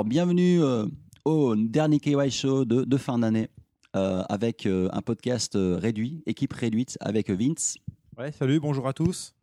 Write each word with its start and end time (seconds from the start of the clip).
Alors, 0.00 0.08
bienvenue 0.08 0.62
euh, 0.62 0.86
au 1.26 1.54
dernier 1.54 2.00
KY 2.00 2.30
Show 2.30 2.64
de, 2.64 2.84
de 2.84 2.96
fin 2.96 3.18
d'année 3.18 3.50
euh, 3.94 4.22
avec 4.30 4.64
euh, 4.64 4.88
un 4.94 5.02
podcast 5.02 5.56
euh, 5.56 5.76
réduit, 5.76 6.22
équipe 6.24 6.54
réduite 6.54 6.96
avec 7.00 7.28
Vince 7.28 7.76
Ouais, 8.16 8.32
salut, 8.32 8.60
bonjour 8.60 8.88
à 8.88 8.94
tous. 8.94 9.34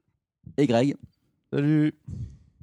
et 0.58 0.66
Greg. 0.66 0.96
Salut. 1.54 1.94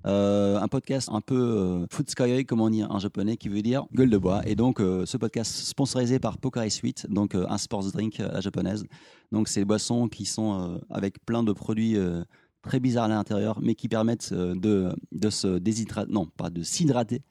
Euh, 0.07 0.59
un 0.59 0.67
podcast 0.67 1.09
un 1.13 1.21
peu 1.21 1.37
euh, 1.39 1.87
futsukai, 1.89 2.45
comme 2.45 2.63
on 2.63 2.69
dit 2.69 2.83
en 2.83 2.99
japonais, 2.99 3.37
qui 3.37 3.49
veut 3.49 3.63
dire 3.63 3.85
gueule 3.95 4.11
de 4.11 4.19
bois. 4.19 4.43
Et 4.45 4.57
donc, 4.57 4.81
euh, 4.81 5.07
ce 5.07 5.17
podcast 5.17 5.53
sponsorisé 5.53 6.19
par 6.19 6.39
Pocari 6.39 6.73
Sweet, 6.73 7.07
donc 7.09 7.37
euh, 7.37 7.47
un 7.49 7.59
sports 7.59 7.93
drink 7.93 8.19
à 8.19 8.27
la 8.27 8.41
japonaise. 8.41 8.85
Donc, 9.31 9.47
c'est 9.47 9.61
des 9.61 9.67
boissons 9.67 10.09
qui 10.09 10.25
sont 10.25 10.61
euh, 10.61 10.79
avec 10.91 11.25
plein 11.25 11.45
de 11.45 11.53
produits 11.53 11.97
euh, 11.97 12.25
très 12.61 12.81
bizarres 12.81 13.05
à 13.05 13.09
l'intérieur, 13.09 13.61
mais 13.63 13.77
qui 13.77 13.87
permettent 13.87 14.35
de, 14.35 14.93
de 15.13 15.31
se 15.31 15.59
déshydrater, 15.59 16.11
non, 16.11 16.27
pas 16.27 16.51
de 16.51 16.65
s'hydrater, 16.65 17.23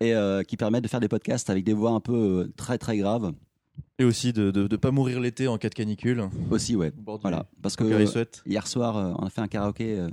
et 0.00 0.14
euh, 0.14 0.42
qui 0.42 0.56
permettent 0.56 0.84
de 0.84 0.88
faire 0.88 1.00
des 1.00 1.08
podcasts 1.08 1.50
avec 1.50 1.64
des 1.64 1.72
voix 1.72 1.90
un 1.92 2.00
peu 2.00 2.14
euh, 2.46 2.52
très 2.56 2.78
très 2.78 2.96
graves. 2.96 3.32
Et 3.98 4.04
aussi 4.04 4.32
de 4.32 4.50
ne 4.52 4.76
pas 4.76 4.90
mourir 4.90 5.20
l'été 5.20 5.48
en 5.48 5.56
cas 5.58 5.68
de 5.70 5.74
canicule. 5.74 6.28
Aussi, 6.50 6.76
ouais. 6.76 6.92
Voilà. 7.22 7.46
Parce 7.62 7.76
que 7.76 7.84
euh, 7.84 8.24
hier 8.46 8.66
soir, 8.66 8.96
euh, 8.96 9.12
on 9.18 9.26
a 9.26 9.30
fait 9.30 9.40
un 9.40 9.48
karaoké, 9.48 9.98
euh, 9.98 10.08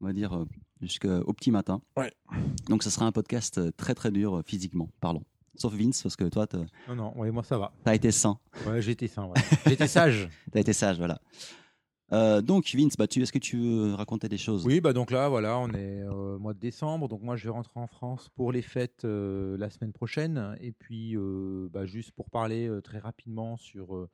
on 0.00 0.06
va 0.06 0.12
dire, 0.12 0.34
euh, 0.34 0.44
jusqu'au 0.80 1.32
petit 1.34 1.50
matin. 1.50 1.80
Ouais. 1.96 2.12
Donc, 2.68 2.82
ce 2.82 2.90
sera 2.90 3.06
un 3.06 3.12
podcast 3.12 3.60
très 3.76 3.94
très 3.94 4.10
dur 4.10 4.36
euh, 4.38 4.42
physiquement 4.46 4.88
parlant. 5.00 5.22
Sauf 5.56 5.74
Vince, 5.74 6.02
parce 6.02 6.16
que 6.16 6.24
toi, 6.24 6.46
tu 6.46 6.56
Non, 6.88 6.96
non, 6.96 7.18
ouais, 7.18 7.30
moi 7.30 7.42
ça 7.42 7.56
va. 7.56 7.72
as 7.86 7.94
été 7.94 8.10
sain. 8.10 8.38
Ouais, 8.66 8.82
j'étais 8.82 9.08
sain. 9.08 9.24
ouais. 9.24 9.40
J'étais 9.66 9.86
sage. 9.88 10.28
Tu 10.52 10.58
as 10.58 10.60
été 10.60 10.72
sage, 10.74 10.98
voilà. 10.98 11.18
Euh, 12.12 12.40
donc, 12.40 12.72
Vince, 12.74 12.96
bah, 12.96 13.06
est-ce 13.10 13.32
que 13.32 13.38
tu 13.38 13.56
veux 13.58 13.94
raconter 13.94 14.28
des 14.28 14.38
choses? 14.38 14.64
Oui, 14.64 14.80
bah 14.80 14.92
donc 14.92 15.10
là, 15.10 15.28
voilà, 15.28 15.58
on 15.58 15.68
est 15.70 16.02
euh, 16.02 16.38
mois 16.38 16.54
de 16.54 16.60
décembre. 16.60 17.08
Donc 17.08 17.22
moi, 17.22 17.36
je 17.36 17.44
vais 17.44 17.50
rentrer 17.50 17.80
en 17.80 17.86
France 17.86 18.28
pour 18.34 18.52
les 18.52 18.62
fêtes 18.62 19.04
euh, 19.04 19.56
la 19.58 19.70
semaine 19.70 19.92
prochaine. 19.92 20.56
Et 20.60 20.72
puis, 20.72 21.16
euh, 21.16 21.68
bah, 21.72 21.84
juste 21.84 22.12
pour 22.12 22.30
parler 22.30 22.70
très 22.84 22.98
rapidement 22.98 23.56
sur. 23.56 24.08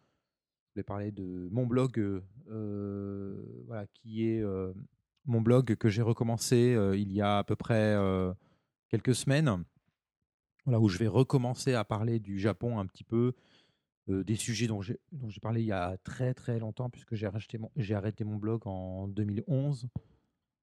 je 0.70 0.80
vais 0.80 0.82
parler 0.82 1.10
de 1.10 1.48
mon 1.50 1.66
blog, 1.66 2.22
voilà, 2.46 3.86
qui 3.92 4.26
est 4.26 4.42
mon 5.26 5.40
blog 5.40 5.76
que 5.76 5.88
j'ai 5.88 6.02
recommencé 6.02 6.76
il 6.94 7.12
y 7.12 7.20
a 7.20 7.38
à 7.38 7.44
peu 7.44 7.56
près 7.56 7.96
quelques 8.88 9.14
semaines. 9.14 9.64
Où 10.66 10.88
je 10.88 10.96
vais 10.96 11.08
recommencer 11.08 11.74
à 11.74 11.84
parler 11.84 12.20
du 12.20 12.38
Japon 12.38 12.78
un 12.78 12.86
petit 12.86 13.02
peu, 13.02 13.32
des 14.08 14.36
sujets 14.36 14.66
dont 14.66 14.82
j'ai 14.82 14.98
parlé 15.40 15.62
il 15.62 15.66
y 15.66 15.72
a 15.72 15.96
très 15.98 16.34
très 16.34 16.58
longtemps, 16.58 16.90
puisque 16.90 17.14
j'ai 17.14 17.26
arrêté 17.94 18.24
mon, 18.24 18.36
blog 18.36 18.66
en 18.66 19.08
2011. 19.08 19.88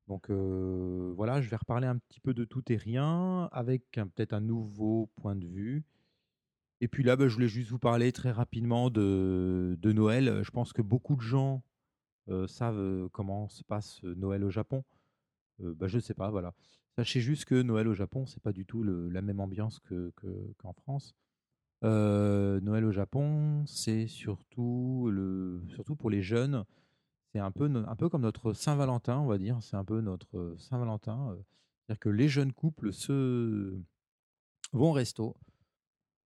Donc 0.07 0.29
voilà, 0.29 1.41
je 1.41 1.49
vais 1.49 1.55
reparler 1.55 1.87
un 1.87 1.97
petit 1.97 2.19
peu 2.19 2.33
de 2.33 2.43
tout 2.45 2.71
et 2.71 2.77
rien, 2.77 3.49
avec 3.51 3.91
peut-être 3.91 4.33
un 4.33 4.41
nouveau 4.41 5.09
point 5.15 5.35
de 5.35 5.47
vue. 5.47 5.83
Et 6.81 6.87
puis 6.87 7.03
là, 7.03 7.15
bah, 7.15 7.27
je 7.27 7.33
voulais 7.33 7.49
juste 7.49 7.71
vous 7.71 7.79
parler 7.79 8.11
très 8.11 8.31
rapidement 8.31 8.89
de, 8.89 9.77
Noël. 9.83 10.41
Je 10.43 10.51
pense 10.51 10.73
que 10.73 10.81
beaucoup 10.81 11.15
de 11.15 11.21
gens 11.21 11.63
savent 12.47 13.09
comment 13.11 13.47
se 13.47 13.63
passe 13.63 14.03
Noël 14.03 14.43
au 14.43 14.49
Japon. 14.49 14.83
Bah, 15.59 15.87
je 15.87 15.97
ne 15.97 16.01
sais 16.01 16.13
pas, 16.13 16.29
voilà. 16.29 16.53
Sachez 16.95 17.21
juste 17.21 17.45
que 17.45 17.61
Noël 17.61 17.87
au 17.87 17.93
Japon, 17.93 18.25
c'est 18.25 18.41
pas 18.41 18.51
du 18.51 18.65
tout 18.65 18.83
la 18.83 19.21
même 19.21 19.39
ambiance 19.39 19.79
que, 19.79 20.11
que- 20.17 20.53
qu'en 20.57 20.73
France. 20.73 21.15
Euh, 21.83 22.59
Noël 22.59 22.83
au 22.85 22.91
Japon, 22.91 23.65
c'est 23.65 24.07
surtout, 24.07 25.11
surtout 25.69 25.95
pour 25.95 26.09
les 26.09 26.21
jeunes. 26.21 26.65
C'est 27.31 27.39
un 27.39 27.51
peu, 27.51 27.65
un 27.65 27.95
peu 27.95 28.09
comme 28.09 28.23
notre 28.23 28.53
Saint-Valentin, 28.53 29.19
on 29.19 29.27
va 29.27 29.37
dire. 29.37 29.61
C'est 29.61 29.77
un 29.77 29.85
peu 29.85 30.01
notre 30.01 30.55
Saint-Valentin. 30.57 31.31
euh, 31.31 31.35
C'est-à-dire 31.85 31.99
que 31.99 32.09
les 32.09 32.27
jeunes 32.27 32.53
couples 32.53 32.91
se 32.91 33.79
vont 34.73 34.89
au 34.89 34.93
resto 34.93 35.35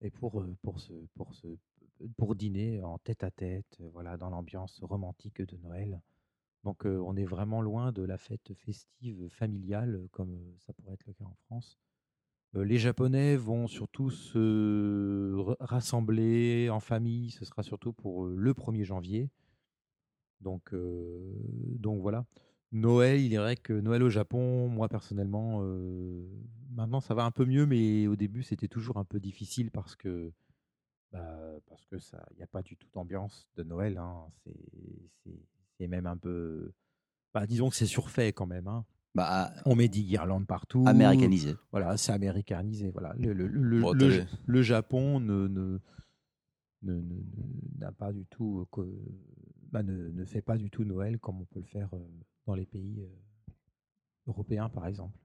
et 0.01 0.09
pour, 0.11 0.41
euh, 0.41 0.55
pour, 0.63 0.79
se, 0.79 0.94
pour, 1.16 1.33
se, 1.33 1.47
pour 2.17 2.35
dîner 2.35 2.81
en 2.81 2.97
tête 2.97 3.23
à 3.23 3.31
tête, 3.31 3.79
voilà, 3.94 4.17
dans 4.17 4.29
l'ambiance 4.29 4.79
romantique 4.81 5.41
de 5.41 5.57
Noël. 5.57 6.01
Donc 6.63 6.85
on 6.85 7.17
est 7.17 7.25
vraiment 7.25 7.61
loin 7.61 7.91
de 7.91 8.03
la 8.03 8.17
fête 8.17 8.53
festive 8.53 9.28
familiale 9.29 10.07
comme 10.11 10.39
ça 10.59 10.72
pourrait 10.72 10.94
être 10.94 11.05
le 11.05 11.13
cas 11.13 11.25
en 11.25 11.35
France. 11.45 11.78
Euh, 12.56 12.64
les 12.64 12.78
Japonais 12.78 13.36
vont 13.36 13.68
surtout 13.68 14.09
se 14.09 15.34
rassembler 15.59 16.69
en 16.69 16.80
famille, 16.80 17.31
ce 17.31 17.46
sera 17.46 17.64
surtout 17.64 17.94
pour 17.94 18.25
euh, 18.25 18.36
le 18.38 18.53
1er 18.53 18.84
janvier. 18.84 19.30
Donc, 20.41 20.74
euh, 20.74 21.19
donc 21.80 22.02
voilà. 22.02 22.25
Noël, 22.72 23.19
il 23.22 23.34
est 23.34 23.38
vrai 23.38 23.56
que 23.56 23.74
Noël 23.74 24.03
au 24.03 24.09
Japon, 24.09 24.68
moi 24.68 24.90
personnellement, 24.90 25.62
maintenant 26.72 27.02
ça 27.02 27.14
va 27.14 27.24
un 27.24 27.30
peu 27.31 27.46
mieux, 27.46 27.68
mais 27.68 28.08
au 28.08 28.16
début 28.16 28.41
c'était 28.41 28.68
toujours 28.68 28.97
un 28.97 29.03
peu 29.06 29.20
difficile 29.20 29.70
parce 29.70 29.96
que 29.96 30.31
bah, 31.12 31.38
parce 31.68 31.85
que 31.85 32.00
ça, 32.00 32.25
il 32.31 32.38
n'y 32.38 32.44
a 32.44 32.47
pas 32.47 32.64
du 32.64 32.78
tout 32.78 32.88
d'ambiance 32.94 33.47
de 33.58 33.64
Noël. 33.64 33.97
hein. 34.00 34.25
C'est 35.78 35.88
même 35.88 36.08
un 36.08 36.18
peu, 36.18 36.72
bah, 37.34 37.46
disons 37.47 37.70
que 37.70 37.75
c'est 37.75 37.85
surfait 37.85 38.34
quand 38.34 38.47
même. 38.47 38.68
hein. 38.68 38.85
Bah, 39.16 39.51
On 39.66 39.75
met 39.75 39.88
des 39.88 40.03
guirlandes 40.03 40.47
partout. 40.47 40.84
Américanisé. 40.88 41.56
Voilà, 41.72 41.97
c'est 41.97 42.12
américanisé. 42.12 42.90
Voilà, 42.91 43.13
le, 43.18 43.34
le- 43.34 43.47
le- 43.47 43.81
Bon, 43.81 43.94
le- 43.94 44.62
Japon 44.62 45.19
ne 45.19 45.47
ne- 45.47 45.79
ne- 46.81 46.94
ne- 46.94 47.01
ne- 47.01 47.79
n'a 47.79 47.91
pas 47.91 48.12
du 48.12 48.25
tout, 48.25 48.62
euh, 48.62 48.66
que- 48.72 48.96
bah, 49.72 49.84
ne, 49.84 50.09
ne 50.09 50.25
fait 50.25 50.41
pas 50.41 50.57
du 50.57 50.69
tout 50.69 50.84
Noël 50.84 51.19
comme 51.19 51.41
on 51.41 51.46
peut 51.46 51.59
le 51.59 51.66
faire 51.66 51.90
euh, 51.94 52.00
dans 52.47 52.56
les 52.56 52.66
pays 52.66 53.02
euh, 53.02 53.52
européens, 54.28 54.69
par 54.69 54.88
exemple. 54.88 55.18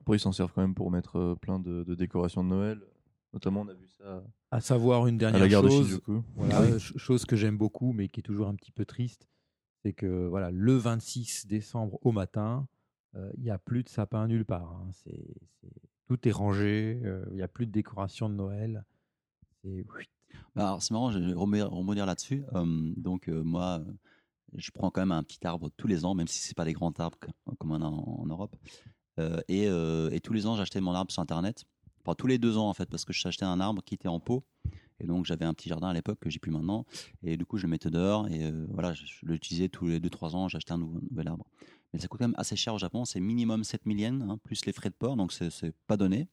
Après, 0.00 0.16
ils 0.16 0.20
s'en 0.20 0.32
servent 0.32 0.52
quand 0.52 0.60
même 0.62 0.74
pour 0.74 0.90
mettre 0.90 1.34
plein 1.40 1.58
de, 1.58 1.82
de 1.84 1.94
décorations 1.94 2.42
de 2.44 2.48
Noël. 2.48 2.80
Notamment, 3.32 3.62
on 3.62 3.68
a 3.68 3.74
vu 3.74 3.88
ça 3.88 4.22
À 4.50 4.60
savoir 4.60 5.06
une 5.06 5.16
à 5.22 5.26
la 5.26 5.30
dernière 5.32 5.48
gare 5.48 5.62
de 5.62 5.68
chose, 5.68 5.86
Shinjuku. 5.88 6.22
voilà, 6.36 6.78
chose 6.78 7.24
que 7.24 7.36
j'aime 7.36 7.56
beaucoup, 7.56 7.92
mais 7.92 8.08
qui 8.08 8.20
est 8.20 8.22
toujours 8.22 8.48
un 8.48 8.54
petit 8.54 8.70
peu 8.70 8.84
triste, 8.84 9.26
c'est 9.84 9.92
que 9.92 10.26
voilà, 10.26 10.50
le 10.50 10.74
26 10.76 11.46
décembre 11.46 11.98
au 12.02 12.10
matin, 12.10 12.66
euh, 13.16 13.30
il 13.36 13.42
n'y 13.44 13.50
a 13.50 13.58
plus 13.58 13.82
de 13.82 13.88
sapin 13.88 14.26
nulle 14.26 14.46
part. 14.46 14.72
hein. 14.72 14.90
Tout 16.06 16.26
est 16.26 16.32
rangé, 16.32 17.00
euh, 17.04 17.24
il 17.30 17.36
n'y 17.36 17.42
a 17.42 17.48
plus 17.48 17.66
de 17.66 17.70
décoration 17.72 18.28
de 18.30 18.34
Noël. 18.34 18.84
C'est 19.62 19.84
Bah, 20.56 20.78
marrant, 20.90 21.10
je 21.10 21.18
vais 21.18 21.32
rebondir 21.34 22.06
là-dessus. 22.06 22.44
Euh, 22.54 22.92
donc, 22.96 23.28
euh, 23.28 23.42
moi, 23.42 23.80
euh, 23.80 23.92
je 24.56 24.70
prends 24.70 24.90
quand 24.90 25.02
même 25.02 25.12
un 25.12 25.22
petit 25.22 25.46
arbre 25.46 25.70
tous 25.76 25.86
les 25.86 26.04
ans, 26.04 26.14
même 26.14 26.28
si 26.28 26.38
c'est 26.40 26.54
pas 26.56 26.64
des 26.64 26.72
grands 26.72 26.92
arbres 26.98 27.18
co- 27.20 27.54
comme 27.58 27.72
on 27.72 27.82
a 27.82 27.86
en, 27.86 28.26
Europe. 28.26 28.56
Euh, 29.18 29.40
et, 29.48 29.68
euh, 29.68 30.10
et 30.10 30.20
tous 30.20 30.32
les 30.32 30.46
ans, 30.46 30.56
j'achetais 30.56 30.80
mon 30.80 30.92
arbre 30.92 31.10
sur 31.12 31.22
Internet. 31.22 31.64
Enfin, 32.04 32.14
tous 32.14 32.26
les 32.26 32.38
deux 32.38 32.56
ans, 32.58 32.68
en 32.68 32.74
fait, 32.74 32.88
parce 32.90 33.04
que 33.04 33.12
j'achetais 33.12 33.44
un 33.44 33.60
arbre 33.60 33.82
qui 33.82 33.94
était 33.94 34.08
en 34.08 34.20
pot. 34.20 34.44
Et 35.00 35.06
donc, 35.06 35.26
j'avais 35.26 35.44
un 35.44 35.54
petit 35.54 35.68
jardin 35.68 35.88
à 35.88 35.92
l'époque 35.92 36.18
que 36.20 36.30
j'ai 36.30 36.38
plus 36.38 36.52
maintenant. 36.52 36.86
Et 37.22 37.36
du 37.36 37.44
coup, 37.44 37.58
je 37.58 37.64
le 37.64 37.70
mettais 37.70 37.90
dehors. 37.90 38.28
Et 38.28 38.44
euh, 38.44 38.66
voilà, 38.70 38.92
je, 38.92 39.04
je 39.06 39.26
l'utilisais 39.26 39.68
tous 39.68 39.86
les 39.86 40.00
2-3 40.00 40.36
ans. 40.36 40.48
J'achetais 40.48 40.72
un 40.72 40.78
nouvel 40.78 41.28
arbre. 41.28 41.46
Mais 41.92 42.00
ça 42.00 42.08
coûte 42.08 42.18
quand 42.18 42.28
même 42.28 42.36
assez 42.38 42.56
cher 42.56 42.74
au 42.74 42.78
Japon. 42.78 43.04
C'est 43.04 43.20
minimum 43.20 43.64
7000 43.64 44.00
yens, 44.00 44.22
hein, 44.22 44.38
plus 44.42 44.66
les 44.66 44.72
frais 44.72 44.90
de 44.90 44.94
port. 44.94 45.16
Donc, 45.16 45.32
c'est 45.32 45.74
pas 45.86 45.96
donné. 45.96 46.28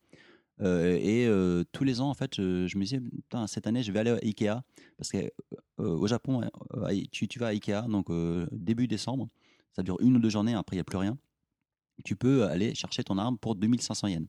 Euh, 0.62 0.98
et 1.02 1.26
euh, 1.28 1.64
tous 1.72 1.84
les 1.84 2.02
ans, 2.02 2.10
en 2.10 2.14
fait, 2.14 2.36
je, 2.36 2.78
me 2.78 2.84
disais, 2.84 3.02
cette 3.48 3.68
année, 3.68 3.84
je 3.84 3.92
vais 3.92 4.00
aller 4.00 4.12
à 4.12 4.20
Ikea. 4.24 4.62
Parce 4.98 5.12
qu'au 5.12 6.08
Japon, 6.08 6.42
euh, 6.76 7.02
tu, 7.12 7.40
vas 7.40 7.48
à 7.48 7.50
Ikea, 7.50 7.88
donc 7.90 8.08
début 8.52 8.88
décembre, 8.88 9.30
ça 9.74 9.84
dure 9.84 9.98
une 10.02 10.16
ou 10.16 10.20
deux 10.20 10.30
journées, 10.30 10.54
après, 10.54 10.76
il 10.76 10.78
n'y 10.78 10.82
a 10.82 10.86
plus 10.86 10.98
rien. 10.98 11.18
Tu 12.04 12.16
peux 12.16 12.46
aller 12.46 12.74
chercher 12.76 13.04
ton 13.04 13.18
arbre 13.18 13.38
pour 13.40 13.56
2500 13.56 14.08
yens. 14.08 14.28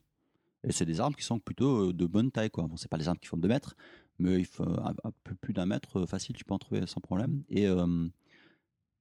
Et 0.65 0.73
c'est 0.73 0.87
des 0.87 1.01
arbres 1.01 1.17
qui 1.17 1.25
sont 1.25 1.41
plutôt 1.41 1.93
de 1.93 2.07
bonne 2.07 2.31
taille. 2.31 2.51
Quoi. 2.51 2.65
Bon, 2.69 2.77
c'est 2.77 2.89
pas 2.89 2.99
des 2.99 3.09
arbres 3.09 3.21
qui 3.21 3.27
font 3.27 3.37
2 3.37 3.49
mètres, 3.49 3.75
mais 4.23 4.39
il 4.39 4.47
faut 4.47 4.65
un, 4.65 4.95
un 5.05 5.13
peu 5.25 5.35
plus 5.35 5.53
d'un 5.53 5.67
mètre 5.67 6.01
euh, 6.01 6.07
facile, 6.07 6.35
tu 6.37 6.45
peux 6.45 6.55
en 6.55 6.59
trouver 6.59 6.87
sans 6.87 7.01
problème. 7.01 7.43
Et, 7.49 7.67
euh, 7.67 8.09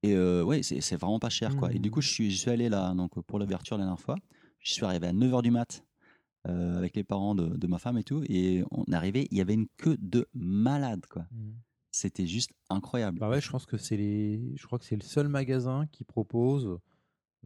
et 0.02 0.14
euh, 0.14 0.42
ouais, 0.44 0.62
c'est 0.62 0.80
c'est 0.80 0.96
vraiment 0.96 1.18
pas 1.20 1.30
cher. 1.30 1.56
Quoi. 1.56 1.72
Et 1.72 1.78
du 1.78 1.90
coup, 1.90 2.00
je 2.00 2.08
suis, 2.08 2.30
je 2.30 2.36
suis 2.38 2.50
allé 2.50 2.68
là 2.68 2.92
donc, 2.94 3.20
pour 3.22 3.38
l'ouverture 3.38 3.76
la 3.78 3.84
dernière 3.84 4.00
fois. 4.00 4.16
Je 4.60 4.72
suis 4.72 4.84
arrivé 4.84 5.06
à 5.06 5.12
9h 5.12 5.42
du 5.42 5.50
mat 5.50 5.84
euh, 6.48 6.76
avec 6.76 6.96
les 6.96 7.04
parents 7.04 7.34
de, 7.34 7.46
de 7.56 7.66
ma 7.66 7.78
femme 7.78 7.98
et 7.98 8.04
tout. 8.04 8.22
Et 8.28 8.64
on 8.72 8.84
est 8.84 8.94
arrivé, 8.94 9.28
il 9.30 9.38
y 9.38 9.40
avait 9.40 9.54
une 9.54 9.68
queue 9.76 9.96
de 10.00 10.26
malade. 10.34 11.06
Quoi. 11.08 11.26
C'était 11.92 12.26
juste 12.26 12.50
incroyable. 12.70 13.18
Bah 13.18 13.28
ouais, 13.28 13.40
je 13.40 13.50
pense 13.50 13.66
que 13.66 13.76
c'est 13.76 13.96
les, 13.96 14.40
je 14.56 14.66
crois 14.66 14.78
que 14.78 14.84
c'est 14.84 14.96
le 14.96 15.02
seul 15.02 15.28
magasin 15.28 15.86
qui 15.92 16.04
propose 16.04 16.78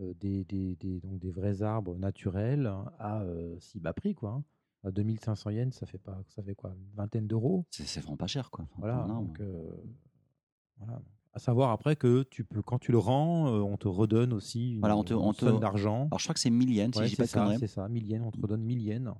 euh, 0.00 0.14
des, 0.20 0.44
des, 0.44 0.76
des- 0.76 1.00
donc 1.00 1.18
des 1.18 1.30
vrais 1.32 1.62
arbres 1.62 1.96
naturels 1.98 2.70
à 2.98 3.24
si 3.60 3.80
bas 3.80 3.92
prix 3.92 4.14
quoi. 4.14 4.42
À 4.86 4.92
2500 4.92 5.50
yens, 5.50 5.74
ça 5.74 5.84
fait 5.84 5.98
pas, 5.98 6.16
ça 6.28 6.42
fait 6.44 6.54
quoi, 6.54 6.70
une 6.70 6.94
vingtaine 6.94 7.26
d'euros? 7.26 7.66
C'est 7.70 8.00
vraiment 8.00 8.16
pas 8.16 8.28
cher. 8.28 8.50
Quoi. 8.52 8.66
Enfin, 8.70 8.76
Voilà. 8.78 9.04
Donc, 9.08 9.40
euh, 9.40 9.68
voilà. 10.78 11.02
À 11.32 11.38
savoir 11.40 11.70
après 11.72 11.96
que 11.96 12.22
tu 12.22 12.44
peux, 12.44 12.62
quand 12.62 12.78
tu 12.78 12.92
le 12.92 12.98
rends, 12.98 13.48
euh, 13.48 13.60
on 13.60 13.76
te 13.76 13.88
redonne 13.88 14.32
aussi 14.32 14.74
une, 14.74 14.80
Voilà, 14.80 14.96
on 14.96 15.02
te- 15.02 15.12
on 15.12 15.28
une 15.30 15.34
te- 15.34 15.44
somme 15.44 15.58
d'argent. 15.58 16.06
Alors, 16.06 16.18
je 16.20 16.24
crois 16.24 16.34
que 16.34 16.40
c'est 16.40 16.50
1000 16.50 16.70
yens, 16.72 16.94
si 16.94 17.00
Ouais, 17.00 17.04
je 17.06 17.10
dis 17.10 17.16
pas 17.16 17.24
c'est 17.24 17.30
ça, 17.32 17.40
conneries. 17.40 17.58
c'est 17.58 17.66
ça, 17.66 17.88
1000 17.88 18.06
yens, 18.06 18.22
on 18.24 18.30
te 18.30 18.40
redonne 18.40 18.62
1000 18.62 18.80
yens. 18.80 19.10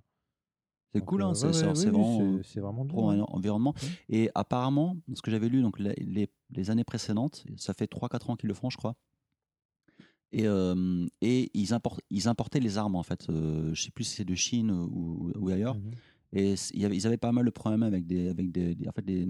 C'est 0.93 1.01
cool, 1.05 1.23
hein, 1.23 1.31
euh, 1.31 1.35
c'est 1.35 1.47
ouais, 1.49 1.53
c'est- 1.53 1.67
ouais, 1.67 1.73
oui, 1.73 1.85
vraiment. 1.85 2.39
vraiment 2.63 2.87
pour 2.87 3.11
bien. 3.13 3.21
un 3.23 3.25
environnement. 3.25 3.75
Et 4.09 4.31
apparemment, 4.37 4.97
ce 5.15 5.21
que 5.21 5.31
j'avais 5.33 5.49
lu, 5.49 5.61
donc 5.61 5.79
les, 5.81 5.95
les- 5.97 6.31
les 6.51 6.71
années 6.71 6.85
précédentes, 6.85 7.45
ça 7.57 7.75
fait 7.75 7.89
3-4 7.89 8.31
ans 8.31 8.37
qu'ils 8.37 8.49
le 8.49 8.55
font, 8.55 8.71
je 8.71 8.77
crois. 8.79 8.95
Et, 10.33 10.47
euh, 10.47 11.07
et 11.21 11.51
ils, 11.55 11.73
importent, 11.73 12.01
ils 12.11 12.29
importaient 12.29 12.61
les 12.61 12.79
armes, 12.79 12.97
en 12.97 13.03
fait. 13.03 13.27
Euh, 13.31 13.73
je 13.75 13.83
sais 13.83 13.91
plus 13.91 14.05
si 14.05 14.17
c'est 14.17 14.25
de 14.25 14.35
Chine 14.35 14.71
ou, 14.71 15.33
ou 15.39 15.49
ailleurs. 15.49 15.77
Mhm. 15.77 15.91
Et 16.33 16.55
ils 16.75 17.07
avaient 17.07 17.17
pas 17.17 17.33
mal 17.33 17.45
de 17.47 17.51
problèmes 17.51 17.85
avec 17.85 18.07
des, 18.07 18.29
avec 18.29 18.51
des, 18.51 18.75
des- 18.75 18.89
en 18.89 18.93
fait, 18.93 19.05
des, 19.05 19.27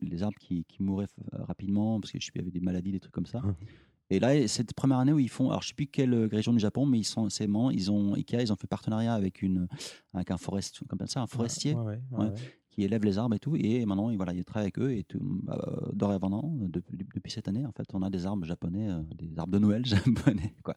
les 0.00 0.22
arbres 0.22 0.36
qui, 0.38 0.64
qui 0.64 0.82
mouraient 0.82 1.06
f- 1.06 1.42
rapidement 1.44 2.00
parce 2.00 2.12
que 2.12 2.20
je 2.20 2.26
sais 2.26 2.32
plus, 2.32 2.40
il 2.40 2.42
y 2.42 2.44
avait 2.44 2.50
des 2.50 2.60
maladies, 2.60 2.92
des 2.92 3.00
trucs 3.00 3.14
comme 3.14 3.26
ça. 3.26 3.40
Mhm. 3.40 3.54
Et 4.12 4.18
là, 4.18 4.46
cette 4.48 4.74
première 4.74 4.98
année 4.98 5.12
où 5.12 5.20
ils 5.20 5.28
font, 5.30 5.50
alors 5.50 5.62
je 5.62 5.68
sais 5.68 5.74
plus 5.74 5.86
quelle 5.86 6.12
région 6.26 6.52
du 6.52 6.58
Japon, 6.58 6.84
mais 6.84 6.98
ils 6.98 7.04
sont, 7.04 7.28
c'est 7.30 7.48
ils 7.72 7.90
ont 7.92 8.14
Ikea, 8.14 8.42
ils 8.42 8.52
ont 8.52 8.56
fait 8.56 8.66
partenariat 8.66 9.14
avec 9.14 9.40
une, 9.40 9.68
avec 10.12 10.32
un 10.32 10.36
forestier, 10.36 10.84
comme 10.88 10.98
ça, 11.06 11.22
un 11.22 11.28
forestier 11.28 11.74
Ouais, 11.74 11.82
ouais, 11.84 12.00
ouais, 12.10 12.18
Ouais. 12.18 12.24
ouais. 12.26 12.34
Qui 12.70 12.84
élève 12.84 13.04
les 13.04 13.18
arbres 13.18 13.34
et 13.34 13.38
tout. 13.38 13.56
Et 13.56 13.84
maintenant, 13.84 14.14
voilà, 14.16 14.32
ils 14.32 14.44
travaillent 14.44 14.66
avec 14.74 14.78
eux 14.78 14.92
et 14.92 15.04
tout, 15.04 15.20
euh, 15.48 15.56
dorénavant, 15.92 16.42
depuis, 16.68 16.96
depuis 16.96 17.30
cette 17.32 17.48
année, 17.48 17.66
en 17.66 17.72
fait, 17.72 17.86
on 17.92 18.02
a 18.02 18.10
des 18.10 18.26
arbres 18.26 18.44
japonais, 18.46 18.88
euh, 18.90 19.02
des 19.16 19.38
arbres 19.38 19.52
de 19.52 19.58
Noël 19.58 19.84
japonais, 19.86 20.54
quoi. 20.62 20.76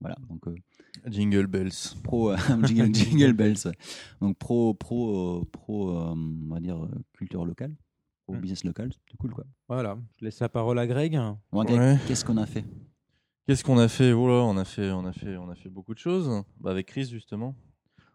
Voilà, 0.00 0.16
donc 0.28 0.46
euh, 0.48 0.54
Jingle 1.08 1.46
bells. 1.46 1.70
pro 2.02 2.30
euh, 2.32 2.36
jingle, 2.64 2.94
jingle 2.94 3.32
bells, 3.34 3.56
donc 4.20 4.36
pro 4.38 4.72
pro 4.74 5.40
euh, 5.40 5.44
pro, 5.50 5.90
euh, 5.90 6.14
on 6.14 6.54
va 6.54 6.60
dire 6.60 6.88
culture 7.12 7.44
locale, 7.44 7.74
pro 8.24 8.34
Mm. 8.34 8.40
business 8.40 8.64
local, 8.64 8.90
c'est 9.10 9.16
cool 9.18 9.32
quoi. 9.34 9.44
Voilà, 9.68 9.98
je 10.18 10.24
laisse 10.24 10.40
la 10.40 10.48
parole 10.48 10.78
à 10.78 10.86
Greg. 10.86 11.18
Bon, 11.52 11.64
Greg, 11.64 11.78
Ouais. 11.78 11.98
Qu'est-ce 12.06 12.24
qu'on 12.24 12.36
a 12.38 12.46
fait? 12.46 12.64
Qu'est-ce 13.46 13.64
qu'on 13.64 13.78
a 13.78 13.88
fait? 13.88 14.12
Oh 14.12 14.28
là, 14.28 14.34
on 14.44 14.56
a 14.56 14.64
fait, 14.64 14.90
on 14.92 15.04
a 15.04 15.12
fait, 15.12 15.36
on 15.36 15.50
a 15.50 15.54
fait 15.54 15.68
beaucoup 15.68 15.92
de 15.92 15.98
choses. 15.98 16.30
Bah, 16.60 16.70
avec 16.70 16.86
Chris 16.86 17.06
justement, 17.06 17.54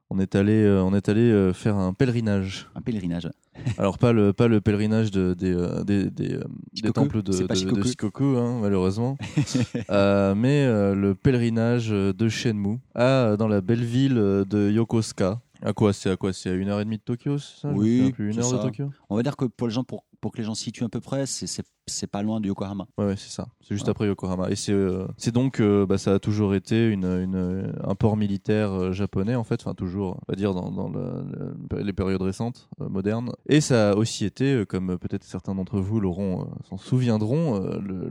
on 0.10 0.20
est 0.20 0.36
allé, 0.36 0.64
euh, 0.64 0.84
on 0.84 0.94
est 0.94 1.10
allé 1.10 1.22
euh, 1.22 1.52
faire 1.54 1.76
un 1.78 1.94
pèlerinage. 1.94 2.68
Un 2.76 2.82
pèlerinage. 2.82 3.30
Alors 3.78 3.98
pas 3.98 4.12
le, 4.14 4.34
pas 4.34 4.48
le 4.48 4.62
pèlerinage 4.62 5.12
de, 5.12 5.34
des, 5.34 5.54
euh, 5.54 5.84
des, 5.84 6.10
des, 6.10 6.38
des 6.82 6.92
temples 6.92 7.24
de, 7.24 7.32
de- 7.48 7.84
Shikoku. 7.84 8.38
Hein, 8.38 8.60
malheureusement, 8.62 9.18
Euh, 9.90 10.36
mais 10.36 10.66
euh, 10.66 10.94
le 10.96 11.16
pèlerinage 11.16 11.90
de 11.90 12.30
Shenmue, 12.30 12.80
à, 12.94 13.36
dans 13.38 13.48
la 13.48 13.62
belle 13.62 13.84
ville 13.84 14.16
de 14.16 14.72
Yokosuka. 14.72 15.40
À 15.62 15.74
quoi 15.74 15.94
C'est 15.94 16.10
à 16.12 16.18
quoi 16.18 16.34
C'est 16.34 16.50
à 16.50 16.54
une 16.54 16.68
heure 16.70 16.80
et 16.82 16.86
demie 16.86 16.98
de 16.98 17.02
Tokyo, 17.04 17.38
c'est 17.38 17.62
ça? 17.62 17.70
Oui, 17.74 18.12
plus, 18.12 18.32
une 18.32 18.40
heure 18.40 18.52
de. 18.52 18.58
Tokyo? 18.58 18.90
On 19.10 19.16
va 19.16 19.24
dire 19.24 19.36
que 19.38 19.46
pour 19.46 19.68
les 19.68 19.74
gens, 19.74 19.84
pour, 19.84 20.04
pour 20.26 20.32
que 20.32 20.40
les 20.40 20.44
gens 20.44 20.56
se 20.56 20.64
situent 20.64 20.86
à 20.86 20.90
peu 20.90 21.02
près, 21.02 21.28
c'est- 21.28 22.08
pas 22.08 22.24
loin 22.24 22.42
de 22.42 22.48
Yokohama. 22.48 22.88
Ouais, 22.98 23.06
ouais, 23.06 23.16
c'est 23.16 23.30
ça. 23.30 23.46
C'est 23.62 23.76
juste 23.76 23.88
après 23.88 24.08
Yokohama. 24.08 24.50
Et 24.50 24.56
c'est 24.56 24.72
euh, 24.72 25.06
donc, 25.32 25.60
euh, 25.60 25.86
bah, 25.86 26.00
ça 26.00 26.16
a 26.16 26.20
toujours 26.20 26.56
été 26.56 26.88
une, 26.88 27.06
une- 27.06 27.76
un 27.84 27.94
port 27.94 28.18
militaire 28.18 28.72
euh, 28.72 28.92
japonais, 28.92 29.36
en 29.36 29.44
fait. 29.44 29.62
Enfin, 29.62 29.76
toujours, 29.76 30.18
on 30.28 30.32
va 30.32 30.36
dire, 30.36 30.56
dans, 30.56 30.72
dans 30.72 30.90
le- 30.90 31.24
le- 31.70 31.84
les 31.84 31.94
périodes 31.94 32.24
récentes, 32.24 32.70
modernes. 32.80 33.34
Et 33.48 33.62
ça 33.62 33.92
a 33.92 33.96
aussi 33.96 34.26
été, 34.26 34.66
comme 34.68 34.98
peut-être 34.98 35.24
certains 35.24 35.54
d'entre 35.54 35.80
vous 35.80 36.00
l'auront, 36.00 36.48
s'en 36.68 36.78
souviendront, 36.78 37.60
le, 37.60 38.10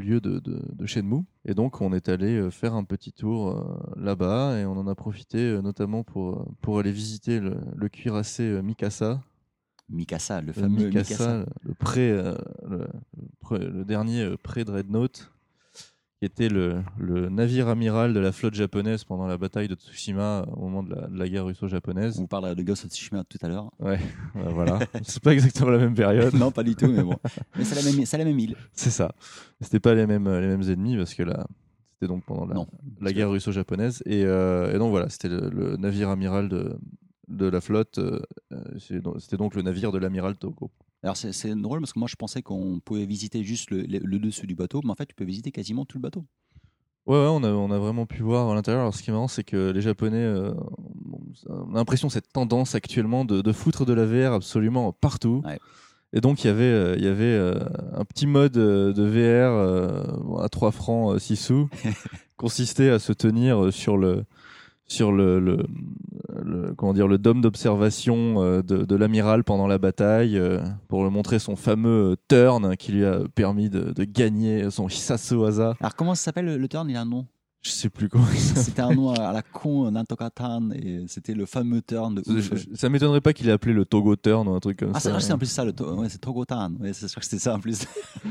lieu 0.00 0.20
de, 0.20 0.38
de, 0.38 0.60
de 0.70 0.86
Shenmue. 0.86 1.24
Et 1.46 1.54
donc, 1.54 1.80
on 1.80 1.94
est 1.94 2.10
allé 2.10 2.50
faire 2.50 2.74
un 2.74 2.84
petit 2.84 3.12
tour 3.12 3.58
là-bas 3.96 4.58
et 4.58 4.66
on 4.66 4.72
en 4.76 4.86
a 4.86 4.94
profité 4.94 5.58
notamment 5.62 6.04
pour, 6.04 6.44
pour 6.60 6.78
aller 6.78 6.92
visiter 6.92 7.40
le, 7.40 7.56
le 7.74 7.88
cuirassé 7.88 8.60
Mikasa, 8.62 9.22
Mikasa, 9.92 10.40
le 10.40 10.48
le 10.48 10.52
fameux 10.52 10.86
Mikasa, 10.88 11.14
Mikasa. 11.14 11.36
le, 11.38 11.46
le 11.68 11.74
pré, 11.74 12.10
euh, 12.10 12.34
le, 12.68 12.78
le 12.78 12.88
pré- 13.40 13.58
le 13.68 13.84
dernier 13.84 14.22
euh, 14.22 14.36
pré-dreadnought, 14.42 15.30
qui 16.18 16.26
était 16.26 16.48
le, 16.48 16.82
navire 17.30 17.66
amiral 17.68 18.14
de 18.14 18.20
la 18.20 18.30
flotte 18.30 18.54
japonaise 18.54 19.02
pendant 19.04 19.26
la 19.26 19.36
bataille 19.38 19.66
de 19.66 19.74
Tsushima 19.74 20.46
au 20.56 20.60
moment 20.68 20.82
de 20.84 20.94
la, 20.94 21.08
de 21.08 21.18
la 21.18 21.28
guerre 21.28 21.44
russo-japonaise. 21.46 22.20
On 22.20 22.26
parlera 22.28 22.54
de 22.54 22.62
Ghost 22.62 22.84
of 22.84 22.90
Tsushima 22.92 23.24
tout 23.24 23.38
à 23.42 23.48
l'heure. 23.48 23.72
Ouais, 23.80 23.98
euh, 24.36 24.48
voilà. 24.50 24.78
C'est 25.02 25.20
pas 25.22 25.32
exactement 25.32 25.70
la 25.70 25.78
même 25.78 25.94
période. 25.94 26.32
non, 26.38 26.52
pas 26.52 26.62
du 26.62 26.76
tout, 26.76 26.86
mais 26.86 27.02
bon. 27.02 27.16
Mais 27.56 27.64
c'est 27.64 27.74
la 27.74 27.82
même, 27.90 28.06
c'est 28.06 28.18
la 28.18 28.24
même 28.24 28.38
île. 28.38 28.54
C'est 28.72 28.90
ça. 28.90 29.14
C'était 29.60 29.80
pas 29.80 29.94
les 29.94 30.06
mêmes, 30.06 30.28
les 30.28 30.46
mêmes 30.46 30.62
ennemis 30.62 30.96
parce 30.96 31.12
que 31.14 31.24
là, 31.24 31.44
c'était 31.94 32.06
donc 32.06 32.24
pendant 32.24 32.46
la, 32.46 32.54
Non. 32.54 32.68
la 33.00 33.12
guerre 33.12 33.30
russo-japonaise. 33.30 34.02
Et, 34.06 34.24
euh, 34.24 34.72
et 34.72 34.78
donc 34.78 34.90
voilà, 34.90 35.08
c'était 35.08 35.28
le 35.28 35.76
navire 35.76 36.08
amiral 36.08 36.48
de, 36.48 36.78
de 37.32 37.46
la 37.46 37.60
flotte. 37.60 37.98
euh, 37.98 38.20
euh, 38.52 38.56
C'était 39.18 39.36
donc 39.36 39.54
le 39.54 39.62
navire 39.62 39.90
de 39.92 39.98
l'amiral 39.98 40.36
Togo. 40.36 40.70
Alors 41.02 41.16
c'est 41.16 41.54
drôle 41.56 41.80
parce 41.80 41.92
que 41.92 41.98
moi 41.98 42.06
je 42.08 42.14
pensais 42.16 42.42
qu'on 42.42 42.78
pouvait 42.78 43.06
visiter 43.06 43.42
juste 43.42 43.70
le, 43.72 43.82
le- 43.82 43.98
le 43.98 44.18
dessus 44.20 44.46
du 44.46 44.54
bateau, 44.54 44.80
mais 44.84 44.90
en 44.90 44.94
fait 44.94 45.06
tu 45.06 45.14
peux 45.16 45.24
visiter 45.24 45.50
quasiment 45.50 45.84
tout 45.84 45.98
le 45.98 46.02
bateau. 46.02 46.24
Ouais, 47.06 47.16
ouais, 47.16 47.26
on 47.28 47.42
a, 47.42 47.48
on 47.50 47.72
a 47.72 47.78
vraiment 47.80 48.06
pu 48.06 48.22
voir 48.22 48.48
à 48.48 48.54
l'intérieur. 48.54 48.82
Alors, 48.82 48.94
ce 48.94 49.02
qui 49.02 49.10
est 49.10 49.12
marrant, 49.12 49.26
c'est 49.26 49.42
que 49.42 49.70
les 49.72 49.80
Japonais, 49.80 50.22
euh, 50.22 50.54
on 51.48 51.74
a 51.74 51.78
l'impression 51.78 52.08
cette 52.08 52.32
tendance 52.32 52.76
actuellement 52.76 53.24
de, 53.24 53.42
de 53.42 53.52
foutre 53.52 53.84
de 53.84 53.92
la 53.92 54.06
VR 54.06 54.34
absolument 54.34 54.92
partout. 54.92 55.42
Ouais. 55.44 55.58
Et 56.12 56.20
donc, 56.20 56.44
il 56.44 56.46
y 56.46 56.50
avait, 56.50 56.62
euh, 56.62 56.94
il 56.96 57.02
y 57.02 57.08
avait 57.08 57.24
euh, 57.24 57.58
un 57.94 58.04
petit 58.04 58.28
mode 58.28 58.52
de 58.52 59.02
VR 59.02 60.38
à 60.44 60.48
3 60.48 60.70
francs 60.70 61.18
6 61.18 61.34
sous, 61.34 61.68
consistait 62.36 62.90
à 62.90 63.00
se 63.00 63.12
tenir 63.12 63.72
sur 63.72 63.96
le 63.96 64.22
sur 64.92 65.10
le, 65.12 65.40
le, 65.40 65.58
le- 66.44 66.74
comment 66.76 66.92
dire 66.92 67.08
le 67.08 67.18
dôme 67.18 67.40
d'observation 67.40 68.42
euh, 68.42 68.62
de, 68.62 68.84
de 68.84 68.96
l'amiral 68.96 69.44
pendant 69.44 69.66
la 69.66 69.78
bataille 69.78 70.36
euh, 70.36 70.60
pour 70.88 71.04
lui 71.04 71.10
montrer 71.10 71.38
son 71.38 71.56
fameux 71.56 72.12
euh, 72.12 72.16
turn 72.28 72.76
qui 72.76 72.92
lui 72.92 73.04
a 73.04 73.20
permis 73.34 73.70
de, 73.70 73.92
de 73.92 74.04
gagner 74.04 74.70
son 74.70 74.88
Hisasu-waza. 74.88 75.74
Alors 75.80 75.96
comment 75.96 76.14
ça 76.14 76.24
s'appelle 76.24 76.44
le, 76.46 76.58
le 76.58 76.68
turn? 76.68 76.88
Il 76.90 76.96
a 76.96 77.00
un 77.02 77.06
nom? 77.06 77.26
Je 77.64 77.70
sais 77.70 77.88
plus 77.90 78.08
comment. 78.08 78.24
C'était 78.34 78.82
un 78.82 78.92
nom 78.92 79.12
à 79.12 79.32
la 79.32 79.40
con, 79.40 79.88
Nantokatan, 79.92 80.70
et 80.72 81.04
c'était 81.06 81.32
le 81.32 81.46
fameux 81.46 81.80
turn 81.80 82.16
de. 82.16 82.22
Je- 82.26 82.74
Ça 82.74 82.88
m'étonnerait 82.88 83.20
pas 83.20 83.32
qu'il 83.32 83.48
ait 83.48 83.52
appelé 83.52 83.72
le 83.72 83.84
Togo 83.84 84.16
Turn 84.16 84.48
ou 84.48 84.54
un 84.54 84.58
truc 84.58 84.80
comme 84.80 84.90
Ah, 84.94 84.98
c'est 84.98 85.08
ça. 85.08 85.12
vrai, 85.12 85.20
c'est 85.20 85.32
en 85.32 85.38
plus 85.38 85.46
ça, 85.46 85.64
le 85.64 85.72
to- 85.72 85.94
ouais, 85.94 86.08
c'est 86.08 86.18
Togotan. 86.18 86.72
Ouais, 86.80 86.92
c'est 86.92 87.06
sûr 87.06 87.20
que 87.20 87.24
c'était 87.24 87.38
ça 87.38 87.54
en 87.54 87.60
plus. 87.60 87.84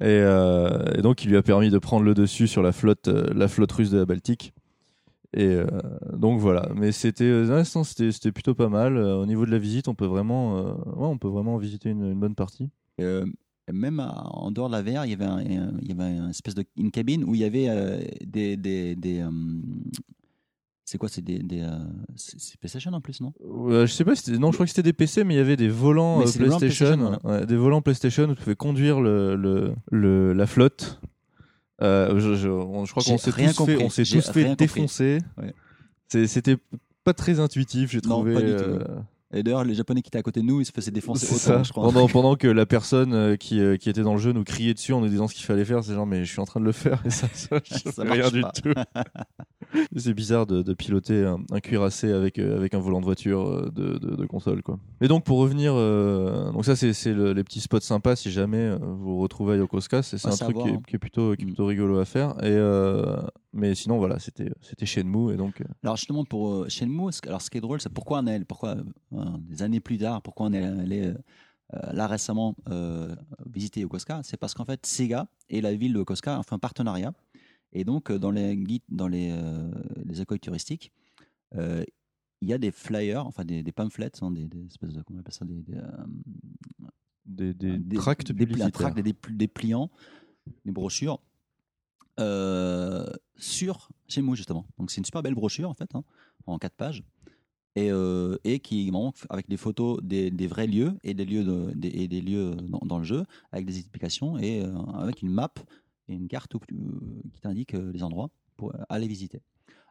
Et, 0.00 0.04
euh, 0.04 0.84
et 0.96 1.02
donc, 1.02 1.24
il 1.24 1.30
lui 1.30 1.36
a 1.36 1.42
permis 1.42 1.70
de 1.70 1.78
prendre 1.78 2.04
le 2.04 2.14
dessus 2.14 2.46
sur 2.46 2.62
la 2.62 2.70
flotte, 2.70 3.08
euh, 3.08 3.26
la 3.34 3.48
flotte 3.48 3.72
russe 3.72 3.90
de 3.90 3.98
la 3.98 4.06
Baltique. 4.06 4.52
Et 5.32 5.46
euh, 5.46 5.66
donc 6.12 6.40
voilà. 6.40 6.70
Mais 6.74 6.90
c'était, 6.92 7.24
euh, 7.24 7.64
c'était, 7.64 8.10
c'était 8.12 8.32
plutôt 8.32 8.54
pas 8.54 8.68
mal. 8.68 8.96
Euh, 8.96 9.16
au 9.22 9.26
niveau 9.26 9.46
de 9.46 9.50
la 9.50 9.58
visite, 9.58 9.86
on 9.88 9.94
peut 9.94 10.06
vraiment, 10.06 10.58
euh, 10.58 10.72
ouais, 10.72 11.06
on 11.06 11.18
peut 11.18 11.28
vraiment 11.28 11.56
visiter 11.56 11.90
une, 11.90 12.04
une 12.12 12.18
bonne 12.20 12.34
partie. 12.34 12.68
Même 13.72 14.00
à- 14.00 14.26
en 14.32 14.50
dehors 14.50 14.68
de 14.68 14.72
la 14.74 14.82
VR, 14.82 15.04
il 15.06 15.10
y 15.10 15.14
avait, 15.14 15.24
un, 15.24 15.40
il 15.40 15.88
y 15.88 15.92
avait 15.92 16.16
une 16.16 16.30
espèce 16.30 16.56
de 16.56 16.64
une 16.76 16.90
cabine 16.90 17.22
où 17.24 17.34
il 17.36 17.40
y 17.40 17.44
avait 17.44 17.68
des. 18.26 18.56
des, 18.56 18.96
des, 18.96 19.24
c'est 20.84 20.98
quoi 20.98 21.08
C'est 21.08 21.22
des. 21.22 21.38
des 21.38 21.64
c'est 22.16 22.58
PlayStation 22.58 22.92
en 22.92 23.00
plus, 23.00 23.20
non? 23.20 23.32
Je 23.40 23.86
sais 23.86 24.04
pas, 24.04 24.14
non, 24.38 24.50
je 24.50 24.56
crois 24.56 24.66
que 24.66 24.70
c'était 24.70 24.82
des 24.82 24.92
PC, 24.92 25.22
mais 25.22 25.34
il 25.34 25.36
y 25.36 25.40
avait 25.40 25.56
des 25.56 25.68
volants 25.68 26.26
c'est 26.26 26.40
des 26.40 26.44
volants 26.46 26.58
PlayStation, 26.58 26.96
PlayStation, 26.96 27.28
ouais, 27.30 27.46
des 27.46 27.56
volants 27.56 27.80
PlayStation 27.82 28.24
où 28.24 28.34
tu 28.34 28.42
pouvais 28.42 28.56
conduire 28.56 29.00
le, 29.00 29.36
le, 29.36 29.74
le- 29.92 30.32
la 30.32 30.46
flotte. 30.48 31.00
Euh, 31.82 32.18
je, 32.20 32.34
je- 32.34 32.48
on- 32.48 32.84
je 32.84 32.90
crois 32.90 33.02
qu'on 33.02 33.16
s'est 33.18 33.30
tous 33.30 33.36
fait, 33.64 33.82
on 33.82 33.88
s'est 33.90 34.04
tous 34.04 34.56
défoncer. 34.56 35.18
Ouais. 35.40 36.26
C'était 36.26 36.56
pas 37.04 37.14
très 37.14 37.40
intuitif, 37.40 37.90
j'ai 37.90 38.00
Non, 38.04 38.16
trouvé. 38.16 38.34
pas 38.34 38.40
du 38.42 38.56
tout. 38.56 38.62
euh, 38.62 38.84
Et 39.32 39.42
d'ailleurs, 39.42 39.62
les 39.64 39.74
Japonais 39.74 40.02
qui 40.02 40.08
étaient 40.08 40.18
à 40.18 40.22
côté 40.22 40.40
de 40.40 40.46
nous, 40.46 40.60
ils 40.60 40.64
se 40.66 40.72
faisaient 40.72 40.90
défoncer 40.90 41.26
autant, 41.26 41.36
ça. 41.38 41.62
je 41.62 41.70
crois. 41.70 41.84
Pendant, 41.84 42.06
pendant 42.08 42.36
que 42.36 42.48
la 42.48 42.66
personne 42.66 43.14
euh, 43.14 43.36
qui, 43.36 43.60
qui 43.78 43.88
était 43.88 44.02
dans 44.02 44.14
le 44.14 44.18
jeu 44.20 44.32
nous 44.32 44.42
criait 44.44 44.74
dessus 44.74 44.92
en 44.92 45.00
nous 45.00 45.08
disant 45.08 45.28
ce 45.28 45.34
qu'il 45.34 45.44
fallait 45.44 45.64
faire, 45.64 45.82
c'est 45.84 45.94
genre 45.94 46.06
mais 46.06 46.24
je 46.24 46.30
suis 46.32 46.40
en 46.40 46.46
train 46.46 46.58
de 46.60 46.64
le 46.66 46.72
faire 46.72 47.00
et 47.06 47.10
ça, 47.10 47.28
ça, 47.32 47.60
Ça 47.94 48.02
rien 48.02 48.28
du 48.30 48.40
pas. 48.42 48.50
tout. 48.52 48.72
c'est 49.96 50.14
bizarre 50.14 50.46
de, 50.46 50.62
de 50.62 50.74
piloter 50.74 51.24
un, 51.24 51.38
un 51.50 51.60
cuirassé 51.60 52.10
avec, 52.12 52.38
euh, 52.38 52.56
avec 52.56 52.74
un 52.74 52.78
volant 52.78 53.00
de 53.00 53.04
voiture 53.04 53.46
euh, 53.48 53.70
de, 53.74 53.98
de, 53.98 54.16
de 54.16 54.26
console 54.26 54.62
quoi. 54.62 54.78
Mais 55.00 55.08
donc 55.08 55.24
pour 55.24 55.38
revenir, 55.38 55.72
euh, 55.74 56.50
donc 56.52 56.64
ça 56.64 56.76
c'est 56.76 56.92
c'est 56.92 57.12
le- 57.14 57.32
les 57.32 57.44
petits 57.44 57.60
spots 57.60 57.80
sympas 57.80 58.16
si 58.16 58.30
jamais 58.30 58.74
vous 58.80 59.18
retrouvez 59.18 59.54
à 59.54 59.56
Yokosuka, 59.56 60.02
c'est 60.02 60.24
Ouais, 60.24 60.32
un 60.32 60.36
truc 60.36 60.54
voir, 60.54 60.66
qui 60.66 60.72
est, 60.72 60.76
hein. 60.76 60.82
qui 60.86 60.96
est 60.96 60.98
plutôt 60.98 61.34
qui 61.36 61.42
est 61.42 61.44
Mm. 61.44 61.48
plutôt 61.48 61.66
rigolo 61.66 61.98
à 61.98 62.04
faire 62.04 62.30
et 62.42 62.48
euh, 62.50 63.16
mais 63.52 63.74
sinon 63.74 63.98
voilà 63.98 64.18
c'était 64.18 64.50
c'était 64.60 64.86
Shenmue 64.86 65.32
et 65.32 65.36
donc 65.36 65.62
Alors 65.82 65.96
justement 65.96 66.24
pour 66.24 66.50
euh, 66.52 66.68
Shenmue, 66.68 67.12
ce- 67.12 67.20
alors 67.26 67.42
ce 67.42 67.50
qui 67.50 67.58
est 67.58 67.60
drôle, 67.60 67.80
c'est 67.80 67.92
pourquoi 67.92 68.20
on 68.20 68.26
est, 68.26 68.44
pourquoi 68.44 68.76
des 69.48 69.62
années 69.62 69.80
plus 69.80 69.98
tard, 69.98 70.22
pourquoi 70.22 70.46
on 70.46 70.52
est 70.52 70.62
allé 70.64 71.06
euh, 71.06 71.14
là 71.92 72.06
récemment 72.06 72.56
euh, 72.68 73.14
visiter 73.46 73.80
Yokosuka, 73.80 74.20
c'est 74.24 74.36
parce 74.36 74.54
qu'en 74.54 74.64
fait 74.64 74.84
Sega 74.84 75.26
et 75.48 75.60
la 75.60 75.72
ville 75.74 75.92
de 75.92 75.98
Yokosuka 75.98 76.38
ont 76.38 76.42
fait 76.42 76.54
un 76.54 76.58
partenariat 76.58 77.12
et 77.72 77.84
donc 77.84 78.10
euh, 78.10 78.18
dans 78.18 78.30
les 78.30 78.56
guides, 78.56 78.82
dans 78.88 79.08
les, 79.08 79.30
euh, 79.32 79.70
les 80.04 80.20
accueils 80.20 80.40
touristiques, 80.40 80.92
euh, 81.56 81.84
il 82.42 82.48
y 82.48 82.52
a 82.52 82.58
des 82.58 82.70
flyers, 82.70 83.26
enfin 83.26 83.44
des, 83.44 83.62
des 83.62 83.72
pamphlets, 83.72 84.10
hein, 84.22 84.30
des, 84.30 84.46
des 84.46 84.66
espèces 84.66 84.92
de 84.94 85.02
comment 85.02 85.18
on 85.18 85.20
appelle 85.20 85.34
ça, 85.34 85.44
des, 85.44 85.60
des, 85.62 85.76
euh, 85.76 86.86
des, 87.26 87.54
des, 87.54 87.78
des- 87.78 87.96
tracts 87.96 88.32
publicitaires. 88.46 88.70
des, 89.30 89.48
pliants, 89.48 89.90
des 90.64 90.72
brochures 90.72 91.20
euh, 92.18 93.06
sur 93.36 93.88
Shenmue 94.08 94.36
justement. 94.36 94.66
Donc 94.78 94.90
c'est 94.90 94.98
une 94.98 95.04
super 95.04 95.22
belle 95.22 95.34
brochure 95.34 95.68
en 95.70 95.74
fait, 95.74 95.94
hein, 95.94 96.02
en 96.46 96.58
quatre 96.58 96.74
pages, 96.76 97.04
et, 97.76 97.90
euh, 97.90 98.36
et 98.44 98.58
qui 98.58 98.90
f- 99.12 99.26
avec 99.30 99.48
des 99.48 99.56
photos 99.56 100.02
des, 100.02 100.30
des 100.30 100.46
vrais 100.46 100.66
lieux 100.66 100.94
et 101.04 101.14
des 101.14 101.24
lieux 101.24 101.44
de- 101.44 101.72
des, 101.74 101.88
et 101.88 102.08
des 102.08 102.20
lieux 102.20 102.54
dans, 102.56 102.80
dans 102.84 102.98
le 102.98 103.04
jeu, 103.04 103.24
avec 103.52 103.66
des 103.66 103.78
explications 103.78 104.38
et 104.38 104.62
euh, 104.64 104.74
avec 104.94 105.22
une 105.22 105.30
map 105.30 105.52
une 106.14 106.28
carte 106.28 106.52
tu- 106.66 106.74
qui 107.32 107.40
t'indique 107.40 107.74
euh, 107.74 107.92
les 107.92 108.02
endroits 108.02 108.30
pour 108.56 108.74
euh, 108.74 108.78
aller 108.88 109.08
visiter. 109.08 109.42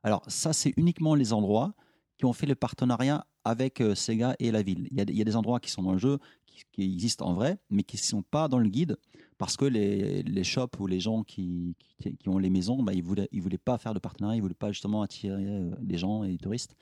Alors 0.04 0.24
ça 0.28 0.54
c'est 0.54 0.74
uniquement 0.78 1.16
les 1.16 1.34
endroits 1.34 1.74
qui 2.18 2.26
ont 2.26 2.34
fait 2.34 2.48
le 2.48 2.56
partenariat 2.56 3.26
avec 3.46 3.82
euh, 3.82 3.96
Sega 3.96 4.36
et 4.40 4.52
la 4.52 4.62
ville. 4.62 4.88
Il 4.92 4.98
y, 4.98 5.22
a, 5.22 5.24
des- 5.24 5.36
endroits 5.36 5.60
qui 5.60 5.72
sont 5.72 5.84
dans 5.84 5.94
le 5.94 5.98
jeu, 5.98 6.20
qui, 6.46 6.84
existent 6.84 7.26
en 7.26 7.34
vrai, 7.34 7.58
mais 7.70 7.84
qui 7.84 7.96
ne 7.96 8.02
sont 8.02 8.22
pas 8.22 8.48
dans 8.48 8.60
le 8.60 8.70
guide 8.70 8.98
parce 9.38 9.56
que 9.56 9.64
les, 9.64 10.22
les 10.24 10.44
shops 10.44 10.78
ou 10.80 10.88
les 10.88 11.00
gens 11.00 11.24
qui, 11.24 11.76
qui, 12.02 12.28
ont 12.28 12.38
les 12.38 12.50
maisons, 12.50 12.84
bah, 12.84 12.94
ils 12.94 13.04
ils 13.32 13.42
voulaient 13.42 13.58
pas 13.58 13.78
faire 13.78 13.94
de 13.94 14.00
partenariat, 14.00 14.36
ils 14.36 14.42
voulaient 14.42 14.54
pas 14.54 14.72
justement 14.72 15.02
attirer 15.02 15.46
euh, 15.48 15.72
les 15.82 15.98
gens 15.98 16.26
et 16.26 16.32
les 16.32 16.38
touristes. 16.38 16.76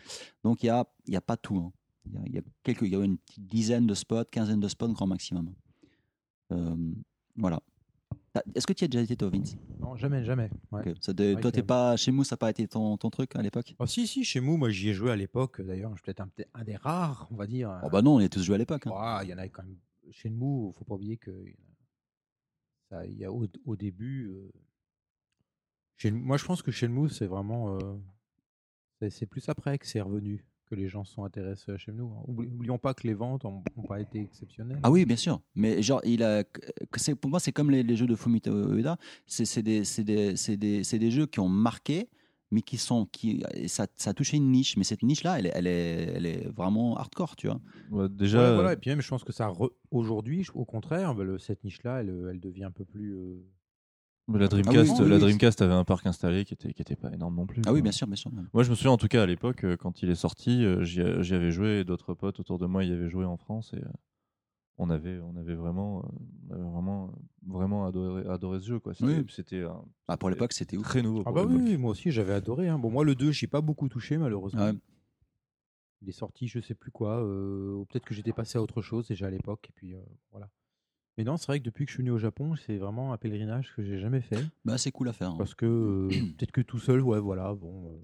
Donc 0.43 0.63
il 0.63 0.67
y 0.67 0.69
a, 0.69 0.87
a 1.13 1.21
pas 1.21 1.37
tout. 1.37 1.57
hein. 1.57 1.71
Il 2.25 2.33
y 2.33 2.37
a, 2.39 2.41
quelques, 2.63 2.83
il 2.83 2.89
y 2.89 2.95
a 2.95 3.03
une 3.03 3.17
dizaine 3.37 3.85
de 3.85 3.93
spots, 3.93 4.25
quinzaine 4.31 4.59
de 4.59 4.67
spots 4.67 4.93
grand 4.93 5.07
maximum. 5.07 5.53
Euh, 6.51 6.75
voilà. 7.35 7.61
Est-ce 8.55 8.65
que 8.67 8.73
tu 8.73 8.83
as 8.83 8.87
déjà 8.87 9.03
été 9.03 9.15
toi, 9.15 9.29
Vince? 9.29 9.55
Non, 9.79 9.95
jamais, 9.95 10.23
jamais. 10.23 10.49
ouais. 10.71 10.89
Ok. 10.91 10.97
Ça 11.01 11.13
de- 11.13 11.33
vrai 11.33 11.41
Toi, 11.41 11.51
t'es 11.51 11.63
pas 11.63 11.95
chez 11.97 12.11
Mou, 12.11 12.23
ça 12.23 12.33
n'a 12.35 12.37
pas 12.37 12.49
été 12.49 12.67
ton, 12.67 12.97
ton 12.97 13.09
truc 13.09 13.35
à 13.35 13.41
l'époque? 13.41 13.75
Ah, 13.79 13.87
si, 13.87 14.07
si, 14.07 14.23
chez 14.23 14.39
Mou, 14.39 14.57
moi 14.57 14.69
j'y 14.69 14.89
ai 14.89 14.93
joué 14.93 15.11
à 15.11 15.15
l'époque. 15.15 15.61
D'ailleurs, 15.61 15.91
je 15.91 15.97
suis 15.97 16.03
peut-être 16.05 16.21
un, 16.53 16.63
des 16.63 16.75
rares, 16.75 17.27
on 17.31 17.35
va 17.35 17.47
dire. 17.47 17.79
Oh 17.83 17.89
bah 17.89 18.01
non, 18.01 18.15
on 18.15 18.19
y 18.19 18.25
a 18.25 18.29
tous 18.29 18.43
joué 18.43 18.55
à 18.55 18.57
l'époque. 18.57 18.87
hein. 18.87 19.19
Il 19.23 19.29
y 19.29 19.33
en 19.33 19.37
a 19.37 19.47
quand 19.47 19.63
même. 19.63 19.77
Chez 20.11 20.29
Mou, 20.29 20.73
faut 20.77 20.85
pas 20.85 20.95
oublier 20.95 21.17
que 21.17 21.31
ça, 22.89 23.05
y 23.05 23.25
a 23.25 23.31
au, 23.31 23.45
au 23.65 23.75
début. 23.75 24.27
euh, 24.29 24.49
chez- 25.97 26.11
moi, 26.11 26.37
je 26.37 26.45
pense 26.45 26.61
que 26.61 26.71
chez 26.71 26.87
Mou, 26.87 27.09
c'est 27.09 27.27
vraiment. 27.27 27.77
euh, 29.01 29.09
c'est 29.09 29.25
plus 29.27 29.47
après 29.49 29.77
que 29.77 29.85
c'est 29.85 30.01
revenu 30.01 30.43
que 30.69 30.75
les 30.75 30.87
gens 30.87 31.03
sont 31.03 31.23
intéressés 31.23 31.71
à 31.71 31.77
chez 31.77 31.91
nous. 31.91 32.11
Oubli- 32.27 32.47
Oublions 32.53 32.77
pas 32.77 32.93
que 32.93 33.07
les 33.07 33.13
ventes 33.13 33.43
n'ont 33.45 33.63
pas 33.87 33.99
été 34.01 34.19
exceptionnelles. 34.21 34.79
Ah 34.83 34.91
oui, 34.91 35.05
bien 35.05 35.15
sûr. 35.15 35.41
Mais 35.55 35.81
genre, 35.81 36.01
il 36.03 36.23
a, 36.23 36.43
que 36.43 36.59
c'est, 36.99 37.15
pour 37.15 37.29
moi, 37.29 37.39
c'est 37.39 37.51
comme 37.51 37.71
les, 37.71 37.83
les 37.83 37.95
jeux 37.95 38.07
de 38.07 38.15
Fumito 38.15 38.51
Ueda. 38.73 38.97
C'est, 39.25 39.61
des, 39.63 39.83
c'est 39.83 40.03
des, 40.03 40.35
c'est 40.35 40.57
des, 40.57 40.83
c'est 40.83 40.99
des 40.99 41.11
jeux 41.11 41.25
qui 41.25 41.39
ont 41.39 41.49
marqué, 41.49 42.09
mais 42.51 42.61
qui 42.61 42.77
sont, 42.77 43.05
qui, 43.05 43.43
ça, 43.67 43.87
ça 43.95 44.09
a 44.11 44.13
touché 44.13 44.37
une 44.37 44.51
niche. 44.51 44.77
Mais 44.77 44.83
cette 44.83 45.03
niche-là, 45.03 45.39
elle, 45.39 45.47
est- 45.47 45.51
elle 45.55 45.67
est, 45.67 46.03
elle 46.15 46.25
est 46.25 46.47
vraiment 46.49 46.97
hardcore, 46.97 47.35
tu 47.35 47.47
vois. 47.47 47.59
Ouais, 47.91 48.09
déjà, 48.09 48.39
Ouais, 48.49 48.53
voilà, 48.55 48.73
et 48.73 48.77
puis 48.77 48.89
même, 48.89 49.01
je 49.01 49.07
pense 49.09 49.23
que 49.23 49.33
ça 49.33 49.47
re- 49.49 49.71
aujourd'hui, 49.91 50.45
au 50.53 50.65
contraire, 50.65 51.15
bah, 51.15 51.23
cette 51.39 51.63
niche-là, 51.63 52.01
elle, 52.01 52.27
elle 52.31 52.39
devient 52.39 52.65
un 52.65 52.71
peu 52.71 52.85
plus. 52.85 53.13
euh, 53.15 53.41
mais 54.27 54.39
la 54.39 54.45
Ah 54.45 54.55
oui, 54.55 54.61
Dreamcast, 54.63 54.99
oui, 55.01 55.09
la. 55.09 55.19
Dreamcast 55.19 55.61
avait 55.61 55.73
un 55.73 55.83
parc 55.85 56.05
installé 56.05 56.43
qui 56.45 56.53
était, 56.53 56.73
qui 56.73 56.81
était 56.81 56.95
pas 56.95 57.11
énorme 57.13 57.35
non 57.35 57.45
plus. 57.45 57.61
Ah 57.65 57.73
oui, 57.73 57.81
bien 57.81 57.91
sûr, 57.91 58.07
bien 58.07 58.15
sûr. 58.15 58.31
Moi, 58.53 58.63
je 58.63 58.69
me 58.69 58.75
souviens 58.75 58.91
en 58.91 58.97
tout 58.97 59.07
cas 59.07 59.23
à 59.23 59.25
l'époque, 59.25 59.63
euh, 59.63 59.77
quand 59.77 60.01
il 60.03 60.09
est 60.09 60.15
sorti, 60.15 60.63
euh, 60.65 60.83
j'y 60.83 61.01
avais 61.01 61.51
joué 61.51 61.79
et 61.79 61.83
d'autres 61.83 62.13
potes 62.13 62.39
autour 62.39 62.59
de 62.59 62.65
moi 62.65 62.83
y 62.83 62.91
avaient 62.91 63.09
joué 63.09 63.25
en 63.25 63.37
France 63.37 63.73
et 63.73 63.77
euh, 63.77 63.87
on 64.77 64.89
avait, 64.89 65.19
on 65.19 65.35
avait 65.37 65.55
vraiment, 65.55 66.03
on 66.49 66.53
avait 66.53 66.63
vraiment, 66.69 67.11
vraiment 67.47 67.85
adoré, 67.87 68.27
adoré 68.27 68.59
ce 68.59 68.65
jeu. 68.67 68.79
quoi. 68.79 68.93
C'était 68.93 69.63
Oui. 69.63 69.69
Ah, 70.07 70.17
pour 70.17 70.29
l'époque, 70.29 70.53
c'était 70.53 70.77
très 70.77 71.01
nouveau. 71.01 71.23
Ah 71.25 71.31
bah 71.31 71.45
oui, 71.47 71.77
moi 71.77 71.91
aussi 71.91 72.11
j'avais 72.11 72.33
adoré. 72.33 72.67
hein. 72.67 72.77
Bon, 72.77 72.91
moi 72.91 73.03
le 73.03 73.15
2, 73.15 73.31
j'ai 73.31 73.47
pas 73.47 73.61
beaucoup 73.61 73.89
touché 73.89 74.17
malheureusement. 74.17 74.65
Ouais. 74.65 74.73
Il 76.03 76.09
est 76.09 76.11
sorti, 76.13 76.47
je 76.47 76.59
sais 76.59 76.75
plus 76.75 76.91
quoi. 76.91 77.23
euh, 77.23 77.73
ou 77.73 77.85
peut-être 77.85 78.05
que 78.05 78.13
j'étais 78.13 78.33
passé 78.33 78.59
à 78.59 78.61
autre 78.61 78.83
chose 78.83 79.07
déjà 79.07 79.25
à 79.27 79.29
l'époque. 79.31 79.65
Et 79.69 79.73
puis 79.73 79.95
euh, 79.95 79.99
voilà. 80.31 80.47
Mais 81.17 81.23
non, 81.23 81.37
c'est 81.37 81.47
vrai 81.47 81.59
que 81.59 81.65
depuis 81.65 81.85
que 81.85 81.91
je 81.91 81.95
suis 81.95 82.03
venu 82.03 82.11
au 82.11 82.19
Japon, 82.19 82.53
c'est 82.65 82.77
vraiment 82.77 83.11
un 83.13 83.17
pèlerinage 83.17 83.73
que 83.75 83.83
j'ai 83.83 83.99
jamais 83.99 84.21
fait. 84.21 84.43
Bah, 84.65 84.77
c'est 84.77 84.91
cool 84.91 85.09
à 85.09 85.13
faire. 85.13 85.31
hein. 85.31 85.35
Parce 85.37 85.55
que 85.55 85.65
euh, 85.65 86.07
peut-être 86.37 86.51
que 86.51 86.61
tout 86.61 86.79
seul, 86.79 87.01
ouais, 87.01 87.19
voilà. 87.19 87.53
Bon. 87.55 87.85
euh. 87.87 87.97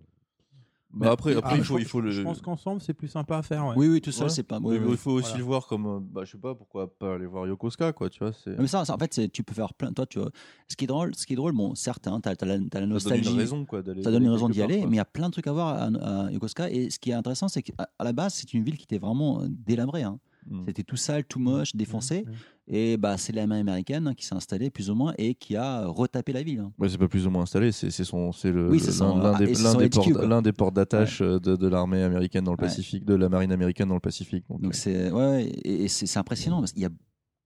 Bah, 0.95 1.11
après, 1.11 1.35
après 1.35 1.53
Ah, 1.53 1.57
il 1.57 1.63
je 1.63 1.67
faut, 1.67 1.79
il 1.79 1.85
faut 1.85 2.01
le. 2.01 2.11
Je 2.11 2.21
pense 2.21 2.39
qu'ensemble, 2.41 2.79
c'est 2.79 2.93
plus 2.93 3.07
sympa 3.07 3.37
à 3.39 3.41
faire. 3.41 3.65
ouais. 3.65 3.73
Oui, 3.75 3.87
oui, 3.87 3.99
tout 4.01 4.11
seul, 4.11 4.25
Ouais. 4.25 4.29
c'est 4.29 4.43
pas. 4.43 4.59
Mais 4.59 4.67
oui, 4.67 4.77
oui. 4.79 4.91
Il 4.91 4.97
faut 4.97 5.11
aussi 5.11 5.23
Voilà. 5.29 5.37
le 5.39 5.43
voir 5.43 5.65
comme, 5.67 5.85
euh, 5.87 5.99
bah, 5.99 6.21
je 6.23 6.31
sais 6.33 6.37
pas 6.37 6.53
pourquoi 6.53 6.95
pas 6.95 7.15
aller 7.15 7.25
voir 7.25 7.47
Yokosuka, 7.47 7.93
quoi. 7.93 8.11
Tu 8.11 8.19
vois, 8.19 8.31
c'est. 8.31 8.57
Mais 8.59 8.67
ça, 8.67 8.85
ça, 8.85 8.93
en 8.93 8.97
fait, 8.99 9.11
c'est- 9.11 9.27
tu 9.29 9.41
peux 9.43 9.55
faire 9.55 9.73
plein. 9.73 9.91
Toi, 9.91 10.05
tu 10.05 10.19
vois, 10.19 10.29
ce 10.67 10.75
qui 10.75 10.83
est 10.83 10.87
drôle, 10.87 11.15
ce 11.15 11.25
qui 11.25 11.33
est 11.33 11.35
drôle, 11.35 11.53
bon, 11.53 11.73
certes, 11.73 12.07
hein, 12.07 12.19
t'as, 12.21 12.35
t'as 12.35 12.45
la, 12.45 12.57
t'as 12.59 12.61
la 12.61 12.69
Ça 12.69 12.79
donne 12.81 12.89
nostalgie. 12.89 13.31
une 13.31 13.37
raison, 13.39 13.65
quoi, 13.65 13.81
d'aller. 13.81 14.03
Ça 14.03 14.11
donne 14.11 14.21
une 14.23 14.29
raison 14.29 14.45
quelque 14.47 14.53
d'y 14.53 14.59
part, 14.59 14.69
aller, 14.69 14.79
quoi. 14.81 14.87
mais 14.89 14.95
il 14.95 14.97
y 14.97 15.01
a 15.01 15.05
plein 15.05 15.27
de 15.27 15.31
trucs 15.31 15.47
à 15.47 15.51
voir 15.53 15.69
à, 15.69 15.85
à 16.27 16.31
Yokosuka. 16.31 16.69
Et 16.69 16.91
ce 16.91 16.99
qui 16.99 17.09
est 17.09 17.13
intéressant, 17.13 17.47
c'est 17.47 17.63
qu'à 17.63 17.73
à 17.97 18.03
la 18.03 18.13
base, 18.13 18.35
c'est 18.35 18.53
une 18.53 18.63
ville 18.63 18.77
qui 18.77 18.83
était 18.83 18.99
vraiment 18.99 19.41
euh, 19.41 19.47
délabrée. 19.49 20.03
hein. 20.03 20.19
Mm. 20.45 20.63
C'était 20.67 20.83
tout 20.83 20.97
sale, 20.97 21.23
tout 21.23 21.39
moche, 21.39 21.73
défoncé. 21.75 22.23
Mmh, 22.23 22.29
mmh. 22.29 22.33
Et 22.67 22.95
bah, 22.95 23.17
c'est 23.17 23.33
l'armée 23.33 23.57
américaine 23.57 24.07
hein, 24.07 24.13
qui 24.13 24.25
s'est 24.25 24.35
installée 24.35 24.69
plus 24.69 24.89
ou 24.89 24.95
moins 24.95 25.13
et 25.17 25.35
qui 25.35 25.57
a 25.57 25.85
retapé 25.85 26.31
la 26.31 26.43
ville. 26.43 26.59
hein. 26.61 26.71
Ouais, 26.79 26.87
c'est 26.87 26.97
pas 26.97 27.09
plus 27.09 27.27
ou 27.27 27.29
moins 27.29 27.43
installé, 27.43 27.73
c'est 27.73 27.91
son, 27.91 28.31
c'est 28.31 28.51
le 28.51 28.69
Oui, 28.69 28.79
l'un 28.79 29.33
ah, 29.33 29.37
des, 29.37 29.47
des 29.47 29.89
ports, 29.89 30.41
des 30.41 30.53
ports 30.53 30.71
d'attache 30.71 31.21
euh, 31.21 31.39
de, 31.39 31.57
de 31.57 31.67
l'armée 31.67 32.01
américaine 32.01 32.45
dans 32.45 32.51
le 32.53 32.57
Ouais. 32.57 32.67
Pacifique, 32.67 33.03
de 33.03 33.15
la 33.15 33.27
marine 33.27 33.51
américaine 33.51 33.89
dans 33.89 33.95
le 33.95 33.99
Pacifique. 33.99 34.45
Donc, 34.49 34.63
euh, 34.63 34.69
c'est 34.71 35.11
ouais, 35.11 35.43
et, 35.65 35.83
et 35.83 35.87
c'est 35.89 36.17
impressionnant 36.17 36.59
parce 36.59 36.71
qu'il 36.71 36.83
y 36.83 36.85
a 36.85 36.89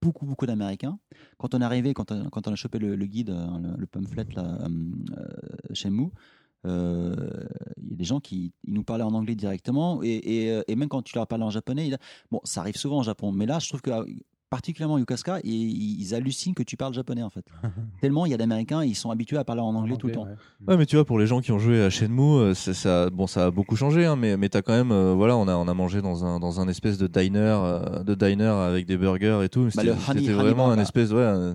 beaucoup 0.04 0.28
beaucoup 0.28 0.46
d'Américains. 0.46 1.00
Quand 1.40 1.56
on 1.56 1.62
est 1.62 1.66
arrivé, 1.66 1.96
quand 1.96 2.12
on, 2.12 2.30
quand 2.30 2.48
on 2.48 2.52
a 2.52 2.56
chopé 2.56 2.78
le, 2.78 2.96
le 2.96 3.06
guide, 3.08 3.32
euh, 3.32 3.48
le, 3.60 3.76
le 3.76 3.88
pamphlet 3.88 4.28
là, 4.36 4.60
euh, 4.62 5.74
chez 5.74 5.90
Mou, 5.90 6.12
euh, 6.68 7.16
il 7.82 7.90
y 7.90 7.94
a 7.94 7.98
des 7.98 8.04
gens 8.04 8.20
qui 8.20 8.54
ils 8.66 8.74
nous 8.74 8.84
parlaient 8.84 9.04
en 9.04 9.14
anglais 9.16 9.36
directement 9.36 10.04
et, 10.04 10.10
et, 10.10 10.62
et 10.68 10.76
même 10.76 10.90
quand 10.90 11.02
tu 11.02 11.16
leur 11.16 11.26
parlais 11.26 11.44
en 11.46 11.50
japonais, 11.50 11.88
il- 11.88 11.98
bon 12.30 12.40
ça 12.44 12.62
arrive 12.62 12.76
souvent 12.78 13.00
au 13.00 13.04
Japon, 13.04 13.32
mais 13.32 13.48
là 13.48 13.58
je 13.58 13.68
trouve 13.68 13.82
que 13.82 13.90
particulièrement 14.50 14.98
Yokosuka, 14.98 15.40
ils, 15.44 16.02
ils 16.02 16.16
hallucinent 16.16 16.54
que 16.54 16.64
tu 16.64 16.78
parles 16.78 16.94
japonais 16.94 17.24
en 17.24 17.30
fait. 17.30 17.46
Tellement 18.02 18.26
il 18.26 18.32
y 18.32 18.34
a 18.34 18.38
d'Américains, 18.38 18.84
ils 18.84 18.96
sont 18.96 19.12
habitués 19.12 19.38
à 19.38 19.44
parler 19.44 19.62
en 19.62 19.76
anglais 19.76 19.98
tout 19.98 20.08
le 20.08 20.14
temps. 20.14 20.24
ouais. 20.26 20.36
Ouais, 20.68 20.78
mais 20.78 20.86
tu 20.86 20.96
vois, 20.96 21.06
pour 21.06 21.20
les 21.20 21.28
gens 21.28 21.42
qui 21.42 21.52
ont 21.52 21.60
joué 21.60 21.82
à 21.84 21.90
Shenmue, 21.90 22.22
euh, 22.40 22.54
ça, 22.54 23.10
bon, 23.10 23.28
ça 23.28 23.46
a 23.46 23.52
beaucoup 23.52 23.76
changé, 23.76 24.06
hein, 24.06 24.16
mais, 24.16 24.38
mais 24.38 24.50
t'as 24.50 24.62
quand 24.62 24.74
même, 24.74 24.92
euh, 24.92 25.14
voilà, 25.14 25.38
on 25.38 25.48
a, 25.48 25.56
on 25.56 25.68
a 25.68 25.74
mangé 25.74 26.02
dans 26.02 26.26
un, 26.26 26.40
dans 26.40 26.60
un 26.62 26.68
espèce 26.68 26.98
de 26.98 27.08
diner, 27.08 27.40
euh, 27.40 28.04
de 28.04 28.16
diner 28.16 28.46
avec 28.46 28.86
des 28.86 28.98
burgers 28.98 29.42
et 29.44 29.50
tout. 29.50 29.66
Bah, 29.76 29.84
C'était 29.84 29.92
honey 30.10 30.30
vraiment 30.34 30.70
un 30.72 30.80
espèce, 30.80 31.12
ouais, 31.12 31.54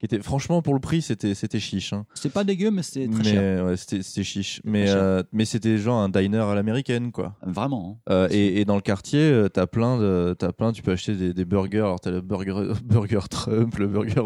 qui 0.00 0.06
était, 0.06 0.20
franchement, 0.22 0.62
pour 0.62 0.72
le 0.72 0.80
prix, 0.80 1.02
c'était, 1.02 1.34
c'était 1.34 1.60
chiche. 1.60 1.92
Hein. 1.92 2.06
C'est 2.14 2.32
pas 2.32 2.42
dégueu, 2.42 2.70
mais 2.70 2.82
c'est 2.82 3.06
très 3.06 3.18
mais 3.18 3.24
cher. 3.24 3.64
ouais, 3.66 3.76
c'était, 3.76 4.02
c'était 4.02 4.24
chiche. 4.24 4.62
Mais, 4.64 4.86
euh, 4.88 5.22
mais 5.30 5.44
c'était 5.44 5.76
genre 5.76 5.98
un 6.00 6.08
diner 6.08 6.38
à 6.38 6.54
l'américaine, 6.54 7.12
quoi. 7.12 7.36
Vraiment. 7.42 8.00
hein. 8.08 8.12
Euh, 8.12 8.28
et, 8.30 8.60
et 8.60 8.64
dans 8.64 8.76
le 8.76 8.80
quartier, 8.80 9.20
euh, 9.20 9.48
t'as 9.50 9.66
plein 9.66 9.98
de, 9.98 10.34
t'as 10.38 10.52
plein, 10.52 10.72
tu 10.72 10.80
peux 10.82 10.92
acheter 10.92 11.14
des, 11.14 11.34
des 11.34 11.44
burgers. 11.44 11.80
Alors 11.80 12.00
t'as 12.00 12.10
le 12.10 12.22
burger, 12.22 12.72
burger 12.84 13.20
Trump, 13.28 13.76
le 13.76 13.86
burger 13.88 14.22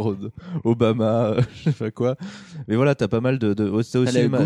Obama, 0.62 1.26
euh, 1.32 1.42
je 1.56 1.64
sais 1.64 1.72
pas 1.72 1.90
quoi. 1.90 2.14
Mais 2.68 2.76
voilà, 2.76 2.94
t'as 2.94 3.08
pas 3.08 3.20
mal 3.20 3.40
de. 3.40 3.52
de 3.52 3.64
T'as 3.66 3.98
aussi 3.98 4.22
le 4.22 4.28
ma-. 4.28 4.38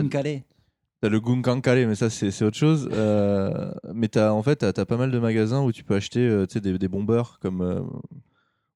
T'as 1.00 1.08
le 1.10 1.20
Gunkankale, 1.20 1.86
mais 1.86 1.94
ça 1.94 2.10
c'est 2.10 2.42
autre 2.42 2.56
chose. 2.56 2.88
Euh, 2.92 3.70
mais 3.94 4.08
t'as 4.08 4.32
en 4.32 4.42
fait 4.42 4.56
t'as 4.56 4.72
as 4.74 4.84
pas 4.86 4.96
mal 4.96 5.10
de 5.12 5.18
magasins 5.18 5.62
où 5.62 5.70
tu 5.72 5.84
peux 5.84 5.94
acheter 5.94 6.26
euh, 6.26 6.46
des, 6.46 6.76
des 6.78 6.88
bombers 6.88 7.38
comme 7.40 7.60
euh, 7.60 7.80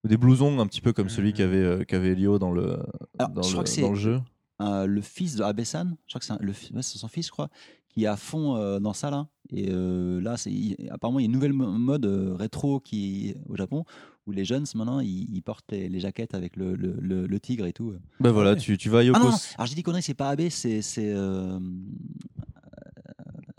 des 0.04 0.16
blousons 0.16 0.58
un 0.60 0.66
petit 0.66 0.80
peu 0.80 0.92
comme 0.92 1.08
celui 1.08 1.28
Mhm. 1.30 1.34
qu'avait 1.34 1.56
euh, 1.58 1.84
qu'avait 1.84 2.14
Lio 2.14 2.38
dans 2.38 2.50
le 2.52 2.78
Alors, 3.18 3.30
dans, 3.30 3.42
je 3.42 3.52
crois 3.52 3.64
le, 3.64 3.68
que 3.76 3.80
dans 3.80 3.90
le 3.90 3.94
jeu. 3.96 4.20
euh, 4.60 4.86
le 4.86 5.00
fils 5.00 5.36
de 5.36 5.42
Abe-san, 5.42 5.96
je 6.06 6.12
crois 6.12 6.18
que 6.20 6.24
c'est 6.24 6.32
un- 6.32 6.38
le 6.40 6.52
fi- 6.52 6.72
ouais, 6.74 6.82
c'est 6.82 6.98
son 6.98 7.08
fils, 7.08 7.26
je 7.26 7.30
crois, 7.32 7.48
qui 7.88 8.04
est 8.04 8.06
à 8.08 8.16
fond 8.16 8.56
euh, 8.56 8.80
dans 8.80 8.92
ça 8.94 9.10
là. 9.10 9.28
Et 9.50 9.68
euh, 9.70 10.20
là, 10.20 10.36
c'est 10.36 10.50
il- 10.50 10.76
apparemment 10.90 11.18
il 11.18 11.22
y 11.22 11.26
a 11.26 11.26
une 11.26 11.32
nouvelle 11.32 11.52
mo- 11.52 11.70
mode 11.70 12.06
euh, 12.06 12.34
rétro 12.34 12.80
qui 12.80 13.34
au 13.48 13.56
Japon 13.56 13.84
où 14.26 14.30
les 14.32 14.44
jeunes 14.44 14.64
maintenant 14.74 15.00
ils, 15.00 15.26
ils 15.34 15.42
portent 15.42 15.70
les, 15.72 15.88
les 15.88 16.00
jaquettes 16.00 16.34
avec 16.34 16.56
le, 16.56 16.74
le, 16.74 16.94
le- 17.00 17.26
le 17.26 17.40
tigre 17.40 17.66
et 17.66 17.72
tout. 17.72 17.94
Bah 18.20 18.30
voilà, 18.32 18.52
ouais. 18.52 18.56
tu, 18.56 18.78
tu 18.78 18.88
vas 18.88 18.98
à 18.98 19.00
Ah 19.02 19.04
non, 19.04 19.12
Yokos. 19.14 19.30
non, 19.30 19.36
alors 19.56 19.66
j'ai 19.66 19.74
dit 19.74 19.82
connerie, 19.82 20.02
c'est 20.02 20.14
pas 20.14 20.30
Abe, 20.30 20.48
c'est 20.48 20.80
c'est 20.82 21.12
euh, 21.12 21.58
euh, 21.58 21.60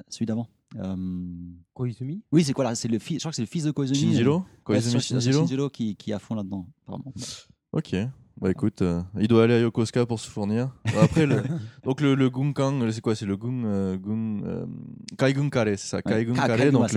celui 0.09 0.25
d'avant. 0.25 0.47
Euh, 0.79 0.95
Koizumi? 1.73 2.21
Oui, 2.31 2.43
c'est 2.43 2.53
quoi 2.53 2.63
là? 2.63 2.75
C'est 2.75 2.87
le 2.87 2.99
fils. 2.99 3.15
Je 3.17 3.19
crois 3.19 3.31
que 3.31 3.35
c'est 3.35 3.41
le 3.41 3.47
fils 3.47 3.63
de 3.63 3.71
Koizumi. 3.71 3.97
Shinjiro? 3.99 4.43
Koizumi 4.63 5.01
Shinjiro 5.01 5.39
Shinjiro? 5.41 5.69
Qui, 5.69 5.95
qui 5.95 6.11
est 6.11 6.13
à 6.13 6.19
fond 6.19 6.35
là-dedans. 6.35 6.67
Ok. 7.71 7.95
Bah 8.41 8.49
écoute, 8.49 8.81
euh, 8.81 9.03
il 9.19 9.27
doit 9.27 9.43
aller 9.43 9.53
à 9.53 9.59
Yokosuka 9.59 10.07
pour 10.07 10.19
se 10.19 10.27
fournir. 10.27 10.71
Après, 10.99 11.27
le, 11.27 11.43
donc 11.83 12.01
le, 12.01 12.15
le 12.15 12.29
Gunkang, 12.31 12.89
c'est 12.91 12.99
quoi? 12.99 13.13
C'est 13.15 13.27
le 13.27 13.37
Gun, 13.37 13.63
euh, 13.63 13.95
Gun, 13.95 14.41
euh, 14.43 14.65
Kaigun 15.19 15.49
Kare, 15.49 15.67
c'est 15.67 15.77
ça? 15.77 15.97
Ouais. 15.97 16.01
Kaigun 16.03 16.33
Ka- 16.33 16.47
Kare, 16.47 16.57
Kaiguma, 16.57 16.79
donc 16.87 16.89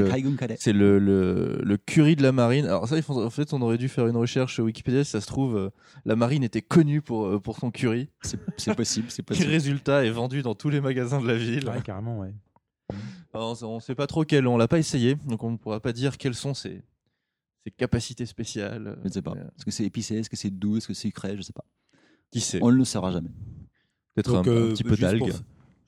c'est 0.58 0.72
le, 0.72 0.98
le, 0.98 0.98
le, 0.98 1.60
le 1.62 1.76
curry 1.76 2.16
de 2.16 2.22
la 2.22 2.32
marine. 2.32 2.64
Alors 2.64 2.88
ça, 2.88 2.96
en 3.06 3.30
fait, 3.30 3.52
on 3.52 3.60
aurait 3.60 3.76
dû 3.76 3.88
faire 3.90 4.06
une 4.06 4.16
recherche 4.16 4.58
Wikipédia. 4.60 5.04
Si 5.04 5.10
ça 5.10 5.20
se 5.20 5.26
trouve, 5.26 5.56
euh, 5.58 5.68
la 6.06 6.16
marine 6.16 6.42
était 6.42 6.62
connue 6.62 7.02
pour, 7.02 7.40
pour 7.42 7.58
son 7.58 7.70
curry. 7.70 8.08
C'est 8.22 8.40
c'est 8.56 8.74
possible, 8.74 9.08
c'est 9.10 9.16
Qui 9.22 9.26
possible. 9.26 9.50
résultat 9.50 10.06
est 10.06 10.10
vendu 10.10 10.40
dans 10.40 10.54
tous 10.54 10.70
les 10.70 10.80
magasins 10.80 11.20
de 11.20 11.26
la 11.28 11.36
ville. 11.36 11.68
Ouais, 11.68 11.82
carrément, 11.84 12.18
ouais. 12.18 12.32
Alors, 13.32 13.62
on 13.64 13.76
ne 13.76 13.80
sait 13.80 13.94
pas 13.94 14.06
trop 14.06 14.24
quel, 14.24 14.46
on 14.46 14.56
l'a 14.56 14.68
pas 14.68 14.78
essayé, 14.78 15.14
donc 15.26 15.42
on 15.44 15.50
ne 15.50 15.56
pourra 15.56 15.80
pas 15.80 15.92
dire 15.92 16.16
quelles 16.16 16.34
sont 16.34 16.54
ses, 16.54 16.82
ses 17.64 17.70
capacités 17.70 18.26
spéciales. 18.26 18.96
Je 19.02 19.08
ne 19.08 19.12
sais 19.12 19.22
pas. 19.22 19.32
Euh, 19.32 19.44
Est-ce 19.56 19.64
que 19.64 19.70
c'est 19.70 19.84
épicé 19.84 20.16
Est-ce 20.16 20.30
que 20.30 20.36
c'est 20.36 20.50
doux 20.50 20.78
Est-ce 20.78 20.86
que 20.88 20.94
c'est 20.94 21.08
sucré 21.08 21.36
Je 21.36 21.42
sais 21.42 21.52
pas. 21.52 21.64
Qui 22.30 22.40
sait? 22.40 22.58
On 22.62 22.70
ne 22.70 22.76
le 22.76 22.84
saura 22.84 23.12
jamais. 23.12 23.30
Peut-être 24.14 24.34
un, 24.36 24.38
un 24.42 24.46
euh, 24.46 24.72
petit 24.72 24.84
peu 24.84 24.96
d'algues. 24.96 25.32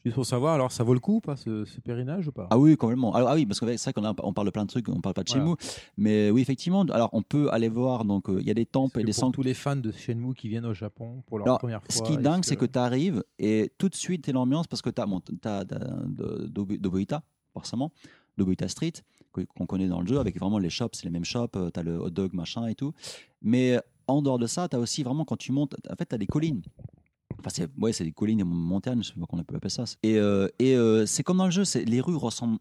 Juste 0.05 0.14
pour 0.14 0.25
savoir, 0.26 0.55
alors 0.55 0.71
ça 0.73 0.85
vaut 0.85 0.95
le 0.95 1.00
coup 1.00 1.17
ou 1.17 1.21
pas 1.21 1.37
ce, 1.37 1.64
ce 1.64 1.81
pèlerinage 1.81 2.28
ou 2.28 2.33
pas? 2.33 2.47
Ah 2.50 2.59
oui, 2.59 2.76
complètement. 2.76 3.14
Alors, 3.14 3.31
ah 3.31 3.35
oui, 3.35 3.45
parce 3.47 3.59
que 3.61 3.67
c'est 3.76 3.83
vrai 3.85 3.93
qu'on 3.93 4.05
a- 4.09 4.14
on 4.23 4.33
parle 4.33 4.47
de 4.47 4.52
plein 4.52 4.64
de 4.64 4.69
trucs, 4.71 4.88
on 4.88 5.00
parle 5.00 5.14
pas 5.14 5.25
de 5.25 5.28
Voilà. 5.28 5.45
Shenmue, 5.45 5.57
mais 5.97 6.31
oui, 6.31 6.40
effectivement. 6.40 6.83
Alors, 6.83 7.11
on 7.12 7.23
peut 7.23 7.50
aller 7.50 7.69
voir. 7.69 8.05
Donc, 8.05 8.31
euh, 8.31 8.38
il 8.40 8.47
y 8.47 8.50
a 8.50 8.55
des 8.55 8.64
temples 8.64 9.00
et 9.00 9.05
des 9.05 9.12
pour 9.12 9.21
sanctuaires. 9.21 9.35
tous 9.35 9.43
les 9.43 9.55
fans 9.55 9.76
de 9.76 9.90
Shenmue 9.93 10.35
qui 10.35 10.49
viennent 10.49 10.67
au 10.67 10.73
Japon 10.75 11.23
pour 11.26 11.38
leur 11.38 11.47
Alors, 11.47 11.59
première 11.59 11.83
fois. 11.83 11.90
Ce 11.95 12.02
qui 12.02 12.14
est 12.14 12.17
dingue, 12.17 12.45
c'est 12.45 12.57
que 12.57 12.64
tu 12.64 12.78
arrives 12.78 13.23
et 13.38 13.71
tout 13.76 13.88
de 13.88 13.95
suite, 13.97 14.25
tu 14.25 14.33
l'ambiance 14.33 14.67
parce 14.67 14.83
que 14.83 14.90
tu 14.90 15.00
as, 15.02 15.07
bon, 15.07 15.21
t'as- 15.21 15.64
t'as 15.64 15.78
d'Obuita, 16.07 17.23
forcément, 17.52 17.93
d'Obuita 18.37 18.69
Street, 18.69 18.93
qu'on 19.33 19.67
connaît 19.67 19.88
dans 19.88 20.00
le 20.00 20.07
jeu, 20.07 20.19
avec 20.19 20.38
vraiment 20.38 20.59
les 20.59 20.71
shops, 20.71 20.90
c'est 20.95 21.05
les 21.05 21.11
mêmes 21.11 21.25
shops, 21.25 21.50
tu 21.52 21.81
as 21.81 21.83
le 21.83 21.97
hot 22.00 22.11
dog, 22.11 22.33
machin 22.35 22.67
et 22.67 22.75
tout. 22.75 22.93
Mais 23.43 23.78
en 24.07 24.23
dehors 24.23 24.38
de 24.38 24.47
ça, 24.47 24.69
tu 24.69 24.76
as 24.76 24.81
aussi 24.81 25.02
vraiment, 25.02 25.25
quand 25.25 25.37
tu 25.37 25.52
montes, 25.52 25.75
en 25.90 25.97
fait, 25.97 26.07
tu 26.07 26.14
as 26.14 26.19
des 26.19 26.26
collines. 26.26 26.62
Enfin, 27.38 27.50
c'est 27.52 27.68
ouais, 27.78 27.92
des 27.92 28.12
collines 28.12 28.40
et 28.40 28.44
montagnes, 28.44 29.02
je 29.02 29.08
sais 29.12 29.20
pas 29.20 29.26
qu'on 29.26 29.42
peut 29.44 29.56
appeler 29.56 29.70
ça. 29.70 29.85
Et, 30.02 30.16
euh, 30.18 30.49
et 30.58 30.75
euh, 30.76 31.06
c'est 31.06 31.23
comme 31.23 31.38
dans 31.38 31.44
le 31.44 31.50
jeu, 31.50 31.62
les 31.85 32.00
rues 32.00 32.16
ressemblent 32.16 32.58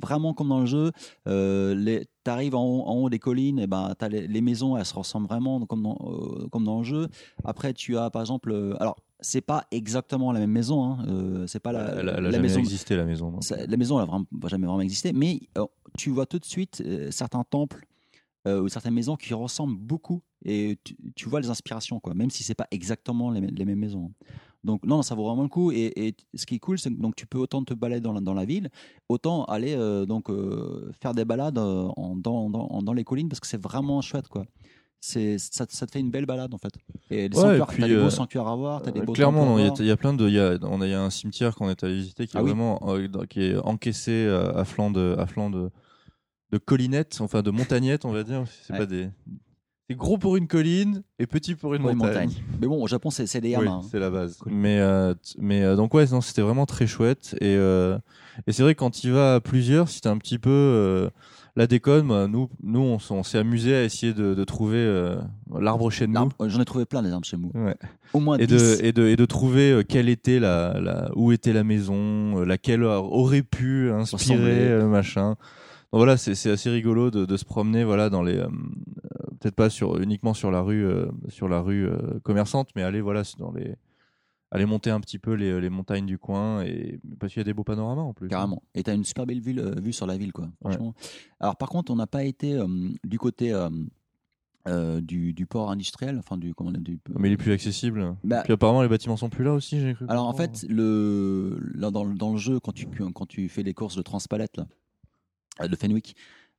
vraiment 0.00 0.34
comme 0.34 0.48
dans 0.48 0.60
le 0.60 0.66
jeu. 0.66 0.92
Euh, 1.26 1.74
les, 1.74 2.06
t'arrives 2.22 2.54
en, 2.54 2.64
haut- 2.64 2.84
en 2.86 2.94
haut 2.96 3.10
des 3.10 3.18
collines, 3.18 3.58
et 3.58 3.66
ben 3.66 3.94
les, 4.10 4.26
les 4.26 4.40
maisons, 4.40 4.76
elles 4.76 4.84
se 4.84 4.94
ressemblent 4.94 5.26
vraiment 5.26 5.64
comme 5.66 5.82
dans, 5.82 5.96
euh, 6.02 6.48
comme 6.48 6.64
dans 6.64 6.78
le 6.78 6.84
jeu. 6.84 7.08
Après, 7.44 7.72
tu 7.72 7.96
as 7.96 8.10
par 8.10 8.22
exemple, 8.22 8.76
alors 8.78 8.96
c'est 9.20 9.40
pas 9.40 9.64
exactement 9.70 10.32
la 10.32 10.40
même 10.40 10.50
maison, 10.52 10.84
hein, 10.84 11.04
euh, 11.08 11.46
c'est 11.46 11.60
pas 11.60 11.72
la, 11.72 11.80
elle, 12.00 12.08
a- 12.08 12.14
elle 12.18 12.24
la 12.24 12.30
jamais 12.30 12.42
maison. 12.42 12.58
existé 12.58 12.96
la 12.96 13.04
maison. 13.04 13.38
la 13.50 13.76
maison, 13.76 13.96
elle 13.98 14.02
a 14.02 14.06
vraiment, 14.06 14.26
va 14.32 14.48
jamais 14.48 14.66
vraiment 14.66 14.80
existé, 14.80 15.12
mais 15.12 15.40
euh, 15.56 15.66
tu 15.96 16.10
vois 16.10 16.26
tout 16.26 16.38
de 16.38 16.44
suite 16.44 16.82
euh, 16.84 17.10
certains 17.10 17.44
temples 17.44 17.86
ou 18.46 18.68
certaines 18.68 18.94
maisons 18.94 19.16
qui 19.16 19.34
ressemblent 19.34 19.76
beaucoup 19.76 20.22
et 20.44 20.78
tu, 20.84 20.96
tu 21.14 21.28
vois 21.28 21.40
les 21.40 21.50
inspirations, 21.50 22.00
quoi, 22.00 22.14
même 22.14 22.30
si 22.30 22.42
c'est 22.42 22.54
pas 22.54 22.66
exactement 22.70 23.30
les, 23.30 23.40
mê- 23.40 23.50
les 23.56 23.64
mêmes 23.64 23.78
maisons. 23.78 24.12
Donc 24.62 24.84
non, 24.84 25.00
ça 25.02 25.14
vaut 25.14 25.24
vraiment 25.26 25.42
le 25.42 25.48
coup. 25.48 25.72
Et, 25.72 25.92
et 26.08 26.14
ce 26.34 26.44
qui 26.44 26.56
est 26.56 26.58
cool, 26.58 26.78
c'est 26.78 26.90
que 26.90 27.00
donc 27.00 27.16
tu 27.16 27.26
peux 27.26 27.38
autant 27.38 27.64
te 27.64 27.72
balader 27.72 28.02
dans 28.02 28.12
la, 28.12 28.20
dans 28.20 28.34
la 28.34 28.44
ville, 28.44 28.68
autant 29.08 29.44
aller 29.46 29.74
euh, 29.74 30.04
donc 30.04 30.28
euh, 30.28 30.90
faire 31.00 31.14
des 31.14 31.24
balades 31.24 31.56
euh, 31.58 31.88
en, 31.96 32.14
dans, 32.16 32.50
dans, 32.50 32.82
dans 32.82 32.92
les 32.92 33.04
collines 33.04 33.28
parce 33.28 33.40
que 33.40 33.46
c'est 33.46 33.60
vraiment 33.62 34.00
chouette, 34.02 34.28
quoi. 34.28 34.44
C'est 35.02 35.38
ça, 35.38 35.64
ça 35.66 35.86
te 35.86 35.92
fait 35.92 36.00
une 36.00 36.10
belle 36.10 36.26
balade 36.26 36.52
en 36.52 36.58
fait. 36.58 36.74
Et 37.10 37.30
les 37.30 37.38
Ouais, 37.38 37.58
t'as 37.58 37.88
des 37.88 37.96
beaux 37.96 38.10
sanctuaires 38.10 38.46
à 38.48 38.54
voir, 38.54 38.82
t'as 38.82 38.90
des 38.90 39.00
beaux 39.00 39.14
Clairement, 39.14 39.58
il 39.58 39.64
y 39.64 39.86
y, 39.86 39.90
a 39.90 39.96
plein 39.96 40.12
de. 40.12 40.28
Il 40.28 40.34
y 40.34 40.38
a, 40.38 40.58
on 40.62 40.82
a, 40.82 40.86
y 40.86 40.92
a 40.92 41.00
un 41.02 41.08
cimetière 41.08 41.54
qu'on 41.54 41.70
est 41.70 41.82
allé 41.82 41.94
visiter 41.94 42.26
qui 42.26 42.36
est 42.36 42.40
Ah 42.40 42.42
vraiment 42.42 42.78
qui 43.30 43.40
est 43.44 43.56
encaissé 43.56 44.26
à 44.28 44.62
flanc 44.66 44.90
de, 44.90 45.16
à 45.18 45.24
flanc 45.26 45.48
de, 45.48 45.70
de 46.52 46.58
collinettes, 46.58 47.18
enfin 47.22 47.40
de 47.40 47.50
montagnettes, 47.50 48.04
on 48.04 48.12
va 48.12 48.24
dire. 48.24 48.44
C'est 48.62 48.74
Ouais. 48.74 48.80
pas 48.80 48.86
des. 48.86 49.08
C'est 49.90 49.96
gros 49.96 50.18
pour 50.18 50.36
une 50.36 50.46
colline 50.46 51.02
et 51.18 51.26
petit 51.26 51.56
pour 51.56 51.74
une 51.74 51.82
Pour 51.82 51.92
montagne. 51.96 52.28
montagne. 52.28 52.44
Mais 52.60 52.68
bon, 52.68 52.80
au 52.80 52.86
Japon, 52.86 53.10
c'est 53.10 53.24
des 53.40 53.48
Oui, 53.56 53.64
yamas. 53.64 53.70
hein. 53.72 53.80
c'est 53.90 53.98
la 53.98 54.08
base. 54.08 54.38
Mais, 54.46 54.78
euh, 54.78 55.14
mais 55.36 55.64
euh, 55.64 55.74
donc 55.74 55.92
ouais, 55.94 56.06
c'était 56.06 56.42
vraiment 56.42 56.64
très 56.64 56.86
chouette. 56.86 57.34
Et, 57.40 57.56
euh, 57.56 57.98
et 58.46 58.52
c'est 58.52 58.62
vrai 58.62 58.76
que 58.76 58.78
quand 58.78 58.90
tu 58.92 59.10
vas 59.10 59.34
à 59.34 59.40
plusieurs, 59.40 59.88
si 59.88 60.00
t'es 60.00 60.08
un 60.08 60.18
petit 60.18 60.38
peu 60.38 61.10
la 61.56 61.66
déconne, 61.66 62.06
bah, 62.06 62.28
nous, 62.28 62.48
nous 62.62 62.98
on, 63.10 63.22
s'est 63.24 63.38
amusé 63.38 63.74
à 63.74 63.82
essayer 63.82 64.14
de, 64.14 64.34
de 64.34 64.44
trouver 64.44 65.16
l'arbre 65.58 65.90
chez 65.90 66.06
nous. 66.06 66.28
J'en 66.46 66.60
ai 66.60 66.64
trouvé 66.64 66.84
plein 66.84 67.02
des 67.02 67.10
arbres 67.10 67.26
chez. 67.26 67.36
Ouais. 67.36 67.74
Au 68.12 68.20
moins 68.20 68.38
Et 68.38 68.46
10. 68.46 68.78
de, 68.78 68.84
et, 68.84 68.92
de, 68.92 69.08
et 69.08 69.16
de 69.16 69.24
trouver 69.24 69.82
quelle 69.88 70.08
était 70.08 70.38
la, 70.38 70.78
la, 70.80 71.10
où 71.16 71.32
était 71.32 71.52
la 71.52 71.64
maison, 71.64 72.44
laquelle 72.44 72.84
aurait 72.84 73.42
pu 73.42 73.90
inspirer 73.90 74.84
machin. 74.84 75.30
Donc 75.92 75.98
voilà, 75.98 76.16
c'est 76.16 76.48
assez 76.48 76.70
rigolo 76.70 77.10
de, 77.10 77.24
de 77.24 77.36
se 77.36 77.44
promener 77.44 77.82
voilà 77.82 78.10
dans 78.10 78.22
les 78.22 78.36
euh, 78.36 78.46
peut-être 79.40 79.56
pas 79.56 79.70
sur 79.70 79.98
uniquement 80.00 80.34
sur 80.34 80.50
la 80.52 80.60
rue 80.62 80.84
euh, 80.86 81.06
sur 81.28 81.48
la 81.48 81.60
rue 81.60 81.86
euh, 81.88 82.20
commerçante, 82.22 82.68
mais 82.76 82.82
aller 82.82 83.00
voilà 83.00 83.22
dans 83.38 83.50
les 83.52 83.74
aller 84.52 84.66
monter 84.66 84.90
un 84.90 85.00
petit 85.00 85.18
peu 85.18 85.32
les, 85.34 85.60
les 85.60 85.70
montagnes 85.70 86.06
du 86.06 86.18
coin 86.18 86.62
et 86.62 87.00
parce 87.18 87.32
qu'il 87.32 87.40
y 87.40 87.42
a 87.42 87.44
des 87.44 87.54
beaux 87.54 87.64
panoramas 87.64 88.02
en 88.02 88.12
plus. 88.12 88.28
Carrément. 88.28 88.62
Et 88.74 88.82
t'as 88.82 88.94
une 88.94 89.04
super 89.04 89.24
belle 89.26 89.40
vue, 89.40 89.58
euh, 89.58 89.74
vue 89.80 89.92
sur 89.92 90.06
la 90.06 90.16
ville, 90.16 90.32
quoi. 90.32 90.48
Franchement. 90.60 90.92
Alors, 91.38 91.56
par 91.56 91.68
contre, 91.68 91.92
on 91.92 91.96
n'a 91.96 92.08
pas 92.08 92.24
été 92.24 92.54
euh, 92.54 92.66
du 93.04 93.18
côté 93.18 93.52
euh, 94.66 95.00
du, 95.00 95.32
du 95.32 95.46
port 95.46 95.70
industriel, 95.70 96.18
enfin 96.18 96.36
du 96.36 96.52
comment 96.54 96.70
on 96.70 96.72
dit, 96.74 96.80
du. 96.80 96.98
Mais 97.18 97.28
il 97.28 97.32
est 97.32 97.36
plus 97.36 97.52
accessible. 97.52 98.16
Bah, 98.24 98.42
Puis 98.44 98.52
apparemment 98.52 98.82
les 98.82 98.88
bâtiments 98.88 99.16
sont 99.16 99.30
plus 99.30 99.44
là 99.44 99.52
aussi. 99.54 99.80
j'ai 99.80 99.94
cru 99.94 100.04
alors 100.08 100.26
en 100.26 100.34
fait, 100.34 100.66
le 100.68 101.58
là 101.74 101.90
dans, 101.90 102.04
le- 102.04 102.14
dans 102.14 102.32
le 102.32 102.38
jeu, 102.38 102.60
quand 102.60 102.72
tu 102.72 102.86
quand 103.14 103.26
tu 103.26 103.48
fais 103.48 103.62
les 103.62 103.72
courses 103.72 103.96
de 103.96 104.02
Transpalette 104.02 104.56
là, 104.58 105.68
de 105.68 105.76
Fenwick. 105.76 106.14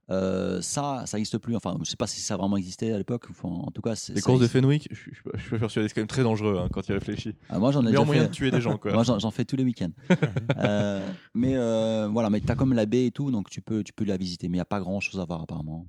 Euh, 0.10 0.62
ça, 0.62 1.04
ça 1.06 1.18
n'existe 1.18 1.38
plus. 1.38 1.56
Enfin, 1.56 1.78
je 1.84 1.90
sais 1.90 1.96
pas 1.96 2.08
si 2.08 2.20
ça 2.20 2.34
a 2.34 2.38
vraiment 2.38 2.58
existé 2.58 2.92
à 2.92 2.98
l'époque. 2.98 3.28
Enfin, 3.30 3.48
en 3.48 3.72
tout 3.72 3.82
cas, 3.82 3.94
les 4.14 4.20
courses 4.22 4.42
de. 4.42 4.48
Fenwick, 4.48 4.88
je 4.92 4.96
suis, 5.00 5.12
je 5.14 5.38
je 5.38 5.42
suis 5.46 5.58
persuadé, 5.60 5.88
c'est 5.88 5.94
quand 5.94 6.02
même 6.02 6.08
très 6.08 6.24
dangereux 6.24 6.58
hein, 6.60 6.68
quand 6.74 6.88
il 6.90 6.94
réfléchit. 6.94 7.36
Ah, 7.50 7.60
moi, 7.60 7.72
j'en 7.72 7.82
ai 7.86 7.92
déjà 7.92 8.04
moyen 8.04 8.24
fait. 8.24 8.28
de 8.30 8.34
tuer 8.34 8.52
des 8.52 8.60
gens 8.62 8.78
quoi. 8.78 8.92
Moi, 8.94 9.04
j'en 9.04 9.32
fais 9.32 9.46
tous 9.46 9.56
les 9.56 9.64
week-ends. 9.64 9.92
Euh, 10.58 11.08
mais 11.34 11.56
euh, 11.56 12.08
voilà, 12.12 12.30
mais 12.30 12.40
t'as 12.42 12.56
comme 12.56 12.74
la 12.74 12.86
baie 12.86 13.06
et 13.06 13.12
tout, 13.12 13.32
donc 13.32 13.50
tu 13.50 13.62
peux, 13.62 13.84
tu 13.84 13.94
peux 13.94 14.04
la 14.06 14.18
visiter. 14.18 14.48
Mais 14.50 14.56
il 14.56 14.60
n'y 14.60 14.62
a 14.62 14.66
pas 14.66 14.80
grand-chose 14.80 15.20
à 15.20 15.26
voir 15.26 15.42
apparemment. 15.42 15.88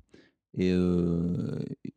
Et, 0.57 0.69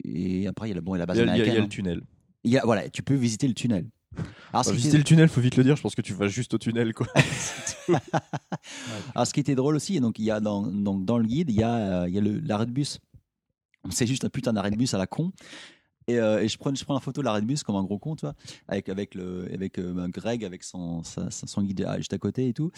et 0.04 0.46
après, 0.46 0.68
il 0.68 0.70
y 0.70 0.73
a, 0.73 0.75
le- 0.76 0.80
bon, 0.80 0.94
il 0.94 0.99
y 0.99 1.00
a 1.00 1.02
la 1.02 1.06
base 1.06 1.18
Il 1.18 1.26
y 1.26 1.28
a, 1.28 1.37
il 1.37 1.38
y 1.38 1.42
a- 1.42 1.44
il 1.44 1.46
y 1.46 1.50
a 1.50 1.52
américaine. 1.52 1.62
le 1.64 1.68
tunnel. 1.68 1.99
hein. 2.02 2.06
Il 2.44 2.50
y 2.52 2.58
a- 2.58 2.62
voilà, 2.64 2.88
tu 2.88 3.02
peux 3.02 3.14
visiter 3.14 3.49
le 3.49 3.54
tunnel. 3.54 3.87
Alors, 4.52 4.64
visiter 4.73 4.99
le 4.99 5.04
tunnel, 5.04 5.28
faut 5.28 5.40
vite 5.40 5.56
le 5.56 5.64
dire. 5.64 5.76
Je 5.76 5.82
pense 5.82 5.94
que 5.94 6.02
tu 6.02 6.14
vas 6.14 6.28
juste 6.28 6.54
au 6.54 6.58
tunnel, 6.58 6.94
quoi. 6.94 7.06
alors, 9.14 9.26
ce 9.26 9.33
qui 9.33 9.40
était 9.40 9.55
drôle 9.55 9.76
aussi, 9.76 10.00
donc 10.00 10.18
il 10.18 10.24
y 10.24 10.31
a 10.31 10.40
dans, 10.40 10.62
donc, 10.62 11.05
dans 11.05 11.18
le 11.18 11.26
guide, 11.26 11.50
il 11.50 11.57
y 11.57 11.62
a, 11.62 11.74
euh, 12.02 12.09
il 12.09 12.14
y 12.14 12.18
a 12.18 12.20
le- 12.20 12.40
l'arrêt 12.40 12.66
de 12.66 12.70
bus. 12.70 12.98
C'est 13.90 14.07
juste 14.07 14.24
un 14.24 14.29
putain 14.29 14.52
d'arrêt 14.52 14.70
de 14.70 14.76
bus 14.76 14.94
à 14.94 14.98
la 14.98 15.07
con. 15.07 15.33
Et, 16.09 16.18
euh, 16.18 16.42
et 16.42 16.48
je, 16.48 16.57
prends, 16.57 16.74
je 16.74 16.85
prends 16.85 16.94
la 16.94 17.00
photo 17.00 17.20
de 17.20 17.24
l'arrêt 17.24 17.40
de 17.40 17.46
bus 17.46 17.62
comme 17.62 17.76
un 17.76 17.83
gros 17.83 17.98
con, 17.98 18.14
tu 18.14 18.26
vois, 18.26 18.35
avec, 18.68 18.88
avec, 18.88 19.14
le, 19.14 19.48
avec 19.52 19.79
euh, 19.79 19.92
ben, 19.92 20.09
Greg, 20.09 20.44
avec 20.44 20.62
son, 20.62 21.02
sa- 21.02 21.31
son 21.31 21.62
guide 21.62 21.85
ah, 21.87 21.96
juste 21.98 22.12
à 22.12 22.18
côté 22.18 22.48
et 22.48 22.52
tout. 22.52 22.70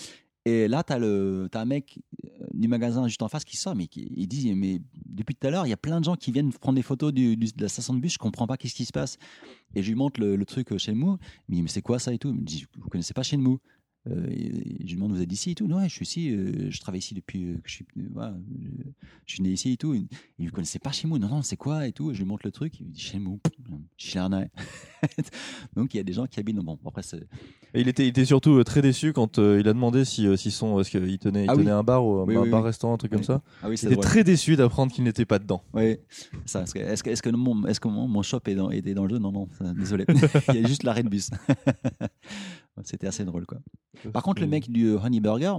Et 0.48 0.68
là, 0.68 0.82
tu 0.82 0.92
as, 0.92 0.96
as 0.96 1.60
un 1.60 1.64
mec 1.64 1.98
euh, 2.24 2.46
du 2.54 2.68
magasin 2.68 3.06
juste 3.06 3.22
en 3.22 3.28
face 3.28 3.44
qui 3.44 3.56
sort, 3.56 3.76
mais 3.76 3.86
qui, 3.86 4.10
il 4.16 4.26
dit 4.28 4.54
Mais 4.54 4.80
depuis 5.06 5.34
tout 5.34 5.46
à 5.46 5.50
l'heure, 5.50 5.66
il 5.66 5.70
y 5.70 5.74
a 5.74 5.78
plein 5.78 6.00
de 6.00 6.04
gens 6.04 6.16
qui 6.16 6.32
viennent 6.32 6.52
prendre 6.52 6.76
des 6.76 6.82
photos 6.82 7.12
du, 7.12 7.36
de 7.36 7.62
la 7.62 7.68
station 7.68 7.94
de 7.94 8.00
bus, 8.00 8.14
je 8.14 8.18
comprends 8.18 8.46
pas 8.46 8.56
qu'est-ce 8.56 8.74
qui 8.74 8.84
se 8.84 8.92
passe. 8.92 9.18
Et 9.74 9.82
je 9.82 9.88
lui 9.88 9.94
montre 9.94 10.20
le, 10.20 10.44
truc 10.46 10.76
chez 10.78 10.92
Mou. 10.92 11.18
Mais 11.48 11.62
c'est 11.66 11.82
quoi 11.82 11.98
ça 11.98 12.12
et 12.12 12.18
tout? 12.18 12.30
Il 12.30 12.36
me 12.36 12.44
dit 12.44 12.66
Vous 12.78 12.88
connaissez 12.88 13.12
pas 13.12 13.22
chez 13.22 13.36
Mou 13.36 13.58
euh, 14.06 14.26
je 14.30 14.86
lui 14.86 14.94
demande 14.94 15.12
Vous 15.12 15.20
êtes 15.20 15.28
d'ici 15.28 15.50
et 15.50 15.54
tout? 15.54 15.66
Non, 15.66 15.78
ouais, 15.78 15.88
je 15.88 15.94
suis 15.94 16.04
ici, 16.04 16.30
euh, 16.30 16.70
je 16.70 16.80
travaille 16.80 17.00
ici 17.00 17.14
depuis 17.14 17.44
euh, 17.44 17.54
que 17.54 17.68
je 17.68 17.74
suis, 17.74 17.86
euh, 17.98 18.02
voilà, 18.12 18.34
je, 19.26 19.34
suis 19.34 19.42
né 19.42 19.50
ici 19.50 19.72
et 19.72 19.76
tout. 19.76 19.94
Il, 19.94 20.08
ne 20.38 20.50
connaissait 20.50 20.78
pas 20.78 20.92
chez 20.92 21.08
Mou 21.08 21.18
Non, 21.18 21.28
non, 21.28 21.42
c'est 21.42 21.56
quoi 21.56 21.86
et 21.86 21.92
tout? 21.92 22.10
Et 22.10 22.14
je 22.14 22.20
lui 22.20 22.28
montre 22.28 22.42
le 22.44 22.52
truc. 22.52 22.78
Il 22.80 22.86
me 22.86 22.92
dit 22.92 23.00
Chez 23.00 23.18
Mou, 23.18 23.40
chez 23.96 24.18
Arnais. 24.18 24.50
Donc 25.76 25.94
il 25.94 25.98
y 25.98 26.00
a 26.00 26.02
des 26.02 26.12
gens 26.12 26.26
qui 26.26 26.40
habitent. 26.40 26.56
Bon, 26.56 26.78
après, 26.86 27.02
c'est. 27.02 27.18
Et 27.74 27.80
il 27.80 27.88
était, 27.88 28.04
il 28.04 28.08
était 28.08 28.24
surtout 28.24 28.62
très 28.64 28.80
déçu 28.80 29.12
quand 29.12 29.38
il 29.38 29.68
a 29.68 29.72
demandé 29.72 30.04
si, 30.04 30.26
si 30.38 30.50
son, 30.50 30.80
qu'il 30.82 31.18
tenait, 31.18 31.44
il 31.44 31.50
Ah 31.50 31.56
oui. 31.56 31.68
un 31.68 31.82
bar 31.82 32.04
ou 32.04 32.22
Oui, 32.24 32.36
un 32.36 32.42
oui, 32.42 32.50
bar 32.50 32.64
restaurant, 32.64 32.94
un 32.94 32.96
truc 32.96 33.12
comme 33.12 33.22
ça. 33.22 33.42
Ah 33.62 33.68
Il 33.68 33.74
était 33.74 33.96
très 33.96 34.24
déçu 34.24 34.56
d'apprendre 34.56 34.92
qu'il 34.92 35.04
n'était 35.04 35.26
pas 35.26 35.38
dedans. 35.38 35.62
Oui, 35.74 35.98
ça. 36.46 36.62
Est-ce 36.62 36.74
que, 36.74 36.78
est-ce 36.78 37.02
que, 37.02 37.10
est-ce 37.10 37.22
que 37.22 37.30
mon, 37.30 37.66
est-ce 37.66 37.80
que 37.80 37.88
mon, 37.88 38.08
mon 38.08 38.22
shop 38.22 38.40
est 38.46 38.54
dans, 38.54 38.70
était 38.70 38.94
dans 38.94 39.04
le 39.04 39.10
jeu 39.10 39.18
Non, 39.18 39.32
non, 39.32 39.48
désolé. 39.76 40.06
Il 40.48 40.60
y 40.60 40.64
a 40.64 40.68
juste 40.68 40.82
l'arrêt 40.82 41.02
de 41.02 41.08
bus. 41.08 41.30
C'était 42.84 43.06
assez 43.06 43.24
drôle, 43.24 43.46
quoi. 43.46 43.58
Par 44.12 44.22
contre, 44.22 44.40
le 44.40 44.46
mec 44.48 44.70
du 44.70 44.86
euh, 44.88 44.98
Honey 44.98 45.20
Burger, 45.20 45.54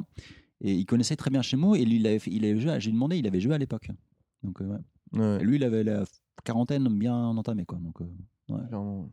et 0.61 0.73
il 0.73 0.85
connaissait 0.85 1.15
très 1.15 1.29
bien 1.29 1.41
chez 1.41 1.55
moi 1.57 1.77
et 1.77 1.85
lui, 1.85 1.97
il 1.97 2.07
avait, 2.07 2.19
fait- 2.19 2.31
il 2.31 2.43
avait 2.45 2.59
joué. 2.59 2.71
à- 2.71 2.79
J'ai 2.79 2.91
demandé, 2.91 3.17
il 3.17 3.27
avait 3.27 3.39
joué 3.41 3.53
à 3.55 3.57
l'époque. 3.57 3.89
Donc, 4.43 4.61
euh, 4.61 4.65
ouais. 4.65 5.19
Ouais, 5.19 5.37
Et 5.41 5.43
lui, 5.43 5.55
il 5.57 5.63
avait 5.63 5.83
la 5.83 6.03
quarantaine 6.43 6.87
bien 6.89 7.15
entamée, 7.15 7.65
quoi. 7.65 7.77
Donc, 7.79 8.01
euh, 8.01 8.57
clairement. 8.67 9.09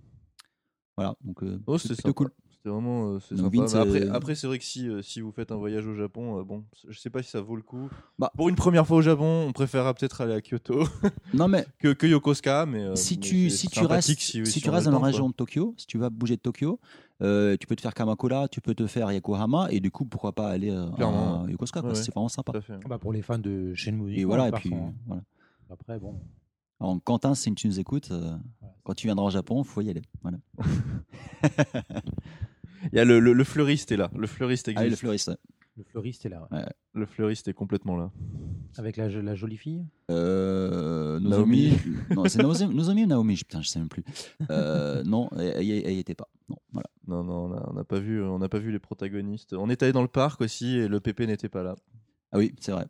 voilà. 0.96 1.14
Donc, 1.24 1.42
euh, 1.42 1.60
Oh, 1.66 1.78
c'est 1.78 1.88
c'était 1.88 2.02
plutôt 2.02 2.08
sympa. 2.08 2.30
cool. 2.30 2.30
C'était 2.50 2.70
vraiment 2.70 3.10
euh, 3.14 3.20
c'est 3.20 3.34
Donc, 3.36 3.54
sympa. 3.54 3.62
Vince, 3.66 3.74
Mais 3.74 3.80
après, 3.80 4.02
euh, 4.08 4.12
après 4.12 4.34
c'est 4.34 4.46
vrai 4.46 4.58
que 4.58 4.64
si, 4.64 4.88
euh, 4.88 5.00
si 5.02 5.20
vous 5.20 5.30
faites 5.30 5.52
un 5.52 5.56
voyage 5.56 5.86
au 5.86 5.94
Japon, 5.94 6.40
euh, 6.40 6.44
bon, 6.44 6.64
je 6.88 6.98
sais 6.98 7.10
pas 7.10 7.22
si 7.22 7.30
ça 7.30 7.40
vaut 7.40 7.54
le 7.56 7.62
coup. 7.62 7.88
Bah. 8.18 8.32
Pour 8.36 8.48
une 8.48 8.56
première 8.56 8.86
fois 8.86 8.96
au 8.98 9.02
Japon, 9.02 9.46
on 9.48 9.52
préférera 9.52 9.94
peut-être 9.94 10.20
aller 10.20 10.32
à 10.34 10.40
Kyoto 10.40 10.84
Non, 11.34 11.46
mais 11.48 11.64
que, 11.78 11.92
que 11.92 12.06
Yokosuka. 12.06 12.66
Mais, 12.66 12.80
euh, 12.82 12.96
si 12.96 13.14
mais 13.16 13.20
tu, 13.20 13.50
c'est 13.50 13.56
si 13.56 13.68
tu 13.68 13.84
restes, 13.84 14.18
si, 14.18 14.42
tu 14.60 14.68
on 14.68 14.72
a 14.72 14.74
restes 14.76 14.86
le 14.86 14.92
dans 14.92 15.00
la 15.00 15.06
région 15.06 15.28
de 15.28 15.34
Tokyo, 15.34 15.74
si 15.76 15.86
tu 15.86 15.96
vas 15.98 16.10
bouger 16.10 16.36
de 16.36 16.40
Tokyo, 16.40 16.80
euh, 17.22 17.56
tu 17.58 17.66
peux 17.66 17.76
te 17.76 17.80
faire 17.80 17.94
Kamakura, 17.94 18.48
tu 18.48 18.60
peux 18.60 18.74
te 18.74 18.86
faire 18.86 19.10
Yokohama, 19.10 19.68
et 19.70 19.80
du 19.80 19.90
coup, 19.90 20.04
pourquoi 20.04 20.32
pas 20.32 20.48
aller 20.48 20.70
euh, 20.70 20.86
à 20.98 21.46
Yokosuka, 21.48 21.80
quoi. 21.80 21.90
Ouais, 21.90 21.94
c'est 21.96 22.12
vraiment 22.12 22.28
sympa. 22.28 22.60
fait. 22.60 22.74
Bah, 22.88 22.98
pour 22.98 23.12
les 23.12 23.22
fans 23.22 23.38
de 23.38 23.74
Shenmue. 23.74 24.14
Et 24.14 24.24
voilà, 24.24 24.48
et 24.48 24.50
de 24.50 24.56
puis 24.56 24.70
façon, 24.70 24.86
hein. 24.88 24.94
voilà. 25.06 25.22
Après, 25.70 25.98
bon. 25.98 26.14
Alors, 26.78 26.98
Quentin, 27.04 27.34
si 27.34 27.54
tu 27.54 27.68
nous 27.68 27.80
écoutes, 27.80 28.10
euh, 28.10 28.36
quand 28.84 28.94
tu 28.94 29.06
viendras 29.06 29.26
au 29.26 29.30
Japon, 29.30 29.64
faut 29.64 29.80
y 29.80 29.88
aller. 29.88 30.02
Voilà. 30.22 30.38
Il 32.92 32.96
y 32.96 32.98
a 33.00 33.04
le, 33.04 33.18
le, 33.18 33.32
le 33.32 33.44
fleuriste 33.44 33.90
est 33.92 33.96
là. 33.96 34.10
Le 34.14 34.26
fleuriste 34.26 34.68
existe. 34.68 34.86
Ah, 34.86 34.88
le 34.90 34.96
fleuriste. 34.96 35.32
Le 35.76 35.84
fleuriste 35.84 36.24
est 36.26 36.30
là. 36.30 36.48
ouais. 36.50 36.64
Le 36.94 37.04
fleuriste 37.06 37.48
est 37.48 37.52
complètement 37.52 37.96
là. 37.98 38.10
Avec 38.78 38.96
la, 38.96 39.08
la 39.08 39.34
jolie 39.34 39.58
fille? 39.58 39.84
Euh, 40.10 41.20
Naomi. 41.20 41.68
Nozomi. 41.70 41.96
non, 42.16 42.24
c'est 42.26 42.42
Nozomi, 42.42 42.74
Nozomi 42.74 43.04
ou 43.04 43.06
Naomi 43.06 43.36
Putain, 43.36 43.60
je 43.60 43.68
sais 43.68 43.78
même 43.78 43.88
plus. 43.88 44.02
Euh, 44.50 45.02
non, 45.04 45.28
elle 45.38 45.64
n'y 45.66 45.98
était 45.98 46.14
pas. 46.14 46.28
Non, 46.48 46.56
voilà. 46.72 46.88
Non, 47.06 47.22
non, 47.24 47.62
on 47.68 47.72
n'a 47.74 47.84
pas 47.84 47.98
vu, 47.98 48.22
on 48.22 48.38
n'a 48.38 48.48
pas 48.48 48.58
vu 48.58 48.72
les 48.72 48.78
protagonistes. 48.78 49.52
On 49.52 49.68
est 49.68 49.82
allé 49.82 49.92
dans 49.92 50.02
le 50.02 50.08
parc 50.08 50.40
aussi 50.40 50.76
et 50.76 50.88
le 50.88 51.00
pépé 51.00 51.26
n'était 51.26 51.48
pas 51.50 51.62
là. 51.62 51.74
Ah 52.32 52.38
oui, 52.38 52.54
c'est 52.60 52.72
vrai. 52.72 52.86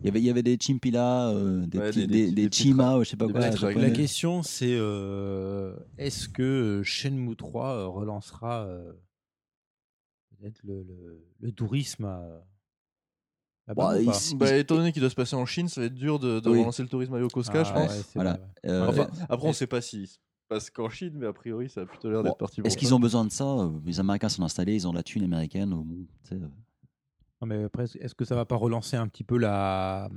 Il 0.00 0.06
y 0.06 0.08
avait, 0.08 0.20
il 0.20 0.24
y 0.26 0.30
avait 0.30 0.42
des 0.42 0.58
chimpila, 0.60 1.30
euh, 1.30 1.64
des, 1.66 1.78
Ouais, 1.78 1.88
petits- 1.90 2.00
des- 2.00 2.06
des, 2.06 2.14
des- 2.26 2.26
des 2.26 2.42
des 2.42 2.48
petits 2.48 2.62
chima, 2.64 2.98
ou 2.98 3.04
je 3.04 3.10
sais 3.10 3.16
pas 3.16 3.28
quoi. 3.28 3.40
La 3.76 3.90
question, 3.90 4.42
c'est 4.42 4.74
euh, 4.76 5.74
est-ce 5.96 6.28
que 6.28 6.42
euh, 6.42 6.82
Shenmue 6.82 7.34
3 7.36 7.66
euh, 7.70 7.86
relancera 7.86 8.64
euh, 8.66 8.92
peut-être 10.40 10.60
le, 10.64 10.82
le, 10.82 11.24
le 11.40 11.52
tourisme 11.52 12.04
à. 12.04 12.20
là-bas 13.66 13.98
Bah, 14.04 14.12
Bah, 14.36 14.56
étant 14.56 14.76
donné 14.76 14.92
qu'il 14.92 15.00
doit 15.00 15.10
se 15.10 15.14
passer 15.14 15.36
en 15.36 15.46
Chine, 15.46 15.68
ça 15.68 15.80
va 15.80 15.86
être 15.86 15.94
dur 15.94 16.18
de, 16.18 16.40
de 16.40 16.50
Oui. 16.50 16.60
relancer 16.60 16.82
le 16.82 16.88
tourisme 16.88 17.14
à 17.14 17.20
Yokosuka, 17.20 17.60
Ah, 17.60 17.64
je 17.64 17.72
pense. 17.72 17.90
ouais, 17.90 18.02
c'est 18.02 18.14
Voilà. 18.14 18.32
vrai, 18.34 18.40
ouais. 18.64 18.70
Euh, 18.70 18.88
Enfin, 18.88 19.08
après, 19.28 19.46
on 19.46 19.50
est-ce- 19.50 19.58
sait 19.60 19.66
pas 19.66 19.80
s'il 19.80 20.06
se 20.08 20.18
passe 20.48 20.70
qu'en 20.70 20.88
Chine, 20.88 21.14
mais 21.16 21.26
a 21.26 21.32
priori, 21.32 21.68
ça 21.68 21.82
a 21.82 21.86
plutôt 21.86 22.08
l'air 22.10 22.22
Bon, 22.22 22.28
d'être 22.30 22.38
parti 22.38 22.60
Est-ce 22.64 22.76
qu'ils 22.76 22.94
ont 22.94 23.00
besoin 23.00 23.24
de 23.24 23.30
ça? 23.32 23.44
Euh, 23.44 23.70
Les 23.84 23.98
Américains 24.00 24.28
sont 24.28 24.42
installés, 24.44 24.74
ils 24.74 24.86
ont 24.86 24.92
la 24.92 25.02
thune 25.02 25.24
américaine. 25.24 25.72
ou 25.72 25.82
bon, 25.84 26.06
euh, 26.32 26.38
Non, 27.42 27.46
mais 27.48 27.64
après, 27.64 27.84
est-ce 27.84 28.14
que 28.14 28.24
ça 28.24 28.34
va 28.34 28.44
pas 28.44 28.56
relancer 28.56 28.96
un 28.96 29.08
petit 29.08 29.24
peu 29.24 29.36
la. 29.38 30.08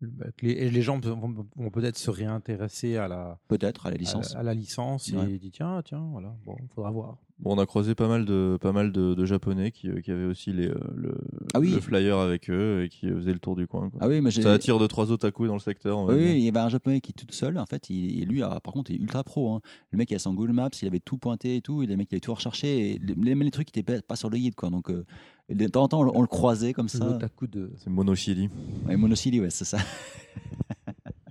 le- 0.00 0.30
que 0.36 0.46
Les, 0.46 0.70
les 0.70 0.82
gens 0.82 1.00
vont, 1.00 1.46
vont 1.56 1.70
peut-être 1.70 1.98
se 1.98 2.10
réintéresser 2.10 2.96
à 2.96 3.08
la, 3.08 3.38
Peut-être 3.48 3.86
à 3.86 3.90
la 3.90 3.96
à, 3.96 3.98
licence. 3.98 4.36
à 4.36 4.42
la 4.42 4.54
licence 4.54 5.08
et 5.08 5.38
dire 5.38 5.50
tiens, 5.52 5.82
tiens, 5.84 6.06
voilà, 6.12 6.34
bon, 6.44 6.56
faudra 6.74 6.90
voir. 6.90 7.18
Bon, 7.38 7.54
on 7.54 7.58
a 7.58 7.66
croisé 7.66 7.94
pas 7.94 8.08
mal 8.08 8.24
de, 8.24 8.56
pas 8.60 8.72
mal 8.72 8.92
de, 8.92 9.12
de 9.12 9.24
Japonais 9.26 9.70
qui, 9.70 9.88
euh, 9.90 10.00
qui 10.00 10.10
avaient 10.10 10.24
aussi 10.24 10.54
les, 10.54 10.68
euh, 10.68 10.74
le, 10.94 11.14
Ah 11.52 11.60
oui. 11.60 11.70
le 11.70 11.80
flyer 11.80 12.16
avec 12.18 12.48
eux 12.48 12.82
et 12.84 12.88
qui 12.88 13.08
faisaient 13.10 13.34
le 13.34 13.38
tour 13.38 13.54
du 13.56 13.66
coin. 13.66 13.90
quoi. 13.90 13.98
Ah 14.02 14.08
oui, 14.08 14.22
mais 14.22 14.30
j'ai. 14.30 14.40
Ça 14.40 14.54
attire 14.54 14.78
deux 14.78 14.88
trois 14.88 15.12
otaku 15.12 15.46
dans 15.46 15.52
le 15.52 15.60
secteur. 15.60 15.98
on 15.98 16.06
va 16.06 16.14
Oui, 16.14 16.32
il 16.38 16.40
y 16.44 16.48
avait 16.48 16.60
un 16.60 16.70
japonais 16.70 17.02
qui 17.02 17.10
est 17.10 17.14
tout 17.14 17.26
seul. 17.34 17.58
En 17.58 17.66
fait, 17.66 17.90
il, 17.90 18.24
lui, 18.26 18.42
ah, 18.42 18.58
par 18.64 18.72
contre, 18.72 18.90
il 18.90 18.96
est 18.96 19.00
ultra 19.02 19.22
pro. 19.22 19.52
hein. 19.54 19.60
Le 19.90 19.98
mec, 19.98 20.10
il 20.10 20.14
a 20.14 20.18
son 20.18 20.32
Google 20.32 20.52
Maps, 20.54 20.70
il 20.80 20.88
avait 20.88 20.98
tout 20.98 21.18
pointé 21.18 21.56
et 21.56 21.60
tout. 21.60 21.82
Et 21.82 21.86
le 21.86 21.94
mec, 21.98 22.08
il 22.10 22.14
avait 22.14 22.20
tout 22.20 22.32
recherché. 22.32 22.94
Et 22.94 22.98
les, 22.98 23.14
même 23.14 23.42
les 23.42 23.50
trucs 23.50 23.70
qui 23.70 23.78
n'étaient 23.78 23.96
pas, 23.96 24.00
pas 24.02 24.16
sur 24.16 24.30
le 24.30 24.38
guide, 24.38 24.54
quoi. 24.54 24.70
Donc, 24.70 24.88
euh, 24.90 25.04
de 25.50 25.66
temps 25.68 25.82
en 25.82 25.88
temps, 25.88 26.00
on, 26.00 26.04
le- 26.04 26.12
on 26.14 26.22
le 26.22 26.26
croisait 26.28 26.72
comme 26.72 26.88
ça. 26.88 27.04
L'otaku 27.04 27.48
de. 27.48 27.70
C'est 27.76 27.90
Monoshili. 27.90 28.48
Ouais, 28.88 28.96
Monoshili, 28.96 29.40
ouais, 29.40 29.50
c'est 29.50 29.66
ça. 29.66 29.76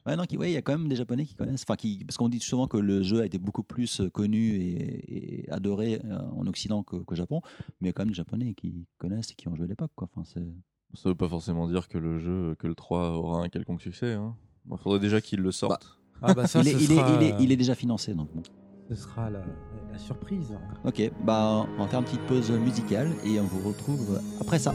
ouais, 0.06 0.16
non, 0.16 0.24
qui- 0.26 0.38
ouais, 0.38 0.50
il 0.52 0.54
y 0.54 0.58
a 0.58 0.62
quand 0.62 0.78
même 0.78 0.88
des 0.88 0.96
Japonais 0.96 1.26
qui 1.26 1.36
connaissent. 1.36 1.64
Enfin, 1.68 1.76
qui, 1.76 2.04
parce 2.06 2.18
qu'on 2.18 2.30
dit 2.30 2.40
souvent 2.40 2.68
que 2.68 2.78
le 2.78 3.02
jeu 3.04 3.22
a 3.22 3.26
été 3.26 3.38
beaucoup 3.38 3.64
plus 3.64 4.02
euh, 4.02 4.10
connu 4.10 4.56
et, 4.56 5.44
et 5.46 5.50
adoré 5.52 6.02
euh, 6.06 6.20
en 6.36 6.46
Occident 6.48 6.84
que- 6.84 6.98
qu'au 6.98 7.16
Japon. 7.16 7.42
Mais 7.82 7.86
il 7.86 7.88
y 7.88 7.90
a 7.90 7.94
quand 7.94 8.04
même 8.04 8.10
des 8.10 8.16
Japonais 8.16 8.54
qui 8.54 8.88
connaissent 8.98 9.32
et 9.32 9.36
qui 9.36 9.48
ont 9.48 9.56
joué 9.56 9.66
à 9.66 9.68
l'époque, 9.70 9.92
quoi. 9.96 10.08
Enfin, 10.14 10.24
c'est. 10.32 10.46
Ça 10.94 11.10
veut 11.10 11.16
pas 11.16 11.28
forcément 11.28 11.68
dire 11.68 11.88
que 11.90 11.98
le 11.98 12.20
jeu, 12.20 12.56
que 12.58 12.68
le 12.68 12.76
3 12.76 13.10
aura 13.18 13.42
un 13.44 13.50
quelconque 13.50 13.82
succès. 13.82 14.14
Hein. 14.14 14.36
Il 14.72 14.78
faudrait 14.78 15.00
déjà 15.00 15.20
qu'il 15.20 15.42
le 15.42 15.52
sorte. 15.52 16.00
Ah 16.22 16.34
bah 16.34 16.48
ça, 16.48 16.62
il, 16.62 16.70
est, 16.70 16.72
ce 16.72 16.78
il, 16.78 16.92
est, 16.92 16.96
sera, 16.96 17.22
il, 17.22 17.28
est, 17.28 17.36
il 17.42 17.52
est 17.52 17.58
déjà 17.58 17.76
financé, 17.76 18.14
donc 18.14 18.30
bon. 18.34 18.42
ce 18.90 18.96
sera 18.96 19.30
la, 19.30 19.44
la 19.92 19.98
surprise. 19.98 20.58
Ok, 20.86 21.12
bah 21.26 21.68
on 21.78 21.82
va 21.84 21.88
faire 21.90 22.00
une 22.00 22.06
petite 22.06 22.22
pause 22.22 22.50
musicale 22.52 23.10
et 23.26 23.38
on 23.42 23.44
vous 23.44 23.68
retrouve 23.68 24.22
après 24.40 24.58
ça. 24.58 24.74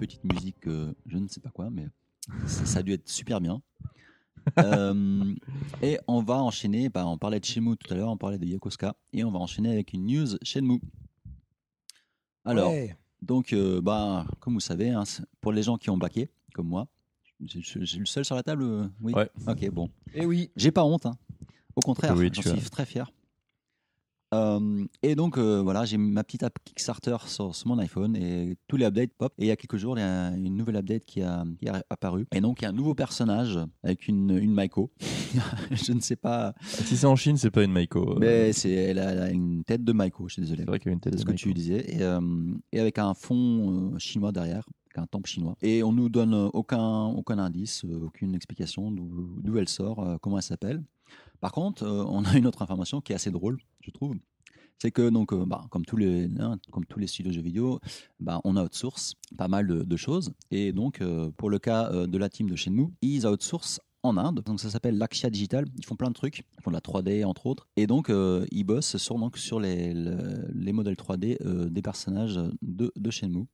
Petite 0.00 0.24
musique, 0.24 0.66
euh, 0.66 0.92
je 1.06 1.18
ne 1.18 1.28
sais 1.28 1.40
pas 1.40 1.50
quoi, 1.50 1.68
mais 1.70 1.86
ça, 2.46 2.64
ça 2.64 2.78
a 2.78 2.82
dû 2.82 2.92
être 2.92 3.08
super 3.08 3.40
bien. 3.40 3.60
Euh, 4.58 5.34
et 5.82 5.98
on 6.08 6.22
va 6.22 6.42
enchaîner, 6.42 6.88
bah, 6.88 7.06
on 7.06 7.18
parlait 7.18 7.38
de 7.38 7.44
Shenmue 7.44 7.76
tout 7.76 7.92
à 7.92 7.96
l'heure, 7.96 8.08
on 8.08 8.16
parlait 8.16 8.38
de 8.38 8.46
Yokosuka, 8.46 8.96
et 9.12 9.22
on 9.22 9.30
va 9.30 9.38
enchaîner 9.38 9.70
avec 9.70 9.92
une 9.92 10.06
news 10.06 10.28
Shenmue. 10.42 10.80
Alors, 12.46 12.70
Ouais. 12.70 12.96
donc, 13.20 13.52
euh, 13.52 13.82
bah, 13.82 14.26
comme 14.40 14.54
vous 14.54 14.60
savez, 14.60 14.88
hein, 14.90 15.04
pour 15.42 15.52
les 15.52 15.62
gens 15.62 15.76
qui 15.76 15.90
ont 15.90 15.98
baqué, 15.98 16.30
comme 16.54 16.68
moi, 16.68 16.88
suis 17.46 17.98
le 17.98 18.06
seul 18.06 18.24
sur 18.24 18.34
la 18.34 18.42
table 18.42 18.90
Oui? 19.02 19.12
Ouais. 19.12 19.28
Ok, 19.46 19.68
bon. 19.70 19.90
Et 20.14 20.24
oui. 20.24 20.50
J'ai 20.56 20.70
pas 20.72 20.84
honte. 20.84 21.04
hein. 21.04 21.16
Au 21.76 21.80
contraire, 21.82 22.16
Oui, 22.16 22.30
j'en 22.32 22.40
suis 22.42 22.70
très 22.70 22.86
fier. 22.86 23.12
Euh, 24.32 24.84
et 25.02 25.14
donc 25.16 25.38
euh, 25.38 25.60
voilà, 25.60 25.84
j'ai 25.84 25.96
ma 25.98 26.22
petite 26.22 26.42
app 26.44 26.56
Kickstarter 26.64 27.16
sur, 27.26 27.54
sur 27.54 27.66
mon 27.68 27.78
iPhone 27.78 28.14
et 28.16 28.56
tous 28.68 28.76
les 28.76 28.84
updates 28.86 29.12
pop. 29.18 29.32
Et 29.38 29.44
il 29.44 29.48
y 29.48 29.50
a 29.50 29.56
quelques 29.56 29.76
jours, 29.76 29.98
il 29.98 30.02
y 30.02 30.04
a 30.04 30.30
une 30.30 30.56
nouvelle 30.56 30.76
update 30.76 31.04
qui 31.04 31.22
a, 31.22 31.44
qui 31.58 31.66
est 31.66 31.72
apparue. 31.90 32.26
Et 32.32 32.40
donc 32.40 32.60
il 32.60 32.64
y 32.64 32.66
a 32.66 32.70
un 32.70 32.72
nouveau 32.74 32.94
personnage 32.94 33.58
avec 33.82 34.06
une, 34.08 34.30
une 34.36 34.52
Maiko. 34.54 34.90
je 35.72 35.92
ne 35.92 36.00
sais 36.00 36.16
pas, 36.16 36.54
Si 36.62 36.96
c'est 36.96 37.06
en 37.06 37.16
Chine, 37.16 37.36
c'est 37.36 37.50
pas 37.50 37.64
une 37.64 37.72
Maiko. 37.72 38.14
euh, 38.14 38.18
mais 38.20 38.52
c'est 38.52 38.70
elle 38.70 38.98
a, 38.98 39.10
elle 39.12 39.18
a 39.20 39.30
une 39.30 39.64
tête 39.64 39.82
de 39.84 39.92
Maiko. 39.92 40.28
Je 40.28 40.34
suis 40.34 40.42
désolé. 40.42 40.62
C'est 40.62 40.68
vrai 40.68 40.78
qu'il 40.78 40.90
y 40.90 40.92
a 40.92 40.94
une 40.94 41.00
tête 41.00 41.14
C'est 41.14 41.20
ce 41.20 41.24
de 41.26 41.32
que 41.32 41.36
tu 41.36 41.52
disais. 41.52 41.84
Et, 41.88 42.02
euh, 42.02 42.20
et 42.72 42.80
avec 42.80 42.98
un 42.98 43.14
fond 43.14 43.98
chinois 43.98 44.32
derrière, 44.32 44.64
un 44.96 45.06
temple 45.06 45.28
chinois. 45.30 45.56
Et 45.62 45.82
on 45.82 45.92
nous 45.92 46.08
donne 46.08 46.34
aucun, 46.52 47.06
aucun 47.06 47.38
indice, 47.38 47.84
aucune 48.02 48.34
explication 48.34 48.90
d'où 48.90 49.38
d'où 49.42 49.56
elle 49.58 49.68
sort, 49.68 50.00
euh, 50.00 50.16
comment 50.20 50.36
elle 50.36 50.42
s'appelle. 50.42 50.82
Par 51.40 51.52
contre, 51.52 51.84
euh, 51.84 52.04
on 52.06 52.24
a 52.24 52.36
une 52.36 52.46
autre 52.46 52.62
information 52.62 53.00
qui 53.00 53.12
est 53.12 53.14
assez 53.14 53.30
drôle, 53.30 53.58
je 53.80 53.90
trouve. 53.90 54.14
C'est 54.78 54.90
que, 54.90 55.10
donc, 55.10 55.32
euh, 55.32 55.44
bah, 55.44 55.66
comme, 55.70 55.84
tous 55.84 55.96
les, 55.96 56.28
hein, 56.38 56.58
comme 56.70 56.84
jeux 56.88 57.42
vidéo, 57.42 57.80
bah, 58.18 58.40
on 58.44 58.56
outsource 58.56 59.14
pas 59.36 59.48
mal 59.48 59.66
de, 59.66 59.96
choses. 59.96 60.32
Et 60.50 60.72
donc, 60.72 61.00
euh, 61.00 61.30
pour 61.36 61.50
le 61.50 61.58
cas 61.58 61.90
de 62.06 62.18
la 62.18 62.30
team 62.30 62.48
de 62.48 62.56
Shenmue, 62.56 62.88
ils 63.02 63.26
outsourcent 63.26 63.80
en 64.02 64.16
Inde. 64.16 64.40
Donc, 64.46 64.58
ça 64.58 64.70
s'appelle 64.70 64.96
Lakshya 64.96 65.28
Digital. 65.28 65.66
Ils 65.76 65.84
font 65.84 65.96
plein 65.96 66.08
de 66.08 66.14
trucs. 66.14 66.44
Ils 66.58 66.62
font 66.62 66.70
de 66.70 66.76
la 66.76 66.80
3D, 66.80 67.24
entre 67.26 67.44
autres. 67.44 67.68
Et 67.76 67.86
donc, 67.86 68.10
ils 68.50 68.64
bossent 68.64 68.96
sur, 68.96 69.30
sur 69.34 69.60
les, 69.60 69.92
le- 69.92 70.48
les 70.54 70.72
modèles 70.72 70.94
3D 70.94 71.36
euh, 71.44 71.68
des 71.68 71.82
personnages 71.82 72.40
de, 72.62 72.90
de 72.96 73.10
Shenmue. 73.10 73.46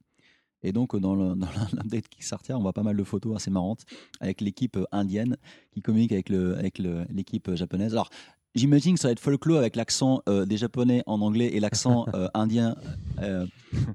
Et 0.67 0.73
donc, 0.73 0.97
dans 0.97 1.15
le- 1.15 1.35
dans 1.35 1.47
l'update 1.73 2.09
Kickstarter, 2.09 2.55
on 2.55 2.61
voit 2.61 2.73
pas 2.73 2.83
mal 2.83 2.97
de 2.97 3.05
photos 3.05 3.37
assez 3.37 3.51
marrantes 3.51 3.85
avec 4.21 4.41
l'équipe 4.41 4.77
euh, 4.77 4.85
indienne 4.93 5.37
qui 5.73 5.81
communique 5.83 6.13
avec 6.13 6.29
le- 6.29 6.57
avec 6.59 6.79
le- 6.79 7.05
l'équipe 7.11 7.55
japonaise. 7.55 7.93
Alors, 7.93 8.11
j'imagine 8.55 8.95
que 8.95 9.01
ça 9.01 9.09
va 9.09 9.13
être 9.13 9.21
folklore 9.21 9.59
avec 9.59 9.77
l'accent 9.77 10.23
euh, 10.29 10.45
des 10.47 10.57
japonais 10.57 11.03
en 11.07 11.21
anglais 11.21 11.47
et 11.55 11.61
l'accent 11.61 12.07
euh, 12.15 12.29
indien 12.35 12.75
euh, 13.21 13.47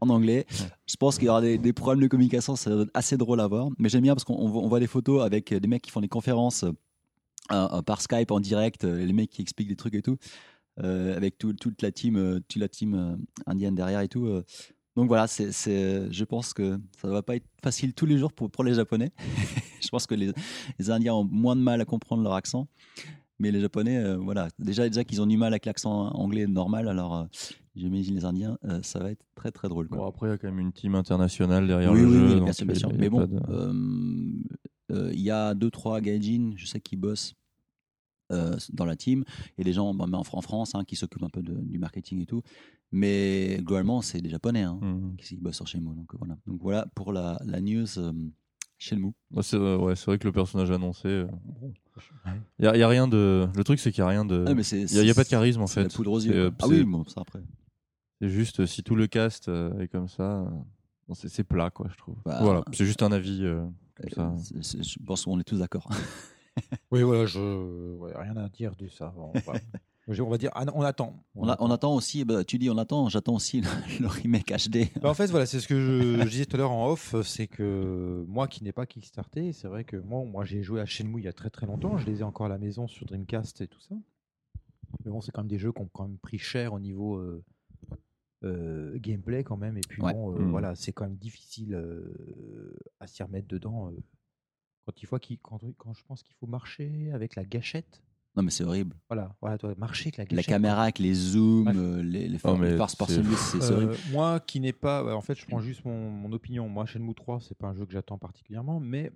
en 0.01 0.10
anglais. 0.10 0.45
Je 0.88 0.95
pense 0.97 1.17
qu'il 1.17 1.25
y 1.25 1.29
aura 1.29 1.41
des, 1.41 1.57
des 1.57 1.73
problèmes 1.73 2.01
de 2.01 2.07
communication, 2.07 2.55
ça 2.55 2.73
va 2.75 2.81
être 2.84 2.91
assez 2.93 3.17
drôle 3.17 3.39
à 3.41 3.47
voir. 3.47 3.69
Mais 3.79 3.89
j'aime 3.89 4.03
bien 4.03 4.13
parce 4.15 4.23
qu'on 4.23 4.36
on 4.36 4.67
voit 4.67 4.79
des 4.79 4.88
photos 4.88 5.23
avec 5.23 5.53
des 5.53 5.67
mecs 5.67 5.81
qui 5.81 5.91
font 5.91 6.01
des 6.01 6.07
conférences 6.10 6.63
euh, 6.63 6.71
euh, 7.51 7.81
par 7.81 8.01
Skype 8.01 8.31
en 8.31 8.39
direct, 8.39 8.86
euh, 8.86 9.03
les 9.03 9.13
mecs 9.13 9.29
qui 9.29 9.41
expliquent 9.41 9.69
des 9.69 9.75
trucs 9.75 9.95
et 9.95 10.01
tout. 10.01 10.17
euh, 10.81 11.17
avec 11.17 11.38
tout- 11.38 11.51
toute 11.53 11.81
la 11.81 11.91
team, 11.91 12.15
euh, 12.15 12.39
toute 12.47 12.62
la 12.62 12.69
team 12.69 12.93
euh, 12.95 13.15
indienne 13.45 13.75
derrière 13.75 13.99
et 13.99 14.07
tout. 14.07 14.25
Donc 14.97 15.08
voilà, 15.08 15.25
c'est, 15.27 15.51
c'est, 15.51 16.12
je 16.12 16.23
pense 16.25 16.54
que 16.54 16.77
ça 17.01 17.08
ne 17.08 17.13
va 17.13 17.21
pas 17.23 17.36
être 17.38 17.47
facile 17.63 17.93
tous 17.93 18.06
les 18.06 18.17
jours 18.17 18.34
pour, 18.34 18.51
pour 18.51 18.63
les 18.63 18.73
Japonais. 18.73 19.12
je 19.82 19.88
pense 19.89 20.06
que 20.06 20.15
les, 20.15 20.32
les 20.80 20.89
Indiens 20.91 21.13
ont 21.13 21.23
moins 21.23 21.56
de 21.56 21.62
mal 21.62 21.80
à 21.80 21.86
comprendre 21.86 22.23
leur 22.23 22.34
accent. 22.34 22.67
Mais 23.39 23.51
les 23.51 23.62
Japonais, 23.62 23.97
euh, 23.97 24.17
voilà, 24.17 24.49
déjà, 24.60 24.88
déjà 24.88 25.04
qu'ils 25.04 25.21
ont 25.21 25.25
du 25.25 25.38
mal 25.38 25.54
avec 25.54 25.65
l'accent 25.65 26.10
anglais 26.10 26.45
normal, 26.45 26.88
alors 26.88 27.15
euh, 27.15 27.23
j'imagine 27.75 28.13
les 28.15 28.25
Indiens, 28.25 28.58
euh, 28.65 28.82
ça 28.84 28.99
va 28.99 29.12
être 29.12 29.25
très 29.34 29.51
très 29.51 29.67
drôle. 29.69 29.88
quoi. 29.88 29.97
Bon, 29.97 30.06
après, 30.08 30.27
il 30.27 30.32
y 30.32 30.34
a 30.34 30.38
quand 30.38 30.47
même 30.49 30.60
une 30.60 30.73
team 30.73 30.93
internationale 30.93 31.65
derrière 31.65 31.91
oui, 31.91 32.01
le 32.01 32.08
oui, 32.08 32.13
jeu. 32.13 32.36
oui, 32.36 32.41
bien 32.41 32.54
sûr, 32.54 32.65
bien 32.67 32.89
Mais 32.99 33.10
bon, 33.10 33.25
de- 33.25 35.12
il 35.13 35.21
y 35.21 35.32
a 35.32 35.54
deux, 35.56 35.71
trois 35.71 36.01
gaijin, 36.01 36.51
je 36.58 36.65
sais, 36.65 36.82
qui 36.82 36.97
bossent 36.97 37.34
dans 38.30 38.86
la 38.86 38.95
team, 38.95 39.23
et 39.58 39.63
les 39.63 39.73
gens 39.73 39.93
bon, 39.93 40.06
en, 40.13 40.19
en 40.21 40.41
France 40.41 40.75
hein, 40.75 40.84
qui 40.86 40.95
s'occupent 40.95 41.23
un 41.23 41.30
peu 41.30 41.41
de- 41.41 41.54
du 41.63 41.80
marketing 41.80 42.21
et 42.21 42.25
tout. 42.25 42.41
Mais 42.91 43.58
globalement, 43.62 44.01
c'est 44.01 44.21
des 44.21 44.30
Japonais 44.30 44.63
hein, 44.63 44.77
Mhm. 44.82 45.15
qui, 45.17 45.36
qui 45.36 45.38
bossent 45.38 45.56
sur 45.56 45.67
Shenmue. 45.67 45.95
Donc 45.95 46.13
voilà, 46.17 46.38
donc, 46.45 46.60
voilà 46.62 46.86
pour 46.95 47.13
la, 47.13 47.39
la 47.45 47.62
news 47.62 47.86
euh, 47.97 48.12
Shenmue. 48.77 49.13
Ouais, 49.32 49.43
c'est 49.43 49.56
euh, 49.58 49.77
ouais, 49.77 49.95
c'est 49.95 50.06
vrai 50.08 50.17
que 50.19 50.27
le 50.27 50.34
personnage 50.34 50.71
annoncé. 50.71 51.08
euh. 51.08 51.27
Il 52.60 52.65
y, 52.65 52.67
a- 52.67 52.75
il 52.75 52.80
y 52.80 52.84
a 52.84 52.88
rien 52.88 53.08
de. 53.08 53.47
Le 53.56 53.63
truc, 53.63 53.80
c'est 53.80 53.91
qu'il 53.91 53.99
y 53.99 54.04
a 54.04 54.08
rien 54.08 54.25
de. 54.25 54.43
Ah, 54.47 54.51
Il 54.51 54.56
y 54.95 54.99
a- 54.99 55.01
il 55.04 55.08
y 55.08 55.12
a 55.12 55.13
pas 55.13 55.23
de 55.23 55.30
charisme 55.30 55.62
en 55.62 55.67
c'est 55.67 55.84
la 55.84 55.89
fait. 55.89 55.95
poudre 55.95 56.12
aux 56.12 56.19
C'est, 56.19 56.27
yeux. 56.30 56.45
euh. 56.47 56.51
Ah 56.62 56.67
oui, 56.67 56.84
bon, 56.84 57.04
ça 57.06 57.21
après. 57.21 57.41
C'est 58.21 58.30
juste 58.30 58.60
euh, 58.62 58.65
si 58.67 58.84
tout 58.84 58.95
le 58.95 59.08
cast 59.08 59.47
euh, 59.49 59.80
est 59.80 59.88
comme 59.88 60.08
ça, 60.08 60.41
euh, 60.41 60.49
bon, 61.08 61.13
c'est 61.15 61.43
plat 61.43 61.69
quoi, 61.69 61.88
je 61.91 61.97
trouve. 61.97 62.15
Bah, 62.25 62.39
voilà, 62.41 62.63
c'est 62.73 62.86
juste 62.86 63.01
un 63.04 63.12
avis 63.12 63.39
euh, 63.43 63.65
comme 63.95 64.10
ça. 64.10 64.56
Euh, 64.56 64.62
c'est- 64.62 64.84
je 64.84 64.99
pense 65.06 65.25
qu'on 65.25 65.39
est 65.39 65.43
tous 65.43 65.60
d'accord. 65.60 65.89
Oui, 66.91 67.01
voilà, 67.04 67.25
je 67.25 67.95
ouais, 67.95 68.12
rien 68.15 68.36
à 68.36 68.49
dire 68.49 68.75
de 68.75 68.88
ça. 68.89 69.13
on 70.19 70.30
va 70.30 70.38
dire, 70.38 70.52
ah 70.56 70.65
on 70.76 70.82
attend. 70.82 71.13
On, 71.36 71.47
a- 71.47 71.56
on 71.62 71.71
attend 71.71 71.95
aussi, 71.95 72.26
bah, 72.26 72.43
tu 72.43 72.58
dis 72.58 72.69
on 72.69 72.78
attend, 72.78 73.08
j'attends 73.08 73.36
aussi 73.36 73.62
le, 73.62 73.67
le 74.02 74.08
remake 74.08 74.52
HD. 74.52 74.88
Bah, 75.02 75.10
en 75.10 75.13
fait, 75.13 75.28
voilà, 75.28 75.45
c'est 75.45 75.60
ce 75.62 75.67
que 75.67 75.80
je, 75.80 76.24
je 76.26 76.30
disais 76.30 76.45
tout 76.45 76.56
à 76.58 76.60
l'heure 76.60 76.71
en 76.71 76.88
off, 76.89 77.15
c'est 77.24 77.47
que 77.47 78.26
moi 78.28 78.47
qui 78.47 78.63
n'ai 78.63 78.71
pas 78.74 78.86
Kickstarté, 78.86 79.54
c'est 79.54 79.67
vrai 79.67 79.84
que 79.86 79.95
moi, 79.97 80.26
moi 80.26 80.43
j'ai 80.43 80.63
joué 80.63 80.82
à 80.82 80.86
Shenmue 80.86 81.21
il 81.21 81.26
y 81.26 81.28
a 81.30 81.34
très 81.34 81.50
très 81.50 81.65
longtemps, 81.67 81.97
je 81.97 82.06
les 82.06 82.19
ai 82.19 82.24
encore 82.24 82.47
à 82.47 82.50
la 82.50 82.58
maison 82.58 82.88
sur 82.88 83.06
Dreamcast 83.06 83.62
et 83.62 83.67
tout 83.67 83.80
ça. 83.80 83.95
Mais 85.06 85.12
bon, 85.12 85.21
c'est 85.21 85.32
quand 85.32 85.41
même 85.41 85.47
des 85.50 85.58
jeux 85.60 85.71
qui 85.71 85.82
ont 85.82 85.89
quand 85.93 86.08
même 86.08 86.17
pris 86.17 86.38
cher 86.38 86.74
au 86.74 86.80
niveau 86.80 87.15
euh, 87.15 87.43
euh, 88.43 88.97
gameplay 89.00 89.43
quand 89.43 89.58
même, 89.58 89.78
et 89.78 89.82
puis 89.88 90.02
Ouais. 90.02 90.13
bon, 90.13 90.34
euh, 90.36 90.39
Mm. 90.39 90.50
voilà, 90.52 90.76
c'est 90.76 90.91
quand 90.91 91.06
même 91.06 91.15
difficile 91.17 91.80
à 93.00 93.08
s'y 93.08 93.24
remettre 93.24 93.47
dedans. 93.47 93.91
quand, 94.86 95.02
il 95.02 95.06
faut 95.06 95.17
quand 95.43 95.93
je 95.93 96.04
pense 96.08 96.24
qu'il 96.24 96.36
faut 96.36 96.47
marcher 96.47 97.12
avec 97.13 97.36
la 97.36 97.45
gâchette, 97.45 98.02
Non 98.36 98.44
mais 98.44 98.50
c'est 98.52 98.63
horrible. 98.63 98.96
voilà, 99.10 99.36
voilà, 99.41 99.58
toi, 99.58 99.74
marcher 99.78 100.08
avec 100.08 100.17
la 100.17 100.24
La 100.24 100.28
gâchette. 100.38 100.46
caméra 100.48 100.84
avec 100.84 101.00
les 101.00 101.13
zooms, 101.13 101.65
Bref. 101.65 101.76
euh, 101.78 102.02
les, 102.02 102.30
les, 102.30 102.38
Oh, 102.46 102.56
les 102.62 102.78
force 102.78 102.96
c'est- 103.08 103.20
horrible. 103.74 103.91
Euh, 103.91 103.96
moi 104.12 104.39
qui 104.39 104.60
n'ai 104.62 104.72
pas, 104.74 105.04
ouais, 105.04 105.12
en 105.12 105.20
fait, 105.22 105.36
je 105.36 105.46
prends 105.46 105.60
juste 105.60 105.84
mon, 105.84 106.10
mon 106.10 106.32
opinion. 106.32 106.70
Moi, 106.70 106.86
Shenmue 106.86 107.13
3, 107.13 107.41
c'est 107.41 107.58
pas 107.58 107.67
un 107.67 107.74
jeu 107.74 107.86
que 107.86 107.91
j'attends 107.91 108.17
particulièrement, 108.17 108.80
mais 108.80 109.12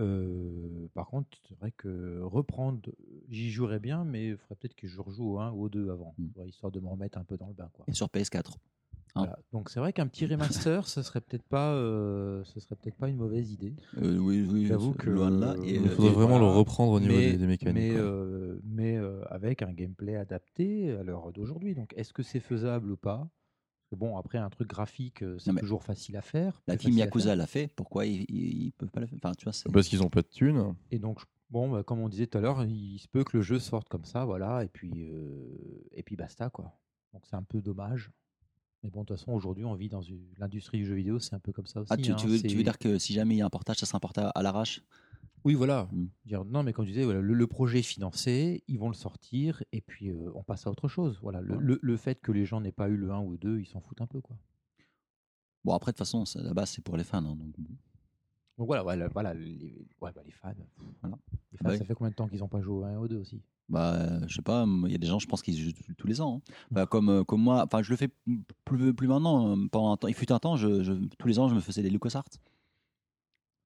euh, 0.00 0.88
par 0.94 1.08
contre, 1.08 1.28
c'est 1.48 1.58
vrai 1.58 1.72
que 1.76 2.20
reprendre, 2.22 2.80
j'y 3.28 3.50
jouerais 3.50 3.80
bien, 3.80 4.04
mais 4.04 4.28
il 4.28 4.36
faudrait 4.36 4.54
peut-être 4.56 4.74
que 4.76 4.86
je 4.86 5.00
rejoue 5.00 5.34
au 5.34 5.38
1 5.40 5.50
ou 5.50 5.64
au 5.64 5.68
2 5.68 5.90
avant, 5.90 6.14
Mm. 6.18 6.26
ouais, 6.36 6.48
histoire 6.48 6.70
de 6.72 6.80
me 6.80 6.88
remettre 6.88 7.18
un 7.18 7.24
peu 7.24 7.36
dans 7.36 7.48
le 7.48 7.54
bain, 7.54 7.68
quoi. 7.72 7.84
Et 7.88 7.92
sur 7.92 8.08
PS4. 8.08 8.56
Hein. 9.14 9.20
Voilà. 9.20 9.38
Donc 9.52 9.70
c'est 9.70 9.80
vrai 9.80 9.92
qu'un 9.92 10.06
petit 10.06 10.26
remaster, 10.26 10.86
ce 10.86 11.02
serait 11.02 11.20
peut-être 11.20 11.42
pas, 11.44 11.72
euh, 11.74 12.42
ce 12.44 12.60
serait 12.60 12.76
peut-être 12.76 12.96
pas 12.96 13.08
une 13.08 13.16
mauvaise 13.16 13.52
idée. 13.52 13.74
Euh, 14.02 14.16
oui, 14.18 14.46
oui, 14.50 14.66
J'avoue 14.66 14.92
que- 14.92 15.10
loin 15.10 15.30
de 15.30 15.40
là. 15.40 15.54
Et, 15.64 15.76
Il 15.76 15.86
euh, 15.86 15.90
faudrait 15.90 16.10
et- 16.10 16.14
vraiment 16.14 16.38
voilà. 16.38 16.52
le 16.52 16.58
reprendre 16.58 16.92
au 16.92 17.00
niveau 17.00 17.14
mais, 17.14 17.32
des, 17.32 17.38
des 17.38 17.46
mécaniques. 17.46 17.74
mais, 17.92 17.96
euh, 17.96 18.58
euh, 18.78 19.24
avec 19.30 19.62
un 19.62 19.72
gameplay 19.72 20.16
adapté 20.16 20.90
à 20.92 21.02
l'heure 21.02 21.32
d'aujourd'hui. 21.32 21.74
Donc 21.74 21.92
est-ce 21.96 22.12
que 22.12 22.22
c'est 22.22 22.40
faisable 22.40 22.90
ou 22.92 22.96
pas? 22.96 23.28
Bon, 23.92 24.18
après 24.18 24.36
un 24.36 24.50
truc 24.50 24.68
graphique, 24.68 25.22
euh, 25.22 25.38
c'est 25.38 25.54
toujours 25.56 25.82
facile 25.82 26.16
à 26.18 26.20
faire. 26.22 26.60
la 26.66 26.76
team 26.76 26.92
Yakuza 26.92 27.34
l'a 27.34 27.46
fait. 27.46 27.68
Pourquoi 27.74 28.04
ils, 28.04 28.26
ils, 28.28 28.64
ils 28.66 28.72
peuvent 28.72 28.90
pas 28.90 29.00
le 29.00 29.06
faire? 29.06 29.18
Enfin, 29.22 29.32
tu 29.34 29.44
vois, 29.44 29.54
c'est. 29.54 29.70
Parce 29.72 29.88
qu'ils 29.88 30.02
ont 30.02 30.10
pas 30.10 30.20
de 30.20 30.26
thunes. 30.28 30.74
Et 30.90 30.98
donc, 30.98 31.20
je- 31.20 31.24
bon, 31.48 31.70
bah, 31.70 31.82
comme 31.82 32.00
on 32.00 32.10
disait 32.10 32.26
tout 32.26 32.36
à 32.36 32.42
l'heure, 32.42 32.62
il 32.66 32.98
se 32.98 33.08
peut 33.08 33.24
que 33.24 33.38
le 33.38 33.42
jeu 33.42 33.58
sorte 33.58 33.88
comme 33.88 34.04
ça, 34.04 34.26
voilà, 34.26 34.62
et 34.62 34.68
puis, 34.68 35.08
euh, 35.10 35.56
et 35.92 36.02
puis 36.02 36.16
basta, 36.16 36.50
quoi. 36.50 36.78
Donc 37.14 37.22
c'est 37.24 37.36
un 37.36 37.42
peu 37.42 37.62
dommage. 37.62 38.10
Mais 38.82 38.90
bon, 38.90 39.00
de 39.02 39.06
toute 39.06 39.18
façon, 39.18 39.32
aujourd'hui, 39.32 39.64
on 39.64 39.74
vit 39.74 39.88
dans 39.88 40.02
une- 40.02 40.28
l'industrie 40.38 40.78
du 40.78 40.86
jeu 40.86 40.94
vidéo, 40.94 41.18
c'est 41.18 41.34
un 41.34 41.40
peu 41.40 41.52
comme 41.52 41.66
ça 41.66 41.80
aussi. 41.80 41.92
Ah, 41.92 41.96
tu, 41.96 42.12
hein, 42.12 42.14
tu 42.16 42.28
veux, 42.28 42.40
tu 42.40 42.48
c'est- 42.48 42.54
veux 42.54 42.62
dire 42.62 42.78
que 42.78 42.98
si 42.98 43.12
jamais 43.12 43.34
il 43.34 43.38
y 43.38 43.42
a 43.42 43.46
un 43.46 43.50
portage, 43.50 43.78
ça 43.78 43.86
sera 43.86 43.96
un 43.96 44.00
portage 44.00 44.30
à 44.34 44.42
l'arrache? 44.42 44.82
Oui, 45.44 45.54
voilà. 45.54 45.88
Mm. 45.92 46.06
Dire, 46.26 46.44
non, 46.44 46.62
mais 46.62 46.72
comme 46.72 46.84
tu 46.84 46.92
disais, 46.92 47.04
voilà, 47.04 47.20
le, 47.20 47.34
le 47.34 47.46
projet 47.46 47.80
est 47.80 47.82
financé, 47.82 48.62
ils 48.68 48.78
vont 48.78 48.88
le 48.88 48.94
sortir, 48.94 49.62
et 49.72 49.80
puis 49.80 50.10
euh, 50.10 50.30
on 50.34 50.42
passe 50.44 50.66
à 50.66 50.70
autre 50.70 50.88
chose. 50.88 51.18
Voilà, 51.22 51.40
le, 51.40 51.54
Ouais. 51.56 51.62
le- 51.62 51.78
le 51.82 51.96
fait 51.96 52.20
que 52.20 52.30
les 52.32 52.44
gens 52.44 52.60
n'aient 52.60 52.72
pas 52.72 52.88
eu 52.88 52.96
le 52.96 53.10
1 53.10 53.20
ou 53.20 53.32
le 53.32 53.38
2, 53.38 53.58
ils 53.60 53.66
s'en 53.66 53.80
foutent 53.80 54.00
un 54.00 54.06
peu, 54.06 54.20
quoi. 54.20 54.36
Bon, 55.64 55.72
après, 55.74 55.90
de 55.90 55.94
toute 55.96 55.98
façon, 56.06 56.24
c'est- 56.24 56.42
la 56.42 56.54
base, 56.54 56.70
c'est 56.70 56.82
pour 56.82 56.96
les 56.96 57.04
fans. 57.04 57.18
hein, 57.24 57.36
donc, 57.36 57.54
voilà, 58.58 58.82
voilà, 58.82 59.08
voilà 59.08 59.34
les, 59.34 59.86
ouais, 60.00 60.10
bah, 60.12 60.22
les 60.24 60.32
fans. 60.32 60.52
Voilà. 61.02 61.18
Les 61.52 61.58
fans, 61.58 61.64
Bah 61.64 61.70
oui. 61.72 61.78
ça 61.78 61.84
fait 61.84 61.94
combien 61.94 62.10
de 62.10 62.14
temps 62.16 62.28
qu'ils 62.28 62.40
n'ont 62.40 62.48
pas 62.48 62.60
joué 62.60 62.74
au 62.74 62.84
1 62.84 62.92
et 62.92 62.96
au 62.96 63.06
2 63.08 63.18
aussi? 63.18 63.40
Bah, 63.68 64.26
je 64.26 64.34
sais 64.34 64.42
pas, 64.42 64.64
il 64.86 64.90
y 64.92 64.94
a 64.94 64.98
des 64.98 65.06
gens, 65.06 65.18
je 65.18 65.26
pense 65.26 65.42
qu'ils 65.42 65.56
jouent 65.58 65.72
tous- 65.98 66.06
les 66.06 66.20
ans. 66.22 66.40
hein. 66.46 66.52
Bah, 66.70 66.86
comme, 66.86 67.10
euh, 67.10 67.24
comme 67.24 67.42
moi, 67.42 67.64
enfin, 67.66 67.82
je 67.82 67.90
le 67.90 67.96
fais 67.96 68.08
plus, 68.64 68.94
plus 68.94 69.06
maintenant. 69.08 69.56
euh, 69.56 69.66
Pendant 69.70 69.92
un 69.92 69.96
temps, 69.98 70.08
il 70.08 70.14
fut 70.14 70.32
un 70.32 70.38
temps, 70.38 70.56
je, 70.56 70.82
je- 70.82 70.92
tous 71.18 71.28
les 71.28 71.38
ans, 71.38 71.48
je 71.48 71.54
me 71.54 71.60
faisais 71.60 71.82
des 71.82 71.90
LucasArts. 71.90 72.24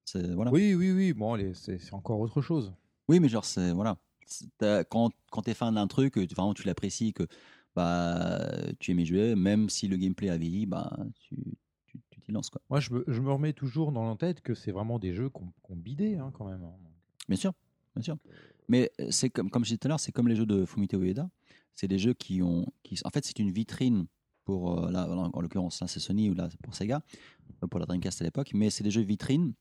C'est 0.05 0.33
voilà. 0.35 0.51
Oui, 0.51 0.75
oui, 0.75 0.91
oui. 0.93 1.13
Bon, 1.13 1.39
c'est 1.55 1.93
encore 1.95 2.19
autre 2.21 2.43
chose. 2.43 2.75
Oui, 3.09 3.21
mais 3.21 3.29
genre, 3.29 3.45
c'est 3.45 3.73
voilà. 3.73 3.97
Quand, 4.91 5.11
quand 5.31 5.43
t'es 5.43 5.55
fan 5.55 5.75
d'un 5.75 5.87
truc, 5.87 6.15
que 6.15 6.21
tu- 6.21 6.35
vraiment 6.35 6.55
tu 6.55 6.67
l'apprécies, 6.67 7.13
que 7.13 7.27
bah, 7.77 8.41
tu 8.79 8.91
aimes 8.91 9.05
jouer, 9.05 9.35
même 9.35 9.69
si 9.69 9.89
le 9.89 9.97
gameplay 9.97 10.31
a 10.31 10.37
vieilli, 10.37 10.67
bah, 10.67 10.97
tu 11.21 11.37
tu 11.87 12.01
tu 12.11 12.21
t'y 12.21 12.33
lances 12.33 12.51
quoi. 12.51 12.61
Moi, 12.71 12.81
je 12.81 12.93
me, 12.93 13.05
je 13.07 13.21
me 13.21 13.31
remets 13.33 13.53
toujours 13.53 13.93
dans 13.93 14.09
la 14.09 14.17
tête 14.17 14.41
que 14.41 14.55
c'est 14.55 14.73
vraiment 14.73 14.99
des 14.99 15.15
jeux 15.15 15.29
qu'on 15.29 15.53
bidé 15.77 16.17
hein, 16.17 16.31
quand 16.33 16.47
même. 16.47 16.63
hein. 16.65 16.73
Bien 17.29 17.37
sûr, 17.37 17.53
bien 17.95 18.03
sûr. 18.03 18.17
Mais 18.73 18.91
euh, 19.01 19.09
c'est 19.11 19.29
comme 19.29 19.51
comme 19.51 19.65
je 19.65 19.69
disais 19.69 19.77
tout 19.77 19.87
à 19.87 19.91
l'heure, 19.91 20.01
c'est 20.01 20.13
comme 20.13 20.29
les 20.29 20.35
jeux 20.35 20.47
de 20.47 20.65
Fumito 20.65 20.99
Ueda. 20.99 21.29
C'est 21.75 21.89
des 21.89 21.99
jeux 21.99 22.15
qui 22.15 22.41
ont, 22.41 22.67
qui, 22.83 22.99
en 23.05 23.11
fait, 23.11 23.23
c'est 23.23 23.39
une 23.39 23.51
vitrine 23.51 24.07
pour 24.45 24.87
euh, 24.87 24.91
là, 24.91 25.07
en 25.11 25.41
l'occurrence 25.41 25.81
là 25.81 25.87
c'est 25.87 26.01
Sony 26.01 26.31
ou 26.31 26.35
là 26.35 26.49
pour 26.63 26.75
Sega, 26.75 27.03
euh, 27.63 27.67
pour 27.67 27.81
la 27.81 27.87
Dreamcast 27.87 28.23
à 28.23 28.25
l'époque. 28.25 28.53
Mais 28.55 28.71
c'est 28.71 28.83
des 28.83 28.91
jeux 28.91 29.03
vitrines. 29.03 29.53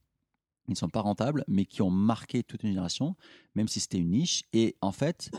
Ils 0.66 0.72
ne 0.72 0.76
sont 0.76 0.88
pas 0.88 1.02
rentables, 1.02 1.44
mais 1.46 1.66
qui 1.66 1.82
ont 1.82 1.90
marqué 1.90 2.42
toute 2.42 2.62
une 2.62 2.70
génération, 2.70 3.14
même 3.54 3.68
si 3.68 3.80
c'était 3.80 3.98
une 3.98 4.12
niche. 4.12 4.44
Et 4.54 4.76
en 4.80 4.92
fait, 4.92 5.30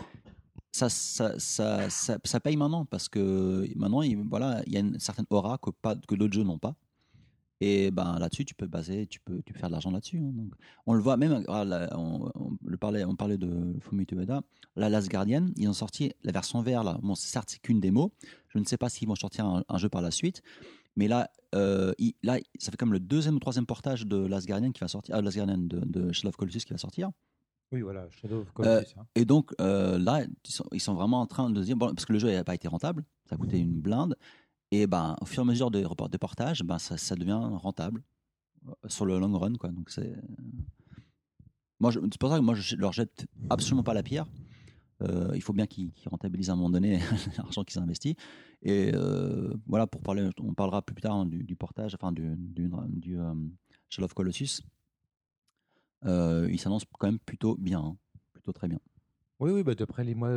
ça, 0.71 0.89
ça, 0.89 1.39
ça, 1.39 1.89
ça, 1.89 2.19
ça 2.23 2.39
paye 2.39 2.57
maintenant 2.57 2.85
parce 2.85 3.09
que 3.09 3.67
maintenant, 3.75 4.03
il, 4.03 4.17
voilà, 4.17 4.61
il 4.67 4.73
y 4.73 4.77
a 4.77 4.81
une 4.81 4.99
certaine 4.99 5.25
aura 5.31 5.57
que, 5.57 5.71
pas, 5.71 5.95
que 5.95 6.13
d'autres 6.13 6.33
jeux 6.33 6.43
n'ont 6.43 6.59
pas. 6.59 6.75
Et 7.65 7.91
ben 7.91 8.17
là-dessus, 8.19 8.43
tu 8.43 8.55
peux 8.55 8.67
baser, 8.67 9.07
tu 9.07 9.19
peux, 9.21 9.41
tu 9.45 9.53
peux 9.53 9.59
faire 9.59 9.69
de 9.69 9.73
l'argent 9.73 9.89
là-dessus. 9.91 10.17
hein. 10.17 10.31
Donc, 10.33 10.53
on 10.85 10.93
le 10.93 10.99
voit 10.99 11.15
même, 11.17 11.43
ah, 11.47 11.63
on, 11.95 12.29
on 12.35 12.57
le 12.65 12.77
parlait, 12.77 13.05
on 13.05 13.15
parlait 13.15 13.37
de 13.37 13.73
Fumito 13.79 14.15
Ueda. 14.17 14.41
La 14.75 14.89
Last 14.89 15.09
Guardian, 15.09 15.45
ils 15.55 15.69
ont 15.69 15.73
sorti 15.73 16.11
la 16.23 16.31
version 16.33 16.61
VR 16.61 16.83
là. 16.83 16.97
Bon, 17.01 17.15
certes, 17.15 17.49
c'est 17.51 17.59
qu'une 17.61 17.79
démo. 17.79 18.11
Je 18.49 18.59
ne 18.59 18.65
sais 18.65 18.77
pas 18.77 18.89
s'ils 18.89 19.07
vont 19.07 19.15
sortir 19.15 19.45
un, 19.45 19.63
un 19.69 19.77
jeu 19.77 19.87
par 19.87 20.01
la 20.01 20.11
suite. 20.11 20.41
Mais 20.97 21.07
là, 21.07 21.29
euh, 21.55 21.93
il- 21.99 22.15
là, 22.21 22.37
ça 22.59 22.69
fait 22.71 22.77
comme 22.77 22.91
le 22.91 22.99
deuxième 22.99 23.35
ou 23.35 23.39
troisième 23.39 23.65
portage 23.65 24.05
de 24.05 24.17
Last 24.17 24.45
Guardian 24.45 24.71
qui 24.71 24.81
va 24.81 24.87
sortir, 24.89 25.15
ah, 25.15 25.21
Last 25.21 25.37
Guardian 25.37 25.57
de, 25.59 25.79
de 25.85 26.11
Shadow 26.11 26.29
of 26.29 26.35
Colossus 26.35 26.65
qui 26.65 26.73
va 26.73 26.77
sortir. 26.77 27.11
Oui, 27.71 27.81
voilà, 27.81 28.07
Shadow 28.09 28.41
of 28.41 28.49
Euh, 28.49 28.51
Colossus. 28.53 28.93
hein. 28.99 29.05
Et 29.15 29.25
donc 29.25 29.53
euh, 29.61 29.97
là, 29.97 30.23
ils 30.23 30.51
sont, 30.51 30.65
ils 30.73 30.79
sont 30.81 30.93
vraiment 30.95 31.21
en 31.21 31.25
train 31.27 31.49
de 31.49 31.59
se 31.61 31.65
dire, 31.65 31.77
bon, 31.77 31.87
parce 31.95 32.05
que 32.05 32.13
le 32.13 32.19
jeu 32.19 32.29
n'a 32.31 32.43
pas 32.43 32.53
été 32.55 32.67
rentable, 32.67 33.03
ça 33.27 33.35
a 33.35 33.37
coûté 33.37 33.57
une 33.57 33.79
blinde, 33.79 34.15
et 34.75 34.87
ben, 34.87 35.15
au 35.21 35.25
fur 35.25 35.41
et 35.41 35.45
à 35.45 35.45
mesure 35.45 35.69
des 35.71 35.83
portage, 36.19 36.63
ben, 36.63 36.79
ça, 36.79 36.97
ça 36.97 37.15
devient 37.15 37.39
rentable 37.67 38.01
euh, 38.67 38.71
sur 38.87 39.05
le 39.05 39.19
long 39.19 39.37
run. 39.37 39.53
Quoi. 39.55 39.69
Donc 39.71 39.89
c'est. 39.89 40.15
Moi, 41.79 41.91
c'est 41.91 42.17
pour 42.17 42.29
ça 42.29 42.37
que 42.37 42.43
moi, 42.43 42.55
je 42.55 42.75
leur 42.75 42.93
jette 42.93 43.25
absolument 43.49 43.83
pas 43.83 43.93
la 43.93 44.03
pierre. 44.03 44.25
Euh, 45.01 45.31
il 45.35 45.41
faut 45.41 45.51
bien 45.53 45.67
qu'ils 45.67 45.91
rentabilisent 46.05 46.49
à 46.49 46.53
un 46.53 46.55
moment 46.55 46.69
donné 46.69 46.99
l'argent 47.37 47.63
qu'ils 47.63 47.79
ont 47.79 47.83
investi. 47.83 48.15
Et 48.61 48.91
euh, 48.93 49.53
voilà, 49.67 49.85
pour 49.85 50.01
parler, 50.01 50.29
on 50.39 50.53
parlera 50.53 50.81
plus 50.81 51.01
tard 51.01 51.15
hein, 51.15 51.25
du, 51.25 51.43
du 51.43 51.55
portage, 51.55 51.93
enfin 51.95 52.11
du, 52.13 52.35
du, 52.37 52.69
du 52.87 53.19
euh, 53.19 53.33
Shadow 53.89 54.05
of 54.05 54.13
Colossus. 54.13 54.61
Il 56.05 56.59
s'annonce 56.59 56.83
quand 56.97 57.07
même 57.07 57.19
plutôt 57.19 57.55
bien, 57.57 57.79
hein. 57.79 57.97
plutôt 58.33 58.53
très 58.53 58.67
bien. 58.67 58.79
Oui, 59.39 59.51
oui, 59.51 59.63
bah, 59.63 59.75
d'après 59.75 60.03
les, 60.05 60.15
moi, 60.15 60.29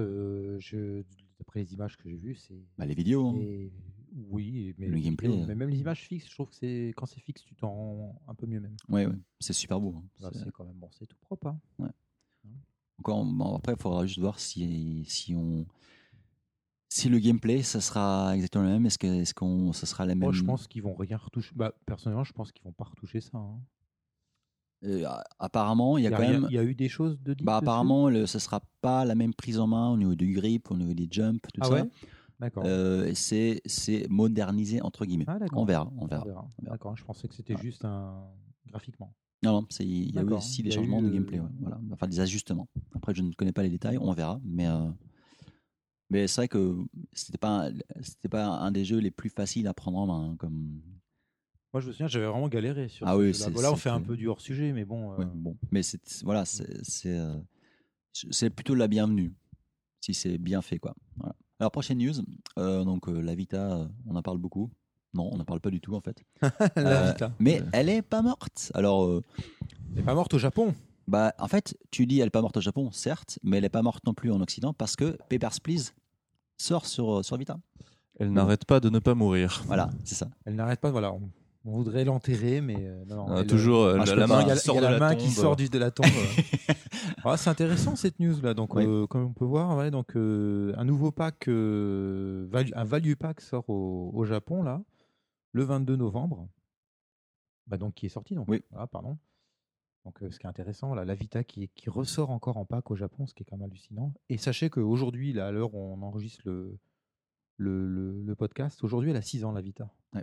je- 0.59 1.03
d'après 1.38 1.61
les 1.61 1.72
images 1.75 1.96
que 1.96 2.09
j'ai 2.09 2.16
vues, 2.16 2.35
c'est. 2.35 2.59
Bah, 2.79 2.87
les 2.87 2.94
vidéos. 2.94 3.29
hein. 3.29 3.68
Oui, 4.18 4.74
mais, 4.79 4.87
Le 4.88 4.94
les 4.96 5.02
gameplay, 5.02 5.29
vidéos- 5.29 5.42
euh. 5.42 5.46
mais 5.46 5.55
même 5.55 5.68
les 5.68 5.79
images 5.81 6.00
fixes, 6.09 6.26
je 6.29 6.35
trouve 6.35 6.48
que 6.48 6.55
c'est 6.55 6.92
quand 6.96 7.05
c'est 7.07 7.20
fixe, 7.20 7.42
tu 7.44 7.55
t'en 7.55 7.68
rends 7.70 8.22
un 8.29 8.35
peu 8.35 8.46
mieux 8.46 8.61
même. 8.61 8.74
Ouais, 8.88 9.05
ouais, 9.07 9.12
c'est 9.40 9.52
super 9.52 9.79
beau. 9.79 9.94
hein. 9.98 10.05
Bah, 10.22 10.31
C'est- 10.33 10.50
quand 10.52 10.64
même 10.64 10.76
bon, 10.79 10.88
c'est 10.92 11.07
tout 11.07 11.18
propre. 11.20 11.48
hein. 11.48 11.61
Encore, 12.98 13.24
bon, 13.26 13.55
après, 13.57 13.74
il 13.74 13.79
faudra 13.83 14.07
juste 14.07 14.20
voir 14.20 14.40
si, 14.40 15.05
si 15.07 15.35
on. 15.35 15.66
Si 16.88 17.09
le 17.11 17.18
gameplay, 17.18 17.62
ça 17.62 17.81
sera 17.83 18.35
exactement 18.35 18.64
le 18.64 18.70
même, 18.70 18.87
est-ce 18.87 18.98
que, 18.98 19.07
est-ce 19.07 19.35
qu'on, 19.35 19.72
ça 19.74 19.85
sera 19.87 20.07
la 20.07 20.14
même. 20.14 20.20
Moi, 20.20 20.33
je 20.33 20.42
pense 20.44 20.66
qu'ils 20.66 20.83
vont 20.83 20.94
rien 20.94 21.18
retoucher. 21.18 21.52
Bah, 21.55 21.74
personnellement, 21.85 22.24
je 22.24 22.33
pense 22.33 22.52
qu'ils 22.52 22.64
vont 22.64 22.72
pas 22.72 22.85
retoucher 22.85 23.20
ça. 23.20 23.37
hein. 23.37 23.61
Euh, 24.85 25.07
apparemment, 25.38 25.98
il 25.98 26.05
y 26.05 26.07
a 26.07 26.11
quand 26.11 26.16
a- 26.22 26.26
même. 26.33 26.46
il 26.48 26.55
y 26.55 26.59
a 26.59 26.64
eu 26.64 26.74
des 26.74 26.88
choses 26.88 27.20
de 27.20 27.35
Bah, 27.42 27.59
apparemment, 27.59 28.09
le, 28.09 28.24
ce 28.26 28.38
sera 28.38 28.61
pas 28.81 29.05
la 29.05 29.14
même 29.14 29.35
prise 29.35 29.59
en 29.59 29.66
main 29.66 29.90
au 29.90 29.96
niveau 29.96 30.14
du 30.14 30.33
grip, 30.33 30.70
au 30.70 30.76
niveau 30.76 30.94
des 30.94 31.09
jumps, 31.11 31.40
tout 31.52 31.61
Ah 31.62 31.66
ça. 31.66 31.74
ouais? 31.74 31.90
Euh, 32.59 33.12
c'est 33.14 33.62
c'est 33.64 34.07
modernisé 34.09 34.81
entre 34.83 35.07
guillemets. 35.07 35.25
Ah, 35.27 35.38
on 35.53 35.64
verra, 35.64 35.90
on 35.96 36.07
verra. 36.07 36.25
verra. 36.25 36.42
verra. 36.42 36.72
D'accord, 36.72 36.96
je 36.96 37.05
pensais 37.05 37.29
que 37.29 37.35
c'était 37.35 37.55
Ouais. 37.55 37.62
juste 37.62 37.85
un 37.85 38.29
graphiquement. 38.66 39.14
Non, 39.42 39.53
non, 39.53 39.66
il 39.81 40.14
y 40.14 40.18
a 40.18 40.22
eu 40.22 40.33
aussi 40.33 40.62
des 40.62 40.70
changements 40.70 41.01
eu, 41.01 41.05
de 41.05 41.11
gameplay, 41.11 41.38
ouais, 41.38 41.49
voilà. 41.61 41.81
enfin 41.92 42.07
des 42.09 42.20
ajustements. 42.20 42.68
Après, 42.94 43.14
je 43.14 43.22
ne 43.22 43.33
connais 43.33 43.53
pas 43.53 43.62
les 43.62 43.68
détails, 43.68 43.99
on 43.99 44.12
verra, 44.12 44.40
mais 44.42 44.66
euh, 44.66 44.88
mais 46.11 46.27
c'est 46.27 46.40
vrai 46.40 46.49
que 46.49 46.77
c'était 47.12 47.38
pas 47.38 47.70
c'était 48.01 48.29
pas 48.29 48.46
un 48.46 48.70
des 48.72 48.85
jeux 48.85 48.99
les 48.99 49.11
plus 49.11 49.29
faciles 49.31 49.66
à 49.66 49.75
prendre 49.75 49.99
en 49.99 50.07
main, 50.07 50.31
hein, 50.31 50.37
comme 50.37 50.81
Moi, 51.72 51.81
je 51.81 51.87
me 51.88 51.92
souviens, 51.92 52.09
j'avais 52.09 52.27
vraiment 52.27 52.49
galéré 52.49 52.88
sur 52.88 53.07
Ah 53.07 53.16
oui, 53.16 53.33
là, 53.33 53.72
on 53.72 53.77
fait 53.77 53.90
un 53.90 54.01
peu 54.01 54.16
du 54.16 54.27
hors 54.29 54.40
sujet, 54.40 54.72
mais 54.72 54.85
bon. 54.85 55.12
euh, 55.20 55.25
bon, 55.25 55.57
mais 55.70 55.83
c'est 55.83 56.22
voilà, 56.22 56.44
euh, 57.05 57.40
c'est 58.31 58.51
plutôt 58.51 58.75
la 58.75 58.88
bienvenue 58.88 59.35
si 60.01 60.14
c'est 60.14 60.38
bien 60.38 60.62
fait 60.62 60.79
quoi. 60.79 60.94
Voilà. 61.16 61.35
Alors 61.59 61.71
prochaine 61.71 61.99
news, 61.99 62.12
euh, 62.59 62.85
donc 62.85 63.09
euh, 63.09 63.21
la 63.21 63.35
Vita, 63.35 63.73
euh, 63.79 63.87
on 64.07 64.14
en 64.16 64.23
parle 64.23 64.38
beaucoup. 64.38 64.71
Non, 65.14 65.31
on 65.33 65.38
n'en 65.38 65.45
parle 65.45 65.61
pas 65.61 65.71
du 65.71 65.81
tout 65.81 65.95
en 65.95 66.01
fait. 66.01 66.23
la 66.77 67.05
Euh, 67.05 67.12
Vita. 67.12 67.33
Mais 67.38 67.62
elle 67.73 67.88
est 67.88 68.03
pas 68.03 68.21
morte. 68.23 68.71
Alors 68.75 69.05
euh, 69.05 69.23
Elle 69.95 70.01
est 70.01 70.05
pas 70.05 70.14
morte 70.14 70.35
au 70.35 70.38
Japon. 70.38 70.75
Bah, 71.09 71.33
en 71.38 71.49
fait, 71.49 71.77
tu 71.90 72.05
dis 72.07 72.21
elle 72.21 72.27
est 72.27 72.31
pas 72.31 72.42
morte 72.42 72.57
au 72.57 72.61
Japon, 72.61 72.90
certes, 72.92 73.38
mais 73.42 73.59
elle 73.59 73.64
est 73.64 73.69
pas 73.71 73.83
morte 73.83 74.05
non 74.07 74.12
plus 74.12 74.31
en 74.33 74.40
Occident 74.40 74.75
parce 74.75 74.97
que 74.97 75.16
Papers, 75.31 75.61
Please 75.62 75.92
sort 76.59 76.85
sur, 76.87 77.25
sur 77.25 77.37
Vita. 77.37 77.59
Elle 78.19 78.33
n'arrête 78.33 78.64
pas 78.64 78.81
de 78.81 78.88
ne 78.90 78.99
pas 78.99 79.14
mourir. 79.14 79.62
Voilà, 79.66 79.90
c'est 80.05 80.14
ça. 80.16 80.29
Elle 80.45 80.57
n'arrête 80.57 80.81
pas. 80.81 80.90
Voilà, 80.90 81.12
on, 81.12 81.31
on 81.66 81.72
voudrait 81.72 82.05
l'enterrer, 82.05 82.61
mais 82.61 82.76
euh, 82.79 83.05
non, 83.07 83.29
non, 83.29 83.37
Ah, 83.37 83.44
toujours 83.44 83.83
euh, 83.85 83.98
Ah, 84.00 84.14
la, 84.14 84.26
main 84.26 84.44
qui 84.44 84.57
sort 84.59 84.76
de 84.76 84.81
la 84.83 84.98
main 84.98 85.11
tombe. 85.14 85.18
qui 85.18 85.31
sort 85.31 85.57
du- 85.57 85.68
de 85.68 85.79
la 85.79 85.90
tombe. 85.90 86.07
Ah, 87.29 87.37
c'est 87.37 87.50
intéressant 87.50 87.96
cette 87.96 88.20
news 88.20 88.40
là. 88.40 88.55
Donc, 88.55 88.74
Oui. 88.76 88.85
euh, 88.87 89.07
comme 89.09 89.24
on 89.24 89.33
peut 89.33 89.44
voir, 89.44 89.76
ouais, 89.76 89.90
donc 89.90 90.14
euh, 90.16 90.72
un 90.76 90.85
nouveau 90.85 91.11
pack, 91.11 91.48
value- 91.48 92.72
un 92.74 92.85
value 92.85 93.14
pack 93.14 93.40
sort 93.40 93.68
au, 93.68 94.11
au 94.14 94.24
Japon 94.24 94.62
là, 94.62 94.81
le 95.52 95.64
22 95.64 95.96
novembre. 95.96 96.48
Bah, 97.66 97.79
donc 97.79 97.94
qui 97.94 98.07
est 98.07 98.11
sorti 98.11 98.35
donc. 98.37 98.46
Oui. 98.48 98.62
Voilà, 98.70 98.87
pardon. 98.87 99.18
Donc, 100.05 100.18
ce 100.31 100.38
qui 100.38 100.46
est 100.46 100.48
intéressant, 100.48 100.94
là, 100.94 101.05
la 101.05 101.16
Vita 101.16 101.42
qui, 101.42 101.68
qui 101.74 101.90
ressort 101.90 102.31
encore 102.31 102.59
en 102.59 102.64
pack 102.64 102.92
au 102.92 102.94
Japon, 102.94 103.26
ce 103.26 103.35
qui 103.35 103.42
est 103.42 103.46
quand 103.46 103.57
même 103.57 103.68
hallucinant. 103.68 104.12
Et 104.29 104.38
sachez 104.38 104.70
qu'aujourd'hui, 104.70 105.33
là, 105.33 105.48
à 105.48 105.50
l'heure 105.50 105.74
où 105.74 105.79
on 105.79 106.00
enregistre 106.02 106.42
le, 106.44 106.79
le, 107.57 107.88
le- 107.88 108.22
le 108.22 108.35
podcast, 108.37 108.85
aujourd'hui, 108.85 109.11
elle 109.11 109.16
a 109.16 109.22
6 109.22 109.44
ans, 109.44 109.50
la 109.50 109.62
Vita. 109.62 109.90
Ouais. 110.14 110.22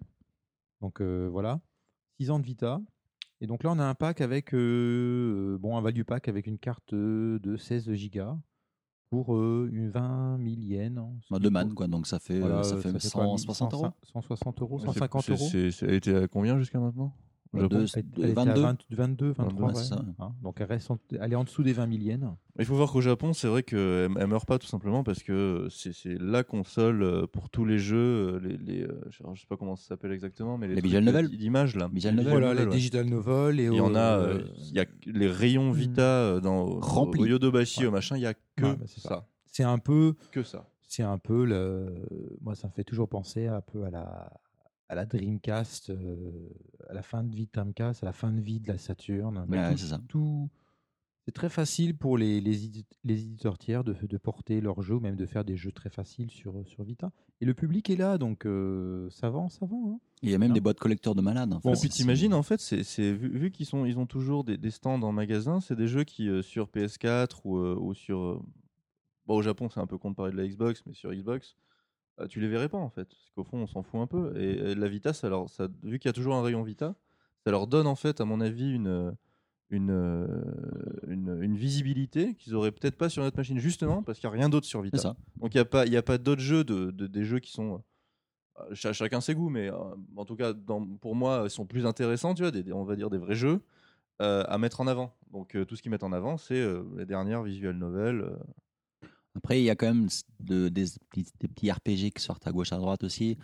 Donc 0.84 1.00
euh, 1.00 1.30
voilà, 1.32 1.62
6 2.20 2.30
ans 2.30 2.40
de 2.40 2.46
Vita. 2.46 2.82
Et 3.40 3.48
donc 3.48 3.64
là, 3.64 3.72
on 3.72 3.80
a 3.80 3.86
un 3.86 3.96
pack 3.96 4.20
avec, 4.20 4.54
euh, 4.54 5.58
bon, 5.60 5.78
un 5.78 5.82
value 5.82 6.04
pack 6.04 6.28
avec 6.28 6.46
une 6.46 6.60
carte 6.60 6.92
euh, 6.94 7.40
de 7.40 7.56
16 7.56 7.90
Go 8.14 8.38
pour 9.10 9.34
euh, 9.36 9.70
une 9.72 9.90
20 9.90 10.38
000 10.44 10.50
yens. 10.60 10.98
hein, 10.98 11.10
Bah, 11.32 11.38
vaut- 11.42 11.50
man, 11.50 11.74
quoi. 11.74 11.88
Donc 11.88 12.06
ça 12.06 12.20
fait, 12.20 12.40
voilà, 12.40 12.58
euh, 12.60 12.64
ça 12.64 12.76
euh, 12.76 12.82
fait 12.82 12.92
quoi, 12.92 13.00
160 13.00 13.74
euros. 13.74 13.88
160 14.04 14.62
euros, 14.62 14.80
C'est- 14.80 14.86
150 14.88 15.22
c'est- 15.24 15.32
euros. 15.32 15.48
c'est- 15.50 15.72
c'est- 15.72 15.86
Elle 15.86 15.94
était 15.96 16.16
à 16.16 16.28
combien 16.28 16.60
jusqu'à 16.60 16.80
maintenant? 16.80 17.16
Elle, 17.56 17.68
elle 18.18 18.30
était 18.30 18.40
à 18.40 18.46
22. 18.46 18.62
20 18.62 18.78
22, 18.90 19.32
23, 19.34 19.62
Ouais, 19.68 19.74
ouais. 19.74 19.80
c'est 19.82 19.90
ça. 19.90 20.04
Hein, 20.20 20.32
donc 20.42 20.56
elle, 20.60 20.68
reste 20.68 20.90
en- 20.92 20.98
elle 21.20 21.32
est 21.34 21.36
en 21.36 21.44
dessous 21.44 21.62
des 21.64 21.74
20 21.74 21.88
000 21.92 22.02
yens. 22.04 22.32
Il 22.58 22.66
faut 22.66 22.76
voir 22.76 22.92
qu'au 22.92 23.02
Japon, 23.02 23.34
c'est 23.34 23.48
vrai 23.48 23.64
qu'elle 23.64 24.10
elle 24.18 24.28
meurt 24.28 24.48
pas 24.48 24.58
tout 24.60 24.68
simplement 24.68 25.04
parce 25.04 25.22
que 25.24 25.68
c'est 25.70 25.94
la 26.20 26.44
console 26.44 27.04
euh, 27.04 27.28
pour 27.28 27.50
tous 27.50 27.66
les 27.66 27.78
jeux, 27.80 27.98
euh, 27.98 28.40
les, 28.44 28.58
les, 28.58 28.82
euh, 28.84 29.00
je 29.10 29.24
je 29.34 29.42
sais 29.42 29.48
pas 29.48 29.58
comment 29.58 29.76
ça 29.76 29.88
s'appelle 29.90 30.12
exactement, 30.12 30.58
mais 30.58 30.68
les, 30.68 30.76
Les 30.76 30.82
visual 30.82 31.04
novels 31.04 31.26
là. 31.26 31.90
Visual 31.92 32.16
Les 32.16 32.24
novels. 32.24 32.42
Voilà, 32.44 32.54
les 32.54 32.66
digital 32.72 33.06
novels. 33.08 33.60
Et 33.60 33.66
Il 33.66 33.74
y 33.76 33.82
en 33.82 33.96
a, 33.96 34.00
euh, 34.20 34.38
euh, 34.40 34.44
il 34.70 34.76
y 34.76 34.80
a 34.80 34.86
les 35.06 35.28
rayons 35.28 35.72
Vita 35.72 36.02
euh, 36.02 36.40
dans 36.40 36.62
au- 36.64 36.80
Remplis. 36.80 37.22
au 37.22 37.26
Yodobashi, 37.26 37.82
Ouais. 37.82 37.86
au 37.88 37.92
machin, 37.92 38.18
il 38.18 38.22
y 38.24 38.26
a 38.28 38.34
que 38.34 38.40
Ouais, 38.64 38.76
bah, 38.76 38.86
c'est 38.88 39.00
ça. 39.02 39.10
ça, 39.10 39.28
c'est 39.46 39.64
un 39.64 39.78
peu 39.80 40.16
que 40.32 40.44
ça. 40.44 40.66
c'est 40.88 41.04
un 41.04 41.18
peu 41.18 41.46
le 41.46 42.06
moi 42.42 42.56
ça 42.56 42.68
me 42.68 42.74
fait 42.74 42.84
toujours 42.84 43.08
penser 43.10 43.48
un 43.48 43.62
peu 43.62 43.84
à 43.86 43.90
la 43.90 44.32
à 44.90 44.96
la 44.96 45.06
Dreamcast 45.06 45.90
euh, 45.90 46.50
à 46.90 46.94
la 46.94 47.02
fin 47.02 47.24
de 47.24 47.36
vie 47.36 47.46
de 47.46 47.52
Dreamcast 47.54 48.04
à 48.04 48.06
la 48.06 48.14
fin 48.14 48.32
de 48.32 48.42
vie 48.42 48.60
de 48.60 48.68
la 48.68 48.78
Saturn 48.78 49.46
Ouais, 49.50 49.78
c'est 49.78 50.08
tout- 50.08 50.50
très 51.34 51.48
facile 51.50 51.96
pour 51.98 52.18
les, 52.18 52.42
les, 52.42 52.66
édit- 52.66 52.86
les 53.06 53.22
éditeurs 53.22 53.58
tiers 53.58 53.84
de, 53.86 53.94
de 53.94 54.18
porter 54.18 54.60
leurs 54.60 54.82
jeux 54.82 55.00
même 55.00 55.16
de 55.16 55.26
faire 55.26 55.46
des 55.46 55.56
jeux 55.56 55.72
très 55.72 55.90
faciles 55.90 56.30
sur, 56.30 56.54
sur 56.68 56.84
Vita 56.84 57.12
et 57.40 57.46
le 57.46 57.54
public 57.54 57.90
est 57.90 57.96
là 57.96 58.18
donc 58.18 58.46
euh, 58.46 59.10
ça 59.10 59.30
vend 59.30 59.48
ça 59.50 59.66
vend 59.66 59.94
hein. 59.94 60.00
Il 60.22 60.30
y 60.30 60.36
a 60.36 60.38
même 60.38 60.50
Non. 60.50 60.54
des 60.54 60.62
boîtes 60.62 60.80
collecteurs 60.80 61.16
de 61.16 61.22
malades. 61.22 61.50
Bon, 61.50 61.60
Enfin, 61.72 61.80
puis 61.82 61.90
t'imagines, 61.90 62.34
en 62.34 62.44
fait, 62.44 62.62
c'est 62.62 63.12
vu, 63.12 63.28
vu 63.38 63.52
qu'ils 63.52 63.66
sont, 63.66 63.84
ils 63.86 64.00
ont 64.00 64.06
toujours 64.06 64.46
des, 64.46 64.58
des 64.58 64.72
stands 64.72 65.02
en 65.02 65.12
magasin, 65.12 65.60
c'est 65.60 65.76
des 65.76 65.86
jeux 65.88 66.06
qui, 66.06 66.30
euh, 66.30 66.42
sur 66.42 66.70
PS4 66.70 67.42
ou, 67.44 67.58
ou 67.58 67.94
sur. 67.94 68.42
bon, 69.26 69.36
au 69.36 69.42
Japon, 69.42 69.68
c'est 69.68 69.82
un 69.82 69.86
peu 69.86 69.98
comparé 69.98 70.32
de 70.32 70.38
la 70.38 70.48
Xbox, 70.48 70.82
mais 70.86 70.94
sur 70.94 71.12
Xbox, 71.14 71.58
tu 72.30 72.40
les 72.40 72.48
verrais 72.48 72.70
pas, 72.70 72.78
en 72.78 72.90
fait. 72.90 73.06
Parce 73.06 73.30
qu'au 73.36 73.44
fond, 73.44 73.58
on 73.60 73.68
s'en 73.68 73.84
fout 73.84 74.00
un 74.02 74.08
peu. 74.08 74.34
Et, 74.40 74.72
et 74.72 74.76
la 74.76 74.88
Vita, 74.88 75.14
ça 75.14 75.30
leur, 75.30 75.50
ça, 75.50 75.68
vu 75.84 76.00
qu'il 76.00 76.10
y 76.10 76.12
a 76.12 76.14
toujours 76.14 76.36
un 76.36 76.42
rayon 76.44 76.64
Vita, 76.64 76.96
ça 77.46 77.52
leur 77.52 77.68
donne, 77.68 77.88
en 77.88 77.96
fait, 77.96 78.22
à 78.22 78.26
mon 78.26 78.42
avis, 78.42 78.72
une. 78.74 79.16
Une, 79.70 79.90
une, 81.08 81.40
une 81.42 81.56
visibilité 81.58 82.36
qu'ils 82.36 82.54
auraient 82.54 82.72
peut-être 82.72 82.96
pas 82.96 83.10
sur 83.10 83.24
notre 83.24 83.38
machine 83.38 83.58
justement 83.58 84.04
parce 84.04 84.20
qu'il 84.20 84.30
n'y 84.30 84.36
a 84.36 84.38
rien 84.38 84.50
d'autre 84.50 84.68
sur 84.68 84.82
Vita 84.82 84.98
ça. 85.00 85.16
donc 85.38 85.56
il 85.56 85.58
n'y 85.58 85.62
a 85.62 85.66
pas, 85.66 85.88
y 85.88 85.98
a 85.98 86.04
pas 86.04 86.20
d'autres 86.20 86.42
jeux, 86.42 86.64
de, 86.64 86.92
de- 86.92 87.08
des 87.08 87.24
jeux 87.24 87.40
qui 87.40 87.52
sont. 87.52 87.82
euh, 88.60 88.76
ch- 88.76 88.96
chacun 88.96 89.20
ses 89.20 89.34
goûts, 89.34 89.50
mais 89.50 89.72
euh, 89.72 89.76
en 90.16 90.26
tout 90.26 90.36
cas, 90.36 90.54
dans- 90.54 90.86
pour 90.98 91.16
moi, 91.16 91.42
ils 91.46 91.50
sont 91.50 91.66
plus 91.66 91.88
intéressants, 91.88 92.36
tu 92.36 92.44
vois, 92.44 92.52
des, 92.52 92.62
des- 92.62 92.74
on 92.74 92.84
va 92.84 92.96
dire 92.96 93.10
des 93.10 93.18
vrais 93.18 93.34
jeux 93.34 93.62
euh, 94.22 94.44
à 94.48 94.60
mettre 94.60 94.80
en 94.80 94.86
avant. 94.86 95.16
Donc 95.32 95.56
euh, 95.56 95.66
tout 95.66 95.76
ce 95.76 95.82
qu'ils 95.82 95.90
mettent 95.90 96.04
en 96.04 96.12
avant, 96.14 96.38
c'est 96.38 96.64
les 96.96 97.06
dernières 97.08 97.42
visual 97.42 97.76
novels. 97.76 98.30
Après, 99.36 99.60
il 99.62 99.64
y 99.66 99.70
a 99.70 99.76
quand 99.76 99.88
même 99.88 100.08
de- 100.40 100.70
des, 100.70 100.86
petits, 101.10 101.26
des 101.40 101.48
petits 101.48 101.72
RPG 101.72 102.12
qui 102.16 102.22
sortent 102.22 102.48
à 102.48 102.52
gauche, 102.52 102.72
à 102.74 102.78
droite 102.78 103.04
aussi. 103.04 103.38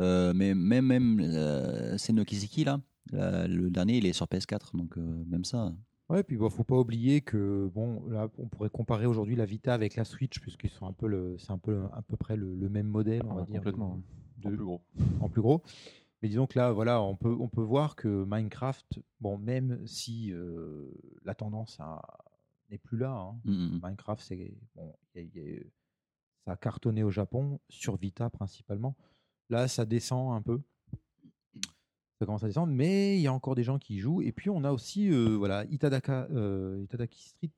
Euh, 0.00 0.32
mais 0.34 0.54
même, 0.54 0.86
même 0.86 1.20
euh, 1.20 1.96
Senokiziki, 1.98 2.64
là, 2.64 2.80
là, 3.12 3.46
le 3.46 3.70
dernier, 3.70 3.98
il 3.98 4.06
est 4.06 4.12
sur 4.12 4.26
PS4. 4.26 4.74
Donc, 4.76 4.96
euh, 4.98 5.24
même 5.26 5.44
ça. 5.44 5.72
Ouais, 6.08 6.22
puis 6.22 6.36
bon, 6.36 6.50
faut 6.50 6.64
pas 6.64 6.76
oublier 6.78 7.20
que 7.22 7.70
bon, 7.74 8.02
là, 8.08 8.28
on 8.38 8.46
pourrait 8.48 8.68
comparer 8.70 9.06
aujourd'hui 9.06 9.36
la 9.36 9.46
Vita 9.46 9.72
avec 9.72 9.96
la 9.96 10.04
Switch, 10.04 10.38
puisqu'ils 10.40 10.70
sont 10.70 10.86
un 10.86 10.92
peu 10.92 11.06
le, 11.08 11.36
c'est 11.38 11.50
un 11.52 11.58
peu 11.58 11.82
à 11.94 12.02
peu 12.02 12.16
près 12.16 12.36
le, 12.36 12.54
le 12.54 12.68
même 12.68 12.88
modèle, 12.88 13.22
on 13.24 13.34
va 13.34 13.42
dire, 13.42 13.56
complètement, 13.56 14.00
de- 14.38 14.48
En 14.48 14.50
plus 14.50 14.56
gros. 14.64 14.80
en 15.20 15.28
plus 15.28 15.40
gros. 15.42 15.62
Mais 16.22 16.28
disons 16.28 16.46
que 16.46 16.58
là, 16.58 16.72
voilà, 16.72 17.02
on 17.02 17.16
peut, 17.16 17.34
on 17.38 17.48
peut 17.48 17.62
voir 17.62 17.96
que 17.96 18.24
Minecraft, 18.26 18.98
bon, 19.20 19.38
même 19.38 19.80
si 19.86 20.32
euh, 20.32 20.90
la 21.24 21.34
tendance 21.34 21.76
a- 21.80 22.02
n'est 22.70 22.78
plus 22.78 22.98
là, 22.98 23.10
hein, 23.12 23.36
Mm, 23.44 23.52
mm, 23.52 23.76
mm. 23.76 23.80
Minecraft, 23.82 24.22
c'est 24.22 24.54
bon, 24.74 24.94
y 25.14 25.18
a- 25.18 25.22
il 25.22 25.36
y 25.36 25.56
a- 25.58 25.62
ça 26.44 26.52
a 26.52 26.56
cartonné 26.56 27.02
au 27.02 27.10
Japon, 27.10 27.58
sur 27.68 27.96
Vita 27.96 28.28
principalement. 28.30 28.96
Là, 29.50 29.68
ça 29.68 29.84
descend 29.86 30.34
un 30.34 30.42
peu. 30.42 30.60
Ça 32.20 32.26
commence 32.26 32.44
à 32.44 32.46
descendre, 32.46 32.72
mais 32.72 33.18
il 33.18 33.22
y 33.22 33.26
a 33.26 33.32
encore 33.32 33.54
des 33.54 33.64
gens 33.64 33.78
qui 33.78 33.96
y 33.96 33.98
jouent. 33.98 34.22
Et 34.22 34.32
puis, 34.32 34.48
on 34.50 34.62
a 34.64 34.72
aussi 34.72 35.10
euh, 35.10 35.34
voilà, 35.36 35.64
Itadaka, 35.66 36.28
euh, 36.30 36.80
Itadaki 36.84 37.22
Street, 37.28 37.50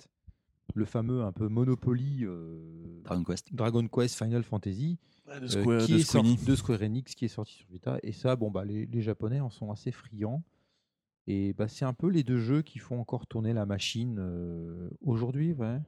le 0.74 0.84
fameux 0.84 1.22
un 1.22 1.32
peu 1.32 1.48
Monopoly 1.48 2.24
euh, 2.24 3.00
Dragon 3.04 3.22
Quest. 3.24 3.52
Dragon 3.54 3.86
Quest 3.86 4.16
Final 4.16 4.42
Fantasy, 4.42 4.98
de 5.26 5.30
euh, 5.32 5.48
Square, 5.48 5.82
qui 5.84 5.92
de 5.92 5.98
est 5.98 6.02
sorti 6.04 6.36
de 6.44 6.54
Square 6.56 6.82
Enix, 6.82 7.14
qui 7.14 7.26
est 7.26 7.28
sorti 7.28 7.54
sur 7.54 7.68
Vita. 7.70 7.98
Et 8.02 8.12
ça, 8.12 8.34
bon, 8.34 8.50
bah, 8.50 8.64
les, 8.64 8.86
les 8.86 9.02
Japonais 9.02 9.40
en 9.40 9.50
sont 9.50 9.70
assez 9.70 9.92
friands. 9.92 10.42
Et 11.26 11.52
bah, 11.54 11.68
c'est 11.68 11.84
un 11.84 11.92
peu 11.92 12.08
les 12.08 12.22
deux 12.22 12.38
jeux 12.38 12.62
qui 12.62 12.78
font 12.78 13.00
encore 13.00 13.26
tourner 13.26 13.52
la 13.52 13.66
machine 13.66 14.18
euh, 14.18 14.90
aujourd'hui, 15.00 15.52
ouais. 15.54 15.80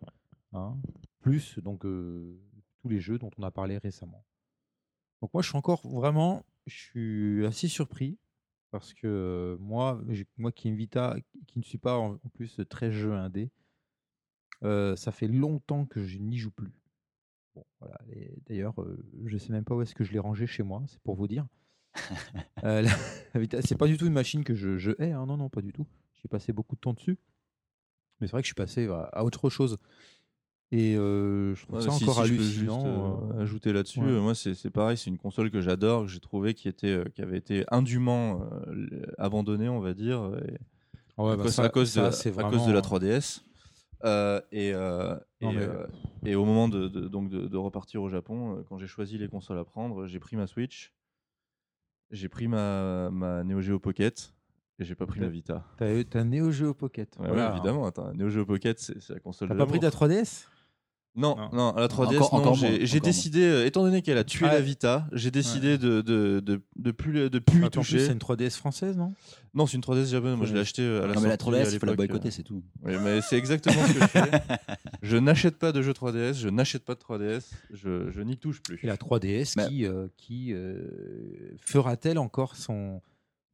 Hein. 0.52 0.76
Plus 1.20 1.58
donc 1.60 1.84
euh, 1.84 2.40
tous 2.80 2.88
les 2.88 3.00
jeux 3.00 3.18
dont 3.18 3.30
on 3.38 3.42
a 3.42 3.50
parlé 3.50 3.78
récemment. 3.78 4.24
Donc 5.22 5.32
moi, 5.32 5.42
je 5.42 5.48
suis 5.48 5.58
encore 5.58 5.86
vraiment, 5.86 6.44
je 6.66 6.76
suis 6.76 7.46
assez 7.46 7.68
surpris 7.68 8.18
parce 8.70 8.94
que 8.94 9.06
euh, 9.06 9.56
moi, 9.60 10.00
moi 10.36 10.50
qui 10.50 10.68
ai 10.68 10.70
une 10.72 10.76
Vita, 10.76 11.16
qui 11.46 11.58
ne 11.58 11.64
suis 11.64 11.78
pas 11.78 11.96
en, 11.96 12.14
en 12.14 12.28
plus 12.34 12.60
très 12.68 12.90
jeu 12.90 13.12
indé, 13.14 13.50
ça 14.62 15.12
fait 15.12 15.28
longtemps 15.28 15.86
que 15.86 16.04
je 16.04 16.18
n'y 16.18 16.36
joue 16.36 16.50
plus. 16.50 16.72
Bon, 17.54 17.64
voilà. 17.78 17.98
D'ailleurs, 18.48 18.74
je 19.24 19.38
sais 19.38 19.52
même 19.52 19.64
pas 19.64 19.76
où 19.76 19.82
est-ce 19.82 19.94
que 19.94 20.02
je 20.02 20.12
l'ai 20.12 20.18
rangé 20.18 20.48
chez 20.48 20.64
moi, 20.64 20.82
c'est 20.88 21.00
pour 21.00 21.14
vous 21.14 21.28
dire. 21.28 21.46
Euh, 22.64 22.82
la- 22.82 22.90
c'est 23.62 23.78
pas 23.78 23.86
du 23.86 23.96
tout 23.96 24.06
une 24.06 24.12
machine 24.12 24.42
que 24.44 24.54
je, 24.54 24.78
je 24.78 24.90
hais, 24.98 25.12
hein, 25.12 25.26
non, 25.26 25.36
non, 25.36 25.48
pas 25.48 25.60
du 25.62 25.72
tout. 25.72 25.86
J'ai 26.20 26.28
passé 26.28 26.52
beaucoup 26.52 26.74
de 26.74 26.80
temps 26.80 26.92
dessus. 26.92 27.16
Mais 28.20 28.26
c'est 28.26 28.32
vrai 28.32 28.42
que 28.42 28.46
je 28.46 28.48
suis 28.48 28.54
passé 28.54 28.88
à, 28.88 29.24
autre 29.24 29.48
chose. 29.48 29.78
Et 30.72 30.96
euh, 30.96 31.54
je 31.54 31.62
trouve 31.64 31.76
Ouais, 31.78 31.82
ça 31.84 31.90
si- 31.92 32.02
encore 32.04 32.24
si 32.26 32.28
je 32.30 32.34
peux 32.34 32.40
hallucinant. 32.42 33.20
juste, 33.20 33.32
euh, 33.36 33.42
ajouter 33.42 33.72
là-dessus, 33.72 34.00
ouais. 34.00 34.20
moi 34.20 34.34
c'est 34.34 34.70
pareil, 34.70 34.96
c'est 34.98 35.08
une 35.08 35.16
console 35.18 35.50
que 35.50 35.60
j'adore, 35.62 36.02
que 36.02 36.08
j'ai 36.08 36.20
trouvé 36.20 36.52
qui 36.52 36.68
était, 36.68 37.02
qui 37.14 37.22
avait 37.22 37.38
été 37.38 37.64
indûment 37.70 38.44
abandonnée, 39.16 39.68
on 39.68 39.80
va 39.80 39.94
dire, 39.94 40.30
et- 40.44 40.58
ouais, 41.22 41.32
à, 41.32 41.36
bah, 41.36 41.42
cause, 41.44 41.54
ça- 41.54 41.62
à 41.64 41.68
cause 41.70 41.88
de, 41.90 41.94
ça, 41.94 42.02
la- 42.02 42.12
c'est 42.12 42.38
à 42.38 42.42
cause 42.42 42.66
de 42.66 42.72
la 42.72 42.80
vraiment- 42.80 42.82
3DS. 42.82 43.44
Euh, 44.04 44.40
et, 44.52 44.72
euh, 44.74 45.14
Non, 45.40 45.50
et, 45.52 45.54
mais- 45.56 45.62
euh, 45.62 45.86
et 46.26 46.34
au 46.34 46.44
moment 46.44 46.68
de, 46.68 46.86
de- 46.88 47.08
donc 47.08 47.30
de, 47.30 47.46
de 47.46 47.56
repartir 47.56 48.02
au 48.02 48.08
Japon, 48.10 48.62
quand 48.68 48.78
j'ai 48.78 48.86
choisi 48.86 49.16
les 49.16 49.28
consoles 49.28 49.58
à 49.58 49.64
prendre, 49.64 50.06
j'ai 50.06 50.18
pris 50.20 50.36
ma 50.36 50.46
Switch, 50.46 50.92
j'ai 52.10 52.28
pris 52.28 52.48
ma, 52.48 53.10
ma 53.10 53.44
Neo 53.44 53.60
Geo 53.60 53.78
Pocket 53.78 54.32
Et 54.78 54.84
j'ai 54.84 54.94
pas 54.94 55.06
pris 55.06 55.20
la 55.20 55.28
Vita. 55.28 55.64
T'as 55.76 56.04
t'as 56.04 56.20
un 56.20 56.24
Neo 56.24 56.50
Geo 56.50 56.74
Pocket. 56.74 57.14
Ouais, 57.18 57.28
Voilà. 57.28 57.50
ouais, 57.50 57.56
évidemment. 57.56 57.86
Attends, 57.86 58.06
un 58.06 58.14
Neo 58.14 58.28
Geo 58.30 58.44
Pocket, 58.46 58.78
c'est 58.78 59.10
la 59.10 59.20
console 59.20 59.48
T'as 59.48 59.54
pas 59.54 59.66
pris 59.66 59.80
ta 59.80 59.86
l'amour. 59.90 60.08
3DS 60.08 60.46
Non, 61.16 61.34
Non. 61.36 61.48
non, 61.52 61.70
à 61.76 61.80
la 61.80 61.88
3DS, 61.88 62.16
Encore- 62.18 62.32
non. 62.34 62.38
encore 62.52 62.54
j'ai 62.54 63.00
décidé, 63.00 63.42
euh, 63.42 63.66
étant 63.66 63.82
donné 63.82 64.02
qu'elle 64.02 64.18
a 64.18 64.24
tué 64.24 64.46
Ah, 64.48 64.52
la 64.54 64.60
Vita, 64.60 65.08
j'ai 65.12 65.32
décidé 65.32 65.76
de, 65.76 66.00
de, 66.00 66.38
de, 66.38 66.60
de 66.76 66.90
plus, 66.92 67.28
de 67.28 67.38
plus 67.40 67.66
y 67.66 67.70
toucher. 67.70 67.98
c'est 67.98 68.12
une 68.12 68.18
3DS 68.18 68.50
française, 68.56 68.96
non? 68.96 69.12
Non, 69.52 69.66
c'est 69.66 69.76
une 69.76 69.82
3DS 69.82 70.10
japonaise. 70.10 70.36
Moi, 70.36 70.46
je 70.46 70.54
l'ai 70.54 70.60
acheté 70.60 70.82
euh, 70.82 71.02
à 71.02 71.06
la 71.08 71.14
Non, 71.14 71.20
mais 71.22 71.28
la 71.28 71.38
sortie, 71.38 71.56
3DS, 71.58 71.66
à 71.66 71.70
il 71.72 71.78
faut 71.80 71.86
la 71.86 71.94
boycotter, 71.94 72.30
c'est 72.30 72.44
tout. 72.44 72.62
euh. 72.86 72.92
Oui, 72.92 73.02
mais 73.02 73.20
c'est 73.22 73.36
exactement 73.36 73.84
ce 73.86 73.92
que 73.94 74.00
je 74.00 74.06
fais. 74.06 74.20
Je 75.02 75.16
n'achète 75.16 75.56
pas 75.58 75.72
de 75.72 75.80
jeux 75.82 75.92
3DS, 75.92 76.34
je 76.34 76.48
n'achète 76.48 76.84
pas 76.84 76.94
de 76.94 77.00
3DS, 77.00 77.50
je, 77.72 78.10
je 78.10 78.20
n'y 78.20 78.36
touche 78.36 78.60
plus. 78.62 78.78
Et 78.82 78.86
la 78.86 78.96
3DS 78.96 79.54
Bah- 79.56 79.68
qui, 79.68 79.86
euh, 79.86 80.08
qui 80.16 80.52
euh, 80.52 80.86
fera-t-elle 81.60 82.18
encore 82.18 82.54
son. 82.56 83.00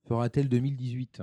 Fera-t-elle 0.09 0.49
2018 0.49 1.23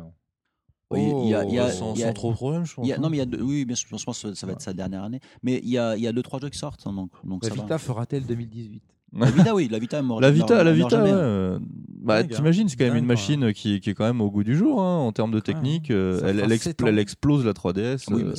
Oui, 0.92 1.12
il 1.24 1.30
y 1.30 1.34
a- 1.36 1.44
il 1.46 1.54
y 1.54 1.60
a- 1.60 1.68
Oh, 1.68 1.72
sans, 1.72 1.94
il 1.94 2.00
y 2.00 2.04
a- 2.04 2.08
sans 2.08 2.14
trop 2.14 2.30
de 2.32 2.36
problème, 2.36 2.66
je 2.66 2.74
pense. 2.76 2.86
Il 2.86 2.90
y 2.90 2.94
a- 2.94 2.96
hein. 2.98 3.00
non, 3.02 3.10
mais 3.10 3.18
il 3.18 3.20
y 3.20 3.24
a 3.24 3.26
deux- 3.26 3.42
oui, 3.42 3.66
bien 3.66 3.76
sûr, 3.76 3.98
je 3.98 4.04
pense 4.04 4.22
que 4.22 4.34
ça 4.34 4.46
va 4.48 4.54
être 4.54 4.62
sa 4.62 4.74
dernière 4.74 5.04
année. 5.04 5.20
Mais 5.44 5.60
il 5.64 5.70
y 5.70 5.78
a, 5.78 5.96
il 5.98 6.04
y 6.04 6.08
a 6.08 6.12
deux, 6.14 6.24
trois 6.24 6.40
jeux 6.40 6.50
qui 6.50 6.58
sortent, 6.58 6.86
hein, 6.86 6.94
donc, 6.94 7.12
donc 7.24 7.44
La 7.44 7.50
ça 7.50 7.56
Vita 7.56 7.78
fera-t-elle 7.78 8.26
2018 8.26 8.84
La 9.14 9.30
Vita, 9.30 9.54
oui, 9.54 9.68
la 9.70 9.78
Vita, 9.80 10.02
meurt- 10.02 10.22
La 10.22 10.32
Vita, 10.32 10.54
meurt- 10.56 10.66
la 10.66 10.74
meurt 10.74 10.90
Vita, 10.92 11.04
ouais, 11.04 11.10
euh, 11.14 11.60
bah, 11.90 12.18
hein. 12.20 12.24
t'imagines, 12.28 12.70
c'est 12.70 12.78
quand 12.78 12.86
même 12.86 12.96
une 12.96 13.06
machine 13.06 13.52
qui, 13.54 13.80
qui 13.82 13.90
est 13.90 13.94
quand 13.94 14.06
même 14.06 14.22
au 14.22 14.32
goût 14.32 14.44
du 14.46 14.56
jour 14.56 14.82
hein, 14.82 14.98
en 15.00 15.12
termes 15.12 15.32
de 15.32 15.40
technique. 15.42 15.92
euh, 15.92 16.22
elle, 16.26 16.40
expl- 16.52 16.98
explose 16.98 17.46
la 17.46 17.52
3DS. 17.54 18.06
Oui, 18.10 18.24
euh, 18.24 18.34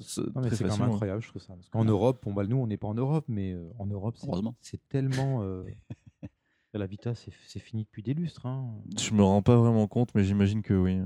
c'est 0.00 0.22
quand 0.34 0.40
même 0.42 0.52
incroyable, 0.92 1.22
je 1.22 1.28
trouve 1.28 1.40
ça. 1.42 1.54
Parce 1.54 1.68
qu'en 1.70 1.84
Europe, 1.86 2.20
bon, 2.24 2.32
bah, 2.34 2.44
nous, 2.46 2.56
on 2.58 2.66
n'est 2.66 2.76
pas 2.76 2.88
en 2.88 2.94
Europe, 2.94 3.24
mais 3.28 3.52
euh, 3.52 3.70
en 3.78 3.86
Europe, 3.86 4.16
c'est- 4.60 4.80
tellement. 4.90 5.42
la 6.74 6.86
Vita, 6.86 7.14
c'est 7.14 7.58
fini 7.60 7.84
depuis 7.84 8.02
des 8.02 8.14
lustres. 8.14 8.46
Je 8.98 9.12
me 9.14 9.22
rends 9.22 9.42
pas 9.42 9.56
vraiment 9.56 9.86
compte, 9.88 10.10
mais 10.14 10.24
j'imagine 10.24 10.62
que 10.62 10.74
oui. 10.74 10.98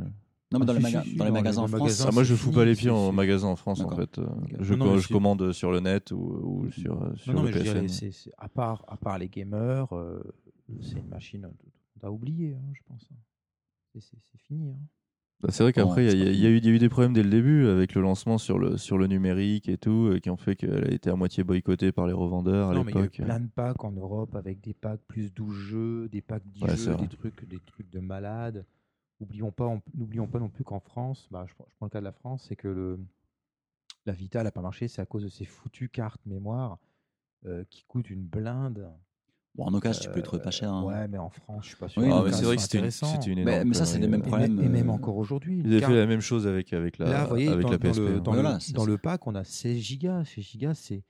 Non, 0.58 0.60
mais 0.60 0.66
dans, 0.66 0.72
Ah, 0.72 0.78
les, 0.78 0.84
si, 0.84 0.92
maga- 0.92 1.02
si, 1.04 1.10
si, 1.10 1.16
dans 1.16 1.24
les 1.24 1.30
dans 1.30 1.36
les 1.36 1.42
magasins 1.42 1.62
en 1.62 1.66
France, 1.68 1.80
magasins, 1.80 2.04
Ah, 2.08 2.12
moi, 2.12 2.22
je 2.24 2.34
fous 2.34 2.50
pas 2.52 2.64
les 2.64 2.74
pieds 2.74 2.90
en 2.90 3.12
magasin 3.12 3.48
en 3.48 3.56
France, 3.56 3.80
en 3.80 3.84
D'accord. 3.90 3.98
fait. 3.98 4.18
euh, 4.18 4.24
Non, 4.26 4.46
Je, 4.60 4.74
non, 4.74 4.84
co- 4.86 4.90
mais 4.92 4.98
je 5.00 5.06
c'est- 5.06 5.12
commande 5.14 5.52
sur 5.52 5.70
le 5.72 5.80
net 5.80 6.12
ou, 6.12 6.16
ou 6.16 6.70
sur, 6.70 7.02
euh, 7.02 7.14
sur 7.16 7.32
Non, 7.32 7.40
non, 7.40 7.46
le 7.46 7.52
mais 7.52 7.52
je 7.52 7.58
PSN. 7.62 7.72
dirais, 7.74 7.88
c'est- 7.88 8.10
c'est- 8.12 8.32
à, 8.38 8.48
part, 8.48 8.84
à 8.88 8.96
part 8.96 9.18
les 9.18 9.28
gamers, 9.28 9.92
euh, 9.94 10.22
c'est 10.80 10.98
une 10.98 11.08
machine 11.08 11.48
à 12.02 12.10
oublier, 12.10 12.54
hein, 12.54 12.72
je 12.74 12.80
pense. 12.86 13.08
C'est- 13.92 14.00
C'est 14.00 14.16
c'est 14.30 14.38
fini. 14.42 14.70
hein. 14.72 14.78
Bah, 15.40 15.48
c'est 15.52 15.62
vrai 15.62 15.72
qu'après, 15.74 16.06
il 16.06 16.18
y, 16.18 16.22
a- 16.22 16.24
pas 16.24 16.30
il 16.30 16.40
y 16.40 16.46
a 16.46 16.50
eu- 16.50 16.56
il 16.56 16.64
y 16.64 16.68
a 16.68 16.70
eu 16.70 16.78
des 16.78 16.88
problèmes 16.88 17.12
dès 17.12 17.22
le 17.22 17.28
début 17.28 17.66
avec 17.66 17.94
le 17.94 18.00
lancement 18.00 18.38
sur 18.38 18.58
le, 18.58 18.78
sur 18.78 18.96
le 18.96 19.06
numérique 19.06 19.68
et 19.68 19.76
tout, 19.76 20.08
euh, 20.12 20.18
qui 20.18 20.30
ont 20.30 20.38
fait 20.38 20.56
qu'elle 20.56 20.84
a 20.86 20.90
été 20.90 21.10
à 21.10 21.14
moitié 21.16 21.44
boycottée 21.44 21.92
par 21.92 22.06
les 22.06 22.14
revendeurs 22.14 22.70
à 22.70 22.74
Non, 22.74 22.84
mais 22.84 22.92
il 22.92 22.94
y 22.94 22.98
a 22.98 23.00
eu 23.00 23.04
l'époque. 23.04 23.20
plein 23.26 23.40
de 23.40 23.48
packs 23.48 23.84
en 23.84 23.92
Europe 23.92 24.34
avec 24.34 24.62
des 24.62 24.72
packs 24.72 25.00
plus 25.06 25.32
12 25.34 25.54
jeux, 25.54 26.08
des 26.08 26.22
packs 26.22 26.42
10 26.46 26.62
Ouais, 26.62 26.70
c'est 26.70 26.76
jeux, 26.84 26.92
vrai. 26.92 27.02
des 27.06 27.08
trucs, 27.16 27.46
des 27.48 27.58
trucs 27.66 27.90
de 27.90 28.00
malades. 28.00 28.64
N'oublions 29.20 29.50
pas, 29.50 29.80
n'oublions 29.94 30.26
pas 30.26 30.38
non 30.38 30.48
plus 30.50 30.62
qu'en 30.64 30.80
France, 30.80 31.26
bah, 31.30 31.44
je, 31.48 31.54
prends- 31.54 31.66
je 31.70 31.74
prends 31.76 31.86
le 31.86 31.90
cas 31.90 32.00
de 32.00 32.04
la 32.04 32.12
France, 32.12 32.44
c'est 32.48 32.56
que 32.56 32.68
le, 32.68 33.00
la 34.04 34.12
Vita 34.12 34.42
n'a 34.42 34.50
pas 34.50 34.60
marché, 34.60 34.88
c'est 34.88 35.00
à 35.00 35.06
cause 35.06 35.22
de 35.24 35.28
ces 35.28 35.44
foutues 35.46 35.88
cartes 35.88 36.20
mémoire 36.26 36.78
euh, 37.46 37.64
qui 37.70 37.84
coûtent 37.84 38.10
une 38.10 38.24
blinde. 38.24 38.86
bon, 39.54 39.64
en 39.64 39.72
occasion, 39.74 40.02
tu 40.02 40.10
peux 40.10 40.16
les 40.16 40.22
trouver 40.22 40.42
pas 40.42 40.50
cher. 40.50 40.70
hein. 40.70 40.82
Ouais, 40.84 41.08
mais 41.08 41.16
en 41.16 41.30
France, 41.30 41.62
je 41.64 41.68
suis 41.68 41.76
pas 41.76 41.88
sûr. 41.88 42.02
Oui, 42.02 42.10
ah, 42.12 42.30
c'est 42.30 42.44
vrai 42.44 42.56
que 42.56 42.62
c'était 42.62 42.78
une, 42.78 42.84
une 43.38 43.44
Mais- 43.44 43.52
énorme 43.54 43.68
mais 43.68 43.74
ça, 43.74 43.86
c'est 43.86 43.98
le 43.98 44.06
connerie, 44.18 44.30
même 44.50 44.58
euh. 44.58 44.62
Et 44.64 44.68
même, 44.68 44.90
euh, 44.90 44.92
encore 44.92 45.16
aujourd'hui. 45.16 45.60
Ils 45.60 45.66
avaient 45.66 45.80
carte- 45.80 45.92
fait 45.92 45.98
la 45.98 46.06
même 46.06 46.20
chose 46.20 46.46
avec, 46.46 46.72
avec 46.74 46.98
la, 46.98 47.06
Là, 47.08 47.22
vous 47.22 47.28
voyez, 47.30 47.48
avec 47.48 47.62
dans, 47.62 47.70
la 47.70 47.78
dans 47.78 47.88
PSP. 47.90 48.00
le, 48.00 48.16
hein. 48.16 48.18
dans, 48.20 48.32
Voilà, 48.34 48.58
le, 48.68 48.72
dans 48.74 48.84
ça. 48.84 48.90
le 48.90 48.98
pack, 48.98 49.26
on 49.26 49.34
a 49.34 49.44
16 49.44 49.78
gigas. 49.78 50.24
16 50.26 50.44
gigas, 50.44 50.74
c'est 50.74 51.02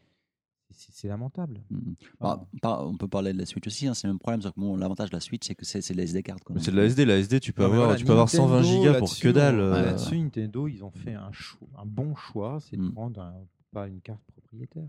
c'est- 0.71 1.09
lamentable. 1.09 1.61
Mm. 1.71 1.93
Ah. 2.21 2.37
Bah, 2.37 2.47
par- 2.63 2.87
on 2.89 2.97
peut 2.97 3.09
parler 3.09 3.33
de 3.33 3.39
la 3.39 3.47
Switch 3.47 3.67
aussi, 3.67 3.87
hein, 3.87 3.95
c'est 3.95 4.07
le 4.07 4.13
même 4.15 4.19
problème. 4.19 4.43
sauf 4.43 4.53
que 4.53 4.61
bon, 4.61 4.77
L'avantage 4.77 5.11
de 5.11 5.17
la 5.17 5.21
Switch, 5.21 5.47
c'est 5.47 5.55
que 5.55 5.65
c'est 5.65 5.81
c'est 5.81 5.95
les 5.95 6.03
SD. 6.05 6.23
Mais 6.51 6.61
c'est 6.61 6.71
de 6.71 6.77
la 6.77 6.85
SD, 6.85 7.05
la 7.05 7.19
SD, 7.19 7.41
tu 7.41 7.53
peux 7.53 7.65
avoir, 7.65 7.85
voilà, 7.85 7.97
tu 7.97 8.05
peux 8.05 8.13
avoir 8.13 8.29
120 8.29 8.61
Nintendo, 8.63 8.83
gigas 8.83 8.99
pour 8.99 9.17
que 9.19 9.29
dalle. 9.29 9.57
on- 9.57 9.59
euh, 9.59 9.83
Là-dessus, 9.87 10.19
Nintendo, 10.19 10.69
ils 10.69 10.83
ont 10.85 10.91
fait 10.91 11.15
un, 11.15 11.31
choix- 11.33 11.69
un 11.79 11.87
bon 11.87 12.15
choix, 12.15 12.59
c'est 12.61 12.77
de 12.77 12.83
Mm. 12.83 12.93
prendre 12.93 13.21
un- 13.21 13.35
pas 13.73 13.89
une 13.89 14.01
carte 14.01 14.21
propriétaire. 14.33 14.89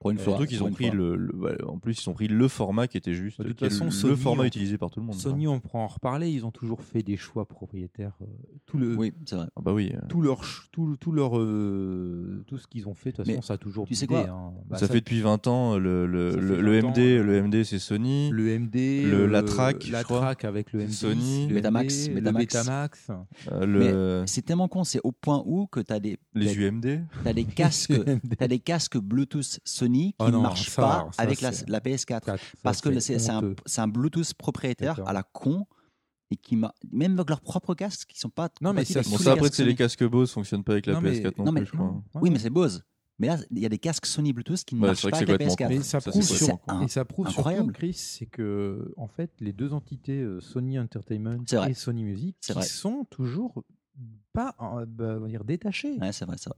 Pour 0.00 0.10
une 0.12 0.18
fois. 0.18 0.34
Surtout 0.36 0.46
qu'ils 0.46 0.62
ont 0.62 0.70
pris 0.70 0.90
le, 0.90 1.16
le- 1.16 1.34
ouais, 1.34 1.56
en 1.64 1.78
plus 1.78 2.00
ils 2.04 2.08
ont 2.08 2.12
pris 2.14 2.28
le 2.28 2.46
format 2.46 2.86
qui 2.86 2.96
était 2.96 3.14
juste, 3.14 3.40
De 3.42 3.48
toute 3.48 3.58
façon, 3.58 3.86
le, 3.86 3.90
Sony, 3.90 4.16
format 4.16 4.42
on- 4.44 4.46
utilisé 4.46 4.78
par 4.78 4.90
tout 4.90 5.00
le 5.00 5.06
monde. 5.06 5.16
Sony, 5.16 5.48
on 5.48 5.58
pourra 5.58 5.80
en 5.80 5.86
reparler, 5.88 6.30
ils 6.30 6.46
ont 6.46 6.52
toujours 6.52 6.82
fait 6.82 7.02
des 7.02 7.16
choix 7.16 7.46
propriétaires. 7.46 8.12
euh, 8.22 8.26
tout, 8.66 8.78
le, 8.78 8.94
Oui, 8.96 9.12
c'est 9.26 9.34
vrai. 9.34 9.46
Ah 9.56 9.60
bah 9.60 9.72
oui. 9.72 9.90
euh, 9.94 9.98
tout, 10.08 10.20
leur, 10.22 10.40
tout, 10.70 10.96
tout, 11.00 11.10
leur, 11.10 11.36
euh, 11.36 12.44
tout 12.46 12.58
ce 12.58 12.66
qu'ils 12.68 12.86
ont 12.88 12.94
fait, 12.94 13.10
de 13.10 13.16
toute 13.16 13.26
Mais 13.26 13.34
façon, 13.34 13.46
ça 13.46 13.54
a 13.54 13.58
toujours 13.58 13.86
tu 13.86 13.94
sais 13.96 14.06
quoi 14.06 14.20
hein. 14.28 14.52
Bah, 14.68 14.76
ça, 14.78 14.86
fait 14.86 15.00
depuis 15.00 15.20
20 15.20 15.46
ans 15.48 15.76
le, 15.78 16.06
le, 16.06 16.30
ça 16.32 16.36
le, 16.38 16.60
le 16.60 16.80
20 16.80 16.86
ans, 16.86 16.90
MD, 16.90 16.98
euh, 16.98 17.22
le 17.24 17.42
MD 17.42 17.64
c'est 17.64 17.78
Sony. 17.80 18.30
le 18.30 18.58
MD, 18.58 19.02
le- 19.04 19.26
la 19.26 19.40
euh, 19.40 19.42
track, 19.42 19.84
je 19.86 19.92
la 19.92 20.04
crois. 20.04 20.20
track 20.20 20.44
avec 20.44 20.72
le 20.72 20.80
MD, 20.84 20.92
Sony. 20.92 21.48
le 21.48 21.54
Betamax, 21.56 22.08
MD, 22.10 22.20
Betamax. 22.32 23.08
euh, 23.50 23.66
le, 23.66 24.22
C'est 24.26 24.42
tellement 24.42 24.68
con, 24.68 24.84
c'est 24.84 25.00
au 25.02 25.10
point 25.12 25.42
où 25.44 25.66
que 25.66 25.80
tu 25.80 25.92
as 25.92 25.98
des, 26.00 26.18
les 26.34 26.46
t'as- 26.54 26.60
UMD. 26.60 27.00
t'as 27.24 27.32
des 27.32 27.44
casques. 27.44 27.92
T'as 28.38 28.46
des 28.48 28.58
casques 28.58 28.98
Bluetooth 28.98 29.58
Sony 29.64 29.87
qui 29.88 30.14
Oh 30.18 30.26
ne 30.26 30.30
non, 30.32 30.42
marchent 30.42 30.68
ça, 30.70 30.82
pas 30.82 31.08
ça, 31.12 31.22
avec 31.22 31.40
la, 31.40 31.52
c'est- 31.52 31.68
la 31.68 31.80
PS4. 31.80 32.24
Ça, 32.24 32.36
Parce 32.62 32.80
que 32.80 32.98
c'est 33.00 33.30
un, 33.30 33.54
un 33.76 33.88
Bluetooth 33.88 34.34
propriétaire 34.34 35.00
à 35.06 35.12
la 35.12 35.22
con 35.22 35.66
et 36.30 36.36
qui 36.36 36.56
m'a 36.56 36.74
même 36.92 37.14
avec 37.14 37.30
leurs 37.30 37.40
propres 37.40 37.74
casques 37.74 38.08
qui 38.10 38.18
sont 38.18 38.28
pas 38.30 38.48
Non, 38.60 38.72
mais 38.72 38.84
ça- 38.84 39.00
Bon 39.02 39.16
ça 39.18 39.32
après 39.32 39.48
c'est 39.52 39.62
les 39.64 39.70
Sony. 39.70 39.76
casques 39.76 40.04
Bose 40.04 40.30
fonctionnent 40.30 40.64
pas 40.64 40.72
avec 40.72 40.86
la 40.86 40.94
Non, 40.94 41.00
mais- 41.00 41.12
PS4 41.12 41.38
non, 41.38 41.44
non, 41.46 41.52
mais- 41.52 41.60
plus 41.62 41.66
je 41.70 41.72
crois. 41.72 41.86
Non. 41.86 42.02
Oui, 42.20 42.30
mais 42.30 42.38
c'est 42.38 42.50
Bose. 42.50 42.82
Mais 43.20 43.26
là, 43.26 43.36
il 43.50 43.58
y 43.58 43.66
a 43.66 43.68
des 43.68 43.78
casques 43.78 44.06
Sony 44.06 44.32
Bluetooth 44.32 44.62
qui 44.64 44.76
ne 44.76 44.80
Ouais, 44.80 44.88
marchent 44.88 45.02
pas 45.02 45.08
avec 45.16 45.26
la 45.28 45.34
complètement 45.38 45.54
PS4. 45.56 45.68
Mais 45.78 45.82
ça 45.82 46.00
prouve, 46.00 46.22
sur- 46.22 46.46
complètement 46.60 46.82
et 46.82 46.88
ça 46.88 47.04
prouve 47.04 47.26
incroyable. 47.26 47.64
surtout, 47.64 47.78
Chris, 47.78 47.94
c'est 47.94 48.26
que 48.26 48.92
en 48.96 49.08
fait, 49.08 49.32
les 49.40 49.52
deux 49.52 49.72
entités 49.72 50.20
euh, 50.20 50.40
Sony 50.40 50.78
Entertainment 50.78 51.38
et 51.66 51.74
Sony 51.74 52.04
Music 52.04 52.36
C'est 52.40 52.52
qui 52.52 52.58
vrai. 52.60 52.68
sont 52.68 53.04
toujours 53.10 53.64
pas 54.32 54.54
euh, 54.60 54.86
bah, 54.86 55.14
on 55.16 55.20
va 55.22 55.28
dire 55.28 55.42
détachés. 55.44 55.98
Ouais, 55.98 56.12
c'est 56.12 56.26
vrai, 56.26 56.36
ça. 56.38 56.54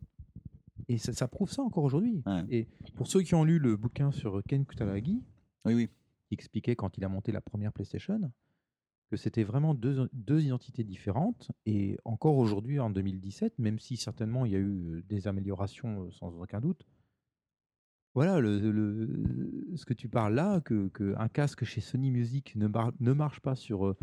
Et 0.92 0.98
ça, 0.98 1.12
ça 1.12 1.28
prouve 1.28 1.50
ça 1.50 1.62
encore 1.62 1.84
aujourd'hui. 1.84 2.22
Ouais. 2.26 2.44
Et 2.50 2.68
pour 2.96 3.06
ceux 3.06 3.22
qui 3.22 3.34
ont 3.34 3.44
lu 3.44 3.58
le 3.58 3.76
bouquin 3.76 4.10
sur 4.10 4.42
Ken 4.48 4.64
Kutaragi, 4.66 5.22
Oui, 5.64 5.74
oui. 5.74 5.88
qui 6.28 6.34
expliquait 6.34 6.74
quand 6.74 6.98
il 6.98 7.04
a 7.04 7.08
monté 7.08 7.30
la 7.32 7.40
première 7.40 7.72
PlayStation 7.72 8.20
que 9.08 9.16
c'était 9.16 9.42
vraiment 9.44 9.74
deux, 9.74 10.08
deux 10.12 10.40
identités 10.42 10.82
différentes. 10.84 11.50
Et 11.66 11.96
encore 12.04 12.36
aujourd'hui, 12.38 12.78
en 12.80 12.90
2017, 12.90 13.58
même 13.58 13.78
si 13.78 13.96
certainement 13.96 14.46
il 14.46 14.52
y 14.52 14.56
a 14.56 14.58
eu 14.58 14.68
euh, 14.96 15.02
des 15.08 15.26
améliorations 15.28 16.04
euh, 16.04 16.10
sans 16.10 16.32
aucun 16.40 16.60
doute, 16.60 16.84
voilà, 18.14 18.40
le, 18.40 18.58
le- 18.72 19.76
ce 19.76 19.84
que 19.84 19.94
tu 19.94 20.08
parles 20.08 20.34
là, 20.34 20.60
que, 20.60 20.88
que 20.88 21.14
un 21.18 21.28
casque 21.28 21.64
chez 21.64 21.80
Sony 21.80 22.10
Music 22.10 22.56
ne, 22.56 22.66
mar- 22.66 22.92
ne 22.98 23.12
marche 23.12 23.38
pas 23.40 23.54
sur, 23.54 23.86
euh, 23.86 23.96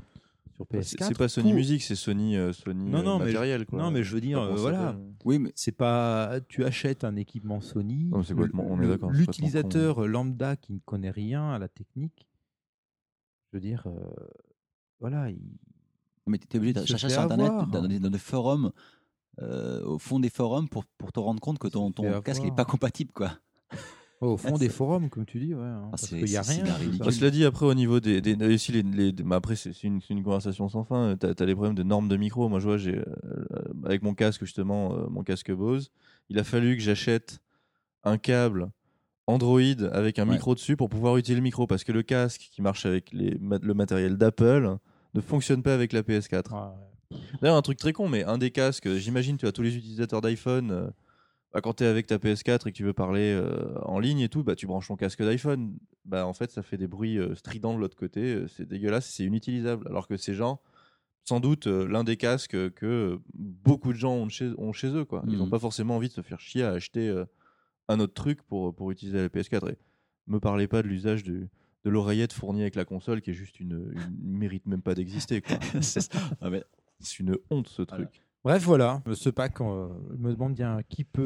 sur 0.58 0.66
C'est 0.82 0.98
PS4. 0.98 1.08
c'est 1.08 1.18
pas 1.18 1.28
Sony 1.30 1.50
pour- 1.52 1.56
Music, 1.58 1.82
c'est 1.84 1.96
Sony 1.96 2.36
euh, 2.36 2.52
Sony 2.52 2.90
Non, 2.90 3.00
euh, 3.00 3.04
non, 3.04 3.20
mais 3.20 3.26
je- 3.28 3.34
matériel 3.34 3.66
quoi. 3.66 3.80
Non, 3.80 3.92
mais 3.92 4.04
je 4.04 4.14
veux 4.14 4.22
dire, 4.22 4.40
euh, 4.42 4.56
voilà. 4.56 4.98
Oui, 5.24 5.40
mais 5.40 5.52
C'est 5.56 5.72
pas, 5.72 6.40
tu 6.50 6.66
achètes 6.66 7.04
un 7.04 7.16
équipement 7.16 7.62
Sony. 7.62 8.06
Non, 8.12 8.24
mais 8.30 8.44
le- 8.48 8.52
on 8.56 8.82
est 8.82 8.88
d'accord, 8.88 9.12
L'utilisateur 9.12 10.08
lambda 10.08 10.56
qui 10.56 10.74
ne 10.74 10.80
connaît 10.80 11.12
rien 11.12 11.52
à 11.52 11.60
la 11.60 11.68
technique, 11.68 12.28
je 13.52 13.58
veux 13.58 13.62
dire, 13.62 13.84
euh, 13.88 14.00
voilà, 15.00 15.30
il- 15.30 15.40
mais 16.26 16.40
tu 16.40 16.48
es 16.52 16.58
obligé 16.58 16.74
de 16.74 16.86
chercher 16.86 17.10
sur 17.10 17.22
Internet, 17.22 17.48
avoir. 17.48 17.68
dans 17.68 17.88
des, 17.88 18.00
dans 18.00 18.10
des 18.10 18.18
forums, 18.18 18.72
euh, 19.42 19.84
au 19.86 20.00
fond 20.00 20.20
des 20.20 20.30
forums, 20.30 20.68
pour, 20.68 20.86
pour 20.98 21.12
te 21.12 21.20
rendre 21.20 21.40
compte 21.40 21.60
que 21.60 21.68
ton, 21.68 21.92
casque 22.22 22.44
n'est 22.44 22.52
pas 22.56 22.66
compatible. 22.66 23.12
quoi. 23.14 23.32
Au 24.20 24.36
fond 24.36 24.54
Ah, 24.56 24.58
des 24.58 24.66
c'est- 24.66 24.72
forums, 24.74 25.10
comme 25.10 25.26
tu 25.26 25.40
dis, 25.40 25.54
ouais, 25.54 25.62
hein, 25.64 25.82
Ah, 25.86 25.88
parce 25.92 26.08
c'est- 26.08 26.18
qu'il 26.18 26.26
n'y 26.26 26.38
a 26.38 26.42
rien. 26.42 26.64
ridicule. 26.74 27.06
Bah, 27.06 27.12
cela 27.12 27.30
dit, 27.30 27.46
après, 27.46 27.66
au 27.68 27.74
niveau 27.76 28.00
des. 28.00 28.20
des, 28.20 28.36
des- 28.36 28.56
aussi 28.56 28.72
les, 28.72 28.82
les- 28.82 29.14
mais 29.24 29.36
après, 29.36 29.56
c'est 29.56 29.84
une, 29.84 30.00
conversation 30.24 30.68
sans 30.70 30.84
fin. 30.84 31.16
Tu 31.18 31.28
as, 31.28 31.46
les 31.46 31.54
problèmes 31.54 31.76
de 31.76 31.84
normes 31.84 32.08
de 32.08 32.18
micro. 32.18 32.50
Moi, 32.50 32.60
je 32.60 32.66
vois, 32.68 32.78
j'ai, 32.78 32.96
euh, 32.98 33.04
avec 33.86 34.02
mon 34.02 34.16
casque, 34.16 34.44
justement, 34.44 34.96
euh, 34.96 35.06
mon 35.10 35.22
casque 35.24 35.52
Bose, 35.52 35.92
il 36.30 36.40
a 36.40 36.44
fallu 36.44 36.76
que 36.78 36.82
j'achète 36.82 37.40
un 38.04 38.18
câble 38.18 38.72
Android 39.28 39.60
avec 39.92 40.18
un 40.20 40.28
Ouais. 40.28 40.34
micro 40.36 40.56
dessus 40.56 40.76
pour 40.78 40.90
pouvoir 40.90 41.18
utiliser 41.18 41.36
le 41.40 41.44
micro. 41.44 41.68
Parce 41.68 41.84
que 41.84 41.92
le 41.92 42.02
casque 42.02 42.50
qui 42.52 42.62
marche 42.64 42.86
avec 42.88 43.12
les, 43.14 43.38
le 43.40 43.74
matériel 43.76 44.18
d'Apple 44.18 44.78
ne 45.14 45.22
fonctionne 45.22 45.62
pas 45.62 45.74
avec 45.76 45.94
la 45.94 46.02
PS4. 46.02 46.54
Ouais, 46.54 46.60
ouais. 46.60 47.18
D'ailleurs, 47.42 47.58
un 47.58 47.62
truc 47.62 47.78
très 47.78 47.94
con, 47.94 48.10
mais 48.10 48.24
un 48.24 48.38
des 48.40 48.50
casques, 48.52 48.92
j'imagine, 48.96 49.38
tu 49.38 49.46
as 49.46 49.52
tous 49.52 49.62
les 49.62 49.76
utilisateurs 49.78 50.22
d'iPhone. 50.22 50.72
euh, 50.72 50.90
bah, 51.54 51.62
quand 51.62 51.74
tu 51.76 51.84
es 51.84 51.88
avec 51.88 52.08
ta 52.08 52.18
PS4 52.18 52.68
et 52.68 52.72
que 52.72 52.78
tu 52.78 52.84
veux 52.84 52.94
parler 52.94 53.32
euh, 53.34 53.74
en 53.84 54.00
ligne 54.00 54.20
et 54.20 54.30
tout, 54.30 54.44
bah, 54.44 54.56
tu 54.56 54.68
branches 54.68 54.88
ton 54.88 54.96
casque 54.96 55.22
d'iPhone. 55.24 55.78
Bah, 56.06 56.26
en 56.28 56.34
fait, 56.34 56.52
ça 56.52 56.62
fait 56.64 56.78
des 56.78 56.88
bruits 56.88 57.18
euh, 57.18 57.36
stridents 57.36 57.74
de 57.76 57.80
l'autre 57.80 57.98
côté. 57.98 58.22
euh, 58.36 58.48
c'est 58.48 58.68
dégueulasse, 58.68 59.08
c'est 59.10 59.24
inutilisable. 59.26 59.88
Alors 59.88 60.08
que 60.08 60.18
ces 60.18 60.34
gens, 60.34 60.62
sans 61.24 61.40
doute, 61.40 61.68
l'un 61.68 62.04
des 62.04 62.16
casques 62.18 62.72
que 62.74 63.20
beaucoup 63.34 63.92
de 63.94 63.98
gens 63.98 64.14
ont 64.14 64.30
chez, 64.30 64.52
ont 64.58 64.72
chez 64.74 64.90
eux. 64.90 65.04
Quoi. 65.06 65.24
Ils 65.28 65.38
n'ont 65.38 65.46
Mhm. 65.46 65.50
pas 65.52 65.60
forcément 65.60 65.96
envie 65.98 66.08
de 66.10 66.14
se 66.14 66.22
faire 66.22 66.40
chier 66.40 66.64
à 66.64 66.72
acheter 66.72 67.14
un 67.90 68.00
autre 68.00 68.14
truc 68.14 68.44
pour, 68.44 68.74
pour 68.74 68.92
utiliser 68.92 69.18
la 69.18 69.28
PS4. 69.30 69.70
Et 69.72 69.78
me 70.28 70.40
parlez 70.40 70.68
pas 70.68 70.82
de 70.84 70.88
l'usage 70.88 71.24
du- 71.24 71.50
de 71.84 71.90
l'oreillette 71.90 72.34
fournie 72.34 72.62
avec 72.62 72.76
la 72.76 72.86
console 72.86 73.22
qui 73.22 73.32
est 73.32 73.34
juste 73.34 73.60
une, 73.60 73.94
une 73.96 74.38
mérite 74.38 74.66
même 74.68 74.82
pas 74.82 74.94
d'exister. 74.96 75.42
C'est. 75.82 76.14
Ah, 76.42 76.50
mais- 76.50 76.64
C'est 77.00 77.20
une 77.20 77.38
honte 77.52 77.68
ce 77.68 77.84
Voilà. 77.88 78.10
Bref, 78.44 78.64
voilà, 78.64 79.02
ce 79.14 79.30
pack, 79.30 79.60
euh, 79.60 79.90
je 80.12 80.18
me 80.18 80.32
demande 80.32 80.54
bien 80.54 80.80
qui 80.88 81.04
peut, 81.04 81.22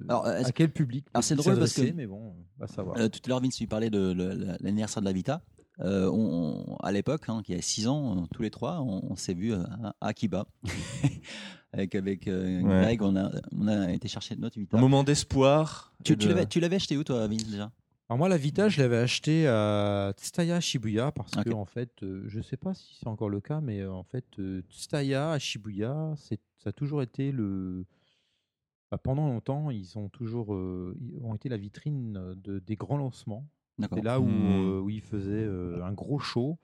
euh, 0.00 0.04
Alors, 0.08 0.26
euh, 0.26 0.42
à 0.42 0.50
quel 0.52 0.72
public. 0.72 1.06
Alors, 1.14 1.22
c'est 1.22 1.36
drôle 1.36 1.58
parce 1.58 1.74
que- 1.74 1.92
mais 1.92 2.06
bon, 2.06 2.34
on 2.36 2.60
va 2.60 2.66
savoir. 2.66 2.96
Euh, 2.98 3.08
tout 3.08 3.20
à 3.24 3.28
l'heure, 3.28 3.40
Vince, 3.40 3.54
tu 3.54 3.66
parlais 3.68 3.90
de 3.90 4.12
l'anniversaire 4.60 5.00
de 5.02 5.06
la 5.06 5.12
Vita. 5.12 5.42
Euh, 5.80 6.10
on, 6.12 6.76
à 6.82 6.90
l'époque, 6.90 7.28
hein, 7.28 7.40
il 7.46 7.54
y 7.54 7.58
a 7.58 7.62
6 7.62 7.86
ans, 7.86 8.26
tous 8.32 8.42
les 8.42 8.50
trois, 8.50 8.80
on, 8.80 9.14
s'est 9.14 9.34
vu 9.34 9.52
à 9.54 9.94
Akiba. 10.00 10.46
avec 11.72 11.94
avec 11.94 12.28
Greg, 12.28 13.02
on 13.02 13.14
a, 13.14 13.30
on 13.52 13.68
a 13.68 13.92
été 13.92 14.08
chercher 14.08 14.34
notre 14.36 14.58
Vita. 14.58 14.76
Un 14.76 14.80
moment 14.80 15.04
d'espoir. 15.04 15.92
Tu, 16.02 16.16
tu 16.16 16.60
l'avais 16.60 16.76
acheté 16.76 16.96
où, 16.96 17.04
toi, 17.04 17.28
Vince, 17.28 17.44
déjà? 17.44 17.70
Alors 18.08 18.18
moi, 18.18 18.28
la 18.28 18.38
Vita, 18.38 18.70
je 18.70 18.80
l'avais 18.80 18.96
acheté 18.96 19.46
à 19.46 20.14
Tsutaya 20.16 20.60
Shibuya 20.60 21.12
parce 21.12 21.32
que 21.32 21.50
en 21.50 21.66
fait, 21.66 21.92
je 22.00 22.26
je 22.26 22.40
sais 22.40 22.56
pas 22.56 22.72
si 22.72 22.96
c'est 22.98 23.06
encore 23.06 23.28
le 23.28 23.40
cas, 23.40 23.60
mais 23.60 23.84
en 23.84 24.02
fait, 24.02 24.24
Tsutaya 24.70 25.32
à 25.32 25.38
Shibuya, 25.38 26.14
ça 26.16 26.70
a 26.70 26.72
toujours 26.72 27.02
été 27.02 27.32
le. 27.32 27.84
Bah, 28.90 28.96
pendant 28.96 29.26
longtemps, 29.28 29.70
ils 29.70 29.98
ont 29.98 30.08
toujours 30.08 30.48
ont 30.48 31.34
été 31.34 31.50
la 31.50 31.58
vitrine 31.58 32.34
de, 32.36 32.58
des 32.58 32.76
grands 32.76 32.96
lancements. 32.96 33.46
C'est 33.78 34.02
là 34.02 34.20
où, 34.20 34.26
mmh. 34.26 34.80
où 34.80 34.90
ils 34.90 35.02
faisaient 35.02 35.46
un 35.82 35.92
gros 35.92 36.18
show 36.18 36.58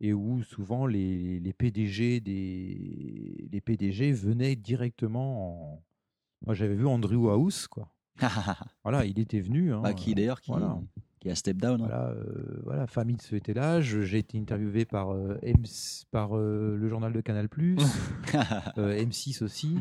et 0.00 0.12
où 0.12 0.42
souvent 0.42 0.86
les, 0.86 1.40
les, 1.40 1.52
PDG 1.52 2.20
des 2.20 3.48
les 3.50 3.60
PDG 3.60 4.12
venaient 4.12 4.56
directement. 4.56 5.74
En... 5.74 5.84
Moi, 6.44 6.54
j'avais 6.54 6.74
vu 6.74 6.86
Andrew 6.86 7.28
House, 7.30 7.66
quoi. 7.66 7.92
voilà, 8.82 9.04
il 9.04 9.18
était 9.18 9.40
venu. 9.40 9.72
Hein, 9.72 9.80
bah, 9.82 9.94
qui 9.94 10.14
d'ailleurs 10.14 10.40
qui, 10.40 10.52
qui, 11.20 11.30
a 11.30 11.34
step 11.34 11.56
down. 11.56 11.80
Hein. 11.80 11.86
Voilà, 11.86 12.08
euh, 12.08 12.60
voilà, 12.64 12.86
Famitz 12.86 13.32
était 13.32 13.54
là. 13.54 13.80
J'ai 13.80 14.18
été 14.18 14.38
interviewé 14.38 14.84
par, 14.84 15.12
euh, 15.12 15.38
par 16.10 16.36
euh, 16.36 16.76
le 16.76 16.88
journal 16.88 17.12
de 17.12 17.20
Canal+, 17.20 17.48
M6 18.76 19.42
aussi. 19.42 19.78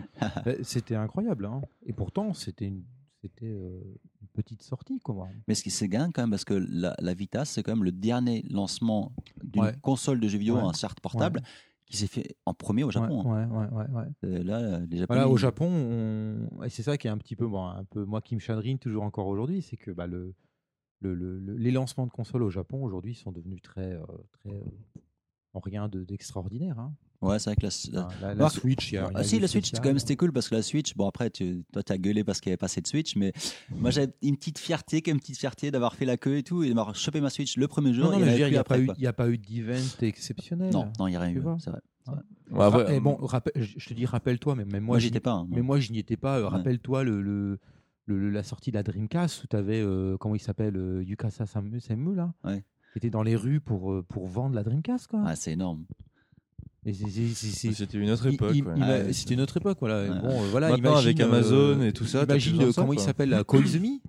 c'était 0.63 0.95
incroyable. 0.95 1.45
Hein. 1.45 1.61
Et 1.85 1.93
pourtant, 1.93 2.33
c'était 2.33 2.65
une, 2.65 2.83
c'était 3.21 3.45
une 3.45 4.27
petite 4.33 4.63
sortie. 4.63 4.99
Quoi. 4.99 5.27
Mais 5.47 5.55
ce 5.55 5.63
qui 5.63 5.71
c'est 5.71 5.87
gain 5.87 6.11
quand 6.11 6.23
même, 6.23 6.31
parce 6.31 6.45
que 6.45 6.53
la, 6.53 6.95
la 6.99 7.13
Vita, 7.13 7.45
c'est 7.45 7.63
quand 7.63 7.75
même 7.75 7.83
le 7.83 7.91
dernier 7.91 8.43
lancement 8.49 9.11
d'une 9.43 9.71
console 9.81 10.19
de 10.19 10.27
jeux 10.27 10.39
vidéo, 10.39 10.57
un 10.57 10.73
certes 10.73 10.99
portable 10.99 11.41
qui 11.85 11.97
s'est 11.97 12.07
fait 12.07 12.35
en 12.45 12.53
premier 12.53 12.83
au 12.83 12.91
Japon. 12.91 13.23
Ouais, 13.31 13.45
ouais, 13.45 13.87
ouais, 13.89 14.05
euh, 14.23 14.43
là, 14.43 14.79
les 14.79 14.97
Japonais, 14.97 15.19
voilà, 15.19 15.29
au 15.29 15.37
Japon, 15.37 16.47
et 16.63 16.69
c'est 16.69 16.83
ça 16.83 16.97
qui 16.97 17.07
est 17.07 17.11
un 17.11 17.17
petit 17.17 17.35
peu, 17.35 17.47
bon, 17.47 17.65
un 17.65 17.83
peu 17.85 18.05
moi 18.05 18.21
qui 18.21 18.35
me 18.35 18.39
chagrine 18.39 18.79
toujours 18.79 19.03
encore 19.03 19.27
aujourd'hui, 19.27 19.61
c'est 19.61 19.77
que 19.77 19.91
bah, 19.91 20.07
le, 20.07 20.33
le, 21.01 21.13
le, 21.13 21.39
les 21.39 21.71
lancements 21.71 22.07
de 22.07 22.11
consoles 22.11 22.43
au 22.43 22.49
Japon 22.49 22.83
aujourd'hui 22.83 23.13
sont 23.13 23.31
devenus 23.31 23.61
très, 23.61 23.93
euh, 23.93 24.03
très 24.31 24.49
euh, 24.49 24.61
en 25.53 25.59
rien 25.59 25.87
d'extraordinaire. 25.87 26.79
hein. 26.79 26.95
Ouais, 27.25 27.39
c'est 27.39 27.49
vrai 27.49 27.55
que 27.55 27.67
la, 27.91 28.33
la, 28.33 28.49
Switch. 28.49 28.91
Y 28.91 28.97
a, 28.97 29.09
ah, 29.13 29.23
si, 29.23 29.39
la 29.39 29.47
Switch, 29.47 29.71
quand 29.71 29.85
même, 29.85 29.99
c'était 29.99 30.15
cool 30.15 30.31
parce 30.31 30.49
que 30.49 30.55
la 30.55 30.61
Switch, 30.61 30.95
bon, 30.95 31.07
après, 31.07 31.29
tu, 31.29 31.63
toi, 31.71 31.83
t'as 31.83 31.97
gueulé 31.97 32.23
parce 32.23 32.39
qu'il 32.39 32.49
n'y 32.49 32.53
avait 32.53 32.57
pas 32.57 32.67
assez 32.67 32.81
de 32.81 32.87
Switch, 32.87 33.15
mais 33.15 33.33
moi, 33.69 33.91
j'avais 33.91 34.13
une 34.21 34.37
petite 34.37 34.59
fierté, 34.59 35.01
quand 35.01 35.11
même, 35.11 35.17
une 35.17 35.21
petite 35.21 35.37
fierté 35.37 35.71
d'avoir 35.71 35.95
fait 35.95 36.05
la 36.05 36.17
queue 36.17 36.37
et 36.37 36.43
tout, 36.43 36.63
et 36.63 36.69
d'avoir 36.69 36.95
chopé 36.95 37.21
ma 37.21 37.29
Switch 37.29 37.57
le 37.57 37.67
premier 37.67 37.93
jour. 37.93 38.05
Non, 38.05 38.19
non, 38.19 38.25
il 38.25 38.35
n'y 38.35 38.55
a, 38.55 38.63
pas 38.63 38.79
eu, 38.79 38.89
a 39.05 39.13
pas 39.13 39.29
eu 39.29 39.37
d'event 39.37 39.79
exceptionnel. 40.01 40.71
Non, 40.71 40.91
non, 40.99 41.07
il 41.07 41.11
n'y 41.11 41.17
a 41.17 41.19
rien 41.19 41.33
eu, 41.35 41.43
c'est 41.59 41.71
vrai. 41.71 41.81
Ouais, 42.51 42.99
bon, 42.99 43.17
je 43.55 43.89
te 43.89 43.93
dis, 43.93 44.05
rappelle-toi, 44.05 44.55
mais 44.55 44.65
même 44.65 44.83
moi, 44.83 44.93
moi 44.93 44.99
j'y 44.99 45.07
étais 45.07 45.19
pas. 45.19 45.31
Hein, 45.31 45.47
mais 45.49 45.61
moi, 45.61 45.79
je 45.79 45.91
n'y 45.91 45.99
étais 45.99 46.17
pas. 46.17 46.39
Euh, 46.39 46.47
rappelle-toi 46.47 47.03
le, 47.03 47.21
le, 47.21 48.29
la 48.29 48.43
sortie 48.43 48.71
de 48.71 48.75
la 48.75 48.83
Dreamcast 48.83 49.43
où 49.43 49.47
tu 49.47 49.55
avais, 49.55 49.81
euh, 49.81 50.17
comment 50.17 50.35
il 50.35 50.41
s'appelle, 50.41 50.77
euh, 50.77 51.03
Yukasa 51.03 51.45
Samu, 51.45 51.79
là, 52.15 52.33
ouais. 52.43 52.63
qui 52.93 52.99
était 52.99 53.09
dans 53.09 53.23
les 53.23 53.35
rues 53.35 53.59
pour, 53.59 54.03
pour 54.07 54.27
vendre 54.27 54.55
la 54.55 54.63
Dreamcast. 54.63 55.07
Quoi. 55.07 55.23
Ah, 55.25 55.35
c'est 55.35 55.53
énorme. 55.53 55.85
C'était 56.93 57.97
une 57.97 58.11
autre 58.11 58.27
époque. 58.27 58.55
C'était 59.11 59.33
une 59.33 59.41
autre 59.41 59.57
époque, 59.57 59.77
voilà. 59.79 60.13
Bon, 60.21 60.41
voilà 60.51 60.69
Maintenant, 60.69 60.95
avec 60.95 61.19
Amazon 61.19 61.81
et 61.81 61.93
tout 61.93 62.05
ça, 62.05 62.23
imagine 62.23 62.73
comment 62.73 62.93
il 62.93 62.99
s'appelle, 62.99 63.43
Koizumi 63.45 64.01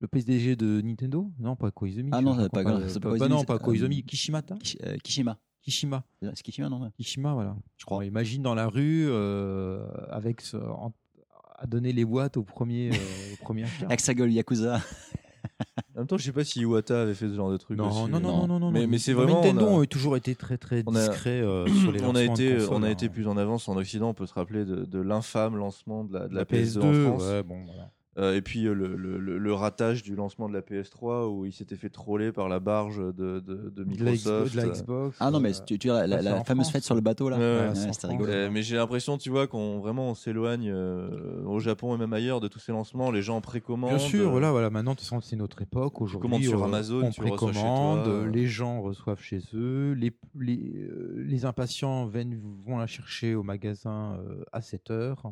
le 0.00 0.06
PSDG 0.06 0.54
de 0.54 0.80
Nintendo? 0.80 1.28
Non, 1.40 1.56
pas 1.56 1.72
Koizumi. 1.72 2.10
Ah 2.12 2.20
non, 2.20 2.36
c'est 2.40 2.48
pas, 2.50 2.62
pas, 2.62 2.78
pas, 3.00 3.16
pas, 3.16 3.28
non, 3.28 3.42
pas 3.42 3.58
Koizumi. 3.58 4.04
Kishimata 4.04 4.54
Kishima. 5.02 5.36
Kishima. 5.60 6.04
C'est 6.22 6.42
Kishima, 6.42 6.68
non 6.68 6.88
Kishima, 6.96 7.34
voilà. 7.34 7.56
Je 7.76 7.84
crois. 7.84 8.04
imagine 8.04 8.42
dans 8.42 8.54
la 8.54 8.68
rue, 8.68 9.06
euh, 9.08 9.84
avec 10.10 10.42
à 11.58 11.66
donner 11.66 11.92
les 11.92 12.04
boîtes 12.04 12.36
au 12.36 12.44
premier, 12.44 12.90
euh, 12.92 13.34
au 13.34 13.36
premier 13.42 13.64
Avec 13.82 14.00
sa 14.00 14.14
gueule 14.14 14.32
Yakuza. 14.32 14.80
En 15.94 16.00
même 16.00 16.06
temps, 16.06 16.16
je 16.16 16.24
sais 16.24 16.32
pas 16.32 16.44
si 16.44 16.60
Iwata 16.60 17.02
avait 17.02 17.14
fait 17.14 17.28
ce 17.28 17.34
genre 17.34 17.50
de 17.50 17.56
truc. 17.56 17.76
Non, 17.78 18.08
non, 18.08 18.20
non, 18.20 18.46
non, 18.46 18.60
non, 18.60 18.70
Mais, 18.70 18.86
mais 18.86 18.98
c'est 18.98 19.12
vraiment. 19.12 19.42
Nintendo 19.42 19.82
a... 19.82 19.86
toujours 19.86 20.16
été 20.16 20.34
très, 20.34 20.56
très 20.56 20.82
discret 20.82 21.40
euh, 21.40 21.66
sur 21.66 21.90
les 21.90 22.00
on 22.04 22.14
a 22.14 22.22
été, 22.22 22.54
de 22.54 22.68
on 22.70 22.82
a 22.82 22.90
été 22.90 23.08
plus 23.08 23.26
en 23.26 23.36
avance 23.36 23.68
en 23.68 23.76
Occident. 23.76 24.10
On 24.10 24.14
peut 24.14 24.26
se 24.26 24.34
rappeler 24.34 24.64
de, 24.64 24.84
de 24.84 25.00
l'infâme 25.00 25.56
lancement 25.56 26.04
de 26.04 26.14
la, 26.14 26.28
de 26.28 26.34
la, 26.34 26.40
la 26.40 26.44
PS2, 26.44 26.78
PS2, 26.78 26.78
en 26.78 27.04
France. 27.08 27.22
Ouais, 27.24 27.42
bon, 27.42 27.64
voilà. 27.64 27.90
Euh, 28.18 28.34
et 28.34 28.42
puis 28.42 28.66
euh, 28.66 28.74
le, 28.74 28.96
le, 28.96 29.38
le, 29.38 29.54
ratage 29.54 30.02
du 30.02 30.16
lancement 30.16 30.48
de 30.48 30.54
la 30.54 30.60
PS3 30.60 31.28
où 31.28 31.46
il 31.46 31.52
s'était 31.52 31.76
fait 31.76 31.88
troller 31.88 32.32
par 32.32 32.48
la 32.48 32.58
barge 32.58 32.98
de, 32.98 33.38
de, 33.38 33.70
de 33.70 33.84
Microsoft. 33.84 34.56
De 34.56 34.60
la 34.60 34.68
Xbox. 34.68 35.16
Ah 35.20 35.30
non, 35.30 35.38
mais 35.38 35.52
tu, 35.64 35.78
tu 35.78 35.86
la, 35.86 36.06
la, 36.06 36.42
fameuse 36.42 36.68
fête 36.68 36.82
sur 36.82 36.96
le 36.96 37.00
bateau 37.00 37.28
là. 37.28 37.38
Ouais, 37.38 37.74
c'était 37.92 38.08
rigolo. 38.08 38.32
mais 38.50 38.62
j'ai 38.62 38.74
l'impression, 38.74 39.18
tu 39.18 39.30
vois, 39.30 39.46
qu'on 39.46 39.78
vraiment 39.78 40.10
on 40.10 40.14
s'éloigne 40.14 40.68
euh, 40.68 41.44
au 41.44 41.60
Japon 41.60 41.94
et 41.94 41.98
même 41.98 42.12
ailleurs 42.12 42.40
de 42.40 42.48
tous 42.48 42.58
ces 42.58 42.72
lancements. 42.72 43.12
Les 43.12 43.22
gens 43.22 43.36
en 43.36 43.40
précommandent. 43.40 43.90
Bien 43.90 43.98
sûr, 43.98 44.30
voilà, 44.30 44.50
voilà. 44.50 44.68
Maintenant, 44.68 44.96
c'est 44.98 45.36
notre 45.36 45.62
époque. 45.62 46.00
Aujourd'hui, 46.00 46.44
sur 46.44 46.64
Amazon, 46.64 47.04
on 47.04 47.12
précommande, 47.12 48.32
les 48.32 48.48
gens 48.48 48.82
reçoivent 48.82 49.22
chez 49.22 49.40
eux, 49.54 49.92
les, 49.92 50.12
les, 50.38 50.88
les 51.16 51.44
impatients 51.44 52.06
viennent, 52.06 52.40
vont 52.66 52.78
la 52.78 52.88
chercher 52.88 53.36
au 53.36 53.44
magasin 53.44 54.18
à 54.52 54.60
7 54.60 54.90
heures 54.90 55.22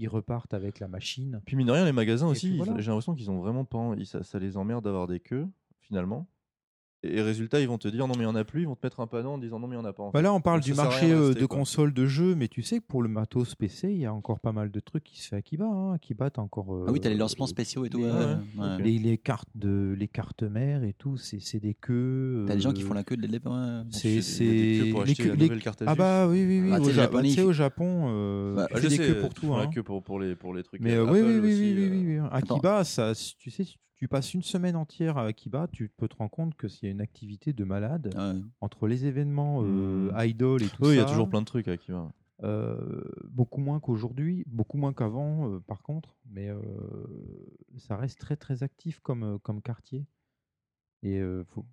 ils 0.00 0.08
repartent 0.08 0.54
avec 0.54 0.80
la 0.80 0.88
machine. 0.88 1.42
Puis 1.44 1.56
mine 1.56 1.66
de 1.66 1.72
rien, 1.72 1.84
les 1.84 1.92
magasins 1.92 2.26
aussi, 2.26 2.58
j'ai 2.78 2.86
l'impression 2.88 3.14
qu'ils 3.14 3.30
ont 3.30 3.38
vraiment 3.38 3.64
pas, 3.64 3.94
ça, 4.04 4.22
ça 4.22 4.38
les 4.38 4.56
emmerde 4.56 4.82
d'avoir 4.82 5.06
des 5.06 5.20
queues 5.20 5.46
finalement. 5.80 6.26
Et 7.02 7.22
résultat, 7.22 7.60
ils 7.60 7.68
vont 7.68 7.78
te 7.78 7.88
dire 7.88 8.06
non 8.06 8.12
mais 8.14 8.24
il 8.24 8.26
n'y 8.26 8.32
en 8.32 8.34
a 8.34 8.44
plus, 8.44 8.62
ils 8.62 8.66
vont 8.66 8.76
te 8.76 8.84
mettre 8.84 9.00
un 9.00 9.06
panneau 9.06 9.30
en 9.30 9.38
disant 9.38 9.58
non 9.58 9.66
mais 9.68 9.76
il 9.76 9.78
n'y 9.78 9.86
en 9.86 9.88
a 9.88 9.92
pas. 9.94 10.02
En 10.02 10.10
bah 10.10 10.20
là, 10.20 10.34
on 10.34 10.42
parle 10.42 10.60
du 10.60 10.74
marché 10.74 11.10
euh, 11.10 11.32
de 11.32 11.46
consoles 11.46 11.94
de 11.94 12.04
jeux, 12.04 12.34
mais 12.34 12.48
tu 12.48 12.62
sais 12.62 12.80
que 12.80 12.84
pour 12.84 13.02
le 13.02 13.08
matos 13.08 13.54
PC, 13.54 13.90
il 13.90 14.00
y 14.00 14.04
a 14.04 14.12
encore 14.12 14.38
pas 14.38 14.52
mal 14.52 14.70
de 14.70 14.80
trucs 14.80 15.04
qui 15.04 15.22
se 15.22 15.28
fait 15.28 15.36
à 15.36 15.42
Kiba. 15.42 15.64
Hein. 15.64 15.94
Akiba, 15.94 16.28
t'as 16.28 16.42
encore. 16.42 16.74
Euh, 16.74 16.84
ah 16.88 16.92
oui, 16.92 17.00
t'as 17.00 17.08
les 17.08 17.16
lancements 17.16 17.46
spéciaux 17.46 17.86
et 17.86 17.88
tout. 17.88 18.04
Les, 18.80 18.98
les, 18.98 19.16
cartes 19.16 19.48
de, 19.54 19.94
les 19.98 20.08
cartes 20.08 20.42
mères 20.42 20.84
et 20.84 20.92
tout, 20.92 21.16
c'est 21.16 21.58
des 21.58 21.72
queues. 21.72 22.44
T'as 22.46 22.54
des 22.54 22.60
gens 22.60 22.72
qui 22.72 22.82
font 22.82 22.94
la 22.94 23.04
queue 23.04 23.16
de 23.16 23.26
les 23.26 23.40
C'est 23.90 24.20
c'est 24.20 24.90
pour 24.90 25.02
acheter 25.02 25.34
les, 25.36 25.58
cartes 25.58 25.82
Ah 25.86 25.94
bah 25.94 26.28
oui 26.28 26.44
oui 26.44 26.60
oui. 26.60 26.72
Ah, 26.74 26.80
au 26.80 27.52
Japon, 27.52 28.08
euh, 28.08 28.54
bah, 28.54 28.68
des 28.78 28.98
queues 28.98 29.20
pour 29.20 29.32
tout. 29.32 29.54
Hein. 29.54 29.70
pour 29.84 30.02
pour 30.02 30.20
les 30.20 30.36
pour 30.36 30.52
les 30.52 30.62
trucs. 30.62 30.82
Mais 30.82 30.98
oui 30.98 31.20
oui 31.22 31.38
oui 31.38 31.74
oui 31.74 32.18
oui. 32.18 32.28
Akiba, 32.30 32.84
ça, 32.84 33.12
tu 33.38 33.50
sais 33.50 33.64
tu 34.00 34.08
passes 34.08 34.32
une 34.32 34.42
semaine 34.42 34.76
entière 34.76 35.18
à 35.18 35.26
Akiba, 35.26 35.68
tu 35.70 35.90
peux 35.94 36.08
te 36.08 36.16
rendre 36.16 36.30
compte 36.30 36.54
que 36.54 36.68
s'il 36.68 36.86
y 36.86 36.88
a 36.88 36.90
une 36.90 37.02
activité 37.02 37.52
de 37.52 37.64
malade 37.64 38.14
entre 38.62 38.86
les 38.86 39.04
événements 39.04 39.62
euh, 39.62 40.10
mmh. 40.10 40.26
idol 40.26 40.62
et 40.62 40.68
tout 40.68 40.86
ça. 40.86 40.94
il 40.94 40.96
y 40.96 41.00
a 41.00 41.04
toujours 41.04 41.28
plein 41.28 41.42
de 41.42 41.46
trucs 41.46 41.68
à 41.68 41.72
Akiba. 41.72 42.10
Euh, 42.42 43.02
beaucoup 43.28 43.60
moins 43.60 43.78
qu'aujourd'hui, 43.78 44.42
beaucoup 44.46 44.78
moins 44.78 44.94
qu'avant, 44.94 45.50
euh, 45.50 45.60
par 45.60 45.82
contre, 45.82 46.16
mais 46.30 46.48
ça 47.76 47.98
reste 47.98 48.18
très 48.18 48.36
très 48.36 48.62
actif 48.62 49.00
comme, 49.00 49.38
comme 49.40 49.60
quartier. 49.60 50.06
Et 51.02 51.20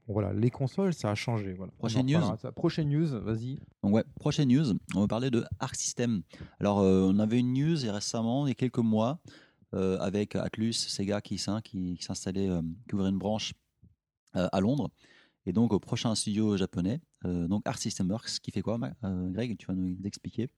voilà, 0.07 0.33
les 0.33 0.49
consoles, 0.49 0.93
ça 0.93 1.09
a 1.11 1.15
changé. 1.15 1.53
Voilà. 1.53 1.71
Prochaine 1.77 2.07
news. 2.07 2.51
Prochaine 2.55 2.89
news, 2.89 3.07
vas-y. 3.21 3.57
Donc 3.83 3.93
ouais, 3.93 4.03
prochaine 4.19 4.49
news. 4.49 4.73
On 4.95 4.99
va 4.99 5.07
parler 5.07 5.29
de 5.29 5.45
Arc 5.59 5.75
System. 5.75 6.23
Alors, 6.59 6.79
on 6.79 7.19
avait 7.19 7.39
une 7.39 7.53
news 7.53 7.77
récemment, 7.89 8.47
il 8.47 8.49
y 8.49 8.51
a 8.51 8.55
quelques 8.55 8.79
mois, 8.79 9.21
euh, 9.73 9.97
avec 9.99 10.35
Atlus, 10.37 10.73
Sega 10.73 11.19
qui, 11.19 11.35
qui, 11.35 11.97
s'installait, 11.99 12.49
euh, 12.49 12.61
qui 12.87 12.95
ouvrait 12.95 13.09
une 13.09 13.17
branche 13.17 13.53
euh, 14.37 14.47
à 14.53 14.61
Londres. 14.61 14.89
Et 15.45 15.51
donc 15.51 15.73
au 15.73 15.79
prochain 15.79 16.13
studio 16.15 16.57
japonais, 16.57 17.01
donc 17.23 17.61
Art 17.65 17.77
System 17.77 18.09
Works, 18.09 18.39
qui 18.41 18.51
fait 18.51 18.61
quoi, 18.61 18.77
Greg 19.01 19.57
Tu 19.57 19.65
vas 19.65 19.73
nous 19.75 19.97
expliquer 20.03 20.49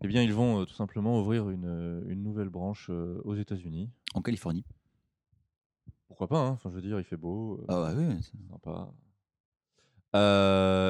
Eh 0.00 0.08
bien, 0.08 0.20
ils 0.22 0.34
vont 0.34 0.64
tout 0.64 0.74
simplement 0.74 1.20
ouvrir 1.20 1.48
une, 1.48 2.04
une 2.08 2.24
nouvelle 2.24 2.48
branche 2.48 2.90
aux 2.90 3.36
États-Unis. 3.36 3.88
En 4.14 4.20
Californie. 4.20 4.64
Pourquoi 6.08 6.26
pas 6.26 6.40
hein 6.40 6.50
Enfin, 6.50 6.70
je 6.70 6.74
veux 6.74 6.82
dire, 6.82 6.98
il 6.98 7.04
fait 7.04 7.16
beau. 7.16 7.64
Ah 7.68 7.82
ouais, 7.84 7.94
oui, 7.94 8.16
c'est 8.20 8.32
sympa. 8.50 8.92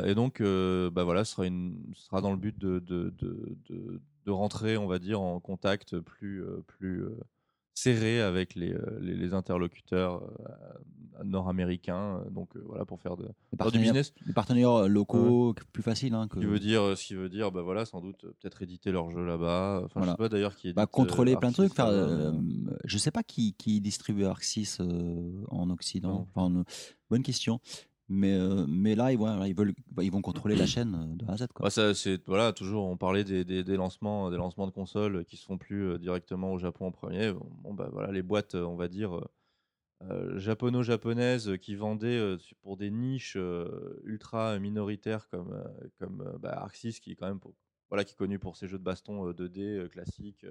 et 0.08 0.14
donc, 0.14 0.40
bah 0.40 1.04
voilà, 1.04 1.24
ce 1.26 1.32
sera, 1.32 1.46
une, 1.46 1.92
sera 1.94 2.22
dans 2.22 2.30
le 2.30 2.38
but 2.38 2.58
de 2.58 2.78
de, 2.78 3.14
de, 3.18 3.58
de, 3.68 4.00
de, 4.24 4.30
rentrer, 4.30 4.78
on 4.78 4.86
va 4.86 4.98
dire, 4.98 5.20
en 5.20 5.40
contact 5.40 6.00
plus, 6.00 6.42
plus 6.66 7.04
serré 7.74 8.20
avec 8.20 8.54
les, 8.54 8.72
euh, 8.72 8.98
les, 9.00 9.34
interlocuteurs 9.34 10.22
euh, 10.22 11.24
nord-américains, 11.24 12.18
euh, 12.18 12.30
donc 12.30 12.50
voilà 12.66 12.84
pour 12.84 13.00
faire 13.00 13.16
de, 13.16 13.28
du 13.70 13.78
business. 13.78 14.12
Des 14.26 14.32
partenaires 14.32 14.88
locaux 14.88 15.54
plus 15.72 15.82
faciles. 15.82 16.14
Hein, 16.14 16.28
que... 16.28 16.36
Ce 16.36 16.40
qui 16.40 16.46
veut 16.46 16.58
dire, 16.58 16.96
ce 16.96 17.04
qui 17.04 17.14
veut 17.14 17.28
dire, 17.28 17.50
bah 17.50 17.62
voilà, 17.62 17.84
sans 17.84 18.00
doute 18.00 18.20
peut-être 18.40 18.62
éditer 18.62 18.92
leur 18.92 19.10
jeu 19.10 19.24
là-bas. 19.24 19.82
Enfin, 19.84 20.02
je 20.02 20.10
sais 20.10 20.16
pas 20.16 20.28
d'ailleurs 20.28 20.54
qui. 20.54 20.72
Bah, 20.72 20.86
contrôler 20.86 21.36
plein 21.36 21.50
de 21.50 21.54
trucs. 21.54 21.74
Faire, 21.74 21.90
je 22.84 22.98
sais 22.98 23.10
pas 23.10 23.22
qui, 23.22 23.54
qui 23.54 23.80
distribue 23.80 24.24
Arc 24.24 24.42
6 24.42 24.80
en 25.48 25.70
Occident. 25.70 26.28
Enfin, 26.34 26.64
bonne 27.10 27.22
question. 27.22 27.60
Mais, 28.08 28.34
euh, 28.34 28.66
mais 28.68 28.94
là, 28.94 29.12
ils, 29.12 29.18
veulent, 29.54 29.74
ils 30.00 30.10
vont 30.12 30.20
contrôler 30.22 30.54
la 30.56 30.66
chaîne 30.66 30.94
euh, 30.94 31.16
de 31.16 31.30
A 31.30 31.34
à 31.34 31.36
Z. 31.36 31.46
Quoi. 31.54 31.64
Bah, 31.64 31.70
ça, 31.70 31.92
voilà, 32.26 32.52
toujours, 32.52 32.84
on 32.86 32.96
parlait 32.96 33.24
des, 33.24 33.44
des, 33.44 33.76
lancements, 33.76 34.30
des 34.30 34.36
lancements 34.36 34.66
de 34.66 34.72
consoles 34.72 35.24
qui 35.24 35.36
se 35.36 35.44
font 35.46 35.58
plus 35.58 35.84
euh, 35.84 35.98
directement 35.98 36.52
au 36.52 36.58
Japon 36.58 36.86
en 36.86 36.92
premier. 36.92 37.32
Bon, 37.32 37.72
bah, 37.74 37.88
voilà, 37.92 38.12
les 38.12 38.22
boîtes, 38.22 38.54
on 38.54 38.76
va 38.76 38.88
dire, 38.88 39.20
euh, 40.02 40.38
japono-japonaise 40.38 41.56
qui 41.58 41.74
vendait 41.74 42.36
su- 42.38 42.54
pour 42.56 42.76
des 42.76 42.90
niches 42.90 43.38
ultra 44.04 44.58
minoritaires 44.58 45.28
comme, 45.28 45.62
comme 45.98 46.38
bah, 46.40 46.68
6, 46.72 47.00
qui 47.00 47.12
est 47.12 47.16
quand 47.16 47.28
même 47.28 47.40
voilà, 47.92 48.04
qui 48.04 48.14
est 48.14 48.16
connu 48.16 48.38
pour 48.38 48.56
ses 48.56 48.68
jeux 48.68 48.78
de 48.78 48.82
baston 48.82 49.28
euh, 49.28 49.32
2D 49.34 49.60
euh, 49.60 49.86
classiques 49.86 50.46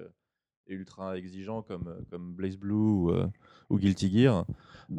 ultra 0.68 1.16
exigeants 1.18 1.62
comme, 1.62 1.88
euh, 1.88 2.00
comme 2.10 2.32
Blaze 2.34 2.56
Blue 2.56 2.74
ou, 2.74 3.10
euh, 3.10 3.26
ou 3.70 3.78
Guilty 3.78 4.10
Gear. 4.10 4.44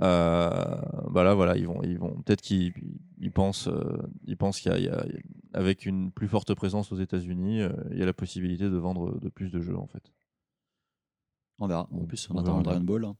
Euh, 0.02 0.82
bah 1.12 1.24
là, 1.24 1.34
voilà, 1.34 1.56
ils 1.58 1.68
vont, 1.68 1.82
ils 1.84 1.98
vont 2.00 2.16
peut-être 2.22 2.42
qu'ils 2.42 2.74
ils 3.20 3.32
pensent, 3.32 3.68
euh, 3.68 3.98
ils 4.26 4.38
pensent 4.38 4.60
qu'il 4.60 4.72
y 4.72 4.76
a, 4.76 4.78
il 4.80 4.86
y 4.86 4.90
a- 4.90 5.06
avec 5.54 5.86
une 5.86 6.12
plus 6.12 6.28
forte 6.28 6.54
présence 6.56 6.92
aux 6.92 6.98
États-Unis, 6.98 7.62
euh, 7.62 7.70
il 7.92 7.98
y 8.00 8.04
a 8.04 8.06
la 8.06 8.14
possibilité 8.14 8.70
de 8.70 8.78
vendre 8.78 9.20
de 9.20 9.30
plus 9.30 9.52
de 9.52 9.62
jeux 9.62 9.78
en 9.78 9.88
fait. 9.88 10.12
On 11.60 11.68
verra. 11.68 11.88
En 11.92 12.06
plus, 12.06 12.28
on, 12.32 12.36
On 12.36 12.40
attend. 12.40 12.62
Dragon 12.62 12.82
Ball. 12.84 13.06
hein. 13.06 13.16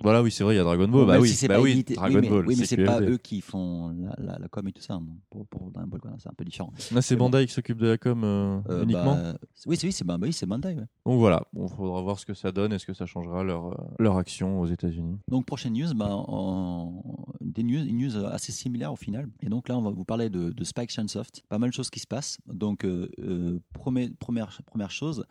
Voilà, 0.00 0.22
oui, 0.22 0.30
c'est 0.30 0.42
vrai, 0.42 0.54
il 0.54 0.56
y 0.56 0.60
a 0.60 0.64
Dragon 0.64 0.88
Ball. 0.88 1.06
bah 1.06 1.18
oui, 1.20 1.28
si 1.28 1.36
c'est 1.36 1.48
bah 1.48 1.60
oui, 1.60 1.84
Dragon 1.84 2.14
oui, 2.14 2.20
mais, 2.22 2.28
Ball. 2.30 2.46
Oui, 2.46 2.56
mais 2.58 2.64
c'est 2.64 2.82
pas 2.82 3.00
eux 3.02 3.18
qui 3.18 3.40
font 3.42 3.90
la, 3.90 4.14
la- 4.18 4.38
la 4.38 4.48
com 4.48 4.66
et 4.66 4.72
tout 4.72 4.80
ça. 4.82 4.94
non. 4.94 5.16
Pour, 5.28 5.46
pour 5.46 5.70
Dragon 5.70 5.86
Ball, 5.88 6.00
c'est 6.18 6.28
un 6.30 6.34
peu 6.34 6.44
différent. 6.44 6.72
Là, 6.92 7.02
c'est 7.02 7.14
bon. 7.16 7.28
Bandai 7.28 7.46
qui 7.46 7.52
s'occupe 7.52 7.78
de 7.78 7.88
la 7.88 7.98
com 7.98 8.22
euh, 8.24 8.60
Euh, 8.70 8.82
uniquement. 8.84 9.14
bah, 9.16 9.34
oui, 9.66 9.76
c'est 9.76 9.86
oui, 9.86 9.92
c'est 9.92 10.04
bah, 10.04 10.16
oui, 10.20 10.32
c'est 10.32 10.46
Bandai. 10.46 10.74
ouais. 10.74 10.86
Donc 11.06 11.18
voilà, 11.18 11.42
il 11.54 11.68
faudra 11.68 12.00
voir 12.00 12.18
ce 12.18 12.24
que 12.26 12.34
ça 12.34 12.52
donne. 12.52 12.72
Est-ce 12.72 12.86
que 12.86 12.94
ça 12.94 13.06
changera 13.06 13.44
leur, 13.44 13.66
euh, 13.72 13.84
leur 13.98 14.16
action 14.16 14.60
aux 14.60 14.66
États-Unis 14.66 15.18
Donc 15.28 15.44
prochaine 15.46 15.74
news, 15.74 15.92
bah, 15.94 16.08
en- 16.10 17.02
des 17.40 17.62
news, 17.62 17.84
une 17.84 17.98
news 17.98 18.16
assez 18.26 18.50
similaire 18.52 18.92
au 18.92 18.96
final. 18.96 19.28
Et 19.40 19.48
donc 19.48 19.68
là, 19.68 19.76
on 19.76 19.82
va 19.82 19.90
vous 19.90 20.04
parler 20.04 20.30
de, 20.30 20.50
de 20.50 20.64
Spike 20.64 20.90
Chunsoft. 20.90 21.42
Pas 21.48 21.58
mal 21.58 21.70
de 21.70 21.74
choses 21.74 21.90
qui 21.90 22.00
se 22.00 22.06
passent. 22.06 22.38
Donc 22.46 22.84
euh, 22.84 23.08
euh, 23.20 23.58
premier- 23.74 24.10
première, 24.18 24.58
première 24.66 24.90
chose, 24.90 25.24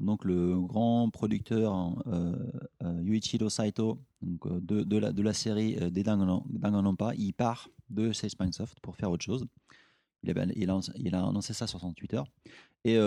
donc 0.00 0.24
le 0.24 0.58
grand 0.60 1.10
producteur 1.10 2.02
euh, 2.06 2.34
euh, 2.82 3.00
Yuichiro 3.02 3.48
Saito 3.48 3.98
donc, 4.22 4.46
euh, 4.46 4.60
de, 4.62 4.82
de 4.82 4.96
la, 4.98 5.12
de 5.12 5.22
la 5.22 5.32
série 5.32 5.76
des 5.90 6.02
Danganron- 6.02 6.44
Danganronpa, 6.50 7.14
il 7.16 7.32
part 7.32 7.68
de 7.90 8.12
Sage 8.12 8.32
Soft 8.52 8.80
pour 8.80 8.96
faire 8.96 9.10
autre 9.10 9.24
chose. 9.24 9.44
Il, 10.22 10.30
avait- 10.30 10.52
il, 10.56 10.68
a, 10.70 10.80
il 10.96 11.14
a 11.14 11.24
annoncé 11.26 11.52
ça 11.54 11.66
sur 11.66 11.80
son 11.80 11.92
Twitter. 11.92 12.20
Et 12.84 12.98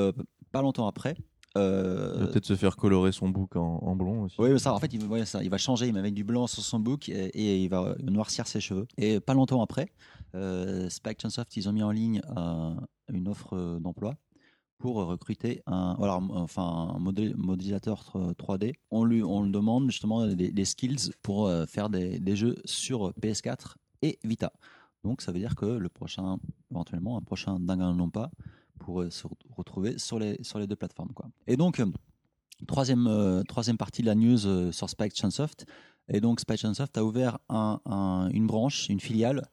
pas 0.51 0.61
longtemps 0.61 0.87
après, 0.87 1.15
euh, 1.57 2.13
Il 2.15 2.19
va 2.21 2.27
peut-être 2.27 2.45
se 2.45 2.55
faire 2.55 2.77
colorer 2.77 3.11
son 3.11 3.27
bouc 3.29 3.55
en, 3.57 3.79
en 3.79 3.95
blond 3.95 4.23
aussi. 4.23 4.35
oui, 4.39 4.49
mais 4.51 4.59
ça, 4.59 4.73
en 4.73 4.79
fait, 4.79 4.93
il, 4.93 5.05
ouais, 5.05 5.25
ça, 5.25 5.43
il 5.43 5.49
va 5.49 5.57
changer, 5.57 5.87
il 5.87 5.93
va 5.93 6.01
mettre 6.01 6.15
du 6.15 6.23
blanc 6.23 6.47
sur 6.47 6.63
son 6.63 6.79
book 6.79 7.09
et, 7.09 7.13
et 7.27 7.63
il 7.63 7.67
va 7.69 7.95
noircir 8.03 8.47
ses 8.47 8.61
cheveux. 8.61 8.87
Et 8.97 9.19
pas 9.19 9.33
longtemps 9.33 9.61
après, 9.61 9.89
euh, 10.35 10.89
Spike 10.89 11.19
Chunsoft, 11.21 11.55
ils 11.57 11.67
ont 11.67 11.73
mis 11.73 11.83
en 11.83 11.91
ligne 11.91 12.21
euh, 12.37 12.73
une 13.11 13.27
offre 13.27 13.77
d'emploi 13.79 14.15
pour 14.81 14.95
recruter 14.95 15.61
un, 15.67 15.93
voilà, 15.93 16.19
enfin, 16.31 16.97
modélisateur 16.97 18.11
3D. 18.39 18.73
On 18.89 19.05
lui, 19.05 19.21
on 19.21 19.43
lui 19.43 19.51
demande 19.51 19.91
justement 19.91 20.25
des, 20.25 20.65
skills 20.65 21.11
pour 21.21 21.45
euh, 21.45 21.67
faire 21.67 21.89
des, 21.91 22.35
jeux 22.35 22.55
sur 22.65 23.11
PS4 23.21 23.75
et 24.01 24.17
Vita. 24.23 24.51
Donc 25.03 25.21
ça 25.21 25.31
veut 25.31 25.37
dire 25.37 25.55
que 25.55 25.67
le 25.67 25.87
prochain, 25.87 26.39
éventuellement, 26.71 27.15
un 27.15 27.21
prochain 27.21 27.59
Danganronpa 27.59 28.31
pourrait 28.79 29.11
se 29.11 29.27
retrouver 29.55 29.99
sur 29.99 30.17
les, 30.17 30.43
sur 30.43 30.57
les 30.57 30.65
deux 30.65 30.75
plateformes. 30.75 31.13
Quoi. 31.13 31.27
Et 31.47 31.55
donc, 31.57 31.79
euh, 31.79 31.85
Troisième, 32.67 33.07
euh, 33.07 33.41
troisième 33.41 33.77
partie 33.77 34.03
de 34.03 34.07
la 34.07 34.13
news 34.13 34.71
sur 34.71 34.87
Spike 34.87 35.15
Chunsoft. 35.15 35.65
Et 36.09 36.21
donc, 36.21 36.39
Spike 36.39 36.59
Chunsoft 36.59 36.95
a 36.95 37.03
ouvert 37.03 37.39
un- 37.49 37.79
un- 37.85 38.29
une 38.31 38.45
branche, 38.45 38.87
une 38.89 38.99
filiale 38.99 39.47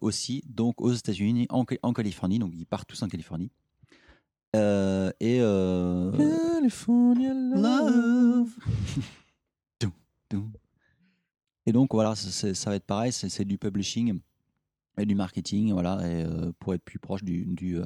aussi, 0.00 0.42
donc 0.46 0.80
aux 0.80 0.92
États-Unis, 0.92 1.46
en 1.50 1.92
Californie. 1.92 2.38
Donc, 2.38 2.52
ils 2.54 2.66
partent 2.66 2.88
tous 2.88 3.02
en 3.02 3.08
Californie. 3.08 3.50
Euh, 4.56 5.10
et. 5.20 5.38
euh, 5.40 6.12
California 6.12 7.34
Love. 7.34 8.50
Et 11.66 11.72
donc 11.72 11.92
voilà, 11.92 12.14
ça 12.14 12.70
va 12.70 12.76
être 12.76 12.86
pareil, 12.86 13.12
c'est 13.12 13.44
du 13.44 13.58
publishing 13.58 14.20
et 14.96 15.04
du 15.04 15.14
marketing, 15.14 15.72
voilà, 15.72 15.98
et, 16.02 16.24
euh, 16.24 16.50
pour 16.58 16.72
être 16.72 16.82
plus 16.82 16.98
proche 16.98 17.22
du, 17.22 17.44
du, 17.44 17.78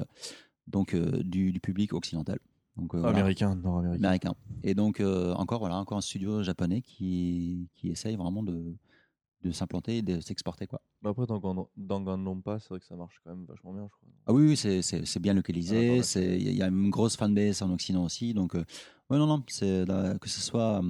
donc, 0.67 0.95
du, 0.95 1.51
du 1.51 1.59
public 1.59 1.91
occidental. 1.93 2.39
Donc, 2.77 2.95
voilà. 2.95 3.09
Américain, 3.09 3.55
nord-américain. 3.55 4.05
américain. 4.05 4.33
Et 4.63 4.73
donc 4.73 5.01
encore 5.35 5.59
voilà, 5.59 5.75
encore 5.75 5.97
un 5.97 6.01
studio 6.01 6.43
japonais 6.43 6.81
qui, 6.81 7.67
qui 7.75 7.89
essaye 7.89 8.15
vraiment 8.15 8.41
de, 8.41 8.73
de 9.43 9.51
s'implanter 9.51 9.97
et 9.97 10.01
de 10.01 10.19
s'exporter 10.21 10.67
quoi. 10.67 10.81
Bah 11.01 11.09
après, 11.11 11.25
dans 11.25 11.39
Gan- 11.39 11.67
Danganronpa, 11.75 12.59
c'est 12.59 12.69
vrai 12.69 12.79
que 12.79 12.85
ça 12.85 12.95
marche 12.95 13.19
quand 13.23 13.31
même 13.31 13.45
vachement 13.45 13.73
bien, 13.73 13.87
je 13.91 13.95
crois. 13.97 14.09
Ah 14.25 14.33
oui, 14.33 14.47
oui 14.47 14.57
c'est, 14.57 14.81
bien 15.19 15.33
Ah, 15.33 15.35
dans 15.35 15.39
localisé, 15.39 16.01
c'est 16.03 16.37
il 16.39 16.53
y 16.55 16.61
a 16.63 16.67
une 16.67 16.89
grosse 16.89 17.15
fanbase 17.17 17.61
en 17.61 17.71
Occident 17.71 18.03
aussi, 18.05 18.33
donc 18.33 18.55
euh, 18.55 18.63
ouais 19.09 19.17
non 19.17 19.27
non, 19.27 19.43
c'est 19.47 19.85
que 20.19 20.29
ce 20.29 20.39
soit 20.41 20.81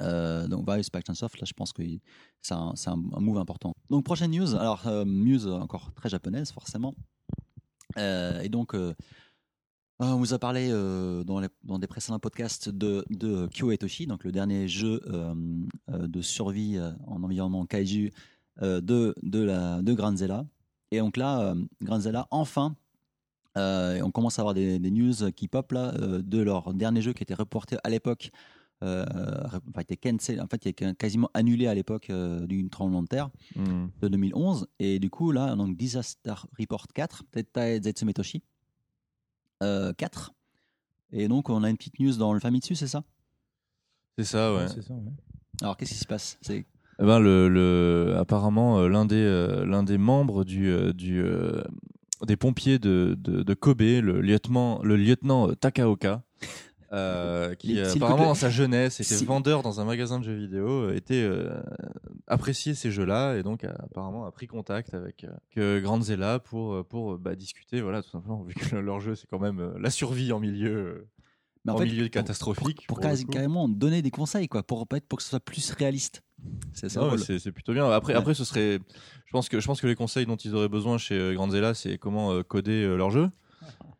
euh, 0.00 0.48
donc 0.48 0.68
Vice 0.68 0.86
Spike 0.86 1.06
Soft, 1.14 1.38
là 1.38 1.44
je 1.46 1.52
pense 1.52 1.72
que 1.72 1.82
c'est 2.40 2.54
un, 2.54 2.74
un, 2.86 2.92
un 2.92 3.20
move 3.20 3.38
important. 3.38 3.74
Donc 3.90 4.04
prochaine 4.04 4.30
news, 4.32 4.54
alors 4.56 4.86
euh, 4.86 5.04
news 5.04 5.46
encore 5.48 5.92
très 5.94 6.08
japonaise 6.08 6.50
forcément, 6.52 6.94
Euh, 7.98 8.40
et 8.40 8.48
donc 8.48 8.74
euh, 8.74 8.78
euh, 8.78 8.94
on 10.00 10.16
vous 10.16 10.34
a 10.34 10.38
parlé 10.38 10.68
euh, 10.70 11.24
dans, 11.24 11.40
les- 11.40 11.48
dans 11.62 11.78
des 11.78 11.86
précédents 11.86 12.18
podcasts 12.18 12.68
de, 12.68 13.04
de 13.10 13.46
Kyo 13.48 13.70
Etoshi, 13.72 14.06
donc 14.06 14.24
le 14.24 14.32
dernier 14.32 14.68
jeu 14.68 15.00
euh, 15.06 15.34
euh, 15.90 16.06
de 16.06 16.20
survie 16.20 16.76
euh, 16.76 16.90
en 17.06 17.22
environnement 17.22 17.64
kaiju 17.66 18.12
euh, 18.62 18.80
de, 18.80 19.14
de, 19.22 19.40
la, 19.42 19.82
de 19.82 19.92
Granzella. 19.92 20.46
Et 20.90 20.98
donc 20.98 21.16
là, 21.16 21.40
euh, 21.40 21.64
Granzella, 21.82 22.26
enfin, 22.30 22.76
euh, 23.56 24.00
on 24.02 24.10
commence 24.10 24.38
à 24.38 24.42
avoir 24.42 24.54
des, 24.54 24.78
des 24.78 24.90
news 24.90 25.30
qui 25.34 25.48
pop 25.48 25.72
là 25.72 25.94
euh, 25.94 26.22
de 26.22 26.38
leur 26.40 26.74
dernier 26.74 27.00
jeu 27.02 27.12
qui 27.12 27.22
était 27.22 27.34
reporté 27.34 27.76
à 27.84 27.88
l'époque, 27.88 28.30
euh, 28.82 29.04
enfin, 29.68 29.80
était 29.80 29.96
cancel, 29.96 30.40
en 30.40 30.46
fait, 30.48 30.64
il 30.66 30.68
est 30.70 30.94
quasiment 30.98 31.30
annulé 31.34 31.66
à 31.68 31.74
l'époque 31.74 32.10
euh, 32.10 32.46
d'une 32.46 32.68
tremblement 32.68 33.02
de 33.02 33.08
terre 33.08 33.30
Hmm. 33.56 33.86
de 34.02 34.08
2011. 34.08 34.66
Et 34.80 34.98
du 34.98 35.08
coup, 35.10 35.30
là, 35.30 35.54
donc 35.54 35.76
Disaster 35.76 36.34
Report 36.58 36.86
4, 36.92 37.22
Tetai 37.30 37.80
Zetsume 37.82 38.12
Toshi 38.12 38.38
euh, 38.38 38.40
4. 39.60 40.32
Et 41.12 41.28
donc, 41.28 41.48
on 41.50 41.62
a 41.62 41.70
une 41.70 41.76
petite 41.76 41.98
news 42.00 42.16
dans 42.16 42.32
le 42.32 42.40
Famitsu, 42.40 42.74
c'est 42.74 42.88
ça? 42.88 43.04
C'est 44.18 44.24
ça, 44.24 44.54
ouais. 44.54 44.68
C'est 44.68 44.82
ça, 44.82 44.94
ouais. 44.94 45.12
Alors, 45.62 45.76
qu'est-ce 45.76 45.92
qui 45.92 45.98
se 45.98 46.06
passe? 46.06 46.38
C'est 46.42 46.66
Eh 47.00 47.04
ben, 47.04 47.18
le, 47.20 47.48
le- 47.48 48.14
apparemment, 48.16 48.78
euh, 48.80 48.88
l'un 48.88 49.04
des, 49.06 49.16
euh, 49.16 49.64
l'un 49.64 49.82
des 49.82 49.98
membres 49.98 50.44
du, 50.44 50.68
euh, 50.68 50.92
du, 50.92 51.22
euh, 51.22 51.62
des 52.26 52.36
pompiers 52.36 52.78
de, 52.78 53.16
de, 53.18 53.42
de 53.42 53.54
Kobe, 53.54 53.80
le 53.80 54.20
lieutenant, 54.20 54.80
le 54.82 54.96
lieutenant 54.96 55.48
euh, 55.50 55.54
Takaoka, 55.54 56.22
euh, 56.94 57.54
qui 57.54 57.78
euh, 57.78 57.92
apparemment 57.92 58.24
dans 58.26 58.34
sa 58.34 58.50
jeunesse 58.50 59.00
était 59.00 59.14
Si- 59.14 59.24
vendeur 59.24 59.62
dans 59.62 59.80
un 59.80 59.84
magasin 59.84 60.18
de 60.20 60.24
jeux 60.24 60.34
vidéo, 60.36 60.68
euh, 60.90 60.94
était 60.96 61.22
euh, 61.22 61.60
apprécié 62.26 62.74
ces 62.74 62.90
jeux-là 62.90 63.36
et 63.36 63.42
donc 63.42 63.64
a- 63.64 63.74
apparemment 63.82 64.24
a 64.26 64.30
pris 64.32 64.46
contact 64.46 64.94
avec 64.94 65.26
que 65.50 65.80
Grandzilla 65.80 66.38
pour 66.38 66.86
pour 66.86 67.18
bah, 67.18 67.34
discuter, 67.34 67.80
voilà 67.80 68.02
tout 68.02 68.10
simplement 68.10 68.42
vu 68.46 68.54
que 68.54 68.76
leur 68.76 69.00
jeu 69.00 69.14
c'est 69.14 69.26
quand 69.28 69.38
même 69.40 69.74
la 69.78 69.90
survie 69.90 70.32
en 70.32 70.40
milieu 70.40 71.06
Mais 71.64 71.72
en, 71.72 71.78
fait, 71.78 71.84
milieu 71.86 72.08
catastrophique. 72.08 72.86
Pour, 72.86 73.00
pour 73.00 73.30
carrément 73.30 73.68
donner 73.70 74.02
des 74.02 74.10
conseils, 74.10 74.48
quoi, 74.48 74.62
pour, 74.62 74.86
pour 74.86 75.16
que 75.16 75.22
ce 75.22 75.30
soit 75.30 75.40
plus 75.40 75.70
réaliste. 75.72 76.22
C'est 76.74 76.90
ça. 76.90 77.00
Ah 77.02 77.50
plutôt 77.52 77.72
bien. 77.72 77.88
Après, 77.90 78.12
Ouais. 78.12 78.18
après, 78.18 78.34
ce 78.34 78.44
serait. 78.44 78.78
Je 79.24 79.32
pense 79.32 79.48
que 79.48 79.58
je 79.60 79.66
pense 79.66 79.80
que 79.80 79.86
les 79.86 79.94
conseils 79.94 80.26
dont 80.26 80.36
ils 80.36 80.54
auraient 80.54 80.68
besoin 80.68 80.98
chez 80.98 81.32
Grandzilla, 81.34 81.72
c'est 81.72 81.96
comment 81.96 82.42
coder 82.42 82.86
leur 82.96 83.10
jeu 83.10 83.30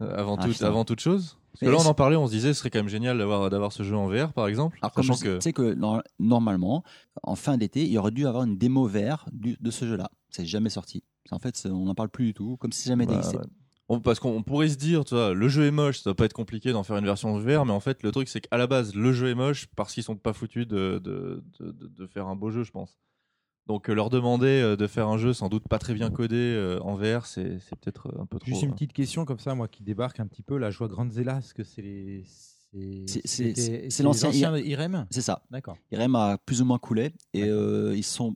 euh, 0.03 0.15
avant 0.15 0.37
Ah, 0.39 0.47
tout, 0.47 0.63
avant 0.65 0.85
toute 0.85 1.01
chose. 1.01 1.39
Parce 1.55 1.61
que 1.61 1.67
là, 1.77 1.77
on 1.81 1.89
en 1.91 1.95
parlait, 1.95 2.17
on 2.17 2.27
se 2.27 2.33
disait, 2.33 2.53
ce 2.53 2.59
serait 2.61 2.71
quand 2.71 2.81
même 2.81 2.89
génial 2.89 3.17
d'avoir 3.19 3.49
d'avoir 3.49 3.73
ce 3.73 3.83
jeu 3.85 3.95
en 3.97 4.09
VR, 4.09 4.33
par 4.33 4.49
exemple. 4.49 4.77
Alors, 4.83 4.93
sachant 4.95 5.17
que 5.17 5.37
tu 5.37 5.41
sais 5.43 5.53
que 5.53 5.75
nor- 5.75 6.03
normalement, 6.19 6.83
en 7.23 7.37
fin 7.37 7.57
d'été, 7.57 7.83
il 7.85 7.93
y 7.93 7.99
aurait 7.99 8.11
dû 8.11 8.27
avoir 8.27 8.43
une 8.45 8.59
démo 8.59 8.87
VR 8.89 9.27
du- 9.33 9.57
de 9.61 9.71
ce 9.71 9.85
jeu-là. 9.87 10.11
C'est 10.31 10.47
jamais 10.47 10.69
sorti. 10.71 11.05
En 11.31 11.39
fait, 11.39 11.67
on 11.71 11.85
n'en 11.87 11.95
parle 11.95 12.09
plus 12.11 12.27
du 12.27 12.35
tout, 12.35 12.57
comme 12.57 12.73
si 12.73 12.89
jamais 12.89 13.07
Bah, 13.07 13.15
existé. 13.15 13.37
ouais. 13.39 13.45
On- 13.89 14.01
parce 14.01 14.19
qu'on 14.19 14.31
on 14.31 14.43
pourrait 14.43 14.69
se 14.69 14.77
dire, 14.77 15.05
tu 15.05 15.15
vois, 15.15 15.33
le 15.35 15.49
jeu 15.49 15.65
est 15.67 15.71
moche, 15.71 15.99
ça 15.99 16.05
doit 16.11 16.15
pas 16.17 16.25
être 16.25 16.33
compliqué 16.33 16.73
d'en 16.73 16.83
faire 16.83 16.97
une 16.97 17.05
version 17.05 17.39
VR, 17.39 17.65
mais 17.67 17.73
en 17.73 17.81
fait, 17.81 18.03
le 18.03 18.11
truc, 18.13 18.29
c'est 18.29 18.41
qu'à 18.41 18.57
la 18.57 18.67
base, 18.67 18.95
le 18.95 19.13
jeu 19.13 19.29
est 19.29 19.35
moche 19.35 19.67
parce 19.77 19.93
qu'ils 19.95 20.03
sont 20.03 20.17
pas 20.17 20.33
foutus 20.33 20.67
de, 20.67 20.99
de- 21.05 21.43
de 21.61 22.07
faire 22.07 22.27
un 22.27 22.35
beau 22.35 22.51
jeu, 22.51 22.65
je 22.65 22.73
pense. 22.73 22.99
Donc, 23.67 23.89
euh, 23.89 23.95
leur 23.95 24.11
demander 24.11 24.61
euh, 24.61 24.77
de 24.77 24.87
faire 24.87 25.09
un 25.09 25.17
jeu 25.17 25.33
sans 25.33 25.49
doute 25.49 25.67
pas 25.69 25.79
très 25.79 25.95
bien 25.95 26.11
codé 26.11 26.37
euh, 26.37 26.79
en 26.83 26.95
VR, 26.97 27.25
c'est 27.25 27.59
c'est 27.61 27.77
peut-être 27.79 28.13
un 28.21 28.27
peu 28.27 28.39
trop. 28.39 28.47
Juste 28.51 28.63
une 28.63 28.71
euh, 28.71 28.73
petite 28.73 28.93
question 28.93 29.25
comme 29.25 29.39
ça, 29.39 29.55
moi 29.55 29.69
qui 29.69 29.83
débarque 29.83 30.21
un 30.21 30.27
petit 30.27 30.43
peu. 30.43 30.59
La 30.59 30.71
joie 30.71 30.89
Grandzilla, 30.89 31.39
est-ce 31.39 31.55
que 31.55 31.65
c'est 31.65 31.83
les. 31.83 32.25
C'est- 32.27 33.05
C'est 33.07 33.21
c'est- 33.25 33.55
c'est 33.55 33.91
c'est 33.91 34.03
l'ancien 34.03 34.31
Irem 34.57 35.07
C'est 35.11 35.23
ça. 35.23 35.45
D'accord. 35.51 35.77
Irem 35.93 36.15
a 36.17 36.39
plus 36.39 36.61
ou 36.61 36.65
moins 36.65 36.79
coulé 36.79 37.13
et 37.33 37.45
euh, 37.45 37.95
ils 37.97 38.03
sont 38.03 38.35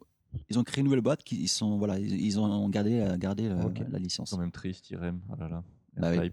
ils 0.49 0.59
ont 0.61 0.63
créé 0.63 0.81
une 0.81 0.85
nouvelle 0.85 1.01
boîte 1.01 1.25
qui 1.25 1.43
ils 1.43 1.49
sont 1.49 1.77
voilà 1.77 1.99
ils, 1.99 2.21
ils 2.25 2.39
ont 2.39 2.69
gardé 2.69 3.05
gardé 3.19 3.49
la, 3.49 3.99
licence. 3.99 4.31
quand 4.31 4.39
même 4.39 4.53
triste, 4.53 4.91
Irem. 4.91 5.21
Oh 5.31 5.35
là 5.41 5.49
là. 5.49 5.65
Bah 5.97 6.13
oui. 6.17 6.31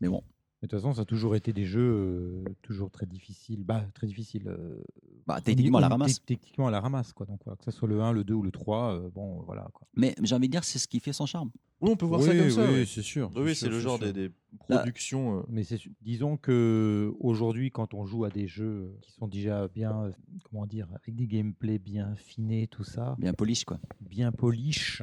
Mais 0.00 0.06
bon, 0.08 0.22
De 0.60 0.66
toute 0.66 0.76
façon, 0.80 0.92
ça 0.92 1.02
a 1.02 1.04
toujours 1.04 1.36
été 1.36 1.52
des 1.52 1.64
jeux 1.64 1.80
euh, 1.80 2.44
toujours 2.62 2.90
très 2.90 3.06
difficiles. 3.06 3.62
Bah, 3.62 3.84
très 3.94 4.08
difficiles. 4.08 4.48
euh, 4.48 4.82
bah, 5.24 5.40
techniquement 5.40 5.78
à 5.78 5.82
la 5.82 5.88
ramasse. 5.88 6.16
tec- 6.18 6.24
Techniquement 6.26 6.66
à 6.66 6.70
la 6.72 6.80
ramasse, 6.80 7.12
quoi. 7.12 7.26
Donc, 7.26 7.38
voilà, 7.44 7.56
que 7.56 7.64
ce 7.64 7.70
soit 7.70 7.86
le 7.86 8.00
1, 8.02 8.10
le 8.12 8.24
2 8.24 8.34
ou 8.34 8.42
le 8.42 8.50
3, 8.50 8.94
euh, 8.96 9.08
bon, 9.14 9.40
voilà. 9.46 9.68
Quoi. 9.72 9.86
Mais 9.94 10.16
j'ai 10.20 10.34
envie 10.34 10.48
de 10.48 10.52
dire 10.52 10.64
c'est 10.64 10.80
ce 10.80 10.88
qui 10.88 10.98
fait 10.98 11.12
son 11.12 11.26
charme. 11.26 11.50
Oui, 11.80 11.90
on 11.92 11.96
peut 11.96 12.06
voir 12.06 12.20
oui, 12.20 12.26
ça 12.26 12.36
comme 12.36 12.50
ça. 12.50 12.66
oui, 12.66 12.78
ouais. 12.78 12.86
c'est 12.86 13.02
sûr. 13.02 13.30
Oui, 13.36 13.54
c'est 13.54 13.68
le 13.68 13.78
genre 13.78 14.00
des, 14.00 14.12
des 14.12 14.32
productions. 14.68 15.38
euh, 15.38 15.42
Mais 15.48 15.62
c'est 15.62 15.78
disons 16.02 16.36
que 16.36 17.12
aujourd'hui, 17.20 17.70
quand 17.70 17.94
on 17.94 18.04
joue 18.04 18.24
à 18.24 18.30
des 18.30 18.48
jeux 18.48 18.96
qui 19.02 19.12
sont 19.12 19.28
déjà 19.28 19.68
bien, 19.68 20.10
comment 20.50 20.66
dire, 20.66 20.88
avec 20.92 21.14
des 21.14 21.28
gameplays 21.28 21.78
bien 21.78 22.10
affinés, 22.14 22.66
tout 22.66 22.82
ça, 22.82 23.14
Bien 23.20 23.32
polish, 23.32 23.64
quoi. 23.64 23.78
bien 24.00 24.32
polish, 24.32 25.02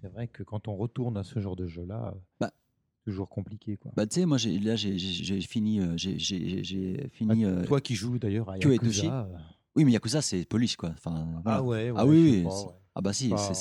c'est 0.00 0.08
vrai 0.08 0.26
que 0.26 0.42
quand 0.42 0.68
on 0.68 0.76
retourne 0.76 1.18
à 1.18 1.22
ce 1.22 1.38
genre 1.38 1.54
de 1.56 1.66
jeu-là, 1.66 2.14
Bah. 2.40 2.50
Toujours 3.06 3.28
compliqué, 3.28 3.76
quoi. 3.76 3.92
Bah, 3.96 4.06
tu 4.06 4.20
sais, 4.20 4.26
moi, 4.26 4.36
j'ai- 4.36 4.58
là, 4.58 4.74
j'ai- 4.76 4.98
fini. 5.42 5.80
j'ai- 5.96 6.18
fini. 7.12 7.44
Ah, 7.44 7.48
euh, 7.48 7.64
Toi 7.64 7.80
qui 7.80 7.94
joues 7.94 8.18
d'ailleurs 8.18 8.50
à 8.50 8.58
Kyo 8.58 8.70
et 8.70 8.74
Yakuza, 8.74 9.26
euh, 9.30 9.36
Oui, 9.76 9.84
mais 9.84 9.92
Yakuza, 9.92 10.20
c'est 10.22 10.44
polish, 10.44 10.74
quoi. 10.76 10.90
Enfin, 10.96 11.26
voilà. 11.42 11.58
ah 11.58 11.62
ouais, 11.62 11.92
Ah 11.94 12.04
ouais, 12.06 12.10
oui, 12.18 12.42
pas, 12.42 12.48
ouais. 12.48 12.66
Ah 12.98 13.02
bah 13.02 13.12
si, 13.12 13.28
Pas- 13.28 13.52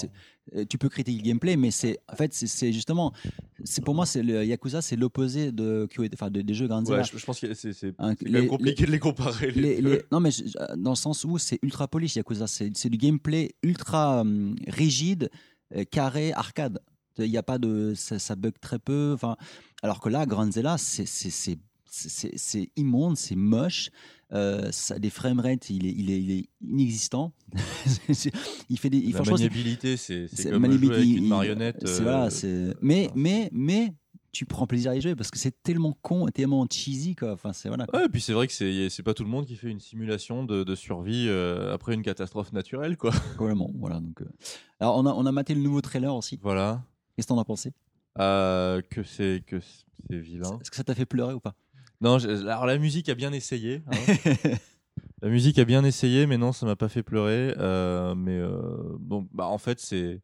tu 0.69 0.77
peux 0.77 0.87
critiquer 0.87 1.21
le 1.21 1.27
gameplay, 1.27 1.57
mais 1.57 1.69
c'est 1.71 1.99
en 2.11 2.15
fait 2.15 2.33
c'est- 2.33 2.71
justement, 2.71 3.11
c'est 3.65 3.83
pour 3.83 3.93
moi 3.93 4.05
c'est 4.05 4.23
le 4.23 4.45
Yakuza, 4.45 4.81
c'est 4.81 4.95
l'opposé 4.95 5.51
de, 5.51 5.87
Kyo- 5.91 6.07
enfin 6.13 6.31
de- 6.31 6.41
des 6.41 6.53
jeux 6.53 6.67
Granzilla. 6.69 6.99
Ouais, 6.99 7.03
je, 7.03 7.17
je 7.17 7.25
pense 7.25 7.41
que 7.41 7.53
c'est 7.53 7.73
c'est- 7.73 7.93
Hein, 7.99 8.15
les- 8.21 8.47
compliqué 8.47 8.85
de 8.85 8.91
les 8.91 8.99
comparer. 8.99 9.51
les 9.51 9.61
les- 9.75 9.81
deux. 9.81 9.89
les- 9.95 10.01
non 10.09 10.21
mais 10.21 10.31
je- 10.31 10.43
dans 10.77 10.91
le 10.91 10.95
sens 10.95 11.25
où 11.25 11.37
c'est 11.37 11.59
ultra 11.63 11.89
polish 11.89 12.15
Yakuza, 12.15 12.47
c'est 12.47 12.87
du 12.89 12.97
gameplay 12.97 13.51
ultra 13.61 14.21
hum, 14.21 14.55
rigide, 14.67 15.29
carré, 15.91 16.31
arcade. 16.31 16.79
Il 17.19 17.25
y 17.27 17.37
a 17.37 17.43
pas 17.43 17.57
de, 17.57 17.93
ça, 17.95 18.19
ça 18.19 18.35
bug 18.35 18.53
très 18.59 18.79
peu. 18.79 19.11
Enfin, 19.13 19.35
alors 19.83 19.99
que 19.99 20.09
là, 20.09 20.25
Granzilla, 20.25 20.77
c'est 20.77 21.05
c'est 21.05 21.29
c'est 21.29 21.57
c'est- 21.87 22.37
c'est 22.37 22.69
immonde, 22.75 23.15
c'est 23.17 23.35
moche. 23.37 23.89
Euh, 24.33 24.69
ça, 24.71 24.97
les 24.97 25.09
framerates, 25.09 25.69
il 25.69 25.85
est, 25.85 25.91
il 25.91 26.11
est, 26.11 26.19
il 26.21 26.31
est 26.31 26.49
inexistant. 26.61 27.31
il 28.69 28.77
fait 28.79 28.89
des, 28.89 28.97
il, 28.97 29.13
La 29.13 29.21
maniabilité, 29.23 29.97
c'est 29.97 30.27
comme 30.49 30.61
maniabilité, 30.61 30.87
jouer 30.87 30.95
avec 30.95 31.07
il- 31.09 31.17
une 31.17 31.23
il- 31.23 31.29
marionnette. 31.29 31.87
c'est- 31.87 31.99
euh, 32.01 32.03
voilà, 32.03 32.29
c'est- 32.29 32.75
mais, 32.81 33.09
mais, 33.15 33.49
mais, 33.53 33.93
tu 34.31 34.45
prends 34.45 34.67
plaisir 34.67 34.91
à 34.91 34.95
y 34.97 34.99
jouer 35.01 35.15
parce 35.15 35.31
que 35.31 35.37
c'est 35.39 35.63
tellement 35.63 35.97
con, 36.01 36.27
et 36.27 36.31
tellement 36.33 36.65
cheesy, 36.69 37.15
quoi. 37.15 37.31
Enfin, 37.31 37.53
c'est 37.53 37.69
voilà. 37.69 37.85
quoi. 37.85 37.99
Ouais, 37.99 38.05
et 38.07 38.09
puis 38.09 38.19
c'est 38.19 38.33
vrai 38.33 38.47
que 38.47 38.53
c'est 38.53 38.89
c'est 38.89 39.03
pas 39.03 39.13
tout 39.13 39.23
le 39.23 39.29
monde 39.29 39.45
qui 39.45 39.55
fait 39.55 39.69
une 39.69 39.79
simulation 39.79 40.43
de, 40.43 40.65
de 40.65 40.75
survie 40.75 41.27
euh, 41.29 41.73
après 41.73 41.93
une 41.93 42.01
catastrophe 42.03 42.51
naturelle, 42.51 42.97
quoi. 42.97 43.11
Complètement, 43.37 43.71
voilà. 43.75 44.01
Donc, 44.01 44.21
euh. 44.21 44.25
alors, 44.81 44.97
on 44.97 45.05
a, 45.05 45.13
on 45.13 45.25
a 45.25 45.31
maté 45.31 45.55
le 45.55 45.61
nouveau 45.61 45.79
trailer 45.79 46.13
aussi. 46.13 46.37
Voilà. 46.43 46.83
Qu'est-ce 47.15 47.27
que 47.27 47.33
t'en 47.33 47.39
as 47.39 47.45
pensé? 47.45 47.73
Euh, 48.19 48.81
que 48.89 49.03
c'est 49.03 49.43
que 49.45 49.59
c'est 49.59 50.19
vilain. 50.19 50.57
Est-ce 50.61 50.69
que 50.71 50.77
ça 50.77 50.83
t'a 50.83 50.95
fait 50.95 51.05
pleurer 51.05 51.33
ou 51.33 51.39
pas? 51.39 51.55
Non, 52.01 52.19
je- 52.19 52.29
alors 52.29 52.65
la 52.65 52.77
musique 52.77 53.09
a 53.09 53.15
bien 53.15 53.31
essayé. 53.33 53.81
hein. 53.87 53.95
la 55.21 55.29
musique 55.29 55.59
a 55.59 55.65
bien 55.65 55.83
essayé, 55.83 56.27
mais 56.27 56.37
non, 56.37 56.51
ça 56.51 56.65
m'a 56.65 56.75
pas 56.75 56.89
fait 56.89 57.03
pleurer. 57.03 57.53
Euh, 57.57 58.15
mais 58.15 58.37
euh, 58.37 58.95
bon, 58.99 59.27
bah 59.33 59.47
en 59.47 59.57
fait, 59.57 59.79
c'est 59.79 60.21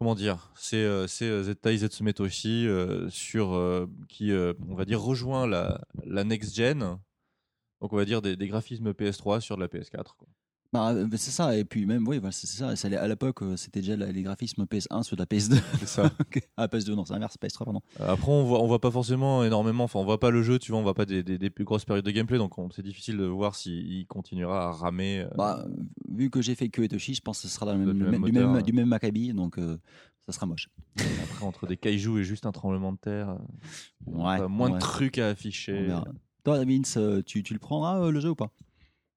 comment 0.00 0.14
dire, 0.14 0.52
c'est 0.56 1.06
c'est 1.08 1.26
euh, 1.26 1.42
Zettai 1.42 1.78
Zetsume 1.78 2.12
Toshi 2.12 2.66
euh, 2.66 3.08
sur 3.10 3.88
qui, 4.08 4.32
on 4.68 4.74
va 4.74 4.84
dire, 4.84 5.00
rejoint 5.00 5.46
la 5.46 5.80
la 6.04 6.24
next 6.24 6.54
gen. 6.54 6.98
Donc 7.80 7.92
on 7.92 7.96
va 7.96 8.04
dire 8.04 8.22
des, 8.22 8.36
des 8.36 8.48
graphismes 8.48 8.92
PS3 8.92 9.40
sur 9.40 9.56
de 9.56 9.60
la 9.62 9.68
PS4. 9.68 10.16
quoi. 10.16 10.26
Bah, 10.70 10.90
euh, 10.92 11.08
c'est 11.12 11.30
ça, 11.30 11.56
et 11.56 11.64
puis 11.64 11.86
même, 11.86 12.06
oui, 12.06 12.20
c'est 12.30 12.46
ça. 12.46 12.76
c'est- 12.76 12.94
À 12.94 13.08
l'époque, 13.08 13.40
euh, 13.42 13.56
c'était 13.56 13.80
déjà 13.80 13.96
les 13.96 14.22
graphismes 14.22 14.64
PS1 14.66 15.02
sur 15.02 15.16
la 15.16 15.24
PS2. 15.24 15.56
C'est 15.78 15.88
ça. 15.88 16.10
Ah, 16.58 16.66
PS2, 16.68 16.94
non, 16.94 17.04
c'est 17.06 17.14
l'inverse, 17.14 17.36
PS3, 17.40 17.64
pardon. 17.64 17.80
Après, 17.98 18.30
on 18.30 18.44
voit, 18.44 18.62
on 18.62 18.66
voit 18.66 18.80
pas 18.80 18.90
forcément 18.90 19.42
énormément. 19.44 19.84
Enfin, 19.84 19.98
on 20.00 20.04
voit 20.04 20.20
pas 20.20 20.30
le 20.30 20.42
jeu, 20.42 20.58
tu 20.58 20.72
vois, 20.72 20.80
on 20.80 20.82
voit 20.82 20.92
pas 20.94 21.06
des, 21.06 21.22
des, 21.22 21.38
des 21.38 21.48
plus 21.50 21.64
grosses 21.64 21.84
périodes 21.86 22.04
de 22.04 22.10
gameplay, 22.10 22.36
donc 22.36 22.58
on- 22.58 22.68
c'est 22.70 22.82
difficile 22.82 23.16
de 23.16 23.24
voir 23.24 23.54
s'il 23.54 24.06
continuera 24.08 24.68
à 24.68 24.72
ramer. 24.72 25.20
euh, 25.20 25.28
Bah, 25.36 25.64
vu 26.10 26.28
que 26.28 26.42
j'ai 26.42 26.54
fait 26.54 26.68
que 26.68 26.82
Etoshi, 26.82 27.14
je 27.14 27.22
pense 27.22 27.40
que 27.40 27.48
ce 27.48 27.54
sera 27.54 27.64
dans 27.64 27.72
le 27.74 27.86
Ça 27.86 27.92
même, 27.94 28.22
du, 28.24 28.32
même, 28.32 28.46
moteur, 28.50 28.62
du 28.62 28.72
même 28.74 28.88
Maccabi, 28.88 29.32
donc 29.32 29.56
euh, 29.58 29.78
ça 30.26 30.32
sera 30.34 30.44
moche. 30.46 30.68
Après, 30.98 31.46
entre 31.46 31.66
des 31.66 31.76
kaijus 31.78 32.20
et 32.20 32.24
juste 32.24 32.44
un 32.44 32.52
tremblement 32.52 32.92
de 32.92 32.98
terre, 32.98 33.30
euh, 33.30 33.36
Ouais. 34.12 34.40
euh, 34.40 34.48
moins 34.48 34.68
ouais. 34.68 34.74
de 34.74 34.80
trucs 34.80 35.16
à 35.18 35.28
afficher. 35.28 35.94
Toi, 36.44 36.64
Vince, 36.64 36.96
euh, 36.98 37.22
tu, 37.22 37.42
tu 37.42 37.52
le 37.54 37.58
prendras 37.58 38.00
euh, 38.00 38.10
le 38.10 38.20
jeu 38.20 38.30
ou 38.30 38.34
pas? 38.34 38.50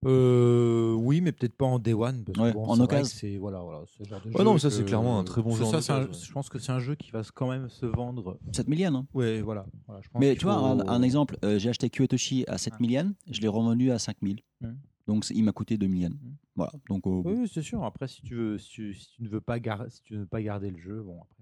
Euh, 0.05 0.93
oui, 0.93 1.21
mais 1.21 1.31
peut-être 1.31 1.55
pas 1.55 1.65
en 1.65 1.77
Day 1.79 1.93
One. 1.93 2.23
Parce 2.23 2.37
que 2.37 2.43
Ouais, 2.43 2.53
bon, 2.53 2.65
en 2.65 2.79
occasion. 2.79 3.05
C'est 3.05 3.37
voilà, 3.37 3.59
voilà, 3.59 3.83
ce 3.85 4.03
genre 4.03 4.19
de 4.21 4.27
Ouais, 4.29 4.33
jeu 4.37 4.43
non, 4.43 4.53
mais 4.53 4.59
ça, 4.59 4.69
que- 4.69 4.73
c'est 4.73 4.83
clairement 4.85 5.19
un 5.19 5.23
très 5.23 5.41
bon 5.43 5.51
jeu 5.55 5.63
Ça, 5.65 5.95
un-. 5.97 6.07
Je 6.11 6.31
pense 6.31 6.49
que 6.49 6.57
c'est 6.59 6.71
un 6.71 6.79
jeu 6.79 6.95
qui 6.95 7.11
va 7.11 7.21
quand 7.35 7.49
même 7.49 7.69
se 7.69 7.85
vendre. 7.85 8.39
7 8.51 8.67
millions, 8.67 8.95
hein 8.95 9.07
Ouais, 9.13 9.41
voilà. 9.41 9.65
voilà 9.87 10.01
je 10.01 10.09
pense 10.09 10.19
Mais 10.19 10.35
tu 10.35 10.45
vois, 10.45 10.55
un, 10.55 10.77
faut- 10.79 10.89
un 10.89 11.01
exemple, 11.03 11.37
euh, 11.45 11.59
j'ai 11.59 11.69
acheté 11.69 11.89
Kyotoshi 11.89 12.45
à 12.47 12.57
7 12.57 12.73
Ah. 12.75 12.81
millions, 12.81 13.13
je 13.29 13.41
l'ai 13.41 13.47
revendu 13.47 13.91
à 13.91 13.99
5000. 13.99 14.41
Hmm. 14.61 14.73
Donc 15.07 15.25
c'est- 15.25 15.35
il 15.35 15.43
m'a 15.43 15.51
coûté 15.51 15.77
2 15.77 15.87
millions. 15.87 16.13
Voilà. 16.55 16.71
Donc, 16.89 17.05
euh, 17.07 17.21
Oui, 17.25 17.33
oui, 17.41 17.51
c'est 17.51 17.61
sûr. 17.61 17.83
Après, 17.83 18.07
si 18.07 18.21
tu 18.23 18.35
veux, 18.35 18.57
si 18.57 18.69
tu, 18.69 18.93
si 18.93 19.09
tu 19.11 19.23
ne 19.23 19.29
veux 19.29 19.41
pas 19.41 19.59
gar- 19.59 19.85
si 19.89 20.01
tu 20.01 20.13
ne 20.15 20.19
veux 20.19 20.25
pas 20.25 20.41
garder 20.41 20.69
le 20.71 20.77
jeu, 20.77 21.01
bon, 21.01 21.17
après. 21.21 21.40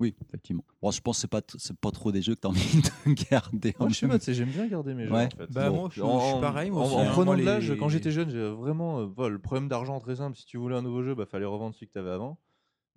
Oui, 0.00 0.14
effectivement. 0.26 0.64
Bon, 0.82 0.90
je 0.90 1.00
pense 1.00 1.16
que 1.18 1.20
c'est 1.20 1.28
pas, 1.28 1.42
c'est 1.58 1.76
pas 1.78 1.90
trop 1.90 2.10
des 2.10 2.22
jeux 2.22 2.34
que 2.34 2.40
tu 2.40 2.46
as 2.46 2.50
envie 2.50 2.82
de 2.82 3.12
garder. 3.30 3.74
en 3.78 3.84
Moi, 3.84 3.88
je 3.90 3.94
sais 3.94 4.06
jeu. 4.06 4.08
pas, 4.08 4.18
tu 4.18 4.24
sais, 4.24 4.34
j'aime 4.34 4.48
bien 4.50 4.66
garder 4.66 4.94
mes 4.94 5.06
jeux. 5.06 5.12
Ouais. 5.12 5.28
En 5.32 5.36
fait. 5.36 5.52
Bah, 5.52 5.70
moi, 5.70 5.88
je- 5.92 6.00
je 6.00 6.26
suis 6.30 6.40
pareil, 6.40 6.70
moi 6.70 6.82
en, 6.82 6.86
aussi, 6.86 6.94
en 6.96 7.00
hein. 7.00 7.10
prenant 7.12 7.32
de 7.32 7.38
les- 7.38 7.44
l'âge, 7.44 7.72
quand 7.78 7.88
j'étais 7.88 8.10
jeune, 8.10 8.30
j'avais 8.30 8.50
vraiment 8.50 9.00
euh, 9.00 9.04
voilà, 9.06 9.30
le 9.34 9.38
problème 9.38 9.68
d'argent 9.68 9.98
très 10.00 10.16
simple. 10.16 10.36
Si 10.36 10.46
tu 10.46 10.56
voulais 10.56 10.76
un 10.76 10.82
nouveau 10.82 11.02
jeu, 11.02 11.14
bah 11.14 11.26
fallait 11.26 11.44
revendre 11.44 11.74
celui 11.74 11.86
que 11.88 11.92
tu 11.92 11.98
avais 11.98 12.10
avant. 12.10 12.38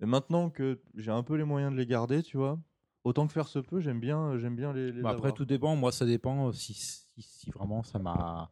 Mais 0.00 0.06
maintenant 0.06 0.50
que 0.50 0.80
j'ai 0.96 1.10
un 1.12 1.22
peu 1.22 1.34
les 1.36 1.44
moyens 1.44 1.72
de 1.72 1.76
les 1.78 1.86
garder, 1.86 2.22
tu 2.22 2.36
vois, 2.36 2.58
autant 3.04 3.26
que 3.26 3.32
faire 3.32 3.48
se 3.48 3.58
peut, 3.60 3.80
j'aime 3.80 4.00
bien, 4.00 4.38
j'aime 4.38 4.56
bien 4.56 4.72
les. 4.72 4.90
les 4.90 5.02
Bah, 5.02 5.10
après, 5.10 5.32
tout 5.32 5.44
dépend. 5.44 5.76
Moi, 5.76 5.92
ça 5.92 6.06
dépend 6.06 6.52
si, 6.52 6.74
si, 6.74 7.04
si 7.22 7.50
vraiment 7.50 7.82
ça 7.82 7.98
m'a 7.98 8.50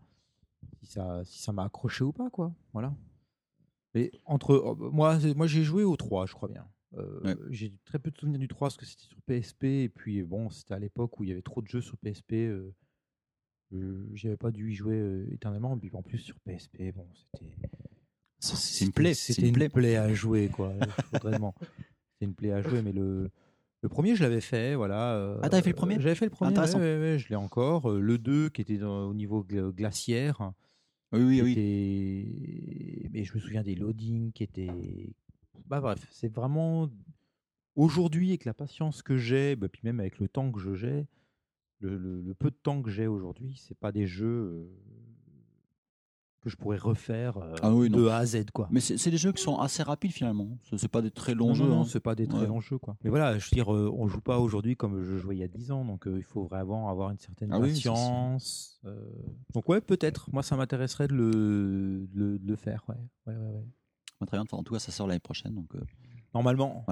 si 0.82 0.86
ça, 0.92 1.22
si 1.24 1.40
ça 1.42 1.52
m'a 1.52 1.64
accroché 1.64 2.04
ou 2.04 2.12
pas, 2.12 2.28
quoi. 2.30 2.52
Voilà. 2.72 2.92
Mais 3.94 4.10
entre 4.26 4.52
euh, 4.54 4.90
moi, 4.90 5.18
moi 5.36 5.46
j'ai 5.46 5.62
joué 5.64 5.84
au 5.84 5.96
3, 5.96 6.26
je 6.26 6.32
crois 6.34 6.48
bien. 6.48 6.66
Euh, 6.98 7.20
Ouais. 7.24 7.36
J'ai 7.50 7.72
très 7.84 7.98
peu 7.98 8.10
de 8.10 8.18
souvenirs 8.18 8.38
du 8.38 8.48
3 8.48 8.68
parce 8.68 8.76
que 8.76 8.84
c'était 8.86 9.04
sur 9.04 9.20
PSP 9.22 9.64
et 9.64 9.88
puis 9.88 10.22
bon, 10.22 10.50
c'était 10.50 10.74
à 10.74 10.78
l'époque 10.78 11.18
où 11.18 11.24
il 11.24 11.30
y 11.30 11.32
avait 11.32 11.42
trop 11.42 11.62
de 11.62 11.68
jeux 11.68 11.80
sur 11.80 11.96
PSP. 11.98 12.32
Euh, 12.34 12.74
euh, 13.74 14.06
J'avais 14.14 14.36
pas 14.36 14.50
dû 14.50 14.70
y 14.72 14.74
jouer 14.74 14.96
euh, 14.96 15.26
éternellement. 15.32 15.78
Puis 15.78 15.90
en 15.94 16.02
plus 16.02 16.18
sur 16.18 16.38
PSP, 16.40 16.92
bon, 16.94 17.06
c'était 17.14 17.50
C'est- 18.40 18.84
une 18.84 18.92
plaie. 18.92 19.14
C'était 19.14 19.42
une 19.48 19.58
une, 19.60 19.68
plaie. 19.70 19.96
à 19.96 20.12
jouer, 20.12 20.48
quoi. 20.48 20.74
Vraiment. 21.22 21.54
C'était 21.60 22.26
une 22.26 22.34
plaie 22.34 22.52
à 22.52 22.60
jouer, 22.60 22.82
mais 22.82 22.92
le, 22.92 23.30
le 23.82 23.88
premier, 23.88 24.14
je 24.14 24.22
l'avais 24.22 24.40
fait, 24.42 24.74
voilà. 24.74 25.14
euh, 25.16 25.38
Ah, 25.42 25.48
t'avais 25.48 25.62
fait 25.62 25.70
le 25.70 25.76
premier 25.76 25.98
J'avais 26.00 26.14
fait 26.14 26.26
le 26.26 26.30
premier, 26.30 26.50
Intéressant. 26.50 26.78
ouais, 26.78 26.98
ouais, 26.98 27.18
je 27.18 27.28
l'ai 27.30 27.36
encore. 27.36 27.90
Euh, 27.90 28.00
Le 28.00 28.18
2, 28.18 28.50
qui 28.50 28.60
était 28.60 28.76
dans- 28.78 29.06
au 29.06 29.14
niveau 29.14 29.42
gla- 29.44 29.72
glaciaire. 29.72 30.52
Oui, 31.12 31.22
oui, 31.22 31.40
oui. 31.42 33.08
Mais 33.12 33.24
je 33.24 33.34
me 33.34 33.40
souviens 33.40 33.62
des 33.62 33.74
loadings 33.74 34.32
qui 34.32 34.42
étaient... 34.42 35.14
Bah 35.72 35.80
bref, 35.80 36.06
c'est 36.10 36.28
vraiment... 36.30 36.90
Aujourd'hui, 37.76 38.28
avec 38.28 38.44
la 38.44 38.52
patience 38.52 39.00
que 39.00 39.16
j'ai, 39.16 39.56
bah, 39.56 39.68
puis 39.70 39.80
même 39.84 40.00
avec 40.00 40.18
le 40.18 40.28
temps 40.28 40.52
que 40.52 40.60
je 40.60 40.74
j'ai, 40.74 41.06
le, 41.80 41.96
le- 41.96 42.20
le 42.20 42.34
peu 42.34 42.50
de 42.50 42.56
temps 42.62 42.82
que 42.82 42.90
j'ai 42.90 43.06
aujourd'hui, 43.06 43.56
c'est 43.58 43.78
pas 43.78 43.90
des 43.90 44.06
jeux 44.06 44.68
que 46.42 46.50
je 46.50 46.56
pourrais 46.56 46.76
refaire 46.76 47.38
euh, 47.38 47.54
Ah 47.62 47.72
oui, 47.74 47.88
de 47.88 48.06
A 48.06 48.18
à 48.18 48.26
Z, 48.26 48.50
quoi. 48.52 48.68
Mais 48.70 48.80
c'est 48.80 49.10
des 49.10 49.16
jeux 49.16 49.32
qui 49.32 49.40
sont 49.42 49.56
assez 49.60 49.82
rapides 49.82 50.10
finalement. 50.12 50.58
Ce 50.64 50.76
c'est 50.76 50.88
pas 50.88 51.00
des 51.00 51.10
très 51.10 51.34
longs 51.34 51.48
Non, 51.48 51.54
jeux. 51.54 51.68
non, 51.68 51.80
hein. 51.80 51.84
c'est 51.86 52.00
pas 52.00 52.14
des 52.14 52.26
très 52.26 52.40
Ouais. 52.40 52.46
longs 52.48 52.60
jeux, 52.60 52.76
quoi. 52.78 52.98
Mais 53.02 53.08
voilà, 53.08 53.38
je 53.38 53.46
veux 53.46 53.54
dire, 53.54 53.74
euh, 53.74 53.90
on 53.96 54.08
joue 54.08 54.20
pas 54.20 54.40
aujourd'hui 54.40 54.76
comme 54.76 55.02
je 55.02 55.16
jouais 55.16 55.36
il 55.36 55.38
y 55.38 55.42
a 55.44 55.48
10 55.48 55.70
ans, 55.70 55.86
donc 55.86 56.06
euh, 56.06 56.18
il 56.18 56.24
faut 56.24 56.44
vraiment 56.44 56.90
avoir 56.90 57.08
une 57.10 57.18
certaine 57.18 57.50
Ah 57.50 57.60
patience. 57.60 58.78
Donc 59.54 59.68
ouais, 59.70 59.80
peut-être. 59.80 60.28
Moi, 60.34 60.42
ça 60.42 60.54
m'intéresserait 60.56 61.08
de 61.08 61.14
le, 61.14 62.06
de 62.12 62.20
le, 62.20 62.38
de 62.38 62.46
le 62.46 62.56
faire, 62.56 62.84
ouais. 62.90 62.96
Ouais, 63.26 63.34
ouais, 63.38 63.52
ouais. 63.54 63.64
Très 64.26 64.36
bien. 64.36 64.42
Enfin, 64.42 64.56
en 64.58 64.62
tout 64.62 64.72
cas, 64.74 64.78
ça 64.80 64.92
sort 64.92 65.06
l'année 65.06 65.20
prochaine. 65.20 65.54
Donc, 65.54 65.74
euh, 65.74 65.80
Normalement. 66.34 66.84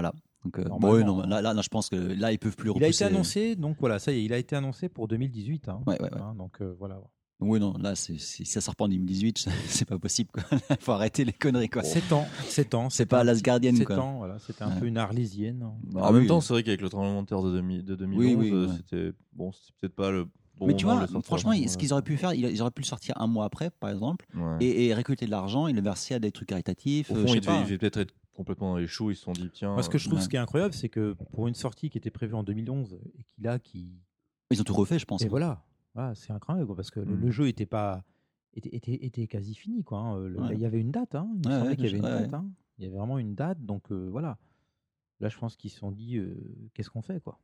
donc 0.45 0.59
euh, 0.59 0.65
bon, 0.65 0.95
oui, 0.97 1.05
non, 1.05 1.23
là, 1.27 1.41
là, 1.41 1.55
là, 1.55 1.63
je 1.63 1.69
pense 1.69 1.89
que 1.89 1.97
là, 1.97 2.31
ils 2.33 2.39
peuvent 2.39 2.57
plus 2.57 2.69
Il 2.69 2.83
a 2.83 2.87
repousser. 2.87 3.05
été 3.05 3.15
annoncé, 3.15 3.57
donc 3.57 3.77
voilà, 3.81 3.99
ça 3.99 4.13
y 4.13 4.17
est, 4.17 4.25
il 4.25 4.33
a 4.35 4.39
été 4.39 4.55
annoncé 4.57 4.89
pour 4.91 5.09
2018. 5.09 5.69
hein. 5.69 5.81
Ouais, 5.87 6.01
ouais, 6.01 6.13
ouais. 6.13 6.21
Hein, 6.21 6.35
donc 6.37 6.61
euh, 6.61 6.75
voilà. 6.79 7.01
Oui, 7.43 7.59
non, 7.59 7.73
là, 7.79 7.95
c'est- 7.95 8.19
si 8.19 8.45
ça 8.45 8.61
sort 8.61 8.77
pas 8.77 8.85
en 8.85 8.89
2018, 8.89 9.39
c'est 9.67 9.87
pas 9.89 9.99
possible. 9.99 10.29
Il 10.53 10.77
faut 10.81 10.93
arrêter 10.93 11.25
les 11.25 11.33
conneries. 11.33 11.71
quoi. 11.71 11.83
7 11.83 12.13
ans, 12.13 12.27
7 12.49 12.75
ans. 12.75 12.91
C'est 12.91 13.07
pas 13.07 13.25
Last 13.25 13.43
Guardian, 13.43 13.75
7 13.75 13.87
quoi. 13.87 13.99
ans, 13.99 14.19
voilà, 14.19 14.39
c'était 14.39 14.63
un 14.63 14.75
Ouais. 14.75 14.81
peu 14.81 14.87
une 14.87 14.99
arlésienne. 14.99 15.63
hein. 15.63 15.73
Bah, 15.85 16.03
Ah 16.05 16.09
en 16.11 16.13
même 16.13 16.27
temps, 16.27 16.43
c'est 16.43 16.53
vrai 16.53 16.63
qu'avec 16.63 16.83
le 16.83 16.91
tremblement 16.91 17.23
de 17.23 17.27
terre 17.27 17.41
de, 17.43 17.51
2000 17.51 17.83
de 17.83 17.95
2011, 17.95 18.19
Oui, 18.27 18.35
oui, 18.35 18.51
euh, 18.53 18.67
ouais. 18.67 18.75
c'était 18.77 19.13
bon, 19.33 19.53
c'était 19.53 19.73
peut-être 19.81 19.95
pas 19.95 20.11
le 20.11 20.27
bon 20.61 20.67
Mais 20.69 20.77
tu 20.77 20.85
vois, 20.85 21.07
franchement, 21.23 21.51
Ouais. 21.51 21.67
ce 21.67 21.77
qu'ils 21.77 21.93
auraient 21.93 22.03
pu 22.03 22.17
faire, 22.17 22.33
ils 22.35 22.61
auraient 22.63 22.71
pu 22.71 22.83
le 22.83 22.87
sortir 22.87 23.21
un 23.21 23.27
mois 23.27 23.45
après, 23.47 23.71
par 23.71 23.91
exemple, 23.91 24.27
Ouais. 24.35 24.59
et, 24.65 24.87
et 24.87 24.95
récolter 24.95 25.27
de 25.27 25.31
l'argent 25.33 25.67
et 25.67 25.73
le 25.73 25.81
verser 25.81 26.15
à 26.15 26.19
des 26.21 26.31
trucs 26.31 26.49
caritatifs. 26.49 27.11
Au 27.11 27.17
euh, 27.17 27.27
fond, 27.27 27.35
je 27.65 27.69
sais 27.69 27.79
peut-être 27.79 27.97
être 27.99 28.15
complètement 28.33 28.71
dans 28.73 28.77
les 28.79 28.87
choux. 28.87 29.11
Ils 29.11 29.17
se 29.17 29.23
sont 29.25 29.33
dit, 29.33 29.51
tiens. 29.53 29.73
Moi, 29.73 29.83
ce 29.83 29.89
que 29.91 29.99
je 29.99 30.05
trouve 30.07 30.19
ouais. 30.19 30.25
ce 30.25 30.29
qui 30.29 30.37
est 30.37 30.41
incroyable, 30.41 30.73
c'est 30.75 30.89
que 30.89 31.15
pour 31.33 31.49
une 31.49 31.55
sortie 31.55 31.91
qui 31.91 31.99
était 31.99 32.11
prévue 32.11 32.35
en 32.35 32.43
2011 32.45 32.99
et 33.19 33.23
qui 33.25 33.41
là, 33.43 33.59
qui, 33.59 33.93
Ils 34.51 34.61
ont 34.61 34.65
tout 34.65 34.75
refait, 34.75 34.99
je 34.99 35.07
pense. 35.07 35.23
Et 35.23 35.29
voilà, 35.29 35.63
Voilà, 35.95 36.15
c'est 36.15 36.33
incroyable 36.33 36.67
quoi, 36.67 36.77
parce 36.77 36.91
que 36.91 37.01
le, 37.01 37.17
Mm. 37.17 37.21
le 37.21 37.31
jeu 37.33 37.49
était 37.49 37.67
pas 37.67 38.05
était, 38.55 38.75
était, 38.75 38.95
était 39.05 39.27
quasi 39.27 39.55
fini 39.55 39.83
quoi. 39.85 39.99
hein. 39.99 40.19
Le- 40.21 40.41
Ouais. 40.41 40.55
Il 40.55 40.61
y 40.61 40.67
avait 40.67 40.81
une 40.81 40.91
date, 40.91 41.15
hein. 41.15 41.29
il 41.35 41.39
me 41.39 41.43
semblait 41.55 41.69
ouais, 41.71 41.77
qu'il 41.77 41.85
y 41.85 41.89
avait 41.89 41.99
une 41.99 42.05
ouais, 42.05 42.21
date. 42.23 42.35
hein. 42.35 42.51
Il 42.79 42.85
y 42.85 42.87
avait 42.89 42.97
vraiment 42.97 43.19
une 43.19 43.35
date, 43.35 43.65
donc 43.65 43.91
euh, 43.93 44.09
voilà. 44.11 44.39
Là, 45.21 45.29
je 45.29 45.37
pense 45.39 45.55
qu'ils 45.57 45.71
se 45.71 45.79
sont 45.79 45.91
dit 45.93 46.17
euh, 46.17 46.35
qu'est-ce 46.75 46.91
qu'on 46.91 47.03
fait 47.03 47.21
quoi. 47.21 47.39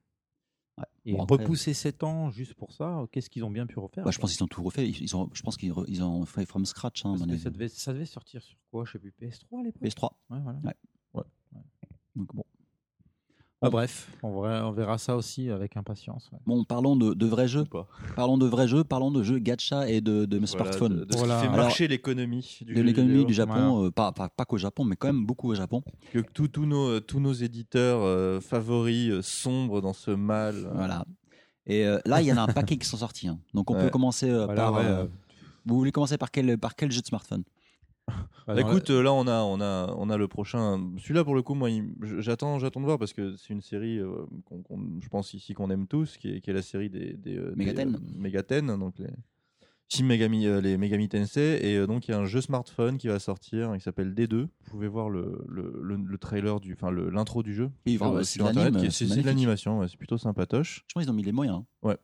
Ouais. 0.78 0.84
Et 1.06 1.12
Bon, 1.12 1.22
après, 1.22 1.36
repousser 1.36 1.72
7 1.74 2.02
ans 2.02 2.30
juste 2.30 2.54
pour 2.54 2.72
ça, 2.72 3.06
qu'est-ce 3.12 3.30
qu'ils 3.30 3.44
ont 3.44 3.50
bien 3.50 3.66
pu 3.66 3.78
refaire 3.78 4.04
bah, 4.04 4.10
je 4.10 4.18
pense 4.18 4.34
qu'ils 4.34 4.44
ont 4.44 4.48
tout 4.48 4.62
refait. 4.62 4.88
Ils 4.88 5.16
ont, 5.16 5.30
je 5.32 5.42
pense 5.42 5.56
qu'ils 5.56 5.72
ils 5.88 6.02
ont 6.02 6.24
fait 6.26 6.44
from 6.44 6.66
scratch. 6.66 7.04
Hein, 7.06 7.16
Parce 7.18 7.30
que 7.30 7.38
ça 7.38 7.50
devait, 7.50 7.68
ça 7.68 7.92
devait 7.92 8.06
sortir 8.06 8.42
sur 8.42 8.58
quoi? 8.70 8.84
Je 8.84 8.92
sais 8.92 8.98
plus, 8.98 9.12
PS3 9.20 9.60
à 9.60 9.62
l'époque? 9.64 9.82
PS3. 9.82 10.10
Ouais, 10.30 10.40
voilà. 10.40 10.58
Ouais. 10.64 11.22
Donc 12.16 12.34
bon. 12.34 12.44
Ah, 13.62 13.70
bref, 13.70 14.10
on 14.22 14.42
verra, 14.42 14.68
on 14.68 14.72
verra 14.72 14.98
ça 14.98 15.16
aussi 15.16 15.48
avec 15.50 15.76
impatience. 15.78 16.28
ouais. 16.30 16.38
Bon, 16.46 16.62
parlons 16.64 16.94
de, 16.94 17.14
de 17.14 17.26
vrais 17.26 17.48
jeux. 17.48 17.64
Pas. 17.64 17.88
Parlons 18.14 18.36
de 18.36 18.46
vrais 18.46 18.68
jeux. 18.68 18.84
Parlons 18.84 19.10
de 19.10 19.22
jeux 19.22 19.38
gacha 19.38 19.88
et 19.88 20.02
de, 20.02 20.26
de 20.26 20.36
Voilà, 20.36 20.46
smartphones. 20.46 20.94
de, 21.00 21.04
de 21.04 21.12
ce 21.12 21.16
Voilà. 21.18 21.34
qui 21.36 21.40
fait 21.46 21.52
Alors, 21.52 21.66
marcher 21.66 21.88
l'économie 21.88 22.58
du 22.60 22.74
de 22.74 22.80
l'économie 22.82 23.24
du 23.24 23.32
Japon, 23.32 23.86
euh, 23.86 23.90
pas, 23.90 24.12
pas, 24.12 24.28
pas 24.28 24.44
qu'au 24.44 24.58
Japon, 24.58 24.84
mais 24.84 24.94
quand 24.96 25.08
même 25.08 25.24
beaucoup 25.24 25.50
au 25.50 25.54
Japon. 25.54 25.82
que 26.12 26.18
tous 26.18 26.48
tous 26.48 26.66
nos, 26.66 27.00
tous 27.00 27.18
nos 27.18 27.32
éditeurs 27.32 28.00
euh, 28.02 28.40
favoris 28.40 29.10
euh, 29.10 29.22
sombrent 29.22 29.80
dans 29.80 29.94
ce 29.94 30.10
mal. 30.10 30.70
Voilà. 30.74 31.06
Et 31.66 31.86
euh, 31.86 31.98
là, 32.04 32.20
il 32.20 32.26
y 32.28 32.32
en 32.32 32.36
a 32.36 32.42
un 32.42 32.46
paquet 32.48 32.76
qui 32.76 32.86
sont 32.86 32.98
sortis. 32.98 33.26
hein. 33.28 33.38
Donc 33.54 33.70
on 33.70 33.74
Ouais. 33.74 33.84
peut 33.84 33.90
commencer 33.90 34.28
euh, 34.30 34.44
Voilà, 34.44 34.62
par. 34.64 34.74
ouais, 34.74 34.84
euh, 34.84 35.02
euh, 35.04 35.06
Vous 35.64 35.76
voulez 35.78 35.92
commencer 35.92 36.18
par 36.18 36.30
quel, 36.30 36.58
par 36.58 36.76
quel 36.76 36.92
jeu 36.92 37.00
de 37.00 37.06
smartphone? 37.06 37.42
Bah, 38.06 38.54
Bah, 38.54 38.60
écoute, 38.60 38.90
euh, 38.90 39.02
là 39.02 39.12
on 39.12 39.26
a, 39.26 39.42
on 39.42 39.60
a, 39.60 39.94
on 39.96 40.08
a 40.10 40.16
le 40.16 40.28
prochain. 40.28 40.80
Celui-là 40.98 41.24
pour 41.24 41.34
le 41.34 41.42
coup, 41.42 41.54
moi, 41.54 41.70
il- 41.70 41.94
j'attends, 42.18 42.58
j'attends 42.58 42.80
de 42.80 42.86
voir 42.86 42.98
parce 42.98 43.12
que 43.12 43.34
c'est 43.36 43.52
une 43.52 43.62
série, 43.62 43.98
euh, 43.98 44.24
qu'on- 44.44 44.62
qu'on- 44.62 45.00
je 45.00 45.08
pense 45.08 45.34
ici 45.34 45.54
qu'on 45.54 45.70
aime 45.70 45.86
tous, 45.86 46.16
qui 46.16 46.30
est, 46.34 46.40
qui 46.40 46.50
est 46.50 46.54
la 46.54 46.62
série 46.62 46.90
des, 46.90 47.14
des, 47.14 47.36
euh, 47.36 47.50
des, 47.50 47.56
Megaten. 47.56 47.94
euh, 47.96 47.98
Megaten, 48.20 48.78
donc 48.78 48.98
les 48.98 49.08
Shin 49.88 50.04
Megami, 50.04 50.46
euh, 50.46 50.60
les 50.60 50.76
Megami 50.78 51.08
Tensei, 51.08 51.60
et 51.64 51.76
euh, 51.76 51.86
donc 51.86 52.08
il 52.08 52.10
y 52.10 52.14
a 52.14 52.18
un 52.18 52.24
jeu 52.24 52.40
smartphone 52.40 52.98
qui 52.98 53.06
va 53.06 53.20
sortir, 53.20 53.72
qui 53.74 53.80
s'appelle 53.80 54.14
D2. 54.14 54.42
Vous 54.42 54.48
pouvez 54.70 54.88
voir 54.88 55.08
le, 55.10 55.44
le, 55.48 55.78
le, 55.80 55.96
le 55.96 56.18
trailer 56.18 56.58
du, 56.58 56.72
enfin 56.72 56.90
l'intro 56.90 57.44
du 57.44 57.54
jeu. 57.54 57.70
Oui, 57.86 57.96
enfin, 58.00 58.22
c'est 58.24 58.40
de 58.40 58.44
Internet, 58.44 58.64
l'anime, 58.74 58.80
qui 58.80 58.86
est- 58.86 58.90
c'est 58.90 58.98
c'est 58.98 59.04
c'est 59.04 59.04
de 59.04 59.10
magnifique. 59.10 59.26
l'animation, 59.26 59.78
ouais, 59.78 59.86
c'est 59.88 59.96
plutôt 59.96 60.18
sympatoche. 60.18 60.84
Je 60.88 60.94
pense 60.94 61.04
qu'ils 61.04 61.10
ont 61.10 61.14
mis 61.14 61.22
les 61.22 61.30
moyens. 61.32 61.62
hein. 61.84 61.94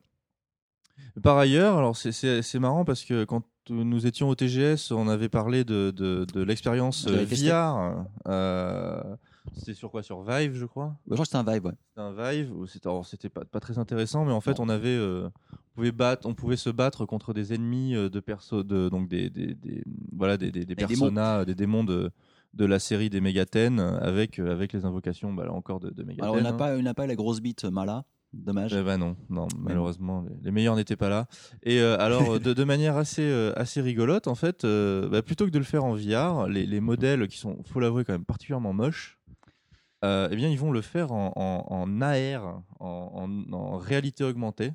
Par 1.23 1.37
ailleurs, 1.39 1.77
alors 1.79 1.97
c'est- 1.97 2.59
marrant 2.59 2.85
parce 2.85 3.05
que 3.05 3.25
quand 3.25 3.43
nous 3.71 4.07
étions 4.07 4.29
au 4.29 4.35
TGS, 4.35 4.91
on 4.93 5.09
avait 5.09 5.29
parlé 5.29 5.65
de, 5.65 5.91
de, 5.95 6.25
de 6.33 6.43
l'expérience 6.43 7.07
J'avais 7.09 7.51
euh. 7.51 7.97
VR. 7.97 8.07
euh, 8.29 9.03
C'était 9.55 9.75
sur 9.75 9.91
quoi? 9.91 10.03
Sur 10.03 10.23
Vive, 10.23 10.55
je 10.55 10.65
crois? 10.67 10.97
Je 11.07 11.13
crois 11.15 11.25
que 11.25 11.31
c'était 11.31 11.37
un 11.49 11.53
vibe, 11.53 11.67
ouais. 11.67 11.73
C'était 11.89 12.01
un 12.01 12.13
Vive. 12.13 12.53
C'était 13.05 13.29
pas, 13.29 13.45
pas 13.45 13.61
très 13.61 13.79
intéressant, 13.79 14.25
mais 14.25 14.33
en 14.33 14.41
fait, 14.41 14.59
Non. 14.59 14.65
on 14.65 14.69
avait, 14.69 14.89
euh, 14.89 15.29
on 15.53 15.75
pouvait 15.77 15.93
battre, 15.93 16.27
on 16.29 16.35
pouvait 16.35 16.57
se 16.57 16.71
battre 16.71 17.05
contre 17.07 17.33
des 17.35 17.53
ennemis 17.53 17.93
de 17.95 18.21
perso, 18.21 18.63
de 18.63 18.89
donc 18.89 19.09
des, 19.09 19.31
des, 19.31 19.55
des- 19.55 19.85
voilà 20.17 20.37
des, 20.37 20.51
des, 20.51 20.65
des 20.65 20.75
démons. 20.75 21.45
des 21.45 21.55
démons 21.55 21.85
de 21.85 22.11
de 22.55 22.67
la 22.67 22.79
série 22.79 23.09
des 23.09 23.23
Megaten 23.23 23.81
avec 23.81 24.39
avec 24.39 24.75
les 24.75 24.85
invocations, 24.85 25.33
bah, 25.33 25.47
là 25.47 25.53
encore 25.55 25.81
de, 25.81 25.89
de 25.89 26.03
Megaten. 26.03 26.23
Alors, 26.25 26.37
il 26.37 26.43
n'a 26.43 26.51
hein. 26.51 26.53
pas, 26.53 26.77
il 26.77 26.85
n'a 26.85 26.93
pas 26.93 27.07
la 27.07 27.15
grosse 27.15 27.41
bite 27.41 27.65
Mala. 27.65 28.05
Dommage. 28.33 28.73
Eh 28.75 28.83
ben 28.83 28.97
non, 28.99 29.17
non, 29.29 29.47
malheureusement, 29.59 30.25
les, 30.43 30.51
meilleurs 30.51 30.77
n'étaient 30.77 30.97
pas 30.97 31.09
là. 31.11 31.27
Et 31.63 31.81
euh, 31.81 31.99
alors, 31.99 32.41
de, 32.41 32.53
de 32.55 32.65
manière 32.65 32.97
assez, 32.97 33.23
euh, 33.23 33.53
assez 33.57 33.81
rigolote, 33.81 34.27
en 34.27 34.35
fait, 34.35 34.65
euh, 34.65 35.09
bah, 35.09 35.23
plutôt 35.23 35.45
que 35.45 35.51
de 35.51 35.59
le 35.59 35.65
faire 35.65 35.85
en 35.85 35.95
VR, 35.95 36.49
les, 36.49 36.65
les 36.67 36.81
modèles 36.81 37.29
qui 37.29 37.37
sont, 37.39 37.63
faut 37.65 37.79
l'avouer, 37.81 38.05
quand 38.05 38.13
même 38.15 38.25
particulièrement 38.25 38.73
moches, 38.73 39.19
eh 40.05 40.35
bien, 40.35 40.49
ils 40.49 40.59
vont 40.59 40.73
le 40.73 40.81
faire 40.81 41.13
en, 41.13 41.33
en, 41.37 41.67
en 41.73 42.01
AR, 42.01 42.63
en, 42.81 43.13
en- 43.51 43.53
en 43.53 43.77
réalité 43.77 44.25
augmentée. 44.25 44.73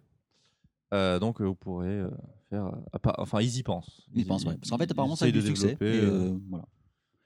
Donc, 0.91 1.41
vous 1.41 1.55
pourrez 1.55 2.03
faire. 2.49 2.71
enfin, 3.17 3.41
ils 3.41 3.57
y 3.57 3.63
pensent. 3.63 4.07
Il 4.13 4.25
pense, 4.25 4.45
ouais. 4.45 4.55
Parce 4.57 4.69
qu'en 4.69 4.77
fait, 4.77 4.89
apparemment, 4.89 5.15
ça 5.17 5.25
a 5.25 5.27
eu 5.27 5.31
du 5.33 5.41
succès. 5.41 5.75
développer, 5.79 5.97
et, 5.97 6.37
voilà. 6.49 6.65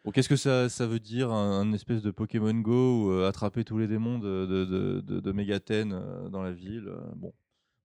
Bon, 0.04 0.12
Qu'est-ce 0.12 0.30
que 0.30 0.36
ça, 0.36 0.68
ça 0.70 0.88
veut 0.88 1.00
dire, 1.00 1.32
un, 1.32 1.60
un 1.62 1.74
espèce 1.74 2.02
de 2.02 2.10
Pokémon 2.12 2.54
Go 2.56 3.06
ou 3.06 3.12
euh, 3.12 3.28
attraper 3.30 3.64
tous 3.64 3.78
les 3.78 3.88
démons 3.88 4.18
de, 4.20 4.46
de, 4.48 4.66
de, 4.66 5.02
de, 5.02 5.20
de 5.20 5.32
Megaten 5.32 5.92
euh, 5.94 6.30
dans 6.30 6.42
la 6.42 6.52
ville 6.52 6.88
euh, 6.88 7.00
Bon. 7.16 7.32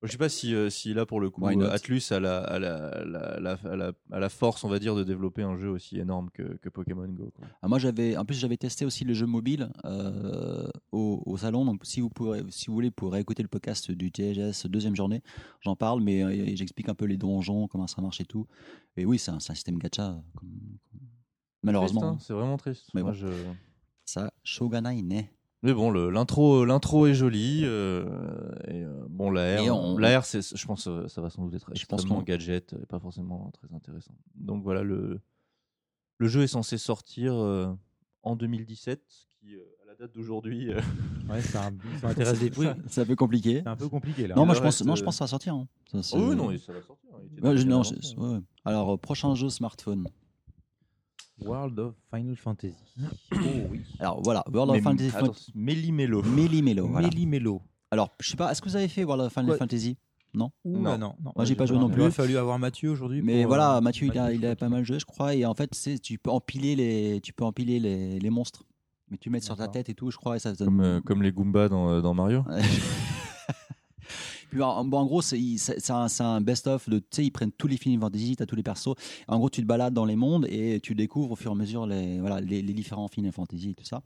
Je 0.03 0.13
sais 0.13 0.19
pas 0.19 0.29
si, 0.29 0.55
si 0.71 0.93
là, 0.93 1.07
pour 1.07 1.21
le 1.21 1.31
coup, 1.31 1.41
Atlus 1.73 2.03
a 2.11 2.21
la, 2.21 2.39
a, 2.39 2.59
la, 2.59 3.03
la, 3.07 3.41
la, 3.41 3.53
a 3.65 3.77
la- 3.77 3.93
a 4.13 4.21
la 4.21 4.29
force, 4.29 4.63
on 4.63 4.69
va 4.69 4.79
dire, 4.79 4.95
de 4.95 5.03
développer 5.03 5.43
un 5.43 5.57
jeu 5.57 5.71
aussi 5.71 5.99
énorme 5.99 6.29
que, 6.33 6.43
que 6.59 6.69
Pokémon 6.69 7.09
Go. 7.09 7.33
quoi. 7.35 7.47
Ah, 7.63 7.67
moi, 7.69 7.79
j'avais, 7.79 8.15
en 8.17 8.25
plus, 8.27 8.37
j'avais 8.39 8.59
testé 8.59 8.85
aussi 8.85 9.05
le 9.05 9.15
jeu 9.15 9.27
mobile 9.27 9.71
euh, 9.87 10.69
au, 10.93 11.23
au 11.25 11.37
salon. 11.39 11.65
Donc, 11.65 11.81
si 11.85 12.03
vous, 12.03 12.11
pourrez, 12.11 12.43
si 12.51 12.67
vous 12.67 12.75
voulez, 12.75 12.89
vous 12.89 12.95
pourrez 12.95 13.21
écouter 13.21 13.43
le 13.43 13.49
podcast 13.49 13.91
du 13.91 14.13
TGS 14.13 14.67
deuxième 14.69 14.95
journée. 14.95 15.23
J'en 15.63 15.77
parle, 15.77 16.03
mais 16.03 16.23
euh, 16.23 16.55
j'explique 16.55 16.91
un 16.91 16.95
peu 16.95 17.07
les 17.07 17.17
donjons, 17.17 17.67
comment 17.67 17.87
ça 17.87 18.01
marche 18.03 18.21
et 18.21 18.27
tout. 18.27 18.47
Et 18.99 19.07
oui, 19.07 19.19
c'est 19.19 19.31
un, 19.33 19.41
système 19.41 19.79
gacha. 19.79 20.23
comme- 20.37 20.49
comme- 20.91 21.06
Malheureusement, 21.67 22.01
Triste, 22.01 22.13
hein, 22.15 22.19
c'est 22.27 22.33
vraiment 22.33 22.57
triste. 22.57 22.89
Mais 22.95 23.03
Moi, 23.03 23.13
bon. 23.13 23.17
je- 23.19 23.27
ça, 24.05 24.31
Shogunai 24.45 25.03
ne. 25.03 25.23
Mais 25.63 25.73
bon, 25.75 25.91
le- 25.91 26.11
l'intro, 26.11 26.65
l'intro 26.65 27.07
est 27.07 27.15
jolie. 27.15 27.63
euh, 27.65 28.05
et 28.69 28.83
euh, 28.85 29.05
bon, 29.09 29.31
la 29.31 29.61
R, 29.61 29.77
on- 29.77 29.97
la 29.99 30.21
R, 30.21 30.25
c'est, 30.25 30.41
je 30.57 30.67
pense, 30.67 30.87
euh, 30.87 31.09
ça 31.09 31.21
va 31.21 31.29
sans 31.31 31.45
doute 31.45 31.55
être 31.55 31.67
Je 31.75 31.85
pense 31.87 32.01
extrêmement 32.01 32.23
gadget 32.23 32.73
et 32.75 32.87
pas 32.87 33.01
forcément 33.01 33.51
très 33.53 33.75
intéressant. 33.75 34.15
Donc 34.37 34.63
voilà, 34.63 34.83
le, 34.83 35.21
le 36.19 36.29
jeu 36.29 36.43
est 36.43 36.47
censé 36.47 36.79
sortir 36.79 37.35
euh, 37.35 37.73
en 38.23 38.37
2017, 38.37 39.03
ce 39.09 39.27
qui, 39.41 39.55
euh, 39.57 39.61
à 39.83 39.87
la 39.89 39.95
date 39.97 40.13
d'aujourd'hui, 40.15 40.73
euh, 40.73 40.81
ouais, 41.31 41.43
ça, 41.43 41.71
ça 42.01 42.09
intéresse 42.09 42.39
des 42.39 42.51
prix. 42.51 42.69
C'est 42.89 43.01
un 43.01 43.07
peu 43.07 43.17
compliqué. 43.17 43.61
C'est 43.65 43.69
un 43.69 43.77
peu 43.77 43.89
compliqué 43.89 44.27
là. 44.29 44.35
Non, 44.37 44.47
moi, 44.47 44.55
je 44.55 44.61
pense, 44.61 44.77
reste, 44.77 44.87
non, 44.87 44.95
je 44.95 45.03
pense 45.03 45.15
que 45.15 45.19
ça 45.19 45.25
va 45.25 45.29
sortir. 45.29 45.55
hein. 45.55 45.67
Ça, 46.03 46.17
oh 46.17 46.29
oui, 46.31 46.37
non, 46.37 46.57
ça 46.59 46.73
va 46.73 46.83
sortir. 46.83 47.11
Ouais, 47.43 47.57
je- 47.57 47.67
non, 47.67 47.83
hein. 47.83 48.35
ouais. 48.35 48.39
Alors, 48.65 48.99
prochain 49.01 49.35
jeu 49.35 49.49
smartphone. 49.49 50.07
World 51.45 51.79
of 51.79 51.95
Final 52.15 52.37
Fantasy. 52.37 52.75
Oh 53.33 53.37
oui. 53.71 53.81
Alors, 53.99 54.23
voilà, 54.23 54.43
World 54.53 54.71
of 54.71 54.77
Mais- 54.77 54.83
Fantasy 54.83 55.53
Méli-mélo. 55.55 56.23
Méli-mélo. 56.23 56.89
Voilà. 56.89 57.09
Méli-mélo. 57.09 57.61
Alors, 57.91 58.11
je 58.21 58.31
sais 58.31 58.37
pas, 58.37 58.51
est-ce 58.51 58.63
que 58.63 58.69
vous 58.69 58.77
avez 58.77 58.89
fait 58.89 59.05
World 59.05 59.25
of 59.27 59.33
Final 59.33 59.51
Ouais. 59.51 59.57
Fantasy? 59.59 59.97
Ouh, 60.35 60.39
Non? 60.39 60.51
là, 60.65 60.99
non, 60.99 61.15
non. 61.23 61.33
Moi, 61.37 61.45
j'ai 61.45 61.55
pas 61.55 61.65
joué 61.67 61.79
non 61.79 61.89
Il 61.89 61.93
plus. 61.95 62.03
aurait 62.03 62.11
fallu 62.11 62.37
avoir 62.37 62.59
Mathieu 62.59 62.91
aujourd'hui. 62.91 63.23
Mais 63.23 63.43
pour, 63.43 63.49
voilà, 63.49 63.77
euh, 63.77 63.81
Mathieu, 63.81 64.09
il 64.13 64.19
a, 64.19 64.33
il 64.33 64.45
a 64.45 64.55
pas 64.57 64.69
mal 64.69 64.85
joué, 64.85 64.99
je 64.99 65.07
crois. 65.07 65.35
Et 65.35 65.47
en 65.47 65.55
fait, 65.55 65.71
tu 66.03 66.19
peux 66.19 66.31
empiler 66.31 66.77
les, 66.77 67.21
tu 67.23 67.33
peux 67.33 67.45
empiler 67.45 67.79
les, 67.81 68.19
les 68.19 68.31
monstres. 68.31 68.65
Mais 69.11 69.17
tu 69.19 69.31
mets 69.31 69.41
sur 69.41 69.57
ta 69.57 69.69
tête 69.69 69.89
et 69.89 69.95
tout, 69.95 70.11
je 70.11 70.17
crois. 70.17 70.37
Et 70.37 70.39
ça 70.41 70.53
te 70.53 70.59
donne- 70.59 70.67
Comme, 70.69 70.81
euh, 70.81 71.01
comme 71.01 71.23
les 71.23 71.33
Goombas 71.33 71.69
dans, 71.69 71.91
euh, 71.91 72.01
dans 72.03 72.13
Mario. 72.13 72.45
Puis, 74.51 74.63
en, 74.63 74.85
gros, 74.85 75.23
c'est, 75.23 75.39
un, 75.91 76.41
best-of 76.41 76.89
de, 76.89 76.99
tu 76.99 77.07
sais, 77.11 77.25
ils 77.25 77.31
prennent 77.31 77.53
tous 77.53 77.67
les 77.67 77.77
Final 77.77 78.01
Fantasy, 78.01 78.37
t'as 78.37 78.47
tous 78.47 78.57
les 78.57 78.63
persos. 78.63 78.95
En 79.29 79.39
gros, 79.39 79.51
tu 79.51 79.63
te 79.63 79.67
balades 79.67 79.95
dans 79.95 80.05
les 80.05 80.17
mondes 80.17 80.47
et 80.49 80.81
tu 80.81 80.95
découvres 80.95 81.33
au 81.33 81.37
fur 81.37 81.51
et 81.51 81.55
à 81.55 81.57
mesure 81.57 81.87
les, 81.87 82.21
voilà, 82.21 82.41
les, 82.41 82.63
les 82.63 82.73
différents 82.73 83.09
Final 83.09 83.33
Fantasy 83.33 83.71
et 83.71 83.75
tout 83.75 83.85
ça. 83.85 84.03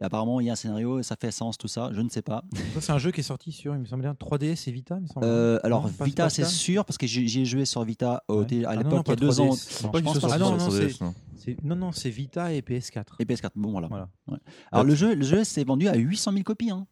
Et 0.00 0.04
apparemment, 0.04 0.40
il 0.40 0.46
y 0.46 0.50
a 0.50 0.54
un 0.54 0.56
scénario, 0.56 1.02
ça 1.02 1.14
fait 1.14 1.30
sens, 1.30 1.56
tout 1.56 1.68
ça. 1.68 1.90
Je 1.92 2.00
ne 2.00 2.08
sais 2.08 2.22
pas. 2.22 2.42
C'est 2.80 2.90
un 2.90 2.98
jeu 2.98 3.12
qui 3.12 3.20
est 3.20 3.24
sorti 3.24 3.52
sur, 3.52 3.74
il 3.74 3.80
me 3.80 3.84
semble 3.84 4.02
bien, 4.02 4.12
3DS 4.14 4.68
et 4.68 4.72
Vita, 4.72 4.96
il 4.96 5.02
me 5.02 5.06
semble. 5.06 5.24
Euh, 5.24 5.60
alors, 5.62 5.84
Non, 5.84 6.04
Vita, 6.04 6.28
c'est 6.30 6.44
sûr, 6.46 6.84
parce 6.84 6.98
que 6.98 7.06
j'ai 7.06 7.28
j'y 7.28 7.42
ai 7.42 7.44
joué 7.44 7.64
sur 7.64 7.84
Vita 7.84 8.24
Ouais. 8.28 8.44
T- 8.44 8.64
à 8.64 8.70
Ah 8.70 8.76
l'époque, 8.76 9.04
il 9.06 9.10
y 9.10 9.12
a 9.12 9.16
deux 9.16 9.40
ans. 9.40 9.50
3DS, 9.50 9.84
non. 9.84 9.90
Pas 9.90 10.02
pense 10.02 10.24
Ah 10.24 10.38
non, 10.38 10.56
non, 10.56 10.70
c'est- 10.70 11.00
non. 11.00 11.90
Vita 12.10 12.52
et 12.52 12.60
PS4. 12.60 13.16
Et 13.20 13.24
PS4, 13.24 13.50
bon 13.54 13.70
voilà. 13.70 13.86
Voilà. 13.86 14.08
Ouais. 14.26 14.38
Alors 14.72 14.84
le 14.84 14.94
jeu, 14.94 15.14
le 15.14 15.24
jeu 15.24 15.44
s'est 15.44 15.62
vendu 15.64 15.86
à 15.86 15.94
800 15.94 16.32
000 16.32 16.42
copies, 16.42 16.70
hein. 16.70 16.86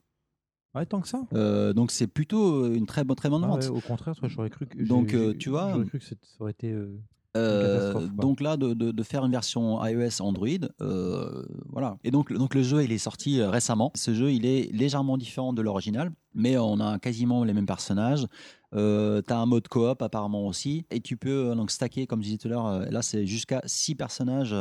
Ouais, 0.74 0.86
tant 0.86 1.00
que 1.00 1.08
ça. 1.08 1.22
Euh, 1.34 1.72
donc 1.72 1.90
c'est 1.90 2.06
plutôt 2.06 2.66
une 2.72 2.86
très 2.86 3.04
bonne, 3.04 3.16
très 3.16 3.28
bonne 3.28 3.44
Ah 3.44 3.48
vente. 3.48 3.62
ouais, 3.64 3.68
au 3.68 3.80
contraire, 3.80 4.14
toi, 4.16 4.28
j'aurais 4.28 4.50
cru 4.50 4.66
que. 4.66 4.82
Donc, 4.82 5.12
euh, 5.14 5.34
tu 5.38 5.50
vois, 5.50 5.72
J'aurais 5.72 5.84
cru 5.86 5.98
que 5.98 6.04
ça 6.04 6.14
aurait 6.40 6.52
été. 6.52 6.70
euh, 6.72 6.98
Euh, 7.34 8.06
donc 8.08 8.40
là, 8.42 8.58
de, 8.58 8.74
de- 8.74 8.90
de 8.90 9.02
faire 9.02 9.24
une 9.24 9.32
version 9.32 9.82
iOS 9.84 10.20
Android, 10.20 10.48
euh, 10.82 11.42
voilà. 11.70 11.96
Et 12.04 12.10
donc, 12.10 12.30
donc 12.32 12.54
le 12.54 12.62
jeu, 12.62 12.84
il 12.84 12.92
est 12.92 12.98
sorti 12.98 13.40
euh, 13.40 13.48
récemment. 13.48 13.90
Ce 13.94 14.12
jeu, 14.12 14.32
il 14.32 14.44
est 14.44 14.70
légèrement 14.72 15.16
différent 15.16 15.54
de 15.54 15.62
l'original, 15.62 16.12
mais 16.34 16.58
on 16.58 16.78
a 16.80 16.98
quasiment 16.98 17.42
les 17.44 17.54
mêmes 17.54 17.64
personnages. 17.66 18.26
Euh, 18.74 19.22
tu 19.26 19.32
as 19.32 19.38
un 19.38 19.46
mode 19.46 19.66
coop 19.68 20.02
apparemment 20.02 20.46
aussi, 20.46 20.84
et 20.90 21.00
tu 21.00 21.16
peux 21.16 21.50
euh, 21.50 21.54
donc 21.54 21.70
stacker, 21.70 22.06
comme 22.06 22.20
je 22.20 22.26
disais 22.26 22.38
tout 22.38 22.48
à 22.48 22.50
l'heure. 22.50 22.66
euh, 22.66 22.84
là, 22.90 23.00
c'est 23.00 23.26
jusqu'à 23.26 23.62
6 23.64 23.94
personnages, 23.94 24.54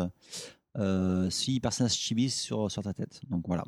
euh, 0.77 1.29
6 1.29 1.59
personnages 1.59 1.93
chibi 1.93 2.29
sur 2.29 2.71
sur 2.71 2.81
ta 2.83 2.93
tête. 2.93 3.19
Donc 3.29 3.43
voilà. 3.47 3.63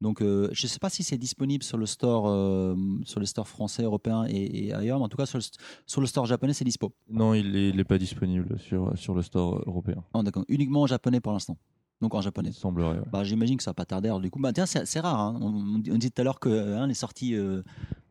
Donc, 0.00 0.22
euh, 0.22 0.48
je 0.52 0.64
ne 0.64 0.68
sais 0.68 0.78
pas 0.78 0.88
si 0.88 1.02
c'est 1.02 1.18
disponible 1.18 1.62
sur 1.62 1.76
le 1.76 1.84
store, 1.86 2.26
euh, 2.28 2.74
sur 3.04 3.20
les 3.20 3.26
stores 3.26 3.48
français, 3.48 3.82
européens 3.82 4.24
et, 4.28 4.66
et 4.68 4.72
ailleurs, 4.72 4.98
mais 4.98 5.04
en 5.04 5.08
tout 5.08 5.18
cas 5.18 5.26
sur 5.26 5.38
le, 5.38 5.44
sur 5.86 6.00
le 6.00 6.06
store 6.06 6.24
japonais, 6.26 6.54
c'est 6.54 6.64
dispo. 6.64 6.92
Non, 7.10 7.34
il 7.34 7.50
n'est 7.76 7.84
pas 7.84 7.98
disponible 7.98 8.58
sur, 8.58 8.96
sur 8.96 9.14
le 9.14 9.20
store 9.22 9.62
européen. 9.66 10.02
Ah, 10.14 10.22
d'accord. 10.22 10.44
Uniquement 10.48 10.82
en 10.82 10.86
japonais 10.86 11.20
pour 11.20 11.32
l'instant. 11.32 11.56
Donc 12.00 12.14
en 12.14 12.22
japonais. 12.22 12.48
Il 12.48 12.54
semblerait. 12.54 12.96
ouais. 12.98 13.04
Bah, 13.12 13.24
J'imagine 13.24 13.58
que 13.58 13.62
ça 13.62 13.70
va 13.72 13.74
pas 13.74 13.84
tarder. 13.84 14.08
Alors, 14.08 14.20
du 14.20 14.30
coup, 14.30 14.40
bah, 14.40 14.54
tiens, 14.54 14.64
c'est 14.64 14.86
c'est 14.86 15.00
rare. 15.00 15.20
hein. 15.20 15.38
On, 15.42 15.74
on 15.74 15.98
dit 15.98 16.10
tout 16.10 16.20
à 16.22 16.24
l'heure 16.24 16.40
que 16.40 16.48
hein, 16.48 16.86
les 16.86 16.94
sorties 16.94 17.34
euh, 17.34 17.62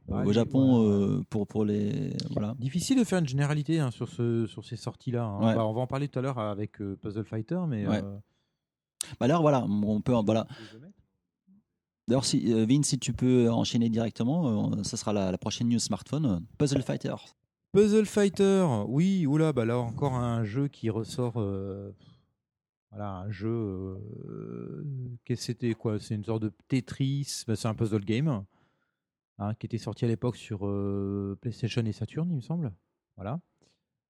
Ouais, 0.08 0.26
au 0.26 0.32
Japon 0.34 0.82
ouais, 0.84 0.92
euh, 0.92 1.24
pour, 1.32 1.48
pour 1.48 1.66
les. 1.66 2.14
Voilà. 2.32 2.56
Difficile 2.60 3.00
de 3.00 3.04
faire 3.04 3.18
une 3.18 3.28
généralité 3.28 3.80
hein, 3.80 3.90
sur, 3.90 4.08
ce, 4.10 4.46
sur 4.46 4.64
ces 4.64 4.76
sorties-là. 4.76 5.24
hein. 5.24 5.40
Ouais. 5.48 5.56
Bah, 5.56 5.66
on 5.66 5.74
va 5.74 5.82
en 5.82 5.88
parler 5.88 6.08
tout 6.08 6.20
à 6.20 6.22
l'heure 6.22 6.38
avec 6.38 6.80
euh, 6.82 6.96
Puzzle 7.02 7.26
Fighter, 7.26 7.60
mais. 7.68 7.88
Ouais. 7.88 8.02
euh, 8.04 8.18
Bah, 9.20 9.26
alors, 9.26 9.42
voilà. 9.42 9.66
On 9.68 10.02
peut, 10.02 10.14
voilà. 10.24 10.46
D'ailleurs, 12.10 12.26
euh, 12.34 12.66
Vin, 12.66 12.82
si 12.82 12.98
tu 12.98 13.14
peux 13.14 13.52
enchaîner 13.52 13.88
directement, 13.88 14.74
euh, 14.74 14.84
ça 14.84 14.98
sera 14.98 15.14
la, 15.14 15.38
prochaine 15.38 15.70
news 15.70 15.78
smartphone. 15.78 16.26
euh, 16.26 16.40
Puzzle 16.58 16.82
Fighter. 16.82 17.14
Puzzle 17.72 18.08
Fighter, 18.08 18.66
oui, 18.88 19.28
oula, 19.28 19.54
bah 19.54 19.64
là 19.64 19.78
encore 19.78 20.16
un 20.16 20.44
jeu 20.44 20.68
qui 20.70 20.90
ressort. 20.90 21.34
voilà, 22.90 23.12
un 23.12 23.30
jeu. 23.30 23.96
Qu'est-ce 25.24 25.42
que 25.42 25.46
c'était 25.46 25.74
quoi 25.76 26.00
C'est 26.00 26.16
une 26.16 26.24
sorte 26.26 26.42
de 26.42 26.52
Tetris, 26.68 27.44
bah, 27.48 27.56
c'est 27.56 27.68
un 27.68 27.76
puzzle 27.76 28.04
game 28.04 28.44
hein, 29.38 29.54
qui 29.60 29.68
était 29.68 29.78
sorti 29.78 30.04
à 30.06 30.08
l'époque 30.08 30.36
sur 30.36 30.62
PlayStation 31.42 31.86
et 31.86 31.92
Saturn, 31.92 32.28
il 32.32 32.38
me 32.38 32.42
semble. 32.42 32.74
Voilà. 33.18 33.40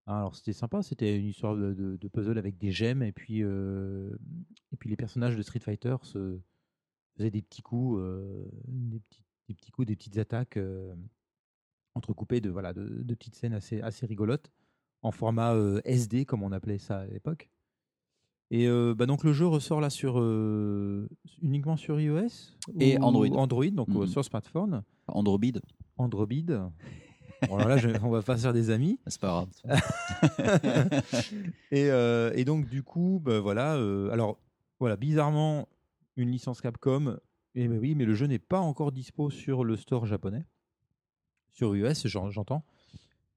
Ah, 0.05 0.19
Alors 0.19 0.37
c'était 0.37 0.53
sympa, 0.53 0.83
c'était 0.83 1.19
une 1.19 1.29
histoire 1.29 1.57
de, 1.57 1.73
de- 1.99 2.09
puzzle 2.09 2.37
avec 2.37 2.59
des 2.59 2.73
gemmes 2.73 3.03
et 3.03 3.13
puis, 3.13 3.41
et 3.41 4.77
puis 4.79 4.91
les 4.91 4.97
personnages 4.97 5.35
de 5.35 5.41
Street 5.41 5.61
Fighter 5.61 5.97
se 6.03 6.39
faisait 7.17 7.31
des 7.31 7.43
petits 7.43 7.63
coups, 7.63 7.99
euh, 8.01 8.45
des, 8.69 9.01
petits, 9.01 9.23
des 9.49 9.55
petits 9.55 9.71
coups, 9.71 9.87
des 9.89 9.97
petites 9.97 10.19
attaques 10.19 10.57
euh, 10.57 10.95
entrecoupées 11.95 12.41
de, 12.41 12.51
voilà, 12.51 12.73
de, 12.73 13.03
de 13.03 13.15
petites 13.15 13.35
scènes 13.37 13.55
assez, 13.55 13.81
assez 13.81 14.07
rigolotes 14.07 14.51
en 15.03 15.11
format 15.13 15.55
euh, 15.55 15.81
SD, 15.85 16.25
comme 16.25 16.43
on 16.43 16.53
appelait 16.53 16.79
ça 16.79 16.99
à 17.01 17.07
l'époque. 17.07 17.49
Et 18.53 18.69
euh, 18.69 18.95
bah 18.97 19.07
donc 19.07 19.25
le 19.25 19.33
jeu 19.33 19.47
ressort 19.47 19.81
là 19.81 19.91
sur 19.91 20.21
euh, 20.21 21.09
uniquement 21.43 21.77
sur 21.77 21.99
iOS 22.01 22.55
Et 22.79 22.97
Android. 23.01 23.27
Android, 23.33 23.67
donc 23.71 23.89
euh, 23.89 24.01
Mhm. 24.01 24.07
sur 24.07 24.25
smartphone? 24.25 24.83
Android, 25.09 25.41
Android. 25.99 26.27
Bon, 27.49 27.57
alors 27.57 27.69
là, 27.69 27.77
je- 27.77 27.89
on 28.03 28.11
va 28.11 28.23
pas 28.23 28.37
faire 28.37 28.53
des 28.53 28.71
amis. 28.71 28.99
c'est 29.07 29.21
pas 29.21 29.29
grave. 29.29 29.49
Et, 31.71 31.91
euh, 31.91 32.33
et 32.35 32.45
donc, 32.45 32.69
du 32.69 32.83
coup, 32.83 33.21
bah, 33.23 33.41
voilà. 33.41 33.73
alors, 34.13 34.39
voilà, 34.81 34.97
bizarrement, 34.97 35.69
une 36.17 36.31
licence 36.31 36.61
Capcom. 36.61 37.19
Et 37.55 37.69
ben 37.69 37.79
oui, 37.79 37.95
mais 37.95 38.05
le 38.05 38.15
jeu 38.15 38.27
n'est 38.27 38.39
pas 38.39 38.61
encore 38.61 38.93
dispo 38.93 39.31
sur 39.31 39.65
le 39.65 39.77
store 39.77 40.07
japonais. 40.07 40.45
Sur 41.53 41.75
US, 41.75 42.07
j'en- 42.07 42.31
j'entends. 42.31 42.65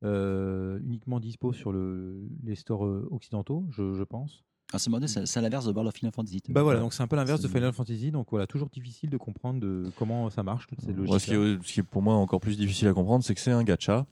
Euh, 0.03 0.79
uniquement 0.85 1.19
dispo 1.19 1.51
sur 1.51 1.71
le, 1.73 2.21
les 2.43 2.55
stores 2.55 2.85
euh, 2.85 3.07
occidentaux, 3.11 3.65
je, 3.71 3.93
je 3.93 4.03
pense. 4.03 4.43
Ah, 4.71 4.77
c'est 4.79 5.25
c'est 5.25 5.41
l'inverse 5.41 5.65
de 5.65 5.71
World 5.71 5.87
of 5.89 5.95
Final 5.95 6.13
Fantasy. 6.13 6.41
Bah 6.49 6.61
voilà, 6.63 6.79
donc 6.79 6.93
c'est 6.93 7.01
un 7.01 7.07
peu 7.07 7.15
l'inverse 7.15 7.41
de 7.41 7.47
Final 7.47 7.73
Fantasy. 7.73 8.11
Donc 8.11 8.27
voilà, 8.29 8.45
toujours 8.45 8.69
difficile 8.69 9.09
de 9.09 9.17
comprendre 9.17 9.59
de 9.59 9.89
comment 9.97 10.29
ça 10.29 10.43
marche, 10.43 10.67
toutes 10.67 10.81
ces 10.81 10.93
logiques. 10.93 11.07
Moi, 11.09 11.19
ce, 11.19 11.25
qui 11.25 11.31
est, 11.33 11.67
ce 11.67 11.73
qui 11.73 11.79
est 11.79 11.83
pour 11.83 12.01
moi 12.01 12.13
encore 12.15 12.39
plus 12.39 12.55
difficile 12.55 12.87
à 12.87 12.93
comprendre, 12.93 13.23
c'est 13.23 13.33
que 13.33 13.41
c'est 13.41 13.51
un 13.51 13.63
gacha. 13.63 14.05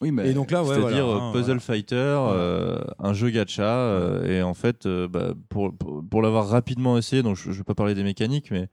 Oui, 0.00 0.12
mais 0.12 0.30
Et 0.30 0.34
donc 0.34 0.50
là, 0.52 0.62
ouais, 0.62 0.74
C'est-à-dire 0.76 1.06
voilà, 1.06 1.24
euh, 1.24 1.28
hein, 1.28 1.32
Puzzle 1.32 1.44
voilà. 1.46 1.60
Fighter, 1.60 1.96
euh, 1.96 2.78
un 3.00 3.12
jeu 3.14 3.30
gacha. 3.30 3.64
euh, 3.64 4.24
et 4.26 4.42
en 4.42 4.54
fait, 4.54 4.86
euh, 4.86 5.08
bah, 5.08 5.34
pour, 5.48 5.74
pour, 5.76 6.04
pour 6.08 6.22
l'avoir 6.22 6.48
rapidement 6.48 6.96
essayé, 6.98 7.22
donc 7.22 7.36
je 7.36 7.48
ne 7.48 7.54
vais 7.54 7.64
pas 7.64 7.74
parler 7.74 7.94
des 7.94 8.04
mécaniques, 8.04 8.50
mais 8.52 8.68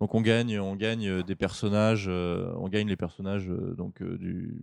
donc 0.00 0.14
on 0.14 0.20
gagne, 0.20 0.60
on 0.60 0.76
gagne 0.76 1.08
euh, 1.08 1.22
des 1.22 1.34
personnages, 1.36 2.06
euh, 2.08 2.52
on 2.58 2.68
gagne 2.68 2.86
les 2.88 2.96
personnages 2.96 3.48
donc 3.78 4.02
du, 4.02 4.62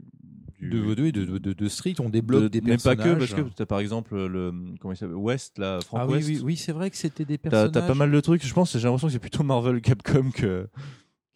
du 0.60 0.70
de, 0.70 0.94
de, 0.94 1.10
de, 1.12 1.38
de, 1.40 1.54
de 1.54 1.68
Street, 1.68 1.96
on 2.00 2.10
débloque 2.10 2.44
de- 2.44 2.48
des 2.50 2.62
mais 2.62 2.78
pas 2.78 2.96
personnages. 2.96 3.30
que 3.32 3.36
parce 3.36 3.50
que 3.50 3.56
t'as 3.56 3.66
par 3.66 3.80
exemple 3.80 4.16
le 4.16 4.54
comment 4.80 4.94
il 4.94 4.98
s'appelle 4.98 5.16
West 5.16 5.58
là, 5.58 5.80
Frank 5.82 6.02
Ah 6.04 6.08
oui, 6.08 6.14
West. 6.18 6.28
oui, 6.30 6.40
oui, 6.44 6.56
c'est 6.56 6.72
vrai 6.72 6.90
que 6.92 6.98
c'était 6.98 7.26
des 7.26 7.38
personnages. 7.40 7.72
t'as 7.72 7.82
pas 7.82 7.96
mal 7.96 8.12
de 8.12 8.20
trucs. 8.22 8.46
Je 8.46 8.54
pense, 8.54 8.78
j'ai 8.78 8.84
l'impression 8.84 9.08
que 9.08 9.14
c'est 9.14 9.20
plutôt 9.20 9.44
Marvel 9.44 9.82
Capcom 9.82 10.30
que. 10.32 10.68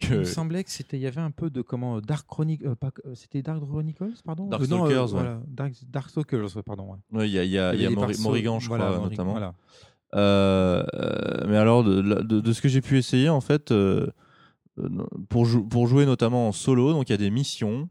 Il 0.02 0.20
me 0.20 0.24
semblait 0.24 0.64
que 0.64 0.72
c'était, 0.72 0.98
il 0.98 1.02
y 1.02 1.08
avait 1.08 1.20
un 1.22 1.32
peu 1.32 1.50
de 1.50 1.62
comment 1.62 2.00
Dark 2.00 2.26
Chronic, 2.28 2.64
euh, 2.64 2.74
euh, 3.06 3.16
c'était 3.16 3.42
Dark 3.42 3.60
Chronicles, 3.62 4.14
pardon. 4.26 4.44
Euh, 4.44 4.46
non, 4.46 4.58
Darkstalkers, 4.58 5.04
ouais. 5.04 5.08
voilà, 5.12 5.42
Dark, 5.48 5.74
Darkstalkers, 5.90 6.56
ouais, 6.56 6.64
pardon. 6.64 6.92
ouais. 6.94 7.18
Ouais, 7.20 7.30
il 7.30 7.34
y 7.34 7.40
a, 7.40 7.44
y 7.44 7.58
a, 7.58 7.76
y 7.76 7.86
a 7.86 7.90
Morrigan, 7.90 8.60
je 8.60 8.68
voilà, 8.70 8.86
crois, 8.86 8.98
Morrigan, 9.00 9.10
notamment. 9.10 9.32
voilà. 9.32 9.54
Euh, 10.16 10.84
euh, 10.96 11.46
mais 11.48 11.58
alors, 11.58 11.84
de, 11.84 12.02
de, 12.02 12.40
de 12.40 12.54
ce 12.54 12.62
que 12.62 12.70
j'ai 12.70 12.82
pu 12.82 12.98
essayer, 12.98 13.30
en 13.30 13.42
fait, 13.42 13.72
euh, 13.72 14.08
euh, 14.80 14.88
pour, 15.30 15.46
jou- 15.46 15.64
pour 15.66 15.86
jouer 15.88 16.06
notamment 16.06 16.48
en 16.48 16.52
solo, 16.52 16.94
donc 16.94 17.10
il 17.10 17.12
y 17.12 17.16
a 17.16 17.18
des 17.18 17.30
missions. 17.30 17.90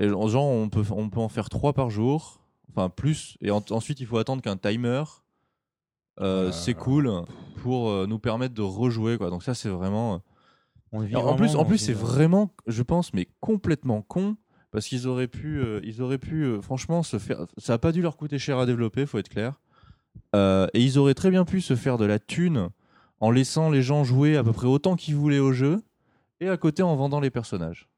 Et 0.00 0.08
genre, 0.08 0.46
on 0.46 0.68
peut, 0.70 0.82
on 0.90 1.10
peut 1.10 1.20
en 1.20 1.28
faire 1.28 1.50
trois 1.50 1.72
par 1.74 1.90
jour, 1.90 2.40
enfin 2.70 2.88
plus. 2.88 3.36
Et 3.42 3.50
en- 3.50 3.62
ensuite, 3.70 4.00
il 4.00 4.06
faut 4.06 4.16
attendre 4.18 4.40
qu'un 4.42 4.56
timer 4.56 5.04
euh, 6.20 6.48
Euh, 6.48 6.52
s'écoule 6.52 7.10
pour 7.62 7.90
euh, 7.90 8.06
nous 8.06 8.18
permettre 8.18 8.54
de 8.54 8.62
rejouer. 8.62 9.18
Quoi. 9.18 9.30
Donc, 9.30 9.42
ça, 9.42 9.54
c'est 9.54 9.68
vraiment. 9.68 10.22
On 10.92 11.00
vit 11.00 11.12
Et 11.14 11.16
en 11.16 11.36
plus, 11.36 11.54
en 11.54 11.64
plus, 11.64 11.78
c'est 11.78 11.92
vraiment, 11.92 12.50
je 12.66 12.82
pense, 12.82 13.14
mais 13.14 13.28
complètement 13.40 14.02
con. 14.02 14.36
Parce 14.72 14.86
qu'ils 14.86 15.08
auraient 15.08 15.26
pu, 15.26 15.58
euh, 15.58 15.80
ils 15.82 16.00
auraient 16.00 16.18
pu, 16.18 16.44
euh, 16.44 16.60
franchement, 16.60 17.02
se 17.02 17.18
faire. 17.18 17.46
Ça 17.58 17.74
a 17.74 17.78
pas 17.78 17.90
dû 17.90 18.02
leur 18.02 18.16
coûter 18.16 18.38
cher 18.38 18.56
à 18.58 18.66
développer, 18.66 19.04
faut 19.04 19.18
être 19.18 19.28
clair. 19.28 19.54
Euh, 20.36 20.68
et 20.74 20.80
ils 20.84 20.96
auraient 20.98 21.14
très 21.14 21.30
bien 21.30 21.44
pu 21.44 21.60
se 21.60 21.74
faire 21.74 21.98
de 21.98 22.04
la 22.04 22.20
thune 22.20 22.68
en 23.18 23.30
laissant 23.32 23.68
les 23.70 23.82
gens 23.82 24.04
jouer 24.04 24.36
à 24.36 24.44
peu 24.44 24.52
près 24.52 24.66
autant 24.68 24.94
qu'ils 24.94 25.16
voulaient 25.16 25.40
au 25.40 25.52
jeu, 25.52 25.82
et 26.40 26.48
à 26.48 26.56
côté 26.56 26.82
en 26.84 26.94
vendant 26.94 27.18
les 27.20 27.30
personnages. 27.30 27.88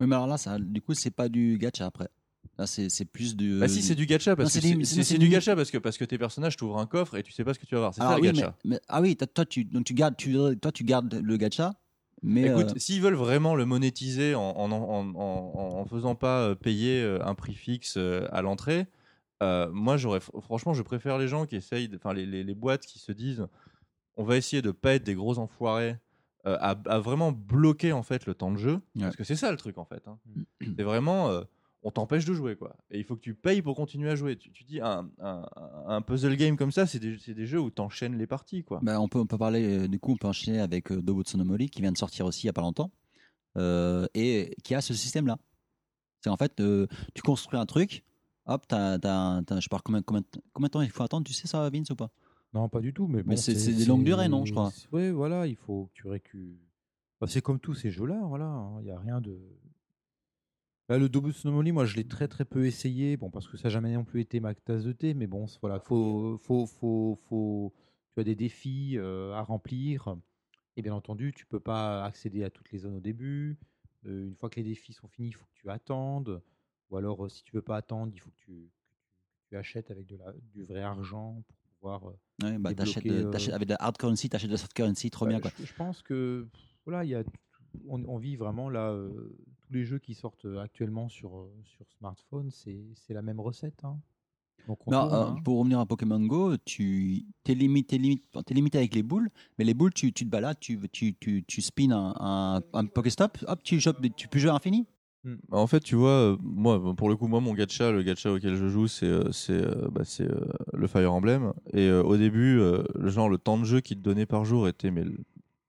Oui, 0.00 0.06
mais 0.08 0.16
alors 0.16 0.26
là, 0.26 0.36
ça, 0.38 0.58
du 0.58 0.82
coup, 0.82 0.92
c'est 0.94 1.10
pas 1.12 1.28
du 1.28 1.56
gacha 1.58 1.86
après. 1.86 2.08
Là, 2.58 2.66
c'est 2.66 3.04
plus 3.04 3.36
du. 3.36 3.58
bah 3.60 3.68
si, 3.68 3.80
c'est 3.80 3.94
du 3.94 4.04
gacha 4.06 4.34
parce 4.36 4.54
non, 4.54 4.60
que 4.60 4.84
c'est- 4.84 5.18
du 5.18 5.28
gacha 5.28 5.54
parce 5.56 5.70
que 5.70 5.78
parce 5.78 5.96
que 5.96 6.04
tes 6.04 6.18
personnages 6.18 6.56
t'ouvrent 6.56 6.78
un 6.78 6.86
coffre 6.86 7.16
et 7.16 7.22
tu 7.22 7.32
sais 7.32 7.44
pas 7.44 7.54
ce 7.54 7.58
que 7.60 7.66
tu 7.66 7.74
vas 7.76 7.80
voir. 7.80 7.94
C'est 7.94 8.00
ça 8.00 8.16
le 8.16 8.22
oui, 8.22 8.28
mais, 8.28 8.40
gacha. 8.40 8.56
mais- 8.64 8.80
ah 8.88 9.00
oui, 9.00 9.16
toi, 9.16 9.26
toi, 9.28 9.46
tu, 9.46 9.64
donc 9.64 9.84
tu 9.84 9.94
gardes, 9.94 10.16
tu, 10.16 10.36
toi, 10.60 10.72
tu 10.72 10.82
gardes 10.84 11.14
le 11.14 11.36
gacha, 11.36 11.72
mais. 12.22 12.42
Écoute, 12.46 12.72
euh, 12.76 12.78
s'ils 12.78 13.00
veulent 13.02 13.14
vraiment 13.14 13.54
le 13.54 13.64
monétiser 13.64 14.34
en 14.34 14.42
en, 14.42 14.70
en, 14.72 15.14
en, 15.14 15.78
en 15.80 15.84
faisant 15.86 16.14
pas 16.14 16.42
euh, 16.42 16.54
payer 16.54 17.02
euh, 17.02 17.18
un 17.24 17.34
prix 17.34 17.54
fixe 17.54 17.96
à 17.96 18.42
l'entrée, 18.42 18.86
euh, 19.42 19.68
moi 19.72 19.96
j'aurais 19.96 20.20
franchement 20.20 20.72
je 20.74 20.82
préfère 20.82 21.18
les 21.18 21.28
gens 21.28 21.46
qui 21.46 21.56
essayent, 21.56 21.90
enfin 21.94 22.12
les, 22.14 22.26
les, 22.26 22.44
les 22.44 22.54
boîtes 22.54 22.86
qui 22.86 22.98
se 22.98 23.12
disent 23.12 23.46
on 24.16 24.24
va 24.24 24.36
essayer 24.36 24.62
de 24.62 24.70
pas 24.70 24.94
être 24.94 25.04
des 25.04 25.14
gros 25.14 25.38
enfoirés 25.38 25.96
euh, 26.46 26.56
à, 26.60 26.76
à 26.86 26.98
vraiment 26.98 27.32
bloquer 27.32 27.92
en 27.92 28.02
fait 28.02 28.26
le 28.26 28.34
temps 28.34 28.50
de 28.52 28.56
jeu 28.58 28.74
Ouais. 28.94 29.02
parce 29.02 29.16
que 29.16 29.24
c'est 29.24 29.36
ça 29.36 29.50
le 29.50 29.56
truc 29.56 29.78
en 29.78 29.84
fait. 29.84 30.06
hein. 30.06 30.18
C'est 30.60 30.82
vraiment 30.82 31.30
on 31.82 31.90
t'empêche 31.90 32.24
de 32.24 32.32
jouer 32.32 32.56
quoi 32.56 32.76
et 32.90 32.98
il 32.98 33.04
faut 33.04 33.16
que 33.16 33.20
tu 33.20 33.34
payes 33.34 33.62
pour 33.62 33.74
continuer 33.76 34.10
à 34.10 34.14
jouer. 34.16 34.36
Tu, 34.36 34.50
tu 34.52 34.64
dis 34.64 34.80
un, 34.80 35.10
un, 35.20 35.44
un 35.86 36.00
puzzle 36.00 36.36
game 36.36 36.56
comme 36.56 36.72
ça 36.72 36.86
c'est 36.86 36.98
des, 36.98 37.46
jeux 37.46 37.60
où 37.60 37.70
t'enchaînes 37.70 38.16
les 38.16 38.26
parties 38.26 38.62
quoi. 38.64 38.80
bah, 38.82 39.00
on, 39.00 39.08
peut, 39.08 39.18
on 39.18 39.26
peut 39.26 39.38
parler, 39.38 39.78
euh, 39.78 39.88
du 39.88 39.98
coup, 39.98 40.12
on 40.12 40.16
peut 40.16 40.28
enchaîner 40.28 40.60
avec 40.60 40.90
euh, 40.92 41.02
Mori 41.44 41.68
qui 41.68 41.82
vient 41.82 41.92
de 41.92 41.98
sortir 41.98 42.26
aussi 42.26 42.44
il 42.44 42.46
y 42.46 42.50
a 42.50 42.52
pas 42.52 42.62
longtemps 42.62 42.90
euh, 43.56 44.06
et 44.14 44.54
qui 44.64 44.74
a 44.74 44.80
ce 44.80 44.94
système-là. 44.94 45.38
C'est 46.20 46.30
en 46.30 46.36
fait, 46.36 46.60
euh, 46.60 46.86
tu 47.14 47.22
construis 47.22 47.58
un 47.58 47.66
truc, 47.66 48.04
hop, 48.46 48.64
t'as, 48.68 48.96
je 48.96 49.60
sais 49.60 49.68
pas 49.68 49.80
combien, 49.84 50.02
combien, 50.02 50.22
combien 50.52 50.66
de 50.68 50.70
temps 50.70 50.82
il 50.82 50.90
faut 50.90 51.02
attendre, 51.02 51.26
tu 51.26 51.32
sais 51.32 51.48
ça, 51.48 51.68
Vince, 51.68 51.90
ou 51.90 51.96
pas? 51.96 52.10
Non, 52.54 52.68
pas 52.68 52.80
du 52.80 52.92
tout, 52.92 53.08
mais 53.08 53.22
bon. 53.22 53.30
Mais 53.30 53.36
c'est- 53.36 53.54
des 53.54 53.84
longues 53.86 54.04
durées, 54.04 54.28
non, 54.28 54.44
je 54.44 54.52
crois. 54.52 54.72
Oui, 54.92 55.10
voilà, 55.10 55.46
il 55.46 55.56
faut 55.56 55.86
que 55.86 55.92
tu 55.94 56.06
récupères. 56.06 56.58
c'est 57.26 57.42
comme 57.42 57.58
tous 57.58 57.74
ces 57.74 57.90
jeux-là, 57.90 58.20
voilà. 58.24 58.46
hein, 58.46 58.78
Il 58.80 58.84
n'y 58.84 58.90
a 58.90 58.98
rien 58.98 59.20
de. 59.20 59.38
Là, 60.92 60.98
le 60.98 61.08
Dobus 61.08 61.46
Nomoli, 61.46 61.72
moi, 61.72 61.86
je 61.86 61.96
l'ai 61.96 62.04
très 62.04 62.28
très 62.28 62.44
peu 62.44 62.66
essayé, 62.66 63.16
bon, 63.16 63.30
parce 63.30 63.48
que 63.48 63.56
ça 63.56 63.68
n'a 63.68 63.70
jamais 63.70 63.94
non 63.94 64.04
plus 64.04 64.20
été 64.20 64.40
ma 64.40 64.54
tasse 64.54 64.84
de 64.84 64.92
thé, 64.92 65.14
mais 65.14 65.26
bon, 65.26 65.46
voilà, 65.62 65.80
faut, 65.80 66.36
faut, 66.36 66.66
faut, 66.66 67.18
faut, 67.30 67.72
tu 68.12 68.20
as 68.20 68.24
des 68.24 68.34
défis 68.34 68.98
euh, 68.98 69.32
à 69.32 69.40
remplir, 69.40 70.14
et 70.76 70.82
bien 70.82 70.92
entendu, 70.92 71.32
tu 71.34 71.46
peux 71.46 71.60
pas 71.60 72.04
accéder 72.04 72.44
à 72.44 72.50
toutes 72.50 72.70
les 72.72 72.80
zones 72.80 72.96
au 72.96 73.00
début. 73.00 73.56
Euh, 74.04 74.26
une 74.26 74.34
fois 74.34 74.50
que 74.50 74.56
les 74.56 74.64
défis 74.64 74.92
sont 74.92 75.08
finis, 75.08 75.28
il 75.28 75.32
faut 75.32 75.46
que 75.46 75.54
tu 75.54 75.70
attendes, 75.70 76.42
ou 76.90 76.98
alors, 76.98 77.24
euh, 77.24 77.30
si 77.30 77.42
tu 77.42 77.52
veux 77.52 77.62
pas 77.62 77.78
attendre, 77.78 78.12
il 78.14 78.20
faut 78.20 78.28
que 78.28 78.44
tu, 78.44 78.70
que 79.50 79.56
achètes 79.56 79.90
avec 79.90 80.04
de 80.04 80.18
la, 80.18 80.34
du 80.52 80.62
vrai 80.62 80.82
argent 80.82 81.42
pour 81.48 81.56
pouvoir. 81.80 82.04
Ouais, 82.42 82.58
bah, 82.58 82.74
t'achètes, 82.74 83.06
avec 83.50 83.66
de 83.66 83.72
la 83.72 83.82
hard 83.82 83.96
currency, 83.96 84.28
t'achètes 84.28 84.50
de 84.50 84.56
la 84.56 84.58
soft 84.58 84.74
currency, 84.74 85.10
trop 85.10 85.26
bien 85.26 85.38
bah, 85.38 85.48
quoi. 85.48 85.52
Je, 85.58 85.64
je 85.64 85.72
pense 85.72 86.02
que 86.02 86.46
voilà, 86.84 87.02
il 87.02 87.08
y 87.08 87.14
a, 87.14 87.24
on, 87.88 88.04
on 88.04 88.18
vit 88.18 88.36
vraiment 88.36 88.68
là 88.68 88.94
tous 89.72 89.78
les 89.78 89.84
jeux 89.84 89.98
qui 89.98 90.14
sortent 90.14 90.44
euh, 90.44 90.60
actuellement 90.60 91.08
sur 91.08 91.38
euh, 91.38 91.50
sur 91.64 91.86
smartphone, 91.98 92.50
c'est 92.50 92.84
c'est 92.94 93.14
la 93.14 93.22
même 93.22 93.40
recette. 93.40 93.82
hein. 93.84 93.98
Donc 94.68 94.86
Non, 94.86 95.10
euh, 95.12 95.26
hein. 95.28 95.36
pour 95.44 95.58
revenir 95.58 95.80
à 95.80 95.86
Pokémon 95.86 96.20
Go, 96.20 96.56
tu 96.58 97.24
es 97.48 97.54
limité, 97.54 97.98
t'es 98.46 98.54
limité 98.54 98.78
avec 98.78 98.94
les 98.94 99.02
boules, 99.02 99.30
mais 99.58 99.64
les 99.64 99.74
boules, 99.74 99.92
tu, 99.94 100.12
tu 100.12 100.24
te 100.24 100.30
balades, 100.30 100.58
tu, 100.60 100.78
tu, 100.92 101.14
tu, 101.14 101.42
tu 101.44 101.62
spins 101.62 101.90
un, 101.90 102.14
un, 102.20 102.60
un 102.74 102.86
Pokéstop, 102.86 103.38
hop, 103.48 103.62
tu, 103.64 103.80
chopes 103.80 104.00
tu 104.14 104.28
peux 104.28 104.38
jouer 104.38 104.50
à 104.50 104.52
l'infini. 104.52 104.86
Bah, 105.24 105.58
En 105.58 105.66
fait, 105.66 105.80
tu 105.80 105.94
vois, 105.96 106.36
moi, 106.42 106.94
pour 106.94 107.08
le 107.08 107.16
coup, 107.16 107.26
moi, 107.28 107.40
mon 107.40 107.54
gacha, 107.54 107.90
le 107.90 108.02
gacha 108.02 108.30
auquel 108.32 108.54
je 108.56 108.68
joue, 108.68 108.86
c'est 108.88 109.32
c'est 109.32 109.62
bah, 109.90 110.02
c'est, 110.04 110.28
le 110.74 110.86
Fire 110.86 111.12
Emblem. 111.12 111.52
Et 111.72 111.86
euh, 111.88 112.02
au 112.02 112.16
début, 112.16 112.58
euh, 112.60 112.84
le 112.94 113.08
genre 113.08 113.28
le 113.28 113.38
temps 113.38 113.58
de 113.58 113.64
jeu 113.64 113.80
qu'il 113.80 113.96
te 113.96 114.02
donnait 114.02 114.26
par 114.26 114.44
jour 114.44 114.68
était 114.68 114.90
mais 114.92 115.04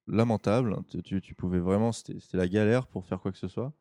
lamentable. 0.07 0.77
Tu, 0.89 1.01
tu, 1.01 1.21
tu 1.21 1.33
pouvais 1.35 1.59
vraiment, 1.59 1.91
c'était 1.91 2.19
c'était 2.19 2.37
la 2.37 2.47
galère 2.47 2.85
pour 2.87 3.05
faire 3.05 3.19
quoi 3.21 3.31
que 3.31 3.37
ce 3.39 3.47
soit. 3.47 3.73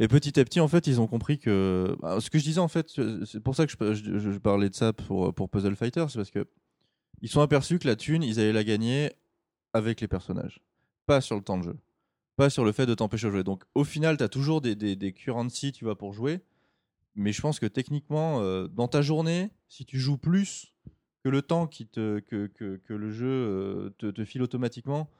Et 0.00 0.08
petit 0.08 0.40
à 0.40 0.44
petit, 0.44 0.58
en 0.58 0.66
fait, 0.66 0.88
ils 0.88 1.00
ont 1.00 1.06
compris 1.06 1.38
que 1.38 1.96
bah, 2.00 2.20
ce 2.20 2.30
que 2.30 2.38
je 2.38 2.44
disais, 2.44 2.58
en 2.58 2.68
fait, 2.68 2.90
c'est 3.24 3.40
pour 3.40 3.54
ça 3.54 3.66
que 3.66 3.94
je, 3.94 4.38
parlais 4.38 4.68
de 4.68 4.74
ça 4.74 4.92
pour 4.92 5.32
Puzzle 5.48 5.76
Fighter, 5.76 6.06
c'est 6.08 6.18
parce 6.18 6.30
que 6.30 6.48
ils 7.22 7.28
sont 7.28 7.42
aperçus 7.42 7.78
que 7.78 7.86
la 7.86 7.96
thune, 7.96 8.22
ils 8.22 8.40
allaient 8.40 8.52
la 8.52 8.64
gagner 8.64 9.12
avec 9.72 10.00
les 10.00 10.08
personnages, 10.08 10.60
pas 11.06 11.20
sur 11.20 11.36
le 11.36 11.42
temps 11.42 11.58
de 11.58 11.64
jeu 11.64 11.76
pas 12.40 12.48
sur 12.48 12.64
le 12.64 12.72
fait 12.72 12.86
de 12.86 12.94
t'empêcher 12.94 13.26
de 13.26 13.32
jouer. 13.32 13.44
Donc 13.44 13.64
au 13.74 13.84
final, 13.84 14.16
tu 14.16 14.24
as 14.24 14.30
toujours 14.30 14.62
des, 14.62 14.74
des, 14.74 14.96
des 14.96 15.12
currency, 15.12 15.72
tu 15.72 15.84
vois, 15.84 15.98
pour 15.98 16.14
jouer. 16.14 16.40
Mais 17.14 17.32
je 17.32 17.42
pense 17.42 17.60
que 17.60 17.66
techniquement, 17.66 18.40
euh, 18.40 18.66
dans 18.66 18.88
ta 18.88 19.02
journée, 19.02 19.50
si 19.68 19.84
tu 19.84 19.98
joues 19.98 20.16
plus 20.16 20.72
que 21.22 21.28
le 21.28 21.42
temps 21.42 21.66
que 21.66 21.84
le 22.88 23.10
jeu 23.10 23.26
euh, 23.28 23.90
te, 23.98 24.06
te 24.06 24.24
file 24.24 24.42
automatiquement, 24.42 25.10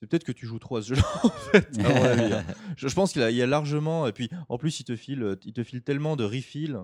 c'est 0.00 0.06
peut-être 0.08 0.24
que 0.24 0.32
tu 0.32 0.46
joues 0.46 0.58
trop 0.58 0.76
à 0.78 0.82
ce 0.82 0.94
jeu 0.94 1.02
en 1.24 1.28
fait, 1.28 1.78
à 1.78 1.88
mon 1.94 2.02
avis, 2.02 2.32
hein. 2.32 2.44
je, 2.76 2.88
je 2.88 2.94
pense 2.94 3.12
qu'il 3.12 3.20
y, 3.22 3.24
a- 3.24 3.30
il 3.30 3.36
y 3.36 3.42
a 3.42 3.46
largement, 3.46 4.06
et 4.06 4.12
puis 4.12 4.28
en 4.48 4.56
plus, 4.58 4.80
il 4.80 4.84
te 4.84 4.96
file, 4.96 5.36
il 5.44 5.52
te 5.52 5.62
file 5.62 5.82
tellement 5.82 6.16
de 6.16 6.24
refill 6.24 6.78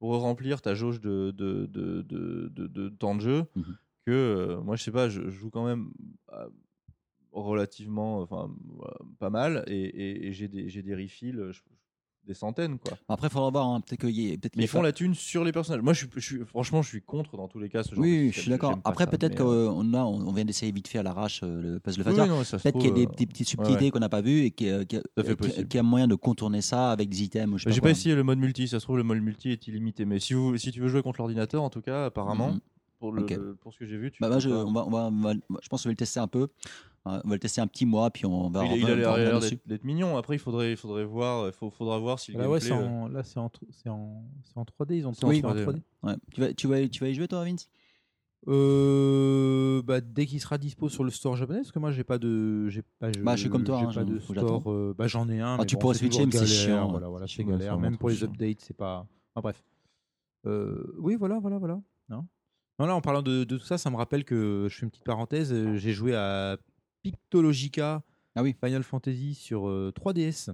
pour 0.00 0.16
remplir 0.20 0.60
ta 0.62 0.74
jauge 0.74 1.00
de, 1.00 1.30
de, 1.32 1.66
de, 1.66 2.02
de, 2.02 2.88
temps 2.88 3.14
de 3.14 3.20
jeu 3.20 3.44
Mhm. 3.56 3.76
que 4.06 4.12
euh, 4.12 4.60
moi, 4.60 4.76
je 4.76 4.82
sais 4.82 4.90
pas, 4.92 5.08
je, 5.08 5.22
je 5.22 5.30
joue 5.30 5.50
quand 5.50 5.64
même 5.66 5.90
euh, 6.32 6.48
relativement, 7.32 8.20
enfin, 8.20 8.50
pas 9.18 9.30
mal, 9.30 9.64
et, 9.66 9.74
et- 9.80 10.26
et 10.28 10.32
j'ai 10.32 10.48
des, 10.48 10.68
des 10.82 10.94
refills. 10.94 11.36
je- 11.50 11.60
des 12.26 12.34
centaines, 12.34 12.78
quoi. 12.78 12.92
Après, 13.08 13.28
il 13.28 13.30
faudra 13.30 13.50
voir. 13.50 13.66
hein, 13.68 13.80
Peut-être 13.80 14.00
qu'il 14.06 14.38
peut-être 14.38 14.52
ils 14.56 14.68
font 14.68 14.78
pas- 14.78 14.84
la 14.84 14.92
thune 14.92 15.14
sur 15.14 15.44
les 15.44 15.52
personnages. 15.52 15.80
Moi, 15.82 15.94
je 15.94 16.00
suis, 16.00 16.08
je 16.14 16.20
suis- 16.20 16.44
franchement, 16.44 16.82
je 16.82 16.88
suis 16.88 17.00
contre 17.02 17.36
dans 17.38 17.48
tous 17.48 17.58
les 17.58 17.68
cas 17.70 17.82
ce 17.82 17.94
genre 17.94 18.04
de 18.04 18.08
Oui, 18.08 18.10
système. 18.26 18.32
je 18.34 18.40
suis 18.40 18.50
d'accord. 18.50 18.78
Pas 18.82 18.90
Après, 18.90 19.06
peut-être 19.06 19.40
mais, 19.42 19.46
euh, 19.50 19.68
qu'on 19.70 19.94
a, 19.94 20.02
on 20.04 20.32
vient 20.32 20.44
d'essayer 20.44 20.70
vite 20.72 20.88
fait 20.88 20.98
à 20.98 21.02
l'arrache 21.02 21.40
euh, 21.42 21.62
le 21.62 21.80
puzzle 21.80 22.00
oui, 22.06 22.14
fighter. 22.16 22.28
Peut-être 22.58 22.78
qu'il 22.78 22.88
y 22.98 23.02
a 23.02 23.06
des, 23.06 23.26
petites 23.26 23.48
subtilités 23.48 23.90
qu'on 23.90 23.98
n'a 24.00 24.08
pas 24.10 24.20
vues 24.20 24.40
et 24.44 24.50
qu'il 24.50 24.66
y 24.66 24.70
a, 24.72 24.84
qu'il 24.84 24.98
y 24.98 25.78
a- 25.78 25.80
y 25.80 25.82
moyen 25.82 26.06
de 26.06 26.14
contourner 26.16 26.60
ça 26.60 26.90
avec 26.92 27.08
des 27.08 27.22
items. 27.22 27.54
euh, 27.66 27.70
J'ai 27.70 27.80
quoi. 27.80 27.88
pas 27.88 27.90
essayé 27.92 28.14
le 28.14 28.22
mode 28.24 28.38
multi, 28.38 28.68
ça 28.68 28.78
se 28.78 28.84
trouve 28.84 28.98
le 28.98 29.04
mode 29.04 29.20
multi 29.22 29.50
est 29.50 29.66
illimité. 29.66 30.04
Mais 30.04 30.20
si, 30.20 30.34
vous, 30.34 30.56
si 30.58 30.70
tu 30.70 30.80
veux 30.80 30.88
jouer 30.88 31.02
contre 31.02 31.20
l'ordinateur, 31.20 31.62
en 31.62 31.70
tout 31.70 31.80
cas, 31.80 32.06
apparemment, 32.06 32.52
Mhm. 32.52 32.60
Pour, 32.98 33.12
le, 33.12 33.22
Ok. 33.22 33.56
pour 33.60 33.72
ce 33.72 33.78
que 33.78 33.86
j'ai 33.86 33.96
vu, 33.96 34.10
tu 34.10 34.20
Bah, 34.20 34.28
moi, 34.28 34.38
je, 34.38 34.48
on 34.50 34.72
va, 34.72 34.84
on 34.86 34.90
va- 34.90 35.06
on 35.06 35.20
va- 35.20 35.32
je 35.62 35.68
pense 35.68 35.82
qu'on 35.82 35.88
va 35.88 35.92
le 35.92 35.96
tester 35.96 36.20
un 36.20 36.26
peu. 36.28 36.48
Euh, 37.06 37.20
On 37.24 37.28
va 37.28 37.34
le 37.36 37.38
tester 37.38 37.60
un 37.60 37.66
petit 37.66 37.86
mois, 37.86 38.10
puis 38.10 38.26
on 38.26 38.50
va 38.50 38.64
il, 38.66 38.78
il 38.82 38.84
a 38.90 38.94
l'air 38.96 39.40
d'être 39.40 39.84
mignon. 39.84 40.16
Après, 40.18 40.34
il 40.36 40.38
faudrait, 40.38 40.72
il 40.72 40.76
faudrait 40.76 41.04
voir, 41.04 41.46
il 41.46 41.52
faut- 41.52 41.70
faudra 41.70 41.98
voir 41.98 42.18
si 42.18 42.32
Là, 42.32 42.50
ouais, 42.50 42.60
c'est 42.60 42.72
euh, 42.72 42.76
en, 42.86 43.08
là, 43.08 43.22
c'est 43.22 43.38
en, 43.38 43.50
c'est 43.70 43.88
en, 43.88 44.24
c'est 44.44 44.58
en 44.58 44.64
3D. 44.64 44.96
Ils 44.98 45.06
ont 45.06 45.12
C'est 45.14 45.24
en 45.24 45.28
tout 45.28 45.34
fait 45.36 45.40
3D, 45.42 45.80
Ouais. 46.02 46.14
Tu, 46.34 46.40
vas, 46.40 46.52
tu, 46.52 46.66
vas, 46.66 46.88
tu 46.88 47.00
vas 47.00 47.08
y 47.08 47.14
jouer, 47.14 47.28
toi, 47.28 47.44
Vince? 47.44 47.68
Euh, 48.46 49.82
bah, 49.82 50.00
dès 50.00 50.26
qu'il 50.26 50.40
sera 50.40 50.58
dispo 50.58 50.88
sur 50.88 51.04
le 51.04 51.10
store 51.10 51.36
japonais, 51.36 51.60
parce 51.60 51.72
que 51.72 51.78
moi 51.78 51.90
j'ai 51.90 52.04
pas 52.04 52.18
de, 52.18 52.68
j'ai 52.68 52.82
pas, 52.82 53.10
Bah, 53.22 53.34
je 53.36 53.40
suis 53.40 53.50
comme 53.50 53.64
toi, 53.64 53.78
j'ai 53.78 53.84
hein, 53.86 53.90
pas 53.92 54.00
je- 54.00 54.12
de 54.12 54.18
que 54.18 54.22
store. 54.24 54.70
euh, 54.70 54.94
bah, 54.96 55.06
j'en 55.06 55.28
ai 55.28 55.40
un. 55.40 55.54
Ah, 55.54 55.58
mais 55.58 55.66
tu 55.66 55.76
bon, 55.76 55.92
switcher, 55.92 56.24
mais 56.26 56.32
c'est 56.32 56.46
chiant. 56.46 56.88
Voilà, 56.88 57.08
voilà, 57.08 57.26
c'est 57.26 57.44
galère. 57.44 57.78
Même 57.78 57.96
pour 57.98 58.08
les 58.10 58.22
updates, 58.22 58.60
c'est 58.60 58.76
pas. 58.76 59.06
Enfin, 59.34 59.42
bref. 59.42 59.62
Euh, 60.46 60.94
oui, 60.98 61.16
voilà, 61.16 61.38
voilà, 61.40 61.58
voilà. 61.58 61.80
Non? 62.08 62.26
Non, 62.78 62.86
là, 62.86 62.94
en 62.94 63.00
parlant 63.00 63.22
de, 63.22 63.44
de 63.44 63.56
tout 63.58 63.64
ça, 63.64 63.78
ça 63.78 63.90
me 63.90 63.96
rappelle 63.96 64.24
que 64.24 64.66
je 64.70 64.76
fais 64.76 64.84
une 64.84 64.90
petite 64.90 65.04
parenthèse. 65.04 65.52
euh, 65.52 65.76
J'ai 65.76 65.92
joué 65.92 66.14
à 66.14 66.58
Pictologica 67.02 68.02
Ah 68.34 68.42
oui. 68.42 68.54
Final 68.62 68.82
Fantasy 68.82 69.34
sur 69.34 69.68
euh, 69.68 69.92
3DS. 69.94 70.50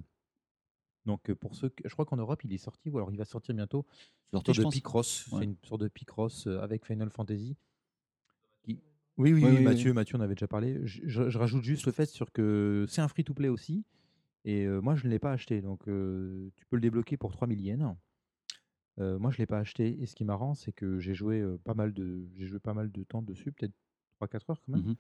Donc, 1.07 1.29
euh, 1.29 1.35
pour 1.35 1.55
ceux, 1.55 1.69
que- 1.69 1.87
je 1.87 1.93
crois 1.93 2.07
qu'en 2.07 2.17
Europe, 2.17 2.43
il 2.45 2.53
est 2.53 2.59
sorti, 2.59 2.89
ou 2.89 2.97
alors 2.97 3.11
il 3.13 3.19
va 3.19 3.25
sortir 3.27 3.55
bientôt. 3.55 3.85
Une 4.33 4.39
sorte 4.39 4.57
de. 4.59 4.69
Picross. 4.71 5.27
Ouais. 5.33 5.41
C'est 5.41 5.45
une 5.45 5.57
sorte 5.65 5.83
de 5.83 5.89
Picross 5.89 6.47
euh, 6.47 6.61
avec 6.61 6.87
Final 6.87 7.11
Fantasy. 7.11 7.57
Qui- 8.63 8.81
Oui, 9.19 9.33
oui, 9.33 9.33
Oui, 9.35 9.45
oui, 9.51 9.57
oui, 9.59 9.63
Mathieu, 9.63 9.93
Mathieu, 9.93 10.17
on 10.17 10.21
avait 10.21 10.35
déjà 10.35 10.49
parlé. 10.49 10.81
Je, 10.87 11.03
je- 11.05 11.29
je 11.29 11.39
rajoute 11.39 11.63
juste 11.63 11.85
le 11.87 11.93
fait 11.93 12.07
sur 12.07 12.33
que 12.33 12.87
c'est 12.89 13.03
un 13.03 13.09
free-to-play 13.09 13.49
aussi. 13.49 13.85
Et 14.47 14.65
euh, 14.65 14.81
moi, 14.81 14.95
je 14.95 15.05
ne 15.05 15.11
l'ai 15.11 15.19
pas 15.19 15.33
acheté. 15.33 15.61
Donc, 15.61 15.87
euh, 15.89 16.51
tu 16.57 16.65
peux 16.67 16.77
le 16.77 16.83
débloquer 16.83 17.17
pour 17.17 17.33
3000 17.33 17.61
yens. 17.61 17.95
Euh, 19.01 19.19
moi, 19.19 19.31
je 19.31 19.37
ne 19.37 19.39
l'ai 19.41 19.47
pas 19.47 19.59
acheté. 19.59 20.01
Et 20.01 20.07
ce 20.07 20.15
qui 20.15 20.23
est 20.23 20.27
marrant, 20.27 20.55
c'est 20.55 20.73
que 20.73 20.99
j'ai 20.99 21.15
joué, 21.15 21.41
euh, 21.41 21.59
pas 21.65 21.75
mal 21.75 21.93
de, 21.93 22.27
j'ai 22.35 22.47
joué 22.47 22.59
pas 22.59 22.75
mal 22.75 22.91
de 22.91 23.03
temps 23.05 23.23
dessus, 23.23 23.53
peut-être 23.53 23.75
3-4 24.21 24.51
heures 24.51 24.63
quand 24.63 24.73
même. 24.73 24.83
Mhm. 24.83 24.97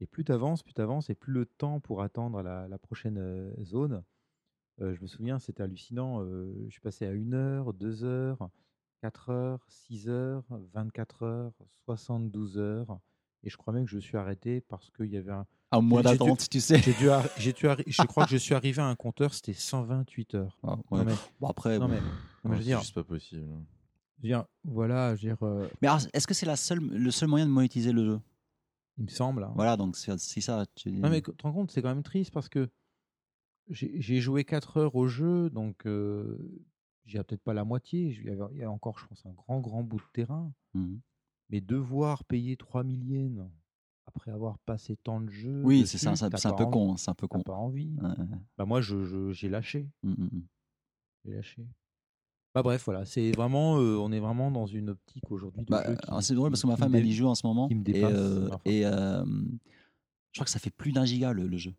Et 0.00 0.06
plus 0.06 0.24
tu 0.24 0.32
avances, 0.32 0.62
plus 0.62 0.74
tu 0.74 0.80
avances, 0.80 1.08
et 1.08 1.14
plus 1.14 1.32
le 1.32 1.46
temps 1.46 1.80
pour 1.80 2.02
attendre 2.02 2.42
la, 2.42 2.68
la 2.68 2.78
prochaine 2.78 3.18
euh, 3.18 3.52
zone. 3.62 4.02
Je 4.80 5.00
me 5.00 5.06
souviens, 5.06 5.38
c'était 5.38 5.62
hallucinant. 5.62 6.24
je 6.24 6.68
suis 6.68 6.80
passé 6.80 7.06
à 7.06 7.10
1 7.10 7.32
heure, 7.32 7.72
2 7.72 8.02
heures, 8.02 8.50
4 9.02 9.30
heures, 9.30 9.64
6 9.68 10.08
heures, 10.08 10.42
24 10.72 11.22
heures, 11.22 11.52
72 11.84 12.58
heures. 12.58 12.98
Et 13.44 13.50
je 13.50 13.56
crois 13.56 13.72
même 13.72 13.84
que 13.84 13.90
je 13.92 13.96
me 13.96 14.00
suis 14.00 14.16
arrêté 14.16 14.60
parce 14.60 14.90
qu'il 14.90 15.06
y 15.06 15.16
avait 15.16 15.30
un. 15.30 15.46
Un 15.74 15.80
mois 15.80 16.02
d'attente, 16.02 16.48
tu 16.48 16.60
sais. 16.60 16.78
J'ai 16.78 16.92
dû 16.92 17.04
dû 17.04 17.84
je 17.86 18.02
crois 18.02 18.24
que 18.24 18.30
je 18.30 18.36
suis 18.36 18.54
arrivé 18.54 18.80
à 18.80 18.86
un 18.86 18.94
compteur, 18.94 19.34
c'était 19.34 19.52
128 19.52 20.34
heures. 20.34 20.58
Ah, 20.62 20.76
Non, 20.90 21.04
mais, 21.04 21.14
Bon, 21.40 21.48
après, 21.48 21.78
non, 21.78 21.88
mais, 21.88 22.00
c'est 22.62 22.78
juste 22.78 22.94
pas 22.94 23.04
possible. 23.04 23.42
je 24.18 24.22
veux 24.22 24.28
dire, 24.28 24.44
voilà, 24.64 25.16
je 25.16 25.22
veux 25.26 25.34
dire, 25.34 25.42
euh, 25.42 25.68
Mais 25.82 25.88
est-ce 26.12 26.26
que 26.26 26.34
c'est 26.34 26.46
la 26.46 26.56
seule, 26.56 26.80
le 26.80 27.10
seul 27.10 27.28
moyen 27.28 27.46
de 27.46 27.50
monétiser 27.50 27.92
le 27.92 28.04
jeu? 28.04 28.20
Il 28.98 29.04
me 29.04 29.08
semble. 29.10 29.42
hein. 29.42 29.52
Voilà, 29.56 29.76
donc 29.76 29.96
c'est 29.96 30.40
ça. 30.40 30.64
Tu... 30.76 30.92
Non, 30.92 31.10
mais 31.10 31.20
tu 31.20 31.32
te 31.32 31.42
rends 31.42 31.52
compte, 31.52 31.70
c'est 31.72 31.82
quand 31.82 31.88
même 31.88 32.04
triste 32.04 32.30
parce 32.32 32.48
que 32.48 32.68
j'ai 33.68 34.20
joué 34.20 34.44
4 34.44 34.76
heures 34.76 34.94
au 34.94 35.08
jeu, 35.08 35.50
donc 35.50 35.86
euh, 35.86 36.38
j'ai 37.06 37.18
peut-être 37.24 37.42
pas 37.42 37.54
la 37.54 37.64
moitié. 37.64 38.16
Il 38.24 38.58
y, 38.58 38.62
a 38.62 38.70
encore, 38.70 38.98
je 38.98 39.06
pense, 39.06 39.24
un 39.26 39.32
grand, 39.32 39.60
grand 39.60 39.82
bout 39.82 39.98
de 39.98 40.04
terrain. 40.12 40.52
Mhm. 40.74 41.00
Mais 41.50 41.60
devoir 41.60 42.24
payer 42.24 42.56
3000 42.56 43.04
yens 43.04 43.50
après 44.06 44.30
avoir 44.30 44.58
passé 44.60 44.96
tant 44.96 45.20
de 45.20 45.30
jeux. 45.30 45.62
Oui, 45.64 45.86
c'est 45.86 45.98
ça, 45.98 46.14
c'est 46.16 46.46
un 46.46 46.52
peu 46.54 46.66
con. 46.66 46.96
C'est 46.96 47.10
un 47.10 47.14
peu 47.14 47.26
con. 47.26 47.40
pas 47.42 47.54
envie. 47.54 47.94
Ouais. 48.02 48.14
Bah 48.58 48.64
moi, 48.64 48.80
je- 48.80 49.04
je- 49.04 49.32
j'ai 49.32 49.48
lâché. 49.48 49.88
Mhm, 50.02 50.14
mhm. 50.18 50.42
J'ai 51.24 51.32
lâché. 51.32 51.66
Bah 52.54 52.62
bref, 52.62 52.84
voilà, 52.84 53.04
c'est 53.04 53.32
vraiment, 53.32 53.78
euh, 53.80 53.96
on 53.96 54.12
est 54.12 54.20
vraiment 54.20 54.50
dans 54.52 54.66
une 54.66 54.90
optique 54.90 55.28
aujourd'hui 55.32 55.64
de 55.64 55.70
Bah, 55.70 55.82
c'est 56.20 56.34
drôle 56.34 56.50
parce 56.50 56.62
que 56.62 56.68
ma 56.68 56.76
femme 56.76 56.92
me 56.92 56.98
elle 56.98 57.06
y 57.06 57.12
joue 57.12 57.26
en 57.26 57.34
ce 57.34 57.44
moment 57.44 57.66
qui 57.66 57.74
me 57.74 57.80
et, 57.80 57.92
dépasse, 57.94 58.12
euh, 58.14 58.48
et 58.64 58.86
euh, 58.86 59.24
je 59.24 60.38
crois 60.38 60.44
que 60.44 60.50
ça 60.50 60.60
fait 60.60 60.70
plus 60.70 60.92
d'un 60.92 61.04
giga 61.04 61.32
le, 61.32 61.48
le 61.48 61.56
jeu. 61.56 61.74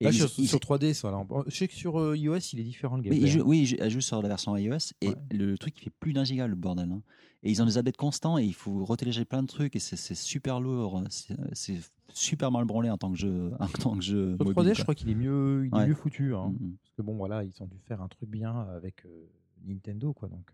Là, 0.00 0.12
sur, 0.12 0.28
ils- 0.38 0.46
sur 0.48 0.58
3D, 0.58 0.92
voilà. 1.00 1.24
Je 1.46 1.56
sais 1.56 1.68
que 1.68 1.74
sur 1.74 1.98
euh, 1.98 2.16
iOS, 2.16 2.36
il 2.52 2.60
est 2.60 2.64
différent 2.64 2.96
le 2.96 3.02
mais 3.02 3.08
gameplay. 3.10 3.26
ils 3.28 3.32
jouent- 3.32 3.40
hein. 3.40 3.44
oui, 3.46 3.76
elle 3.78 3.90
joue 3.90 4.02
sur 4.02 4.20
la 4.20 4.28
version 4.28 4.54
iOS 4.56 4.92
et 5.00 5.08
Ouais. 5.08 5.14
le 5.30 5.56
truc 5.56 5.74
il 5.78 5.84
fait 5.84 5.90
plus 6.00 6.12
d'un 6.12 6.24
giga 6.24 6.46
le 6.46 6.54
bordel. 6.54 6.90
hein. 6.92 7.02
Et 7.42 7.50
ils 7.50 7.62
ont 7.62 7.64
des 7.66 7.78
updates 7.78 7.96
constants 7.96 8.36
et 8.38 8.44
il 8.44 8.54
faut 8.54 8.84
retélécharger 8.84 9.24
plein 9.24 9.42
de 9.42 9.46
trucs 9.46 9.74
et 9.74 9.78
c'est 9.78 10.14
super 10.14 10.60
lourd. 10.60 11.02
C'est 11.10 11.34
c'est 11.54 11.78
super 12.12 12.50
mal 12.50 12.64
branlé 12.66 12.90
en 12.90 12.98
tant 12.98 13.10
que 13.12 13.18
jeu. 13.18 13.52
En 13.60 13.68
tant 13.68 13.96
que 13.96 14.02
jeu 14.02 14.36
Sur 14.36 14.44
mobile, 14.46 14.72
3D, 14.72 14.74
je 14.76 14.82
crois 14.82 14.94
qu'il 14.94 15.08
est 15.08 15.14
mieux, 15.14 15.66
il 15.72 15.78
est 15.78 15.86
mieux 15.86 15.94
foutu. 15.94 16.34
hein. 16.34 16.52
Mhm. 16.60 16.76
Parce 16.82 16.94
que 16.96 17.02
bon, 17.02 17.14
voilà, 17.16 17.42
ils 17.44 17.62
ont 17.62 17.66
dû 17.66 17.78
faire 17.78 18.02
un 18.02 18.08
truc 18.08 18.28
bien 18.28 18.52
avec 18.76 19.04
euh, 19.06 19.26
Nintendo, 19.64 20.12
quoi. 20.12 20.28
Donc, 20.28 20.50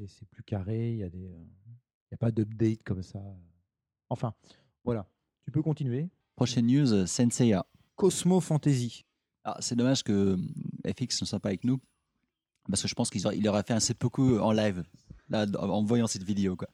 euh, 0.00 0.06
c'est- 0.06 0.24
plus 0.30 0.42
carré. 0.42 0.92
Il 0.92 0.98
y 0.98 1.02
a 1.02 1.08
des, 1.10 1.18
il 1.18 2.12
y 2.12 2.14
a 2.14 2.18
pas 2.18 2.30
d'update 2.30 2.82
comme 2.84 3.02
ça. 3.02 3.20
Enfin, 4.08 4.32
voilà. 4.84 5.06
Tu 5.44 5.50
peux 5.50 5.62
continuer. 5.62 6.08
Prochaine 6.36 6.66
news, 6.66 7.06
Senseiya. 7.06 7.66
Cosmo 7.96 8.40
Fantasy. 8.40 9.04
Ah, 9.44 9.56
c'est 9.60 9.76
dommage 9.76 10.02
que 10.02 10.12
euh, 10.12 10.36
FX 10.98 11.20
ne 11.22 11.26
soit 11.26 11.40
pas 11.40 11.48
avec 11.50 11.64
nous 11.64 11.80
parce 12.68 12.80
que 12.82 12.88
je 12.88 12.94
pense 12.94 13.10
qu'il 13.10 13.26
aurait, 13.48 13.62
fait 13.62 13.74
un 13.74 13.80
seppuku 13.80 14.38
en 14.38 14.52
live 14.52 14.84
là, 15.28 15.44
en 15.58 15.82
voyant 15.84 16.06
cette 16.06 16.22
vidéo. 16.24 16.56
Quoi. 16.56 16.68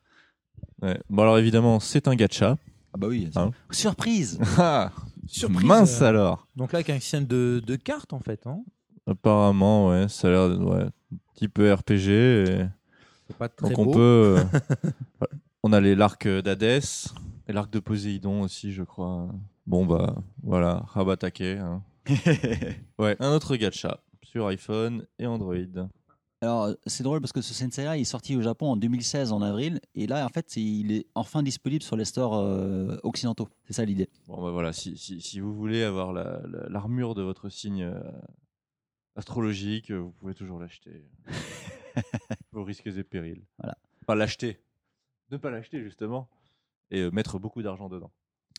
Ouais. 0.83 1.01
Bon, 1.11 1.23
alors 1.23 1.39
évidemment, 1.39 1.81
c'est 1.81 2.07
un 2.07 2.15
gacha. 2.15 2.57
Ah 2.93 2.97
bah 2.99 3.09
oui, 3.09 3.29
Hein 3.37 3.51
surprise 3.71 4.39
Ah, 4.59 4.93
Surprise. 5.27 5.67
Mince 5.67 6.01
euh, 6.03 6.07
alors. 6.07 6.47
Donc 6.57 6.73
là, 6.73 6.79
avec 6.79 6.91
un 6.91 6.99
système 7.01 7.25
de, 7.27 7.61
de 7.65 7.77
cartes, 7.77 8.13
en 8.13 8.21
fait. 8.21 8.47
Hein. 8.47 8.63
Apparemment, 9.07 9.89
ouais, 9.89 10.09
ça 10.09 10.29
a 10.29 10.31
l'air 10.31 10.61
ouais, 10.61 10.87
petit 11.35 11.49
peu 11.49 11.73
RPG. 11.73 12.09
et- 12.09 12.67
C'est 13.29 13.37
pas 13.37 13.49
très 13.49 13.69
Donc 13.69 13.79
on 13.79 13.85
beau. 13.87 13.93
peut. 13.93 14.37
euh, 14.39 14.91
on 15.63 15.73
a 15.73 15.81
les 15.81 15.95
l'arc 15.95 16.27
d'Hadès 16.29 16.81
et 17.49 17.53
l'arc 17.53 17.71
de 17.73 17.79
Poséidon 17.81 18.43
aussi, 18.43 18.73
je 18.73 18.83
crois. 18.83 19.29
Bon 19.71 19.87
bah 19.87 20.17
voilà, 20.43 20.83
Rabatake. 20.89 21.43
Hein. 21.43 21.85
Ouais, 22.99 23.17
un 23.21 23.33
autre 23.33 23.55
gacha 23.55 24.01
sur 24.25 24.49
iPhone 24.49 25.07
et 25.21 25.27
Android. 25.27 25.55
Alors, 26.43 26.71
c'est 26.87 27.05
drôle 27.05 27.21
parce 27.21 27.33
que 27.33 27.41
ce 27.41 27.55
Senseiya 27.55 27.97
il 27.97 28.01
est 28.01 28.05
sorti 28.05 28.35
au 28.35 28.41
Japon 28.43 28.73
en 28.73 28.77
2016 28.77 29.31
en 29.31 29.43
avril 29.43 29.79
et 29.95 30.09
là 30.09 30.25
en 30.27 30.29
fait 30.29 30.57
il 30.57 30.91
est 30.91 31.07
enfin 31.15 31.45
disponible 31.45 31.85
sur 31.85 31.97
les 31.97 32.05
stores 32.05 32.35
euh, 32.37 32.97
occidentaux. 33.05 33.49
C'est 33.65 33.75
ça 33.75 33.85
l'idée. 33.85 34.09
Bon 34.27 34.43
bah 34.43 34.51
voilà, 34.51 34.73
si, 34.73 34.97
si, 34.99 35.21
si 35.21 35.39
vous 35.39 35.55
voulez 35.55 35.85
avoir 35.85 36.13
la- 36.13 36.41
la- 36.49 36.69
l'armure 36.69 37.15
de 37.15 37.23
votre 37.23 37.49
signe 37.49 37.83
euh, 37.85 38.01
astrologique, 39.15 39.91
vous 39.93 40.11
pouvez 40.13 40.35
toujours 40.35 40.59
l'acheter. 40.59 41.05
Vos 42.53 42.65
risques 42.65 42.87
et 42.89 43.05
périls. 43.05 43.45
Voilà. 43.59 43.77
Pas 44.07 44.15
l'acheter. 44.17 44.59
Ne 45.31 45.37
pas 45.37 45.51
l'acheter 45.51 45.81
justement. 45.83 46.29
Et 46.91 47.01
euh, 47.03 47.11
mettre 47.13 47.39
beaucoup 47.39 47.63
d'argent 47.63 47.89
dedans. 47.89 48.11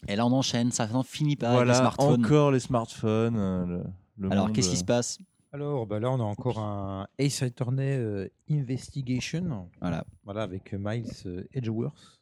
Et 0.07 0.15
là 0.15 0.25
on 0.25 0.31
enchaîne, 0.31 0.71
ça 0.71 0.87
n'en 0.87 1.03
finit 1.03 1.35
pas 1.35 1.47
avec 1.47 1.57
voilà, 1.57 1.73
les 1.73 1.77
smartphones. 1.79 2.25
encore 2.25 2.51
les 2.51 2.59
smartphones. 2.59 3.37
euh, 3.37 3.65
le, 3.65 3.83
le 4.17 4.31
Alors 4.31 4.47
monde, 4.47 4.55
qu'est-ce 4.55 4.69
qui 4.69 4.77
se 4.77 4.83
euh, 4.83 4.87
passe? 4.87 5.17
Alors, 5.53 5.85
bah 5.85 5.99
là, 5.99 6.09
on 6.09 6.19
a 6.21 6.23
encore 6.23 6.59
un 6.59 7.07
Ace 7.19 7.43
Attorney 7.43 7.83
euh, 7.97 8.27
Investigation. 8.49 9.69
Voilà, 9.81 10.05
Voilà, 10.23 10.43
avec 10.43 10.73
euh, 10.73 10.77
Miles 10.79 11.05
euh, 11.25 11.43
Edgeworth. 11.53 12.19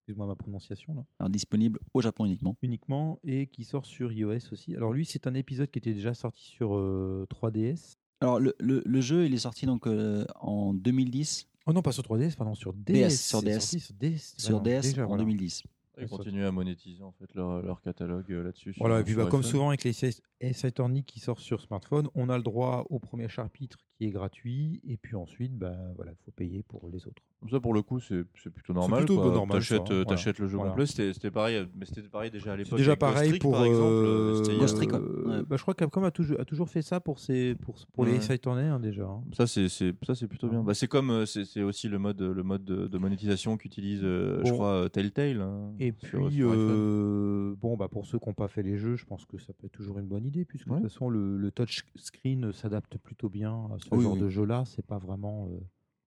Excuse-moi 0.00 0.26
ma 0.26 0.34
prononciation, 0.34 0.92
là. 0.94 1.04
alors 1.18 1.30
disponible 1.30 1.78
au 1.94 2.02
Japon 2.02 2.26
uniquement. 2.26 2.56
uniquement 2.62 3.18
et 3.24 3.46
qui 3.46 3.64
sort 3.64 3.86
sur 3.86 4.12
iOS 4.12 4.52
aussi. 4.52 4.74
Alors 4.76 4.92
lui, 4.92 5.06
c'est 5.06 5.26
un 5.26 5.32
épisode 5.34 5.70
qui 5.70 5.78
était 5.78 5.94
déjà 5.94 6.12
sorti 6.14 6.42
sur 6.44 6.76
euh, 6.76 7.26
3DS. 7.30 7.94
Alors 8.20 8.38
le, 8.38 8.54
le- 8.60 8.82
le 8.84 9.00
jeu 9.00 9.24
il 9.26 9.32
est 9.34 9.38
sorti 9.38 9.64
donc 9.66 9.86
euh, 9.86 10.26
en 10.40 10.74
2010 10.74 11.46
Oh 11.66 11.72
non, 11.72 11.80
pas 11.80 11.92
sur 11.92 12.02
3DS, 12.02 12.36
pardon, 12.36 12.54
sur 12.54 12.74
DS. 12.74 12.92
DS, 12.92 13.10
sur 13.28 13.40
C'est 13.40 13.46
DS. 13.46 13.60
sorti 13.60 13.80
sur 13.80 13.94
DS, 13.94 14.34
sur 14.36 14.58
voilà, 14.60 14.80
DS 14.80 14.82
déjà, 14.90 15.04
en 15.04 15.08
voilà. 15.08 15.22
2010. 15.22 15.62
Ils 15.98 16.08
continuent 16.08 16.44
à 16.46 16.50
monétiser 16.52 17.02
en 17.02 17.12
fait 17.12 17.32
leur, 17.34 17.62
leur 17.62 17.80
catalogue 17.80 18.30
euh, 18.32 18.42
là-dessus. 18.42 18.72
sur- 18.72 18.82
Voilà, 18.84 19.00
et 19.00 19.04
puis 19.04 19.12
sur 19.14 19.24
bah, 19.24 19.30
comme 19.30 19.40
iPhone. 19.40 19.50
souvent 19.50 19.68
avec 19.68 19.84
les 19.84 20.04
Ace 20.40 20.64
Attorney 20.64 21.04
qui 21.04 21.20
sortent 21.20 21.40
sur 21.40 21.60
smartphone, 21.60 22.08
on 22.14 22.28
a 22.28 22.36
le 22.36 22.42
droit 22.42 22.86
au 22.90 22.98
premier 22.98 23.28
chapitre 23.28 23.78
qui 24.04 24.08
est 24.10 24.12
gratuit, 24.12 24.80
et 24.86 24.96
puis 24.98 25.16
ensuite, 25.16 25.56
bah, 25.56 25.74
voilà, 25.96 26.12
il 26.12 26.24
faut 26.24 26.30
payer 26.30 26.62
pour 26.68 26.88
les 26.92 27.06
autres. 27.06 27.22
Ça, 27.50 27.60
pour 27.60 27.74
le 27.74 27.82
coup, 27.82 28.00
c'est 28.00 28.22
c'est 28.42 28.50
plutôt 28.50 28.72
normal. 28.72 29.00
plutôt 29.04 29.20
quoi. 29.20 29.30
normal, 29.32 29.58
T'achètes 29.58 29.80
hein, 29.82 29.84
euh, 29.90 29.94
voilà. 30.02 30.04
t'achètes 30.06 30.38
le 30.38 30.46
jeu 30.48 30.56
Voilà. 30.56 30.70
complet. 30.70 30.86
C'était 30.86 31.12
c'était 31.12 31.30
pareil, 31.30 31.66
mais 31.76 31.84
c'était 31.84 32.02
pareil 32.08 32.30
déjà 32.30 32.52
à 32.54 32.56
l'époque. 32.56 32.78
Déjà 32.78 32.92
Ghost 32.92 33.00
pareil 33.00 33.38
pour 33.38 33.52
par 33.52 33.62
euh, 33.62 34.42
euh, 34.48 34.58
Ghost 34.58 34.76
Trick, 34.76 34.92
ouais. 34.92 34.98
euh, 34.98 35.24
Ouais. 35.40 35.42
bah, 35.46 35.56
je 35.56 35.62
crois 35.62 35.74
que 35.74 35.80
Capcom 35.80 36.04
a 36.04 36.10
toujours, 36.10 36.40
a 36.40 36.44
toujours 36.46 36.70
fait 36.70 36.80
ça 36.80 37.00
pour, 37.00 37.18
ses, 37.18 37.54
pour, 37.56 37.74
pour 37.92 38.06
les. 38.06 38.14
Ace 38.16 38.30
Attorney 38.30 38.62
hein, 38.62 38.80
déjà. 38.80 39.04
hein. 39.04 39.22
Ça 39.36 39.46
c'est 39.46 39.68
c'est- 39.68 39.92
ça 40.06 40.14
c'est 40.14 40.26
plutôt 40.26 40.48
bien. 40.48 40.62
Bah, 40.62 40.72
c'est 40.72 40.86
comme 40.88 41.26
c'est 41.26 41.44
c'est 41.44 41.62
aussi 41.62 41.88
le 41.88 41.98
mode 41.98 42.22
le 42.22 42.42
mode 42.42 42.64
de, 42.64 42.86
de 42.86 42.98
monétisation 42.98 43.58
qu'utilise 43.58 44.00
euh, 44.04 44.40
je 44.44 44.50
crois 44.52 44.88
Telltale. 44.88 45.42
hein. 45.42 45.72
Et 45.80 45.92
sur- 45.98 46.26
puis, 46.28 46.36
sur 46.36 46.50
euh, 46.50 47.54
bon, 47.60 47.76
bah 47.76 47.88
pour 47.88 48.06
ceux 48.06 48.18
qui 48.18 48.28
n'ont 48.28 48.34
pas 48.34 48.48
fait 48.48 48.62
les 48.62 48.78
jeux, 48.78 48.96
je 48.96 49.04
pense 49.04 49.26
que 49.26 49.36
ça 49.38 49.52
peut 49.52 49.66
être 49.66 49.72
toujours 49.72 49.98
une 49.98 50.06
bonne 50.06 50.24
idée, 50.24 50.46
puisque 50.46 50.68
Ouais. 50.68 50.76
de 50.78 50.82
toute 50.84 50.92
façon, 50.92 51.10
le, 51.10 51.36
le 51.36 51.50
touch 51.50 51.84
screen 51.96 52.52
s'adapte 52.52 52.96
plutôt 52.98 53.28
bien 53.28 53.52
à 53.74 53.78
ce 53.94 53.98
Oui, 53.98 54.04
genre 54.04 54.14
oui. 54.14 54.20
de 54.20 54.28
jeu-là. 54.28 54.64
C'est 54.66 54.84
pas 54.86 54.98
vraiment 54.98 55.48
euh, 55.50 55.58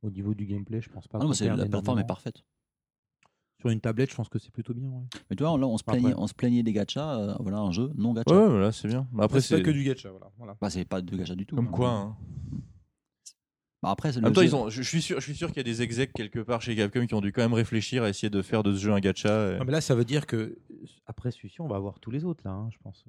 au 0.04 0.10
niveau 0.10 0.34
du 0.34 0.46
gameplay, 0.46 0.82
je 0.82 0.90
pense 0.90 1.08
pas. 1.08 1.20
Ah 1.22 1.26
non, 1.26 1.32
la 1.56 1.66
plateforme 1.66 2.00
est 2.00 2.08
parfaite. 2.08 2.44
Sur 3.60 3.72
une 3.72 3.82
tablette, 3.82 4.12
je 4.12 4.16
pense 4.16 4.30
que 4.30 4.38
c'est 4.38 4.52
plutôt 4.52 4.76
bien. 4.76 4.88
ouais. 4.88 5.04
Mais 5.32 5.36
tu 5.36 5.44
vois, 5.44 5.58
là, 5.58 5.66
on 5.66 5.78
se 5.80 5.84
plaignait, 5.84 6.14
on 6.16 6.28
se 6.28 6.34
plaignait 6.36 6.62
des 6.62 6.74
gachas. 6.74 7.18
euh, 7.20 7.36
voilà, 7.40 7.58
un 7.58 7.72
jeu 7.72 7.92
non 7.96 8.14
gacha. 8.14 8.30
Ouais, 8.30 8.48
voilà, 8.48 8.72
c'est 8.72 8.88
bien. 8.88 9.08
Mais 9.12 9.24
après, 9.24 9.42
c'est 9.42 9.58
pas 9.58 9.64
que 9.64 9.72
du 9.72 9.84
gacha, 9.84 10.12
voilà. 10.12 10.32
voilà. 10.38 10.56
Bah, 10.62 10.70
c'est 10.70 10.86
pas 10.86 11.02
de 11.02 11.16
gacha 11.18 11.34
du 11.34 11.46
tout. 11.48 11.56
comme 11.56 11.66
hein. 11.68 11.72
quoi. 11.72 11.90
hein. 11.90 12.18
Bah, 13.82 13.90
après, 13.92 14.12
le 14.12 14.22
même 14.22 14.34
temps, 14.34 14.42
jeu- 14.42 14.48
ils 14.48 14.56
ont, 14.56 14.70
je, 14.70 14.82
je 14.84 14.88
suis 14.88 15.02
sûr, 15.02 15.20
je 15.20 15.26
suis 15.26 15.36
sûr 15.36 15.48
qu'il 15.50 15.58
y 15.58 15.60
a 15.62 15.64
des 15.64 15.82
execs 15.82 16.12
quelque 16.14 16.40
part 16.40 16.62
chez 16.62 16.76
Capcom 16.76 17.06
qui 17.08 17.14
ont 17.16 17.22
dû 17.22 17.32
quand 17.32 17.42
même 17.42 17.54
réfléchir 17.54 18.04
à 18.04 18.10
essayer 18.10 18.30
de 18.30 18.42
faire 18.44 18.62
de 18.64 18.74
ce 18.76 18.80
jeu 18.80 18.92
un 18.94 19.00
gacha. 19.00 19.54
et- 19.56 19.58
Non, 19.60 19.66
mais 19.66 19.72
là, 19.72 19.82
ça 19.82 19.96
veut 19.96 20.06
dire 20.06 20.28
que 20.28 20.58
après 21.08 21.32
celui-ci, 21.32 21.60
on 21.62 21.68
va 21.68 21.76
avoir 21.78 22.00
tous 22.00 22.12
les 22.12 22.26
autres, 22.26 22.42
là, 22.46 22.52
hein, 22.52 22.70
je 22.72 22.78
pense. 22.84 23.06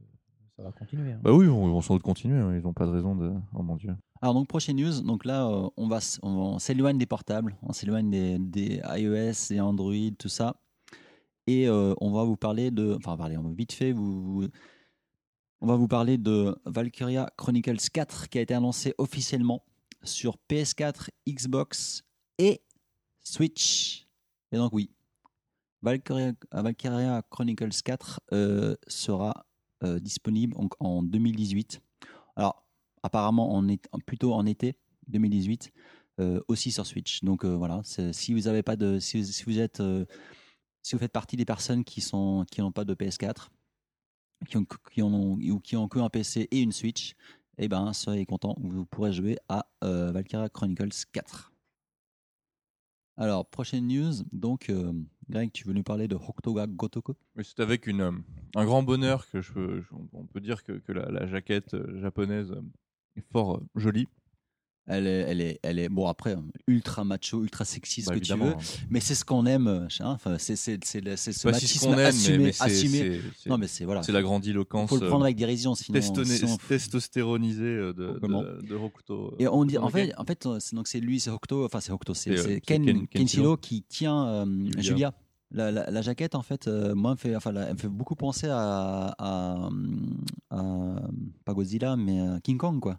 Ça 0.59 0.64
va 0.64 0.72
continuer. 0.72 1.12
hein. 1.12 1.20
Bah 1.22 1.32
oui, 1.32 1.44
ils 1.47 1.51
vont, 1.51 1.68
ils 1.68 1.70
vont 1.72 1.80
sans 1.80 1.94
doute 1.94 2.02
continuer. 2.02 2.39
hein, 2.40 2.52
Ils 2.55 2.62
n'ont 2.62 2.72
pas 2.72 2.85
de 2.85 2.90
raison 2.90 3.14
de. 3.14 3.32
Oh 3.55 3.62
mon 3.62 3.76
dieu. 3.76 3.94
Alors 4.20 4.35
donc 4.35 4.48
prochaine 4.48 4.76
news, 4.76 5.01
donc 5.02 5.24
là 5.24 5.47
euh, 5.47 5.68
on 5.76 5.86
va 5.86 6.01
on, 6.22 6.30
on 6.30 6.59
s'éloigne 6.59 6.98
des 6.98 7.06
portables, 7.06 7.56
on 7.62 7.72
s'éloigne 7.72 8.10
des, 8.10 8.39
des 8.40 8.82
iOS 8.97 9.52
et 9.55 9.60
Android 9.60 9.94
tout 10.18 10.28
ça, 10.28 10.56
et 11.47 11.68
euh, 11.68 11.94
on 12.01 12.10
va 12.10 12.24
vous 12.24 12.36
parler 12.36 12.72
de, 12.72 12.97
enfin 12.97 13.16
parler, 13.16 13.36
on 13.36 13.43
va 13.44 13.52
vite 13.52 13.72
fait 13.72 13.93
vous, 13.93 14.40
vous- 14.40 14.48
on 15.60 15.68
va 15.68 15.76
vous 15.76 15.86
parler 15.86 16.18
de 16.18 16.56
Valkyria 16.66 17.30
Chronicles 17.36 17.76
4 17.93 18.28
qui 18.28 18.39
a 18.39 18.40
été 18.40 18.55
annoncé 18.55 18.93
officiellement 18.98 19.62
sur 20.02 20.36
PS4, 20.51 21.10
Xbox 21.28 22.02
et 22.39 22.60
Switch. 23.22 24.09
Et 24.51 24.56
donc 24.56 24.72
oui, 24.72 24.90
Valkyria, 25.82 26.32
Valkyria 26.51 27.22
Chronicles 27.30 27.82
4 27.85 28.20
euh, 28.32 28.74
sera 28.89 29.47
euh, 29.84 29.98
disponible 30.00 30.55
donc, 30.55 30.72
en 30.80 31.02
2018. 31.02 31.80
Alors 32.36 32.64
apparemment 33.02 33.55
en 33.55 33.68
est, 33.68 33.88
plutôt 34.06 34.34
en 34.34 34.44
été 34.46 34.76
2018 35.09 35.72
euh, 36.20 36.40
aussi 36.48 36.70
sur 36.72 36.86
Switch. 36.86 37.22
Donc 37.22 37.44
euh, 37.44 37.56
voilà, 37.56 37.82
si 37.84 38.34
vous 38.34 38.48
avez 38.48 38.62
pas 38.62 38.76
de 38.76 38.98
si, 38.98 39.20
vous- 39.20 39.59
êtes 39.59 39.82
si 40.82 40.94
vous 40.94 40.98
faites 40.98 41.12
partie 41.12 41.36
des 41.36 41.44
personnes 41.44 41.84
qui 41.84 42.00
sont 42.00 42.44
qui 42.50 42.60
n'ont 42.60 42.72
pas 42.72 42.84
de 42.84 42.94
PS4, 42.94 43.48
qui 44.48 44.56
ont 44.56 44.66
qui 44.92 45.02
en 45.02 45.12
ont 45.12 45.32
ou 45.36 45.60
qui 45.60 45.76
ont 45.76 45.88
que 45.88 45.98
un 45.98 46.09
PC 46.09 46.48
et 46.50 46.60
une 46.60 46.72
Switch, 46.72 47.14
eh 47.59 47.68
ben 47.68 47.92
soyez 47.92 48.26
contents, 48.26 48.56
vous 48.60 48.86
pourrez 48.86 49.12
jouer 49.12 49.38
à 49.48 49.68
Valkyria 49.82 50.48
Chronicles 50.48 51.06
4. 51.12 51.52
Alors, 53.16 53.46
prochaine 53.50 53.88
news, 53.88 54.12
donc 54.32 54.72
Greg, 55.30 55.52
tu 55.52 55.66
veux 55.66 55.74
nous 55.74 55.82
parler 55.82 56.09
de 56.09 56.14
Hokutoga 56.14 56.66
Gotoku 56.66 57.12
c'est 57.42 57.60
avec 57.60 57.86
euh, 57.88 58.12
un 58.55 58.64
grand 58.64 58.82
bonheur 58.82 59.28
que 59.30 59.42
je, 59.42 59.82
on 60.14 60.24
peut 60.24 60.40
dire 60.40 60.62
que, 60.64 60.80
la, 60.90 61.26
jaquette 61.26 61.74
euh, 61.74 62.00
japonaise 62.00 62.50
euh, 62.52 62.62
est 63.16 63.24
fort 63.30 63.60
jolie. 63.74 64.09
Elle 64.90 65.06
est, 65.06 65.20
elle 65.28 65.40
est, 65.43 65.60
elle 65.62 65.78
est, 65.78 65.89
bon 65.90 66.06
après, 66.06 66.35
ultra 66.66 67.05
macho, 67.05 67.43
ultra 67.43 67.65
sexy, 67.66 68.01
ce 68.02 68.09
Bah, 68.09 68.15
que 68.15 68.20
tu 68.20 68.32
veux. 68.35 68.43
hein. 68.43 68.56
Mais 68.89 69.01
c'est 69.01 69.15
ce 69.15 69.24
qu'on 69.24 69.44
aime. 69.44 69.66
euh, 69.66 69.86
Enfin, 70.01 70.36
c'est 70.39 70.56
c'est 70.56 70.82
c'est 70.82 71.02
c'est 71.16 71.32
ce 71.32 71.47
machisme 71.48 71.90
aime, 71.90 71.97
mais- 71.97 72.05
assumé. 72.05 72.39
mais 72.39 72.52
c'est- 72.52 72.65
assumé. 72.65 73.20
Non, 73.47 73.59
mais 73.59 73.66
c'est 73.69 73.85
voilà. 73.85 74.02
c'est 74.02 74.12
la 74.12 74.23
grandiloquence 74.23 74.89
faut 74.89 74.97
le 74.97 75.06
prendre 75.09 75.23
euh, 75.24 75.27
avec 75.27 75.36
dérision, 75.36 75.74
sinon. 75.74 76.01
sinon- 76.01 76.56
testostéronisée 76.69 77.62
euh, 77.65 77.93
de, 77.93 78.19
de, 78.19 78.66
de 78.66 78.74
Hokuto. 78.74 79.35
Et 79.39 79.47
on 79.47 79.65
dit, 79.65 79.78
en 79.78 79.89
fait, 79.90 80.12
en 80.16 80.24
fait, 80.24 80.47
euh, 80.47 80.56
c'est 80.60 80.74
donc 80.74 80.89
c'est 80.89 81.01
lui, 81.01 81.20
c'est 81.20 81.31
Hokuto, 81.31 81.65
enfin 81.65 81.81
c'est 81.81 81.93
Hokuto, 81.93 82.15
c'est 82.15 82.31
euh, 82.39 82.59
Ken, 82.66 82.85
Ken- 82.85 83.06
Kenshiro 83.09 83.56
qui 83.56 83.82
tient 83.82 84.27
euh, 84.27 84.44
Julia. 84.47 84.82
Julia. 84.82 85.15
La, 85.51 85.70
la, 85.73 85.90
la 85.90 86.02
jaquette, 86.02 86.35
en 86.35 86.43
fait, 86.43 86.69
euh, 86.69 86.94
moi, 86.94 87.12
elle 87.12 87.15
me 87.15 87.19
fait, 87.32 87.36
enfin, 87.36 87.55
elle 87.55 87.73
me 87.73 87.78
fait 87.78 87.89
beaucoup 87.89 88.15
penser 88.15 88.48
à, 88.51 89.15
à, 89.19 89.69
à- 90.51 91.02
pas 91.47 91.55
Godzilla, 91.55 91.97
mais 91.97 92.20
à 92.20 92.39
King 92.43 92.59
Kong, 92.59 92.81
quoi. 92.81 92.98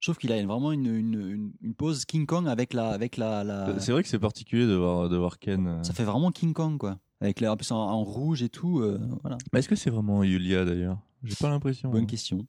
Je 0.00 0.06
trouve 0.06 0.16
qu'il 0.16 0.32
a 0.32 0.42
vraiment 0.46 0.72
une, 0.72 0.86
une, 0.86 1.14
une, 1.14 1.52
une 1.60 1.74
pose 1.74 2.06
King 2.06 2.24
Kong 2.26 2.48
avec 2.48 2.72
la, 2.72 2.88
avec 2.88 3.18
la, 3.18 3.44
la- 3.44 3.78
C'est 3.80 3.92
vrai 3.92 4.02
que 4.02 4.08
c'est 4.08 4.18
particulier 4.18 4.66
de 4.66 4.74
voir, 4.74 5.08
de 5.10 5.16
voir 5.16 5.38
Ken. 5.38 5.66
euh. 5.66 5.82
ça 5.82 5.92
fait 5.92 6.04
vraiment 6.04 6.30
King 6.32 6.54
Kong, 6.54 6.78
quoi. 6.78 6.98
Avec 7.20 7.40
les, 7.40 7.48
en 7.48 7.56
plus 7.56 7.70
en, 7.70 7.76
en 7.76 8.02
rouge 8.02 8.42
et 8.42 8.48
tout, 8.48 8.80
euh, 8.80 8.98
voilà. 9.20 9.36
Est-ce 9.52 9.68
que 9.68 9.76
c'est 9.76 9.90
vraiment 9.90 10.24
Yulia 10.24 10.64
d'ailleurs? 10.64 10.98
J'ai 11.22 11.34
pas 11.36 11.50
l'impression. 11.50 11.90
Bonne 11.90 12.04
hein. 12.04 12.06
question. 12.06 12.46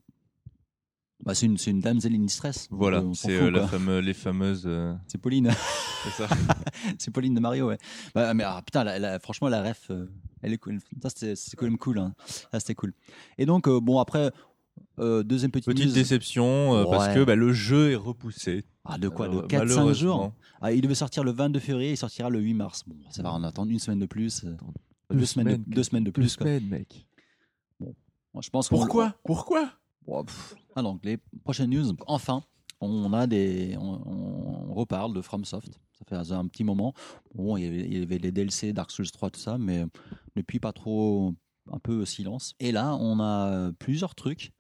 Bah, 1.26 1.36
c'est 1.36 1.46
une, 1.46 1.58
c'est 1.58 1.70
une 1.72 1.82
distress. 2.26 2.70
donc, 2.70 2.80
Voilà, 2.80 3.04
c'est 3.14 3.32
euh, 3.40 3.52
la 3.52 4.02
les 4.02 4.14
fameuses. 4.14 4.64
euh, 4.66 4.96
C'est 5.08 5.20
Pauline. 5.20 5.52
c'est 6.04 6.10
ça. 6.26 6.28
c'est 6.98 7.12
Pauline 7.12 7.34
de 7.36 7.40
Mario, 7.42 7.68
ouais. 7.68 7.78
Bah, 8.16 8.34
mais 8.34 8.44
ah, 8.44 8.62
putain, 8.66 8.84
la- 8.86 8.98
la- 8.98 9.20
franchement, 9.20 9.50
la 9.50 9.62
ref, 9.62 9.88
euh, 9.92 10.06
elle 10.42 10.54
est 10.54 10.58
cool. 10.58 10.80
Ça, 11.04 11.10
c'était- 11.10 11.36
c'est 11.36 11.56
quand 11.58 11.66
même 11.66 11.78
cool. 11.78 12.00
Hein. 12.00 12.14
Ça, 12.26 12.60
c'était 12.62 12.76
cool. 12.76 12.94
Et 13.38 13.46
donc, 13.46 13.68
bon, 13.70 14.00
après, 14.00 14.32
euh, 15.00 15.24
deuxième 15.24 15.52
petite, 15.52 15.66
Petite 15.68 15.88
news. 15.88 15.94
déception 15.94 16.76
euh, 16.76 16.86
parce 16.86 17.14
que 17.14 17.24
bah, 17.24 17.36
le 17.36 17.54
jeu 17.54 17.92
est 17.92 17.96
repoussé. 17.96 18.66
Ah, 18.86 18.98
de 18.98 19.10
quoi 19.10 19.26
Alors, 19.26 19.44
De 19.44 19.48
4-5 19.48 19.58
malheureusement. 19.60 19.94
jours 19.94 20.34
ah, 20.62 20.72
Il 20.74 20.82
devait 20.82 20.96
sortir 20.96 21.24
le 21.24 21.32
22 21.32 21.60
février, 21.60 21.92
il 21.92 21.98
sortira 21.98 22.30
le 22.30 22.40
8 22.40 22.54
mars. 22.54 22.84
Bon, 22.88 22.96
ça 23.10 23.24
va, 23.24 23.34
on 23.34 23.44
attend 23.44 23.66
une 23.66 23.80
semaine 23.80 24.00
de 24.00 24.06
plus. 24.06 24.44
euh, 24.44 24.56
deux, 25.12 25.26
semaines, 25.26 25.64
de, 25.64 25.64
deux 25.76 25.84
semaines 25.84 26.04
de 26.04 26.12
plus. 26.12 26.36
quoi. 26.36 26.48
mec. 26.60 27.08
Bon, 27.80 28.42
je 28.42 28.50
pense 28.50 28.70
Pourquoi? 28.70 29.16
Pourquoi? 29.24 29.70
Bon, 30.08 30.24
pff. 30.24 30.56
Ah, 30.76 30.82
donc, 30.82 31.02
les 31.04 31.18
prochaines 31.44 31.70
news, 31.70 31.94
enfin, 32.08 32.44
on 32.80 33.12
a 33.14 33.28
des. 33.28 33.76
On, 33.80 34.70
on 34.70 34.74
reparle 34.74 35.14
de 35.14 35.22
FromSoft. 35.22 35.80
Ça 36.10 36.24
fait 36.26 36.34
un 36.34 36.48
petit 36.48 36.64
moment. 36.64 36.94
Bon, 37.36 37.58
il 37.58 37.64
y 37.64 37.68
avait, 37.68 37.86
il 37.86 38.00
y 38.00 38.02
avait 38.02 38.18
les 38.18 38.32
DLC, 38.32 38.74
Dark 38.74 38.90
Souls 38.90 39.10
3, 39.12 39.30
tout 39.30 39.40
ça, 39.40 39.58
mais 39.58 39.86
depuis 40.36 40.60
pas 40.60 40.74
trop. 40.74 41.34
Un 41.72 41.78
peu 41.78 42.06
silence. 42.06 42.56
Et 42.60 42.72
là, 42.72 42.96
on 42.96 43.20
a 43.20 43.48
euh, 43.52 43.72
plusieurs 43.78 44.16
trucs. 44.16 44.52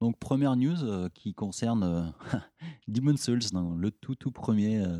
Donc, 0.00 0.18
première 0.18 0.56
news 0.56 0.82
euh, 0.84 1.08
qui 1.14 1.34
concerne 1.34 1.82
euh, 1.82 2.02
Demon 2.88 3.16
Souls, 3.16 3.40
le 3.78 3.90
tout, 3.90 4.14
tout 4.14 4.30
premier 4.30 4.78
euh, 4.84 4.98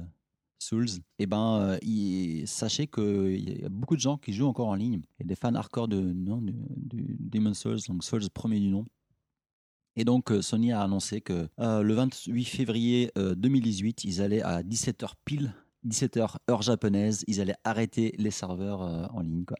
Souls. 0.58 0.88
Et 1.18 1.26
ben, 1.26 1.58
euh, 1.60 1.78
il- 1.82 2.46
sachez 2.48 2.86
qu'il 2.86 3.60
y 3.60 3.64
a 3.64 3.68
beaucoup 3.68 3.94
de 3.96 4.00
gens 4.00 4.16
qui 4.16 4.32
jouent 4.32 4.46
encore 4.46 4.68
en 4.68 4.74
ligne. 4.74 5.02
A 5.20 5.24
des 5.24 5.34
fans 5.34 5.54
hardcore 5.54 5.88
de, 5.88 6.00
non, 6.00 6.38
du, 6.40 6.52
du 6.76 7.16
Demon 7.20 7.54
Souls, 7.54 7.78
donc 7.88 8.04
Souls 8.04 8.28
premier 8.30 8.58
du 8.58 8.68
nom. 8.68 8.84
Et 9.96 10.04
donc, 10.04 10.30
Sony 10.42 10.72
a 10.72 10.82
annoncé 10.82 11.20
que 11.22 11.48
le 11.58 11.94
28 11.94 12.44
février 12.44 13.10
euh, 13.16 13.34
2018, 13.34 14.04
ils 14.04 14.20
allaient 14.20 14.42
à 14.42 14.62
17h 14.62 15.12
pile, 15.24 15.54
17h 15.86 16.36
heure 16.50 16.62
japonaise, 16.62 17.24
ils 17.26 17.40
allaient 17.40 17.54
arrêter 17.64 18.14
les 18.18 18.30
serveurs 18.30 18.82
euh, 18.82 19.06
en 19.12 19.20
ligne. 19.20 19.44
Quoi. 19.44 19.56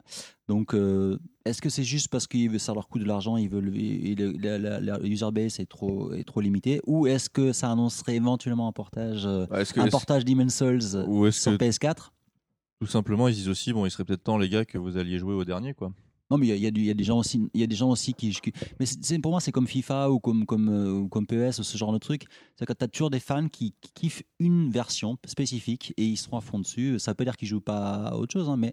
Donc, 0.49 0.75
euh, 0.75 1.19
est-ce 1.45 1.61
que 1.63 1.69
c'est 1.69 1.85
juste 1.85 2.09
parce 2.09 2.27
qu'ils 2.27 2.51
veulent 2.51 2.61
ça 2.61 2.75
leur 2.75 2.89
coûte 2.89 3.03
de 3.03 3.07
l'argent, 3.07 3.37
ils 3.37 3.49
veulent 3.49 3.75
et 3.77 4.15
le- 4.15 4.33
la, 4.33 4.59
la- 4.59 4.81
la 4.81 5.01
user 5.03 5.31
base 5.33 5.61
est 5.61 5.67
trop, 5.69 6.13
est 6.13 6.25
trop 6.25 6.41
limité, 6.41 6.81
ou 6.87 7.07
est-ce 7.07 7.31
que 7.31 7.53
ça 7.53 7.71
annoncerait 7.71 8.17
éventuellement 8.17 8.69
un 8.69 8.73
portage, 8.73 9.27
euh, 9.27 9.47
que 9.47 9.81
un 9.81 9.89
portage 9.89 10.25
Demon's 10.25 10.55
Souls 10.55 11.05
ou 11.07 11.31
sur 11.31 11.57
que 11.57 11.65
PS4 11.65 12.11
tout 12.81 12.87
simplement 12.87 13.27
ils 13.29 13.35
disent 13.35 13.49
aussi 13.49 13.73
bon 13.73 13.87
il 13.87 13.91
serait 13.91 14.05
peut-être 14.05 14.23
temps 14.25 14.37
les 14.37 14.51
gars 14.51 14.67
que 14.67 14.77
vous 14.77 14.99
alliez 14.99 15.19
jouer 15.19 15.33
au 15.35 15.47
dernier 15.47 15.73
quoi. 15.73 15.93
Non, 16.31 16.39
mais 16.39 16.49
il 16.49 16.57
y 16.59 16.67
a- 16.67 16.71
y, 16.71 16.89
y 16.91 16.95
des 16.95 17.05
gens 17.05 17.19
aussi, 17.19 17.49
il 17.55 17.61
y 17.61 17.65
a 17.65 17.69
des 17.69 17.77
gens 17.77 17.89
aussi 17.91 18.13
qui, 18.13 18.31
qui- 18.31 18.53
mais 18.81 18.87
c'est 18.87 19.19
pour 19.21 19.31
moi 19.31 19.41
c'est 19.41 19.53
comme 19.53 19.69
FIFA 19.69 20.11
ou 20.11 20.19
comme 20.19 20.45
comme 20.45 20.69
euh, 20.69 20.93
ou 20.93 21.09
comme 21.09 21.25
PES 21.27 21.59
ou 21.61 21.63
ce 21.63 21.79
genre 21.79 21.93
de 21.93 21.99
truc. 21.99 22.25
C'est 22.57 22.67
que 22.67 22.73
tu 22.73 22.85
as 22.85 22.89
toujours 22.89 23.11
des 23.11 23.21
fans 23.21 23.49
qui, 23.49 23.75
qui 23.81 23.93
kiffent 23.95 24.23
une 24.41 24.71
version 24.71 25.19
spécifique 25.25 25.95
et 25.97 26.05
ils 26.05 26.17
seront 26.17 26.39
à 26.39 26.41
fond 26.41 26.59
dessus. 26.59 26.99
Ça 26.99 27.15
peut 27.15 27.25
dire 27.25 27.37
qu'ils 27.37 27.47
jouent 27.49 27.61
pas 27.61 28.09
à 28.09 28.17
autre 28.17 28.33
chose, 28.33 28.49
hein, 28.49 28.57
mais 28.57 28.73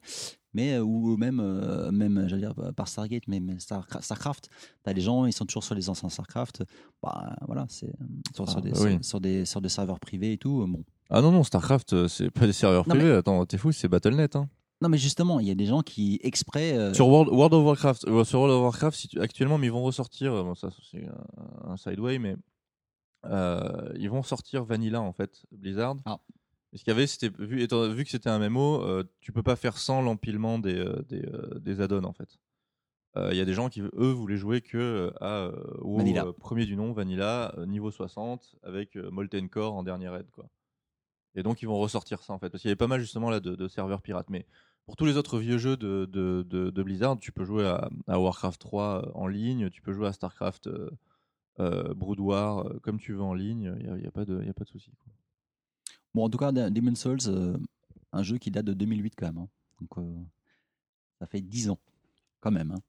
mais 0.55 0.73
euh, 0.73 0.81
ou 0.83 1.15
même 1.17 1.39
euh, 1.39 1.91
même 1.91 2.25
j'allais 2.27 2.41
dire 2.47 2.55
par 2.75 2.87
Stargate, 2.87 3.27
mais, 3.27 3.39
mais 3.39 3.59
Star- 3.59 3.85
Starcraft. 4.01 4.49
T'as 4.83 4.93
des 4.93 5.01
gens, 5.01 5.25
ils 5.27 5.33
sont 5.33 5.45
toujours 5.45 5.63
sur 5.63 5.75
les 5.75 5.89
anciens 5.89 6.09
Starcraft. 6.09 6.63
Bah 7.03 7.35
voilà, 7.45 7.65
c'est 7.69 7.91
sur, 8.35 8.49
sur 8.49 8.57
Ah, 8.57 8.61
des, 8.61 8.71
bah 8.71 8.77
oui. 8.81 8.91
sur, 8.93 9.05
sur 9.05 9.21
des 9.21 9.45
sur 9.45 9.61
des 9.61 9.69
serveurs 9.69 9.99
privés 9.99 10.33
et 10.33 10.37
tout. 10.39 10.65
Bon. 10.67 10.83
Ah 11.11 11.21
non 11.21 11.31
non 11.31 11.43
Starcraft 11.43 12.07
c'est 12.07 12.31
pas 12.31 12.47
des 12.47 12.53
serveurs 12.53 12.87
Non, 12.87 12.95
privés. 12.95 13.11
Attends 13.11 13.45
t'es 13.45 13.59
fou 13.59 13.71
c'est 13.71 13.87
Battle.net 13.87 14.35
hein. 14.35 14.49
Non, 14.83 14.89
mais 14.89 14.97
justement, 14.97 15.39
il 15.39 15.47
y 15.47 15.51
a 15.51 15.55
des 15.55 15.65
gens 15.65 15.81
qui 15.81 16.19
exprès. 16.23 16.77
euh, 16.77 16.93
Sur 16.93 17.07
World, 17.07 17.29
World 17.31 17.53
of 17.53 17.63
Warcraft, 17.65 18.05
euh, 18.07 18.23
sur 18.25 18.39
World 18.41 18.55
of 18.57 18.61
Warcraft, 18.63 18.97
si 18.97 19.07
tu- 19.07 19.19
actuellement, 19.21 19.57
mais 19.57 19.67
ils 19.67 19.71
vont 19.71 19.81
ressortir. 19.83 20.33
euh, 20.33 20.43
Bon, 20.43 20.55
ça, 20.55 20.69
c'est 20.91 21.05
un, 21.07 21.71
un 21.71 21.77
sideway, 21.77 22.19
mais 22.19 22.35
euh, 23.25 23.93
ils 23.97 24.09
vont 24.09 24.23
sortir 24.23 24.63
Vanilla 24.65 25.01
en 25.01 25.13
fait, 25.13 25.45
Blizzard. 25.51 25.95
Ah. 26.05 26.19
Ce 26.73 26.79
qu'il 26.83 26.89
y 26.89 26.91
avait, 26.95 27.07
c'était 27.07 27.29
vu, 27.39 27.61
étant- 27.61 27.87
vu 27.87 28.03
que 28.03 28.09
c'était 28.09 28.29
un 28.29 28.39
MMO, 28.39 28.81
euh, 28.81 29.03
tu 29.21 29.31
peux 29.31 29.43
pas 29.43 29.55
faire 29.55 29.77
sans 29.77 30.01
l'empilement 30.01 30.57
des 30.59 30.75
euh, 30.77 31.01
des, 31.07 31.21
euh, 31.23 31.59
des 31.59 31.81
add-ons 31.81 32.03
en 32.03 32.13
fait. 32.13 32.39
Euh, 33.15 33.29
Il 33.31 33.37
y 33.37 33.41
a 33.41 33.45
des 33.45 33.53
gens 33.53 33.69
qui 33.69 33.81
eux 33.81 34.11
voulaient 34.11 34.37
jouer 34.37 34.59
que 34.61 34.77
euh, 34.77 35.11
à 35.21 35.45
euh, 35.45 35.77
WoW, 35.81 35.97
Vanilla. 35.97 36.25
euh, 36.25 36.33
premier 36.33 36.65
du 36.65 36.75
nom 36.75 36.91
Vanilla 36.91 37.53
euh, 37.59 37.65
niveau 37.67 37.91
60 37.91 38.55
avec 38.63 38.97
euh, 38.97 39.09
Molten 39.11 39.47
Core 39.49 39.75
en 39.75 39.83
dernière 39.83 40.15
aide 40.15 40.29
quoi. 40.31 40.49
Et 41.35 41.43
donc 41.43 41.61
ils 41.61 41.67
vont 41.67 41.77
ressortir 41.77 42.23
ça 42.23 42.33
en 42.33 42.39
fait 42.39 42.49
parce 42.49 42.61
qu'il 42.61 42.69
y 42.69 42.71
avait 42.71 42.75
pas 42.75 42.87
mal 42.87 42.99
justement 42.99 43.29
là 43.29 43.39
de, 43.39 43.55
de 43.55 43.67
serveurs 43.67 44.01
pirates. 44.01 44.29
Mais 44.31 44.47
pour 44.85 44.95
tous 44.95 45.05
les 45.05 45.17
autres 45.17 45.39
vieux 45.39 45.57
jeux 45.57 45.77
de, 45.77 46.05
de, 46.05 46.45
de- 46.49 46.69
de 46.69 46.83
Blizzard, 46.83 47.17
tu 47.19 47.31
peux 47.31 47.45
jouer 47.45 47.65
à, 47.65 47.89
à 48.07 48.19
Warcraft 48.19 48.59
3 48.59 49.11
en 49.15 49.27
ligne, 49.27 49.69
tu 49.69 49.81
peux 49.81 49.93
jouer 49.93 50.07
à 50.07 50.13
Starcraft 50.13 50.67
euh, 50.67 50.89
euh, 51.59 51.93
Brood 51.93 52.19
War 52.19 52.59
euh, 52.67 52.79
comme 52.81 52.99
tu 52.99 53.13
veux 53.13 53.21
en 53.21 53.33
ligne. 53.33 53.73
Il 53.79 53.85
n'y 53.85 53.89
a, 53.91 53.97
y 53.97 54.07
a 54.07 54.11
pas 54.11 54.25
de 54.25 54.43
y 54.43 54.49
a 54.49 54.53
pas 54.53 54.63
de 54.65 54.69
souci. 54.69 54.91
Bon, 56.13 56.25
en 56.25 56.29
tout 56.29 56.37
cas, 56.37 56.51
Demon's 56.51 56.99
Souls, 56.99 57.17
euh, 57.27 57.57
un 58.11 58.23
jeu 58.23 58.37
qui 58.37 58.51
date 58.51 58.65
de 58.65 58.73
2008 58.73 59.13
quand 59.17 59.27
même. 59.27 59.37
hein. 59.39 59.47
Donc, 59.81 59.97
euh, 59.97 60.21
ça 61.19 61.25
fait 61.27 61.41
10 61.41 61.69
ans. 61.69 61.79
quand 62.41 62.51
même. 62.51 62.71
hein. 62.71 62.79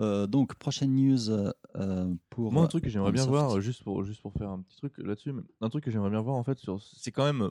Euh, 0.00 0.26
donc, 0.26 0.54
prochaine 0.56 0.94
news 0.94 1.30
euh, 1.30 2.14
pour. 2.30 2.52
Moi, 2.52 2.62
un 2.64 2.68
truc 2.68 2.84
que 2.84 2.90
j'aimerais 2.90 3.10
bien 3.12 3.22
voir, 3.30 3.50
euh, 3.56 3.60
juste 3.60 3.82
pour, 3.84 4.04
juste 4.04 4.20
pour 4.22 4.32
faire 4.32 4.50
un 4.50 4.60
petit 4.62 4.76
truc 4.76 4.96
là-dessus, 4.98 5.32
un 5.60 5.68
truc 5.70 5.84
que 5.84 5.90
j'aimerais 5.90 6.10
bien 6.10 6.20
voir, 6.20 6.36
en 6.36 6.44
fait, 6.44 6.58
c'est 6.94 7.12
quand 7.12 7.24
même. 7.24 7.50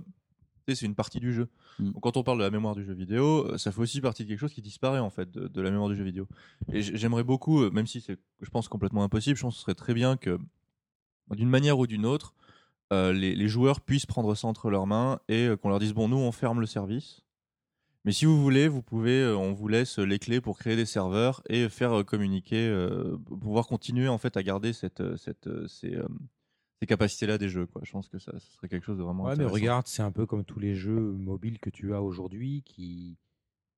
C'est 0.75 0.85
une 0.85 0.95
partie 0.95 1.19
du 1.19 1.33
jeu. 1.33 1.47
Mm. 1.79 1.91
Donc, 1.91 2.03
quand 2.03 2.17
on 2.17 2.23
parle 2.23 2.37
de 2.37 2.43
la 2.43 2.51
mémoire 2.51 2.75
du 2.75 2.83
jeu 2.83 2.93
vidéo, 2.93 3.47
euh, 3.47 3.57
ça 3.57 3.71
fait 3.71 3.81
aussi 3.81 4.01
partie 4.01 4.23
de 4.23 4.29
quelque 4.29 4.39
chose 4.39 4.53
qui 4.53 4.61
disparaît 4.61 4.99
en 4.99 5.09
fait 5.09 5.31
de, 5.31 5.47
de 5.47 5.61
la 5.61 5.71
mémoire 5.71 5.89
du 5.89 5.95
jeu 5.95 6.03
vidéo. 6.03 6.27
Et 6.71 6.81
j'aimerais 6.81 7.23
beaucoup, 7.23 7.61
euh, 7.61 7.71
même 7.71 7.87
si 7.87 8.01
c'est, 8.01 8.17
je 8.41 8.49
pense, 8.49 8.67
complètement 8.67 9.03
impossible, 9.03 9.37
je 9.37 9.41
pense 9.41 9.55
que 9.55 9.59
ce 9.59 9.63
serait 9.63 9.75
très 9.75 9.93
bien 9.93 10.17
que, 10.17 10.37
d'une 11.31 11.49
manière 11.49 11.79
ou 11.79 11.87
d'une 11.87 12.05
autre, 12.05 12.33
euh, 12.93 13.13
les, 13.13 13.35
les 13.35 13.47
joueurs 13.47 13.81
puissent 13.81 14.05
prendre 14.05 14.35
ça 14.35 14.47
entre 14.47 14.69
leurs 14.69 14.87
mains 14.87 15.19
et 15.29 15.49
qu'on 15.61 15.69
leur 15.69 15.79
dise 15.79 15.93
bon, 15.93 16.07
nous, 16.07 16.17
on 16.17 16.31
ferme 16.31 16.59
le 16.59 16.65
service. 16.65 17.23
Mais 18.03 18.11
si 18.11 18.25
vous 18.25 18.41
voulez, 18.41 18.67
vous 18.67 18.81
pouvez, 18.81 19.27
on 19.27 19.53
vous 19.53 19.67
laisse 19.67 19.99
les 19.99 20.17
clés 20.17 20.41
pour 20.41 20.57
créer 20.57 20.75
des 20.75 20.87
serveurs 20.87 21.43
et 21.47 21.69
faire 21.69 22.03
communiquer, 22.03 22.67
euh, 22.67 23.15
pouvoir 23.27 23.67
continuer 23.67 24.07
en 24.07 24.17
fait 24.17 24.37
à 24.37 24.43
garder 24.43 24.73
cette, 24.73 25.17
cette, 25.17 25.47
ces, 25.67 25.99
ces 26.81 26.87
capacités-là 26.87 27.37
des 27.37 27.47
jeux. 27.47 27.67
Quoi. 27.67 27.81
Je 27.85 27.91
pense 27.91 28.09
que 28.09 28.17
ça, 28.17 28.31
ça 28.33 28.39
serait 28.39 28.67
quelque 28.67 28.83
chose 28.85 28.97
de 28.97 29.03
vraiment 29.03 29.25
Ouais, 29.25 29.35
mais 29.37 29.45
regarde, 29.45 29.85
c'est 29.87 30.01
un 30.01 30.11
peu 30.11 30.25
comme 30.25 30.43
tous 30.43 30.59
les 30.59 30.73
jeux 30.75 30.99
mobiles 30.99 31.59
que 31.59 31.69
tu 31.69 31.93
as 31.93 32.01
aujourd'hui, 32.01 32.63
qui 32.65 33.17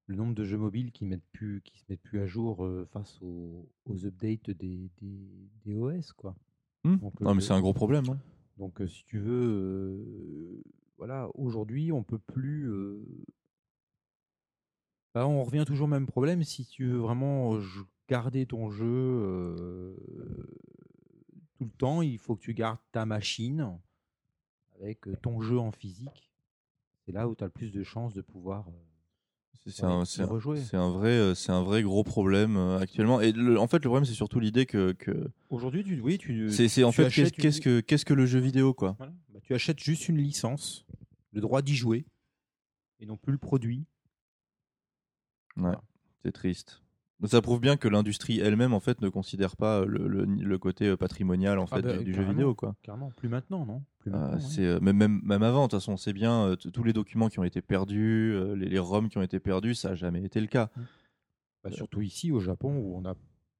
le 0.07 0.15
nombre 0.15 0.33
de 0.33 0.43
jeux 0.45 0.57
mobiles 0.57 0.91
qui 0.91 1.05
mettent 1.05 1.27
plus, 1.33 1.61
qui 1.63 1.77
se 1.79 1.83
mettent 1.89 2.01
plus 2.01 2.19
à 2.19 2.25
jour 2.27 2.65
euh, 2.65 2.85
face 2.91 3.19
aux, 3.21 3.67
aux 3.85 4.05
updates 4.05 4.51
des, 4.51 4.89
des, 5.01 5.27
des 5.65 5.75
OS, 5.77 6.11
quoi. 6.13 6.35
Hmm. 6.85 6.95
Donc, 6.97 7.19
non, 7.21 7.29
mais 7.31 7.35
le- 7.35 7.41
c'est 7.41 7.53
un 7.53 7.61
gros 7.61 7.73
problème. 7.73 8.05
hein. 8.09 8.17
Donc, 8.57 8.81
euh, 8.81 8.87
si 8.87 9.03
tu 9.05 9.19
veux, 9.19 9.31
euh, 9.33 10.63
voilà, 10.97 11.29
aujourd'hui, 11.35 11.91
on 11.91 12.03
peut 12.03 12.19
plus. 12.19 12.69
euh, 12.69 13.01
bah, 15.13 15.27
on 15.27 15.43
revient 15.43 15.63
toujours 15.65 15.85
au 15.85 15.89
même 15.89 16.07
problème. 16.07 16.43
Si 16.43 16.65
tu 16.65 16.85
veux 16.87 16.97
vraiment 16.97 17.55
euh, 17.55 17.61
garder 18.09 18.45
ton 18.45 18.69
jeu 18.71 18.85
euh, 18.87 19.95
tout 21.63 21.69
le 21.71 21.77
temps, 21.77 22.01
il 22.01 22.17
faut 22.17 22.35
que 22.35 22.41
tu 22.41 22.53
gardes 22.53 22.79
ta 22.91 23.05
machine 23.05 23.79
avec 24.81 25.07
euh, 25.07 25.15
ton 25.21 25.41
jeu 25.41 25.57
en 25.57 25.71
physique. 25.71 26.29
C'est 27.05 27.13
là 27.13 27.27
où 27.29 27.35
tu 27.35 27.43
as 27.43 27.47
le 27.47 27.51
plus 27.51 27.71
de 27.71 27.83
chances 27.83 28.13
de 28.13 28.21
pouvoir. 28.21 28.67
euh, 28.67 28.71
C'est 29.65 29.83
un, 30.75 30.89
vrai, 30.89 31.11
euh, 31.11 31.33
c'est 31.35 31.51
un 31.53 31.63
vrai 31.63 31.83
gros 31.83 32.03
problème 32.03 32.57
actuellement. 32.81 33.21
Et 33.21 33.31
le- 33.31 33.57
en 33.57 33.67
fait, 33.67 33.77
le 33.77 33.89
problème, 33.89 34.03
c'est 34.03 34.13
surtout 34.13 34.41
l'idée 34.41 34.65
que, 34.65 34.91
que 34.91 35.31
Aujourd'hui, 35.49 35.83
tu, 35.85 36.01
oui, 36.01 36.17
tu, 36.17 36.49
c'est, 36.51 36.83
en 36.83 36.91
tu 36.91 36.97
fait 36.97 37.31
qu'est-ce, 37.31 37.57
une- 37.57 37.63
que, 37.63 37.79
qu'est-ce 37.79 38.03
que 38.03 38.13
le 38.13 38.25
jeu 38.25 38.39
vidéo, 38.39 38.73
quoi? 38.73 38.95
Voilà. 38.97 39.13
Bah, 39.29 39.39
tu 39.41 39.53
achètes 39.53 39.79
juste 39.79 40.09
une 40.09 40.17
licence, 40.17 40.85
le 41.31 41.39
droit 41.39 41.61
d'y 41.61 41.75
jouer, 41.75 42.05
et 42.99 43.05
non 43.05 43.15
plus 43.15 43.31
le 43.31 43.37
produit. 43.37 43.85
Ouais, 45.55 45.75
c'est 46.23 46.31
triste. 46.33 46.81
Ça 47.25 47.41
prouve 47.41 47.61
bien 47.61 47.77
que 47.77 47.87
l'industrie 47.87 48.39
elle-même, 48.39 48.73
en 48.73 48.79
fait, 48.81 48.99
ne 49.01 49.07
considère 49.07 49.55
pas 49.55 49.85
le, 49.85 50.07
le, 50.07 50.25
le 50.25 50.57
côté 50.57 50.87
euh, 50.87 50.97
patrimonial 50.97 51.57
en 51.57 51.65
Ah 51.67 51.75
fait 51.77 51.81
bah, 51.81 51.97
du, 51.97 52.03
du 52.05 52.13
jeu 52.13 52.23
vidéo, 52.23 52.53
quoi. 52.53 52.75
Carrément, 52.83 53.11
plus 53.11 53.29
maintenant, 53.29 53.65
non? 53.65 53.83
Plus 53.99 54.11
Euh, 54.11 54.13
maintenant, 54.17 54.35
ouais. 54.35 54.41
c'est 54.43 54.65
euh, 54.65 54.79
même, 54.81 54.97
même 54.97 55.21
même 55.23 55.43
avant 55.43 55.67
de 55.67 55.71
toute 55.71 55.79
façon 55.79 55.95
c'est 55.95 56.11
bien 56.11 56.47
euh, 56.49 56.55
tous 56.57 56.83
les 56.83 56.91
documents 56.91 57.29
qui 57.29 57.39
ont 57.39 57.45
été 57.45 57.61
perdus 57.61 58.33
euh, 58.35 58.53
les, 58.53 58.67
les 58.67 58.79
ROM 58.79 59.07
qui 59.07 59.17
ont 59.17 59.21
été 59.21 59.39
perdus 59.39 59.75
ça 59.75 59.91
a 59.91 59.95
jamais 59.95 60.21
été 60.21 60.41
le 60.41 60.47
cas 60.47 60.69
Bah, 61.63 61.71
surtout 61.71 62.01
ici 62.01 62.29
au 62.29 62.41
Japon 62.41 62.75
où 62.77 62.97
on 62.97 63.05
a 63.05 63.15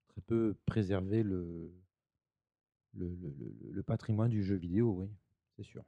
très 0.09 0.19
peu 0.27 0.57
préservé 0.65 1.23
le, 1.23 1.71
le, 2.93 3.07
le- 3.07 3.33
le- 3.39 3.71
le 3.71 3.83
patrimoine 3.83 4.29
du 4.31 4.43
jeu 4.43 4.55
vidéo, 4.55 4.97
oui, 4.99 5.07
c'est 5.55 5.63
sûr. 5.63 5.83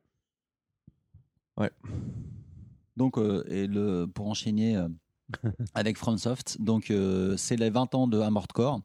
Donc, 2.98 3.18
euh, 3.18 3.44
et 3.50 3.68
le, 3.68 4.06
pour 4.06 4.28
enchaîner 4.28 4.78
euh, 4.78 4.88
avec 5.74 5.98
FromSoft, 5.98 6.62
donc 6.62 6.92
euh, 6.92 7.36
c'est 7.38 7.56
les 7.56 7.70
20 7.70 7.96
ans 7.96 8.08
de 8.08 8.20
Armored 8.20 8.52
Core. 8.52 8.82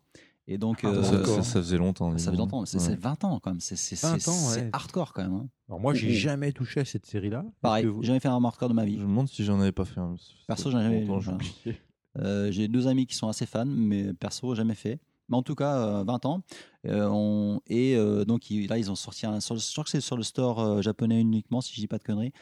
Et 0.52 0.58
donc, 0.58 0.80
Ah, 0.82 0.88
euh, 0.88 1.02
ça, 1.04 1.12
d'accord. 1.12 1.36
ça- 1.36 1.42
ça 1.44 1.60
faisait 1.60 1.76
longtemps 1.78 2.10
ça 2.18 2.30
disons. 2.32 2.42
longtemps, 2.42 2.64
c'est 2.66 2.78
Ouais. 2.78 2.84
c'est 2.84 2.96
20 2.98 3.22
ans 3.24 3.38
quand 3.40 3.50
même, 3.52 3.60
c'est 3.60 3.76
c'est- 3.76 4.00
20 4.00 4.18
c'est- 4.18 4.28
ans, 4.28 4.32
c'est 4.32 4.62
ouais. 4.62 4.70
hardcore 4.72 5.12
quand 5.12 5.22
même. 5.22 5.34
hein. 5.34 5.48
Alors 5.68 5.78
moi, 5.80 5.94
j'ai 5.94 6.12
jamais 6.12 6.50
touché 6.52 6.80
à 6.80 6.84
cette 6.84 7.06
série-là. 7.06 7.44
Pareil, 7.60 7.84
vous- 7.86 8.02
j'ai 8.02 8.08
jamais 8.08 8.18
fait 8.20 8.26
un 8.28 8.32
Armored 8.32 8.56
Core 8.56 8.68
de 8.70 8.74
ma 8.74 8.82
je 8.84 8.90
vie. 8.90 8.96
me 8.96 9.02
demande 9.02 9.28
si 9.28 9.44
j'en 9.44 9.60
avais 9.60 9.70
pas 9.70 9.84
fait 9.84 10.00
un 10.00 10.16
Perso, 10.48 10.70
j'en 10.72 10.80
ai 10.80 10.82
jamais- 10.84 11.00
longtemps, 11.02 11.20
j'ai 11.20 11.26
j'en- 11.26 11.34
oublié. 11.36 11.80
Euh, 12.18 12.50
j'ai 12.50 12.66
deux 12.66 12.88
amis 12.88 13.06
qui 13.06 13.14
sont 13.14 13.28
assez 13.28 13.46
fans, 13.46 13.64
mais 13.64 14.12
perso, 14.14 14.56
jamais 14.56 14.74
fait. 14.74 14.98
Mais 15.28 15.36
en 15.36 15.44
tout 15.44 15.54
cas, 15.54 15.76
euh, 15.76 16.02
20 16.02 16.26
ans. 16.26 16.42
Euh, 16.86 17.08
on- 17.08 17.60
et 17.68 17.94
euh, 17.94 18.24
donc, 18.24 18.50
ils- 18.50 18.66
là, 18.66 18.78
ils 18.78 18.90
ont 18.90 18.96
sorti 18.96 19.26
un. 19.26 19.38
sur 19.38 19.54
le- 19.54 19.60
je 19.60 19.70
crois 19.70 19.84
que 19.84 19.90
c'est 19.90 20.00
sur 20.00 20.16
le 20.16 20.24
store 20.24 20.58
euh, 20.58 20.82
japonais 20.82 21.20
uniquement, 21.20 21.60
si 21.60 21.72
je 21.72 21.78
dis 21.80 21.86
pas 21.86 21.98
de 21.98 22.02
conneries. 22.02 22.32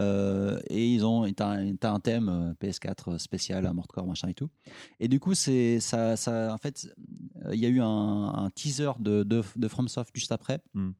Euh, 0.00 0.58
et 0.68 0.88
ils 0.88 1.04
ont. 1.04 1.30
T'as 1.32 1.50
un, 1.50 2.00
thème 2.00 2.28
euh, 2.28 2.52
PS4 2.54 3.18
spécial, 3.18 3.66
à 3.66 3.72
Core, 3.88 4.06
machin 4.06 4.28
et 4.28 4.34
tout. 4.34 4.48
Et 4.98 5.08
du 5.08 5.20
coup, 5.20 5.34
c'est 5.34 5.78
ça, 5.80 6.16
ça. 6.16 6.52
En 6.54 6.58
fait, 6.58 6.88
euh, 7.44 7.54
il 7.54 7.60
y 7.60 7.66
a 7.66 7.68
eu 7.68 7.80
un, 7.80 8.32
un 8.34 8.50
teaser 8.50 8.92
de, 8.98 9.22
de, 9.22 9.42
de 9.56 9.68
FromSoft 9.68 10.10
juste 10.14 10.32
après. 10.32 10.60
Hmm. 10.74 10.90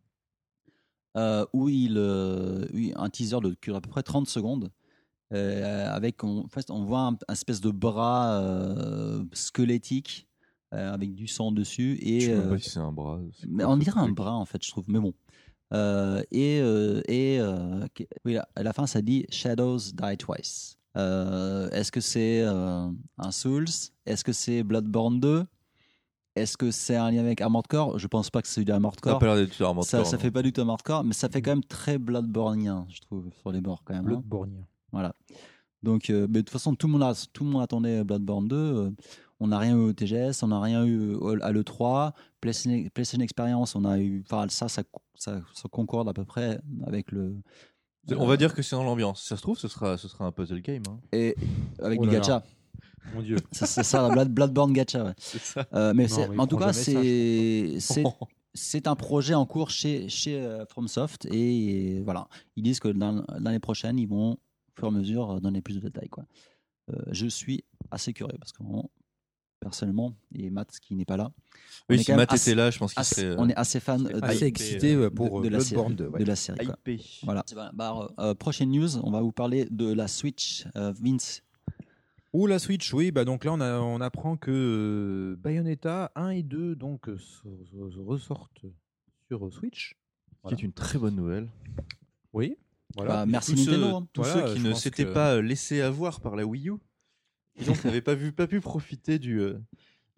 euh, 1.17 1.47
où 1.53 1.69
il. 1.69 1.97
euh, 1.97 2.67
un 2.97 3.09
teaser 3.09 3.39
de 3.41 3.57
à 3.75 3.81
peu 3.81 3.89
près 3.91 4.03
30 4.03 4.29
secondes. 4.29 4.71
Euh, 5.33 5.89
avec 5.95 6.25
on, 6.25 6.41
en 6.45 6.49
fait, 6.49 6.71
on 6.71 6.85
voit 6.85 7.03
un, 7.03 7.17
un 7.29 7.33
espèce 7.33 7.61
de 7.61 7.71
bras 7.71 8.43
squelettique 9.33 10.27
avec 10.73 11.15
du 11.15 11.27
sang 11.27 11.51
dessus 11.51 11.99
je 12.01 12.09
et 12.09 12.21
sais 12.21 12.35
même 12.35 12.47
euh, 12.47 12.51
pas 12.51 12.59
si 12.59 12.71
c'est 12.71 12.79
un 12.79 12.93
bras 12.93 13.19
mais 13.49 13.65
on 13.65 13.77
dirait 13.77 13.99
un 13.99 14.09
bras 14.11 14.35
en 14.37 14.45
fait 14.45 14.65
je 14.65 14.71
trouve 14.71 14.85
mais 14.89 15.01
bon 15.01 15.15
Euh, 15.73 16.23
et 16.33 16.61
euh, 16.61 17.01
et 17.07 17.39
euh, 17.41 17.87
oui, 18.25 18.37
à 18.39 18.63
la 18.63 18.73
fin 18.73 18.87
ça 18.87 19.03
dit 19.03 19.27
Shadows 19.31 19.79
die 19.95 20.17
twice 20.19 20.77
Euh, 20.97 21.71
est-ce 21.71 21.93
que 21.93 22.01
c'est 22.01 22.43
euh, 22.43 22.89
un 23.19 23.31
Souls? 23.31 23.67
Est-ce 24.07 24.25
que 24.25 24.33
c'est 24.33 24.63
Bloodborne 24.63 25.21
2 25.21 25.45
est-ce 26.37 26.57
que 26.57 26.71
c'est 26.71 26.95
un 26.97 27.11
lien 27.11 27.21
avec 27.21 27.41
Armored 27.41 27.67
Core? 27.67 27.99
Je 27.99 28.07
pense 28.07 28.31
pas 28.31 28.41
que 28.41 28.47
c'est 28.49 28.65
du 28.65 28.71
Armored 28.71 28.95
ça 28.95 29.01
Core 29.01 29.19
pas 29.19 29.27
Armored 29.27 29.85
ça, 29.85 29.99
Core, 29.99 30.07
ça 30.07 30.17
fait 30.19 30.31
pas 30.31 30.43
du 30.43 30.53
tout 30.53 30.61
Armored 30.61 30.83
Core 30.83 31.05
mais 31.05 31.13
ça 31.13 31.29
fait 31.29 31.43
quand 31.43 31.51
même 31.51 31.65
très 31.65 31.99
Bloodborneien 31.99 32.87
je 32.89 33.01
trouve 33.01 33.31
sur 33.41 33.51
les 33.53 33.61
bords 33.61 33.83
quand 33.85 33.95
même 33.95 34.05
hein. 34.05 34.09
Bloodborne. 34.09 34.65
Voilà. 34.93 35.13
Donc, 35.83 36.11
euh, 36.11 36.27
mais 36.29 36.39
de 36.39 36.41
toute 36.41 36.51
façon, 36.51 36.75
tout 36.75 36.87
le 36.87 36.93
monde, 36.93 37.03
a, 37.03 37.15
tout 37.33 37.45
le 37.45 37.51
monde 37.51 37.63
attendait 37.63 38.05
Bloodborne 38.05 38.49
2. 38.49 38.57
euh, 38.57 38.91
on 39.41 39.49
n'a 39.49 39.59
rien 39.59 39.75
eu 39.77 39.81
au 39.81 39.93
TGS, 39.93 40.43
on 40.43 40.49
n'a 40.49 40.61
rien 40.61 40.85
eu 40.87 41.17
à 41.43 41.51
l'E3. 41.53 42.13
PlayStation, 42.41 42.89
PlayStation 42.95 43.23
Experience, 43.23 43.75
on 43.75 43.85
a 43.85 43.99
eu. 43.99 44.23
Enfin, 44.25 44.47
ça, 44.49 44.69
ça, 44.69 44.83
ça, 45.15 45.41
ça 45.55 45.69
concorde 45.71 46.09
à 46.09 46.13
peu 46.13 46.25
près 46.25 46.61
avec 46.87 47.11
le. 47.13 47.37
on 48.17 48.27
va 48.27 48.37
dire 48.37 48.55
que 48.55 48.63
c'est 48.63 48.77
dans 48.77 48.85
l'ambiance 48.85 49.23
si 49.23 49.29
ça 49.29 49.37
se 49.37 49.43
trouve 49.43 49.59
ce 49.59 49.69
sera 49.69 49.99
ce 49.99 50.09
sera 50.09 50.25
un 50.27 50.33
puzzle 50.33 50.61
game 50.63 50.83
hein. 50.89 50.99
Et 51.13 51.35
avec 51.81 52.01
Oh 52.01 52.05
du 52.05 52.09
là 52.09 52.15
là. 52.15 52.21
gacha. 52.21 52.43
Mon 53.15 53.23
Dieu. 53.23 53.37
C'est 53.53 53.67
c'est 53.67 53.83
ça, 53.83 54.03
la 54.03 54.09
Blood, 54.15 54.29
Bloodborne 54.31 54.73
gacha. 54.73 55.05
Ouais. 55.05 55.13
c'est 55.19 55.41
ça 55.41 55.67
Euh, 55.75 55.93
mais 55.95 56.05
Non, 56.05 56.09
c'est- 56.09 56.29
mais 56.29 56.35
ils 56.37 56.41
en 56.41 56.47
tout 56.47 56.57
cas, 56.59 56.73
c'est. 56.73 57.77
c'est 57.81 58.05
c'est 58.53 58.89
un 58.89 58.97
projet 58.97 59.35
en 59.35 59.47
cours 59.47 59.71
chez, 59.71 60.09
chez 60.09 60.41
euh, 60.41 60.67
FromSoft 60.67 61.25
et, 61.31 62.03
voilà, 62.03 62.27
ils 62.57 62.65
disent 62.65 62.81
que 62.81 62.89
dans- 62.89 63.25
l'année 63.39 63.61
prochaine, 63.61 63.97
ils 63.99 64.09
vont, 64.09 64.33
au 64.33 64.39
fur 64.77 64.87
et 64.87 64.89
à 64.89 64.91
mesure, 64.91 65.31
euh, 65.31 65.41
donner 65.41 65.61
plus 65.63 65.75
de 65.77 65.81
détails. 65.81 66.09
Quoi. 66.09 66.25
Euh, 66.91 66.97
je 67.13 67.27
suis 67.29 67.65
assez 67.93 68.13
curieux 68.13 68.37
parce 68.41 68.51
que 68.53 68.63
vraiment, 68.65 68.91
personnellement, 69.61 70.15
et 70.35 70.51
Matt 70.51 70.71
qui 70.81 70.95
n'est 70.95 71.05
pas 71.05 71.17
là, 71.17 71.31
oui 71.89 72.03
si 72.03 72.13
Matt 72.13 72.33
assez- 72.33 72.51
était 72.51 72.57
là 72.57 72.71
je 72.71 72.79
pense 72.79 72.95
qu'il 72.95 73.05
serait 73.05 73.25
euh, 73.27 73.37
on 73.39 73.49
est 73.49 73.55
assez 73.57 73.79
fan 73.81 74.03
de, 74.03 74.19
Assez 74.25 74.45
excité 74.47 74.95
euh, 74.95 75.05
euh, 75.07 75.11
pour 75.11 75.43
de, 75.43 75.49
de 75.49 75.55
euh, 75.55 75.59
la 75.59 75.61
série. 75.61 75.75
Bloodborne 75.75 75.95
2. 75.97 76.07
ouais. 76.09 76.21
de 76.21 76.25
la 76.25 76.37
série 76.37 76.67
quoi. 76.67 76.77
Voilà. 77.23 77.45
Bah, 77.75 78.09
euh, 78.19 78.35
prochaine 78.35 78.71
news, 78.71 78.97
on 78.99 79.11
va 79.11 79.21
vous 79.21 79.33
parler 79.33 79.67
de 79.71 79.93
la 79.93 80.09
Switch. 80.09 80.65
Euh, 80.77 80.93
Vince, 81.01 81.43
Ou 82.33 82.47
la 82.47 82.59
Switch, 82.59 82.93
oui. 82.95 83.11
Bah 83.11 83.25
donc 83.25 83.45
là, 83.45 83.53
on, 83.53 83.61
a- 83.61 83.79
on 83.81 84.01
apprend 84.01 84.37
que 84.37 84.51
euh, 84.51 85.37
Bayonetta 85.37 86.11
1 86.15 86.31
et 86.31 86.43
2 86.43 86.75
donc, 86.77 87.09
euh, 87.09 87.19
ressortent 87.99 88.65
sur 89.29 89.47
euh, 89.47 89.51
Switch. 89.51 89.97
qui 90.49 90.55
est 90.55 90.63
une 90.63 90.73
très 90.73 90.99
bonne 90.99 91.17
nouvelle 91.17 91.49
Oui. 92.33 92.57
Voilà. 92.97 93.11
bah, 93.19 93.27
merci 93.27 93.53
tous 93.55 93.65
ceux, 93.65 93.71
Nintendo. 93.73 93.97
hein. 93.97 94.09
tous 94.13 94.23
Voilà, 94.23 94.49
ceux 94.49 94.55
qui 94.55 94.61
ne 94.61 94.73
s'étaient 94.75 95.05
que- 95.05 95.13
pas 95.13 95.35
euh, 95.35 95.43
laissés 95.43 95.81
avoir 95.81 96.21
par 96.21 96.35
la 96.37 96.45
Wii 96.47 96.69
U 96.71 96.75
et 97.61 97.65
donc 97.65 97.85
n'avaient 97.85 98.01
pas 98.01 98.15
vu 98.15 98.33
pas 98.33 98.47
pu 98.47 98.61
profiter 98.61 99.19
du 99.19 99.41
euh, 99.41 99.59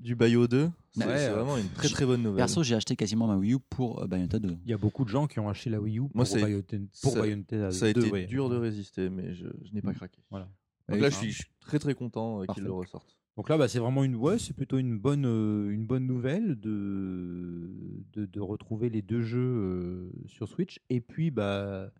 du 0.00 0.14
Bayo 0.16 0.48
2 0.48 0.70
c'est 0.92 1.06
Ouais, 1.06 1.16
c'est 1.18 1.28
euh, 1.28 1.34
vraiment 1.34 1.56
une 1.56 1.68
très 1.68 1.88
très 1.88 2.04
bonne 2.04 2.22
nouvelle 2.22 2.38
Perso, 2.38 2.62
j'ai 2.62 2.74
acheté 2.74 2.96
quasiment 2.96 3.26
ma 3.26 3.36
Wii 3.36 3.54
U 3.54 3.58
pour 3.70 4.02
euh, 4.02 4.06
Bayonetta 4.06 4.38
2. 4.38 4.56
Il 4.64 4.70
y 4.70 4.74
a 4.74 4.78
beaucoup 4.78 5.04
de 5.04 5.08
gens 5.10 5.26
qui 5.26 5.38
ont 5.38 5.48
acheté 5.48 5.70
la 5.70 5.80
Wii 5.80 5.98
U 5.98 6.02
pour 6.08 6.10
Moi, 6.16 6.24
ça 6.24 6.38
a- 6.38 6.40
Bayonetta, 6.40 6.76
pour 7.02 7.12
ça- 7.12 7.20
Bayonetta 7.20 7.70
ça 7.70 7.86
a 7.86 7.92
2, 7.92 8.00
été 8.00 8.10
ouais. 8.10 8.26
dur 8.26 8.48
de 8.50 8.56
résister 8.56 9.08
mais 9.10 9.32
je, 9.34 9.46
je 9.64 9.72
n'ai 9.74 9.80
pas 9.82 9.94
craqué 9.94 10.18
Voilà. 10.30 10.48
donc 10.88 11.00
là 11.00 11.08
je 11.10 11.14
suis, 11.16 11.30
je 11.30 11.36
suis 11.36 11.50
très 11.60 11.78
très 11.78 11.94
content 11.94 12.40
euh, 12.40 12.44
Parfait. 12.46 12.60
qu'ils 12.60 12.66
le 12.66 12.72
ressortent 12.72 13.16
Donc 13.36 13.48
là, 13.48 13.56
bah, 13.56 13.66
c'est 13.68 13.78
vraiment 13.78 14.04
une, 14.04 14.14
ouais, 14.16 14.38
c'est 14.38 14.52
plutôt 14.54 14.76
une 14.78 14.98
bonne, 14.98 15.24
euh, 15.24 15.70
une 15.70 15.86
bonne 15.86 16.06
nouvelle 16.06 16.60
de, 16.60 17.70
de, 18.12 18.26
de 18.26 18.40
retrouver 18.40 18.90
les 18.90 19.00
deux 19.00 19.22
jeux 19.22 19.40
euh, 19.40 20.10
sur 20.26 20.48
Switch. 20.48 20.80
Et 20.90 21.00
puis, 21.00 21.30
bah, 21.30 21.90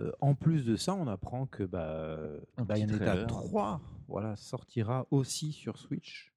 euh, 0.00 0.10
en 0.20 0.34
plus 0.34 0.64
de 0.64 0.76
ça, 0.76 0.94
on 0.94 1.06
apprend 1.06 1.46
que 1.46 1.62
bah, 1.64 2.18
Bayonetta 2.58 3.04
trailer. 3.04 3.26
3 3.26 3.80
voilà, 4.08 4.36
sortira 4.36 5.06
aussi 5.10 5.52
sur 5.52 5.78
Switch. 5.78 6.32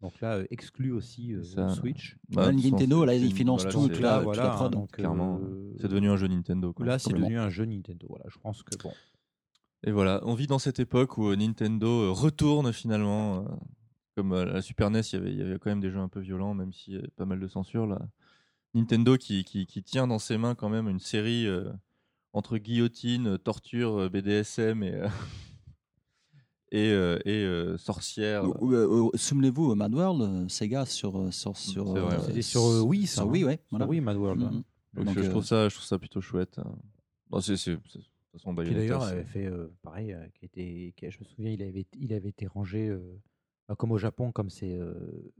Donc 0.00 0.20
là, 0.20 0.38
euh, 0.38 0.46
exclu 0.50 0.90
aussi 0.92 1.32
euh, 1.34 1.42
Ça- 1.44 1.68
Switch. 1.70 2.16
Bah, 2.30 2.50
Nintendo, 2.50 3.04
là, 3.04 3.14
ils 3.14 3.32
financent 3.32 3.62
voilà, 3.62 3.72
tout, 3.72 3.94
c'est- 3.94 4.00
là, 4.00 4.18
voilà, 4.20 4.44
la 4.44 4.50
prod. 4.50 4.72
donc, 4.72 4.90
clairement 4.92 5.38
euh, 5.42 5.74
c'est 5.80 5.88
devenu 5.88 6.10
un 6.10 6.16
jeu 6.16 6.26
Nintendo 6.26 6.72
quoi. 6.72 6.84
Là, 6.86 6.98
c'est 6.98 7.12
devenu 7.12 7.38
un 7.38 7.50
jeu 7.50 7.64
Nintendo. 7.64 8.06
Voilà, 8.08 8.24
je 8.28 8.38
pense 8.38 8.62
que 8.62 8.76
bon. 8.82 8.92
Et 9.84 9.90
voilà, 9.92 10.20
on 10.24 10.34
vit 10.34 10.46
dans 10.46 10.58
cette 10.58 10.80
époque 10.80 11.18
où 11.18 11.34
Nintendo 11.34 12.12
retourne 12.12 12.72
finalement 12.72 13.44
comme 14.14 14.32
à 14.32 14.44
la 14.44 14.62
Super 14.62 14.90
NES, 14.90 15.00
il 15.00 15.12
y, 15.14 15.16
avait, 15.16 15.32
il 15.32 15.38
y 15.38 15.42
avait 15.42 15.58
quand 15.58 15.70
même 15.70 15.80
des 15.80 15.90
jeux 15.90 15.98
un 15.98 16.08
peu 16.08 16.20
violents, 16.20 16.54
même 16.54 16.72
s'il 16.72 16.94
y 16.94 16.98
avait 16.98 17.08
pas 17.16 17.24
mal 17.24 17.40
de 17.40 17.48
censure. 17.48 17.86
Là. 17.86 18.00
Nintendo 18.74 19.16
qui, 19.16 19.44
qui, 19.44 19.66
qui 19.66 19.82
tient 19.82 20.06
dans 20.06 20.18
ses 20.18 20.36
mains 20.38 20.54
quand 20.54 20.68
même 20.68 20.88
une 20.88 20.98
série 20.98 21.46
euh, 21.46 21.70
entre 22.32 22.58
guillotine, 22.58 23.38
torture, 23.38 23.98
euh, 24.02 24.08
BDSM 24.08 24.82
et, 24.82 24.92
euh, 24.94 25.08
et, 26.72 26.90
euh, 26.90 27.18
et 27.24 27.44
euh, 27.44 27.76
sorcière. 27.76 28.44
Ou- 28.44 28.66
ou- 28.66 29.06
ou- 29.08 29.10
Souvenez-vous, 29.14 29.74
Mad 29.74 29.94
World, 29.94 30.22
euh, 30.22 30.48
Sega 30.48 30.86
sur 30.86 31.16
euh, 31.18 31.30
sur 31.30 31.56
sur. 31.56 31.84
C'est 31.92 32.00
vrai, 32.00 32.14
euh, 32.14 32.18
ouais. 32.18 32.24
C'était 32.26 32.42
sur 32.42 32.64
euh, 32.64 32.80
Wii, 32.82 33.06
ça. 33.06 33.22
sur. 33.22 33.28
Wii, 33.30 33.44
ouais. 33.44 33.56
Sur 33.56 33.64
Voilà. 33.70 33.86
Wii, 33.86 34.00
Mad 34.00 34.16
World. 34.16 34.40
Donc, 34.40 34.64
Donc, 35.06 35.14
je, 35.14 35.20
euh, 35.20 35.30
trouve 35.30 35.44
ça, 35.44 35.68
je 35.68 35.74
trouve 35.74 35.86
ça 35.86 35.98
plutôt 35.98 36.20
chouette. 36.20 36.58
hein. 36.58 37.40
C'est, 37.40 37.56
façon, 38.32 38.52
Bayonetta, 38.54 38.80
d'ailleurs, 38.80 39.02
c'est- 39.04 39.10
elle 39.12 39.18
avait 39.18 39.28
fait 39.28 39.46
euh, 39.46 39.68
pareil, 39.82 40.12
euh, 40.12 40.26
qui 40.34 40.44
était, 40.46 40.92
qui- 40.96 41.10
je 41.10 41.18
me 41.18 41.24
souviens, 41.24 41.50
il 41.50 41.62
avait, 41.62 41.86
il 41.98 42.12
avait 42.14 42.28
été 42.30 42.46
rangé, 42.46 42.88
euh, 42.88 43.00
bah, 43.68 43.74
comme 43.76 43.92
au 43.92 43.98
Japon, 43.98 44.32
comme 44.32 44.48
c'est 44.50 44.72
euh, 44.74 44.94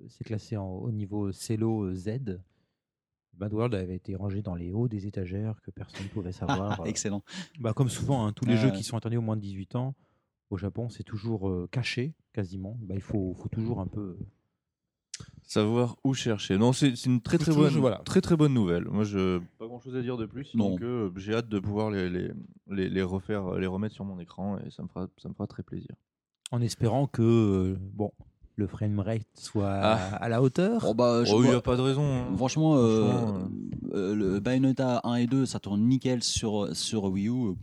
c'est 0.09 0.25
classé 0.25 0.57
en, 0.57 0.67
au 0.69 0.91
niveau 0.91 1.33
Cello 1.33 1.85
euh, 1.85 1.95
Z. 1.95 2.39
Mad 3.39 3.53
World 3.53 3.75
avait 3.75 3.97
été 3.97 4.15
rangé 4.15 4.43
dans 4.43 4.55
les 4.55 4.73
hauts 4.73 4.89
des 4.89 5.07
étagères 5.07 5.61
que 5.63 5.71
personne 5.71 6.05
ne 6.05 6.09
pouvait 6.09 6.33
savoir. 6.33 6.81
euh. 6.81 6.85
Excellent. 6.85 7.23
Bah, 7.59 7.73
comme 7.73 7.89
souvent, 7.89 8.27
hein, 8.27 8.33
tous 8.33 8.45
les 8.45 8.57
jeux 8.57 8.69
ouais. 8.71 8.77
qui 8.77 8.83
sont 8.85 8.97
interdits 8.97 9.17
aux 9.17 9.23
moins 9.23 9.37
de 9.37 9.41
18 9.43 9.77
ans, 9.77 9.95
au 10.51 10.57
Japon, 10.59 10.89
c'est 10.91 11.03
toujours 11.03 11.49
euh, 11.49 11.69
caché, 11.71 12.15
quasiment. 12.33 12.77
Bah, 12.83 12.95
il 12.95 13.01
faut, 13.01 13.35
faut 13.35 13.49
toujours 13.49 13.81
un 13.81 13.87
peu. 13.87 14.19
savoir 15.43 15.97
où 16.05 16.15
chercher. 16.15 16.59
Non, 16.59 16.73
c'est, 16.73 16.95
c'est 16.97 17.09
une 17.11 17.21
très 17.23 17.39
très 17.39 17.53
bonne, 17.55 17.73
voilà. 17.75 17.99
très 18.05 18.21
très 18.21 18.37
bonne 18.37 18.53
nouvelle. 18.55 18.85
Moi, 18.85 19.05
je 19.05 19.39
pas 19.59 19.67
grand 19.67 19.81
chose 19.81 19.97
à 19.97 20.03
dire 20.03 20.17
de 20.17 20.27
plus. 20.27 20.55
Donc, 20.57 20.83
euh, 20.83 21.11
j'ai 21.17 21.35
hâte 21.35 21.49
de 21.49 21.59
pouvoir 21.59 21.91
les, 21.91 22.09
les, 22.11 22.31
les, 22.69 22.89
les 22.89 23.03
refaire, 23.03 23.53
les 23.55 23.67
remettre 23.67 23.95
sur 23.95 24.05
mon 24.05 24.19
écran 24.21 24.59
et 24.59 24.71
ça 24.71 24.83
me 24.83 24.89
fera, 24.89 25.09
ça 25.17 25.29
me 25.29 25.35
fera 25.35 25.47
très 25.47 25.63
plaisir. 25.63 25.95
En 26.51 26.61
espérant 26.61 27.07
que 27.07 27.23
euh, 27.23 27.77
bon, 27.81 28.13
le 28.57 28.67
framerate 28.67 29.23
soit 29.35 29.71
Ah. 29.71 30.17
à 30.17 30.29
la 30.29 30.43
hauteur. 30.43 30.81
Bon, 30.83 30.95
bah, 30.95 31.25
je 31.25 31.33
Oh, 31.33 31.43
il 31.43 31.49
n'y 31.51 31.55
a 31.55 31.61
pas 31.61 31.77
de 31.77 31.81
raison. 31.83 32.03
hein. 32.05 32.37
Franchement, 32.37 32.75
euh, 32.77 33.09
Franchement, 33.11 33.49
euh, 33.95 34.15
le 34.15 34.41
Bayonetta 34.41 35.01
1 35.05 35.15
et 35.17 35.27
2, 35.27 35.47
ça 35.47 35.59
tourne 35.59 35.81
nickel 35.83 36.23
sur, 36.23 36.75
sur 36.77 37.05
Wii 37.05 37.29
U. 37.29 37.31
euh, 37.51 37.55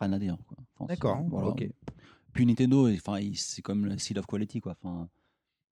Rien 0.00 0.12
à 0.12 0.18
dire. 0.18 0.36
D'accord, 0.88 1.18
voilà. 1.30 1.48
ok. 1.48 1.68
Puis 2.32 2.44
Nintendo, 2.46 2.88
c'est 3.36 3.62
comme 3.62 3.84
le 3.86 3.96
seal 3.98 4.18
of 4.18 4.26
quality. 4.26 4.60
Quoi. 4.60 4.74
Enfin, 4.82 5.08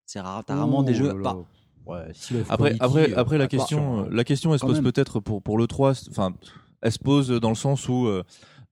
c'est 0.07 0.21
rare, 0.21 0.45
t'as 0.45 0.55
rarement 0.55 0.83
des 0.85 0.93
Oh 1.01 1.05
jeux. 1.05 1.21
pas- 1.23 1.37
Ouais, 1.87 2.11
Seal 2.13 2.43
of 2.43 2.51
Après, 2.51 2.77
Quality, 2.77 2.85
après, 2.85 3.15
après 3.15 3.39
la 3.39 3.49
question, 3.49 4.09
la 4.11 4.23
question, 4.23 4.53
elle 4.53 4.61
se 4.61 4.67
pose 4.67 4.83
peut-être 4.83 5.19
pour 5.19 5.43
pour 5.43 5.57
le 5.59 5.67
3. 5.67 5.95
c'est- 5.95 6.11
Enfin, 6.11 6.35
elle 6.83 6.93
se 6.93 6.99
pose 6.99 7.29
dans 7.31 7.49
le 7.49 7.55
sens 7.57 7.89
où, 7.89 8.07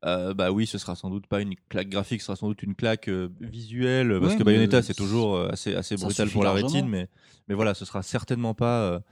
euh, 0.04 0.34
bah 0.34 0.50
oui, 0.52 0.66
ce 0.66 0.78
sera 0.78 0.94
sans 0.94 1.10
doute 1.10 1.26
pas 1.26 1.40
une 1.40 1.54
claque 1.68 1.88
graphique, 1.88 2.20
ce 2.20 2.26
sera 2.26 2.36
sans 2.36 2.48
doute 2.48 2.62
une 2.62 2.74
claque 2.74 3.08
euh, 3.08 3.28
visuelle, 3.40 4.18
parce 4.20 4.36
que 4.36 4.42
Bayonetta 4.44 4.82
c'est 4.82 4.94
toujours 4.94 5.34
euh, 5.36 5.48
assez 5.50 5.74
assez 5.74 5.96
brutal 5.96 6.28
pour 6.30 6.44
la 6.44 6.52
rétine, 6.52 6.88
mais 6.88 7.08
mais 7.48 7.54
voilà, 7.54 7.74
ce 7.74 7.84
sera 7.84 8.02
certainement 8.02 8.54
pas 8.54 9.02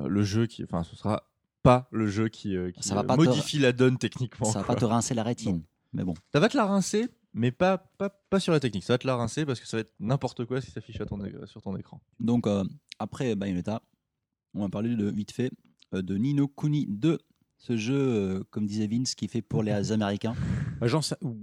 le 0.00 0.22
jeu 0.22 0.46
qui, 0.46 0.62
enfin, 0.64 0.82
ce 0.84 0.94
sera 0.96 1.28
pas 1.62 1.88
le 1.90 2.06
jeu 2.06 2.28
qui, 2.28 2.54
qui 2.74 2.82
Ça 2.82 2.94
va 2.94 3.04
pas 3.04 3.16
te- 3.16 3.22
modifie 3.24 3.58
la 3.58 3.72
donne 3.72 3.98
techniquement. 3.98 4.46
Ça 4.46 4.60
va 4.60 4.64
quoi. 4.64 4.74
pas 4.74 4.80
te 4.80 4.84
rincer 4.84 5.14
la 5.14 5.22
rétine. 5.24 5.62
Mais 5.92 6.04
bon. 6.04 6.14
Ça 6.32 6.38
va 6.40 6.48
te 6.48 6.56
la 6.56 6.66
rincer, 6.66 7.08
mais 7.32 7.50
pas, 7.50 7.78
pas, 7.78 8.10
pas 8.10 8.38
sur 8.38 8.52
la 8.52 8.60
technique. 8.60 8.84
Ça 8.84 8.92
va 8.94 8.98
te 8.98 9.06
la 9.06 9.16
rincer 9.16 9.44
parce 9.46 9.58
que 9.60 9.66
ça 9.66 9.76
va 9.78 9.80
être 9.80 9.94
n'importe 9.98 10.44
quoi 10.44 10.60
si 10.60 10.68
ça 10.68 10.74
s'affiche 10.74 11.00
à 11.00 11.06
ton 11.06 11.24
é- 11.24 11.34
sur 11.46 11.62
ton 11.62 11.76
écran. 11.76 12.00
Donc, 12.20 12.46
euh, 12.46 12.62
après 12.98 13.34
Bayonetta, 13.34 13.82
on 14.54 14.60
va 14.60 14.68
parler 14.68 14.94
de, 14.94 15.10
vite 15.10 15.32
fait 15.32 15.50
de 15.92 16.16
Nino 16.16 16.46
Kuni 16.48 16.86
2. 16.88 17.18
Ce 17.60 17.76
jeu, 17.76 17.98
euh, 17.98 18.44
comme 18.50 18.66
disait 18.66 18.86
Vince, 18.86 19.14
qui 19.16 19.24
est 19.24 19.28
fait 19.28 19.42
pour 19.42 19.62
les 19.62 19.72
Américains. 19.92 20.34
Bah, 20.80 20.86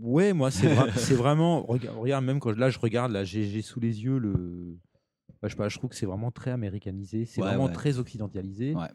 Ouais, 0.02 0.32
moi, 0.34 0.50
c'est 0.50 0.68
vra- 0.74 0.90
c'est 0.98 1.14
vraiment. 1.16 1.64
Regarde, 1.64 1.98
regarde, 1.98 2.26
même 2.26 2.40
quand 2.40 2.54
je- 2.54 2.60
là, 2.60 2.70
je 2.70 2.80
regarde, 2.80 3.12
là, 3.12 3.24
j'ai 3.26 3.62
sous 3.62 3.80
les 3.82 4.04
yeux 4.04 4.18
le. 4.18 4.78
bah, 5.42 5.48
je 5.48 5.50
sais 5.50 5.56
pas, 5.58 5.68
je 5.70 5.78
trouve 5.78 5.90
que 5.90 5.96
c'est 5.96 6.06
vraiment 6.06 6.32
très 6.32 6.52
américanisé, 6.52 7.26
c'est 7.26 7.42
Ouais, 7.42 7.48
vraiment 7.50 7.66
ouais. 7.66 7.74
très 7.74 8.00
occidentalisé. 8.00 8.74
Ouais. 8.76 8.88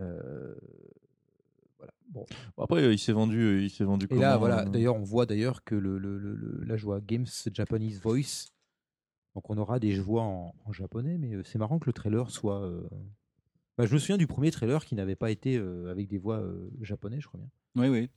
Euh, 0.00 0.54
Voilà. 1.78 1.92
Bon. 2.10 2.26
Bon, 2.56 2.62
après, 2.64 2.92
il 2.92 2.98
s'est 2.98 3.12
vendu, 3.12 3.38
euh, 3.40 3.62
il 3.62 3.70
s'est 3.70 3.84
vendu. 3.84 4.06
Et 4.10 4.14
là, 4.16 4.36
voilà. 4.36 4.60
euh, 4.66 4.68
D'ailleurs, 4.68 4.96
on 4.96 5.02
voit 5.02 5.26
d'ailleurs 5.26 5.64
que 5.64 5.74
le, 5.74 5.98
le, 5.98 6.18
le- 6.18 6.34
le- 6.34 6.64
là, 6.64 6.76
je 6.76 6.84
vois 6.84 7.00
Games 7.00 7.26
Japanese 7.52 8.00
Voice. 8.00 8.52
Donc, 9.34 9.48
on 9.48 9.56
aura 9.56 9.78
des 9.80 9.98
voix 9.98 10.22
en, 10.22 10.54
en 10.66 10.72
japonais, 10.72 11.16
mais 11.18 11.32
c'est 11.44 11.58
marrant 11.58 11.78
que 11.78 11.86
le 11.86 11.94
trailer 11.94 12.30
soit. 12.30 12.62
euh, 12.62 12.86
bah, 13.78 13.86
je 13.86 13.94
me 13.94 13.98
souviens 13.98 14.18
du 14.18 14.26
premier 14.26 14.50
trailer 14.50 14.84
qui 14.84 14.94
n'avait 14.94 15.16
pas 15.16 15.30
été 15.30 15.56
euh, 15.56 15.90
avec 15.90 16.08
des 16.08 16.18
voix 16.18 16.38
euh, 16.40 16.70
japonais, 16.80 17.20
je 17.20 17.26
crois 17.28 17.40
bien. 17.40 17.50
Oui, 17.76 17.88
oui. 17.88 18.10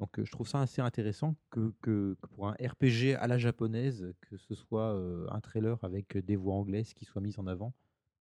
Donc 0.00 0.18
euh, 0.18 0.24
je 0.24 0.30
trouve 0.30 0.46
ça 0.48 0.60
assez 0.62 0.80
intéressant 0.80 1.34
que, 1.50 1.72
que- 1.82 2.16
que 2.20 2.26
pour 2.28 2.48
un 2.48 2.52
RPG 2.52 3.16
à 3.18 3.26
la 3.26 3.36
japonaise, 3.38 4.12
que 4.20 4.36
ce 4.36 4.54
soit 4.54 4.92
un 5.30 5.40
trailer 5.40 5.76
avec 5.82 6.16
des 6.18 6.36
voix 6.36 6.54
anglaises 6.54 6.94
qui 6.94 7.04
soient 7.04 7.20
mises 7.20 7.38
en 7.38 7.46
avant. 7.46 7.74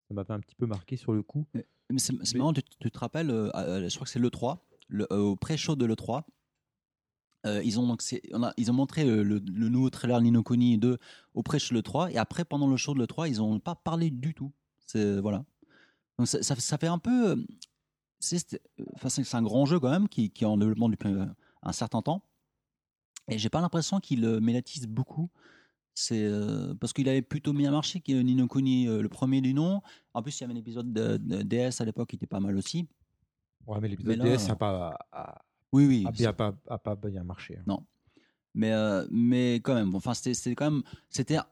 Ça 0.07 0.13
m'avait 0.13 0.33
un 0.33 0.39
petit 0.39 0.55
peu 0.55 0.65
marqué 0.67 0.97
sur 0.97 1.13
le 1.13 1.23
coup. 1.23 1.47
Mais 1.53 1.65
c'est 1.97 2.13
c'est 2.23 2.33
Mais- 2.33 2.39
marrant, 2.39 2.53
tu, 2.53 2.61
tu 2.79 2.91
te 2.91 2.99
rappelles, 2.99 3.29
je 3.29 3.95
crois 3.95 4.05
que 4.05 4.09
c'est 4.11 4.19
l'E3, 4.19 4.59
le, 4.87 5.11
euh, 5.11 5.17
au 5.19 5.35
pré-show 5.35 5.75
de 5.75 5.85
l'E3, 5.85 6.23
euh, 7.45 7.61
ils, 7.63 7.79
ont 7.79 7.87
donc 7.87 8.01
c'est- 8.01 8.21
on 8.33 8.43
a- 8.43 8.53
ils 8.57 8.69
ont 8.69 8.73
montré 8.73 9.03
le, 9.03 9.39
nouveau 9.39 9.89
trailer 9.89 10.21
Nino 10.21 10.43
Kuni 10.43 10.77
2 10.77 10.97
au 11.33 11.43
pré-show 11.43 11.73
de 11.73 11.79
l'E3, 11.79 12.11
et 12.11 12.17
après, 12.17 12.45
pendant 12.45 12.67
le 12.67 12.77
show 12.77 12.93
de 12.93 12.99
l'E3, 12.99 13.27
ils 13.29 13.37
n'ont 13.37 13.59
pas 13.59 13.75
parlé 13.75 14.11
du 14.11 14.33
tout. 14.33 14.51
C'est, 14.85 15.19
voilà. 15.19 15.43
Donc 16.17 16.27
ça, 16.27 16.41
ça- 16.43 16.55
ça 16.55 16.77
fait 16.77 16.87
un 16.87 16.99
peu. 16.99 17.31
euh, 17.31 17.35
C'est 18.19 18.39
c'est- 18.39 19.35
un 19.35 19.41
grand 19.41 19.65
jeu 19.65 19.79
quand 19.79 19.89
même 19.89 20.07
qui, 20.07 20.29
qui 20.31 20.43
est 20.45 20.47
en 20.47 20.57
développement 20.57 20.87
depuis 20.89 21.09
euh, 21.09 21.25
un 21.61 21.71
certain 21.73 22.01
temps. 22.01 22.23
Et 23.29 23.37
j'ai 23.37 23.49
pas 23.49 23.59
l'impression 23.61 23.99
qu'il 23.99 24.23
euh, 24.25 24.39
médiatise 24.39 24.87
beaucoup. 24.87 25.29
C'est 25.95 26.23
euh, 26.23 26.73
parce 26.75 26.93
qu'il 26.93 27.07
avait 27.09 27.21
plutôt 27.21 27.53
bien 27.53 27.71
marché 27.71 27.99
que 28.01 28.11
Nino 28.13 28.47
Kuni, 28.47 28.87
euh, 28.87 29.01
le 29.01 29.09
premier 29.09 29.41
du 29.41 29.53
nom. 29.53 29.81
En 30.13 30.23
plus, 30.23 30.39
il 30.39 30.41
y 30.41 30.43
avait 30.45 30.53
un 30.53 30.57
épisode 30.57 30.91
de, 30.93 31.17
de 31.17 31.41
DS 31.43 31.81
à 31.81 31.85
l'époque 31.85 32.09
qui 32.09 32.15
était 32.15 32.25
pas 32.27 32.39
mal 32.39 32.55
aussi. 32.57 32.87
Ouais, 33.67 33.79
mais 33.81 33.89
l'épisode 33.89 34.17
Mais 34.17 34.37
DS 34.37 34.47
n'a 34.47 34.55
pas, 34.55 34.97
a, 35.11 35.41
Oui, 35.71 35.85
oui. 35.85 36.03
a 36.07 36.11
bien, 36.11 36.33
pas, 36.33 36.55
a 36.67 36.77
pas 36.77 36.95
bien 36.95 37.23
marché. 37.23 37.59
hein. 37.67 37.77
Mais, 38.55 38.71
euh, 38.71 39.05
mais 39.11 39.55
quand 39.55 39.73
même, 39.75 39.89
bon, 39.91 39.97
enfin, 39.97 40.13
c'était 40.13 40.33
c'était 40.33 40.55
quand 40.55 40.69
même. 40.71 40.83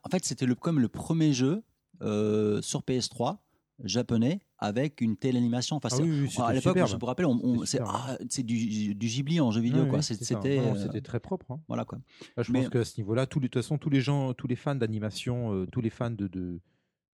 En 0.04 0.10
fait, 0.10 0.24
c'était 0.26 0.46
le, 0.46 0.56
comme 0.56 0.80
le 0.80 0.88
premier 0.88 1.34
jeu 1.34 1.64
euh, 2.02 2.62
sur 2.62 2.82
PS3 2.84 3.38
japonais 3.84 4.40
avec 4.62 5.02
une 5.02 5.18
telle 5.18 5.36
animation. 5.36 5.76
Enfin, 5.78 5.90
Ah 5.92 5.96
c'est- 5.96 6.04
oui, 6.04 6.22
oui, 6.22 6.30
à 6.44 6.54
l'époque, 6.54 6.78
je 6.88 6.96
me 6.96 7.06
rappelle, 7.06 7.26
on, 7.26 7.40
on- 7.44 7.54
C'était 7.66 7.66
c'est 7.66 7.78
superbe. 7.80 7.92
ah, 7.94 8.18
c'est 8.30 8.44
du, 8.44 8.94
du 8.96 9.08
Ghibli 9.08 9.42
en 9.42 9.52
jeu 9.52 9.60
vidéo, 9.62 9.86
quoi. 9.88 10.02
C'était. 10.02 10.60
Euh, 10.60 10.76
c'était 10.76 11.02
très 11.02 11.20
propre. 11.20 11.52
hein. 11.52 11.60
voilà, 11.68 11.84
quoi. 11.84 12.00
Là, 12.38 12.44
je 12.44 12.52
Mais- 12.52 12.62
pense 12.62 12.70
qu'à 12.70 12.86
ce 12.86 12.98
niveau-là, 13.00 13.26
tous 13.26 13.40
les- 13.40 13.48
de 13.48 13.52
toute 13.52 13.62
façon, 13.64 13.78
tous 13.78 13.90
les 13.90 14.00
gens, 14.02 14.34
tous 14.34 14.48
les 14.48 14.56
fans 14.56 14.76
d'animation, 14.76 15.54
euh, 15.54 15.66
tous 15.66 15.82
les 15.82 15.90
fans 15.90 16.12
de, 16.12 16.28
de, 16.28 16.60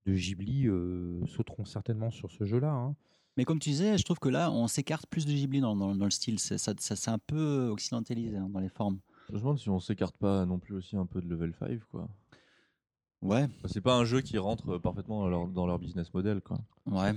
de 0.06 0.14
Ghibli 0.14 0.68
euh, 0.68 1.26
sauteront 1.26 1.66
certainement 1.66 2.12
sur 2.12 2.32
ce 2.32 2.44
jeu-là. 2.46 2.72
hein. 2.72 2.96
Mais 3.38 3.46
comme 3.46 3.60
tu 3.60 3.70
disais, 3.70 3.98
je 3.98 4.04
trouve 4.04 4.20
que 4.20 4.30
là, 4.30 4.52
on 4.52 4.68
s'écarte 4.68 5.06
plus 5.08 5.26
de 5.26 5.32
Ghibli 5.32 5.60
dans, 5.62 5.76
dans, 5.76 5.96
dans 5.96 6.06
le 6.06 6.12
style. 6.12 6.40
C'est, 6.40 6.58
ça, 6.58 6.74
ça, 6.80 6.96
c'est 6.96 7.12
un 7.12 7.20
peu 7.20 7.68
occidentalisé 7.68 8.36
hein, 8.36 8.50
dans 8.52 8.60
les 8.60 8.70
formes. 8.70 9.00
Je 9.30 9.34
me 9.36 9.40
demande 9.40 9.60
si 9.60 9.70
on 9.70 9.80
s'écarte 9.80 10.18
pas 10.18 10.46
non 10.46 10.58
plus 10.58 10.76
aussi 10.76 10.96
un 10.98 11.06
peu 11.06 11.22
de 11.22 11.28
level 11.30 11.54
5 11.60 11.80
quoi. 11.92 12.08
Ouais, 13.22 13.44
Enfin, 13.44 13.68
C'est 13.68 13.82
pas 13.82 13.96
un 13.96 14.06
jeu 14.06 14.22
qui 14.22 14.38
rentre 14.38 14.78
parfaitement 14.78 15.22
dans 15.22 15.28
leur, 15.30 15.48
dans 15.48 15.66
leur 15.68 15.80
business 15.80 16.14
model 16.14 16.42
quoi. 16.42 16.60
ouais. 16.86 17.14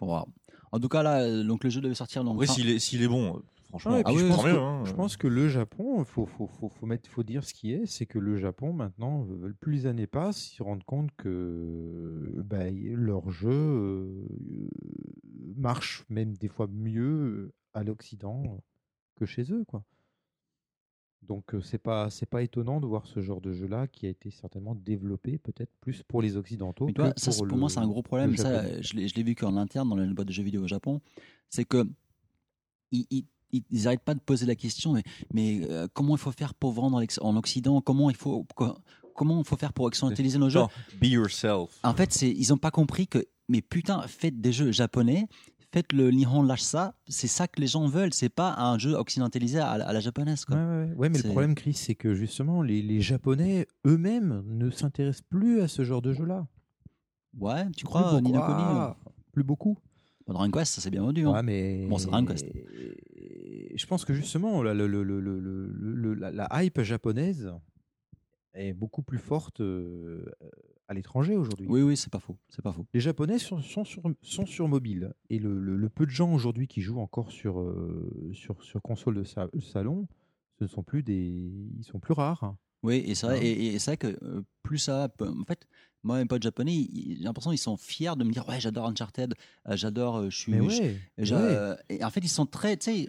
En 0.00 0.78
tout 0.80 0.88
cas, 0.88 1.02
là, 1.02 1.22
euh, 1.22 1.42
donc 1.44 1.64
le 1.64 1.70
jeu 1.70 1.80
devait 1.80 1.94
sortir. 1.94 2.22
Donc, 2.24 2.34
Après 2.36 2.46
fin- 2.46 2.52
s'il 2.54 2.68
est 2.70 2.78
s'il 2.78 3.02
est 3.02 3.08
bon, 3.08 3.36
euh, 3.36 3.40
franchement, 3.68 3.92
Ouais, 3.92 4.00
et 4.00 4.02
Ah 4.06 4.10
puis 4.12 4.16
oui, 4.16 4.20
je, 4.20 4.24
oui, 4.26 4.30
pense 4.34 4.44
que, 4.44 4.50
mieux, 4.52 4.58
hein. 4.60 4.84
je 4.84 4.92
pense 4.92 5.16
que 5.16 5.26
le 5.28 5.48
Japon, 5.48 6.04
faut, 6.04 6.26
faut, 6.26 6.46
faut, 6.46 6.68
faut 6.68 6.86
mettre, 6.86 7.08
faut 7.10 7.22
dire 7.22 7.44
ce 7.44 7.52
qui 7.54 7.72
est, 7.72 7.86
c'est 7.86 8.06
que 8.06 8.18
le 8.18 8.36
Japon 8.36 8.72
maintenant, 8.72 9.26
euh, 9.30 9.52
plus 9.60 9.72
les 9.72 9.86
années 9.86 10.06
passent, 10.06 10.52
ils 10.52 10.56
se 10.56 10.62
rendent 10.62 10.84
compte 10.84 11.10
que 11.16 12.32
bah, 12.44 12.68
y- 12.68 12.90
leur 12.94 13.30
jeu 13.30 13.50
euh, 13.50 14.26
marche 15.56 16.04
même 16.08 16.34
des 16.36 16.48
fois 16.48 16.66
mieux 16.70 17.52
à 17.74 17.82
l'Occident 17.84 18.62
que 19.16 19.26
chez 19.26 19.52
eux, 19.52 19.64
quoi. 19.66 19.82
Donc 21.22 21.54
euh, 21.54 21.60
c'est 21.60 21.78
pas 21.78 22.10
c'est 22.10 22.26
pas 22.26 22.42
étonnant 22.42 22.80
de 22.80 22.86
voir 22.86 23.06
ce 23.06 23.20
genre 23.20 23.40
de 23.40 23.52
jeu-là 23.52 23.86
qui 23.86 24.06
a 24.06 24.08
été 24.08 24.30
certainement 24.30 24.74
développé 24.74 25.38
peut-être 25.38 25.70
plus 25.80 26.02
pour 26.02 26.22
les 26.22 26.36
occidentaux. 26.36 26.86
Mais 26.86 26.92
toi, 26.92 27.12
que 27.12 27.20
ça, 27.20 27.30
pour 27.32 27.44
le- 27.46 27.56
moi, 27.56 27.68
c'est 27.68 27.78
un 27.78 27.86
gros 27.86 28.02
problème. 28.02 28.30
Ça, 28.36 28.62
je 28.82 28.94
l'ai 28.94 29.06
je 29.08 29.14
l'ai 29.14 29.22
vu 29.22 29.34
qu'en 29.34 29.56
interne 29.56 29.88
dans 29.88 29.96
les 29.96 30.12
boîtes 30.14 30.28
de 30.28 30.32
jeux 30.32 30.42
vidéo 30.42 30.62
au 30.64 30.68
Japon. 30.68 31.00
C'est 31.50 31.64
que 31.64 31.86
ils, 32.92 33.06
ils, 33.10 33.62
ils 33.70 33.86
arrêtent 33.86 34.02
pas 34.04 34.14
de 34.14 34.20
poser 34.20 34.46
la 34.46 34.54
question. 34.56 34.92
Mais, 34.94 35.02
mais, 35.32 35.60
euh, 35.70 35.86
comment 35.92 36.16
il 36.16 36.18
faut 36.20 36.32
faire 36.32 36.54
pour 36.54 36.72
vendre 36.72 36.96
en 36.96 37.02
Occ- 37.02 37.20
en 37.20 37.36
Occident? 37.36 37.80
Comment 37.80 38.10
il 38.10 38.16
faut 38.16 38.46
co- 38.54 38.76
comment 39.14 39.38
il 39.40 39.46
faut 39.46 39.56
faire 39.56 39.72
pour 39.72 39.84
occidentaliser 39.86 40.38
nos 40.38 40.48
jeux? 40.48 40.60
Non, 40.60 40.68
be 41.00 41.04
yourself. 41.06 41.78
En 41.84 41.94
fait, 41.94 42.22
ils 42.22 42.52
ont 42.52 42.58
pas 42.58 42.70
compris 42.70 43.06
que 43.06 43.24
mais 43.48 43.62
putain, 43.62 44.02
faites 44.06 44.40
des 44.40 44.52
jeux 44.52 44.70
japonais. 44.72 45.26
Faites 45.72 45.92
le 45.92 46.10
Nihon 46.10 46.42
Lashsa, 46.42 46.94
c'est 47.06 47.28
ça 47.28 47.46
que 47.46 47.60
les 47.60 47.68
gens 47.68 47.86
veulent, 47.86 48.12
c'est 48.12 48.28
pas 48.28 48.54
un 48.58 48.76
jeu 48.76 48.94
occidentalisé 48.94 49.60
à, 49.60 49.78
la- 49.78 49.86
à 49.86 49.92
la 49.92 50.00
japonaise. 50.00 50.44
Quoi. 50.44 50.56
Ouais, 50.56 50.62
ouais, 50.62 50.84
ouais. 50.90 50.94
Ouais, 50.96 51.08
mais 51.08 51.18
le 51.18 51.28
problème, 51.28 51.54
Chris, 51.54 51.74
c'est 51.74 51.94
que 51.94 52.12
justement, 52.14 52.62
les, 52.62 52.82
les 52.82 53.00
Japonais 53.00 53.68
eux-mêmes 53.86 54.42
ne 54.46 54.68
s'intéressent 54.70 55.22
plus 55.28 55.60
à 55.60 55.68
ce 55.68 55.84
genre 55.84 56.02
de 56.02 56.12
jeu-là. 56.12 56.46
Ouais, 57.38 57.70
tu 57.76 57.84
crois, 57.84 58.10
beaucoup. 58.14 58.22
Nino 58.24 58.40
Ah, 58.42 58.96
Plus 59.32 59.44
beaucoup. 59.44 59.78
Bon, 60.26 60.32
Dragon 60.34 60.50
Quest, 60.50 60.74
ça 60.74 60.80
c'est 60.80 60.90
bien 60.90 61.02
vendu. 61.02 61.24
hein. 61.26 61.32
Ouais, 61.34 61.42
mais 61.44 61.86
Bon, 61.86 61.98
c'est 61.98 62.08
Dragon 62.08 62.26
Quest. 62.26 62.46
Je 63.76 63.86
pense 63.86 64.04
que 64.04 64.12
justement, 64.12 64.62
la, 64.64 64.74
le- 64.74 64.88
le- 64.88 65.04
le- 65.04 65.20
le- 65.20 65.38
le- 65.38 65.94
le- 65.94 66.14
la, 66.14 66.32
la 66.32 66.48
hype 66.64 66.80
japonaise 66.82 67.52
est 68.54 68.72
beaucoup 68.72 69.02
plus 69.02 69.18
forte 69.18 69.60
euh, 69.60 70.24
à 70.90 70.94
l'étranger 70.94 71.36
aujourd'hui. 71.36 71.66
Oui, 71.68 71.82
oui, 71.82 71.96
c'est 71.96 72.10
pas 72.10 72.18
faux. 72.18 72.36
C'est 72.48 72.62
pas 72.62 72.72
faux. 72.72 72.84
Les 72.92 72.98
Japonais 73.00 73.38
sont, 73.38 73.62
sont 73.62 73.84
sur, 73.84 74.02
sont 74.22 74.44
sur 74.44 74.66
mobile. 74.66 75.12
Et 75.30 75.38
le, 75.38 75.58
le- 75.60 75.76
le 75.76 75.88
peu 75.88 76.04
de 76.04 76.10
gens 76.10 76.32
aujourd'hui 76.34 76.66
qui 76.66 76.80
jouent 76.82 76.98
encore 76.98 77.30
sur, 77.30 77.60
euh, 77.60 78.30
sur, 78.34 78.60
sur 78.62 78.82
console 78.82 79.14
de 79.14 79.22
sa- 79.24 79.48
salon, 79.60 80.08
ce 80.58 80.64
ne 80.64 80.68
sont 80.68 80.82
plus 80.82 81.04
des. 81.04 81.32
Ils 81.78 81.84
sont 81.84 82.00
plus 82.00 82.12
rares. 82.12 82.56
Oui, 82.82 83.04
et 83.06 83.14
c'est 83.14 83.26
vrai, 83.26 83.38
Hein. 83.38 83.42
et, 83.42 83.66
et 83.74 83.78
c'est 83.78 83.90
vrai 83.92 83.96
que 83.98 84.18
euh, 84.24 84.42
plus 84.64 84.78
ça, 84.78 85.08
en 85.20 85.44
fait, 85.44 85.68
moi, 86.02 86.18
mes 86.18 86.24
potes 86.24 86.42
japonais, 86.42 86.88
j'ai 86.92 87.14
l'impression 87.22 87.50
qu'ils 87.50 87.58
sont 87.60 87.76
fiers 87.76 88.16
de 88.16 88.24
me 88.24 88.32
dire, 88.32 88.48
ouais, 88.48 88.58
j'adore 88.58 88.86
Uncharted, 88.86 89.34
euh, 89.68 89.76
j'adore, 89.76 90.16
euh, 90.16 90.30
je 90.30 90.36
suis, 90.36 90.52
ouais, 90.60 90.96
ouais. 91.18 91.76
et 91.90 92.02
en 92.02 92.10
fait, 92.10 92.20
ils 92.20 92.28
sont 92.28 92.46
très, 92.46 92.76
tu 92.78 92.90
sais, 92.90 93.08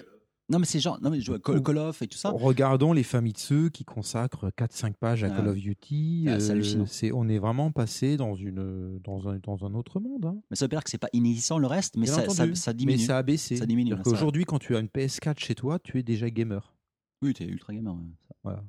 non 0.51 0.59
mais 0.59 0.65
c'est 0.65 0.79
genre, 0.79 0.99
non 1.01 1.09
mais 1.09 1.19
je 1.21 1.31
vois 1.31 1.39
Call, 1.39 1.63
Call 1.63 1.77
of 1.77 2.01
et 2.01 2.07
tout 2.07 2.17
ça. 2.17 2.29
Regardons 2.31 2.93
les 2.93 3.03
familles 3.03 3.33
de 3.33 3.37
ceux 3.39 3.69
qui 3.69 3.83
consacrent 3.85 4.49
4-5 4.57 4.93
pages 4.93 5.23
à 5.23 5.27
Ah. 5.33 5.37
Call 5.37 5.47
of 5.47 5.55
Duty. 5.55 6.25
Ah, 6.27 6.39
c'est 6.39 6.49
euh, 6.49 6.51
hallucinant. 6.51 6.85
on 7.13 7.27
est 7.29 7.39
vraiment 7.39 7.71
passé 7.71 8.17
dans, 8.17 8.35
une, 8.35 8.99
dans, 9.03 9.27
un, 9.29 9.39
dans 9.39 9.65
un 9.65 9.73
autre 9.73 9.99
monde. 9.99 10.25
hein. 10.25 10.37
Mais 10.49 10.55
ça 10.55 10.65
veut 10.65 10.69
dire 10.69 10.83
que 10.83 10.89
c'est 10.89 10.97
pas 10.97 11.09
inexistant 11.13 11.57
le 11.57 11.67
reste, 11.67 11.97
mais 11.97 12.05
ça, 12.05 12.25
ça, 12.29 12.43
entendu. 12.43 12.55
ça 12.55 12.73
diminue. 12.73 12.97
Mais 12.99 13.03
ça 13.05 13.17
a 13.17 13.23
baissé. 13.23 13.55
Ça 13.55 13.65
diminue, 13.65 13.95
qu'aujourd'hui, 14.03 14.45
quand 14.45 14.59
tu 14.59 14.75
as 14.75 14.79
une 14.79 14.87
PS4 14.87 15.39
chez 15.39 15.55
toi, 15.55 15.79
tu 15.79 15.97
es 15.97 16.03
déjà 16.03 16.29
gamer. 16.29 16.73
Oui, 17.21 17.33
t'es 17.33 17.45
ultra 17.45 17.73
gamer. 17.73 17.93
ouais, 17.95 18.01
ça, 18.27 18.35
Voilà. 18.43 18.63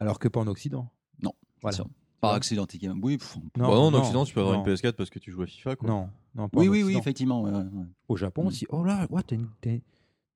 Alors 0.00 0.18
que 0.18 0.28
pas 0.28 0.40
en 0.40 0.46
Occident. 0.46 0.90
c'est 1.22 1.28
Voilà. 1.62 1.76
sûr. 1.76 1.86
Par 2.20 2.32
accident, 2.34 2.66
t'es 2.66 2.78
gamer. 2.78 2.96
Oui, 3.02 3.16
pff, 3.16 3.36
Bah 3.56 3.68
non, 3.68 3.74
en 3.86 3.94
Occident, 3.94 4.24
tu 4.24 4.34
peux 4.34 4.40
avoir 4.40 4.56
non. 4.58 4.64
une 4.66 4.72
PS4 4.74 4.92
parce 4.94 5.08
que 5.10 5.20
tu 5.20 5.30
joues 5.30 5.42
à 5.42 5.46
FIFA. 5.46 5.76
Quoi. 5.76 5.88
Non, 5.88 6.10
non, 6.34 6.48
pas 6.48 6.58
oui, 6.60 6.68
en 6.68 6.72
oui, 6.72 6.82
oui, 6.82 6.96
effectivement. 6.96 7.42
ouais, 7.42 7.52
ouais, 7.52 7.58
ouais. 7.58 7.86
Au 8.08 8.16
Japon 8.16 8.42
Mm. 8.42 8.46
aussi. 8.48 8.66
Oh 8.70 8.82
là, 8.82 9.06
ouais, 9.10 9.22
t'as 9.24 9.36
une, 9.36 9.48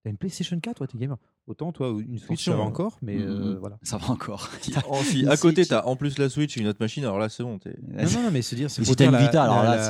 t'as- 0.02 0.10
une 0.10 0.16
PlayStation 0.16 0.58
4, 0.58 0.76
toi, 0.76 0.86
t'es 0.86 0.98
gamer. 0.98 1.16
Autant, 1.46 1.72
toi, 1.72 1.88
une 1.90 2.18
Switch, 2.18 2.44
ça 2.44 2.54
va 2.56 2.62
encore, 2.62 2.98
mais 3.02 3.16
Mm, 3.16 3.20
euh, 3.20 3.54
mm. 3.54 3.58
voilà. 3.58 3.78
Ça 3.82 3.96
va 3.98 4.10
encore. 4.10 4.48
Oh, 4.90 5.00
si 5.02 5.26
à 5.26 5.36
côté, 5.36 5.64
t'as 5.66 5.84
en 5.84 5.96
plus 5.96 6.18
la 6.18 6.28
Switch 6.28 6.56
et 6.56 6.60
une 6.60 6.68
autre 6.68 6.78
machine, 6.80 7.02
alors 7.04 7.18
là, 7.18 7.28
c'est 7.28 7.42
bon. 7.42 7.58
t'es- 7.58 7.76
Non, 7.82 8.04
non, 8.04 8.22
non, 8.24 8.30
mais 8.30 8.42
se 8.42 8.54
dire, 8.54 8.70
c'est 8.70 8.82
pour 8.84 8.94
dire 8.94 9.10
la, 9.10 9.18
Vita, 9.18 9.42
alors 9.44 9.56
la- 9.56 9.64
là, 9.64 9.76
la- 9.76 9.82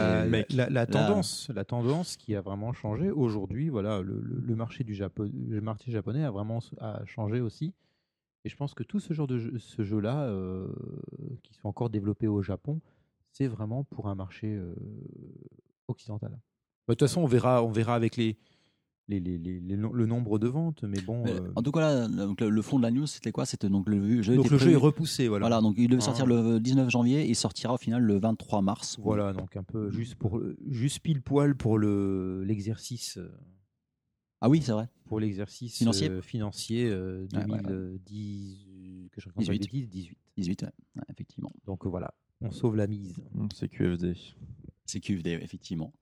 c'est- 0.46 0.52
la, 0.56 0.68
la- 0.70 0.86
tendance, 0.86 1.50
la 1.54 1.64
tendance 1.64 2.16
qui 2.16 2.34
a 2.34 2.40
vraiment 2.40 2.72
changé 2.72 3.10
aujourd'hui. 3.10 3.68
Voilà, 3.68 4.00
le, 4.00 4.20
le- 4.20 4.40
le 4.40 4.54
marché 4.56 4.84
du 4.84 4.94
Japon, 4.94 5.30
le 5.48 5.60
marché 5.60 5.90
japonais 5.92 6.24
a 6.24 6.30
vraiment 6.30 6.60
a 6.80 7.04
changé 7.06 7.40
aussi. 7.40 7.72
Et 8.44 8.48
je 8.48 8.56
pense 8.56 8.74
que 8.74 8.82
tout 8.82 8.98
ce 8.98 9.12
genre 9.14 9.26
de 9.28 9.38
jeu, 9.38 9.58
ce 9.58 9.84
jeu-là, 9.84 10.22
euh, 10.24 10.66
qui 11.44 11.54
sont 11.54 11.68
encore 11.68 11.90
développés 11.90 12.26
au 12.26 12.42
Japon, 12.42 12.80
c'est 13.30 13.46
vraiment 13.46 13.84
pour 13.84 14.08
un 14.08 14.14
marché 14.16 14.48
euh, 14.48 14.74
occidental. 15.88 16.30
Bah, 16.32 16.38
De 16.88 16.94
toute 16.94 17.08
façon, 17.08 17.20
on 17.22 17.26
verra, 17.26 17.62
on 17.62 17.70
verra 17.70 17.94
avec 17.94 18.16
les, 18.16 18.36
les, 19.08 19.20
les- 19.20 19.38
les- 19.38 19.60
le 19.76 20.06
nombre 20.06 20.38
de 20.38 20.46
ventes, 20.48 20.84
mais 20.84 21.00
bon. 21.00 21.24
Mais, 21.24 21.32
euh, 21.32 21.52
En 21.56 21.62
tout 21.62 21.72
cas, 21.72 21.80
là, 21.80 22.08
donc, 22.08 22.40
le, 22.40 22.48
le 22.50 22.62
fond 22.62 22.78
de 22.78 22.82
la 22.84 22.90
news, 22.90 23.06
c'était 23.06 23.32
quoi? 23.32 23.44
C'était 23.46 23.68
donc 23.68 23.88
le 23.88 24.22
jeu. 24.22 24.36
donc 24.36 24.48
le 24.50 24.56
jeu 24.58 24.68
est 24.68 24.70
prévu- 24.72 24.76
repoussé, 24.76 25.28
voilà. 25.28 25.44
Voilà, 25.44 25.60
donc 25.60 25.74
il 25.76 25.88
devait 25.88 26.00
sortir 26.00 26.24
Ah. 26.26 26.28
le 26.28 26.60
19 26.60 26.88
janvier 26.88 27.22
et 27.22 27.28
il 27.28 27.34
sortira 27.36 27.74
au 27.74 27.78
final 27.78 28.02
le 28.02 28.18
23 28.18 28.62
mars. 28.62 28.98
Voilà, 29.00 29.32
donc 29.32 29.56
un 29.56 29.64
peu 29.64 29.90
juste 29.90 30.14
pour 30.14 30.38
le- 30.38 30.56
juste 30.68 31.00
pile 31.00 31.20
poil 31.20 31.56
pour 31.56 31.78
le 31.78 32.44
l'exercice 32.44 33.18
euh, 33.18 33.28
Ah 34.40 34.48
oui, 34.48 34.62
c'est 34.62 34.72
vrai. 34.72 34.88
pour 35.06 35.20
l'exercice 35.20 35.76
Financier. 35.78 36.08
euh, 36.08 36.22
financier 36.22 36.88
euh, 36.88 37.26
Ouais, 37.32 37.44
ouais, 37.44 37.52
ouais. 37.52 37.62
2010 38.06 39.08
que 39.12 39.20
je 39.20 39.26
raconte 39.28 39.46
pas 39.46 39.52
de 39.52 39.58
18. 39.58 39.80
bêtises, 39.82 39.88
18. 39.90 40.18
18, 40.36 40.62
ouais, 40.62 40.68
ouais, 40.96 41.02
effectivement. 41.10 41.52
Donc 41.66 41.84
voilà, 41.86 42.14
on 42.40 42.50
sauve 42.50 42.76
la 42.76 42.86
mise. 42.86 43.16
C'est 43.54 43.68
QFD. 43.68 44.14
C'est 44.86 45.00
QFD, 45.00 45.38
effectivement. 45.42 45.92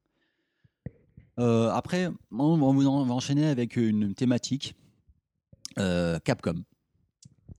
Euh, 1.41 1.71
après, 1.71 2.09
on, 2.31 2.57
va 2.57 3.15
enchaîner 3.15 3.47
avec 3.49 3.77
une 3.77 4.15
thématique 4.15 4.75
euh, 5.79 6.19
Capcom. 6.21 6.63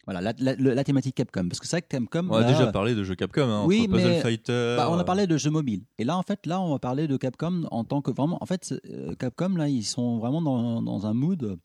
Voilà, 0.05 0.21
la, 0.21 0.33
la- 0.39 0.55
la 0.75 0.83
thématique 0.83 1.15
Capcom. 1.15 1.47
Parce 1.47 1.59
que 1.59 1.67
c'est 1.67 1.75
vrai 1.77 1.81
que 1.81 1.87
Capcom. 1.87 2.27
On 2.29 2.33
a 2.35 2.43
déjà 2.43 2.67
parlé 2.71 2.95
de 2.95 3.03
jeux 3.03 3.15
Capcom, 3.15 3.47
hein, 3.49 3.63
Oui, 3.65 3.81
entre 3.81 3.91
Puzzle 3.93 4.07
mais- 4.09 4.21
Fighter. 4.21 4.75
bah, 4.77 4.89
on 4.91 4.95
a 4.97 5.01
euh, 5.01 5.03
parlé 5.03 5.27
de 5.27 5.37
jeux 5.37 5.49
mobiles. 5.51 5.83
Et 5.97 6.03
là, 6.03 6.17
en 6.17 6.23
fait, 6.23 6.45
là, 6.45 6.61
on 6.61 6.69
va 6.71 6.79
parler 6.79 7.07
de 7.07 7.17
Capcom 7.17 7.67
en 7.71 7.83
tant 7.83 8.01
que 8.01 8.11
vraiment. 8.11 8.37
En 8.41 8.45
fait, 8.45 8.73
Capcom, 9.19 9.55
là, 9.55 9.67
ils 9.69 9.83
sont 9.83 10.17
vraiment 10.19 10.41
dans, 10.41 10.81
dans 10.81 11.05
un 11.05 11.13
mood. 11.13 11.57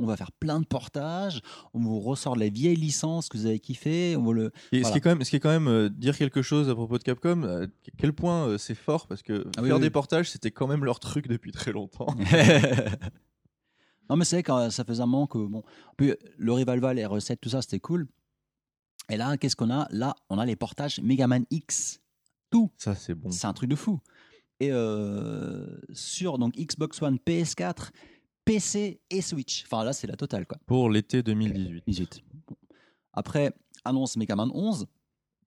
On 0.00 0.06
va 0.06 0.16
faire 0.16 0.32
plein 0.32 0.60
de 0.60 0.66
portages. 0.66 1.40
On 1.72 1.78
vous 1.78 2.00
ressort 2.00 2.34
les 2.34 2.50
vieilles 2.50 2.74
licences 2.76 3.28
que 3.28 3.38
vous 3.38 3.46
avez 3.46 3.60
kiffées. 3.60 4.16
On 4.16 4.32
le. 4.32 4.50
Et 4.72 4.82
ce, 4.82 4.90
qui 4.90 4.98
est 4.98 5.00
quand 5.00 5.10
même, 5.10 5.22
ce 5.22 5.30
qui 5.30 5.36
est 5.36 5.40
quand 5.40 5.50
même 5.50 5.68
euh, 5.68 5.88
dire 5.88 6.18
quelque 6.18 6.42
chose 6.42 6.68
à 6.68 6.74
propos 6.74 6.98
de 6.98 7.04
Capcom, 7.04 7.44
euh, 7.44 7.66
quel 7.96 8.12
point 8.12 8.46
euh, 8.48 8.58
c'est 8.58 8.74
fort 8.74 9.06
parce 9.06 9.22
que 9.22 9.44
Ah 9.56 9.62
oui, 9.62 9.68
faire 9.68 9.76
oui. 9.76 9.82
des 9.82 9.90
portages 9.90 10.30
c'était 10.30 10.50
quand 10.50 10.66
même 10.66 10.84
leur 10.84 10.98
truc 10.98 11.28
depuis 11.28 11.52
très 11.52 11.70
longtemps. 11.72 12.08
non, 14.10 14.16
mais 14.16 14.24
c'est 14.24 14.36
vrai 14.36 14.42
que 14.42 14.70
ça 14.70 14.84
faisait 14.84 15.02
un 15.02 15.06
moment 15.06 15.26
que 15.26 15.38
bon, 15.38 15.62
puis 15.96 16.12
le 16.36 16.52
Revival, 16.52 16.96
les 16.96 17.06
recettes, 17.06 17.40
tout 17.40 17.48
ça, 17.50 17.62
c'était 17.62 17.80
cool. 17.80 18.08
Et 19.10 19.16
là, 19.16 19.36
qu'est-ce 19.36 19.54
qu'on 19.56 19.70
a? 19.70 19.86
Là, 19.90 20.14
on 20.30 20.38
a 20.38 20.46
les 20.46 20.56
portages 20.56 21.00
Megaman 21.00 21.44
X. 21.50 22.00
Tout, 22.50 22.70
Ça 22.78 22.94
c'est 22.94 23.14
bon. 23.14 23.30
c'est 23.30 23.46
un 23.46 23.52
truc 23.52 23.68
de 23.70 23.76
fou. 23.76 24.00
Et 24.60 24.70
euh, 24.70 25.66
sur 25.92 26.38
donc 26.38 26.54
Xbox 26.54 27.02
One, 27.02 27.18
PS4, 27.26 27.90
PC 28.44 29.00
et 29.10 29.20
Switch. 29.22 29.64
Enfin 29.64 29.84
là, 29.84 29.92
c'est 29.92 30.06
la 30.06 30.16
totale 30.16 30.46
quoi. 30.46 30.58
Pour 30.66 30.90
l'été 30.90 31.22
2018. 31.22 31.84
18. 31.86 32.20
Bon. 32.48 32.56
Après, 33.12 33.52
annonce 33.84 34.16
Megaman 34.16 34.50
11. 34.52 34.86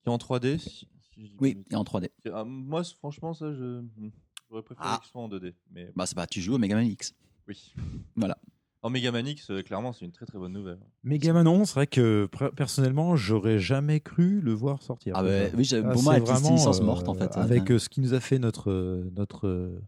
Qui 0.03 0.09
est 0.09 0.09
en 0.09 0.17
3D 0.17 0.57
si- 0.57 0.87
si 1.13 1.33
Oui, 1.39 1.63
et 1.69 1.75
en 1.75 1.83
3D. 1.83 2.09
de- 2.25 2.31
Ah, 2.33 2.43
Moi 2.45 2.83
franchement 2.99 3.33
ça 3.33 3.53
je 3.53 3.81
hmm, 3.81 4.11
j'aurais 4.49 4.63
préféré 4.63 4.87
Ah. 4.89 4.99
qu'il 5.01 5.09
soit 5.11 5.21
en 5.21 5.27
2D. 5.29 5.53
Mais 5.71 5.91
Bah, 5.95 6.05
c'est 6.05 6.15
pas, 6.15 6.27
tu 6.27 6.41
joues 6.41 6.55
au 6.55 6.57
Megaman 6.57 6.85
X. 6.85 7.13
oui. 7.47 7.73
Voilà. 8.15 8.37
En 8.83 8.91
Mega 8.91 9.11
Man 9.11 9.27
X, 9.27 9.49
euh, 9.49 9.63
clairement 9.63 9.91
c'est 9.91 10.05
une 10.05 10.11
très 10.11 10.25
très 10.27 10.37
bonne 10.37 10.53
nouvelle. 10.53 10.77
Megaman 11.03 11.45
11, 11.47 11.67
c'est 11.67 11.73
vrai 11.73 11.87
que 11.87 12.29
personnellement, 12.55 13.15
j'aurais 13.15 13.57
jamais 13.59 13.99
cru 13.99 14.39
le 14.39 14.53
voir 14.53 14.81
sortir. 14.83 15.13
Ah 15.17 15.23
bah, 15.23 15.29
oui, 15.57 15.67
Ah, 15.73 15.81
pour 15.91 16.03
moi, 16.03 16.13
c'est 16.13 16.19
c'est 16.19 16.19
une 16.19 16.25
vraiment, 16.25 16.55
licence 16.55 16.79
euh, 16.79 16.83
morte 16.83 17.09
en 17.09 17.15
fait. 17.15 17.35
Avec 17.37 17.71
euh, 17.71 17.79
ce 17.79 17.89
qui 17.89 17.99
nous 18.01 18.13
a 18.13 18.19
fait 18.19 18.37
notre 18.39 18.69
euh, 18.71 19.09
notre 19.15 19.47
euh, 19.47 19.81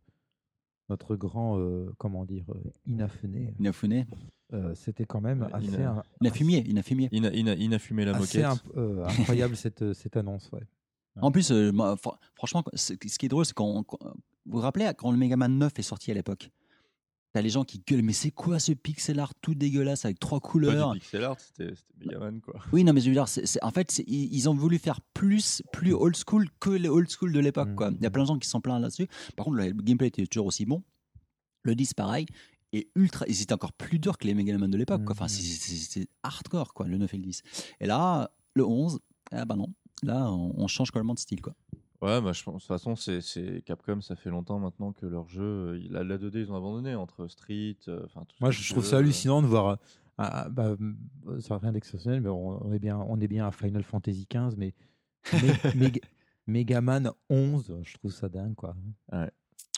notre 0.89 1.15
grand 1.15 1.57
euh, 1.59 1.91
comment 1.97 2.25
dire 2.25 2.45
euh, 2.49 2.71
Inafune, 2.87 3.53
Inafune. 3.59 4.05
euh, 4.53 4.73
c'était 4.75 5.05
quand 5.05 5.21
même 5.21 5.47
assez 5.53 5.67
Ina- 5.67 5.89
un- 5.99 6.03
Inafumier, 6.21 6.63
Inafumier. 6.67 7.09
Il 7.11 7.25
a, 7.25 7.33
il 7.33 7.47
a- 7.49 7.55
il 7.55 7.73
a 7.73 7.79
fumé 7.79 8.05
la 8.05 8.13
moquette. 8.17 8.43
imp- 8.45 8.61
euh, 8.77 9.05
incroyable 9.05 9.55
cette 9.55 9.93
cette 9.93 10.17
annonce. 10.17 10.49
Ouais. 10.51 10.61
En 11.21 11.31
plus, 11.31 11.51
euh, 11.51 11.71
moi, 11.71 11.95
fr- 11.95 12.15
franchement, 12.35 12.63
ce 12.73 12.93
qui 12.93 13.25
est 13.25 13.29
drôle, 13.29 13.45
c'est 13.45 13.53
qu'on. 13.53 13.83
qu'on- 13.83 13.97
Vous 14.45 14.57
vous 14.57 14.59
rappelez 14.59 14.89
quand 14.97 15.11
le 15.11 15.17
Megaman 15.17 15.49
9 15.57 15.77
est 15.77 15.83
sorti 15.83 16.09
à 16.11 16.13
l'époque? 16.13 16.49
T'as 17.31 17.41
les 17.43 17.49
gens 17.49 17.64
qui 17.64 17.80
gueulent, 17.88 18.01
mais 18.01 18.14
c'est 18.14 18.31
quoi 18.31 18.57
ce 18.57 18.72
pixel 18.72 19.19
art 19.19 19.35
tout 19.35 19.53
dégueulasse 19.53 20.03
avec 20.06 20.19
trois 20.19 20.39
Pas 20.39 20.47
couleurs 20.49 20.93
du 20.93 20.99
pixel 20.99 21.23
art, 21.23 21.39
c'était 21.39 21.76
c'était 21.76 22.06
Mega 22.07 22.18
Man 22.19 22.41
quoi. 22.41 22.60
Oui, 22.73 22.84
non, 22.84 22.91
mais 22.91 23.01
je 23.01 23.07
veux 23.07 23.14
dire, 23.14 23.27
c'est- 23.27 23.45
c'est- 23.45 23.64
en 23.64 23.69
fait, 23.69 23.91
c'est- 23.91 24.03
ils, 24.07 24.49
ont 24.49 24.56
voulu 24.56 24.80
faire 24.80 24.99
plus, 25.14 25.61
plus 25.72 25.93
old 25.93 26.15
school 26.15 26.47
que 26.60 26.72
les 26.72 26.89
old 26.89 27.07
school 27.10 27.31
de 27.31 27.39
l'époque. 27.39 27.76
Quoi. 27.76 27.91
Il 27.95 28.01
y 28.01 28.06
a 28.07 28.10
plein 28.10 28.23
de 28.23 28.27
gens 28.30 28.39
qui 28.39 28.47
sont 28.49 28.61
pleins 28.61 28.80
là-dessus. 28.80 29.07
Par 29.35 29.45
contre, 29.45 29.57
le, 29.57 29.72
gameplay 29.73 30.07
était 30.07 30.26
toujours 30.26 30.47
aussi 30.47 30.65
bon. 30.65 30.81
Le 31.61 31.76
10, 31.76 31.93
pareil. 31.93 32.26
Et 32.73 32.89
ultra, 32.95 33.26
ils 33.27 33.41
étaient 33.43 33.53
encore 33.53 33.73
plus 33.73 33.99
durs 33.99 34.18
que 34.18 34.26
les 34.26 34.34
Megaman 34.34 34.69
de 34.72 34.77
l'époque. 34.77 35.03
quoi. 35.06 35.11
Enfin, 35.14 35.26
Mhm. 35.26 35.30
c'est- 35.30 36.07
hardcore, 36.23 36.73
quoi, 36.73 36.88
le 36.88 36.97
9 36.97 37.14
et 37.14 37.18
le 37.18 37.23
10. 37.23 37.43
Et 37.80 37.85
là, 37.85 38.31
le 38.56 38.65
11, 38.65 38.99
ah 39.31 39.45
bah 39.45 39.56
non. 39.56 39.68
Là, 40.01 40.31
on, 40.31 40.53
on 40.57 40.68
change 40.68 40.89
complètement 40.89 41.14
de 41.14 41.19
style, 41.19 41.41
quoi. 41.41 41.53
Ouais, 42.01 42.21
bah, 42.21 42.31
je 42.31 42.43
pense, 42.43 42.55
de 42.55 42.59
toute 42.59 42.67
façon, 42.67 42.95
c'est, 42.95 43.19
c'est 43.21 43.61
Capcom, 43.65 43.99
ça 44.01 44.15
fait 44.15 44.30
longtemps 44.30 44.57
maintenant 44.59 44.93
que 44.93 45.05
leur 45.05 45.27
jeu, 45.27 45.43
euh, 45.43 45.88
la, 45.89 46.03
la 46.03 46.17
2D, 46.17 46.38
ils 46.39 46.51
ont 46.51 46.55
abandonné 46.55 46.95
entre 46.95 47.27
Street, 47.27 47.76
euh, 47.89 48.03
enfin 48.05 48.21
tout 48.26 48.35
Moi, 48.39 48.51
je 48.51 48.69
trouve 48.71 48.84
jeu, 48.84 48.89
ça 48.91 48.95
euh, 48.95 48.99
hallucinant 48.99 49.41
de 49.41 49.47
voir. 49.47 49.67
euh, 49.67 49.76
ah, 50.17 50.43
ah, 50.45 50.49
bah, 50.49 50.76
mm, 50.80 51.39
ça 51.41 51.55
n'a 51.55 51.59
rien 51.59 51.71
d'exceptionnel, 51.73 52.21
mais 52.21 52.30
on, 52.30 52.65
on 52.65 52.71
est 52.71 52.80
bien, 52.80 52.97
on 52.97 53.19
est 53.19 53.27
bien 53.27 53.45
à 53.47 53.51
Final 53.51 53.84
Fantasy 53.84 54.26
XV, 54.34 54.55
mais 54.57 54.73
Megaman 56.47 57.11
11, 57.30 57.80
je 57.84 57.93
trouve 57.95 58.11
ça 58.11 58.30
dingue, 58.30 58.55
quoi. 58.55 58.76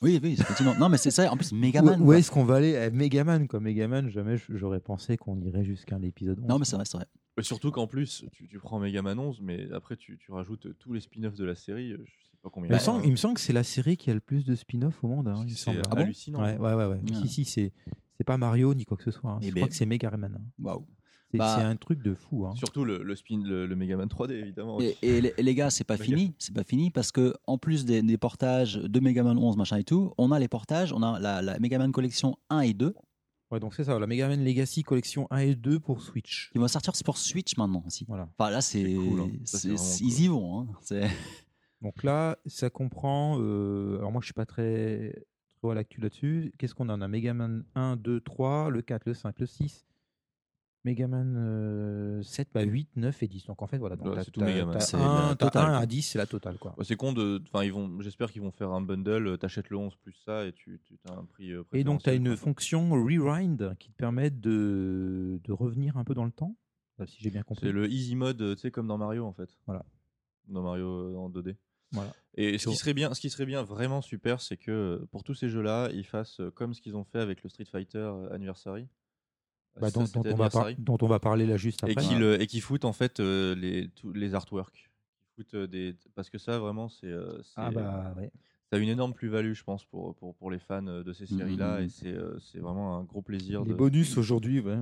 Oui, 0.01 0.19
oui, 0.23 0.33
effectivement. 0.39 0.73
non, 0.79 0.89
mais 0.89 0.97
c'est 0.97 1.11
ça. 1.11 1.31
En 1.31 1.37
plus, 1.37 1.51
Où, 1.51 1.55
Megaman. 1.55 2.01
où 2.01 2.05
quoi. 2.05 2.17
est-ce 2.17 2.31
qu'on 2.31 2.43
va 2.43 2.55
aller? 2.55 2.71
Eh, 2.87 2.89
Megaman, 2.91 3.47
quoi. 3.47 3.59
Megaman, 3.59 4.09
jamais 4.09 4.37
j'aurais 4.49 4.79
pensé 4.79 5.17
qu'on 5.17 5.39
irait 5.41 5.63
jusqu'à 5.63 5.99
l'épisode 5.99 6.39
11. 6.39 6.47
Non, 6.47 6.59
mais 6.59 6.65
c'est 6.65 6.75
vrai, 6.75 6.85
c'est 6.85 6.97
vrai. 6.97 7.05
Mais 7.37 7.43
surtout 7.43 7.71
qu'en 7.71 7.87
plus, 7.87 8.25
tu, 8.33 8.47
tu 8.47 8.59
prends 8.59 8.79
Mega 8.79 9.01
Man 9.01 9.17
11, 9.19 9.39
mais 9.41 9.71
après, 9.71 9.95
tu, 9.95 10.17
tu 10.17 10.31
rajoutes 10.31 10.77
tous 10.79 10.93
les 10.93 10.99
spin-offs 11.01 11.35
de 11.37 11.45
la 11.45 11.55
série, 11.55 11.91
euh, 11.93 11.97
je 12.05 12.11
sais 12.29 12.37
pas 12.43 12.49
combien. 12.49 12.69
Il, 12.69 12.73
me 12.73 12.75
il 12.75 12.75
y 12.75 12.75
en 12.75 12.81
a, 12.81 12.83
semble, 12.83 13.05
il 13.05 13.11
me 13.11 13.15
semble 13.15 13.33
que 13.35 13.41
c'est 13.41 13.53
la 13.53 13.63
série 13.63 13.97
qui 13.97 14.09
a 14.11 14.13
le 14.13 14.19
plus 14.19 14.45
de 14.45 14.55
spin-off 14.55 15.03
au 15.03 15.07
monde. 15.07 15.27
hein, 15.27 15.43
il 15.45 15.51
me 15.51 15.55
c'est. 15.55 15.71
Ah 15.89 15.95
bon 15.95 16.01
hallucinant. 16.01 16.41
ouais, 16.43 16.57
ouais, 16.57 16.73
ouais, 16.73 16.85
ouais. 16.85 17.01
Ah. 17.13 17.15
Si, 17.21 17.27
si, 17.29 17.45
c'est, 17.45 17.71
c'est 18.17 18.23
pas 18.23 18.37
Mario 18.37 18.73
ni 18.73 18.85
quoi 18.85 18.97
que 18.97 19.03
ce 19.03 19.11
soit. 19.11 19.31
hein. 19.31 19.39
Eh 19.41 19.47
Je 19.49 19.53
ben- 19.53 19.61
crois 19.61 19.69
que 19.69 19.75
c'est 19.75 19.85
Megaman. 19.85 20.35
hein. 20.35 20.41
Waouh. 20.59 20.85
C'est, 21.31 21.37
Bah- 21.37 21.55
c'est 21.57 21.63
un 21.63 21.77
truc 21.77 22.03
de 22.03 22.13
fou. 22.13 22.45
hein. 22.45 22.53
Surtout 22.57 22.83
le, 22.83 23.01
le 23.01 23.15
spin, 23.15 23.41
le, 23.41 23.65
le 23.65 23.75
Mega 23.77 23.95
Man 23.95 24.09
3D, 24.09 24.31
évidemment. 24.33 24.81
Et, 24.81 24.97
et 25.01 25.21
les, 25.41 25.55
gars, 25.55 25.69
c'est 25.69 25.85
pas 25.85 25.95
fini, 25.95 26.33
c'est 26.37 26.53
pas 26.53 26.65
fini 26.65 26.91
parce 26.91 27.13
que 27.13 27.33
en 27.47 27.57
plus 27.57 27.85
des, 27.85 28.01
des 28.01 28.17
portages 28.17 28.75
de 28.75 28.99
Megaman 28.99 29.37
11 29.37 29.55
machin 29.55 29.77
et 29.77 29.85
tout, 29.85 30.13
on 30.17 30.33
a 30.33 30.39
les 30.39 30.49
portages, 30.49 30.91
on 30.91 31.01
a 31.01 31.19
la, 31.21 31.41
la 31.41 31.57
Megaman 31.59 31.93
Collection 31.93 32.35
1 32.49 32.59
et 32.61 32.73
2 32.73 32.93
Ouais, 33.51 33.59
donc 33.59 33.73
c'est 33.75 33.83
ça, 33.83 33.99
la 33.99 34.07
Megaman 34.07 34.43
Legacy 34.43 34.81
Collection 34.83 35.27
1 35.29 35.37
et 35.39 35.55
2 35.55 35.79
pour 35.79 36.01
Switch. 36.01 36.49
qui 36.51 36.57
vont 36.57 36.67
sortir 36.69 36.93
pour 37.03 37.17
Switch 37.17 37.57
maintenant 37.57 37.83
aussi. 37.85 38.05
Voilà. 38.07 38.29
Enfin 38.37 38.49
là, 38.49 38.61
c'est 38.61 38.83
C'est 38.85 38.93
cool, 38.95 39.19
hein. 39.21 39.29
C'est 39.43 39.57
c'est- 39.57 39.67
vraiment 39.69 39.83
ils 39.99 40.13
cool. 40.15 40.23
y 40.23 40.27
vont. 40.29 40.59
hein. 40.61 40.67
C'est- 40.81 41.01
Donc 41.81 42.03
là, 42.03 42.37
ça 42.45 42.69
comprend. 42.69 43.37
euh, 43.41 43.97
alors 43.97 44.11
moi, 44.11 44.21
je 44.21 44.25
suis 44.27 44.33
pas 44.33 44.45
très 44.45 45.25
trop 45.57 45.71
à 45.71 45.75
l'actu 45.75 45.99
là-dessus. 45.99 46.53
Qu'est-ce 46.57 46.73
qu'on 46.75 46.89
a? 46.89 46.95
On 46.97 47.01
a 47.01 47.07
Megaman 47.07 47.63
1, 47.75 47.95
2, 47.97 48.21
3, 48.21 48.69
le 48.69 48.81
4, 48.81 49.05
le 49.07 49.13
5, 49.15 49.37
le 49.39 49.45
6, 49.47 49.85
Megaman 50.83 51.35
euh, 51.37 52.23
7, 52.23 52.49
bah 52.53 52.63
8, 52.63 52.89
9 52.95 53.21
et 53.23 53.27
10. 53.27 53.45
Donc 53.45 53.61
en 53.61 53.67
fait, 53.67 53.77
voilà. 53.77 53.95
donc 53.95 54.15
Ouais, 54.15 54.23
c'est 54.23 54.31
tout 54.31 54.39
t'as- 54.39 54.47
Megaman. 54.47 54.73
t'as 54.73 54.79
C'est 54.79 54.97
un- 54.97 55.29
la 55.29 55.35
t'as 55.35 55.45
totale, 55.45 55.65
1 55.65 55.67
quoi. 55.73 55.77
à 55.77 55.85
10, 55.85 56.01
c'est 56.01 56.17
la 56.17 56.25
totale. 56.25 56.57
Quoi. 56.57 56.73
Bah, 56.77 56.83
c'est 56.83 56.95
con 56.95 57.13
de. 57.13 57.41
Enfin, 57.53 57.63
ils 57.63 57.71
vont. 57.71 58.01
J'espère 58.01 58.31
qu'ils 58.31 58.41
vont 58.41 58.51
faire 58.51 58.71
un 58.71 58.81
bundle. 58.81 59.27
euh, 59.27 59.37
T'achètes 59.37 59.69
le 59.69 59.77
11 59.77 59.95
plus 59.97 60.13
ça 60.25 60.45
et 60.45 60.53
tu, 60.53 60.81
tu 60.83 60.97
as 61.07 61.13
un 61.13 61.25
prix. 61.25 61.51
euh, 61.51 61.63
Et 61.73 61.83
donc, 61.83 62.01
tu 62.03 62.09
as 62.09 62.13
une 62.13 62.35
fonction 62.35 62.89
Rewind 62.91 63.75
qui 63.79 63.91
te 63.91 63.95
permet 63.97 64.31
de, 64.31 65.39
de 65.43 65.51
revenir 65.51 65.97
un 65.97 66.03
peu 66.03 66.13
dans 66.15 66.25
le 66.25 66.31
temps, 66.31 66.55
euh, 66.99 67.05
si 67.05 67.17
j'ai 67.21 67.29
bien 67.29 67.43
compris. 67.43 67.67
C'est 67.67 67.71
le 67.71 67.87
easy 67.89 68.15
mode, 68.15 68.41
euh, 68.41 68.55
tu 68.55 68.61
sais, 68.61 68.71
comme 68.71 68.87
dans 68.87 68.97
Mario 68.97 69.25
en 69.25 69.33
fait. 69.33 69.49
Voilà. 69.67 69.85
Dans 70.47 70.63
Mario 70.63 70.87
euh, 70.87 71.15
en 71.17 71.29
2D. 71.29 71.55
Voilà. 71.93 72.11
Et 72.35 72.57
ce 72.57 72.69
qui 72.69 72.75
serait 72.77 72.93
bien, 72.93 73.13
ce 73.13 73.19
qui 73.19 73.29
serait 73.29 73.45
bien 73.45 73.61
vraiment 73.63 74.01
super, 74.01 74.39
c'est 74.41 74.55
que 74.57 74.71
euh, 74.71 75.05
pour 75.11 75.23
tous 75.23 75.33
ces 75.35 75.49
jeux-là, 75.49 75.89
ils 75.93 76.05
fassent 76.05 76.39
euh, 76.39 76.49
comme 76.49 76.73
ce 76.73 76.81
qu'ils 76.81 76.95
ont 76.95 77.03
fait 77.03 77.19
avec 77.19 77.43
le 77.43 77.49
Street 77.49 77.65
Fighter 77.65 77.97
euh, 77.99 78.33
Anniversary. 78.33 78.87
Bah, 79.79 79.89
dont, 79.91 80.01
on 80.01 80.21
va 80.35 80.49
par- 80.49 80.61
Anniversary. 80.63 80.75
dont 80.79 80.97
on 81.01 81.07
va 81.07 81.19
parler 81.19 81.45
là 81.45 81.55
juste 81.57 81.83
et 81.87 81.91
après. 81.91 82.03
qui 82.05 82.15
le- 82.15 82.41
et 82.41 82.47
qui 82.47 82.59
foutent 82.59 82.85
en 82.85 82.93
fait 82.93 83.19
euh, 83.19 83.55
les 83.55 83.89
les 84.13 84.35
artworks. 84.35 84.89
Euh, 85.55 85.65
des 85.65 85.95
parce 86.13 86.29
que 86.29 86.37
ça 86.37 86.59
vraiment 86.59 86.87
c'est 86.87 87.07
euh, 87.07 87.41
Ah 87.55 87.71
bah 87.71 88.13
ouais. 88.15 88.29
ça 88.69 88.75
a 88.75 88.79
une 88.79 88.89
énorme 88.89 89.13
plus-value 89.13 89.53
je 89.53 89.63
pense 89.63 89.85
pour 89.85 90.13
pour, 90.17 90.35
pour 90.35 90.51
les 90.51 90.59
fans 90.59 90.83
de 90.83 91.13
ces 91.13 91.23
Mhm. 91.31 91.39
séries-là 91.39 91.81
et 91.81 91.89
c'est 91.89 92.13
euh, 92.13 92.37
c'est 92.39 92.59
vraiment 92.59 92.97
un 92.97 93.03
gros 93.03 93.23
plaisir. 93.23 93.63
Les 93.63 93.71
de... 93.71 93.73
bonus 93.75 94.17
aujourd'hui, 94.17 94.59
ouais. 94.59 94.77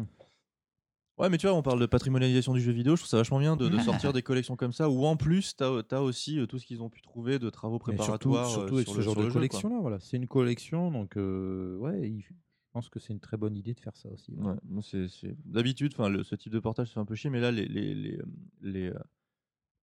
Ouais, 1.18 1.28
mais 1.30 1.38
tu 1.38 1.48
vois, 1.48 1.56
on 1.56 1.62
parle 1.62 1.80
de 1.82 1.86
patrimonialisation 1.86 2.54
du 2.54 2.62
jeu 2.62 2.72
vidéo. 2.72 2.96
Je 2.96 3.02
trouve 3.02 3.10
ça 3.10 3.18
vachement 3.18 3.40
bien 3.40 3.58
de, 3.58 3.68
de 3.68 3.78
sortir 4.10 4.14
des 4.14 4.22
collections 4.22 4.56
comme 4.56 4.72
ça, 4.72 4.90
où 4.90 5.06
en 5.06 5.18
plus, 5.18 5.54
tu 5.56 5.64
as, 5.64 6.02
aussi 6.02 6.40
tout 6.48 6.60
ce 6.60 6.66
qu'ils 6.66 6.82
ont 6.82 6.90
pu 6.90 7.02
trouver 7.02 7.40
de 7.40 7.50
travaux 7.50 7.78
Mais 7.88 7.98
surtout, 7.98 8.30
préparatoires 8.32 8.46
surtout 8.50 8.74
euh, 8.74 8.78
avec 8.78 8.88
sur 8.88 8.94
ce 8.94 8.98
le, 9.00 9.04
genre 9.04 9.16
de 9.16 9.20
le 9.24 9.26
jeu, 9.28 9.34
quoi. 9.34 9.40
collection 9.42 9.70
là, 9.70 9.78
voilà. 9.82 10.00
C'est 10.00 10.16
une 10.18 10.28
collection, 10.28 10.92
donc 10.92 11.18
euh, 11.18 11.76
ouais, 11.78 12.10
il- 12.10 12.24
pense 12.80 12.90
que 12.90 13.00
c'est 13.00 13.14
une 13.14 13.20
très 13.20 13.38
bonne 13.38 13.56
idée 13.56 13.74
de 13.74 13.80
faire 13.80 13.96
ça 13.96 14.10
aussi. 14.10 14.32
ouais. 14.34 14.46
Ouais, 14.48 14.56
moi, 14.68 14.82
c'est- 14.84 15.08
c'est- 15.08 15.36
D'habitude, 15.46 15.94
enfin, 15.96 16.10
le- 16.10 16.24
ce 16.24 16.36
type 16.36 16.52
de 16.54 16.60
portage, 16.60 16.90
c'est 16.94 17.00
un 17.00 17.06
peu 17.06 17.16
chier, 17.16 17.30
mais 17.30 17.40
là, 17.42 17.52
les, 17.52 17.66
les, 17.68 17.94
les, 17.94 18.18
euh, 18.18 18.24
les, 18.62 18.88
euh, 18.90 19.00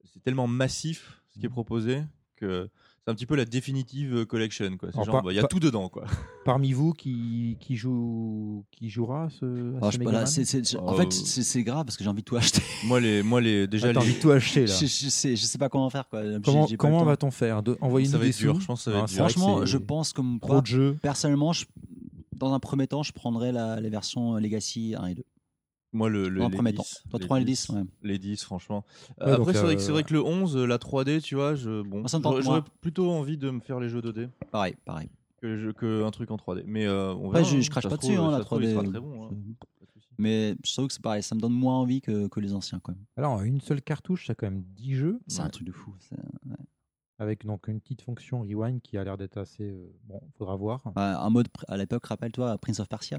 c'est 0.04 0.22
tellement 0.22 0.46
massif 0.46 1.20
ce 1.28 1.38
qui 1.38 1.46
est 1.46 1.48
Mhm. 1.48 1.52
proposé 1.52 2.02
que 2.36 2.68
c'est 3.02 3.10
un 3.10 3.14
petit 3.14 3.24
peu 3.24 3.34
la 3.34 3.46
définitive 3.46 4.26
collection. 4.26 4.76
quoi. 4.76 4.90
C'est 4.92 5.02
genre, 5.04 5.22
bah, 5.22 5.32
il 5.32 5.36
y 5.36 5.38
a 5.38 5.44
tout 5.44 5.58
dedans. 5.58 5.88
Quoi. 5.88 6.04
Parmi 6.44 6.72
vous, 6.72 6.92
qui, 6.92 7.56
qui, 7.60 7.74
joue, 7.76 8.64
qui 8.70 8.90
jouera 8.90 9.24
à 9.24 9.30
ce, 9.30 9.44
à 9.74 9.76
Alors, 9.78 9.92
ce 9.92 10.44
c'est- 10.44 10.64
c'est- 10.64 10.76
en 10.76 10.92
Euh, 10.92 10.96
fait, 10.98 11.12
c'est 11.12 11.42
c'est 11.42 11.62
grave 11.62 11.86
parce 11.86 11.96
que 11.96 12.04
j'ai 12.04 12.10
envie 12.10 12.20
de 12.20 12.26
tout 12.26 12.36
acheter. 12.36 12.60
moi, 12.84 13.00
les, 13.00 13.22
moi 13.22 13.40
les, 13.40 13.66
déjà, 13.66 13.88
Ah, 13.88 13.92
T'as 13.94 14.00
les- 14.00 14.06
envie 14.06 14.16
de 14.16 14.20
tout 14.20 14.30
acheter 14.32 14.66
là. 14.66 14.74
je, 14.80 14.86
je 14.86 15.08
sais, 15.08 15.34
je 15.34 15.44
sais 15.46 15.56
pas 15.58 15.68
comment 15.70 15.88
faire. 15.88 16.06
Quoi. 16.10 16.22
Comment, 16.78 17.04
va-t-on 17.04 17.30
faire? 17.30 17.62
De- 17.62 17.78
Envoyer-nous 17.80 18.12
ça 18.12 18.18
va 18.18 18.24
des 18.24 18.30
être 18.30 18.38
dur. 18.38 18.54
sous 18.56 18.60
Je 18.60 18.66
pense 18.66 18.80
que 18.80 18.84
ça 18.84 18.90
va 18.90 18.98
Ah, 18.98 19.02
être 19.04 19.08
dur. 19.08 19.16
Franchement, 19.16 19.64
je 19.64 19.78
pense 19.78 20.12
comme 20.12 20.38
Trop 20.40 20.60
de 20.60 20.66
jeux. 20.66 20.94
personnellement, 21.00 21.52
je- 21.54 21.64
dans 22.36 22.52
un 22.54 22.60
premier 22.60 22.86
temps, 22.86 23.02
je 23.02 23.12
prendrais 23.12 23.52
la, 23.52 23.80
les 23.80 23.88
versions 23.90 24.34
Legacy 24.36 24.94
1 24.96 25.06
et 25.06 25.14
2. 25.14 25.24
Moi, 25.92 26.08
le, 26.10 26.28
le- 26.28 26.40
Dans 26.40 26.46
un 26.46 26.48
les 26.50 26.54
premier 26.56 26.74
temps. 26.74 26.82
10, 26.82 27.04
Toi, 27.10 27.18
les 27.20 27.24
3 27.26 27.40
et 27.40 27.44
10, 27.44 27.66
10, 27.68 27.74
ouais. 27.76 27.82
Les 28.02 28.18
10, 28.18 28.42
franchement. 28.44 28.84
Ouais, 29.20 29.30
Après, 29.32 29.54
c'est 29.54 29.60
vrai, 29.62 29.76
que- 29.76 29.80
euh, 29.80 29.84
c'est 29.84 29.92
vrai 29.92 30.02
que 30.04 30.12
le 30.12 30.22
11, 30.22 30.56
la 30.56 30.78
3D, 30.78 31.20
tu 31.22 31.34
vois, 31.36 31.54
je, 31.54 31.82
bon, 31.82 32.00
Moi, 32.00 32.08
ça 32.08 32.18
me 32.18 32.22
tente 32.22 32.40
j'aurais 32.42 32.62
plutôt 32.80 33.10
envie 33.10 33.38
de 33.38 33.48
me 33.50 33.60
faire 33.60 33.80
les 33.80 33.88
jeux 33.88 34.00
2D 34.02 34.28
Pareil, 34.50 34.74
pareil. 34.84 35.08
que, 35.40 36.04
un 36.04 36.10
truc 36.10 36.30
en 36.30 36.36
3D. 36.36 36.64
Mais 36.66 36.86
euh, 36.86 37.14
on 37.14 37.28
Après, 37.28 37.40
verra, 37.40 37.50
je, 37.52 37.56
hein. 37.56 37.60
je 37.62 37.70
crache 37.70 37.88
pas 37.88 37.96
dessus, 37.96 38.14
trouve- 38.14 38.26
hein, 38.26 38.30
la 38.32 38.38
se 38.38 38.42
trouve, 38.44 38.62
il 38.62 38.68
3D. 38.68 38.72
sera 38.72 38.82
très 38.84 39.00
bon. 39.00 39.24
hein. 39.24 39.30
Je-. 39.32 39.66
Mais 40.18 40.56
je 40.64 40.72
trouve 40.72 40.86
que 40.88 40.92
c'est 40.94 41.02
pareil, 41.02 41.22
ça 41.22 41.34
me 41.34 41.40
donne 41.40 41.52
moins 41.52 41.76
envie 41.78 42.00
que, 42.00 42.26
que 42.28 42.40
les 42.40 42.52
anciens. 42.54 42.80
Quand 42.82 42.92
même. 42.92 43.04
Alors, 43.16 43.42
une 43.42 43.60
seule 43.60 43.80
cartouche, 43.82 44.26
ça 44.26 44.32
a 44.32 44.34
quand 44.34 44.46
même 44.46 44.64
10 44.74 44.94
jeux, 44.94 45.20
C'est 45.28 45.40
Ouais. 45.40 45.46
un 45.46 45.50
truc 45.50 45.66
de 45.66 45.72
fou. 45.72 45.94
c'est- 46.00 46.16
avec 47.18 47.46
donc 47.46 47.68
une 47.68 47.80
petite 47.80 48.02
fonction 48.02 48.40
rewind 48.42 48.80
qui 48.80 48.98
a 48.98 49.04
l'air 49.04 49.16
d'être 49.16 49.38
assez. 49.38 49.64
euh, 49.70 49.92
bon, 50.04 50.20
faudra 50.38 50.56
voir. 50.56 50.82
Un 50.96 51.30
mode, 51.30 51.48
à 51.68 51.76
l'époque, 51.76 52.06
rappelle-toi, 52.06 52.58
Prince 52.58 52.80
of 52.80 52.88
Persia. 52.88 53.18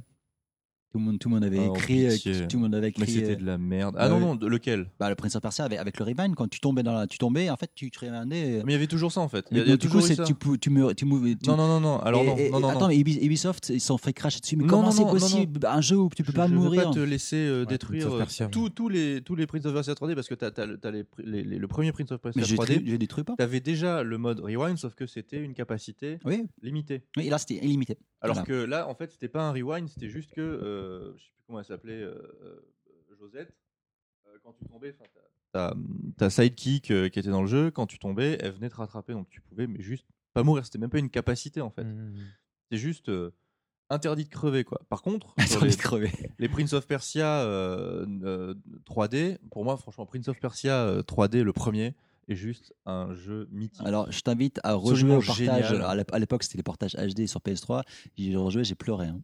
Tout 0.93 0.99
le 0.99 1.03
monde, 1.03 1.19
tout 1.19 1.27
le 1.27 1.35
monde 1.35 1.43
avait 1.43 1.59
Oh, 1.59 1.76
écrit. 1.76 2.05
euh, 2.07 2.11
pitié. 2.14 2.47
tout 2.47 2.55
le 2.55 2.64
monde 2.64 2.73
avait 2.76 2.88
écrit. 2.89 3.01
Mais 3.01 3.07
c'était 3.11 3.34
euh, 3.34 3.35
de 3.35 3.45
la 3.45 3.57
merde. 3.57 3.95
Ah 3.99 4.05
euh, 4.05 4.09
non, 4.09 4.19
non, 4.22 4.35
de- 4.35 4.47
lequel? 4.47 4.89
Bah, 4.99 5.09
le 5.09 5.15
Prince 5.15 5.35
of 5.35 5.41
Persia 5.41 5.65
avec, 5.65 5.80
avec 5.80 5.99
le 5.99 6.05
rewind, 6.05 6.34
quand 6.34 6.47
tu 6.49 6.61
tombais 6.61 6.81
dans 6.81 6.93
la, 6.93 7.07
tu 7.07 7.18
tombais, 7.18 7.49
en 7.49 7.57
fait, 7.57 7.69
tu 7.76 7.91
te 7.91 7.99
rewindais. 7.99 8.61
Mais 8.65 8.72
il 8.72 8.72
y 8.72 8.76
avait 8.76 8.88
toujours 8.88 9.11
ça 9.11 9.19
en 9.19 9.27
fait. 9.27 9.45
Il 9.51 9.57
y 9.57 9.59
a, 9.59 9.64
il 9.64 9.69
y 9.69 9.73
a 9.73 9.77
du 9.77 9.85
toujours 9.85 10.01
coup, 10.01 10.07
ça. 10.07 10.23
tu, 10.23 10.34
tu, 10.59 10.69
me- 10.69 10.93
tu, 10.93 11.05
tu- 11.05 11.05
Non, 11.49 11.57
non, 11.57 11.68
non, 11.68 11.80
non. 11.81 11.99
Alors 11.99 12.22
et- 12.22 12.26
non, 12.26 12.38
et- 12.38 12.49
non, 12.51 12.59
non, 12.61 12.69
attends, 12.69 12.80
non. 12.81 12.88
mais 12.88 12.97
Ubi- 12.97 13.19
Ubisoft, 13.22 13.68
ils 13.69 13.81
se 13.81 13.88
sont 13.88 13.97
fait 13.97 14.14
cracher 14.14 14.39
dessus. 14.39 14.55
Mais 14.55 14.64
Non, 14.64 14.69
comment 14.69 14.84
non, 14.84 14.91
c'est 14.91 15.01
non, 15.01 15.07
non, 15.07 15.14
possible 15.14 15.59
Un 15.68 15.81
jeu 15.81 15.97
où 15.97 16.09
tu 16.15 16.23
peux 16.23 16.31
Je- 16.31 16.38
pas 16.38 16.47
je 16.47 16.53
mourir. 16.53 16.80
vais 16.81 16.88
pas 16.88 16.93
te 16.93 16.99
laisser 16.99 17.35
euh, 17.35 17.59
Ouais, 17.61 17.65
détruire 17.65 18.07
euh, 18.14 18.47
tous, 18.49 18.69
tous 18.69 18.88
les, 18.88 19.22
tous 19.22 19.35
les 19.35 19.45
Prince 19.45 19.65
of 19.65 19.73
Persia 19.73 19.93
3D 19.93 20.15
parce 20.15 20.30
que 20.30 20.35
tu 20.35 20.45
as, 20.45 20.91
les, 20.91 21.03
pr- 21.03 21.05
les- 21.26 21.43
les- 21.43 21.57
le 21.59 21.68
premier 21.68 21.91
Prince 21.91 22.11
of 22.14 22.22
Persia 22.22 22.41
Mais 22.41 22.47
j'ai 22.47 22.55
3D. 22.55 22.68
détruit, 22.69 22.89
j'ai 22.91 22.97
détruit 22.97 23.23
pas. 23.26 23.35
Tu 23.38 23.43
avais 23.43 23.59
déjà 23.59 24.03
le 24.03 24.18
mode 24.18 24.39
rewind, 24.39 24.77
sauf 24.77 24.95
que 24.95 25.05
c'était 25.05 25.43
une 25.43 25.53
capacité 25.53 26.18
Oui, 26.23 26.45
limitée. 26.64 27.01
oui, 27.18 27.27
là, 27.27 27.38
c'était 27.38 27.55
illimité. 27.55 27.97
Alors 28.22 28.43
que 28.43 28.53
là, 28.53 28.88
en 28.88 28.95
fait, 28.95 29.11
c'était 29.11 29.27
pas 29.27 29.43
un 29.43 29.51
rewind, 29.51 29.88
c'était 29.89 30.09
juste 30.09 30.31
que, 30.34 30.41
euh, 30.77 31.13
je 31.17 31.23
sais 31.23 31.31
plus 31.33 31.43
comment 31.47 31.59
elle 31.59 31.65
s'appelait, 31.65 32.01
euh, 32.01 32.15
euh, 32.43 33.15
Josette, 33.19 33.53
euh, 34.27 34.37
quand 34.43 34.53
tu 34.53 34.65
tombais, 34.65 34.93
enfin, 34.99 35.09
ta, 35.53 35.73
ta 36.17 36.29
sidekick 36.29 36.91
euh, 36.91 37.09
qui 37.09 37.19
était 37.19 37.29
dans 37.29 37.41
le 37.41 37.47
jeu, 37.47 37.71
quand 37.71 37.87
tu 37.87 37.99
tombais, 37.99 38.37
elle 38.41 38.51
venait 38.53 38.69
te 38.69 38.75
rattraper, 38.75 39.13
donc 39.13 39.29
tu 39.29 39.41
pouvais, 39.41 39.67
mais 39.67 39.81
juste 39.81 40.05
pas 40.33 40.43
mourir. 40.43 40.65
C'était 40.65 40.77
même 40.77 40.89
pas 40.89 40.99
une 40.99 41.09
capacité 41.09 41.61
en 41.61 41.69
fait. 41.71 41.83
Hmm. 41.83 42.13
C'est 42.71 42.77
juste 42.77 43.09
euh, 43.09 43.31
interdit 43.89 44.25
de 44.25 44.29
crever 44.29 44.63
quoi. 44.63 44.81
Par 44.89 45.01
contre, 45.01 45.33
les, 45.63 45.69
de 45.71 45.75
crever. 45.75 46.11
les 46.39 46.49
Prince 46.49 46.73
of 46.73 46.85
Persia 46.85 47.41
euh, 47.43 48.05
euh, 48.23 48.53
3D, 48.85 49.37
pour 49.51 49.63
moi, 49.63 49.77
franchement, 49.77 50.05
Prince 50.05 50.27
of 50.27 50.39
Persia 50.39 50.83
euh, 50.85 51.01
3D, 51.01 51.41
le 51.41 51.53
premier, 51.53 51.95
est 52.27 52.35
juste 52.35 52.75
un 52.85 53.13
jeu 53.15 53.47
mythique. 53.51 53.85
Alors, 53.87 54.11
je 54.11 54.19
t'invite 54.19 54.59
à 54.65 54.73
rejouer 54.73 55.15
au 55.15 55.21
portage. 55.21 55.37
génial. 55.37 55.81
À 55.83 55.95
l'ép- 55.95 56.11
à 56.13 56.19
l'époque, 56.19 56.43
c'était 56.43 56.57
les 56.57 56.63
portages 56.63 56.93
HD 56.95 57.25
sur 57.25 57.39
PS3. 57.39 57.83
J'ai 58.17 58.35
rejoué, 58.35 58.65
j'ai 58.65 58.75
pleuré. 58.75 59.07
hein. 59.07 59.21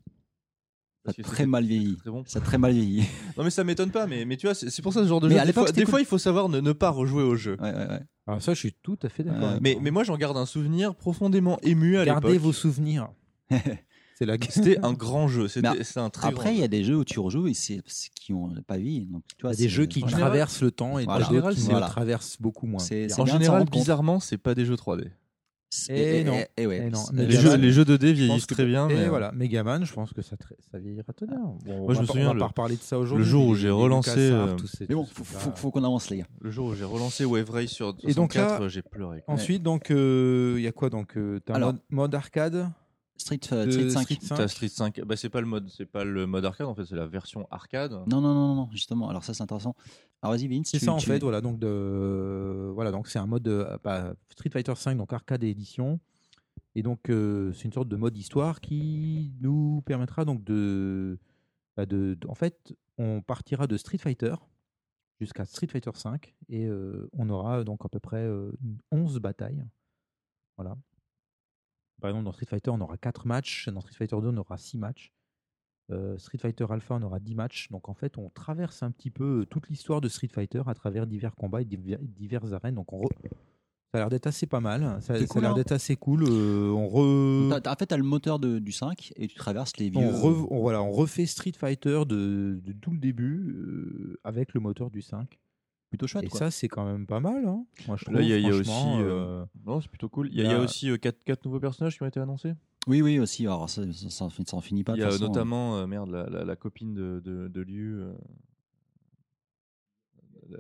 Ça 1.05 1.11
a 1.17 1.23
très 1.23 1.45
mal 1.45 1.65
vieilli. 1.65 1.97
très 1.97 2.09
bon. 2.09 2.23
Ça 2.25 2.39
a 2.39 2.41
très 2.41 2.57
mal 2.57 2.73
vieilli. 2.73 3.03
Non 3.37 3.43
mais 3.43 3.49
ça 3.49 3.63
m'étonne 3.63 3.91
pas, 3.91 4.07
mais, 4.07 4.25
mais 4.25 4.37
tu 4.37 4.47
vois, 4.47 4.53
c'est 4.55 4.81
pour 4.81 4.93
ça 4.93 5.03
ce 5.03 5.07
genre 5.07 5.19
de 5.19 5.27
Mais 5.27 5.35
jeu. 5.35 5.41
à 5.41 5.45
Des, 5.45 5.53
fois, 5.53 5.71
des 5.71 5.85
fois, 5.85 5.99
il 5.99 6.05
faut 6.05 6.17
savoir 6.17 6.47
ne, 6.49 6.59
ne 6.59 6.71
pas 6.71 6.89
rejouer 6.89 7.23
au 7.23 7.35
jeu. 7.35 7.57
Ouais, 7.59 7.73
ouais, 7.73 7.87
ouais. 7.87 7.99
Alors, 8.27 8.41
ça, 8.41 8.53
je 8.53 8.59
suis 8.59 8.73
tout 8.83 8.97
à 9.03 9.09
fait 9.09 9.23
d'accord. 9.23 9.43
Euh, 9.43 9.57
Mais, 9.61 9.77
mais 9.81 9.91
moi, 9.91 10.03
j'en 10.03 10.17
garde 10.17 10.37
un 10.37 10.45
souvenir 10.45 10.95
profondément 10.95 11.59
ému 11.61 11.97
à 11.97 12.05
Gardez 12.05 12.27
l'époque. 12.29 12.43
vos 12.43 12.53
souvenirs. 12.53 13.09
C'est 14.15 14.27
la 14.27 14.37
C'était 14.47 14.77
un 14.85 14.93
grand 14.93 15.27
jeu. 15.27 15.47
C'était 15.47 15.67
un 15.97 16.09
très 16.11 16.27
Après, 16.27 16.53
il 16.53 16.59
y 16.59 16.63
a 16.63 16.67
des 16.67 16.83
jeux 16.83 16.97
où 16.97 17.03
tu 17.03 17.19
rejoues 17.19 17.47
et 17.47 17.53
c'est 17.55 17.81
qui 18.15 18.31
ont 18.31 18.53
pas 18.67 18.77
vieilli. 18.77 19.07
Donc, 19.07 19.23
tu 19.37 19.41
vois, 19.41 19.51
a 19.51 19.55
des 19.55 19.67
jeux 19.67 19.87
qui 19.87 20.01
traversent 20.03 20.61
le 20.61 20.69
temps 20.71 20.99
et 20.99 21.05
Voilà. 21.05 21.27
des 21.27 21.35
jeux 21.35 21.49
qui 21.53 21.67
traversent 21.67 22.37
beaucoup 22.39 22.67
moins. 22.67 22.83
En 23.17 23.25
général, 23.25 23.65
bizarrement, 23.65 24.19
c'est 24.19 24.37
pas 24.37 24.53
des 24.55 24.65
jeux 24.65 24.75
3D. 24.75 25.09
Et, 25.89 26.19
Eh 26.19 26.23
non. 26.23 26.33
et- 26.33 26.47
et 26.57 26.67
ouais. 26.67 26.89
Non. 26.89 26.99
Les 27.13 27.31
jeux, 27.31 27.55
les 27.57 27.71
jeux 27.71 27.83
2D 27.85 28.07
Je 28.07 28.11
pense 28.11 28.17
vieillissent 28.19 28.45
que- 28.45 28.53
très 28.53 28.65
bien. 28.65 28.87
Et 28.89 28.93
mais, 28.95 29.05
euh, 29.05 29.09
voilà, 29.09 29.31
Megaman, 29.31 29.83
je 29.85 29.93
pense 29.93 30.13
que 30.13 30.21
ça, 30.21 30.35
ça 30.71 30.77
vieillira 30.79 31.11
très 31.13 31.25
bien. 31.25 31.37
Bon, 31.39 31.57
on 31.67 31.83
Moi, 31.85 31.93
je 31.93 32.01
me 32.01 32.05
souviens, 32.05 32.25
on 32.25 32.27
va 32.29 32.33
le- 32.33 32.39
pas 32.39 32.45
reparler 32.47 32.75
de 32.75 32.81
ça 32.81 32.99
aujourd'hui. 32.99 33.25
jour 33.25 33.47
où 33.47 33.55
j'ai 33.55 33.69
relancé, 33.69 34.11
euh, 34.31 34.55
ces- 34.65 34.85
Mais 34.89 34.95
bon, 34.95 35.05
faut, 35.05 35.23
faut, 35.23 35.51
faut 35.55 35.71
qu'on 35.71 35.83
avance, 35.83 36.09
les 36.09 36.17
gars. 36.17 36.27
Le 36.41 36.51
jour 36.51 36.67
où 36.67 36.75
j'ai 36.75 36.83
relancé 36.83 37.25
Wave 37.25 37.49
Race 37.49 37.69
sur 37.69 37.95
Et 38.03 38.13
donc 38.13 38.35
là, 38.35 38.47
64, 38.49 38.67
j'ai 38.69 38.81
pleuré. 38.81 39.23
Ensuite, 39.27 39.63
donc, 39.63 39.89
euh, 39.91 40.55
il 40.57 40.63
y 40.63 40.67
a 40.67 40.71
quoi 40.71 40.89
donc 40.89 41.17
euh, 41.17 41.39
T'as 41.45 41.53
un 41.53 41.55
Alors, 41.57 41.69
mode, 41.73 41.79
mode 41.89 42.15
arcade? 42.15 42.69
Street, 43.15 43.39
euh, 43.51 43.69
Street 43.71 43.89
5. 43.89 44.01
Street 44.03 44.17
5. 44.21 44.35
T'as 44.35 44.47
Street 44.47 44.67
5. 44.67 45.01
Bah, 45.01 45.15
c'est 45.15 45.29
pas 45.29 45.39
le 45.41 45.47
mode, 45.47 45.69
c'est 45.69 45.85
pas 45.85 46.03
le 46.03 46.25
mode 46.25 46.43
arcade 46.45 46.67
en 46.67 46.75
fait, 46.75 46.85
c'est 46.85 46.95
la 46.95 47.05
version 47.07 47.47
arcade. 47.51 47.91
Non, 48.07 48.21
non, 48.21 48.33
non, 48.33 48.55
non, 48.55 48.69
justement. 48.71 49.09
Alors, 49.09 49.23
ça, 49.23 49.33
c'est 49.33 49.43
intéressant. 49.43 49.75
Alors, 50.21 50.35
vas-y, 50.35 50.47
Vince. 50.47 50.69
C'est 50.69 50.79
tu- 50.79 50.85
ça 50.85 50.93
en 50.93 50.97
tu- 50.97 51.07
fait, 51.07 51.19
voilà 51.19 51.41
donc 51.41 51.59
de 51.59 52.71
voilà 52.73 52.91
donc 52.91 53.07
c'est 53.07 53.19
un 53.19 53.27
mode 53.27 53.47
euh, 53.47 53.77
bah, 53.83 54.13
Street 54.29 54.49
Fighter 54.49 54.73
5 54.75 54.97
donc 54.97 55.11
arcade 55.13 55.43
et 55.43 55.49
édition 55.49 55.99
et 56.75 56.81
donc 56.81 57.09
euh, 57.09 57.51
c'est 57.53 57.65
une 57.65 57.73
sorte 57.73 57.89
de 57.89 57.95
mode 57.97 58.17
histoire 58.17 58.61
qui 58.61 59.33
nous 59.41 59.81
permettra 59.85 60.23
donc 60.25 60.43
de, 60.45 61.19
bah, 61.75 61.85
de, 61.85 62.13
de- 62.19 62.27
en 62.27 62.35
fait 62.35 62.73
on 62.97 63.21
partira 63.21 63.67
de 63.67 63.75
Street 63.77 63.97
Fighter 63.97 64.33
jusqu'à 65.19 65.43
Street 65.45 65.67
Fighter 65.67 65.91
5 65.93 66.33
et 66.49 66.65
euh, 66.67 67.09
on 67.13 67.29
aura 67.29 67.63
donc 67.65 67.85
à 67.85 67.89
peu 67.89 67.99
près 67.99 68.23
euh, 68.23 68.51
11 68.93 69.19
batailles 69.19 69.63
voilà 70.57 70.77
par 72.03 72.09
exemple 72.11 72.25
dans 72.25 72.33
Street 72.33 72.45
Fighter 72.47 72.69
on 72.69 72.81
aura 72.81 72.97
4 72.97 73.25
matchs 73.25 73.69
dans 73.69 73.81
Street 73.81 73.95
Fighter 73.95 74.17
2 74.21 74.27
on 74.27 74.37
aura 74.37 74.57
6 74.57 74.77
matchs 74.77 75.11
euh, 75.91 76.17
Street 76.17 76.37
Fighter 76.37 76.65
Alpha, 76.69 76.95
on 76.95 77.01
aura 77.01 77.19
10 77.19 77.35
matchs. 77.35 77.69
Donc 77.69 77.89
en 77.89 77.93
fait, 77.93 78.17
on 78.17 78.29
traverse 78.29 78.83
un 78.83 78.91
petit 78.91 79.09
peu 79.11 79.41
euh, 79.41 79.45
toute 79.45 79.67
l'histoire 79.67 79.99
de 79.99 80.07
Street 80.07 80.29
Fighter 80.33 80.61
à 80.65 80.73
travers 80.73 81.05
divers 81.05 81.35
combats 81.35 81.61
et 81.61 81.65
divers, 81.65 81.99
diverses 82.01 82.53
arènes. 82.53 82.75
Donc 82.75 82.93
on 82.93 83.01
re- 83.01 83.09
ça 83.91 83.95
a 83.95 83.97
l'air 83.97 84.09
d'être 84.09 84.25
assez 84.25 84.47
pas 84.47 84.61
mal. 84.61 84.81
Ça, 85.01 85.15
C'est 85.15 85.27
ça 85.27 85.27
cool, 85.27 85.39
a 85.39 85.41
l'air 85.41 85.51
hein. 85.51 85.55
d'être 85.55 85.73
assez 85.73 85.97
cool. 85.97 86.23
Euh, 86.23 86.69
on 86.71 86.87
re... 86.87 87.53
En 87.67 87.75
fait, 87.75 87.85
tu 87.87 87.93
as 87.93 87.97
le 87.97 88.03
moteur 88.03 88.39
de- 88.39 88.59
du 88.59 88.71
5 88.71 89.11
et 89.17 89.27
tu 89.27 89.35
traverses 89.35 89.75
les 89.75 89.89
vieux. 89.89 89.99
On, 90.07 90.11
re- 90.31 90.47
on- 90.49 90.61
voilà, 90.61 90.81
on 90.81 90.91
refait 90.91 91.25
Street 91.25 91.51
Fighter 91.51 92.03
de, 92.07 92.61
de 92.63 92.71
tout 92.71 92.91
le 92.91 92.97
début 92.99 93.53
euh, 93.53 94.19
avec 94.23 94.53
le 94.53 94.61
moteur 94.61 94.89
du 94.89 95.01
5. 95.01 95.37
Plutôt 95.93 96.07
chouette, 96.07 96.23
Et 96.23 96.27
quoi. 96.27 96.39
ça, 96.39 96.49
c'est 96.49 96.67
quand 96.67 96.85
même 96.85 97.05
pas 97.05 97.19
mal. 97.19 97.45
hein. 97.47 97.67
Moi, 97.87 97.97
je 97.97 98.09
Là, 98.09 98.21
il 98.21 98.27
y 98.27 98.33
a- 98.33 98.39
trouve, 98.49 98.61
aussi, 98.61 98.71
euh, 99.03 99.45
Non, 99.63 99.79
c'est 99.79 99.89
plutôt 99.89 100.09
cool. 100.09 100.27
Il 100.31 100.37
y 100.37 100.41
a, 100.41 100.43
il 100.45 100.47
y 100.47 100.49
a 100.49 100.57
Là- 100.57 100.63
aussi 100.63 100.89
4 100.99 101.45
nouveaux 101.45 101.59
personnages 101.59 101.95
qui 101.97 102.01
ont 102.01 102.07
été 102.07 102.19
annoncés. 102.19 102.53
Oui, 102.87 103.03
oui, 103.03 103.19
aussi. 103.19 103.45
Alors, 103.45 103.69
ça, 103.69 103.83
ça, 103.93 104.09
ça, 104.09 104.27
ça 104.43 104.57
en 104.57 104.61
finit 104.61 104.83
pas. 104.83 104.95
Il 104.95 105.01
y 105.01 105.03
a 105.03 105.11
façon. 105.11 105.27
notamment, 105.27 105.77
euh, 105.77 105.85
merde, 105.85 106.09
la, 106.09 106.27
la- 106.31 106.43
la 106.45 106.55
copine 106.55 106.95
de, 106.95 107.21
de, 107.23 107.47
de 107.47 107.61
Liu, 107.61 108.01
euh, 108.01 108.11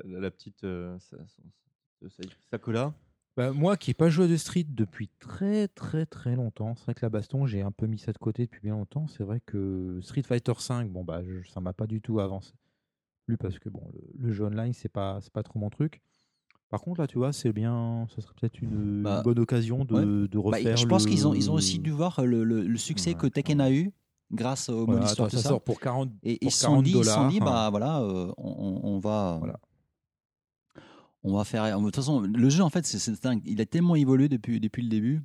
la, 0.05 0.29
petite 0.29 0.63
euh, 0.65 0.97
Sa- 0.99 1.17
son- 1.17 2.09
Sa- 2.09 2.23
Sakura. 2.51 2.93
Bah, 3.35 3.51
moi 3.51 3.75
qui 3.75 3.89
n'ai 3.89 3.93
pas 3.95 4.09
joué 4.09 4.27
de 4.27 4.37
Street 4.37 4.67
depuis 4.69 5.09
très 5.19 5.67
très 5.69 6.05
très 6.05 6.35
longtemps, 6.35 6.75
c'est 6.75 6.83
vrai 6.83 6.93
que 6.93 7.03
la 7.03 7.09
baston, 7.09 7.47
j'ai 7.47 7.63
un 7.63 7.71
peu 7.71 7.87
mis 7.87 7.97
ça 7.97 8.11
de 8.11 8.19
côté 8.19 8.43
depuis 8.45 8.61
bien 8.61 8.75
longtemps. 8.75 9.07
C'est 9.07 9.23
vrai 9.23 9.41
que 9.43 9.99
Street 10.03 10.21
Fighter 10.21 10.53
5, 10.59 10.91
bon 10.91 11.03
bah 11.03 11.23
je- 11.23 11.49
ça 11.49 11.59
m'a 11.59 11.73
pas 11.73 11.87
du 11.87 12.01
tout 12.01 12.19
avancé. 12.19 12.53
Plus 13.25 13.37
parce 13.37 13.59
que 13.59 13.69
bon, 13.69 13.81
le, 13.93 14.27
le 14.27 14.31
jeu 14.33 14.45
online, 14.45 14.73
c'est 14.73 14.89
pas, 14.89 15.19
c'est 15.21 15.31
pas 15.33 15.43
trop 15.43 15.59
mon 15.59 15.69
truc. 15.69 16.01
Par 16.69 16.81
contre, 16.81 17.01
là, 17.01 17.07
tu 17.07 17.17
vois, 17.19 17.31
c'est 17.33 17.53
bien. 17.53 18.07
Ça 18.15 18.21
serait 18.21 18.33
peut-être 18.39 18.59
une, 18.61 18.71
une 18.71 19.03
Bah, 19.03 19.21
bonne 19.23 19.37
occasion 19.39 19.85
de, 19.85 19.93
ouais. 19.93 20.01
de 20.27 20.37
Bah, 20.37 20.41
refaire. 20.57 20.75
je 20.77 20.85
pense 20.87 21.05
le- 21.05 21.09
qu'ils 21.11 21.27
ont, 21.27 21.33
ils 21.33 21.51
ont 21.51 21.53
aussi 21.53 21.79
dû 21.79 21.91
voir 21.91 22.23
le, 22.25 22.43
le- 22.43 22.63
le 22.63 22.77
succès 22.77 23.11
Ouais, 23.11 23.15
que 23.15 23.27
Tekken 23.27 23.61
a 23.61 23.71
eu 23.71 23.91
grâce 24.31 24.69
au 24.69 24.85
Voilà, 24.85 25.01
mode 25.01 25.09
histoire, 25.09 25.29
ça 25.29 25.37
ça. 25.37 25.49
sort 25.49 25.61
pour 25.61 25.79
40. 25.79 26.09
Et 26.23 26.37
pour 26.39 26.47
ils 26.47 26.51
se 26.51 26.59
sont 26.61 26.67
40 26.69 26.83
dit, 26.83 26.91
ils 26.97 27.05
sont 27.05 27.27
dit, 27.27 27.39
dollars, 27.39 27.53
bah 27.53 27.69
voilà, 27.69 28.01
euh, 28.01 28.31
on, 28.37 28.79
on- 28.83 28.99
va, 28.99 29.37
Voilà. 29.39 29.59
on 31.23 31.35
va 31.35 31.43
faire. 31.43 31.77
De 31.79 31.85
toute 31.85 31.95
façon, 31.95 32.21
le 32.21 32.49
jeu 32.49 32.63
en 32.63 32.69
fait, 32.69 32.85
c'est- 32.85 32.97
c'est 32.99 33.21
dingue. 33.21 33.41
Il 33.45 33.61
a 33.61 33.65
tellement 33.65 33.95
évolué 33.95 34.27
depuis 34.27 34.59
depuis 34.59 34.81
le 34.81 34.89
début. 34.89 35.21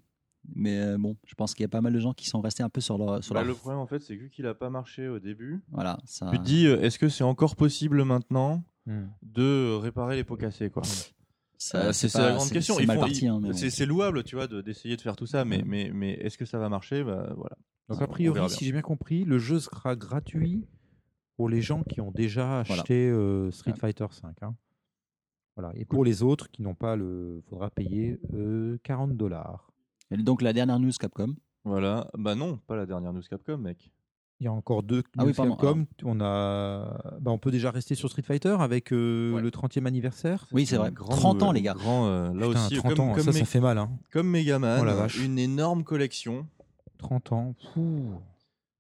Mais 0.54 0.78
euh, 0.80 0.96
bon, 0.98 1.16
je 1.26 1.34
pense 1.34 1.54
qu'il 1.54 1.62
y 1.62 1.66
a 1.66 1.68
pas 1.68 1.80
mal 1.80 1.92
de 1.92 1.98
gens 1.98 2.14
qui 2.14 2.26
sont 2.28 2.40
restés 2.40 2.62
un 2.62 2.68
peu 2.70 2.80
sur 2.80 2.96
leur 2.98 3.22
sur 3.22 3.34
Bah, 3.34 3.40
leur. 3.40 3.48
le 3.48 3.54
problème, 3.54 3.80
en 3.80 3.86
fait, 3.86 4.00
c'est 4.00 4.16
que 4.16 4.22
vu 4.22 4.30
qu'il 4.30 4.46
a 4.46 4.54
pas 4.54 4.70
marché 4.70 5.08
au 5.08 5.18
début, 5.18 5.62
Voilà, 5.70 5.98
ça. 6.04 6.30
tu 6.32 6.38
te 6.38 6.44
dis, 6.44 6.66
euh, 6.66 6.80
est-ce 6.80 6.98
que 6.98 7.08
c'est 7.08 7.24
encore 7.24 7.56
possible 7.56 8.04
maintenant 8.04 8.62
Hmm. 8.86 9.08
de 9.22 9.74
réparer 9.74 10.16
les 10.16 10.24
pots 10.24 10.36
cassés 10.38 10.70
quoi 10.70 10.82
ça- 11.58 11.88
Euh, 11.88 11.92
C'est 11.92 12.14
la 12.14 12.32
grande 12.34 12.48
question. 12.50 12.76
C'est 12.76 12.88
hein, 12.88 13.40
bon. 13.40 13.52
c'est 13.52 13.84
louable, 13.86 14.22
tu 14.24 14.34
vois, 14.36 14.46
de- 14.46 14.62
d'essayer 14.62 14.96
de 14.96 15.00
faire 15.02 15.14
tout 15.16 15.26
ça, 15.26 15.44
mais, 15.44 15.58
Ouais. 15.58 15.62
mais, 15.66 15.90
mais 15.92 16.12
est-ce 16.14 16.38
que 16.38 16.46
ça 16.46 16.58
va 16.58 16.68
marcher 16.70 17.04
bah, 17.04 17.32
voilà. 17.36 17.56
Donc, 17.90 17.98
On 18.00 18.04
a 18.04 18.06
priori, 18.06 18.48
si 18.48 18.64
j'ai 18.64 18.72
bien 18.72 18.80
compris, 18.80 19.24
le 19.24 19.38
jeu 19.38 19.58
sera 19.60 19.94
gratuit 19.96 20.64
pour 21.36 21.48
les 21.50 21.60
gens 21.60 21.82
qui 21.82 22.00
ont 22.00 22.12
déjà 22.12 22.62
Voilà. 22.66 22.82
acheté 22.82 23.08
euh, 23.10 23.50
Street 23.50 23.72
Ouais. 23.72 23.78
Fighter 23.78 24.06
V. 24.06 24.28
hein. 24.42 24.54
Voilà. 25.56 25.72
Et 25.76 25.84
pour 25.84 26.04
les 26.04 26.22
autres 26.22 26.48
qui 26.50 26.62
n'ont 26.62 26.74
pas 26.76 26.96
le. 26.96 27.42
faudra 27.50 27.68
payer 27.70 28.18
euh, 28.32 28.78
40 28.84 29.16
dollars. 29.16 29.67
Donc 30.10 30.42
la 30.42 30.52
dernière 30.52 30.78
news 30.78 30.92
Capcom. 30.98 31.34
Voilà. 31.64 32.08
Bah 32.16 32.34
non, 32.34 32.58
pas 32.66 32.76
la 32.76 32.86
dernière 32.86 33.12
news 33.12 33.22
Capcom, 33.28 33.58
mec. 33.58 33.90
Il 34.40 34.44
y 34.44 34.46
a 34.46 34.52
encore 34.52 34.82
deux 34.84 35.02
Ah 35.18 35.24
news 35.24 35.32
Capcom. 35.32 35.84
On, 36.04 36.20
a... 36.20 37.16
bah, 37.20 37.32
on 37.32 37.38
peut 37.38 37.50
déjà 37.50 37.70
rester 37.72 37.94
sur 37.96 38.08
Street 38.08 38.22
Fighter 38.22 38.56
avec 38.60 38.92
euh, 38.92 39.32
Ouais. 39.34 39.42
le 39.42 39.50
30e 39.50 39.84
anniversaire. 39.86 40.46
Oui, 40.52 40.64
c'est 40.64 40.76
vrai. 40.76 40.92
Grand 40.92 41.10
30 41.16 41.42
ans, 41.42 41.52
les 41.52 41.60
gars. 41.62 41.74
Grand, 41.74 42.06
euh, 42.06 42.32
là 42.32 42.46
Putain, 42.46 42.66
aussi, 42.66 42.76
30 42.76 42.94
comme, 42.94 43.04
ans, 43.10 43.14
comme, 43.14 43.24
ça, 43.24 43.32
Me- 43.32 43.36
ça 43.38 43.44
fait 43.44 43.60
mal. 43.60 43.78
Hein. 43.78 43.90
comme 44.12 44.28
Megaman, 44.28 44.78
Oh 44.80 44.84
la 44.84 44.94
vache. 44.94 45.18
une 45.22 45.38
énorme 45.40 45.82
collection. 45.82 46.46
30 46.98 47.32
ans. 47.32 47.54
Pouh. 47.74 48.12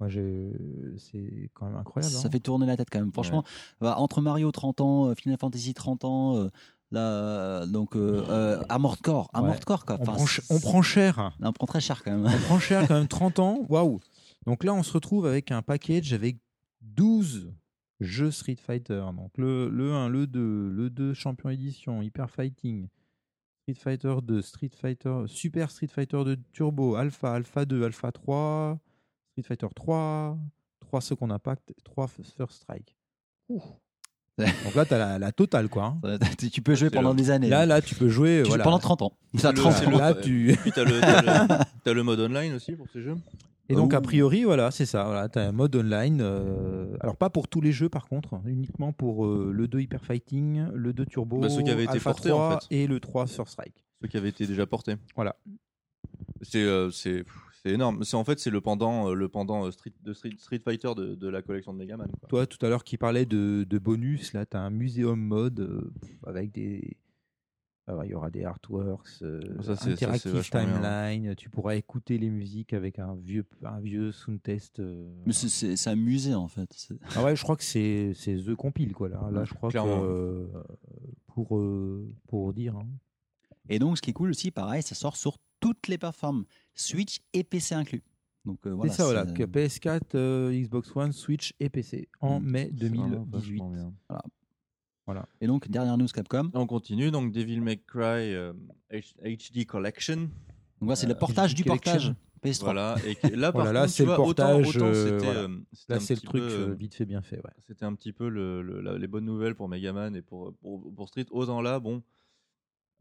Moi, 0.00 0.08
j'ai- 0.08 0.52
c'est 0.96 1.50
quand 1.54 1.66
même 1.66 1.76
incroyable. 1.76 2.14
Ça 2.14 2.28
hein. 2.28 2.30
fait 2.30 2.38
tourner 2.38 2.66
la 2.66 2.76
tête 2.76 2.88
quand 2.90 3.00
même. 3.00 3.12
Franchement, 3.12 3.42
bah, 3.80 3.96
entre 3.98 4.20
Mario 4.20 4.52
30 4.52 4.80
ans, 4.80 5.06
euh, 5.08 5.14
Final 5.16 5.38
Fantasy 5.40 5.74
30 5.74 6.04
ans, 6.04 6.36
euh, 6.36 6.48
là, 6.90 7.00
euh, 7.00 7.66
donc 7.66 7.96
euh, 7.96 8.24
euh, 8.28 8.62
Armored 8.68 9.00
Core, 9.00 9.28
Armored 9.32 9.54
Ouais. 9.56 9.60
Core 9.66 9.84
quoi. 9.84 9.96
on, 9.98 10.02
Enfin, 10.02 10.12
prend, 10.14 10.26
ch- 10.26 10.40
c'est- 10.44 10.54
on 10.54 10.60
prend 10.60 10.82
cher. 10.82 11.36
on 11.40 11.52
prend 11.52 11.66
très 11.66 11.80
cher 11.80 12.02
quand 12.02 12.16
même. 12.16 12.26
On 12.26 12.38
prend 12.46 12.58
cher 12.58 12.86
quand 12.88 12.94
même 12.94 13.08
30 13.08 13.38
ans. 13.38 13.66
Waouh. 13.68 14.00
Donc 14.46 14.64
là, 14.64 14.72
on 14.74 14.82
se 14.82 14.92
retrouve 14.92 15.26
avec 15.26 15.50
un 15.50 15.62
package 15.62 16.12
avec 16.12 16.38
12 16.80 17.52
jeux 18.00 18.30
Street 18.30 18.56
Fighter. 18.56 19.04
Donc 19.16 19.32
le, 19.36 19.68
le 19.68 19.92
1, 19.92 20.08
le 20.08 20.26
2, 20.26 20.70
le 20.70 20.88
2 20.90 21.12
Champion 21.14 21.50
Edition, 21.50 22.00
Hyper 22.02 22.30
Fighting, 22.30 22.88
Street 23.62 23.74
Fighter 23.74 24.14
2, 24.22 24.40
Street 24.40 24.70
Fighter, 24.74 25.24
Super 25.26 25.70
Street 25.70 25.88
Fighter 25.88 26.24
2 26.24 26.36
Turbo, 26.52 26.94
Alpha, 26.94 27.34
Alpha 27.34 27.64
2, 27.66 27.84
Alpha 27.84 28.12
3, 28.12 28.78
Street 29.32 29.42
Fighter 29.42 29.68
3, 29.74 30.38
3 30.80 31.00
Second 31.02 31.30
Impact, 31.30 31.74
3 31.84 32.06
First 32.08 32.52
Strike. 32.52 32.96
Ouh. 33.50 33.62
Donc 34.64 34.74
là, 34.74 34.84
tu 34.84 34.94
as 34.94 34.98
la, 34.98 35.18
la 35.18 35.32
totale, 35.32 35.68
quoi. 35.68 35.96
hein. 36.02 36.18
tu 36.52 36.62
peux 36.62 36.74
jouer 36.74 36.90
pendant 36.90 37.10
le- 37.10 37.16
des 37.16 37.30
années. 37.30 37.48
Là, 37.48 37.66
là, 37.66 37.80
tu 37.82 37.94
peux 37.94 38.08
jouer. 38.08 38.40
Tu 38.44 38.48
voilà. 38.48 38.64
pendant 38.64 38.78
30 38.78 39.02
ans. 39.02 39.12
T'as 39.40 39.52
le- 39.52 39.58
30 39.58 39.72
c'est 39.74 39.86
ans. 39.86 39.90
le- 39.90 39.98
Là, 39.98 40.14
tu... 40.14 40.56
Puis 40.62 40.72
t'as 40.72 40.84
le, 40.84 41.00
t'as 41.84 41.92
le, 41.92 42.02
mode 42.02 42.20
online 42.20 42.54
aussi 42.54 42.72
pour 42.72 42.86
ces 42.92 43.02
jeux. 43.02 43.16
Et 43.70 43.74
donc, 43.74 43.92
a 43.92 44.00
priori, 44.00 44.44
voilà, 44.44 44.70
c'est 44.70 44.86
ça. 44.86 45.04
Voilà, 45.04 45.28
tu 45.28 45.38
as 45.38 45.48
un 45.48 45.52
mode 45.52 45.76
online. 45.76 46.20
euh, 46.22 46.86
alors, 47.00 47.16
pas 47.16 47.28
pour 47.30 47.48
tous 47.48 47.60
les 47.60 47.72
jeux, 47.72 47.88
par 47.90 48.06
contre, 48.08 48.34
hein, 48.34 48.42
uniquement 48.46 48.92
pour 48.92 49.26
euh, 49.26 49.50
le 49.52 49.68
2 49.68 49.80
Hyper 49.80 50.04
Fighting, 50.04 50.68
le 50.72 50.92
2 50.94 51.04
Turbo, 51.04 51.38
Bah, 51.40 51.48
ceux 51.50 51.62
qui 51.62 51.70
avaient 51.70 51.84
été 51.84 51.94
Alpha 51.94 52.10
portés, 52.12 52.30
3 52.30 52.46
en 52.56 52.60
fait. 52.60 52.66
et 52.70 52.86
le 52.86 52.98
3 53.00 53.26
First 53.26 53.52
Strike. 53.52 53.84
Ceux 54.00 54.08
qui 54.08 54.16
avaient 54.16 54.30
été 54.30 54.46
déjà 54.46 54.64
portés. 54.66 54.94
Voilà. 55.16 55.36
C'est 56.42 56.62
euh, 56.62 56.90
c'est 57.68 57.74
énorme. 57.74 58.02
C'est 58.04 58.16
en 58.16 58.24
fait 58.24 58.38
c'est 58.38 58.50
le 58.50 58.60
pendant 58.60 59.10
euh, 59.10 59.14
le 59.14 59.28
pendant 59.28 59.66
euh, 59.66 59.70
Street 59.70 59.92
de 60.02 60.12
Street, 60.12 60.32
Street 60.38 60.60
Fighter 60.64 60.92
de, 60.96 61.14
de 61.14 61.28
la 61.28 61.42
collection 61.42 61.72
de 61.72 61.78
Megaman. 61.78 62.08
quoi. 62.20 62.28
Toi, 62.28 62.46
tout 62.46 62.64
à 62.64 62.68
l'heure, 62.68 62.84
qui 62.84 62.96
parlait 62.96 63.26
de, 63.26 63.64
de 63.68 63.78
bonus, 63.78 64.32
là, 64.32 64.46
tu 64.46 64.56
as 64.56 64.60
un 64.60 64.70
muséum 64.70 65.20
mode 65.20 65.60
euh, 65.60 65.92
avec 66.26 66.52
des. 66.52 66.96
ah 67.86 67.96
ouais, 67.96 68.06
Il 68.06 68.10
y 68.10 68.14
aura 68.14 68.30
des 68.30 68.44
artworks, 68.44 69.08
euh, 69.22 69.40
Ça, 69.62 69.76
c'est- 69.76 69.96
ça, 69.96 70.06
interactive 70.10 70.32
bien. 70.32 70.42
timeline. 70.42 71.34
Tu 71.36 71.50
pourras 71.50 71.74
écouter 71.76 72.18
les 72.18 72.30
musiques 72.30 72.72
avec 72.72 72.98
un 72.98 73.14
vieux, 73.16 73.44
un 73.64 73.80
vieux 73.80 74.12
sound 74.12 74.42
test. 74.42 74.80
euh. 74.80 75.08
Mais 75.26 75.32
c'est- 75.32 75.88
un 75.88 75.96
musée 75.96 76.34
en 76.34 76.48
fait. 76.48 76.70
Ah 77.16 77.24
ouais, 77.24 77.36
je 77.36 77.42
crois 77.42 77.56
que 77.56 77.64
c'est 77.64 78.12
c'est 78.14 78.36
The 78.36 78.54
Compile, 78.54 78.92
quoi. 78.92 79.08
Là, 79.08 79.28
là 79.32 79.44
je 79.44 79.54
crois 79.54 79.70
que. 79.70 79.78
euh, 79.78 80.46
pour, 81.26 81.56
euh, 81.58 82.06
pour 82.28 82.52
dire. 82.52 82.76
hein. 82.76 82.86
Et 83.70 83.78
donc, 83.78 83.96
ce 83.98 84.02
qui 84.02 84.10
est 84.10 84.14
cool 84.14 84.30
aussi, 84.30 84.50
pareil, 84.50 84.82
ça 84.82 84.94
sort 84.94 85.16
sur 85.16 85.36
toutes 85.60 85.88
les 85.88 85.98
plateformes, 85.98 86.44
Switch 86.74 87.18
et 87.32 87.44
PC 87.44 87.74
inclus. 87.74 88.02
Donc 88.44 88.58
euh, 88.66 88.70
voilà. 88.72 88.90
c'est 88.92 88.98
ça, 88.98 89.04
voilà. 89.04 89.26
que 89.26 89.42
PS4, 89.42 90.00
euh, 90.14 90.52
Xbox 90.52 90.94
One, 90.96 91.12
Switch 91.12 91.52
et 91.60 91.68
PC 91.68 92.08
en 92.20 92.40
Mm. 92.40 92.44
mai 92.44 92.70
C'est 92.78 92.88
vraiment 92.88 93.08
2018. 93.08 93.30
vachement 93.30 93.70
bien. 93.70 93.92
Et 95.40 95.46
donc, 95.46 95.68
dernière 95.70 95.96
news 95.96 96.06
Capcom. 96.08 96.50
On 96.52 96.66
continue 96.66 97.10
donc 97.10 97.32
Devil 97.32 97.60
May 97.62 97.78
Cry 97.78 98.34
euh, 98.34 98.52
HD 98.92 99.64
Collection. 99.64 100.16
Donc 100.16 100.28
voilà, 100.82 100.96
c'est 100.96 101.06
Euh, 101.06 101.10
le 101.10 101.14
portage 101.18 101.54
du 101.54 101.64
Collection. 101.64 101.92
portage 101.92 102.14
PS3. 102.42 102.64
Voilà. 102.64 102.96
Et 103.06 103.14
que- 103.14 103.26
là 103.34 103.50
par 103.50 103.62
Voilà, 103.62 103.72
là, 103.72 103.80
contre, 103.86 103.92
c'est 103.94 104.02
le 104.02 104.06
vois, 104.08 104.16
portage, 104.16 104.76
autant 104.76 104.84
euh, 104.84 105.18
voilà. 105.18 105.40
euh, 105.40 105.48
Là, 105.88 106.00
c'est 106.00 106.14
le 106.14 106.20
truc 106.20 106.42
peu, 106.42 106.48
euh, 106.50 106.68
euh, 106.68 106.74
vite 106.74 106.94
fait, 106.94 107.06
bien 107.06 107.22
fait. 107.22 107.36
Ouais. 107.38 107.50
C'était 107.66 107.84
un 107.86 107.94
petit 107.94 108.12
peu 108.12 108.28
le- 108.28 108.60
le- 108.60 108.82
la- 108.82 108.98
les 108.98 109.06
bonnes 109.06 109.24
nouvelles 109.24 109.54
pour 109.54 109.66
Megaman 109.68 110.14
et 110.14 110.20
pour, 110.20 110.52
pour, 110.60 110.94
pour 110.94 111.08
Street. 111.08 111.24
Autant 111.30 111.62
là, 111.62 111.80
bon, 111.80 112.02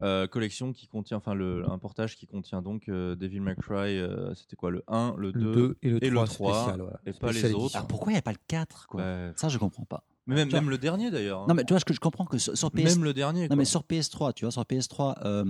euh, 0.02 0.26
collection 0.26 0.72
qui 0.72 0.86
contient, 0.86 1.16
enfin, 1.16 1.34
le, 1.34 1.68
un 1.68 1.78
portage 1.78 2.16
qui 2.16 2.26
contient 2.26 2.62
donc 2.62 2.88
euh, 2.88 3.16
Devil 3.16 3.40
May 3.40 3.56
Cry, 3.56 3.98
euh, 3.98 4.32
c'était 4.34 4.56
quoi, 4.56 4.70
le 4.70 4.82
1, 4.88 5.14
le 5.18 5.32
2, 5.32 5.38
Le 5.40 5.54
2 5.54 5.76
et 5.82 5.90
le 5.90 6.04
et 6.04 6.10
le 6.10 6.16
3, 6.16 6.26
3, 6.26 6.54
spécial. 6.62 6.80
voilà. 6.82 7.00
et 7.06 7.12
pas 7.12 7.32
les 7.32 7.52
autres. 7.54 7.74
Alors 7.76 7.88
pourquoi 7.88 8.12
il 8.12 8.14
n'y 8.14 8.18
a 8.18 8.22
pas 8.22 8.32
le 8.32 8.38
4 8.46 8.86
quoi? 8.86 9.00
Ouais. 9.02 9.32
Ça, 9.36 9.48
je 9.48 9.58
comprends 9.58 9.84
pas. 9.84 10.04
Mais 10.26 10.34
même, 10.34 10.52
même 10.52 10.68
le 10.68 10.76
dernier 10.78 11.10
d'ailleurs. 11.10 11.40
hein. 11.40 11.46
Non, 11.48 11.54
mais 11.54 11.64
tu 11.64 11.72
vois, 11.72 11.80
ce 11.80 11.86
que 11.86 11.94
je 11.94 12.00
comprends 12.00 12.26
que 12.26 12.36
sur, 12.36 12.56
sur 12.56 12.70
PS. 12.70 12.96
même 12.96 13.02
le 13.04 13.14
dernier. 13.14 13.42
Non 13.42 13.48
quoi. 13.48 13.56
mais 13.56 13.64
sur 13.64 13.80
PS3, 13.82 14.34
tu 14.34 14.44
vois, 14.44 14.52
sur 14.52 14.62
PS3, 14.62 15.14
euh, 15.24 15.44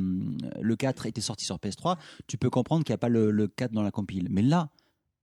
le 0.60 0.76
4 0.76 1.06
était 1.06 1.20
sorti 1.20 1.44
sur 1.44 1.56
PS3, 1.56 1.96
tu 2.28 2.38
peux 2.38 2.48
comprendre 2.48 2.84
qu'il 2.84 2.92
n'y 2.92 2.94
a 2.94 2.98
pas 2.98 3.08
le, 3.08 3.30
le 3.32 3.48
4 3.48 3.72
dans 3.72 3.82
la 3.82 3.90
compile. 3.90 4.28
Mais 4.30 4.40
là, 4.42 4.70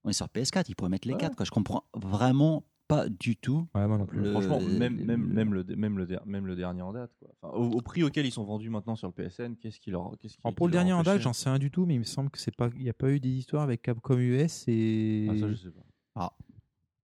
on 0.03 0.09
est 0.09 0.13
sur 0.13 0.27
PS4, 0.27 0.65
ils 0.67 0.75
pourraient 0.75 0.89
mettre 0.89 1.07
les 1.07 1.13
Ouais. 1.13 1.19
4. 1.21 1.35
Quoi. 1.37 1.45
Je 1.45 1.51
comprends 1.51 1.85
vraiment 1.95 2.65
pas 2.87 3.09
du 3.09 3.35
tout. 3.35 3.67
Ouais, 3.73 3.87
moi 3.87 3.97
non 3.97 4.05
plus. 4.05 4.19
Le- 4.19 4.31
Franchement, 4.31 4.59
même, 4.61 4.97
le- 4.97 5.05
même, 5.05 5.25
même, 5.25 5.53
le, 5.53 5.63
même, 5.75 5.97
le, 5.97 6.05
der- 6.05 6.25
même 6.25 6.45
le 6.45 6.55
dernier 6.55 6.81
en 6.81 6.93
date. 6.93 7.11
Quoi. 7.19 7.29
Enfin, 7.41 7.57
au, 7.57 7.71
au 7.71 7.81
prix 7.81 8.03
auquel 8.03 8.25
ils 8.25 8.31
sont 8.31 8.43
vendus 8.43 8.69
maintenant 8.69 8.95
sur 8.95 9.07
le 9.07 9.13
PSN, 9.13 9.55
qu'est-ce 9.55 9.79
qui 9.79 9.91
leur. 9.91 10.11
Qu'est-ce 10.19 10.35
qui, 10.35 10.41
Alors, 10.43 10.55
pour 10.55 10.67
qui 10.67 10.71
le 10.71 10.73
dernier 10.73 10.93
en 10.93 11.01
date, 11.03 11.21
j'en 11.21 11.33
sais 11.33 11.49
rien 11.49 11.59
du 11.59 11.71
tout, 11.71 11.85
mais 11.85 11.95
il 11.95 11.99
me 11.99 12.03
semble 12.03 12.29
que 12.29 12.37
c'est 12.39 12.55
pas, 12.55 12.69
il 12.75 12.83
n'y 12.83 12.89
a 12.89 12.93
pas 12.93 13.09
eu 13.11 13.19
des 13.19 13.29
histoires 13.29 13.63
avec 13.63 13.81
Capcom 13.81 14.17
US 14.17 14.65
et 14.67 15.27
Ah, 15.31 15.37
ça, 15.37 15.49
je 15.49 15.55
sais 15.55 15.71
pas. 16.13 16.33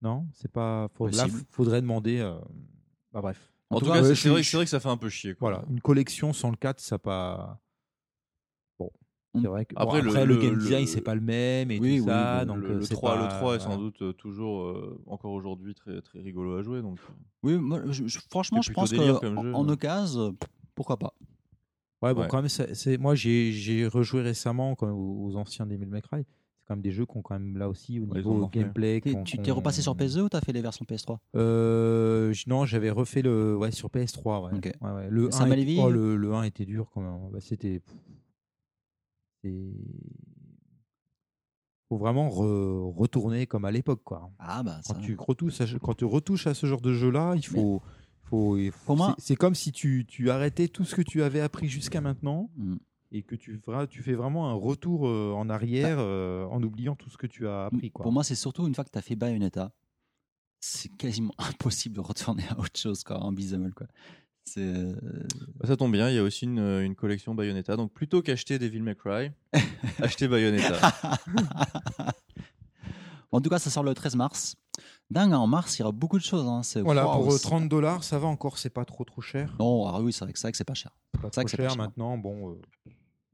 non, 0.02 0.28
c'est 0.34 0.52
pas. 0.52 0.88
faut- 0.96 1.08
là, 1.08 1.24
Possible. 1.24 1.42
faudrait 1.52 1.82
demander. 1.82 2.20
euh, 2.20 2.40
Bah 3.14 3.22
bref. 3.22 3.52
En, 3.70 3.80
tout, 3.80 3.86
cas, 3.86 3.94
cas, 3.94 4.02
ouais, 4.04 4.16
c'est- 4.16 4.30
vrai, 4.30 4.42
vrai 4.42 4.64
que 4.66 4.70
ça 4.70 4.80
fait 4.82 4.90
un 4.90 4.98
peu 4.98 5.08
chier. 5.10 5.34
Quoi. 5.34 5.50
Voilà, 5.52 5.66
une 5.70 5.80
collection 5.80 6.34
sans 6.34 6.50
le 6.50 6.58
4, 6.58 6.80
ça 6.80 7.00
pas. 7.00 7.60
C'est 9.34 9.48
vrai 9.48 9.66
que 9.66 9.76
bon, 9.76 9.82
Après, 9.82 10.02
le- 10.02 10.26
le, 10.26 10.38
game 10.42 10.54
le- 10.56 10.60
design 10.62 10.86
c'est 10.88 11.00
pas 11.02 11.16
le 11.16 11.22
même 11.22 11.72
et 11.72 11.80
Oui, 11.80 12.00
tout 12.00 12.04
oui, 12.04 12.10
ça, 12.10 12.42
le- 12.42 12.46
donc 12.48 12.58
le, 12.58 12.70
euh, 12.70 12.74
le 12.76 12.82
c'est 12.82 12.94
3, 12.96 13.16
pas- 13.16 13.22
le 13.24 13.28
3 13.30 13.56
est 13.56 13.60
sans 13.60 13.66
voilà. 13.68 13.82
doute 13.82 14.02
euh, 14.02 14.12
toujours, 14.14 14.62
euh, 14.64 15.02
encore 15.08 15.32
aujourd'hui, 15.32 15.74
très, 15.74 16.02
très 16.02 16.20
rigolo 16.20 16.56
à 16.58 16.62
jouer. 16.64 16.82
Donc, 16.82 17.00
euh. 17.00 17.14
Oui, 17.44 17.58
moi, 17.58 17.82
je- 17.90 18.08
je- 18.08 18.20
franchement, 18.30 18.62
je 18.62 18.74
pense 18.74 18.92
qu'en 18.92 19.20
comme 19.20 19.42
jeu, 19.44 19.54
en 19.54 19.66
ouais. 19.66 19.72
occasion, 19.72 20.36
pourquoi 20.76 20.98
pas. 20.98 21.14
Ouais, 22.02 22.14
bon, 22.14 22.22
Ouais. 22.22 22.28
quand 22.30 22.38
même, 22.42 22.50
c'est, 22.50 22.98
moi 22.98 23.14
j'ai, 23.16 23.52
j'ai 23.52 23.88
rejoué 23.88 24.22
récemment 24.22 24.76
quand 24.76 24.88
même 24.88 24.96
aux, 24.98 25.36
anciens 25.38 25.66
Devil 25.68 25.86
May 25.86 26.02
Cry. 26.02 26.24
C'est 26.58 26.66
quand 26.68 26.76
même 26.76 26.82
des 26.82 26.92
jeux 26.92 27.06
qui 27.06 27.16
ont 27.18 27.22
quand 27.22 27.36
même 27.40 27.58
là 27.58 27.70
aussi 27.70 28.00
au 28.00 28.06
Ouais, 28.06 28.18
niveau 28.18 28.34
morflé. 28.34 28.62
gameplay. 28.62 29.02
Tu 29.24 29.38
t'es 29.38 29.52
repassé 29.52 29.82
sur 29.82 29.96
PS2 29.96 30.22
ou 30.24 30.30
t'as 30.30 30.42
fait 30.42 30.52
les 30.52 30.62
versions 30.62 30.84
PS3 30.86 31.20
Euh, 31.38 32.34
j- 32.34 32.46
non, 32.48 32.66
j'avais 32.66 32.90
refait 32.90 33.22
le 33.22 33.56
ouais, 33.56 33.72
sur 33.72 33.90
PS3. 33.90 34.46
Ouais. 34.46 34.58
Ok. 34.58 34.72
Ouais, 34.82 34.92
ouais. 34.92 35.08
Le, 35.10 35.32
Ça 35.32 35.44
1 35.44 35.48
m'a 35.48 35.58
était- 35.58 35.78
oh, 35.80 35.90
le, 35.90 36.16
le 36.18 36.34
1 36.34 36.44
était 36.44 36.66
dur 36.66 36.90
quand 36.94 37.02
même. 37.02 37.30
Bah, 37.32 37.40
c'était. 37.40 37.82
C'est- 39.42 39.74
faut 41.90 41.98
vraiment 41.98 42.30
re- 42.30 42.94
retourner 42.96 43.48
comme 43.48 43.66
à 43.66 43.72
l'époque. 43.72 44.02
Quoi. 44.04 44.32
Ah 44.40 44.64
bah 44.64 44.80
ça. 44.84 44.94
Quand, 44.94 45.02
tu 45.02 45.16
retouches 45.18 45.62
à, 45.62 45.68
ce- 45.68 45.78
quand 45.78 45.94
tu 45.94 46.06
retouches 46.06 46.48
à 46.48 46.54
ce 46.54 46.66
genre 46.66 46.82
de 46.82 46.94
jeu-là, 46.94 47.34
il 47.36 47.46
faut. 47.46 47.82
faut, 48.24 48.58
il 48.58 48.72
faut- 48.72 48.86
Pour 48.86 48.98
moi- 48.98 49.16
c'est, 49.18 49.36
comme 49.36 49.56
si 49.56 49.72
tu, 49.74 50.06
tu 50.08 50.30
arrêtais 50.32 50.68
tout 50.70 50.86
ce 50.86 50.96
que 50.96 51.02
tu 51.02 51.22
avais 51.22 51.42
appris 51.42 51.68
jusqu'à 51.68 52.00
maintenant 52.00 52.50
Mm. 52.56 52.76
et 53.12 53.24
que 53.24 53.36
tu, 53.36 53.60
tu 53.90 54.02
fais 54.04 54.14
vraiment 54.14 54.50
un 54.50 54.54
retour 54.54 55.06
euh, 55.08 55.34
en 55.36 55.50
arrière 55.50 55.98
euh, 56.00 56.46
en 56.46 56.64
oubliant 56.64 56.96
tout 56.96 57.10
ce 57.10 57.18
que 57.18 57.28
tu 57.28 57.46
as 57.48 57.66
appris. 57.66 57.92
Quoi. 57.92 58.04
Pour 58.04 58.14
moi, 58.14 58.24
c'est 58.24 58.36
surtout 58.36 58.66
une 58.68 58.74
fois 58.74 58.86
que 58.86 58.92
tu 58.92 58.98
as 58.98 59.02
fait 59.02 59.18
Bayonetta, 59.18 59.74
c'est 60.62 60.96
quasiment 60.96 61.34
impossible 61.40 61.96
de 61.96 62.00
retourner 62.02 62.44
à 62.50 62.58
autre 62.58 62.80
chose 62.80 63.04
quoi, 63.04 63.18
en 63.22 63.34
beat'em 63.34 63.66
up, 63.66 63.74
quoi. 63.74 63.88
C'est 64.44 64.60
euh, 64.62 64.94
Bah, 65.60 65.68
ça 65.68 65.78
tombe 65.78 65.92
bien, 65.92 66.10
il 66.10 66.16
y 66.16 66.20
a 66.20 66.24
aussi 66.24 66.46
une, 66.46 66.60
une 66.60 66.96
collection 66.96 67.34
Bayonetta. 67.36 67.76
Donc, 67.78 67.94
plutôt 67.94 68.22
qu'acheter 68.22 68.60
Devil 68.60 68.82
May 68.82 68.96
Cry, 68.96 69.32
achetez 70.02 70.28
Bayonetta. 70.28 70.92
en 73.32 73.42
tout 73.42 73.50
cas, 73.50 73.60
ça 73.60 73.70
sort 73.70 73.84
le 73.84 73.94
13 73.94 74.16
mars. 74.16 74.56
Dingue, 75.10 75.34
hein, 75.34 75.38
en 75.40 75.48
mars, 75.48 75.78
il 75.78 75.82
y 75.82 75.84
aura 75.84 75.92
beaucoup 75.92 76.18
de 76.18 76.24
choses. 76.24 76.48
hein, 76.48 76.64
c'est- 76.64 76.82
Voilà, 76.82 77.04
pour 77.04 77.28
euh, 77.32 77.38
c'est- 77.38 77.44
30 77.44 77.68
dollars, 77.70 78.04
ça 78.04 78.18
va 78.20 78.28
encore, 78.28 78.58
c'est 78.58 78.70
pas 78.70 78.86
trop 78.86 79.04
trop 79.04 79.22
cher. 79.22 79.54
Non, 79.60 79.88
ah 79.88 80.00
oui, 80.02 80.12
c'est 80.14 80.24
vrai, 80.26 80.34
que- 80.34 80.40
c'est 80.40 80.44
vrai 80.48 80.52
que 80.52 80.58
c'est 80.58 80.64
pas 80.64 80.74
cher. 80.74 80.92
Pas 81.14 81.20
c'est 81.20 81.22
vrai 81.22 81.30
trop 81.32 81.44
que 81.44 81.52
c'est 81.52 81.58
pas 81.58 81.64
cher 81.64 81.72
cher. 81.72 81.78
maintenant. 81.78 82.18
Bon, 82.18 82.50
euh, 82.52 82.62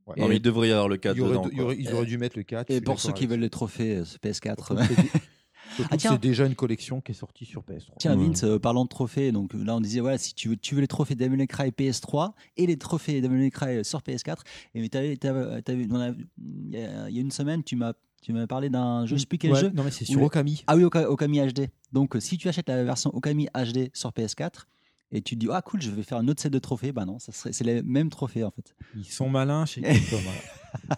ouais. 0.08 0.16
Non, 0.18 0.28
mais 0.28 0.38
il 0.38 0.42
devrait 0.42 0.70
y 0.70 0.72
avoir 0.72 0.88
le 0.90 0.98
4 0.98 1.16
il 1.16 1.20
y 1.20 1.22
aurait- 1.22 1.32
dedans. 1.38 1.50
il 1.52 1.58
y 1.58 1.62
aurait- 1.62 1.76
quoi. 1.76 1.84
ils 1.84 1.94
auraient 1.96 2.06
dû 2.06 2.18
mettre 2.18 2.38
le 2.38 2.44
4. 2.44 2.68
je 2.70 2.78
Et 2.78 2.82
pour 2.82 3.00
ceux 3.00 3.14
qui 3.14 3.28
veulent 3.28 3.40
les 3.40 3.50
trophées 3.50 3.98
euh, 3.98 4.04
PS4. 4.24 4.76
Ah, 5.92 5.98
c'est 5.98 6.18
déjà 6.22 6.46
une 6.46 6.56
collection 6.56 7.02
qui 7.02 7.12
est 7.12 7.16
sortie 7.16 7.46
sur 7.46 7.62
PS3. 7.64 7.92
Tiens. 8.00 8.16
Vince, 8.16 8.44
euh, 8.44 8.60
parlant 8.60 8.84
de 8.84 8.90
trophées, 8.90 9.32
donc 9.32 9.54
là 9.54 9.76
on 9.76 9.82
disait 9.82 10.00
voilà, 10.00 10.18
si 10.18 10.34
tu 10.34 10.50
veux, 10.50 10.58
tu 10.58 10.76
veux 10.76 10.82
les 10.82 10.88
trophées 10.88 11.16
Devil 11.16 11.36
May 11.38 11.48
Cry 11.48 11.70
PS3 11.70 12.34
et 12.58 12.66
les 12.68 12.78
trophées 12.78 13.22
Devil 13.22 13.36
May 13.38 13.52
Cry 13.52 13.84
sur 13.86 14.00
PS4, 14.02 14.38
et 14.76 14.80
il 14.80 14.86
y, 14.86 14.98
a 14.98 15.04
il 17.10 17.16
y 17.16 17.18
a 17.18 17.22
une 17.22 17.32
semaine, 17.32 17.64
tu 17.64 17.76
m'as 17.76 17.94
tu 18.22 18.34
m'as 18.34 18.48
parlé 18.48 18.70
d'un 18.70 19.06
jeu, 19.06 19.16
je 19.16 19.22
sais 19.22 19.26
plus 19.28 19.38
quel 19.38 19.52
Ouais, 19.54 19.60
jeu. 19.62 19.70
Non, 19.70 19.84
mais 19.84 19.92
c'est 19.92 20.04
sur 20.04 20.22
Okami. 20.22 20.64
Ah 20.68 20.76
oui, 20.76 20.84
Oka- 20.84 21.06
Okami 21.06 21.40
HD. 21.40 21.70
Donc 21.94 22.16
euh, 22.16 22.20
si 22.20 22.38
tu 22.38 22.50
achètes 22.50 22.68
la 22.68 22.84
version 22.84 23.14
Okami 23.14 23.48
HD 23.54 23.90
sur 23.94 24.10
PS4 24.12 24.66
et 25.12 25.22
tu 25.22 25.36
te 25.36 25.40
dis 25.40 25.48
ah 25.52 25.62
cool, 25.62 25.82
je 25.82 25.92
vais 25.92 26.04
faire 26.04 26.18
un 26.18 26.28
autre 26.28 26.42
set 26.42 26.52
de 26.52 26.60
trophées, 26.60 26.92
bah 26.92 27.06
non, 27.06 27.20
ça 27.20 27.32
serait 27.32 27.54
c'est 27.54 27.64
les 27.64 27.82
mêmes 27.84 28.10
trophées 28.10 28.44
en 28.44 28.52
fait. 28.52 28.76
Ils 28.96 29.06
sont 29.06 29.30
malins 29.30 29.66
chez 29.66 29.82
Capcom. 29.82 30.18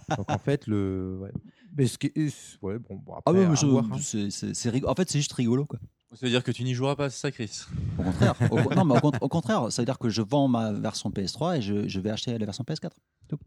Donc 0.18 0.32
en 0.32 0.40
fait, 0.40 0.66
le. 0.66 1.20
Ouais. 1.22 1.32
Mais 1.78 1.88
ce 1.88 1.98
qui 1.98 2.08
est- 2.08 2.58
ouais, 2.62 2.80
bon, 2.80 2.96
bon, 2.96 3.14
Ah 3.16 3.18
après, 3.26 3.40
ouais, 3.40 3.46
à 3.46 3.50
mais 3.50 3.56
je- 3.56 3.66
voir, 3.66 3.86
hein. 3.92 3.98
c'est- 4.02 4.30
c'est 4.32 4.54
c'est 4.54 4.70
rigolo. 4.70 4.92
En 4.92 4.96
fait, 4.96 5.10
c'est 5.10 5.20
juste 5.20 5.34
rigolo 5.34 5.66
quoi. 5.66 5.80
Ça 6.12 6.18
veut 6.26 6.30
dire 6.32 6.44
que 6.44 6.52
tu 6.52 6.64
n'y 6.64 6.74
joueras 6.74 6.96
pas, 6.96 7.10
c'est 7.12 7.20
ça, 7.20 7.32
Chris? 7.32 7.62
Au 8.00 8.02
contraire, 8.04 8.36
au, 8.52 8.74
non, 8.76 8.84
mais 8.84 8.98
au, 8.98 9.00
con- 9.00 9.12
au 9.22 9.28
contraire, 9.28 9.72
ça 9.72 9.82
veut 9.84 9.86
dire 9.86 10.00
que 10.00 10.10
je 10.10 10.24
vends 10.24 10.48
ma 10.48 10.72
version 10.74 11.12
PS3 11.12 11.58
et 11.58 11.62
je, 11.62 11.88
je 11.88 12.00
vais 12.00 12.10
acheter 12.10 12.36
la 12.36 12.44
version 12.46 12.64
PS4. 12.64 12.90
Tout. 13.28 13.38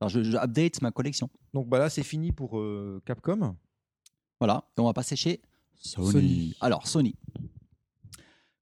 Alors, 0.00 0.08
je, 0.08 0.22
je 0.22 0.36
update 0.38 0.80
ma 0.80 0.90
collection. 0.92 1.28
Donc 1.52 1.68
bah 1.68 1.78
là, 1.78 1.90
c'est 1.90 2.02
fini 2.02 2.32
pour 2.32 2.58
euh, 2.58 3.02
Capcom. 3.04 3.54
Voilà, 4.40 4.64
et 4.78 4.80
on 4.80 4.84
va 4.86 4.94
passer 4.94 5.14
chez 5.14 5.42
Sony. 5.78 6.10
Sony. 6.12 6.54
Alors, 6.62 6.86
Sony. 6.88 7.14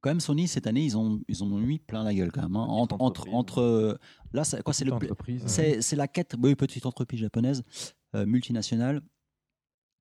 Quand 0.00 0.10
même, 0.10 0.20
Sony, 0.20 0.46
cette 0.46 0.66
année, 0.68 0.84
ils 0.84 0.96
ont, 0.96 1.20
ils 1.28 1.42
ont 1.42 1.48
mis 1.58 1.78
plein 1.80 2.04
la 2.04 2.14
gueule 2.14 2.30
quand 2.30 2.42
même. 2.42 2.54
hein. 2.56 2.60
Entre, 2.68 2.94
entre, 2.94 3.04
entreprise. 3.04 3.34
entre, 3.34 3.60
euh, 3.60 3.98
là, 4.32 4.44
c'est 4.44 4.62
quoi 4.62 4.72
C'est 4.72 4.84
le, 4.84 4.92
entreprise. 4.92 5.42
c'est, 5.46 5.80
c'est 5.82 5.96
la 5.96 6.06
quête, 6.06 6.34
oui, 6.40 6.54
petite 6.54 6.86
entreprise 6.86 7.20
japonaise, 7.20 7.62
euh, 8.14 8.26
multinationale. 8.26 9.00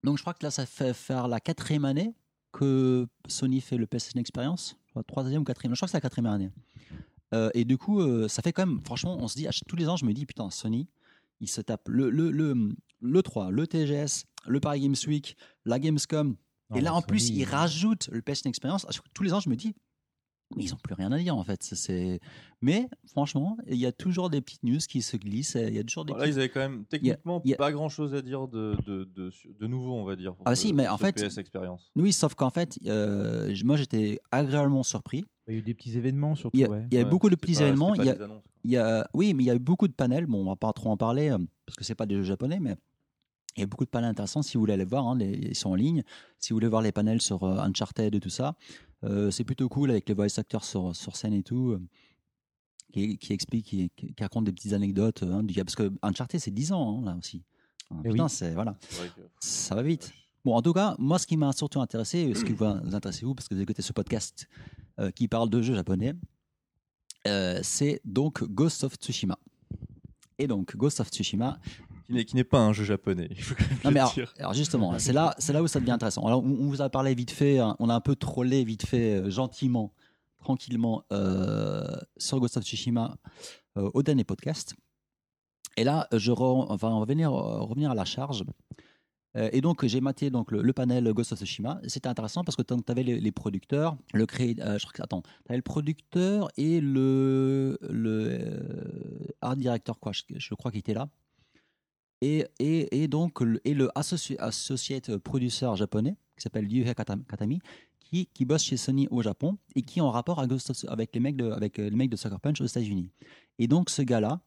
Donc, 0.03 0.17
je 0.17 0.23
crois 0.23 0.33
que 0.33 0.43
là, 0.43 0.51
ça 0.51 0.65
fait 0.65 0.93
faire 0.93 1.27
la 1.27 1.39
quatrième 1.39 1.85
année 1.85 2.13
que 2.51 3.07
Sony 3.27 3.61
fait 3.61 3.77
le 3.77 3.87
PlayStation 3.87 4.19
Experience. 4.19 4.77
Troisième 5.07 5.41
ou 5.41 5.45
quatrième. 5.45 5.75
Je 5.75 5.79
crois 5.79 5.87
que 5.87 5.91
c'est 5.91 5.97
la 5.97 6.01
quatrième 6.01 6.31
année. 6.31 6.51
Euh, 7.33 7.49
et 7.53 7.65
du 7.65 7.77
coup, 7.77 7.99
euh, 7.99 8.27
ça 8.27 8.41
fait 8.41 8.53
quand 8.53 8.65
même, 8.65 8.79
franchement, 8.85 9.17
on 9.19 9.27
se 9.27 9.35
dit, 9.35 9.47
tous 9.67 9.75
les 9.75 9.89
ans, 9.89 9.97
je 9.97 10.05
me 10.05 10.13
dis, 10.13 10.25
putain, 10.25 10.49
Sony, 10.49 10.87
il 11.39 11.47
se 11.47 11.61
tape 11.61 11.87
le, 11.87 12.09
le, 12.09 12.31
le, 12.31 12.69
le 13.01 13.21
3, 13.21 13.51
le 13.51 13.67
TGS, 13.67 14.25
le 14.47 14.59
Paris 14.59 14.81
Games 14.81 14.95
Week, 15.07 15.35
la 15.65 15.79
Gamescom. 15.79 16.35
Non, 16.69 16.77
et 16.77 16.81
là, 16.81 16.93
en 16.93 17.01
plus, 17.01 17.27
Sony, 17.27 17.43
euh, 17.43 17.47
rajoutent 17.49 18.09
le 18.11 18.21
PlayStation 18.21 18.49
Experience. 18.49 18.87
Tous 19.13 19.23
les 19.23 19.33
ans, 19.33 19.39
je 19.39 19.49
me 19.49 19.55
dis, 19.55 19.75
ils 20.55 20.69
n'ont 20.71 20.77
plus 20.81 20.93
rien 20.93 21.11
à 21.11 21.17
dire 21.17 21.35
en 21.35 21.43
fait. 21.43 21.61
C'est-. 21.63 22.19
Mais 22.61 22.87
franchement, 23.11 23.57
il 23.67 23.75
y 23.77 23.85
a 23.85 23.91
toujours 23.91 24.29
des 24.29 24.39
petites 24.41 24.63
news 24.63 24.77
qui 24.79 25.01
se 25.01 25.17
glissent. 25.17 25.55
Il 25.59 25.75
y 25.75 25.79
a 25.79 25.83
toujours 25.83 26.05
des 26.05 26.13
Là, 26.13 26.19
petites- 26.19 26.35
ils 26.35 26.39
avaient 26.39 26.49
quand 26.49 26.59
même 26.61 26.85
techniquement 26.85 27.41
il 27.43 27.51
y 27.51 27.53
a- 27.53 27.57
pas 27.57 27.71
grand 27.71 27.89
chose 27.89 28.13
à 28.13 28.21
dire 28.21 28.47
de, 28.47 28.75
de, 28.85 29.03
de, 29.15 29.31
de 29.59 29.67
nouveau, 29.67 29.93
on 29.93 30.05
va 30.05 30.15
dire. 30.15 30.33
pour 30.35 30.43
Ah 30.47 30.55
ce- 30.55 30.61
si, 30.63 30.73
mais 30.73 30.87
en 30.87 30.97
fait- 30.97 31.13
PS 31.15 31.37
Experience. 31.37 31.91
Oui, 31.95 32.13
sauf 32.13 32.33
qu'en 32.35 32.49
fait, 32.49 32.79
euh, 32.85 33.53
moi 33.65 33.75
j'étais 33.75 34.19
agréablement 34.31 34.83
surpris. 34.83 35.25
Il 35.47 35.53
y 35.53 35.55
a 35.57 35.59
eu 35.59 35.61
des 35.61 35.73
petits 35.73 35.97
événements 35.97 36.35
surtout. 36.35 36.57
Il 36.57 36.61
y 36.61 36.65
a, 36.65 36.69
ouais. 36.69 36.85
il 36.91 36.93
y 36.93 36.97
a 36.97 37.01
eu 37.01 37.03
Ouais, 37.03 37.09
beaucoup 37.09 37.29
de 37.29 37.35
petits 37.35 37.53
pas- 37.55 37.61
événements. 37.61 37.93
Il 37.95 38.01
y, 38.01 38.05
pas 38.05 38.11
a, 38.11 38.15
des 38.15 38.21
annonces. 38.23 38.43
il 38.63 38.71
y 38.71 38.77
a- 38.77 39.09
oui, 39.13 39.33
mais 39.33 39.43
il 39.43 39.47
y 39.47 39.51
a 39.51 39.55
eu 39.55 39.59
beaucoup 39.59 39.87
de 39.87 39.93
panels. 39.93 40.25
Bon, 40.27 40.41
on 40.41 40.45
va 40.49 40.55
pas 40.55 40.71
trop 40.73 40.89
en 40.89 40.97
parler 40.97 41.29
euh, 41.29 41.37
parce 41.65 41.75
que 41.75 41.83
c'est 41.83 41.95
pas 41.95 42.05
des 42.05 42.15
jeux 42.15 42.23
japonais, 42.23 42.59
mais 42.59 42.75
il 43.55 43.61
y 43.61 43.63
a 43.63 43.65
beaucoup 43.65 43.85
de 43.85 43.89
panels 43.89 44.09
intéressants. 44.11 44.41
Si 44.41 44.53
vous 44.55 44.61
voulez 44.61 44.73
aller 44.73 44.85
voir, 44.85 45.07
hein, 45.07 45.17
les- 45.17 45.31
ils 45.49 45.55
sont 45.55 45.69
en 45.71 45.75
ligne. 45.75 46.03
Si 46.39 46.51
vous 46.51 46.57
voulez 46.57 46.67
voir 46.67 46.81
les 46.81 46.91
panels 46.91 47.21
sur 47.21 47.43
euh, 47.43 47.57
Uncharted 47.59 48.13
et 48.13 48.19
tout 48.19 48.29
ça, 48.29 48.49
euh, 48.49 48.86
c'est 49.31 49.43
plutôt 49.43 49.69
cool 49.69 49.91
avec 49.91 50.07
les 50.09 50.15
voice 50.15 50.37
actors 50.37 50.63
sur, 50.63 50.95
sur 50.95 51.15
scène 51.15 51.33
et 51.33 51.43
tout. 51.43 51.71
euh, 51.71 51.81
qui, 52.93 53.17
qui 53.17 53.33
explique, 53.33 53.65
qui, 53.65 53.89
qui 53.95 54.15
raconte 54.19 54.45
des 54.45 54.51
petites 54.53 54.73
anecdotes. 54.73 55.21
hein, 55.23 55.43
du- 55.43 55.53
parce 55.53 55.75
que 55.75 55.91
Uncharted, 56.01 56.39
c'est 56.39 56.51
10 56.51 56.71
ans 56.71 56.99
hein, 57.01 57.05
là 57.05 57.17
aussi. 57.17 57.43
Hein, 57.91 58.01
Eh 58.05 58.09
putain, 58.11 58.23
oui. 58.25 58.29
c'est 58.29 58.53
voilà. 58.53 58.73
Que- 59.15 59.21
Ça 59.41 59.75
va 59.75 59.83
vite. 59.83 60.11
Bon, 60.45 60.55
en 60.55 60.61
tout 60.61 60.71
cas, 60.73 60.95
moi, 60.97 61.19
ce 61.19 61.27
qui 61.27 61.35
m'a 61.35 61.51
surtout 61.51 61.81
intéressé, 61.81 62.33
ce 62.33 62.45
qui 62.45 62.53
va 62.53 62.79
vous 62.83 62.95
intéresser 62.95 63.25
vous, 63.25 63.35
parce 63.35 63.47
que 63.49 63.55
vous 63.55 63.61
écoutez 63.61 63.81
ce 63.81 63.91
podcast 63.91 64.47
euh, 64.99 65.11
qui 65.11 65.27
parle 65.27 65.49
de 65.49 65.61
jeux 65.61 65.75
japonais, 65.75 66.13
euh, 67.27 67.59
c'est 67.61 67.99
donc 68.05 68.43
Ghost 68.45 68.83
of 68.85 68.95
Tsushima. 68.95 69.37
Et 70.39 70.47
donc, 70.47 70.75
Ghost 70.77 70.99
of 71.01 71.09
Tsushima. 71.09 71.59
Qui 72.07 72.13
n'est- 72.13 72.25
qui 72.25 72.35
n'est 72.35 72.43
pas 72.43 72.59
un 72.59 72.73
jeu 72.73 72.83
japonais. 72.85 73.27
il 73.31 73.41
faut 73.43 73.53
quand 73.55 73.67
même 73.69 73.79
Non, 73.83 73.91
mais 73.91 73.99
alors, 74.39 74.53
justement, 74.53 74.97
c'est 74.99 75.13
là, 75.13 75.35
c'est 75.39 75.53
là 75.53 75.61
où 75.61 75.67
ça 75.67 75.79
devient 75.79 75.91
intéressant. 75.91 76.25
Alors, 76.25 76.43
on, 76.43 76.47
on 76.49 76.67
vous 76.69 76.81
a 76.81 76.89
parlé 76.89 77.13
vite 77.13 77.31
fait, 77.31 77.59
hein, 77.59 77.75
on 77.79 77.89
a 77.89 77.93
un 77.95 78.01
peu 78.01 78.15
trollé 78.15 78.63
vite 78.63 78.85
fait, 78.85 79.15
euh, 79.21 79.29
gentiment, 79.29 79.93
tranquillement, 80.39 81.03
euh, 81.11 81.85
sur 82.17 82.39
Ghost 82.39 82.57
of 82.57 82.63
Tsushima 82.63 83.17
euh, 83.77 83.91
au 83.93 84.01
dernier 84.03 84.23
podcast. 84.23 84.73
Et 85.75 85.83
là, 85.83 86.07
je 86.13 86.31
re- 86.31 86.65
enfin, 86.69 86.89
on 86.89 86.99
va 86.99 87.05
venir, 87.05 87.31
euh, 87.33 87.59
revenir 87.61 87.91
à 87.91 87.95
la 87.95 88.05
charge. 88.05 88.43
Et 89.51 89.61
donc, 89.61 89.85
j'ai 89.85 90.01
maté 90.01 90.31
donc, 90.31 90.51
le, 90.51 90.63
le 90.63 90.73
panel 90.73 91.13
Ghost 91.13 91.31
of 91.33 91.37
Tsushima. 91.37 91.79
C'était 91.85 92.07
intéressant 92.09 92.43
parce 92.43 92.55
que 92.55 92.63
tu 92.63 92.73
avais 92.87 93.03
les, 93.03 93.19
les 93.19 93.31
producteurs, 93.31 93.95
le 94.15 94.25
cré... 94.25 94.55
euh, 94.59 94.79
je 94.79 94.83
crois 94.85 94.93
que, 94.93 95.03
attends, 95.03 95.21
tu 95.21 95.29
avais 95.49 95.57
le 95.57 95.61
producteur 95.61 96.47
et 96.57 96.81
le, 96.81 97.77
le 97.87 99.35
art 99.41 99.55
director, 99.55 99.99
quoi, 99.99 100.11
je, 100.11 100.23
je 100.35 100.55
crois 100.55 100.71
qu'il 100.71 100.79
était 100.79 100.95
là. 100.95 101.07
Et, 102.21 102.45
et, 102.59 103.03
et 103.03 103.07
donc, 103.07 103.41
le, 103.41 103.61
et 103.65 103.73
le 103.73 103.89
associ- 103.95 104.37
associate 104.39 105.17
producer 105.17 105.69
japonais, 105.75 106.15
qui 106.35 106.43
s'appelle 106.43 106.67
Katam- 106.67 107.23
Katami, 107.25 107.59
qui, 107.99 108.27
qui 108.33 108.45
bosse 108.45 108.63
chez 108.63 108.77
Sony 108.77 109.07
au 109.11 109.21
Japon 109.21 109.57
et 109.75 109.81
qui 109.81 109.99
est 109.99 110.01
en 110.01 110.11
rapport 110.11 110.39
avec, 110.39 111.13
les, 111.13 111.19
mecs 111.19 111.35
de, 111.35 111.51
avec 111.51 111.79
euh, 111.79 111.89
les 111.89 111.95
mecs 111.95 112.09
de 112.09 112.15
Sucker 112.15 112.39
Punch 112.41 112.61
aux 112.61 112.65
États-Unis. 112.65 113.11
Et 113.59 113.67
donc, 113.67 113.89
ce 113.89 114.01
gars-là, 114.01 114.39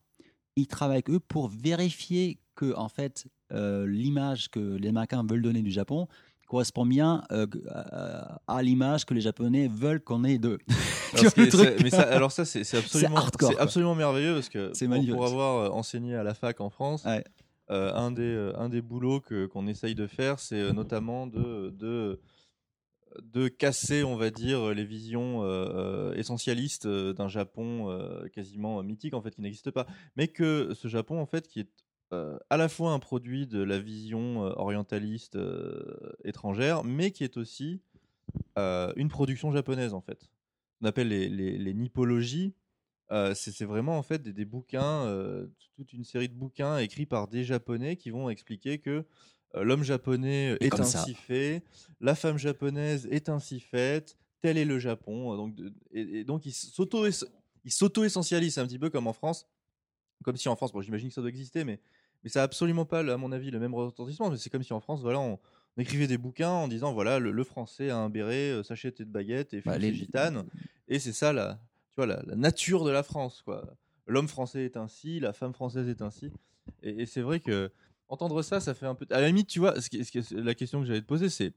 il 0.57 0.67
travaille 0.67 0.97
avec 0.97 1.11
eux 1.11 1.21
pour 1.21 1.49
vérifier 1.49 2.41
que, 2.55 2.75
en 2.77 2.89
fait, 2.89 3.27
euh, 3.53 3.87
l'image 3.87 4.51
que 4.51 4.77
les 4.77 4.89
Américains 4.89 5.25
veulent 5.29 5.43
donner 5.43 5.63
du 5.63 5.71
Japon 5.71 6.09
correspond 6.47 6.85
bien 6.85 7.23
euh, 7.31 7.47
à, 8.49 8.63
l'image 8.63 9.05
que 9.05 9.15
les 9.15 9.21
Japonais 9.21 9.69
veulent 9.69 10.01
qu'on 10.01 10.25
ait 10.25 10.39
d'eux. 10.39 10.59
Alors, 11.13 11.33
mais 11.83 11.91
ça, 11.91 12.03
alors 12.03 12.33
ça, 12.33 12.45
c'est 12.45 12.77
absolument, 12.77 13.17
hardcore, 13.19 13.53
absolument 13.61 13.95
merveilleux 13.95 14.35
parce 14.35 14.49
que 14.49 14.73
C'est 14.75 14.89
pour, 14.89 15.05
pour 15.15 15.27
avoir 15.27 15.75
enseigné 15.75 16.17
à 16.17 16.25
la 16.25 16.35
fac 16.35 16.61
en 16.61 16.69
France, 16.69 17.05
Ouais. 17.05 17.23
Euh, 17.71 17.93
un 17.95 18.11
des 18.11 18.23
euh, 18.23 18.53
un 18.57 18.69
des 18.69 18.83
boulots 18.83 19.21
que 19.21 19.47
qu'on 19.47 19.69
essaye 19.69 19.95
de 19.95 20.09
faire, 20.09 20.41
c'est 20.41 20.61
euh, 20.61 20.73
notamment 20.73 21.27
de 21.27 21.71
de 21.71 22.21
de 23.23 23.49
casser, 23.49 24.05
on 24.05 24.17
va 24.17 24.31
dire, 24.31 24.73
les 24.73 24.85
visions 24.85 25.43
essentialistes 26.15 26.87
d'un 26.87 27.27
Japon 27.27 27.89
quasiment 28.33 28.81
mythique 28.85 29.15
en 29.15 29.21
fait 29.21 29.35
qui 29.35 29.41
n'existe 29.41 29.73
pas, 29.73 29.85
mais 30.15 30.29
que 30.29 30.75
ce 30.75 30.87
Japon 30.87 31.19
en 31.21 31.27
fait 31.27 31.49
qui 31.49 31.59
est 31.59 31.71
à 32.13 32.57
la 32.57 32.69
fois 32.69 32.93
un 32.93 33.01
produit 33.01 33.49
de 33.49 33.61
la 33.65 33.81
vision 33.81 34.43
orientaliste 34.43 35.37
étrangère, 36.23 36.85
mais 36.85 37.11
qui 37.11 37.25
est 37.25 37.37
aussi 37.37 37.81
une 38.57 39.09
production 39.09 39.51
japonaise 39.51 39.93
en 39.93 40.01
fait. 40.01 40.31
On 40.81 40.87
appelle 40.87 41.09
les, 41.09 41.29
les. 41.29 41.75
Euh, 43.13 43.35
c'est 43.35 43.65
vraiment 43.65 43.99
en 43.99 44.03
fait 44.03 44.23
des, 44.23 44.33
des 44.33 44.45
bouquins, 44.45 45.05
euh, 45.07 45.47
toute 45.77 45.93
une 45.93 46.05
série 46.05 46.29
de 46.29 46.35
bouquins 46.35 46.79
écrits 46.79 47.07
par 47.07 47.27
des 47.27 47.43
japonais 47.45 47.97
qui 47.97 48.11
vont 48.11 48.31
expliquer 48.31 48.79
que 48.79 49.05
euh, 49.57 49.65
l'homme 49.65 49.83
japonais 49.83 50.57
Et 50.61 50.67
est 50.67 50.77
ça. 50.77 50.83
ainsi 50.83 51.15
fait, 51.15 51.65
la 52.01 52.15
femme 52.15 52.39
japonaise 52.39 53.09
est 53.11 53.29
ainsi 53.29 53.59
faite, 53.59 54.17
tel 54.43 54.57
est 54.59 54.65
le 54.65 54.79
Japon. 54.79 55.37
Donc, 55.37 55.57
et, 55.93 56.21
et 56.21 56.25
donc 56.25 56.47
ils 56.47 56.53
s'auto 56.53 57.05
ils 57.65 57.73
s'auto-essentialisent 57.73 58.59
un 58.59 58.67
petit 58.67 58.79
peu 58.79 58.91
comme 58.91 59.09
en 59.09 59.13
France, 59.13 59.49
comme 60.25 60.37
si 60.37 60.49
en 60.49 60.55
France, 60.57 60.73
bon 60.73 60.81
j'imagine 60.81 61.09
que 61.09 61.15
ça 61.15 61.21
doit 61.21 61.31
exister, 61.31 61.65
mais 61.65 61.81
mais 62.23 62.29
ça 62.31 62.43
a 62.43 62.45
absolument 62.45 62.85
pas, 62.85 63.01
à 63.01 63.17
mon 63.17 63.33
avis, 63.33 63.51
le 63.51 63.59
même 63.59 63.75
retentissement. 63.75 64.31
Mais 64.31 64.37
c'est 64.37 64.51
comme 64.51 64.63
si 64.63 64.75
en 64.75 64.81
France, 64.81 65.01
voilà, 65.01 65.19
on, 65.19 65.39
on 65.77 65.81
écrivait 65.81 66.07
des 66.07 66.19
bouquins 66.19 66.51
en 66.51 66.69
disant 66.69 66.93
voilà, 66.93 67.19
le, 67.19 67.33
le 67.33 67.45
français 67.45 67.89
a 67.91 67.97
un 67.97 68.11
béret, 68.11 68.51
euh, 68.51 68.63
sachette 68.63 69.01
et 69.01 69.05
de 69.07 69.11
baguette 69.11 69.55
et 69.55 69.63
Bah, 69.65 69.79
les- 69.79 69.89
ses 69.89 69.95
gitanes. 69.95 70.45
Et 70.87 70.99
c'est 70.99 71.13
ça, 71.15 71.33
la, 71.33 71.59
tu 71.91 71.97
vois, 71.97 72.07
la, 72.07 72.23
la 72.27 72.37
nature 72.37 72.85
de 72.85 72.91
la 72.91 73.03
France. 73.03 73.43
quoi. 73.45 73.65
L'homme 74.07 74.29
français 74.29 74.65
est 74.65 74.77
ainsi, 74.77 75.21
la 75.21 75.33
femme 75.33 75.53
française 75.53 75.89
est 75.89 76.03
ainsi. 76.03 76.31
Et, 76.83 77.03
et 77.03 77.07
c'est 77.07 77.21
vrai 77.23 77.41
que 77.41 77.71
entendre 78.09 78.43
ça, 78.43 78.61
ça 78.61 78.75
fait 78.75 78.87
un 78.87 78.95
peu. 78.95 79.07
À 79.11 79.21
la 79.21 79.27
limite, 79.29 79.49
tu 79.49 79.59
vois, 79.61 79.81
ce 79.81 79.89
qui- 79.89 80.05
ce 80.05 80.11
qui- 80.11 80.35
la 80.35 80.55
question 80.55 80.81
que 80.81 80.87
j'allais 80.87 81.01
te 81.03 81.07
poser, 81.07 81.29
c'est, 81.29 81.53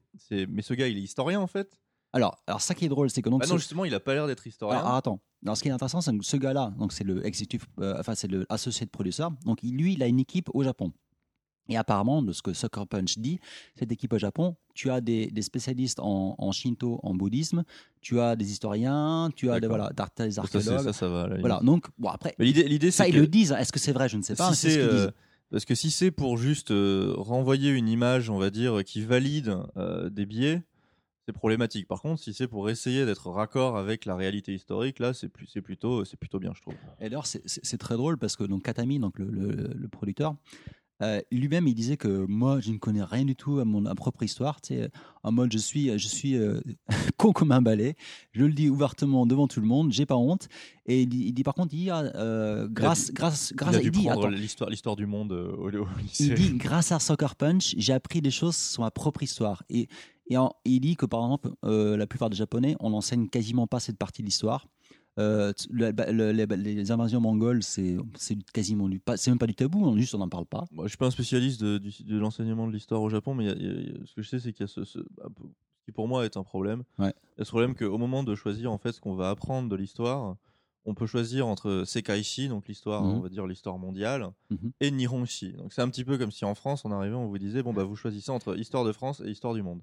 mais 0.48 0.62
ce 0.62 0.74
gars, 0.74 0.88
il 0.88 0.98
est 0.98 1.02
historien 1.02 1.40
en 1.40 1.48
fait? 1.48 1.80
Alors, 2.16 2.44
alors, 2.46 2.62
ça 2.62 2.76
qui 2.76 2.86
est 2.86 2.90
drôle, 2.90 3.10
c'est 3.10 3.24
que 3.24 3.30
donc. 3.30 3.42
Ah 3.44 3.48
ce- 3.48 3.52
non, 3.54 3.58
justement, 3.58 3.86
il 3.86 3.94
a 3.96 4.00
pas 4.00 4.14
l'air 4.14 4.28
d'être 4.28 4.46
historien. 4.46 4.76
Alors, 4.78 4.86
alors, 4.88 4.98
attends. 4.98 5.20
Alors, 5.44 5.58
ce 5.58 5.64
qui 5.64 5.70
est 5.70 5.72
intéressant, 5.72 6.00
c'est 6.00 6.16
que 6.16 6.24
ce 6.24 6.38
gars-là, 6.38 6.72
donc 6.78 6.94
c'est 6.94 7.04
le 7.04 7.26
executive, 7.26 7.66
euh, 7.80 7.96
enfin 8.00 8.14
c'est 8.14 8.28
le 8.28 8.46
associé 8.50 8.86
de 8.86 8.92
producer. 8.92 9.24
Donc 9.46 9.64
lui, 9.64 9.94
il 9.94 10.04
a 10.04 10.08
une 10.08 10.20
équipe 10.20 10.50
au 10.54 10.64
Japon. 10.64 10.94
Et 11.70 11.78
apparemment, 11.78 12.22
de 12.22 12.34
ce 12.34 12.42
que 12.42 12.52
Sucker 12.54 12.86
Punch 12.90 13.18
dit, 13.20 13.40
cette 13.80 13.92
équipe 13.92 14.12
au 14.14 14.18
Japon, 14.18 14.56
tu 14.74 14.90
as 14.90 15.00
des, 15.00 15.28
des 15.28 15.42
spécialistes 15.42 16.00
en, 16.02 16.36
en 16.38 16.52
shinto, 16.52 17.00
en 17.04 17.14
bouddhisme, 17.14 17.64
tu 18.02 18.20
as 18.20 18.36
des 18.36 18.52
historiens, 18.52 19.30
tu 19.36 19.50
as 19.50 19.60
des, 19.62 19.68
voilà, 19.68 19.90
des 20.18 20.32
ça, 20.32 20.42
archéologues. 20.42 20.84
ça, 20.84 20.94
ça 20.94 21.08
va. 21.08 21.24
à 21.24 21.28
la 21.30 21.40
Voilà. 21.40 21.60
Donc 21.64 21.86
bon 21.98 22.10
après, 22.10 22.36
l'idée, 22.40 22.92
ça 22.92 23.08
ils 23.08 23.14
que 23.14 23.20
le 23.20 23.28
disent. 23.28 23.54
Est-ce 23.58 23.72
que 23.72 23.80
c'est 23.80 23.94
vrai? 23.94 24.10
Je 24.10 24.18
ne 24.18 24.22
sais 24.24 24.36
pas. 24.36 24.50
si 24.50 24.56
c'est 24.58 24.70
ce 24.72 24.76
c'est 24.76 24.82
euh, 24.82 25.12
parce 25.52 25.66
que 25.66 25.76
si 25.76 25.90
c'est 25.90 26.12
pour 26.12 26.38
juste 26.38 26.72
euh, 26.72 27.14
renvoyer 27.16 27.70
une 27.72 27.88
image, 27.88 28.30
on 28.30 28.38
va 28.38 28.50
dire, 28.50 28.84
qui 28.84 29.02
valide 29.06 29.56
euh, 29.78 30.10
des 30.10 30.26
biais, 30.26 30.64
c'est 31.26 31.32
problématique. 31.32 31.88
Par 31.88 32.02
contre, 32.02 32.22
si 32.22 32.34
c'est 32.34 32.48
pour 32.50 32.70
essayer 32.70 33.06
d'être 33.06 33.30
raccord 33.30 33.78
avec 33.78 34.04
la 34.04 34.18
réalité 34.18 34.54
historique, 34.54 35.00
là, 35.00 35.14
c'est 35.14 35.30
plus, 35.30 35.48
c'est 35.48 35.62
plutôt, 35.62 36.04
c'est 36.04 36.18
plutôt 36.18 36.40
bien, 36.40 36.52
je 36.54 36.62
trouve. 36.62 36.74
Et 37.00 37.06
d'ailleurs, 37.06 37.26
c'est- 37.28 37.78
très 37.78 37.96
drôle 37.96 38.18
parce 38.18 38.36
que 38.36 38.44
donc 38.44 38.64
Katami, 38.64 39.00
donc 39.00 39.18
le, 39.20 39.28
le- 39.30 39.72
le 39.74 39.88
producteur, 39.88 40.36
euh, 41.02 41.20
lui-même, 41.32 41.68
il 41.68 41.74
disait 41.74 41.98
que 41.98 42.26
moi, 42.28 42.60
je 42.62 42.72
ne 42.72 42.78
connais 42.78 43.04
rien 43.04 43.26
du 43.26 43.36
tout 43.36 43.60
à 43.60 43.66
mon 43.66 43.86
à 43.86 43.96
propre 43.96 44.24
histoire. 44.24 44.60
Sais, 44.64 44.90
en 45.24 45.32
mode, 45.32 45.52
je 45.52 45.58
suis, 45.58 45.98
je 45.98 46.08
suis 46.08 46.36
euh, 46.38 46.62
con 47.18 47.34
comme 47.34 47.52
un 47.52 47.62
balai. 47.62 47.96
Je 48.32 48.46
le 48.46 48.54
dis 48.54 48.70
ouvertement 48.70 49.26
devant 49.26 49.48
tout 49.48 49.60
le 49.60 49.66
monde. 49.68 49.92
J'ai 49.92 50.06
pas 50.06 50.16
honte. 50.18 50.48
Et 50.86 51.02
il 51.02 51.08
dit, 51.08 51.24
il 51.28 51.34
dit 51.34 51.44
par 51.44 51.56
contre, 51.56 51.74
il 51.74 51.78
dit, 51.86 51.90
ah, 51.90 52.04
euh, 52.16 52.68
grâce, 52.70 53.12
grâce, 53.12 53.50
Il 53.52 53.56
grâce, 53.58 53.76
a 53.76 53.80
attends, 54.12 54.22
l'histoire, 54.30 54.70
l'histoire 54.70 54.96
du 54.96 55.06
monde 55.06 55.32
euh, 55.34 55.52
au, 55.58 55.70
au 55.72 55.88
lycée. 56.00 56.26
il 56.26 56.34
dit, 56.36 56.54
grâce 56.58 56.92
à 56.92 57.00
Soccer 57.00 57.36
Punch, 57.36 57.74
j'ai 57.78 57.94
appris 57.94 58.22
des 58.22 58.32
choses 58.32 58.56
sur 58.56 58.84
ma 58.84 58.92
propre 58.92 59.24
histoire. 59.24 59.64
Et, 59.70 59.88
et 60.28 60.38
en- 60.38 60.54
il 60.64 60.80
dit 60.80 60.96
que 60.96 61.06
par 61.06 61.22
exemple, 61.22 61.52
euh, 61.66 61.98
la 61.98 62.08
plupart 62.08 62.30
des 62.30 62.36
Japonais, 62.38 62.76
on 62.80 62.92
n'enseigne 62.92 63.28
quasiment 63.28 63.68
pas 63.68 63.80
cette 63.80 63.98
partie 63.98 64.22
de 64.22 64.28
l'histoire. 64.28 64.68
Euh, 65.20 65.54
le- 65.70 65.92
le- 66.12 66.32
les, 66.32 66.46
les 66.76 66.92
invasions 66.92 67.22
mongoles, 67.22 67.62
c'est 67.62 67.98
quasiment 68.52 68.90
du, 68.90 69.00
pas, 69.00 69.16
c'est 69.16 69.30
même 69.30 69.38
pas 69.38 69.46
du 69.46 69.54
tabou, 69.54 69.86
on, 69.86 69.96
juste 69.96 70.16
on 70.16 70.18
n'en 70.18 70.30
parle 70.30 70.48
pas. 70.48 70.66
Moi, 70.72 70.86
je 70.86 70.90
suis 70.90 70.98
pas 70.98 71.06
un 71.06 71.12
spécialiste 71.12 71.62
de, 71.64 72.18
l'enseignement 72.18 72.66
de 72.68 72.72
l'histoire 72.74 73.02
au 73.02 73.10
Japon, 73.10 73.36
mais 73.36 73.46
y 73.46 73.50
a- 73.50 73.54
y 73.56 73.90
a- 73.92 74.06
ce 74.08 74.16
que 74.16 74.22
je 74.24 74.30
sais, 74.30 74.40
c'est 74.40 74.54
qu'il 74.54 74.62
y 74.62 74.64
a 74.64 74.68
ce, 74.68 74.82
qui 75.86 75.92
pour 75.92 76.08
moi 76.08 76.26
est 76.26 76.36
un 76.36 76.44
problème. 76.44 76.84
Ouais. 76.98 77.14
Il 77.38 77.40
y 77.40 77.42
a 77.42 77.46
ce 77.46 77.52
problème 77.52 77.76
qu'au 77.76 77.98
moment 78.00 78.24
de 78.24 78.34
choisir 78.34 78.72
en 78.72 78.78
fait 78.80 78.92
ce 78.94 79.02
qu'on 79.02 79.14
va 79.16 79.30
apprendre 79.30 79.70
de 79.70 79.76
l'histoire, 79.76 80.36
on 80.86 80.96
peut 80.96 81.06
choisir 81.06 81.46
entre 81.48 81.84
Sekaishi, 81.86 82.48
donc 82.50 82.68
l'histoire, 82.68 83.04
Mhm. 83.04 83.12
on 83.18 83.20
va 83.20 83.30
dire 83.30 83.46
l'histoire 83.46 83.78
mondiale, 83.78 84.32
Mhm. 84.50 84.72
et 84.82 84.90
Nihonshi. 84.92 85.54
Donc 85.54 85.74
c'est 85.74 85.82
un 85.82 85.90
petit 85.90 86.04
peu 86.06 86.18
comme 86.18 86.32
si 86.32 86.44
en 86.44 86.56
France, 86.56 86.86
on 86.86 86.92
arrivait, 86.92 87.16
on 87.16 87.28
vous 87.28 87.38
disait 87.38 87.62
bon 87.62 87.72
bah 87.74 87.84
vous 87.84 87.96
choisissez 87.96 88.32
entre 88.32 88.58
histoire 88.58 88.84
de 88.84 88.92
France 88.92 89.22
et 89.24 89.30
histoire 89.30 89.54
du 89.54 89.62
monde. 89.62 89.82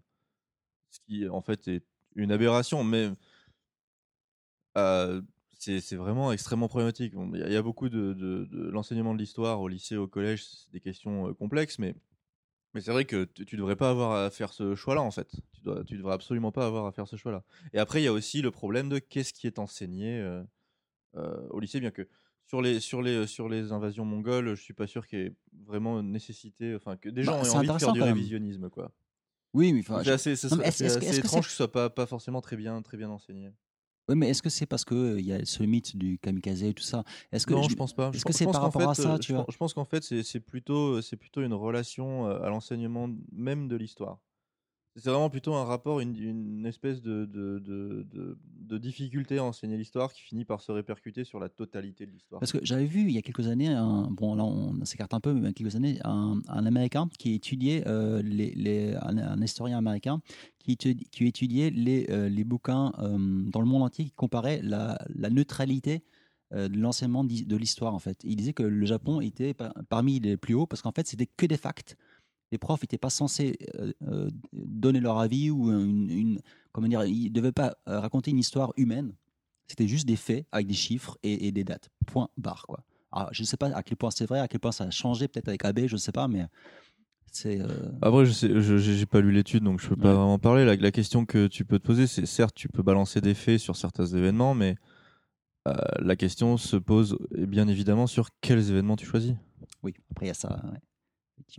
Ce 0.91 0.99
qui 1.07 1.29
en 1.29 1.41
fait 1.41 1.69
est 1.69 1.85
une 2.17 2.33
aberration, 2.33 2.83
mais 2.83 3.11
euh, 4.77 5.21
c'est 5.59 5.97
vraiment 5.97 6.33
extrêmement 6.33 6.69
problématique. 6.69 7.15
Bon, 7.15 7.31
Il 7.35 7.41
y, 7.41 7.43
a- 7.43 7.47
il 7.49 7.53
y 7.53 7.57
a 7.57 7.63
beaucoup 7.63 7.89
de, 7.89 8.13
de- 8.15 8.45
de 8.51 8.69
l'enseignement 8.71 9.15
de 9.15 9.19
l'histoire 9.19 9.61
au 9.61 9.69
lycée, 9.69 9.97
au 9.97 10.07
collège, 10.09 10.45
c'est 10.45 10.73
des 10.73 10.81
questions 10.81 11.35
complexes, 11.35 11.79
mais, 11.79 11.95
mais 12.75 12.81
c'est 12.81 12.93
vrai 12.93 13.05
que 13.05 13.25
tu, 13.25 13.47
tu 13.47 13.57
devrais 13.57 13.77
pas 13.77 13.91
avoir 13.91 14.13
à 14.25 14.31
faire 14.31 14.53
ce 14.53 14.75
choix-là 14.75 15.03
en 15.03 15.11
fait. 15.11 15.31
Tu, 15.53 15.61
tu 15.87 15.97
devrais 15.99 16.15
absolument 16.15 16.53
pas 16.53 16.67
avoir 16.67 16.87
à 16.87 16.93
faire 16.93 17.09
ce 17.09 17.17
choix-là. 17.17 17.45
Et 17.75 17.79
après, 17.79 18.01
il 18.03 18.05
y 18.05 18.09
a 18.09 18.13
aussi 18.13 18.43
le 18.43 18.51
problème 18.51 18.89
de 18.89 18.99
qu'est-ce 18.99 19.33
qui 19.35 19.47
est 19.47 19.59
enseigné 19.59 20.19
euh, 20.21 20.43
euh, 21.17 21.47
au 21.51 21.61
lycée, 21.61 21.81
bien 21.81 21.91
que 21.91 22.09
sur 22.47 22.63
les, 22.63 22.81
sur, 22.81 23.03
les, 23.03 23.27
sur 23.27 23.49
les 23.49 23.73
invasions 23.73 24.05
mongoles, 24.05 24.55
je 24.57 24.63
suis 24.63 24.75
pas 24.75 24.87
sûr 24.87 25.07
qu'il 25.07 25.19
y 25.21 25.23
ait 25.23 25.35
vraiment 25.67 26.01
une 26.01 26.11
nécessité, 26.13 26.75
enfin 26.75 26.97
que 26.97 27.09
des 27.09 27.23
Bah, 27.23 27.33
gens 27.33 27.39
aient 27.39 27.49
c'est 27.49 27.57
envie 27.57 27.69
de 27.69 27.73
faire 27.79 27.93
du 27.93 28.03
révisionnisme, 28.03 28.71
quoi. 28.71 28.93
Oui, 29.53 29.73
mais, 29.73 29.81
enfin, 29.81 30.03
C'est 30.05 30.11
assez, 30.13 30.37
étrange 31.19 31.45
que 31.47 31.51
ce 31.51 31.57
soit 31.57 31.73
pas, 31.73 31.91
pas 31.91 32.07
forcément 32.07 32.41
très 32.41 32.57
bien, 32.57 32.81
très 32.83 32.97
bien 32.97 33.11
enseigné. 33.11 33.53
Ouais, 34.11 34.15
mais 34.17 34.29
est-ce 34.31 34.43
que 34.43 34.51
c'est 34.51 34.67
parce 34.67 34.85
que 34.85 34.95
euh, 34.95 35.21
il 35.21 35.27
y 35.27 35.33
a 35.33 35.45
ce 35.45 35.63
mythe 35.63 35.97
du 35.97 36.19
kamikaze 36.19 36.63
et 36.65 36.75
tout 36.75 36.83
ça? 36.83 37.05
Est-ce 37.33 37.47
que 37.47 37.55
non, 37.55 37.63
je, 37.69 37.77
pense 37.77 37.93
pas. 37.95 38.11
est-ce 38.13 38.21
Je 38.21 38.25
que 38.25 38.33
c'est 38.33 38.47
je 38.47 38.51
par 38.53 38.63
rapport 38.63 38.89
à 38.89 38.95
ça, 38.95 39.15
euh, 39.15 39.19
tu 39.19 39.33
je 39.33 39.35
vois? 39.35 39.45
pense- 39.45 39.53
Je 39.53 39.57
pense 39.57 39.75
qu'en 39.75 39.85
fait, 39.85 40.03
c'est 40.03 40.23
c'est 40.23 40.41
plutôt, 40.41 41.01
c'est 41.03 41.17
plutôt 41.17 41.43
une 41.43 41.55
relation 41.55 42.27
euh, 42.29 42.41
à 42.43 42.49
l'enseignement 42.49 43.09
même 43.33 43.69
de 43.69 43.77
l'histoire. 43.77 44.21
C'est 44.97 45.09
vraiment 45.11 45.31
plutôt 45.31 45.55
un 45.55 45.65
rapport, 45.65 46.01
une, 46.01 46.67
espèce 46.67 47.01
de, 47.01 47.27
difficulté 48.79 49.39
à 49.39 49.45
enseigner 49.45 49.77
l'histoire 49.77 50.13
qui 50.13 50.23
finit 50.23 50.45
par 50.45 50.61
se 50.61 50.73
répercuter 50.73 51.23
sur 51.23 51.39
la 51.39 51.49
totalité 51.49 52.07
de 52.07 52.11
l'histoire. 52.11 52.41
Parce 52.41 52.53
que 52.53 52.59
j'avais 52.63 52.87
vu 52.87 53.03
il 53.03 53.13
y 53.13 53.19
a 53.19 53.23
quelques 53.23 53.47
années, 53.47 53.69
bon 54.11 54.35
là 54.35 54.45
on 54.45 54.85
s'écarte 54.85 55.15
un 55.15 55.21
peu, 55.21 55.33
mais 55.33 55.41
il 55.41 55.45
y 55.45 55.49
a 55.49 55.53
quelques 55.53 55.77
années, 55.77 55.99
un, 56.05 56.41
Américain 56.49 57.09
qui 57.19 57.35
étudiait, 57.35 57.85
euh, 57.87 58.21
les, 58.23 58.95
un, 59.01 59.41
historien 59.41 59.79
américain 59.79 60.21
qui, 60.59 60.75
étudi- 60.75 61.09
qui 61.11 61.27
étudiait 61.27 61.71
les, 61.71 62.07
euh, 62.11 62.29
les 62.29 62.45
bouquins 62.45 62.93
euh, 62.99 63.17
dans 63.19 63.61
le 63.61 63.67
monde 63.67 63.83
entier 63.83 64.07
qui 64.07 64.13
comparaient 64.13 64.61
la, 64.63 64.99
neutralité 65.31 66.03
de 66.53 66.77
l'enseignement 66.77 67.23
de 67.23 67.57
l'histoire 67.57 67.95
en 67.95 68.01
fait. 68.01 68.19
Il 68.25 68.35
disait 68.35 68.53
que 68.53 68.65
le 68.65 68.85
Japon 68.85 69.21
était 69.21 69.55
par- 69.55 69.73
parmi 69.89 70.19
les 70.19 70.37
plus 70.37 70.55
hauts 70.55 70.67
parce 70.67 70.83
qu'en 70.83 70.91
fait 70.91 71.07
c'était 71.07 71.27
que 71.27 71.47
des 71.47 71.57
facts. 71.57 71.97
Les 72.53 72.59
profs 72.59 72.83
n'étaient 72.83 72.99
pas 72.99 73.11
censés 73.11 73.57
euh, 73.79 73.93
euh, 74.09 74.29
donner 74.53 75.01
leur 75.01 75.19
avis 75.19 75.51
ou 75.51 75.71
une, 75.71 76.11
une- 76.11 76.41
comment 76.73 76.89
dire, 76.89 77.05
ils 77.05 77.25
ne 77.25 77.29
devaient 77.35 77.53
pas 77.53 77.77
euh, 77.89 78.01
raconter 78.01 78.31
une 78.33 78.39
histoire 78.39 78.73
humaine. 78.77 79.15
C'était 79.69 79.87
juste 79.87 80.07
des 80.07 80.17
faits 80.17 80.47
avec 80.51 80.67
des 80.67 80.75
chiffres 80.75 81.17
et, 81.23 81.47
et 81.47 81.53
des 81.53 81.63
dates. 81.65 81.91
Point 82.07 82.29
barre 82.37 82.65
quoi. 82.67 82.83
Alors, 83.13 83.29
je 83.33 83.43
ne 83.43 83.47
sais 83.47 83.57
pas 83.57 83.69
à 83.77 83.83
quel 83.83 83.97
point 83.97 84.11
c'est 84.11 84.27
vrai, 84.27 84.41
à 84.41 84.49
quel 84.49 84.61
point 84.61 84.73
ça 84.73 84.85
a 84.85 84.91
changé 84.91 85.29
peut-être 85.29 85.49
avec 85.49 85.65
AB, 85.65 85.87
je 85.87 85.95
ne 85.95 85.99
sais 85.99 86.13
pas, 86.13 86.27
mais 86.29 86.47
c'est. 87.31 87.61
euh, 87.61 87.67
Après, 88.03 88.25
je 88.27 88.33
sais, 88.33 88.61
je 88.61 88.77
j'ai 88.79 89.07
pas 89.07 89.21
lu 89.21 89.31
l'étude, 89.33 89.63
donc 89.65 89.81
je 89.81 89.89
peux 89.89 89.97
pas 89.97 90.15
vraiment 90.15 90.39
parler. 90.39 90.65
La, 90.65 90.75
la 90.77 90.91
question 90.93 91.25
que 91.27 91.47
tu 91.47 91.65
peux 91.65 91.79
te 91.79 91.87
poser, 91.87 92.07
c'est 92.09 92.27
certes, 92.27 92.55
tu 92.55 92.69
peux 92.69 92.83
balancer 92.83 93.21
des 93.21 93.35
faits 93.35 93.61
sur 93.61 93.77
certains 93.77 94.07
événements, 94.07 94.55
mais 94.55 94.77
euh, 95.69 95.75
la 96.01 96.17
question 96.17 96.57
se 96.57 96.77
pose 96.77 97.17
eh 97.37 97.47
bien 97.47 97.69
évidemment 97.69 98.07
sur 98.07 98.29
quels 98.41 98.71
événements 98.71 98.97
tu 98.97 99.07
choisis. 99.07 99.35
Oui, 99.83 99.95
après 100.11 100.27
il 100.27 100.29
y 100.29 100.33
a 100.33 100.35
ça. 100.35 100.61
ouais. 100.73 100.79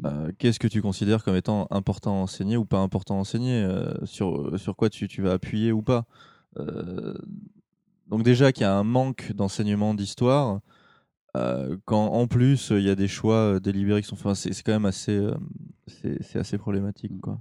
Euh, 0.06 0.32
Qu'est-ce 0.38 0.60
que 0.60 0.68
tu 0.68 0.82
considères 0.82 1.24
comme 1.24 1.36
étant 1.36 1.68
important 1.72 2.20
à 2.20 2.24
enseigner 2.24 2.58
ou 2.58 2.66
pas 2.66 2.80
important 2.80 3.18
à 3.18 3.20
enseigner 3.20 3.62
euh, 3.64 3.94
sur, 4.06 4.60
sur 4.60 4.76
quoi 4.76 4.90
tu, 4.90 5.08
tu 5.08 5.22
vas 5.22 5.34
appuyer 5.34 5.72
ou 5.72 5.82
pas? 5.82 6.06
Euh, 6.58 7.14
Donc 8.08 8.24
déjà 8.24 8.52
qu'il 8.52 8.62
y 8.62 8.66
a 8.66 8.76
un 8.76 8.84
manque 8.84 9.32
d'enseignement 9.34 9.94
d'histoire, 9.94 10.60
euh, 11.38 11.78
quand 11.86 12.08
en 12.08 12.28
plus 12.28 12.72
il 12.72 12.84
y 12.84 12.90
a 12.90 12.96
des 12.96 13.08
choix 13.08 13.36
euh, 13.36 13.60
délibérés 13.60 14.02
qui 14.02 14.08
sont 14.08 14.16
faits, 14.16 14.26
enfin, 14.26 14.36
c'est 14.36 14.64
quand 14.64 14.74
même 14.74 14.86
assez, 14.86 15.16
euh, 15.16 15.34
c'est 15.88 16.36
assez 16.40 16.58
problématique. 16.58 17.20
Quoi. 17.22 17.40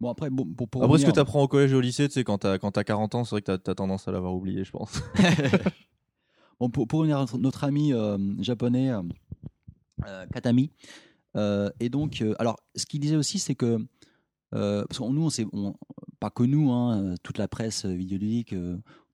Bon, 0.00 0.08
après, 0.08 0.30
bon, 0.30 0.46
pour, 0.46 0.68
pour 0.68 0.82
Après, 0.82 0.98
ce 0.98 1.04
que 1.04 1.10
tu 1.10 1.18
apprends 1.18 1.42
au 1.42 1.48
collège 1.48 1.72
et 1.72 1.76
au 1.76 1.80
lycée, 1.82 2.08
tu 2.08 2.14
sais, 2.14 2.24
quand 2.24 2.38
tu 2.38 2.46
as, 2.46 2.58
40 2.58 3.14
ans, 3.14 3.24
c'est 3.24 3.30
vrai 3.34 3.42
que 3.42 3.54
tu 3.56 3.70
as, 3.70 3.74
tendance 3.74 4.08
à 4.08 4.12
l'avoir 4.12 4.34
oublié, 4.34 4.64
je 4.64 4.70
pense. 4.70 5.02
Bon, 6.58 6.68
pour, 6.68 6.86
pour 6.86 6.98
revenir 6.98 7.16
à 7.16 7.20
notre, 7.20 7.38
notre 7.38 7.64
ami 7.64 7.94
euh, 7.94 8.18
japonais 8.38 8.90
euh, 8.90 9.00
euh, 10.06 10.26
Katami, 10.26 10.70
euh, 11.36 11.70
et 11.80 11.88
donc, 11.88 12.22
euh, 12.22 12.34
alors, 12.38 12.56
ce 12.76 12.86
qu'il 12.86 13.00
disait 13.00 13.16
aussi, 13.16 13.38
c'est 13.38 13.54
que, 13.54 13.78
euh, 14.54 14.84
parce 14.86 14.98
que 14.98 15.04
nous, 15.04 15.22
on 15.22 15.30
sait, 15.30 15.46
pas 16.18 16.30
que 16.30 16.42
nous, 16.42 16.70
hein, 16.70 17.14
toute 17.22 17.38
la 17.38 17.48
presse 17.48 17.86
vidéoludique, 17.86 18.54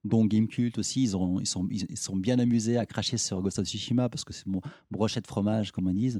dont 0.03 0.25
Gamecult 0.25 0.77
aussi, 0.77 1.03
ils, 1.03 1.17
ont, 1.17 1.43
sont, 1.45 1.67
ils, 1.69 1.97
sont 1.97 2.15
bien 2.15 2.39
amusés 2.39 2.77
à 2.77 2.85
cracher 2.85 3.17
sur 3.17 3.41
Ghost 3.41 3.59
of 3.59 3.65
Tsushima, 3.65 4.09
parce 4.09 4.23
que 4.23 4.33
c'est 4.33 4.47
mon 4.47 4.61
brochet 4.91 5.21
de 5.21 5.27
fromage, 5.27 5.71
comme 5.71 5.87
on 5.87 5.93
dit. 5.93 6.17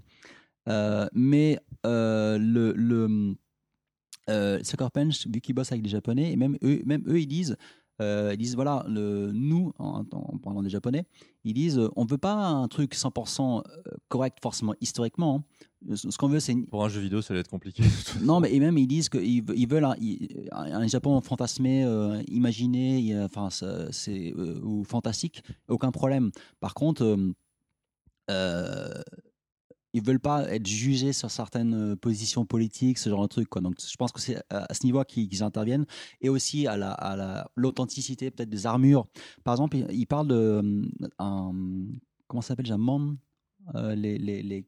Euh, 0.69 1.07
mais 1.13 1.59
le, 1.83 2.73
le 2.75 3.35
Sucker 4.63 4.87
Punch, 4.93 5.27
vu 5.27 5.41
qu'ils 5.41 5.55
bossent 5.55 5.71
avec 5.71 5.83
des 5.83 5.89
Japonais, 5.89 6.31
et 6.31 6.35
même 6.35 6.57
eux, 6.63 6.81
même 6.85 7.03
eux 7.07 7.19
ils 7.19 7.27
disent, 7.27 7.57
euh, 8.01 8.31
ils 8.33 8.37
disent 8.37 8.55
voilà, 8.55 8.85
le, 8.87 9.31
nous, 9.33 9.73
en, 9.79 10.03
en 10.11 10.37
parlant 10.37 10.61
des 10.61 10.69
Japonais, 10.69 11.05
ils 11.43 11.53
disent 11.53 11.79
euh, 11.79 11.89
on 11.95 12.05
veut 12.05 12.17
pas 12.17 12.33
un 12.35 12.67
truc 12.67 12.93
100% 12.95 13.63
correct 14.09 14.37
forcément 14.41 14.73
historiquement. 14.81 15.37
hein. 15.37 15.43
Ce 15.95 16.17
qu'on 16.17 16.27
veut, 16.27 16.39
c'est 16.39 16.53
une- 16.53 16.65
Pour 16.65 16.83
un 16.83 16.89
jeu 16.89 17.01
vidéo, 17.01 17.21
ça 17.21 17.33
allait 17.33 17.41
être 17.41 17.49
compliqué. 17.49 17.83
non, 18.23 18.39
mais 18.39 18.53
et 18.53 18.59
même 18.59 18.77
ils 18.79 18.87
disent 18.87 19.09
qu'ils 19.09 19.43
ve- 19.43 19.53
ils 19.55 19.67
veulent 19.67 19.85
un, 19.85 19.95
un 20.51 20.87
Japon 20.87 21.21
fantasmé, 21.21 21.83
euh, 21.85 22.21
imaginé, 22.27 23.15
enfin 23.23 23.49
c'est 23.91 24.33
euh, 24.35 24.59
ou 24.63 24.83
fantastique, 24.83 25.43
aucun 25.67 25.91
problème. 25.91 26.31
Par 26.59 26.73
contre, 26.73 27.03
euh, 27.03 27.33
euh, 28.29 29.01
ils 29.93 30.03
veulent 30.03 30.19
pas 30.19 30.49
être 30.51 30.67
jugés 30.67 31.13
sur 31.13 31.31
certaines 31.31 31.93
euh, 31.93 31.95
positions 31.95 32.45
politiques, 32.45 32.97
ce 32.97 33.09
genre 33.09 33.23
de 33.23 33.27
truc. 33.27 33.47
Donc 33.61 33.75
je 33.79 33.95
pense 33.95 34.11
que 34.11 34.21
c'est 34.21 34.41
à 34.49 34.73
ce 34.73 34.85
niveau 34.85 35.03
qu'ils 35.03 35.43
interviennent 35.43 35.85
et 36.21 36.29
aussi 36.29 36.67
à 36.67 36.77
la 36.77 37.49
l'authenticité 37.55 38.31
peut-être 38.31 38.49
des 38.49 38.65
armures. 38.65 39.07
Par 39.43 39.53
exemple, 39.53 39.77
ils 39.77 39.85
il 39.91 40.05
parlent 40.05 40.27
de 40.27 40.35
euh, 40.35 40.81
un 41.19 41.53
comment 42.27 42.41
s'appelle, 42.41 42.65
déjà? 42.65 42.77
Mon, 42.77 43.17
euh, 43.75 43.95
les 43.95 44.17
les 44.17 44.43
les 44.43 44.65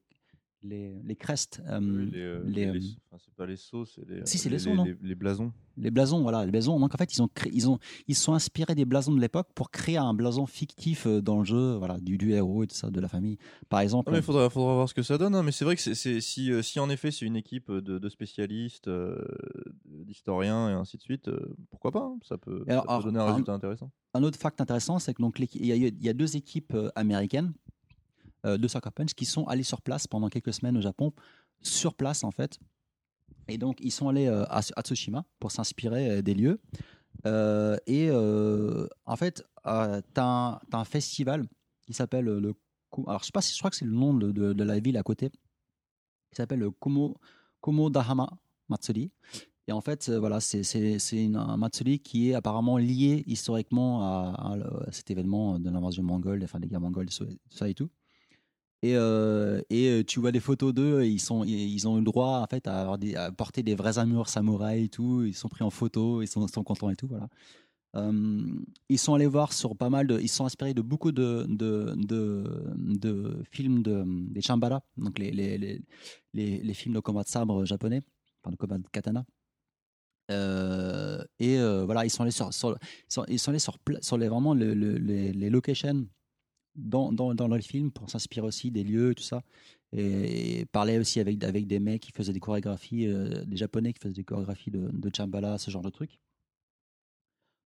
les, 0.63 0.93
les 1.03 1.15
crestes, 1.15 1.61
euh, 1.67 1.79
Oui, 1.81 2.09
les, 2.11 2.19
euh, 2.19 2.43
les, 2.45 2.65
les- 2.65 2.67
euh, 2.67 2.79
enfin, 3.11 3.21
c'est 3.23 3.33
pas 3.33 3.45
les 3.45 3.55
sceaux, 3.57 3.85
c'est 3.85 4.07
les, 4.07 4.21
Si, 4.25 4.37
c'est 4.37 4.49
les, 4.49 4.55
les 4.55 4.59
sceaux, 4.59 4.75
non 4.75 4.83
les, 4.83 4.95
les 5.01 5.15
blasons. 5.15 5.53
les 5.77 5.89
blasons, 5.91 6.21
voilà, 6.21 6.43
les 6.45 6.51
blasons. 6.51 6.77
Donc 6.79 6.93
en 6.93 6.97
fait, 6.97 7.13
ils 7.15 7.21
ont 7.21 7.29
créé, 7.29 7.51
ils 7.55 7.69
ont, 7.69 7.79
ils 8.07 8.15
se 8.15 8.21
sont 8.23 8.33
inspirés 8.33 8.75
des 8.75 8.83
blasons 8.85 9.13
de 9.15 9.21
l'époque 9.21 9.47
pour 9.55 9.71
créer 9.71 9.95
un 9.97 10.13
blason 10.13 10.45
fictif 10.45 11.07
euh, 11.07 11.21
dans 11.21 11.39
le 11.39 11.45
jeu, 11.45 11.75
voilà, 11.75 11.97
du, 11.99 12.17
du 12.17 12.31
héros 12.33 12.63
et 12.63 12.67
tout 12.67 12.75
ça, 12.75 12.89
de 12.89 12.99
la 12.99 13.07
famille. 13.07 13.37
Par 13.69 13.79
exemple, 13.79 14.09
Ah, 14.09 14.11
mais 14.11 14.19
il 14.19 14.23
faudra, 14.23 14.49
faudra 14.49 14.73
voir 14.75 14.89
ce 14.89 14.93
que 14.93 15.01
ça 15.03 15.17
donne. 15.17 15.33
hein. 15.35 15.43
Mais 15.43 15.51
c'est 15.53 15.63
vrai 15.63 15.75
que 15.77 15.81
c'est, 15.81 16.19
si, 16.21 16.51
euh, 16.51 16.61
si 16.61 16.79
en 16.81 16.89
effet 16.89 17.11
c'est 17.11 17.25
une 17.25 17.37
équipe 17.37 17.71
de, 17.71 17.97
de 17.97 18.09
spécialistes, 18.09 18.89
euh, 18.89 19.15
d'historiens 19.85 20.69
et 20.69 20.73
ainsi 20.73 20.97
de 20.97 21.01
suite, 21.01 21.27
euh, 21.27 21.55
pourquoi 21.69 21.91
pas 21.91 22.01
hein. 22.03 22.17
Ça 22.27 22.37
peut, 22.37 22.63
Et 22.67 22.71
alors, 22.71 22.83
ça 22.83 22.87
peut 22.87 22.91
alors, 22.93 23.03
donner 23.05 23.19
un 23.19 23.23
un- 23.23 23.31
résultat 23.31 23.53
intéressant. 23.53 23.91
un 24.13 24.23
autre 24.23 24.37
fact 24.39 24.59
intéressant, 24.61 24.99
c'est 24.99 25.13
que 25.13 25.21
donc 25.21 25.39
il 25.39 25.65
y, 25.65 25.71
a, 25.71 25.75
il 25.75 26.03
y 26.03 26.09
a 26.09 26.13
deux 26.13 26.35
équipes 26.35 26.73
euh, 26.73 26.89
américaines 26.95 27.53
euh, 27.55 27.68
de 28.43 28.67
Soccer 28.67 28.91
Punch 28.93 29.13
qui 29.13 29.25
sont 29.25 29.45
allées 29.47 29.63
sur 29.63 29.81
place 29.81 30.07
pendant 30.07 30.29
quelques 30.29 30.53
semaines 30.53 30.77
au 30.77 30.81
Japon, 30.81 31.13
sur 31.61 31.93
place 31.93 32.23
en 32.23 32.31
fait. 32.31 32.59
Et 33.47 33.57
donc 33.57 33.77
ils 33.81 33.91
sont 33.91 34.09
allés 34.09 34.27
euh, 34.27 34.45
à, 34.49 34.61
Tsushima 34.61 35.25
pour 35.39 35.51
s'inspirer 35.51 36.09
euh, 36.09 36.21
des 36.21 36.33
lieux. 36.33 36.61
Euh, 37.25 37.77
et 37.87 38.09
euh, 38.09 38.87
en 39.05 39.15
fait, 39.15 39.43
euh, 39.65 40.01
tu 40.13 40.21
as, 40.21 40.59
un 40.71 40.85
festival 40.85 41.47
qui 41.85 41.93
s'appelle 41.93 42.25
le. 42.25 42.53
Alors 43.07 43.19
je 43.19 43.25
sais 43.25 43.31
pas 43.31 43.41
si 43.41 43.53
je 43.53 43.59
crois 43.59 43.69
que 43.69 43.75
c'est 43.75 43.85
le 43.85 43.91
nom 43.91 44.13
de, 44.13 44.63
la 44.63 44.79
ville 44.79 44.97
à 44.97 45.03
côté, 45.03 45.29
qui 45.29 46.35
s'appelle 46.35 46.59
le 46.59 46.71
Komo, 46.71 47.17
Komodahama 47.61 48.29
Matsuri. 48.69 49.11
Et 49.67 49.71
en 49.71 49.81
fait, 49.81 50.09
euh, 50.09 50.19
voilà, 50.19 50.39
c'est 50.39 51.35
un 51.35 51.57
Matsuri 51.57 51.99
qui 51.99 52.29
est 52.29 52.33
apparemment 52.33 52.77
lié 52.77 53.23
historiquement 53.27 54.01
à, 54.01 54.55
à 54.87 54.91
cet 54.91 55.11
événement 55.11 55.59
de 55.59 55.69
l'invasion 55.69 56.01
mongole, 56.01 56.43
enfin 56.43 56.59
des 56.59 56.67
guerres 56.67 56.81
mongoles, 56.81 57.09
ça 57.49 57.69
et 57.69 57.75
tout. 57.75 57.89
Et, 58.81 58.95
euh, 58.95 59.61
et 59.69 59.89
euh, 59.89 60.03
tu 60.05 60.19
vois 60.21 60.31
des 60.31 60.39
photos 60.39 60.73
d'eux, 60.73 61.03
ils 61.03 61.19
sont 61.19 61.43
ils 61.43 61.85
ont 61.87 61.95
eu 61.97 61.99
le 61.99 62.05
droit 62.05 62.39
en 62.39 62.47
fait 62.47 62.65
à, 62.67 62.97
porter 63.37 63.61
des 63.61 63.75
vraies 63.75 63.97
armures 63.97 64.29
samouraï 64.29 64.85
et 64.85 64.89
tout. 64.89 65.23
Ils 65.25 65.35
sont 65.35 65.49
pris 65.49 65.63
en 65.63 65.69
photo, 65.69 66.21
ils 66.21 66.27
sont, 66.27 66.45
contents 66.63 66.89
et 66.89 66.95
tout, 66.95 67.07
voilà. 67.07 67.27
Euh, 67.95 68.43
ils 68.89 68.99
sont 68.99 69.15
allés 69.15 69.25
voir 69.27 69.51
sur 69.53 69.75
pas 69.75 69.89
mal 69.89 70.07
de, 70.07 70.19
ils 70.21 70.29
sont 70.29 70.45
inspirés 70.45 70.73
de 70.73 70.81
beaucoup 70.81 71.11
de 71.11 71.45
de, 71.49 71.93
de, 71.97 72.43
de 72.77 73.43
films 73.51 73.81
de 73.83 74.03
des 74.07 74.41
Shambhala, 74.41 74.81
donc 74.97 75.19
les 75.19 75.31
les, 75.31 75.57
les 75.57 75.81
les 76.63 76.73
films 76.73 76.95
de 76.95 76.99
combat 77.01 77.23
de 77.23 77.27
sabre 77.29 77.65
japonais, 77.65 78.01
enfin 78.43 78.51
de 78.51 78.57
combat 78.57 78.77
de 78.77 78.87
katana. 78.91 79.25
Euh, 80.31 81.23
et 81.39 81.57
euh, 81.59 81.85
voilà, 81.85 82.05
ils 82.05 82.09
sont 82.11 82.21
allés 82.23 82.31
sur, 82.31 82.53
sur- 82.53 82.77
ils 83.27 83.39
sont, 83.39 83.49
allés 83.49 83.59
sur, 83.59 83.77
sur 84.01 84.17
les, 84.17 84.27
vraiment 84.27 84.53
le- 84.53 84.75
le- 84.75 84.97
les, 84.97 85.33
les 85.33 85.49
locations 85.49 86.07
dans, 86.79 87.11
dans, 87.11 87.33
dans 87.35 87.47
le 87.47 87.61
film 87.61 87.91
pour 87.91 88.09
s'inspirer 88.09 88.45
aussi 88.45 88.71
des 88.71 88.83
lieux, 88.83 89.13
tout 89.15 89.23
ça. 89.23 89.43
Et, 89.91 90.59
et 90.59 90.65
parler 90.65 90.99
aussi 90.99 91.19
avec, 91.19 91.43
avec 91.43 91.67
des 91.67 91.79
mecs 91.79 92.01
qui 92.01 92.11
faisaient 92.11 92.33
des 92.33 92.39
chorégraphies, 92.39 93.07
euh, 93.07 93.43
des 93.45 93.57
japonais 93.57 93.93
qui 93.93 93.99
faisaient 93.99 94.13
des 94.13 94.23
chorégraphies 94.23 94.71
de, 94.71 94.89
de 94.91 95.11
Chambala, 95.15 95.57
ce 95.57 95.71
genre 95.71 95.81
de 95.81 95.89
trucs. 95.89 96.19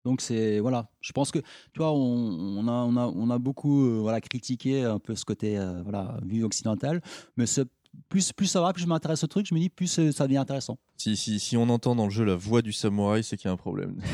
Donc 0.04 0.22
c'est 0.22 0.60
voilà, 0.60 0.90
je 1.00 1.12
pense 1.12 1.32
que 1.32 1.40
tu 1.40 1.78
vois, 1.78 1.92
on, 1.92 2.58
on 2.58 2.68
a 2.68 2.72
on 2.72 2.98
a 2.98 3.06
on 3.06 3.30
a 3.30 3.38
beaucoup 3.38 3.86
euh, 3.86 4.00
voilà 4.00 4.20
critiqué 4.20 4.84
un 4.84 4.98
peu 4.98 5.16
ce 5.16 5.26
côté 5.26 5.60
euh, 5.60 5.84
voilà 5.84 6.18
vue 6.24 6.44
occidentale, 6.44 7.02
mais 7.38 7.46
plus 8.10 8.34
plus 8.34 8.48
ça 8.48 8.62
va, 8.62 8.74
plus 8.74 8.82
je 8.82 8.88
m'intéresse 8.88 9.24
au 9.24 9.28
truc, 9.28 9.46
je 9.46 9.54
me 9.54 9.60
dis 9.60 9.70
plus 9.70 10.12
ça 10.12 10.26
devient 10.26 10.38
intéressant. 10.38 10.80
Si, 10.98 11.16
si, 11.16 11.40
si 11.40 11.56
on 11.56 11.70
entend 11.70 11.96
dans 11.96 12.06
le 12.06 12.12
jeu 12.12 12.26
la 12.26 12.36
voix 12.36 12.64
du 12.64 12.74
samouraï, 12.74 13.24
c'est 13.24 13.38
qu'il 13.38 13.46
y 13.46 13.50
a 13.50 13.54
un 13.54 13.58
problème. 13.58 14.02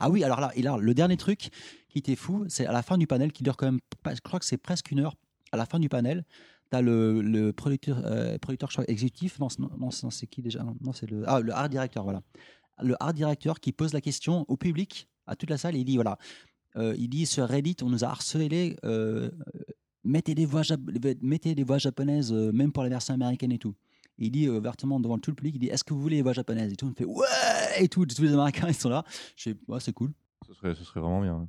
Ah 0.00 0.08
oui, 0.10 0.24
alors 0.24 0.40
là, 0.40 0.50
et 0.54 0.62
là, 0.62 0.76
le 0.78 0.94
dernier 0.94 1.16
truc 1.16 1.50
qui 1.88 1.98
était 1.98 2.16
fou, 2.16 2.44
c'est 2.48 2.66
à 2.66 2.72
la 2.72 2.82
fin 2.82 2.98
du 2.98 3.06
panel, 3.06 3.32
qui 3.32 3.42
dure 3.42 3.56
quand 3.56 3.66
même, 3.66 3.80
je 4.06 4.20
crois 4.20 4.38
que 4.38 4.44
c'est 4.44 4.58
presque 4.58 4.90
une 4.90 5.00
heure. 5.00 5.16
À 5.52 5.56
la 5.56 5.64
fin 5.64 5.78
du 5.78 5.88
panel, 5.88 6.24
tu 6.70 6.76
as 6.76 6.82
le, 6.82 7.22
le 7.22 7.52
producteur, 7.52 8.02
euh, 8.04 8.36
producteur 8.38 8.70
exécutif, 8.86 9.38
non, 9.38 9.48
non, 9.58 9.70
non, 9.78 9.90
c'est 9.90 10.26
qui 10.26 10.42
déjà? 10.42 10.62
Non, 10.62 10.92
le, 11.08 11.24
ah, 11.26 11.40
le 11.40 11.52
art 11.52 11.68
directeur, 11.70 12.04
voilà. 12.04 12.22
Le 12.82 12.94
art 13.02 13.14
directeur 13.14 13.58
qui 13.58 13.72
pose 13.72 13.92
la 13.94 14.00
question 14.00 14.44
au 14.48 14.56
public, 14.56 15.08
à 15.26 15.34
toute 15.36 15.48
la 15.50 15.56
salle, 15.56 15.76
il 15.76 15.84
dit 15.84 15.96
voilà, 15.96 16.18
euh, 16.76 16.94
il 16.98 17.08
dit 17.08 17.24
sur 17.24 17.48
Reddit, 17.48 17.76
on 17.82 17.88
nous 17.88 18.04
a 18.04 18.08
harcelé, 18.08 18.76
euh, 18.84 19.30
mettez, 20.04 20.34
des 20.34 20.44
voix 20.44 20.62
japonaises, 21.78 22.32
même 22.32 22.72
pour 22.72 22.82
la 22.82 22.90
version 22.90 23.14
américaine 23.14 23.52
et 23.52 23.58
tout. 23.58 23.74
Il 24.18 24.30
dit 24.30 24.48
ouvertement 24.48 25.00
devant 25.00 25.18
tout 25.18 25.30
le 25.30 25.36
public, 25.36 25.54
il 25.56 25.60
dit 25.60 25.68
est-ce 25.68 25.84
que 25.84 25.94
vous 25.94 26.00
voulez 26.02 26.16
les 26.16 26.22
voix 26.22 26.32
japonaises? 26.34 26.72
Et 26.72 26.76
tout, 26.76 26.86
on 26.86 26.92
fait 26.92 27.04
ouais 27.04 27.26
et 27.78 27.88
tout, 27.88 28.04
tous 28.04 28.22
les 28.22 28.32
Américains 28.32 28.68
ils 28.68 28.74
sont 28.74 28.90
là. 28.90 29.04
Je 29.36 29.50
fais 29.50 29.56
ouais, 29.68 29.80
c'est 29.80 29.92
cool. 29.92 30.12
ce, 30.46 30.52
serait, 30.54 30.74
ce 30.74 30.84
serait 30.84 31.00
vraiment 31.00 31.22
bien. 31.22 31.48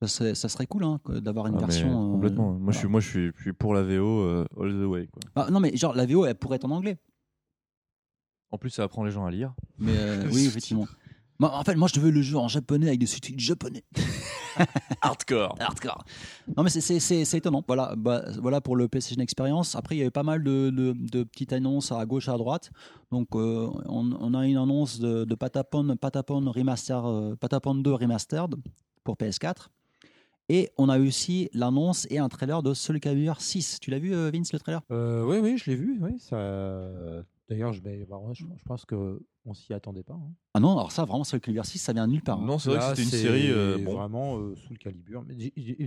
Ça 0.00 0.06
serait, 0.08 0.34
ça 0.36 0.48
serait 0.48 0.66
cool 0.66 0.84
hein, 0.84 1.00
d'avoir 1.08 1.48
une 1.48 1.56
Ah, 1.56 1.60
version. 1.66 1.88
euh, 2.10 2.12
complètement. 2.12 2.52
moi, 2.52 2.72
je 2.72 2.78
suis, 2.78 2.86
moi 2.88 3.00
je, 3.00 3.08
suis, 3.08 3.30
je 3.36 3.42
suis 3.42 3.52
pour 3.52 3.74
la 3.74 3.82
VO 3.82 4.20
euh, 4.20 4.44
all 4.60 4.70
the 4.72 4.86
way. 4.86 5.08
Quoi. 5.08 5.22
Ah, 5.34 5.50
non, 5.50 5.58
mais 5.58 5.76
genre 5.76 5.94
la 5.94 6.06
VO, 6.06 6.24
elle 6.24 6.36
pourrait 6.36 6.56
être 6.56 6.64
en 6.66 6.70
anglais. 6.70 6.98
En 8.50 8.58
plus, 8.58 8.70
ça 8.70 8.84
apprend 8.84 9.02
les 9.04 9.10
gens 9.10 9.26
à 9.26 9.30
lire. 9.30 9.54
Mais 9.78 9.96
euh, 9.96 10.28
oui, 10.32 10.46
effectivement. 10.46 10.86
Moi, 11.40 11.52
en 11.52 11.62
fait, 11.64 11.74
moi, 11.76 11.88
je 11.92 11.98
veux 12.00 12.10
le 12.10 12.22
jeu 12.22 12.36
en 12.36 12.48
japonais 12.48 12.86
avec 12.88 13.00
des 13.00 13.06
sous-titres 13.06 13.40
japonais. 13.42 13.84
Hardcore. 15.02 15.54
Hardcore. 15.60 16.04
Non, 16.56 16.62
mais 16.64 16.70
c'est- 16.70 17.36
étonnant. 17.36 17.62
Voilà, 17.66 17.94
bah, 17.96 18.24
voilà 18.40 18.60
pour 18.60 18.74
le 18.76 18.88
PlayStation 18.88 19.20
Experience. 19.22 19.76
Après, 19.76 19.94
il 19.94 19.98
y 19.98 20.02
avait 20.02 20.10
pas 20.10 20.22
mal 20.24 20.42
de, 20.42 20.70
de- 20.70 20.94
de 20.96 21.22
petites 21.24 21.52
annonces 21.52 21.92
à 21.92 22.04
gauche, 22.06 22.28
à 22.28 22.36
droite. 22.36 22.70
Donc, 23.12 23.28
euh, 23.34 23.68
on, 23.86 24.10
on 24.12 24.34
a 24.34 24.46
une 24.46 24.56
annonce 24.56 24.98
de, 24.98 25.24
de 25.24 25.34
Patapon, 25.34 25.96
Patapon, 26.00 26.50
Remaster, 26.50 27.04
euh, 27.06 27.36
Patapon 27.36 27.74
2 27.76 27.92
Remastered 27.92 28.54
pour 29.04 29.16
PS4. 29.16 29.68
Et 30.48 30.70
on 30.78 30.88
a 30.88 30.98
aussi 30.98 31.50
l'annonce 31.52 32.06
et 32.10 32.18
un 32.18 32.28
trailer 32.28 32.62
de 32.62 32.72
Soul 32.72 33.00
Calibur 33.00 33.40
6. 33.40 33.80
Tu 33.80 33.90
l'as 33.90 33.98
vu, 33.98 34.14
euh, 34.14 34.30
Vince, 34.30 34.52
le 34.52 34.58
trailer? 34.58 34.80
Euh, 34.90 35.22
oui, 35.24 35.38
oui, 35.42 35.58
je 35.58 35.70
l'ai 35.70 35.76
vu. 35.76 35.98
Oui, 36.00 36.18
ça... 36.18 36.36
D'ailleurs, 37.48 37.72
je, 37.72 37.80
bah, 37.80 37.90
je 38.32 38.44
pense 38.64 38.84
qu'on 38.84 39.18
ne 39.46 39.54
s'y 39.54 39.72
attendait 39.72 40.02
pas. 40.02 40.14
hein. 40.14 40.32
Ah 40.58 40.60
non, 40.60 40.72
alors 40.76 40.90
ça, 40.90 41.04
vraiment, 41.04 41.22
Soul 41.22 41.38
Calibur 41.38 41.64
6, 41.64 41.78
ça 41.78 41.92
vient 41.92 42.06
de 42.08 42.12
nulle 42.12 42.22
part. 42.22 42.40
hein. 42.40 42.44
Non, 42.44 42.58
c'est 42.58 42.70
vrai 42.70 42.78
Là, 42.80 42.90
que 42.90 42.96
c'était 42.96 43.16
une 43.16 43.22
série. 43.22 43.50
euh, 43.50 43.78
bon. 43.78 43.94
vraiment 43.94 44.38
euh, 44.38 44.54
sous 44.56 44.72
le 44.72 44.78
calibre. 44.78 45.24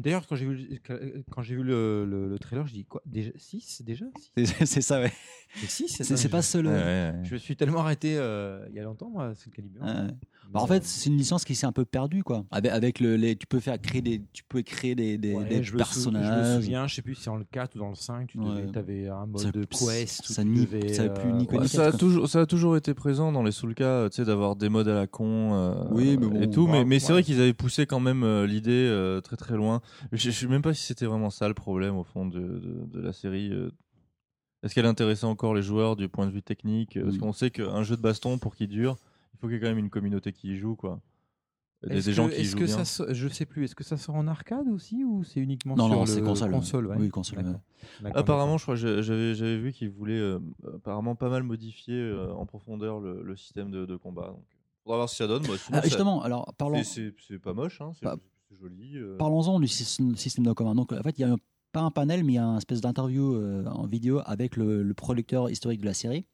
D'ailleurs, 0.02 0.26
quand 0.28 0.36
j'ai 0.38 0.46
vu, 0.46 0.56
le- 0.90 1.24
quand 1.30 1.42
j'ai 1.42 1.56
vu 1.56 1.64
le, 1.64 2.06
le- 2.06 2.30
le 2.30 2.40
trailer, 2.40 2.66
je 2.68 2.74
dis 2.74 2.86
quoi 2.86 3.02
déjà 3.06 3.32
6 3.36 3.82
déjà 3.86 4.06
Six? 4.38 4.54
C'est 4.66 4.82
ça, 4.82 5.02
ouais. 5.02 5.12
C'est 5.56 5.70
6 5.70 5.88
C'est 5.90 6.16
c'est 6.16 6.30
pas 6.30 6.42
seul. 6.42 6.68
Ouais, 6.68 6.72
ouais, 6.74 6.80
ouais. 6.80 7.14
Je 7.24 7.34
me 7.34 7.38
suis 7.38 7.58
tellement 7.58 7.82
arrêté 7.82 8.16
euh, 8.18 8.66
il 8.70 8.76
y 8.76 8.80
a 8.80 8.84
longtemps, 8.84 9.10
moi, 9.10 9.36
sous 9.36 9.50
le 9.50 9.56
calibre. 9.56 9.82
Ouais. 9.82 10.14
Bah, 10.54 10.60
en 10.62 10.68
fait, 10.68 10.84
c'est 10.84 11.10
une 11.10 11.18
licence 11.18 11.46
qui 11.46 11.56
s'est 11.56 11.66
un 11.66 11.72
peu 11.72 11.86
perdue, 11.86 12.24
quoi. 12.24 12.44
Avec, 12.52 12.72
avec 12.72 13.00
le, 13.00 13.16
les, 13.16 13.38
tu 13.38 13.48
peux 13.48 13.60
faire 13.62 13.80
créer 13.82 14.02
des, 14.02 14.22
tu 14.34 14.44
peux 14.44 14.62
créer 14.62 14.96
des, 14.96 15.18
des, 15.18 15.34
Ouais, 15.34 15.46
des 15.46 15.56
je, 15.56 15.60
me 15.60 15.64
sou- 15.64 15.72
je 15.72 15.74
me 15.74 15.78
personnages. 15.78 16.56
souviens, 16.62 16.88
je 16.88 16.96
sais 16.96 17.02
plus 17.02 17.16
si 17.16 17.22
c'est 17.24 17.30
dans 17.30 17.38
le 17.38 17.46
4 17.50 17.76
ou 17.76 17.80
dans 17.80 17.90
le 17.90 17.96
5, 17.96 18.28
tu 18.28 18.38
Ouais. 18.38 18.66
avais 18.76 19.08
un 19.08 19.26
mode 19.28 19.42
Ça- 19.42 19.52
de 19.52 19.64
quest. 19.64 20.26
ça 20.26 20.44
nie- 20.44 20.66
devais, 20.66 20.94
ça 20.94 21.04
avait 21.04 21.14
plus 21.46 21.68
ça, 21.70 21.86
a 21.88 21.90
quoi. 21.92 22.00
toujours, 22.00 22.28
ça 22.28 22.42
a 22.42 22.46
toujours 22.46 22.76
été 22.76 22.94
présent 22.94 23.32
dans 23.32 23.44
les 23.44 23.52
Soulka, 23.54 24.08
tu 24.12 24.18
sais, 24.18 24.26
d'avoir 24.26 24.58
des 24.62 24.70
modes 24.70 24.88
à 24.88 24.94
la 24.96 25.08
con 25.08 25.54
euh, 25.54 25.84
Oui, 25.92 26.18
mais 26.18 26.28
bon, 26.28 26.42
et 26.42 26.50
tout. 26.50 26.68
mais 26.68 26.86
mais 26.86 27.00
c'est 27.00 27.08
ouais. 27.08 27.14
vrai 27.16 27.24
qu'ils 27.24 27.42
avaient 27.42 27.54
poussé 27.54 27.86
quand 27.86 28.00
même 28.00 28.24
euh, 28.24 28.48
l'idée 28.48 28.88
euh, 28.90 29.20
très 29.20 29.36
très 29.36 29.56
loin. 29.58 29.82
Je, 30.14 30.18
je 30.18 30.32
sais 30.32 30.48
même 30.48 30.62
pas 30.62 30.74
si 30.74 30.84
c'était 30.84 31.06
vraiment 31.06 31.30
ça 31.30 31.48
le 31.50 31.54
problème 31.54 31.98
au 31.98 32.04
fond 32.06 32.26
de, 32.26 32.40
de, 32.40 32.86
de 32.86 33.02
la 33.02 33.12
série. 33.12 33.52
Est-ce 34.64 34.76
qu'elle 34.76 34.86
intéressait 34.86 35.26
encore 35.26 35.54
les 35.56 35.64
joueurs 35.64 35.96
du 35.96 36.08
point 36.08 36.28
de 36.28 36.32
vue 36.32 36.44
technique? 36.44 36.98
Parce 37.02 37.16
Mm. 37.16 37.20
qu'on 37.20 37.34
sait 37.34 37.50
qu'un 37.52 37.84
jeu 37.84 37.98
de 37.98 38.02
baston, 38.02 38.38
pour 38.38 38.56
qu'il 38.56 38.68
dure, 38.68 38.96
il 39.34 39.40
faut 39.40 39.48
qu'il 39.48 39.56
y 39.56 39.58
ait 39.58 39.62
quand 39.62 39.70
même 39.70 39.80
une 39.80 39.90
communauté 39.90 40.32
qui 40.34 40.50
y 40.54 40.58
joue, 40.58 40.76
quoi. 40.76 41.00
Des, 41.88 42.00
gens 42.14 42.28
que- 42.28 42.34
qui 42.36 42.42
est-ce 42.42 42.52
jouent 42.52 42.60
que 42.60 42.64
bien. 42.66 42.86
ça, 42.86 43.06
je 43.12 43.28
sais 43.28 43.46
plus. 43.46 43.64
Est-ce 43.66 43.74
que 43.76 43.84
ça 43.84 43.98
sort 43.98 44.16
en 44.16 44.28
arcade 44.28 44.68
aussi 44.68 45.04
ou 45.04 45.24
c'est 45.24 45.40
uniquement 45.40 45.76
Non, 45.76 45.86
sur 45.88 45.96
non, 45.96 46.06
le 46.06 46.22
console. 46.22 46.52
console 46.52 46.88
ouais. 46.88 46.96
Oui, 47.00 47.10
console. 47.10 47.60
Ouais. 48.04 48.12
Apparemment, 48.14 48.58
je 48.60 48.64
crois, 48.64 48.76
j'avais 48.76 49.02
j'avais 49.34 49.58
vu 49.58 49.72
qu'ils 49.72 49.90
voulaient 49.90 50.14
euh, 50.20 50.40
apparemment 50.76 51.16
pas 51.16 51.30
mal 51.30 51.42
modifier 51.44 51.96
euh, 51.96 52.32
en 52.34 52.46
profondeur 52.46 53.00
le, 53.00 53.24
le 53.24 53.36
système 53.36 53.72
de, 53.72 53.86
de 53.88 53.96
combat. 53.96 54.28
Donc, 54.28 54.44
faudra 54.84 54.98
voir 54.98 55.10
si 55.10 55.16
ça 55.16 55.26
donne. 55.28 55.42
Bah, 55.44 55.54
sinon, 55.58 55.78
Ah, 55.78 55.82
ça- 55.82 55.88
justement, 55.88 56.22
alors 56.22 56.54
parlons, 56.58 56.84
c'est- 56.84 57.14
pas 57.42 57.54
moche, 57.54 57.82
hein, 57.82 57.92
c'est 57.96 58.06
Bah, 58.06 58.16
c'est 58.50 58.58
joli. 58.60 58.98
euh. 58.98 59.18
parlons-en 59.18 59.60
du 59.60 59.68
système, 59.68 60.46
de 60.46 60.54
commun. 60.54 60.76
Donc, 60.76 60.92
en 60.94 61.02
fait, 61.02 61.18
il 61.18 61.22
y 61.22 61.26
a 61.26 61.32
un- 61.32 61.38
pas 61.72 61.82
un 61.82 61.90
panel, 61.92 62.24
mais 62.24 62.34
il 62.34 62.36
y 62.36 62.40
a 62.40 62.46
un 62.46 62.58
espèce 62.58 62.82
d'interview 62.82 63.34
euh, 63.34 63.66
en 63.66 63.88
vidéo 63.88 64.22
avec 64.26 64.56
le, 64.58 64.84
le 64.84 64.94
producteur 64.94 65.50
historique 65.50 65.82
de 65.82 65.86
la 65.86 65.94
série. 65.96 66.26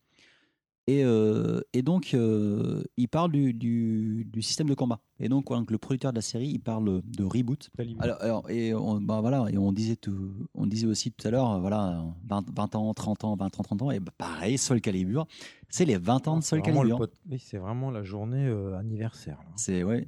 Et, 0.89 1.03
euh, 1.03 1.59
et 1.73 1.81
donc, 1.81 2.13
euh, 2.13 2.81
il 2.95 3.09
parle 3.09 3.29
du, 3.31 3.53
du, 3.53 4.23
du 4.31 4.41
système 4.41 4.69
de 4.69 4.73
combat. 4.73 5.01
Et 5.19 5.27
donc, 5.27 5.49
voilà, 5.49 5.65
le 5.67 5.77
producteur 5.77 6.13
de 6.13 6.15
la 6.17 6.21
série, 6.21 6.47
il 6.47 6.59
parle 6.59 7.01
de 7.03 7.23
reboot. 7.25 7.69
Alors, 7.99 8.21
alors, 8.21 8.49
et 8.49 8.73
on, 8.73 9.01
bah 9.01 9.19
voilà, 9.19 9.47
et 9.51 9.57
on 9.57 9.73
disait 9.73 9.97
tout, 9.97 10.47
on 10.53 10.65
disait 10.65 10.87
aussi 10.87 11.11
tout 11.11 11.27
à 11.27 11.31
l'heure, 11.31 11.51
euh, 11.51 11.59
voilà, 11.59 12.05
20, 12.29 12.49
20 12.55 12.75
ans, 12.75 12.93
30 12.93 13.23
ans, 13.25 13.35
20 13.35 13.45
ans, 13.59 13.63
30 13.63 13.81
ans, 13.81 13.91
et 13.91 13.99
bah, 13.99 14.13
pareil, 14.17 14.57
Soul 14.57 14.79
Calibur, 14.79 15.27
c'est 15.67 15.83
les 15.83 15.97
20 15.97 16.25
ans 16.29 16.37
de 16.37 16.41
C'est 16.41 16.49
Soul 16.51 16.61
Calibur. 16.61 16.97
pot- 16.99 17.11
oui, 17.29 17.37
c'est 17.39 17.57
vraiment 17.57 17.91
la 17.91 18.03
journée 18.03 18.45
euh, 18.45 18.77
anniversaire. 18.77 19.39
C'est 19.57 19.83
ouais, 19.83 20.07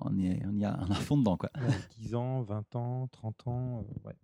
on 0.00 0.16
y, 0.16 0.28
est, 0.28 0.42
on 0.46 0.56
y 0.56 0.64
a 0.64 0.78
un 0.80 0.94
fond 0.94 1.18
dedans 1.18 1.36
quoi. 1.36 1.50
Ouais, 1.60 1.74
10 1.98 2.14
ans, 2.14 2.40
20 2.42 2.74
ans, 2.76 3.06
30 3.12 3.46
ans. 3.48 3.84
euh, 4.04 4.08
ouais. 4.08 4.14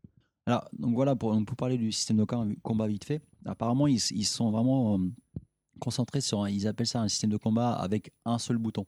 Alors 0.47 0.69
donc 0.79 0.95
voilà 0.95 1.15
pour, 1.17 1.37
pour 1.45 1.57
parler 1.57 1.77
du 1.77 1.93
système 1.93 2.17
de 2.17 2.25
com- 2.25 2.57
combat 2.63 2.87
vite 2.89 3.05
fait. 3.05 3.21
Apparemment 3.45 3.87
ils, 3.87 4.01
ils 4.13 4.25
sont 4.25 4.51
vraiment 4.51 4.99
euh, 5.83 5.85
concentrés 5.85 6.21
sur, 6.21 6.43
un- 6.43 6.49
ils 6.51 6.67
appellent 6.67 6.87
ça 6.87 7.01
un 7.01 7.09
système 7.09 7.31
de 7.31 7.37
combat 7.37 7.73
avec 7.73 8.13
un 8.25 8.39
seul 8.39 8.59
bouton. 8.59 8.87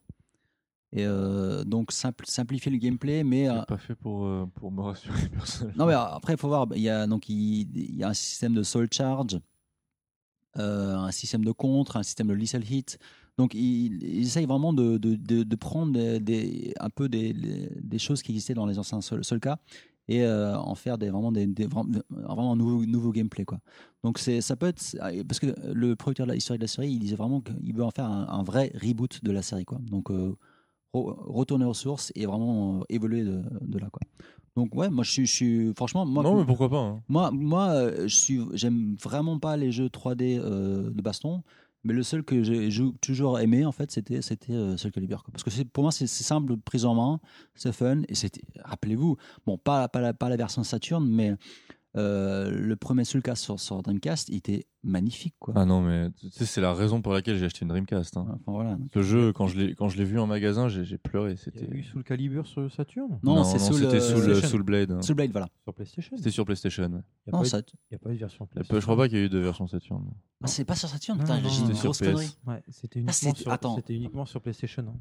Et 0.92 1.04
euh, 1.04 1.64
donc 1.64 1.90
simple, 1.90 2.24
simplifier 2.26 2.70
le 2.70 2.78
gameplay, 2.78 3.24
mais 3.24 3.48
euh, 3.48 3.62
pas 3.62 3.78
fait 3.78 3.96
pour, 3.96 4.26
euh, 4.26 4.46
pour 4.54 4.70
me 4.70 4.80
rassurer 4.80 5.28
personnellement. 5.32 5.84
Non, 5.84 5.86
mais 5.88 5.94
après, 5.94 6.34
il 6.34 6.38
faut 6.38 6.48
voir. 6.48 6.66
Il 6.76 6.82
y 6.82 6.88
a, 6.88 7.06
donc, 7.06 7.28
il, 7.28 7.68
il 7.76 7.96
y 7.96 8.04
a 8.04 8.08
un 8.10 8.14
système 8.14 8.54
de 8.54 8.62
soul 8.62 8.88
charge, 8.92 9.40
euh, 10.56 10.94
un 10.96 11.10
système 11.10 11.44
de 11.44 11.50
contre, 11.52 11.96
un 11.96 12.02
système 12.04 12.28
de 12.28 12.34
lethal 12.34 12.62
hit. 12.70 12.98
Donc, 13.38 13.54
il, 13.54 14.00
il 14.04 14.22
essaye 14.22 14.46
vraiment 14.46 14.72
de, 14.72 14.96
de, 14.98 15.16
de, 15.16 15.42
de 15.42 15.56
prendre 15.56 15.92
des, 15.92 16.20
des- 16.20 16.74
un 16.78 16.90
peu 16.90 17.08
des, 17.08 17.32
des 17.34 17.98
choses 17.98 18.22
qui 18.22 18.30
existaient 18.30 18.54
dans 18.54 18.66
les 18.66 18.78
anciens 18.78 19.00
Soul- 19.00 19.24
Soulka 19.24 19.58
et 20.08 20.22
euh, 20.24 20.56
en 20.56 20.74
faire 20.74 20.98
des, 20.98 21.08
vraiment, 21.10 21.32
des, 21.32 21.46
des- 21.46 21.66
vraiment, 21.66 22.52
un 22.52 22.56
nouveau, 22.56 22.84
nouveau 22.84 23.10
gameplay. 23.12 23.44
Quoi. 23.44 23.58
Donc, 24.02 24.18
c'est, 24.18 24.40
ça 24.40 24.56
peut 24.56 24.66
être. 24.66 24.96
Parce 25.26 25.40
que 25.40 25.46
le 25.72 25.96
producteur 25.96 26.26
de 26.26 26.32
la 26.32 26.38
de 26.38 26.60
la 26.60 26.66
série, 26.66 26.92
il 26.92 26.98
disait 26.98 27.16
vraiment 27.16 27.40
qu'il 27.40 27.74
veut 27.74 27.84
en 27.84 27.90
faire 27.90 28.06
un, 28.06 28.26
un 28.28 28.42
vrai 28.42 28.72
reboot 28.74 29.24
de 29.24 29.32
la 29.32 29.42
série. 29.42 29.64
Quoi. 29.64 29.78
Donc, 29.90 30.10
euh, 30.10 30.34
re- 30.94 31.16
retourner 31.26 31.64
aux 31.64 31.74
sources 31.74 32.12
et 32.14 32.26
vraiment 32.26 32.80
euh, 32.80 32.84
évoluer 32.88 33.22
de, 33.22 33.42
de 33.62 33.78
là. 33.78 33.88
Quoi. 33.90 34.00
Donc, 34.56 34.74
ouais, 34.74 34.90
moi, 34.90 35.04
je 35.04 35.10
suis. 35.10 35.26
Je 35.26 35.32
suis 35.32 35.72
franchement, 35.74 36.04
moi, 36.06 36.22
non, 36.22 36.36
mais 36.38 36.44
pourquoi 36.44 36.68
pas 36.68 36.78
hein. 36.80 37.02
moi, 37.08 37.30
moi, 37.30 37.90
je 38.02 38.14
suis, 38.14 38.40
j'aime 38.52 38.96
vraiment 39.02 39.38
pas 39.38 39.56
les 39.56 39.72
jeux 39.72 39.88
3D 39.88 40.38
euh, 40.38 40.90
de 40.90 41.02
baston, 41.02 41.42
mais 41.84 41.92
le 41.92 42.02
seul 42.02 42.22
que 42.24 42.42
j'ai 42.42 42.70
toujours 43.00 43.38
aimé 43.38 43.64
en 43.64 43.72
fait, 43.72 43.90
c'était 43.90 44.22
c'était 44.22 44.52
euh, 44.54 44.76
Soul 44.76 44.90
Calibur, 44.90 45.22
quoi. 45.22 45.32
parce 45.32 45.44
que 45.44 45.62
pour 45.64 45.84
moi 45.84 45.92
c'est 45.92 46.06
simple, 46.06 46.56
prise 46.56 46.84
en 46.84 46.94
main, 46.94 47.20
c'est 47.54 47.72
fun 47.72 48.02
et 48.08 48.14
c'était. 48.14 48.42
Rappelez-vous, 48.64 49.16
bon 49.46 49.58
pas 49.58 49.88
pas 49.88 50.00
la, 50.00 50.14
pas 50.14 50.28
la 50.28 50.36
version 50.36 50.64
Saturn, 50.64 51.06
mais 51.06 51.36
Euh, 51.96 52.50
le 52.50 52.74
premier 52.74 53.04
Soulcast 53.04 53.44
sur, 53.44 53.60
sur 53.60 53.80
Dreamcast, 53.80 54.28
il 54.28 54.38
était 54.38 54.66
magnifique, 54.84 55.34
quoi. 55.38 55.54
Ah 55.56 55.64
non, 55.64 55.80
mais 55.80 56.10
tu 56.12 56.30
sais, 56.30 56.46
c'est 56.46 56.60
la 56.60 56.72
raison 56.74 57.02
pour 57.02 57.12
laquelle 57.12 57.36
j'ai 57.38 57.46
acheté 57.46 57.62
une 57.62 57.68
Dreamcast. 57.68 58.16
hein. 58.16 58.26
Enfin, 58.28 58.52
voilà. 58.52 58.78
Ce 58.92 59.02
jeu, 59.02 59.32
quand 59.32 59.46
je 59.48 59.58
l'ai 59.58 59.74
quand 59.74 59.88
je 59.88 59.96
l'ai 59.96 60.04
vu 60.04 60.18
en 60.20 60.26
magasin, 60.26 60.68
j'ai 60.68 60.98
pleuré. 60.98 61.32
Il 61.32 61.34
y 61.34 61.38
C'était 61.38 61.64
a 61.70 61.74
eu 61.74 61.82
Soul 61.82 62.04
Calibur 62.04 62.46
sur 62.46 62.70
Saturn? 62.72 63.18
Non, 63.22 63.42
c'est 63.44 63.58
Soul, 63.58 63.76
c'était 63.76 63.96
euh. 63.96 64.40
Soul 64.42 64.62
Blade. 64.62 64.92
hein. 64.92 65.02
Soul 65.02 65.16
Blade, 65.16 65.30
voilà. 65.32 65.48
Sur 65.64 65.74
PlayStation. 65.74 66.16
C'était 66.16 66.30
sur 66.30 66.44
PlayStation. 66.44 66.82
ouais. 66.84 66.88
Il 66.90 66.92
n'y 66.92 66.98
a, 67.00 67.32
Non, 67.32 67.38
pas 67.40 67.46
eu- 67.46 67.48
ça- 67.48 67.58
il 67.90 67.92
y 67.92 67.94
a 67.94 67.98
pas 67.98 68.10
eu 68.10 68.14
de 68.14 68.18
version 68.20 68.44
a 68.44 68.48
PlayStation. 68.48 68.80
Je 68.80 68.84
crois 68.84 68.96
pas 68.96 69.08
qu'il 69.08 69.18
y 69.18 69.20
ait 69.20 69.24
eu 69.26 69.28
de 69.30 69.38
version 69.38 69.66
Saturn. 69.66 70.04
Ah, 70.42 70.46
c'est 70.46 70.64
pas 70.64 70.76
sur 70.76 70.88
Saturn, 70.88 71.16
Non, 71.18 71.24
putain, 71.24 71.40
non, 71.40 71.48
j'ai 71.48 71.60
non, 71.62 71.68
une 71.68 71.74
non. 71.74 71.80
grosse 71.80 71.98
connerie. 71.98 72.36
Ouais, 72.46 72.62
c'était 72.68 73.02
Ah, 73.06 73.12
uniquement, 73.22 73.34
sur... 73.34 73.86
uniquement 73.88 74.24
PlayStation. 74.42 74.82
hein. 74.88 74.94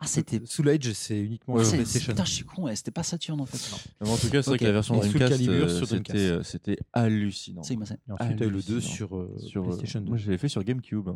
Ah, 0.00 0.06
c'était. 0.06 0.40
Soul 0.44 0.68
Edge, 0.68 0.92
c'est 0.92 1.18
uniquement 1.20 1.54
Ouais, 1.54 1.62
sur 1.64 1.70
c'est- 1.70 1.76
PlayStation. 1.78 2.12
Putain, 2.12 2.24
je 2.24 2.30
suis 2.30 2.44
con, 2.44 2.64
ouais, 2.64 2.76
c'était 2.76 2.90
pas 2.90 3.02
Saturn 3.02 3.40
en 3.40 3.46
fait. 3.46 3.58
Mais 4.02 4.08
en 4.10 4.16
tout 4.16 4.28
cas, 4.28 4.42
c'est 4.42 4.50
vrai 4.50 4.58
que 4.58 4.64
la 4.64 4.72
version 4.72 4.96
Dreamcast, 4.98 5.32
euh, 5.48 5.68
c'était 5.68 5.86
Dreamcast. 5.86 6.16
euh, 6.18 6.42
c'était 6.42 6.76
hallucinant. 6.92 7.62
C'est 7.62 7.74
c'est- 7.84 7.98
ensuite, 8.10 8.36
tu 8.36 8.42
as 8.42 8.46
eu 8.46 8.50
le 8.50 8.62
2 8.62 8.74
Hallucinant. 8.74 8.80
sur, 8.80 9.16
euh, 9.16 9.23
Sur, 9.38 9.62
euh, 9.62 9.66
PlayStation 9.68 10.00
2. 10.00 10.08
Moi, 10.08 10.16
je 10.18 10.30
l'ai 10.30 10.38
fait 10.38 10.48
sur 10.48 10.62
GameCube. 10.64 11.10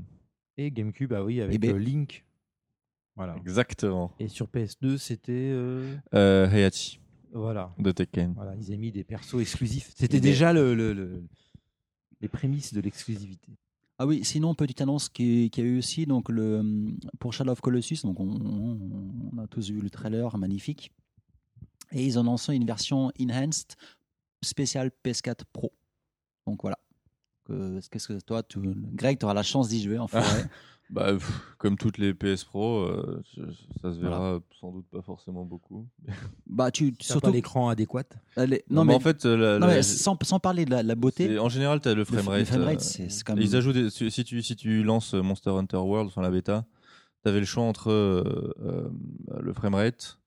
Et 0.56 0.70
GameCube, 0.70 1.12
ah 1.12 1.24
oui, 1.24 1.40
avec 1.40 1.54
Eh 1.54 1.58
ben- 1.58 1.74
euh, 1.74 1.78
Link. 1.78 2.24
Voilà. 3.16 3.36
Exactement. 3.36 4.12
Et 4.20 4.28
sur 4.28 4.46
PS2, 4.48 4.96
c'était. 4.96 5.32
euh, 5.32 5.94
Euh, 6.14 6.48
Heihachi 6.50 7.00
Voilà. 7.32 7.74
de 7.78 7.90
Tekken. 7.92 8.32
voilà. 8.34 8.54
Ils 8.56 8.72
ont 8.72 8.78
mis 8.78 8.92
des 8.92 9.04
persos 9.04 9.40
exclusifs. 9.40 9.92
C'était 9.96 10.18
Eh 10.18 10.20
ben- 10.20 10.28
déjà 10.30 10.52
le, 10.52 10.74
le- 10.74 10.92
le- 10.92 11.22
les 12.20 12.28
prémices 12.28 12.72
de 12.74 12.80
l'exclusivité. 12.80 13.52
Ah 14.00 14.06
oui, 14.06 14.24
sinon, 14.24 14.54
petite 14.54 14.80
annonce 14.80 15.08
qui, 15.08 15.50
qui 15.50 15.60
a 15.60 15.64
eu 15.64 15.78
aussi 15.78 16.06
donc 16.06 16.28
le, 16.28 16.62
pour 17.18 17.32
Shadow 17.32 17.50
of 17.52 17.60
Colossus. 17.60 18.02
Donc, 18.04 18.20
on, 18.20 18.28
on- 18.28 19.10
on 19.34 19.38
a 19.38 19.46
tous 19.48 19.70
vu 19.70 19.80
le 19.80 19.90
trailer 19.90 20.36
magnifique. 20.38 20.92
Et 21.90 22.04
ils 22.04 22.18
ont 22.18 22.22
lancé 22.22 22.54
une 22.54 22.64
version 22.66 23.10
enhanced 23.20 23.76
spéciale 24.42 24.90
PS4 25.04 25.44
Pro. 25.52 25.72
Donc 26.46 26.62
voilà. 26.62 26.78
Que- 27.48 27.80
Qu'est-ce 27.90 28.06
que 28.08 28.20
toi, 28.20 28.42
tu, 28.44 28.60
Greg, 28.94 29.18
tu 29.18 29.24
auras 29.24 29.34
la 29.34 29.42
chance 29.42 29.68
d'y 29.68 29.82
jouer 29.82 29.98
en 29.98 30.06
forêt. 30.06 30.22
Bah, 30.90 31.12
pff, 31.12 31.30
comme 31.58 31.76
toutes 31.76 31.98
les 31.98 32.14
PS 32.14 32.44
Pro, 32.44 32.78
euh, 32.78 33.22
je- 33.36 33.42
ça 33.82 33.92
se 33.92 33.98
verra 33.98 34.40
sans 34.58 34.72
doute 34.72 34.86
pas 34.90 35.02
forcément 35.02 35.44
beaucoup. 35.44 35.86
bah, 36.46 36.70
tu, 36.70 36.94
T'as 36.94 37.04
surtout. 37.04 37.30
l'écran 37.30 37.68
adéquat. 37.68 38.04
Non, 38.38 38.46
non, 38.46 38.84
mais 38.84 38.92
mais, 38.92 38.94
en 38.94 39.00
fait, 39.00 39.26
la- 39.26 39.58
non, 39.58 39.66
la- 39.66 39.74
mais 39.74 39.82
sans, 39.82 40.16
sans 40.22 40.40
parler 40.40 40.64
de 40.64 40.70
la, 40.70 40.82
la 40.82 40.94
beauté, 40.94 41.38
en 41.38 41.50
général, 41.50 41.82
tu 41.82 41.88
as 41.90 41.94
le 41.94 42.06
framerate. 42.06 42.38
le 42.38 42.44
framerate, 42.46 42.96
euh, 43.00 43.06
c'est 43.10 43.22
comme. 43.22 43.38
Ils 43.38 43.54
ajoutent 43.54 43.74
des- 43.74 43.90
si 43.90 44.24
tu 44.24 44.42
si 44.42 44.56
tu 44.56 44.82
lances 44.82 45.12
Monster 45.12 45.50
Hunter 45.50 45.76
World 45.76 46.10
sur 46.10 46.22
la 46.22 46.30
bêta, 46.30 46.64
tu 47.22 47.28
avais 47.28 47.40
le 47.40 47.44
choix 47.44 47.64
entre 47.64 47.90
euh, 47.90 48.54
euh, 48.62 48.88
le 49.42 49.52
framerate, 49.52 50.18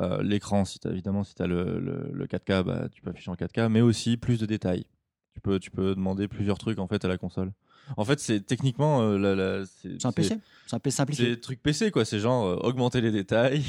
euh, 0.00 0.22
l'écran 0.22 0.64
si 0.64 0.78
t'as 0.78 0.90
évidemment 0.92 1.24
si 1.24 1.34
tu 1.34 1.42
as 1.42 1.48
le, 1.48 1.80
le, 1.80 2.08
le 2.12 2.26
4K, 2.28 2.62
bah, 2.62 2.88
tu 2.88 3.02
peux 3.02 3.10
afficher 3.10 3.32
en 3.32 3.34
4K, 3.34 3.68
mais 3.68 3.80
aussi 3.80 4.16
plus 4.16 4.38
de 4.38 4.46
détails. 4.46 4.86
Tu 5.34 5.40
peux 5.40 5.58
tu 5.58 5.70
peux 5.70 5.94
demander 5.94 6.28
plusieurs 6.28 6.58
trucs 6.58 6.78
en 6.78 6.86
fait 6.86 7.04
à 7.04 7.08
la 7.08 7.18
console. 7.18 7.52
En 7.96 8.04
fait, 8.04 8.20
c'est 8.20 8.40
techniquement 8.40 9.00
euh, 9.02 9.18
la, 9.18 9.34
la- 9.34 9.64
c'est 9.66 10.00
C'est 10.00 10.06
un 10.06 10.12
PC 10.12 10.38
C'est 10.66 10.76
un 10.76 10.78
PC 10.78 10.96
simplifié. 10.96 11.30
C'est 11.34 11.40
truc 11.40 11.62
PC 11.62 11.90
quoi, 11.90 12.04
c'est 12.04 12.20
genre 12.20 12.46
euh, 12.46 12.56
augmenter 12.62 13.00
les 13.00 13.10
détails. 13.10 13.64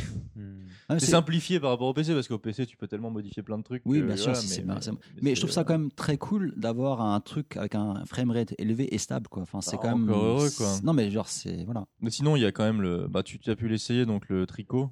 Ah, 0.89 0.99
C'est 0.99 1.05
simplifié 1.07 1.59
par 1.59 1.69
rapport 1.71 1.87
au 1.87 1.93
PC 1.93 2.13
parce 2.13 2.27
qu'au 2.27 2.37
PC 2.37 2.65
tu 2.65 2.75
peux 2.77 2.87
tellement 2.87 3.09
modifier 3.09 3.41
plein 3.41 3.57
de 3.57 3.63
trucs. 3.63 3.81
Oui, 3.85 4.01
que, 4.01 4.05
bien 4.05 4.15
sûr, 4.17 4.25
voilà, 4.25 4.39
si, 4.41 4.47
mais, 4.49 4.55
c'est- 4.55 4.63
mais- 4.63 4.81
c'est- 4.81 4.91
mais 4.91 4.97
Mais 5.21 5.35
je 5.35 5.39
trouve 5.41 5.51
ça 5.51 5.61
euh, 5.61 5.63
quand 5.63 5.77
même 5.79 5.91
très 5.91 6.17
cool 6.17 6.53
d'avoir 6.57 7.01
un 7.01 7.19
truc 7.21 7.57
avec 7.57 7.73
un 7.75 8.05
framerate 8.05 8.53
élevé 8.59 8.93
et 8.93 8.97
stable, 8.97 9.27
quoi. 9.29 9.41
Enfin, 9.43 9.61
c'est 9.61 9.77
Bah, 9.77 9.83
quand 9.83 9.97
même. 9.97 10.09
heureux, 10.09 10.49
quoi. 10.57 10.75
Non, 10.83 10.93
mais 10.93 11.09
genre, 11.09 11.27
c'est. 11.27 11.63
Voilà. 11.63 11.85
Mais 12.01 12.11
sinon, 12.11 12.35
il 12.35 12.41
y 12.41 12.45
a 12.45 12.51
quand 12.51 12.63
même 12.65 12.81
le. 12.81 13.07
Bah, 13.07 13.23
tu, 13.23 13.39
tu 13.39 13.49
as 13.49 13.55
pu 13.55 13.67
l'essayer, 13.69 14.05
donc 14.05 14.27
le 14.29 14.45
tricot. 14.45 14.91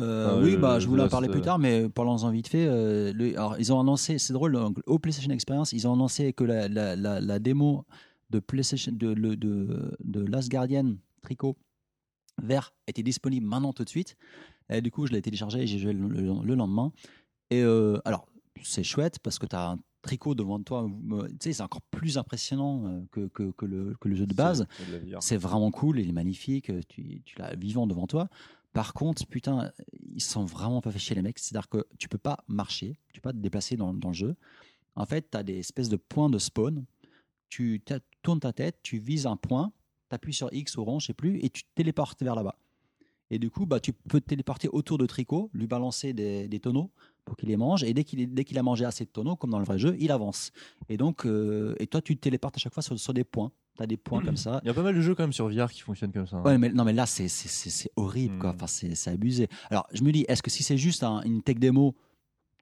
Euh, 0.00 0.38
Ah, 0.38 0.42
oui, 0.42 0.56
bah, 0.56 0.78
je 0.80 0.88
voulais 0.88 1.02
en 1.02 1.08
parler 1.08 1.28
plus 1.28 1.40
euh, 1.40 1.44
tard, 1.44 1.58
mais 1.58 1.88
parlons-en 1.88 2.30
vite 2.30 2.48
fait. 2.48 2.66
euh, 2.66 3.12
le- 3.12 3.34
alors, 3.36 3.56
ils 3.58 3.72
ont 3.72 3.80
annoncé, 3.80 4.18
c'est 4.18 4.32
drôle, 4.32 4.52
donc, 4.52 4.78
au 4.86 4.98
PlayStation 4.98 5.30
Experience, 5.32 5.72
ils 5.72 5.86
ont 5.86 5.92
annoncé 5.92 6.32
que 6.32 6.44
la, 6.44 6.68
la, 6.68 6.96
la, 6.96 7.20
la 7.20 7.38
démo 7.38 7.84
de 8.30 8.40
PlayStation, 8.40 8.92
de, 8.92 9.08
le- 9.08 9.36
de, 9.36 9.96
de 10.02 10.20
Last 10.24 10.50
Guardian 10.50 10.94
Tricot 11.22 11.56
vert 12.42 12.74
était 12.88 13.02
disponible 13.02 13.46
maintenant 13.46 13.72
tout 13.72 13.84
de 13.84 13.88
suite. 13.88 14.16
Et 14.70 14.80
du 14.80 14.90
coup, 14.90 15.06
je 15.06 15.12
l'ai 15.12 15.22
téléchargé 15.22 15.60
et 15.62 15.66
j'ai 15.66 15.78
joué 15.78 15.92
le, 15.92 16.08
le- 16.08 16.42
le 16.44 16.54
lendemain. 16.54 16.90
Et 17.50 17.62
euh, 17.62 17.98
alors, 18.04 18.26
c'est 18.62 18.82
chouette 18.82 19.18
parce 19.20 19.38
que 19.38 19.46
tu 19.46 19.54
as 19.54 19.70
un 19.72 19.78
tricot 20.02 20.34
devant 20.34 20.58
toi. 20.60 20.86
Tu 21.10 21.36
sais, 21.40 21.52
c'est 21.52 21.62
encore 21.62 21.82
plus 21.90 22.18
impressionnant 22.18 23.04
que, 23.12 23.28
que, 23.28 23.52
que 23.52 23.66
le, 23.66 23.94
que 24.00 24.08
le 24.08 24.16
jeu 24.16 24.26
de 24.26 24.34
base. 24.34 24.66
C'est- 24.78 24.84
c'est 25.20 25.36
de 25.36 25.40
vraiment 25.42 25.70
cool, 25.70 26.00
il 26.00 26.08
est 26.08 26.12
magnifique, 26.12 26.72
tu, 26.88 27.22
tu 27.24 27.38
l'as 27.38 27.54
vivant 27.54 27.86
devant 27.86 28.06
toi. 28.06 28.28
Par 28.74 28.92
contre, 28.92 29.24
putain, 29.26 29.72
ils 30.14 30.20
sont 30.20 30.44
vraiment 30.44 30.80
pas 30.80 30.90
fait 30.90 30.98
chier 30.98 31.14
les 31.14 31.22
mecs. 31.22 31.38
C'est-à-dire 31.38 31.68
que 31.68 31.86
tu 31.96 32.08
peux 32.08 32.18
pas 32.18 32.44
marcher, 32.48 32.98
tu 33.12 33.20
peux 33.20 33.28
pas 33.28 33.32
te 33.32 33.38
déplacer 33.38 33.76
dans, 33.76 33.92
le 33.92 34.12
jeu. 34.12 34.34
En 34.96 35.06
fait, 35.06 35.30
tu 35.30 35.38
as 35.38 35.44
des 35.44 35.60
espèces 35.60 35.88
de 35.88 35.96
points 35.96 36.28
de 36.28 36.38
spawn. 36.38 36.84
Tu 37.48 37.80
tournes 38.22 38.40
ta 38.40 38.52
tête, 38.52 38.80
tu 38.82 38.98
vises 38.98 39.26
un 39.26 39.36
point, 39.36 39.72
tu 40.10 40.16
appuies 40.16 40.34
sur 40.34 40.52
X 40.52 40.76
ou 40.76 40.84
rond, 40.84 40.98
je 40.98 41.06
sais 41.06 41.14
plus, 41.14 41.38
et 41.44 41.50
tu 41.50 41.62
te 41.62 41.68
téléportes 41.76 42.20
vers 42.20 42.34
là-bas. 42.34 42.58
Et 43.30 43.38
du 43.38 43.48
coup, 43.48 43.64
bah, 43.64 43.78
tu 43.78 43.92
peux 43.92 44.20
te 44.20 44.26
téléporter 44.26 44.66
autour 44.66 44.98
de 44.98 45.06
Tricot, 45.06 45.50
lui 45.54 45.68
balancer 45.68 46.12
des 46.12 46.60
tonneaux 46.60 46.90
pour 47.24 47.36
qu'il 47.36 47.48
les 47.48 47.56
mange. 47.56 47.82
Et 47.84 47.94
dès 47.94 48.04
qu'il 48.04 48.32
dès 48.32 48.44
qu'il 48.44 48.58
a 48.58 48.62
mangé 48.62 48.84
assez 48.84 49.04
de 49.04 49.10
tonneaux, 49.10 49.36
comme 49.36 49.50
dans 49.50 49.58
le 49.58 49.64
vrai 49.64 49.78
jeu, 49.78 49.96
il 49.98 50.10
avance. 50.10 50.50
Et 50.88 50.96
donc, 50.96 51.26
euh, 51.26 51.74
et 51.78 51.86
toi, 51.86 52.00
tu 52.02 52.16
te 52.16 52.20
téléportes 52.20 52.56
à 52.56 52.58
chaque 52.60 52.74
fois 52.74 52.82
sur, 52.82 52.98
sur 52.98 53.14
des 53.14 53.24
points. 53.24 53.50
Tu 53.76 53.82
as 53.82 53.86
des 53.86 53.96
points 53.96 54.22
comme 54.24 54.36
ça. 54.36 54.60
Il 54.62 54.68
y 54.68 54.70
a 54.70 54.74
pas 54.74 54.82
mal 54.82 54.94
de 54.94 55.00
jeux 55.00 55.14
quand 55.16 55.24
même 55.24 55.32
sur 55.32 55.48
VR 55.48 55.70
qui 55.72 55.80
fonctionnent 55.80 56.12
comme 56.12 56.26
ça. 56.28 56.36
hein. 56.36 56.42
Ouais, 56.44 56.58
mais 56.58 56.68
non, 56.70 56.84
mais 56.84 56.92
là, 56.92 57.06
c'est 57.06 57.26
horrible, 57.96 58.38
quoi. 58.38 58.52
Hmm. 58.52 58.56
Enfin, 58.62 58.66
c'est 58.68 59.10
abusé. 59.10 59.48
Alors, 59.70 59.86
je 59.92 60.02
me 60.04 60.12
dis, 60.12 60.24
est-ce 60.28 60.42
que 60.44 60.50
si 60.50 60.62
c'est 60.62 60.76
juste 60.78 61.02
un- 61.02 61.22
une 61.22 61.42
tech 61.42 61.56
démo, 61.56 61.96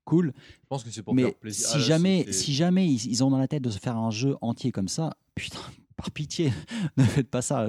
cool. 0.04 0.32
Je 0.62 0.66
pense 0.68 0.82
que 0.84 0.90
c'est 0.90 1.02
pour 1.02 1.14
mais 1.14 1.24
faire 1.24 1.34
plaisir. 1.34 1.66
si 1.66 1.72
Ah, 1.74 1.78
là, 1.78 1.84
jamais, 1.84 2.32
si 2.32 2.54
jamais 2.54 2.86
ils, 2.88 3.06
ils 3.10 3.22
ont 3.22 3.30
dans 3.30 3.36
la 3.38 3.46
tête 3.46 3.62
de 3.62 3.70
se 3.70 3.78
faire 3.78 3.96
un 3.96 4.10
jeu 4.10 4.36
entier 4.40 4.72
comme 4.72 4.88
ça, 4.88 5.10
putain, 5.34 5.58
par 5.96 6.10
pitié, 6.10 6.50
ne 6.96 7.04
faites 7.04 7.28
pas 7.28 7.42
ça. 7.42 7.68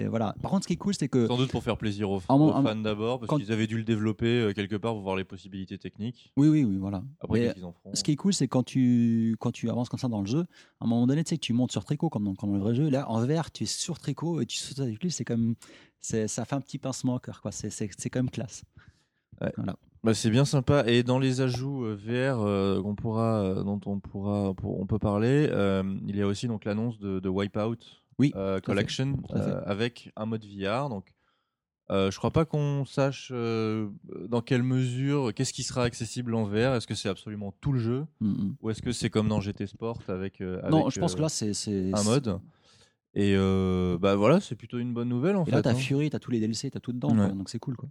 Euh, 0.00 0.04
C'est 0.04 0.06
voilà. 0.08 0.34
Par 0.42 0.50
contre, 0.50 0.64
ce 0.64 0.66
qui 0.68 0.72
est 0.74 0.76
cool, 0.76 0.94
c'est 0.94 1.08
que 1.08 1.26
Sans 1.26 1.36
doute 1.36 1.50
pour 1.50 1.62
faire 1.62 1.76
plaisir 1.76 2.10
aux, 2.10 2.20
fans 2.20 2.74
d'abord, 2.76 3.18
parce 3.20 3.28
quand- 3.30 3.36
qu'ils 3.38 3.52
avaient 3.52 3.66
dû 3.66 3.76
le 3.76 3.84
développer 3.84 4.26
euh, 4.40 4.52
quelque 4.52 4.76
part 4.76 4.92
pour 4.94 5.02
voir 5.02 5.16
les 5.16 5.24
possibilités 5.24 5.78
techniques. 5.78 6.32
oui, 6.36 6.48
oui, 6.48 6.64
oui, 6.64 6.76
voilà. 6.78 7.02
Après, 7.20 7.38
Mais 7.38 7.44
qu'est-ce 7.46 7.54
qu'ils 7.56 7.64
en 7.64 7.72
feront 7.72 7.94
ce 7.94 8.02
qui 8.04 8.12
est 8.12 8.16
cool, 8.16 8.32
c'est 8.34 8.48
quand 8.48 8.62
tu 8.62 9.36
quand 9.40 9.52
tu 9.52 9.68
avances 9.70 9.88
comme 9.88 10.00
ça 10.00 10.08
dans 10.08 10.20
le 10.20 10.26
jeu, 10.26 10.44
à 10.80 10.84
un 10.84 10.88
moment 10.88 11.06
donné, 11.06 11.22
tu 11.24 11.30
sais 11.30 11.36
que 11.36 11.44
tu 11.44 11.52
montes 11.52 11.72
sur 11.72 11.84
tricot 11.84 12.08
comme 12.10 12.24
dans, 12.24 12.34
comme 12.34 12.50
dans 12.50 12.56
le 12.56 12.62
vrai 12.62 12.74
jeu. 12.74 12.88
Là, 12.88 13.08
en 13.10 13.24
vert, 13.26 13.50
tu 13.52 13.64
es 13.64 13.66
sur 13.66 13.98
tricot 13.98 14.40
et 14.40 14.46
tu 14.46 14.58
sautes 14.58 14.80
avec 14.80 15.02
lui. 15.02 15.10
C'est 15.10 15.24
comme 15.24 15.54
c'est 16.00 16.26
ça 16.28 16.44
fait 16.44 16.54
un 16.56 16.60
petit 16.60 16.78
pincement 16.78 17.14
au 17.16 17.18
cœur, 17.18 17.40
quoi. 17.42 17.52
C'est 17.52 17.70
c'est 17.70 17.90
c'est 17.96 18.10
quand 18.10 18.20
même 18.20 18.30
classe. 18.30 18.64
Bah, 20.04 20.14
c'est 20.14 20.30
bien 20.30 20.44
sympa. 20.44 20.84
Et 20.86 21.02
dans 21.02 21.18
les 21.18 21.40
ajouts 21.40 21.84
euh, 21.84 21.94
VR 21.94 22.40
euh, 22.42 22.82
qu'on 22.82 22.94
pourra, 22.96 23.40
euh, 23.42 23.62
dont 23.62 23.80
on 23.86 24.00
pourra, 24.00 24.52
pour- 24.54 24.80
on 24.80 24.86
peut 24.86 24.98
parler, 24.98 25.48
euh, 25.50 25.82
il 26.06 26.16
y 26.16 26.22
a 26.22 26.26
aussi 26.26 26.48
donc 26.48 26.64
l'annonce 26.64 26.98
de, 26.98 27.20
de 27.20 27.28
Wipeout 27.28 27.76
Oui, 28.22 28.32
euh. 28.36 28.60
Collection 28.60 29.16
euh, 29.34 29.60
avec 29.66 30.10
un 30.16 30.26
mode 30.26 30.44
VR. 30.44 30.88
Donc, 30.88 31.12
euh, 31.90 32.10
je 32.10 32.16
crois 32.18 32.30
pas 32.30 32.44
qu'on 32.44 32.84
sache 32.84 33.30
euh, 33.34 33.88
dans 34.28 34.40
quelle 34.40 34.62
mesure, 34.62 35.34
qu'est-ce 35.34 35.52
qui 35.52 35.62
sera 35.62 35.82
accessible 35.82 36.34
en 36.34 36.44
VR. 36.44 36.74
Est-ce 36.76 36.86
que 36.86 36.94
c'est 36.94 37.08
absolument 37.08 37.52
tout 37.60 37.72
le 37.72 37.80
jeu 37.80 38.06
Mm, 38.20 38.28
mm. 38.28 38.56
ou 38.62 38.70
est-ce 38.70 38.80
que 38.80 38.92
c'est 38.92 39.10
comme 39.10 39.28
dans 39.28 39.40
GT 39.40 39.66
Sport 39.66 39.98
avec, 40.08 40.40
euh, 40.40 40.62
Non, 40.70 40.82
avec, 40.82 40.94
je 40.94 41.00
pense 41.00 41.14
que 41.16 41.20
là, 41.20 41.28
c'est 41.28 41.52
un 41.92 42.02
mode. 42.04 42.38
Et 43.14 43.34
bah 44.00 44.14
voilà, 44.16 44.40
c'est 44.40 44.56
plutôt 44.56 44.78
une 44.78 44.94
bonne 44.94 45.08
nouvelle 45.08 45.36
en 45.36 45.42
Et 45.42 45.46
fait. 45.46 45.52
là, 45.56 45.62
t'as 45.62 45.72
hein. 45.72 45.74
Fury, 45.74 46.08
t'as 46.10 46.18
tous 46.18 46.30
les 46.30 46.40
DLC, 46.40 46.70
t'as 46.70 46.80
tout 46.80 46.92
dedans, 46.92 47.10
Ouais. 47.10 47.16
quoi. 47.26 47.28
donc 47.28 47.48
c'est 47.50 47.58
cool, 47.58 47.76
quoi. 47.76 47.88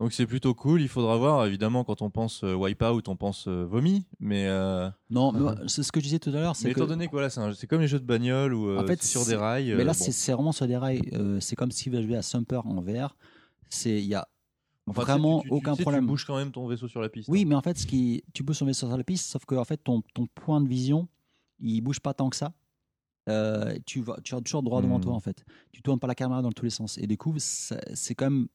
Donc 0.00 0.12
c'est 0.12 0.26
plutôt 0.26 0.54
cool. 0.54 0.82
Il 0.82 0.88
faudra 0.88 1.16
voir. 1.16 1.46
Évidemment, 1.46 1.84
quand 1.84 2.02
on 2.02 2.10
pense 2.10 2.42
euh, 2.44 2.54
Wipeout, 2.54 3.02
on 3.08 3.16
pense 3.16 3.46
euh, 3.46 3.64
vomi. 3.64 4.04
Mais, 4.18 4.46
euh, 4.48 4.90
Non, 5.10 5.32
mais 5.32 5.38
moi, 5.40 5.56
c'est 5.68 5.82
ce 5.82 5.92
que 5.92 6.00
je 6.00 6.04
disais 6.06 6.18
tout 6.18 6.30
à 6.30 6.32
l'heure, 6.32 6.56
c'est 6.56 6.66
mais 6.68 6.74
que. 6.74 6.80
étant 6.80 6.88
donné 6.88 7.06
que 7.06 7.12
voilà, 7.12 7.30
c'est 7.30 7.40
un- 7.40 7.52
comme 7.68 7.80
les 7.80 7.86
jeux 7.88 8.00
de 8.00 8.04
bagnole 8.04 8.54
ou 8.54 8.76
En 8.78 8.86
fait, 8.86 9.02
sur 9.02 9.24
des 9.24 9.36
rails. 9.36 9.66
Mais 9.74 9.82
euh, 9.82 9.84
là, 9.84 9.92
bon. 9.92 9.98
c'est 10.10 10.32
vraiment 10.32 10.52
sur 10.52 10.66
des 10.66 10.76
rails. 10.76 11.00
euh, 11.12 11.38
c'est 11.40 11.54
comme 11.56 11.70
si 11.70 11.88
vous 11.90 12.02
jouez 12.02 12.16
à 12.16 12.22
Sumper 12.22 12.60
en 12.66 12.80
VR. 12.82 13.16
C'est 13.70 13.98
il 13.98 14.06
y 14.06 14.14
a 14.14 14.26
Enfin, 14.86 15.02
vraiment 15.02 15.40
tu- 15.40 15.48
tu- 15.48 15.54
aucun 15.54 15.72
tu 15.72 15.76
sais, 15.78 15.82
problème. 15.82 16.04
Tu 16.04 16.08
bouges 16.08 16.24
quand 16.26 16.36
même 16.36 16.50
ton 16.50 16.66
vaisseau 16.66 16.88
sur 16.88 17.00
la 17.00 17.08
piste. 17.08 17.28
Oui, 17.30 17.42
hein. 17.42 17.44
mais 17.48 17.54
en 17.54 17.62
fait, 17.62 17.78
ce 17.78 17.86
qui, 17.86 18.22
tu 18.34 18.44
peux 18.44 18.52
sauver 18.52 18.72
sur 18.74 18.88
la 18.94 19.02
piste, 19.04 19.30
sauf 19.30 19.44
que 19.46 19.54
en 19.54 19.64
fait, 19.64 19.78
ton, 19.78 20.02
ton 20.12 20.26
point 20.26 20.60
de 20.60 20.68
vision, 20.68 21.08
il 21.60 21.80
bouge 21.80 22.00
pas 22.00 22.12
tant 22.14 22.28
que 22.30 22.36
ça. 22.36 22.52
Euh, 23.30 23.74
tu, 23.86 24.02
vas, 24.02 24.18
tu 24.22 24.34
as 24.34 24.40
toujours 24.42 24.62
droit 24.62 24.82
devant 24.82 24.98
Hmm. 24.98 25.02
toi, 25.02 25.14
en 25.14 25.20
fait. 25.20 25.44
Tu 25.72 25.80
tournes 25.80 25.98
pas 26.00 26.06
la 26.08 26.14
caméra 26.14 26.42
dans 26.42 26.52
tous 26.52 26.64
les 26.66 26.70
sens. 26.70 26.98
Et 26.98 27.06
du 27.06 27.16
coup, 27.16 27.32
c'est 27.38 28.14
quand 28.16 28.26
même. 28.28 28.48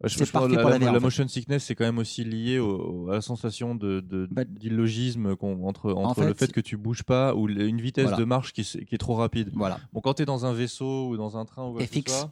Bah, 0.00 0.08
je- 0.08 0.18
pense 0.18 0.30
parfait 0.30 0.48
la, 0.56 0.78
la 0.78 0.92
la- 0.92 0.98
en 0.98 1.00
motion 1.00 1.26
sickness, 1.26 1.64
c'est 1.64 1.74
quand 1.74 1.84
même 1.84 1.98
aussi 1.98 2.22
lié 2.22 2.58
au- 2.58 3.08
à 3.10 3.14
la 3.14 3.20
sensation 3.22 3.74
de, 3.74 4.00
Bah, 4.30 4.44
d'illogisme 4.44 5.36
qu'on- 5.36 5.66
entre, 5.66 5.92
entre 5.92 6.20
le 6.22 6.28
fait, 6.34 6.46
fait 6.46 6.52
que 6.52 6.60
tu 6.60 6.76
bouges 6.76 7.02
pas 7.02 7.34
ou 7.34 7.48
une 7.48 7.80
vitesse 7.80 8.04
Voilà. 8.04 8.16
de 8.18 8.24
marche 8.24 8.52
qui, 8.52 8.60
est- 8.60 8.84
qui 8.84 8.94
est 8.94 8.98
trop 8.98 9.14
rapide. 9.14 9.50
Voilà, 9.54 9.80
Bon, 9.92 10.00
quand 10.00 10.14
tu 10.14 10.22
es 10.22 10.26
dans 10.26 10.44
un 10.44 10.52
vaisseau 10.52 11.08
ou 11.08 11.16
dans 11.16 11.36
un 11.38 11.44
train 11.46 11.66
ou 11.66 11.72
quoi 11.72 11.80
que 11.80 11.86
ce 11.86 11.88
c'est 11.88 11.94
fixe. 11.94 12.26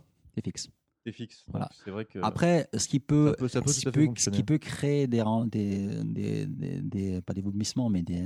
t'es 1.04 1.12
fixe. 1.12 1.44
Voilà. 1.48 1.68
C'est 1.84 1.90
vrai 1.90 2.04
que 2.06 2.18
Après, 2.22 2.68
ce 2.76 2.88
qui 2.88 2.98
peut, 3.00 3.28
ça 3.30 3.36
peut, 3.36 3.48
ça 3.48 3.60
peut 3.62 3.70
ce 3.72 3.88
peut- 3.90 4.08
ce 4.16 4.30
qui 4.30 4.42
peut 4.42 4.58
créer 4.58 5.06
des, 5.06 5.22
des, 5.46 5.86
des, 6.04 6.46
des- 6.46 6.80
des- 6.82 7.20
pas 7.22 7.34
des 7.34 7.42
vomissements, 7.42 7.88
mais 7.90 8.02
des, 8.02 8.24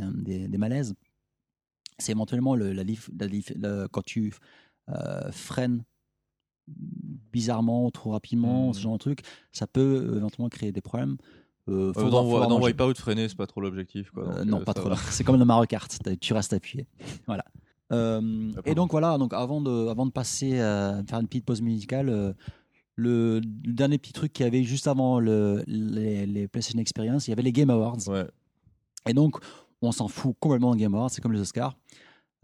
malaises, 0.58 0.94
c'est 1.98 2.12
éventuellement 2.12 2.54
le, 2.54 2.72
la, 2.72 2.84
lif- 2.84 3.10
la 3.18 3.26
lif- 3.26 3.52
le- 3.56 3.88
quand 3.88 4.04
tu 4.04 4.32
euh, 4.90 5.30
freines 5.32 5.82
bizarrement, 7.32 7.90
trop 7.90 8.10
rapidement, 8.10 8.68
Mhm. 8.68 8.72
ce 8.74 8.80
genre 8.80 8.92
de 8.94 8.98
truc, 8.98 9.20
ça 9.52 9.66
peut 9.66 9.80
euh, 10.12 10.16
éventuellement 10.18 10.48
créer 10.48 10.72
des 10.72 10.80
problèmes. 10.80 11.16
Euh, 11.68 11.92
faut 11.92 12.00
Euh, 12.06 12.10
dans 12.10 12.24
faut 12.24 12.46
dans. 12.46 12.60
Wipeout, 12.60 12.94
freiner, 12.96 13.28
c'est 13.28 13.36
pas 13.36 13.46
trop 13.46 13.60
l'objectif. 13.60 14.10
quoi. 14.10 14.24
Euh, 14.28 14.38
donc, 14.38 14.46
non, 14.46 14.60
euh, 14.60 14.64
pas 14.64 14.74
trop. 14.74 14.88
C'est 15.10 15.24
comme 15.24 15.38
le 15.38 15.44
Mario 15.44 15.66
Kart, 15.66 15.90
tu 16.20 16.32
restes 16.32 16.52
appuyé. 16.54 16.86
voilà. 17.26 17.44
Ah, 17.90 18.20
et 18.66 18.74
donc 18.74 18.90
voilà, 18.90 19.16
donc 19.18 19.32
avant 19.34 19.60
de, 19.62 19.88
avant 19.88 20.04
de 20.06 20.10
passer 20.10 20.60
à 20.60 21.02
faire 21.08 21.20
une 21.20 21.26
petite 21.26 21.44
pause 21.46 21.62
musicale, 21.62 22.06
le, 22.06 22.34
le 22.96 23.40
dernier 23.44 23.96
petit 23.98 24.12
truc 24.12 24.32
qu'il 24.32 24.44
y 24.44 24.46
avait 24.46 24.62
juste 24.62 24.86
avant 24.88 25.20
le, 25.20 25.62
les, 25.66 26.26
les 26.26 26.48
PlayStation 26.48 26.78
Experience, 26.80 27.26
il 27.28 27.30
y 27.30 27.32
avait 27.32 27.42
les 27.42 27.52
Game 27.52 27.70
Awards. 27.70 27.98
Ouais. 28.08 28.26
Et 29.06 29.14
donc, 29.14 29.36
on 29.80 29.92
s'en 29.92 30.08
fout 30.08 30.34
complètement 30.38 30.74
des 30.74 30.80
Game 30.82 30.94
Awards, 30.94 31.10
c'est 31.10 31.20
comme 31.22 31.32
les 31.32 31.40
Oscars. 31.40 31.76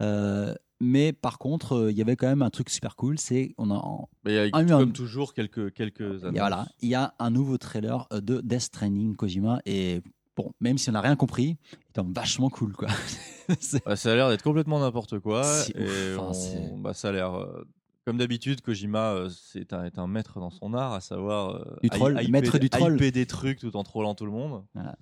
Euh, 0.01 0.53
mais 0.79 1.13
par 1.13 1.37
contre, 1.39 1.73
euh, 1.75 1.91
il 1.91 1.97
y 1.97 2.01
avait 2.01 2.15
quand 2.15 2.27
même 2.27 2.41
un 2.41 2.49
truc 2.49 2.69
super 2.69 2.95
cool, 2.95 3.17
c'est 3.19 3.53
on 3.57 3.71
a, 3.71 3.81
Mais 4.23 4.31
il 4.33 4.35
y 4.35 4.39
a, 4.39 4.49
comme 4.51 4.71
un- 4.71 4.87
toujours, 4.91 5.33
quelques, 5.33 5.73
quelques 5.73 6.23
annonces. 6.23 6.37
voilà, 6.39 6.67
il 6.81 6.89
y 6.89 6.95
a 6.95 7.13
un 7.19 7.29
nouveau 7.29 7.57
trailer 7.57 8.07
euh, 8.11 8.21
de 8.21 8.41
Death 8.41 8.61
Stranding 8.61 9.15
Kojima 9.15 9.59
et 9.65 10.01
bon, 10.35 10.51
même 10.59 10.77
si 10.77 10.89
on 10.89 10.93
n'a 10.93 11.01
rien 11.01 11.15
compris, 11.15 11.57
il 11.73 12.01
est 12.01 12.05
vachement 12.13 12.49
cool 12.49 12.73
quoi. 12.73 12.87
Bah, 13.85 13.95
ça 13.95 14.11
a 14.11 14.15
l'air 14.15 14.29
d'être 14.29 14.41
complètement 14.41 14.79
n'importe 14.79 15.19
quoi. 15.19 15.43
Et 15.75 15.83
ouf, 15.83 16.17
enfin, 16.17 16.29
on- 16.29 16.33
c'est- 16.33 16.73
bah, 16.77 16.93
ça 16.95 17.09
a 17.09 17.11
l'air. 17.11 17.33
euh, 17.35 17.63
comme 18.03 18.17
d'habitude, 18.17 18.61
Kojima 18.61 19.13
euh, 19.13 19.29
c'est 19.29 19.71
un, 19.71 19.83
est 19.83 19.97
un 19.99 20.07
maître 20.07 20.39
dans 20.39 20.49
son 20.49 20.73
art, 20.73 20.93
à 20.93 20.99
savoir 20.99 21.55
euh, 21.55 21.63
Du 21.83 21.89
troll, 21.91 22.17
hy- 22.19 22.29
maître 22.31 22.55
hyper- 22.55 22.59
du 22.59 22.69
troll. 22.71 22.95
hyper 22.95 23.11
des 23.11 23.25
trucs 23.27 23.59
tout 23.59 23.75
en 23.77 23.83
trollant 23.83 24.15
tout 24.15 24.25
le 24.25 24.31
monde. 24.31 24.63
Voilà. 24.73 24.95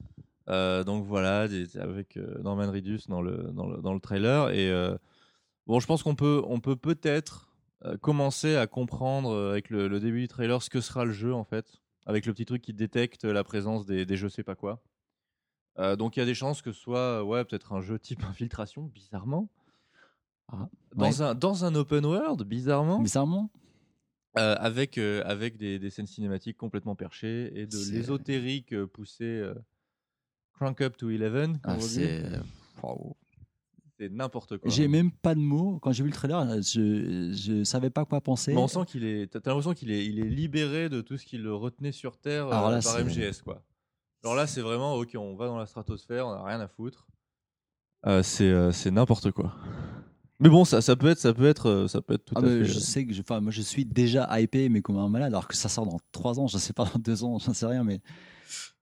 Euh, 0.50 0.84
donc 0.84 1.06
voilà, 1.06 1.48
des- 1.48 1.78
avec 1.78 2.20
Norman 2.44 2.70
Reedus 2.70 3.02
dans 3.08 3.22
le, 3.22 3.50
dans 3.54 3.66
le, 3.66 3.82
dans 3.82 3.94
le 3.94 4.00
trailer. 4.02 4.50
Et 4.52 4.70
bon, 5.68 5.80
je 5.80 5.88
pense 5.88 6.04
qu'on 6.04 6.16
peut 6.16 6.42
on 6.48 6.60
peut 6.60 6.76
peut-être 6.76 7.50
euh, 7.86 7.98
commencer 7.98 8.56
à 8.56 8.68
comprendre 8.68 9.32
euh, 9.32 9.52
avec 9.52 9.70
le, 9.70 9.88
le 9.88 10.00
début 10.00 10.22
du 10.22 10.28
trailer 10.28 10.62
ce 10.62 10.70
que 10.70 10.82
sera 10.82 11.06
le 11.06 11.12
jeu 11.12 11.34
en 11.34 11.44
fait, 11.44 11.82
avec 12.06 12.26
le 12.26 12.34
petit 12.34 12.46
truc 12.46 12.62
qui 12.62 12.74
détecte 12.74 13.24
la 13.26 13.44
présence 13.44 13.86
des, 13.86 14.06
des 14.06 14.16
je 14.18 14.28
sais 14.28 14.44
pas 14.44 14.56
quoi. 14.56 14.82
Euh, 15.80 15.96
donc 15.96 16.16
il 16.16 16.20
y 16.20 16.24
a 16.24 16.26
des 16.26 16.36
chances 16.36 16.62
que 16.62 16.72
ce 16.72 16.80
soit 16.80 17.24
ouais 17.24 17.44
peut-être 17.46 17.74
un 17.74 17.82
jeu 17.82 17.98
type 18.00 18.24
infiltration 18.30 18.84
bizarrement 18.84 19.50
Ah, 20.52 20.70
dans 20.96 21.06
ouais. 21.10 21.22
un 21.22 21.36
dans 21.36 21.66
un 21.66 21.74
open 21.76 22.06
world 22.06 22.44
bizarrement 22.44 23.00
Bizarrement, 23.00 23.50
avec 24.36 24.98
avec 24.98 25.58
des, 25.58 25.80
des 25.80 25.90
scènes 25.90 26.08
cinématiques 26.08 26.58
complètement 26.58 26.96
perchées 26.96 27.52
et 27.60 27.66
de 27.66 27.72
C'est- 27.76 27.92
l'ésotérique 27.92 28.76
poussé 28.86 29.52
crank 30.54 30.80
up 30.82 30.96
to 30.98 31.10
11 31.10 31.58
comme 31.60 31.60
ah, 31.64 31.74
on 31.74 31.78
dit. 31.78 32.08
C'est. 34.00 34.10
n'importe 34.10 34.58
quoi 34.58 34.70
J'ai 34.72 34.88
même 34.88 35.12
pas 35.12 35.36
de 35.36 35.40
mots. 35.40 35.80
Quand 35.82 35.92
j'ai 35.92 36.04
vu 36.04 36.10
le 36.10 36.16
trailer, 36.16 36.62
je, 36.62 37.32
je 37.34 37.64
savais 37.64 37.90
pas 37.90 38.06
quoi 38.06 38.22
penser. 38.22 38.54
Mais 38.54 38.60
on 38.62 38.68
sent 38.68 38.86
qu'il 38.88 39.04
est 39.06 39.28
t'as 39.28 39.40
l'impression 39.46 39.74
qu'il 39.74 39.92
est 39.92 40.06
il 40.06 40.20
est 40.20 40.30
libéré 40.30 40.90
de 40.90 41.02
tout 41.02 41.18
ce 41.18 41.26
qui 41.26 41.38
le 41.38 41.54
retenait 41.54 41.92
sur 41.92 42.18
terre 42.18 42.48
euh, 42.48 42.52
Alors 42.52 42.70
là, 42.72 42.80
par 42.82 42.94
c'est- 42.94 43.04
MGS 43.04 43.42
quoi 43.44 43.64
alors 44.24 44.36
là 44.36 44.48
c'est 44.48 44.62
vraiment 44.62 44.96
ok 44.96 45.16
on 45.18 45.36
va 45.36 45.48
dans 45.48 45.58
la 45.58 45.66
stratosphère 45.66 46.26
on 46.28 46.32
a 46.32 46.44
rien 46.46 46.60
à 46.62 46.68
foutre 46.70 47.08
Euh, 48.06 48.24
c'est 48.24 48.50
euh, 48.50 48.72
c'est 48.72 48.90
n'importe 48.92 49.32
quoi 49.32 49.54
mais 50.40 50.50
bon 50.50 50.66
ça 50.66 50.82
ça 50.82 50.96
peut 50.96 51.08
être 51.08 51.20
ça 51.20 51.34
peut 51.34 51.46
être 51.48 51.68
euh, 51.70 51.88
ça 51.88 52.02
peut 52.02 52.14
être 52.16 52.26
tout 52.26 52.34
Ah, 52.38 52.40
à 52.40 52.44
fait 52.44 52.66
je 52.66 52.80
sais 52.80 53.06
que 53.06 53.14
je, 53.14 53.22
enfin, 53.22 53.40
moi 53.42 53.52
je 53.52 53.62
suis 53.62 53.86
déjà 53.86 54.28
hypé, 54.40 54.68
mais 54.70 54.82
comme 54.82 54.98
un 54.98 55.08
malade, 55.10 55.32
alors 55.34 55.48
que 55.48 55.56
ça 55.56 55.70
sort 55.70 55.86
dans 55.86 56.00
3 56.12 56.40
ans, 56.40 56.48
je 56.48 56.58
sais 56.58 56.74
pas, 56.74 56.86
dans 56.94 57.00
2 57.00 57.24
ans, 57.24 57.38
j'en 57.40 57.54
sais 57.54 57.66
rien, 57.66 57.84
mais 57.84 58.02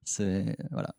c'est. 0.03 0.55
Voilà. 0.71 0.95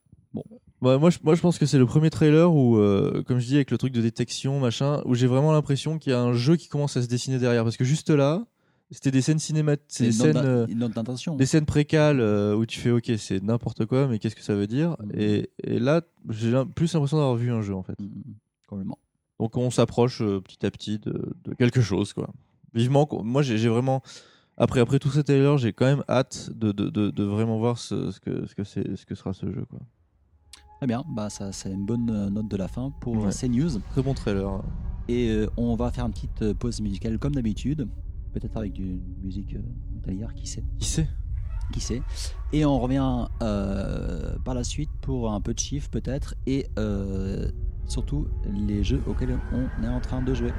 Ouais, 0.83 0.99
moi, 0.99 1.11
je, 1.11 1.19
moi, 1.23 1.37
je 1.37 1.41
pense 1.41 1.59
que 1.59 1.65
c'est 1.67 1.79
le 1.79 1.87
premier 1.87 2.11
trailer 2.11 2.53
où, 2.53 2.77
euh, 2.77 3.23
comme 3.23 3.39
je 3.39 3.47
dis, 3.47 3.55
avec 3.55 3.71
le 3.71 3.79
truc 3.79 3.93
de 3.93 4.01
détection, 4.03 4.59
machin, 4.59 5.01
où 5.05 5.15
j'ai 5.15 5.29
vraiment 5.29 5.53
l'impression 5.53 5.97
qu'il 5.97 6.11
y 6.11 6.15
a 6.15 6.21
un 6.21 6.33
jeu 6.33 6.57
qui 6.57 6.69
commence 6.69 6.97
à 6.97 7.03
se 7.03 7.07
dessiner 7.07 7.39
derrière. 7.39 7.63
Parce 7.63 7.77
que 7.77 7.85
juste 7.85 8.11
là, 8.11 8.45
c'était 8.91 9.13
des 9.13 9.23
scènes 9.23 9.39
cinématiques, 9.39 10.07
des 10.07 10.13
scènes, 10.13 10.37
euh, 10.45 10.67
des 11.37 11.47
scènes 11.47 11.67
précales 11.67 12.19
euh, 12.21 12.57
où 12.57 12.67
tu 12.67 12.81
fais, 12.81 12.91
ok, 12.91 13.13
c'est 13.17 13.41
n'importe 13.43 13.87
quoi, 13.87 14.09
mais 14.09 14.19
qu'est-ce 14.19 14.35
que 14.35 14.43
ça 14.43 14.55
veut 14.57 14.67
dire? 14.67 14.97
Mhm. 15.05 15.11
et, 15.15 15.51
et 15.63 15.79
là, 15.79 16.03
j'ai 16.31 16.53
plus 16.75 16.93
l'impression 16.93 17.17
d'avoir 17.17 17.37
vu 17.37 17.53
un 17.53 17.63
jeu 17.63 17.75
en 17.75 17.83
fait. 17.85 17.99
Mm, 18.01 18.05
mm, 18.07 18.35
Complètement. 18.69 18.99
Donc 19.39 19.57
on 19.57 19.71
s'approche 19.71 20.21
euh, 20.21 20.41
petit 20.41 20.67
à 20.67 20.71
petit 20.73 20.99
de, 20.99 21.33
de 21.45 21.55
quelque 21.55 21.81
chose, 21.81 22.13
quoi. 22.13 22.29
Vivement, 22.75 23.09
moi, 23.23 23.43
j'ai 23.43 23.69
vraiment. 23.69 24.03
Après, 24.57 24.81
après 24.81 24.99
tout 24.99 25.11
ces 25.11 25.23
trailers, 25.23 25.59
j'ai 25.59 25.73
quand 25.73 25.87
même 25.87 26.05
hâte 26.09 26.51
de, 26.55 26.73
de, 26.73 26.89
de, 26.91 27.11
de 27.11 27.25
vraiment 27.25 27.59
voir 27.59 27.79
ce, 27.79 28.11
ce 28.11 28.19
que, 28.21 28.47
ce, 28.47 28.55
que 28.55 28.65
ce 28.65 29.07
que 29.07 29.15
sera 29.15 29.33
ce 29.33 29.47
jeu, 29.47 29.65
quoi. 29.71 29.79
Très 30.83 30.89
bien, 30.89 31.05
bah, 31.07 31.31
ça, 31.31 31.53
c'est 31.53 31.71
une 31.71 31.87
bonne 31.87 32.11
euh, 32.11 32.29
note 32.29 32.49
de 32.49 32.57
la 32.57 32.67
fin 32.67 32.91
pour 32.99 33.15
Ouais. 33.17 33.27
euh, 33.27 33.31
ces 33.31 33.49
news. 33.49 33.71
Très 33.93 34.03
bon 34.03 34.15
trailer. 34.15 34.61
Et 35.07 35.29
euh, 35.31 35.47
on 35.57 35.77
va 35.77 35.93
faire 35.93 36.05
une 36.07 36.11
petite 36.11 36.55
pause 36.55 36.81
musicale 36.81 37.21
comme 37.21 37.37
d'habitude. 37.37 37.87
Peut-être 38.33 38.57
avec 38.57 38.73
du 38.73 39.01
musique 39.23 39.55
euh, 39.55 39.61
métallière, 39.95 40.35
qui 40.35 40.45
sait 40.49 40.65
Qui 40.81 40.89
sait? 40.89 41.09
Qui 41.73 41.79
sait 41.79 42.03
Et 42.53 42.65
on 42.65 42.81
revient 42.81 43.29
euh, 43.43 44.37
par 44.45 44.55
la 44.55 44.65
suite 44.65 44.91
pour 45.03 45.31
un 45.33 45.41
peu 45.41 45.55
de 45.55 45.61
chiffres 45.61 45.89
peut-être. 45.89 46.35
Et 46.49 46.67
surtout 47.87 48.27
les 48.53 48.83
jeux 48.83 49.03
auxquels 49.07 49.39
on 49.53 49.85
est 49.85 49.89
en 49.89 50.01
train 50.01 50.21
de 50.21 50.35
jouer. 50.35 50.51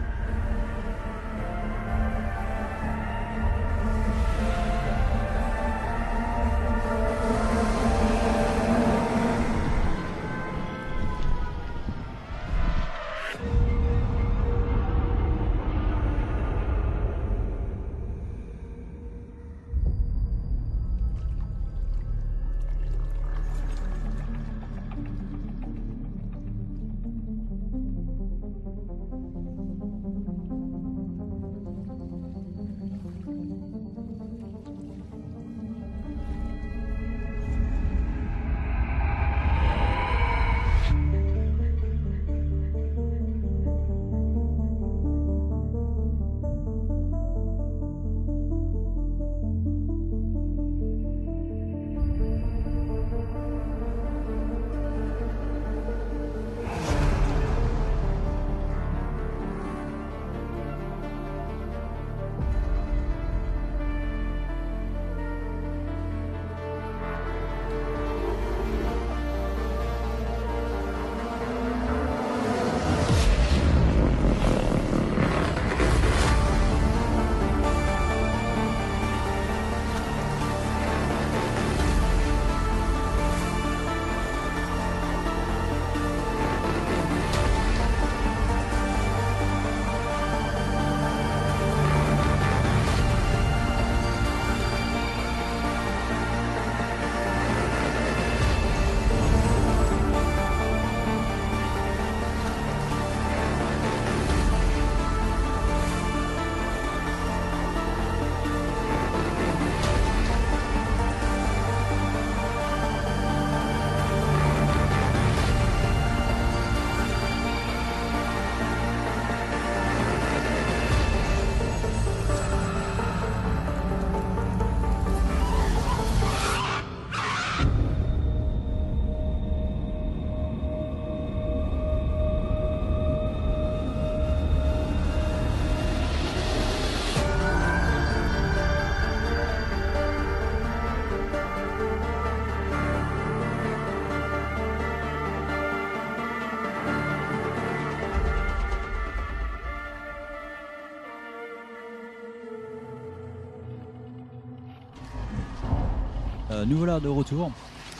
Nous 156.73 156.79
voilà 156.79 156.99
de 156.99 157.07
retour 157.07 157.51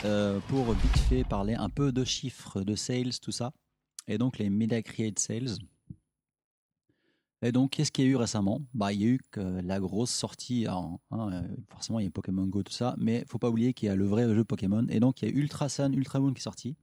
euh, 0.04 0.40
pour 0.48 0.72
vite 0.74 0.98
fait 1.08 1.24
parler 1.24 1.54
un 1.54 1.70
peu 1.70 1.92
de 1.92 2.04
chiffres, 2.04 2.64
de 2.64 2.76
sales, 2.76 3.20
tout 3.22 3.32
ça. 3.32 3.52
Et 4.08 4.18
donc 4.18 4.40
les 4.40 4.50
Media 4.50 4.82
Create 4.82 5.20
Sales. 5.20 5.60
Et 7.44 7.52
donc, 7.52 7.72
qu'est-ce 7.72 7.92
qu'il 7.92 8.06
y 8.06 8.08
a 8.08 8.12
eu 8.12 8.16
récemment? 8.16 8.62
Bah, 8.74 8.92
Il 8.92 9.02
y 9.02 9.04
a 9.04 9.10
eu 9.10 9.20
que 9.30 9.42
la 9.42 9.80
grosse 9.80 10.10
sortie, 10.10 10.66
hein, 10.68 10.98
euh, 11.12 11.44
forcément 11.70 12.00
il 12.00 12.06
y 12.06 12.08
a 12.08 12.12
Pokémon 12.12 12.48
Go, 12.48 12.64
tout 12.64 12.74
ça, 12.74 12.96
mais 12.98 13.20
il 13.20 13.28
faut 13.28 13.38
pas 13.38 13.50
oublier 13.50 13.76
qu'il 13.76 13.90
y 13.90 13.90
a 13.90 13.96
le 13.96 14.08
vrai 14.08 14.24
jeu 14.34 14.44
Pokémon. 14.44 14.88
Et 14.90 15.00
donc, 15.00 15.22
il 15.22 15.30
y 15.30 15.32
a 15.32 15.36
Ultra 15.36 15.70
Sun, 15.70 15.94
Ultra 15.94 16.20
Moon 16.20 16.34
qui 16.34 16.40
est 16.40 16.42
sorti. 16.42 16.76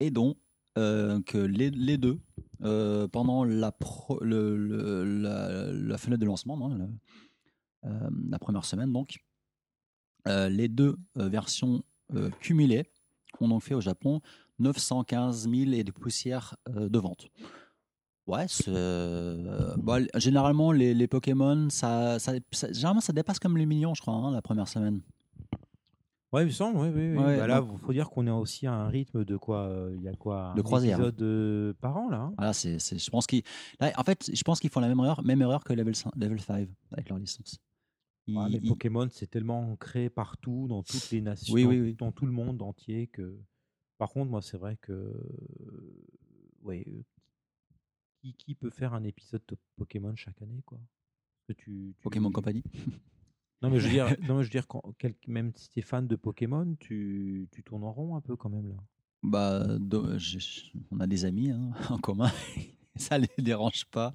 Et 0.00 0.10
donc, 0.10 0.36
euh, 0.76 1.22
que 1.22 1.38
les, 1.38 1.70
deux, 1.96 2.20
euh, 2.62 3.08
pendant 3.08 3.44
la, 3.44 3.72
la, 4.20 5.98
fenêtre 5.98 6.20
de 6.20 6.26
lancement, 6.26 6.58
non, 6.58 6.90
euh, 7.86 8.10
la 8.28 8.38
première 8.38 8.66
semaine, 8.66 8.92
donc, 8.92 9.16
euh, 9.16 9.29
les 10.26 10.68
deux 10.68 10.96
euh, 11.18 11.28
versions 11.28 11.82
euh, 12.14 12.30
cumulées 12.40 12.84
ont 13.40 13.48
donc 13.48 13.62
fait 13.62 13.74
au 13.74 13.80
Japon 13.80 14.20
915 14.58 15.48
000 15.48 15.72
et 15.72 15.84
des 15.84 15.92
poussières 15.92 16.56
euh, 16.68 16.88
de 16.88 16.98
vente. 16.98 17.28
Ouais, 18.26 18.46
euh, 18.68 19.74
bon, 19.76 20.06
généralement 20.16 20.70
les, 20.72 20.94
les 20.94 21.08
Pokémon, 21.08 21.68
ça, 21.70 22.18
ça, 22.20 22.32
ça- 22.52 22.72
généralement 22.72 23.00
ça 23.00 23.12
dépasse 23.12 23.38
comme 23.40 23.56
les 23.56 23.66
millions, 23.66 23.94
je 23.94 24.02
crois, 24.02 24.14
hein, 24.14 24.30
la 24.30 24.42
première 24.42 24.68
semaine. 24.68 25.00
Ouais, 26.32 26.42
il 26.42 26.46
me 26.46 26.50
semble, 26.52 26.78
oui, 26.78 26.88
oui. 26.94 27.10
oui. 27.10 27.16
Ouais, 27.18 27.38
Bah 27.38 27.46
là, 27.48 27.64
il 27.72 27.78
faut 27.78 27.92
dire 27.92 28.08
qu'on 28.08 28.24
est 28.28 28.30
aussi 28.30 28.68
à 28.68 28.72
un 28.72 28.86
rythme 28.88 29.24
de 29.24 29.36
quoi 29.36 29.62
euh, 29.62 29.92
Il 29.96 30.02
y 30.04 30.08
a 30.08 30.12
quoi 30.14 30.52
De 30.56 30.62
croisière. 30.62 30.98
épisode 30.98 31.20
euh, 31.22 31.72
par 31.80 31.96
an, 31.96 32.08
là 32.08 32.18
hein 32.20 32.32
Voilà, 32.36 32.52
c'est, 32.52 32.78
je 32.78 33.10
pense 33.10 33.26
qu'ils, 33.26 33.42
là, 33.80 33.90
en 33.96 34.04
fait, 34.04 34.30
je 34.32 34.42
pense 34.44 34.60
qu'ils 34.60 34.70
font 34.70 34.78
la 34.78 34.86
même 34.86 34.98
erreur, 35.00 35.24
même 35.24 35.42
erreur 35.42 35.64
que 35.64 35.72
Level 35.72 35.96
5, 35.96 36.12
Level 36.14 36.40
5 36.40 36.68
avec 36.92 37.08
leur 37.08 37.18
licence. 37.18 37.58
Ouais, 38.28 38.48
mais 38.50 38.58
ils- 38.62 38.68
Pokémon, 38.68 39.08
c'est 39.10 39.28
tellement 39.30 39.72
ancré 39.72 40.08
partout, 40.10 40.66
dans 40.68 40.82
toutes 40.82 41.10
les 41.10 41.20
nations, 41.20 41.52
Oui, 41.54 41.64
dans, 41.64 41.68
oui, 41.70 41.80
oui. 41.80 41.94
dans 41.94 42.12
tout 42.12 42.26
le 42.26 42.32
monde 42.32 42.62
entier 42.62 43.06
que. 43.08 43.38
Par 43.98 44.10
contre, 44.10 44.30
moi, 44.30 44.40
c'est 44.42 44.56
vrai 44.58 44.76
que. 44.80 45.12
ouais, 46.62 46.84
euh, 46.88 47.02
qui, 48.20 48.34
qui 48.34 48.54
peut 48.54 48.70
faire 48.70 48.92
un 48.94 49.04
épisode 49.04 49.42
de 49.48 49.56
Pokémon 49.76 50.14
chaque 50.14 50.40
année, 50.42 50.62
quoi? 50.64 50.78
Parce 50.78 51.46
que 51.58 51.64
tu, 51.64 51.94
tu- 51.96 52.02
Pokémon 52.02 52.30
Company. 52.30 52.62
Non, 53.62 53.70
mais 53.70 53.78
je 53.80 53.86
veux 53.86 53.92
dire, 53.92 54.06
non, 54.30 54.36
mais 54.36 54.42
je 54.42 54.48
veux 54.48 54.52
dire 54.52 54.66
quand, 54.68 54.82
quel- 54.98 55.14
même 55.26 55.52
si 55.56 55.68
tu 55.70 55.78
es 55.80 55.82
fan 55.82 56.06
de 56.06 56.16
Pokémon, 56.16 56.76
tu, 56.78 57.48
tu 57.52 57.62
tournes 57.62 57.84
en 57.84 57.92
rond 57.92 58.16
un 58.16 58.20
peu 58.20 58.36
quand 58.36 58.48
même, 58.50 58.68
là. 58.68 58.76
Bah, 59.22 59.66
je- 60.18 60.70
on 60.90 61.00
a 61.00 61.06
des 61.06 61.24
amis 61.26 61.50
hein, 61.50 61.70
en 61.90 61.98
commun, 61.98 62.30
ça 62.96 63.18
les 63.18 63.28
dérange 63.38 63.84
pas. 63.86 64.12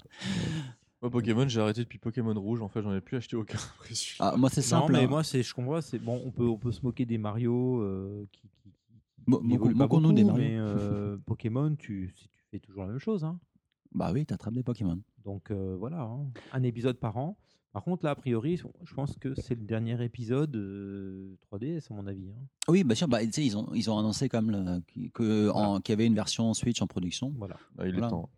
Moi, 1.06 1.10
Pokémon, 1.20 1.46
j'ai 1.48 1.60
arrêté 1.60 1.82
depuis 1.82 1.98
Pokémon 1.98 2.34
Rouge. 2.34 2.60
En 2.62 2.68
fait, 2.68 2.82
j'en 2.82 2.92
ai 2.94 3.00
plus 3.00 3.16
acheté 3.16 3.36
aucun. 3.36 3.58
Ah, 4.18 4.34
moi 4.36 4.50
c'est 4.50 4.62
simple. 4.62 4.92
non, 4.92 4.98
mais 4.98 5.04
hein. 5.04 5.08
moi, 5.08 5.22
c'est, 5.24 5.42
je 5.42 5.54
comprends, 5.54 5.80
c'est 5.80 5.98
bon, 5.98 6.20
on 6.24 6.30
peut, 6.30 6.46
on 6.46 6.58
peut 6.58 6.72
se 6.72 6.82
moquer 6.82 7.06
des 7.06 7.18
Mario 7.18 7.80
euh, 7.80 8.26
qui, 8.32 8.42
qui, 8.62 8.70
qui- 8.70 8.94
Mo- 9.26 9.38
pas 9.38 9.44
moquons-nous 9.74 10.12
des 10.12 10.22
beaucoup, 10.24 10.36
Mario. 10.36 10.50
mais 10.50 10.56
euh, 10.60 11.16
Pokémon, 11.24 11.74
tu, 11.76 12.12
tu 12.14 12.28
fais 12.50 12.58
toujours 12.58 12.82
la 12.82 12.88
même 12.90 12.98
chose, 12.98 13.24
hein. 13.24 13.38
Bah 13.94 14.10
oui, 14.12 14.26
t'attrapes 14.26 14.54
des 14.54 14.62
Pokémon. 14.62 15.00
Donc 15.24 15.50
euh, 15.50 15.76
voilà, 15.78 16.02
hein, 16.02 16.26
un 16.52 16.62
épisode 16.64 16.98
par 16.98 17.16
an. 17.16 17.36
Par 17.72 17.84
contre, 17.84 18.04
là, 18.06 18.12
a 18.12 18.14
priori, 18.14 18.56
je 18.56 18.94
pense 18.94 19.16
que 19.18 19.34
c'est 19.34 19.54
le 19.54 19.60
dernier 19.64 20.02
épisode 20.02 20.56
euh, 20.56 21.36
3DS, 21.52 21.92
à 21.92 21.94
mon 21.94 22.06
avis. 22.06 22.30
hein. 22.30 22.46
Oui, 22.68 22.84
bien 22.84 22.94
sûr. 22.94 23.06
Bah, 23.06 23.22
tu 23.24 23.32
sais, 23.32 23.44
ils 23.44 23.54
ont, 23.56 23.68
ils 23.74 23.90
ont 23.90 23.98
annoncé 23.98 24.30
comme 24.30 24.50
le, 24.50 24.80
qui- 24.88 25.10
que, 25.10 25.50
en- 25.50 25.80
qu'il 25.80 25.92
y 25.92 25.94
avait 25.94 26.06
une 26.06 26.14
version 26.14 26.54
Switch 26.54 26.80
en 26.80 26.86
production. 26.86 27.34
Voilà. 27.36 27.56
Ah, 27.78 27.86
il 27.86 27.90
est 27.90 27.92
Voilà. 27.98 28.08
temps. 28.08 28.30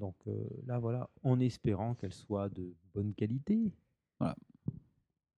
Donc 0.00 0.16
euh, 0.26 0.32
là, 0.66 0.78
voilà, 0.78 1.08
en 1.22 1.38
espérant 1.40 1.94
qu'elle 1.94 2.12
soit 2.14 2.48
de 2.48 2.74
bonne 2.94 3.12
qualité. 3.14 3.72
Voilà. 4.18 4.34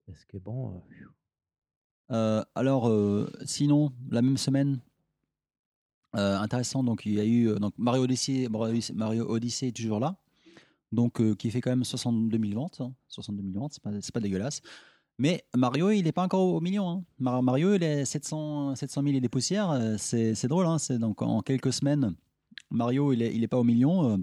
Parce 0.06 0.24
que 0.24 0.38
bon, 0.38 0.70
euh, 0.70 0.78
Euh, 2.10 2.44
alors, 2.54 2.90
sinon, 3.44 3.90
la 4.10 4.20
même 4.22 4.36
semaine, 4.36 4.80
intéressant, 6.12 6.84
donc 6.84 7.06
il 7.06 7.14
y 7.14 7.20
a 7.20 7.24
eu 7.24 7.54
donc 7.58 7.72
Mario 7.78 8.02
Odyssey, 8.04 8.48
Mario 8.50 9.24
Odyssey- 9.30 9.68
est 9.68 9.72
toujours 9.76 9.98
là, 9.98 10.16
donc 10.90 11.22
qui 11.36 11.50
fait 11.50 11.60
quand 11.62 11.70
même 11.70 11.84
62 11.84 12.38
000 12.38 12.52
ventes, 12.60 12.80
hein. 12.82 12.92
62 13.08 13.42
000 13.42 13.58
ventes, 13.58 13.72
c'est 13.74 13.82
pas, 13.82 13.90
pas 14.12 14.20
dégueulasse. 14.20 14.60
Mais 15.18 15.42
Mario, 15.56 15.90
il 15.90 16.02
n'est 16.04 16.12
pas 16.12 16.24
encore 16.24 16.46
au 16.54 16.60
million. 16.60 16.88
hein. 16.90 17.04
Mar- 17.18 17.42
Mario, 17.42 17.74
il 17.74 17.82
est 17.82 18.04
700, 18.04 18.74
700 18.76 19.02
000 19.02 19.14
et 19.16 19.20
des 19.20 19.28
poussières. 19.28 19.96
C'est 19.98 20.48
drôle. 20.48 20.66
hein. 20.66 20.76
Donc 20.98 21.22
en 21.22 21.40
quelques 21.40 21.72
semaines, 21.72 22.14
Mario, 22.70 23.12
il 23.12 23.22
est, 23.22 23.34
il 23.34 23.42
est 23.42 23.48
pas 23.48 23.58
au 23.58 23.64
million. 23.64 24.22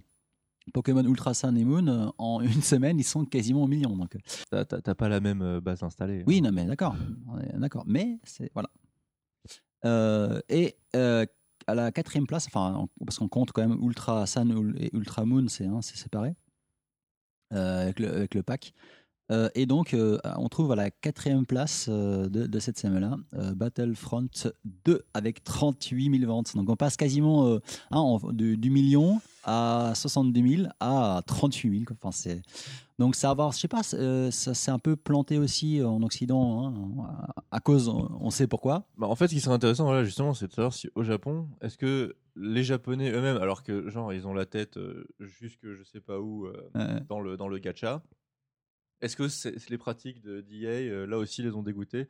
Pokémon 0.72 1.04
Ultra 1.04 1.34
Sun 1.34 1.58
et 1.58 1.66
Moon, 1.66 1.88
euh, 1.88 2.08
en 2.18 2.42
une 2.42 2.62
semaine, 2.62 3.00
ils 3.00 3.04
sont 3.04 3.26
quasiment 3.26 3.64
au 3.64 3.68
million. 3.68 3.96
Donc, 3.96 4.16
euh, 4.54 4.64
T'as- 4.64 4.96
pas 4.96 5.10
la 5.10 5.20
même 5.20 5.42
euh, 5.42 5.62
base 5.62 5.84
installée. 5.84 6.24
oui, 6.28 6.42
non, 6.42 6.52
mais 6.52 6.66
d'accord. 6.66 6.96
D'accord. 7.56 7.84
Mais 7.88 8.20
c'est. 8.24 8.50
Voilà. 8.54 8.70
Euh, 9.86 10.40
et 10.50 10.76
euh, 10.96 11.26
à 11.68 11.76
la 11.76 11.92
quatrième 11.92 12.28
place, 12.28 12.48
enfin, 12.48 12.88
parce 13.06 13.18
qu'on 13.20 13.28
compte 13.30 13.52
quand 13.52 13.66
même 13.68 13.78
Ultra 13.82 14.26
Sun 14.28 14.76
et 14.78 14.90
Ultra 14.94 15.26
Moon, 15.26 15.48
c'est 15.48 15.66
hein, 15.66 15.82
c'est 15.82 15.98
séparé 15.98 16.36
euh, 17.54 17.84
avec, 17.84 18.00
le, 18.00 18.14
avec 18.14 18.36
le 18.36 18.44
pack. 18.44 18.74
Euh, 19.32 19.50
et 19.56 19.66
donc, 19.66 19.94
euh, 19.94 20.18
on 20.38 20.50
trouve 20.50 20.72
à 20.72 20.76
la 20.76 20.90
quatrième 20.92 21.46
place 21.46 21.88
euh, 21.90 22.28
de, 22.30 22.48
de 22.48 22.60
cette 22.60 22.80
semaine-là 22.80 23.16
Battlefront 23.56 24.28
2 24.86 25.04
avec 25.14 25.44
38 25.44 26.20
000 26.20 26.32
ventes. 26.32 26.56
Donc, 26.56 26.70
on 26.70 26.76
passe 26.76 26.98
quasiment 26.98 27.60
hein, 27.92 28.18
du, 28.32 28.58
du 28.58 28.70
million 28.70 29.22
à 29.44 29.94
70 29.96 30.58
000 30.58 30.70
à 30.80 31.22
38 31.26 31.72
000. 31.72 31.84
quoi. 31.86 31.96
Enfin, 32.02 32.12
c'est 32.12 32.42
donc 32.98 33.16
ça 33.16 33.34
va 33.34 33.50
je 33.54 33.58
sais 33.60 33.70
pas, 33.70 33.82
ça 33.82 34.54
s'est 34.54 34.72
un 34.72 34.78
peu 34.80 34.98
planté 34.98 35.38
aussi 35.38 35.82
en 35.82 36.02
Occident 36.04 36.68
hein, 36.68 37.08
à- 37.50 37.62
cause, 37.62 37.88
on 37.88 38.10
on 38.20 38.30
sait 38.30 38.46
pourquoi. 38.48 38.84
Bah, 38.98 39.08
en 39.08 39.16
fait, 39.16 39.30
ce 39.30 39.36
qui 39.36 39.40
serait 39.40 39.56
intéressant, 39.56 39.86
voilà, 39.86 40.04
justement, 40.04 40.34
c'est 40.34 40.48
de 40.48 40.52
savoir 40.54 40.74
si 40.74 40.90
au 40.96 41.04
Japon, 41.04 41.48
est-ce 41.62 41.78
que 41.78 42.16
les 42.36 42.64
Japonais 42.64 43.10
eux-mêmes, 43.12 43.38
alors 43.38 43.64
que 43.64 43.90
genre 43.90 44.12
ils 44.14 44.28
ont 44.28 44.34
la 44.34 44.46
tête 44.46 44.76
euh, 44.78 45.06
jusque 45.20 45.72
je 45.74 45.84
sais 45.84 46.02
pas 46.02 46.20
où 46.20 46.46
euh, 46.48 47.00
dans 47.08 47.22
le 47.22 47.38
dans 47.38 47.48
le 47.48 47.58
gacha, 47.60 48.02
est-ce 49.02 49.16
que 49.16 49.28
c'est 49.28 49.58
c'est 49.60 49.70
les 49.70 49.78
pratiques 49.78 50.22
de 50.22 50.42
d'EA 50.42 50.90
euh, 50.92 51.06
là 51.06 51.18
aussi 51.18 51.42
les 51.42 51.52
ont 51.56 51.64
dégoûtés, 51.64 52.08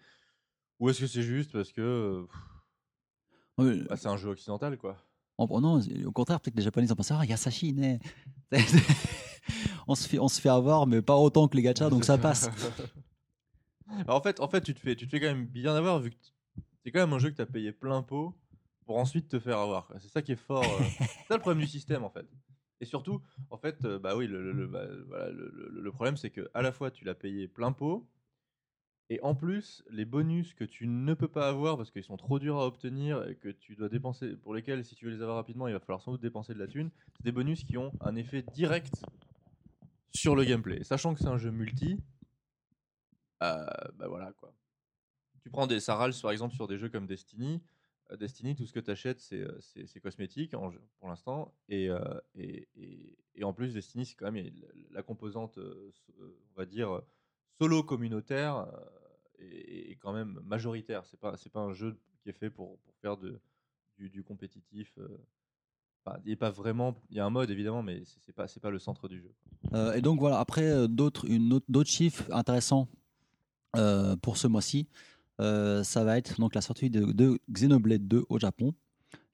ou 0.79 0.89
est-ce 0.89 1.01
que 1.01 1.07
c'est 1.07 1.21
juste 1.23 1.51
parce 1.51 1.71
que 1.71 2.25
euh, 3.57 3.85
bah, 3.89 3.97
c'est 3.97 4.07
un 4.07 4.17
jeu 4.17 4.29
occidental 4.29 4.77
quoi? 4.77 4.97
En- 5.37 5.61
non, 5.61 5.79
au 6.05 6.11
contraire, 6.11 6.39
peut-être 6.41 6.53
que 6.55 6.59
les 6.59 6.65
Japonais 6.65 6.91
ont 6.91 6.95
pensé 6.95 7.13
ah, 7.17 7.25
Yasashi, 7.25 7.73
né. 7.73 7.99
on 9.87 9.95
se 9.95 10.07
fait, 10.07 10.19
on 10.19 10.27
se 10.27 10.41
fait 10.41 10.49
avoir, 10.49 10.85
mais 10.85 11.01
pas 11.01 11.15
autant 11.15 11.47
que 11.47 11.55
les 11.55 11.63
gachas, 11.63 11.89
donc 11.89 12.03
ça 12.03 12.17
passe. 12.17 12.49
Bah, 14.05 14.13
en 14.13 14.21
fait, 14.21 14.39
en 14.39 14.47
fait, 14.47 14.61
tu 14.61 14.75
te 14.75 14.79
fais, 14.79 14.95
tu 14.95 15.07
te 15.07 15.11
fais 15.11 15.19
quand 15.19 15.25
même 15.33 15.47
bien 15.47 15.75
avoir 15.75 15.99
vu 15.99 16.11
que 16.11 16.15
c'est 16.83 16.91
quand 16.91 16.99
même 16.99 17.11
un 17.13 17.17
jeu 17.17 17.31
que 17.31 17.35
tu 17.35 17.41
as 17.41 17.47
payé 17.47 17.71
plein 17.71 18.03
pot 18.03 18.35
pour 18.85 18.97
ensuite 18.97 19.27
te 19.27 19.39
faire 19.39 19.57
avoir. 19.57 19.91
C'est 19.99 20.09
ça 20.09 20.21
qui 20.21 20.33
est 20.33 20.35
fort. 20.35 20.63
euh, 20.63 20.83
c'est 20.99 21.27
ça 21.27 21.35
le 21.35 21.39
problème 21.39 21.59
du 21.63 21.67
système 21.67 22.03
en 22.03 22.09
fait. 22.11 22.25
Et 22.81 22.85
surtout, 22.85 23.21
en 23.49 23.57
fait, 23.57 23.83
euh, 23.85 23.99
bah 23.99 24.15
oui, 24.15 24.27
bah, 24.27 24.85
le 25.31 25.91
problème 25.91 26.17
c'est 26.17 26.29
que 26.29 26.49
à 26.53 26.61
la 26.61 26.71
fois 26.71 26.91
tu 26.91 27.03
l'as 27.05 27.15
payé 27.15 27.47
plein 27.47 27.71
pot 27.71 28.07
et 29.09 29.19
en 29.21 29.33
plus 29.33 29.83
les 29.89 30.05
bonus 30.05 30.53
que 30.53 30.63
tu 30.63 30.87
ne 30.87 31.13
peux 31.13 31.27
pas 31.27 31.49
avoir 31.49 31.77
parce 31.77 31.89
qu'ils 31.89 32.03
sont 32.03 32.17
trop 32.17 32.37
durs 32.37 32.57
à 32.57 32.67
obtenir 32.67 33.27
et 33.27 33.35
que 33.35 33.49
tu 33.49 33.75
dois 33.75 33.89
dépenser, 33.89 34.35
pour 34.35 34.53
lesquels 34.53 34.85
si 34.85 34.95
tu 34.95 35.05
veux 35.05 35.11
les 35.11 35.21
avoir 35.21 35.37
rapidement, 35.37 35.67
il 35.67 35.73
va 35.73 35.79
falloir 35.79 36.01
sans 36.01 36.11
doute 36.11 36.21
dépenser 36.21 36.53
de 36.53 36.59
la 36.59 36.67
thune. 36.67 36.91
C'est 37.17 37.23
des 37.23 37.31
bonus 37.31 37.63
qui 37.63 37.77
ont 37.77 37.91
un 38.01 38.15
effet 38.15 38.43
direct 38.53 38.93
sur 40.13 40.35
le 40.35 40.43
gameplay. 40.43 40.83
Sachant 40.83 41.15
que 41.15 41.21
c'est 41.21 41.27
un 41.27 41.39
jeu 41.39 41.49
multi, 41.49 41.99
euh, 43.41 43.65
bah 43.95 44.07
voilà 44.07 44.31
quoi. 44.33 44.53
Tu 45.41 45.49
prends 45.49 45.65
des 45.65 45.79
Sarals 45.79 46.13
par 46.21 46.31
exemple 46.31 46.53
sur 46.53 46.67
des 46.67 46.77
jeux 46.77 46.89
comme 46.89 47.07
Destiny. 47.07 47.63
Euh, 48.11 48.17
Destiny, 48.17 48.55
tout 48.55 48.65
ce 48.65 48.73
que 48.73 48.79
tu 48.79 48.91
achètes, 48.91 49.19
c'est 49.19 49.41
euh, 49.41 49.99
cosmétique 50.01 50.55
pour 50.99 51.09
l'instant. 51.09 51.53
Et, 51.67 51.89
euh, 51.89 51.99
et, 52.35 52.67
et- 52.75 53.17
et 53.35 53.43
en 53.43 53.53
plus, 53.53 53.73
Destiny, 53.73 54.05
c'est 54.05 54.15
quand 54.15 54.31
même 54.31 54.49
la, 54.91 55.01
composante, 55.01 55.57
on 55.57 56.57
va 56.57 56.65
dire, 56.65 57.01
solo 57.57 57.83
communautaire 57.83 58.67
est, 59.37 59.97
quand 60.01 60.11
même 60.11 60.41
majoritaire. 60.43 61.05
C'est 61.05 61.19
pas, 61.19 61.37
c'est 61.37 61.49
pas 61.51 61.61
un 61.61 61.71
jeu 61.71 61.97
qui 62.21 62.29
est 62.29 62.33
fait 62.33 62.49
pour, 62.49 62.77
pour 62.79 62.93
faire 62.95 63.15
de, 63.15 63.39
du, 63.97 64.23
compétitif. 64.23 64.99
Enfin, 66.03 66.19
il 66.25 66.33
est 66.33 66.35
pas 66.35 66.49
vraiment. 66.49 67.01
Il 67.11 67.15
y 67.15 67.21
a 67.21 67.25
un 67.25 67.29
mode 67.29 67.49
évidemment, 67.49 67.81
mais 67.81 68.01
c'est 68.25 68.33
pas, 68.35 68.49
c'est 68.49 68.59
pas 68.59 68.71
le 68.71 68.79
centre 68.79 69.07
du 69.07 69.21
jeu. 69.21 69.33
Et 69.95 70.01
donc 70.01 70.19
voilà, 70.19 70.39
après 70.39 70.89
d'autres 70.89 71.25
d'autres 71.69 71.89
chiffres 71.89 72.25
intéressants 72.33 72.89
pour 74.21 74.35
ce 74.35 74.47
mois-ci, 74.47 74.89
euh, 75.39 75.83
ça 75.83 76.03
va 76.03 76.17
être 76.17 76.39
donc 76.39 76.55
la 76.55 76.61
sortie 76.61 76.89
de, 76.89 77.11
de 77.11 77.39
Xenoblade 77.51 78.07
2 78.07 78.25
au 78.29 78.39
Japon, 78.39 78.73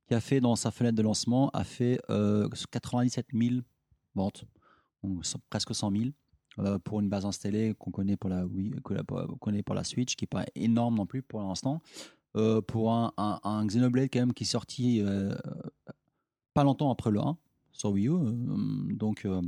qui 0.07 0.13
a 0.13 0.21
fait 0.21 0.39
dans 0.39 0.55
sa 0.55 0.71
fenêtre 0.71 0.95
de 0.95 1.01
lancement 1.01 1.49
a 1.51 1.63
fait 1.63 1.99
euh, 2.09 2.47
97 2.71 3.27
000 3.33 3.61
ventes, 4.13 4.45
presque 5.49 5.73
100 5.73 5.91
000 5.91 6.03
euh, 6.59 6.79
pour 6.79 6.99
une 6.99 7.09
base 7.09 7.25
installée 7.25 7.73
qu'on 7.77 7.91
connaît 7.91 8.17
pour 8.17 8.29
la 8.29 8.45
Wii, 8.45 8.75
qu'on 8.83 9.37
connaît 9.39 9.63
pour 9.63 9.75
la 9.75 9.83
Switch, 9.83 10.15
qui 10.15 10.25
est 10.25 10.27
pas 10.27 10.45
énorme 10.55 10.95
non 10.95 11.05
plus 11.05 11.21
pour 11.21 11.41
l'instant. 11.41 11.81
Euh, 12.35 12.61
pour 12.61 12.91
un, 12.91 13.65
Xenoblade 13.65 14.09
quand 14.11 14.19
même 14.19 14.33
qui 14.33 14.43
est 14.43 14.47
sorti 14.47 15.01
euh, 15.01 15.33
pas 16.53 16.63
longtemps 16.65 16.91
après 16.91 17.09
le 17.09 17.21
1 17.21 17.37
sur 17.71 17.91
Wii 17.91 18.07
U, 18.07 18.11
euh, 18.11 18.31
donc 18.93 19.25
euh, 19.25 19.41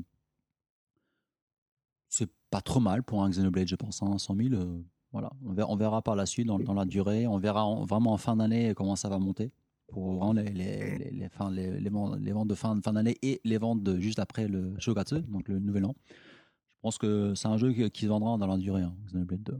c'est 2.09 2.29
pas 2.49 2.61
trop 2.61 2.79
mal 2.79 3.03
pour 3.03 3.23
un 3.23 3.29
Xenoblade, 3.29 3.67
je 3.67 3.75
pense. 3.75 4.01
Hein, 4.03 4.17
100 4.17 4.35
000, 4.35 4.53
euh, 4.53 4.81
Voilà, 5.19 5.31
on 5.45 5.52
verra, 5.53 5.69
on 5.72 5.76
verra 5.76 6.02
par 6.02 6.15
la 6.15 6.26
suite 6.26 6.45
dans, 6.48 6.60
dans 6.60 6.73
la 6.73 6.85
durée. 6.85 7.26
On 7.27 7.38
verra 7.39 7.65
en- 7.65 7.85
vraiment 7.85 8.14
en 8.14 8.18
fin 8.18 8.35
d'année 8.35 8.73
comment 8.76 8.95
ça 8.95 9.10
va 9.10 9.18
monter 9.19 9.52
pour 9.88 10.11
vraiment 10.15 10.34
les, 10.34 10.44
les, 10.44 10.98
les, 10.99 11.11
les, 11.11 11.30
fin- 11.30 11.49
les, 11.49 11.80
les 11.80 11.89
ventes, 11.89 12.19
les 12.19 12.31
ventes 12.34 12.48
de 12.49 12.56
fin, 12.56 12.80
fin 12.81 12.94
d'année 12.94 13.15
et 13.23 13.39
les 13.44 13.57
ventes 13.57 13.81
de 13.84 13.99
juste 13.99 14.19
après 14.19 14.48
le 14.48 14.76
Shogatsu, 14.80 15.22
donc 15.22 15.48
le 15.48 15.60
nouvel 15.60 15.85
an. 15.85 15.95
Je 16.10 16.81
pense 16.81 16.98
que 16.99 17.34
c'est 17.35 17.48
un 17.48 17.57
jeu 17.57 17.73
qui, 17.73 17.89
qui 17.89 18.02
se 18.03 18.07
vendra 18.07 18.38
dans 18.38 18.48
la 18.48 18.57
durée, 18.57 18.84
hein, 18.84 18.94
Xenoblade 19.07 19.41
2. 19.44 19.60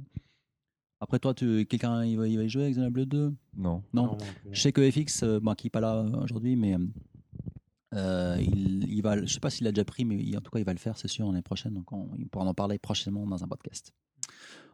Après 0.99 1.19
toi, 1.19 1.34
quelqu'un 1.34 2.03
il 2.05 2.17
va, 2.17 2.27
il 2.27 2.38
va 2.38 2.43
y 2.43 2.49
jouer 2.49 2.63
avec 2.63 2.75
Xenoblade 2.75 3.07
2 3.09 3.34
Non. 3.55 3.84
Non. 3.93 4.17
Je 4.51 4.61
sais 4.61 4.71
que 4.71 4.89
FX, 4.91 5.23
euh, 5.23 5.39
bon, 5.39 5.53
qui 5.55 5.67
n'est 5.67 5.71
pas 5.71 5.79
là 5.81 5.95
euh, 5.95 6.23
aujourd'hui, 6.23 6.55
mais 6.55 6.75
euh, 7.93 8.38
il, 8.41 8.84
il 8.91 9.01
va, 9.01 9.19
je 9.25 9.31
sais 9.31 9.39
pas 9.39 9.49
s'il 9.49 9.65
a 9.67 9.71
déjà 9.71 9.85
pris, 9.85 10.05
mais 10.05 10.17
il- 10.17 10.38
en 10.38 10.41
tout 10.41 10.51
cas, 10.51 10.59
il 10.59 10.65
va 10.65 10.73
le 10.73 10.79
faire, 10.79 10.97
c'est 10.97 11.07
sûr, 11.07 11.25
l'année 11.27 11.41
prochaine. 11.41 11.73
Donc, 11.73 11.91
on, 11.91 12.09
il 12.17 12.27
pourra 12.27 12.45
en 12.45 12.53
parler 12.53 12.77
prochainement 12.79 13.25
dans 13.25 13.43
un 13.43 13.47
podcast. 13.47 13.93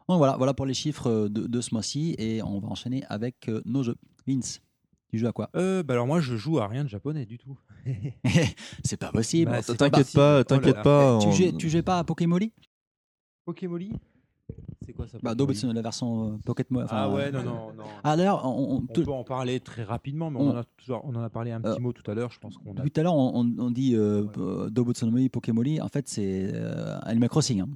Donc 0.08 0.18
voilà, 0.18 0.36
voilà 0.36 0.52
pour 0.54 0.66
les 0.66 0.74
chiffres 0.74 1.08
euh, 1.08 1.28
de, 1.28 1.46
de 1.46 1.60
ce 1.60 1.74
mois-ci, 1.74 2.14
et 2.18 2.42
on 2.42 2.58
va 2.60 2.68
enchaîner 2.68 3.04
avec 3.08 3.48
euh, 3.48 3.62
nos 3.64 3.82
jeux. 3.82 3.96
Vince, 4.26 4.60
tu 5.08 5.18
joues 5.18 5.26
à 5.28 5.32
quoi? 5.32 5.48
Euh, 5.56 5.82
bah 5.82 5.94
alors 5.94 6.06
moi 6.06 6.20
je 6.20 6.36
joue 6.36 6.58
à 6.58 6.66
rien 6.68 6.84
de 6.84 6.88
japonais 6.88 7.24
du 7.26 7.38
tout. 7.38 7.58
C'est 8.84 8.96
pas 8.98 9.10
possible. 9.12 9.50
Bah, 9.50 9.60
pas 9.66 9.74
T'inquiète 9.74 10.12
pas, 10.12 10.40
Oh 10.40 10.44
t'inquiète 10.44 10.76
là. 10.76 10.82
pas. 10.82 11.18
tu, 11.22 11.32
jouais, 11.32 11.52
tu 11.52 11.68
jouais 11.70 11.82
pas 11.82 11.98
à 11.98 12.04
Pokémon 12.04 12.38
Pokémoli 13.44 13.92
C'est 14.84 14.92
quoi 14.92 15.06
ça 15.06 15.18
bah, 15.22 15.30
Pokémoli 15.34 15.36
Dobotsu, 15.36 15.72
la 15.72 15.82
version 15.82 16.32
euh, 16.34 16.36
Pocket 16.44 16.70
Mo- 16.70 16.82
Ah 16.88 17.10
ouais, 17.10 17.24
euh, 17.26 17.32
non, 17.32 17.42
non, 17.42 17.72
non. 17.76 17.84
Ah 18.02 18.16
on, 18.44 18.48
on- 18.48 18.76
on 18.76 18.80
peut 18.86 19.04
en 19.10 19.24
parler 19.24 19.60
très 19.60 19.84
rapidement, 19.84 20.30
mais 20.30 20.38
on, 20.40 20.48
on- 20.48 20.50
en, 20.52 20.56
a 20.56 20.64
toujours, 20.76 21.02
on 21.04 21.14
en 21.14 21.22
a 21.22 21.30
parlé 21.30 21.50
un 21.52 21.60
petit 21.60 21.78
Euh, 21.78 21.80
mot 21.80 21.92
tout 21.92 22.08
à 22.10 22.14
l'heure. 22.14 22.30
Je 22.30 22.38
pense 22.38 22.56
qu'on 22.58 22.72
a. 22.72 22.74
depuis 22.74 22.90
tout 22.90 23.00
à 23.00 23.04
l'heure, 23.04 23.14
on, 23.14 23.70
dit 23.70 23.94
euh, 23.94 24.22
Ouais. 24.64 24.70
Dobotsu 24.70 25.06
no 25.06 25.28
Pokémon 25.30 25.62
En 25.82 25.88
fait, 25.88 26.08
c'est 26.08 26.50
euh, 26.54 26.98
Animal 27.02 27.28
Crossing. 27.28 27.60
hein. 27.60 27.68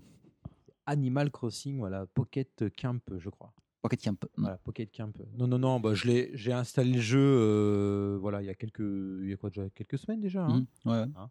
Animal 0.88 1.30
Crossing, 1.30 1.78
voilà, 1.78 2.06
Pocket 2.06 2.64
Camp, 2.76 3.00
je 3.18 3.28
crois. 3.28 3.52
Pocket 3.82 4.02
Camp. 4.02 4.24
Voilà, 4.36 4.56
Pocket 4.58 4.90
Camp. 4.90 5.12
Non, 5.36 5.46
non, 5.46 5.58
non, 5.58 5.80
bah, 5.80 5.94
je 5.94 6.06
l'ai, 6.08 6.30
j'ai 6.34 6.52
installé 6.52 6.94
le 6.94 7.00
jeu, 7.00 7.20
euh, 7.20 8.18
voilà, 8.20 8.42
il 8.42 8.46
y 8.46 8.50
a 8.50 8.54
quelques, 8.54 8.80
il 8.80 9.28
y 9.28 9.32
a 9.32 9.36
quoi 9.36 9.50
déjà, 9.50 9.68
quelques 9.70 9.98
semaines 9.98 10.20
déjà. 10.20 10.44
hein. 10.44 10.66
Mhm. 10.84 10.90
Ouais, 10.92 11.00
ouais. 11.00 11.26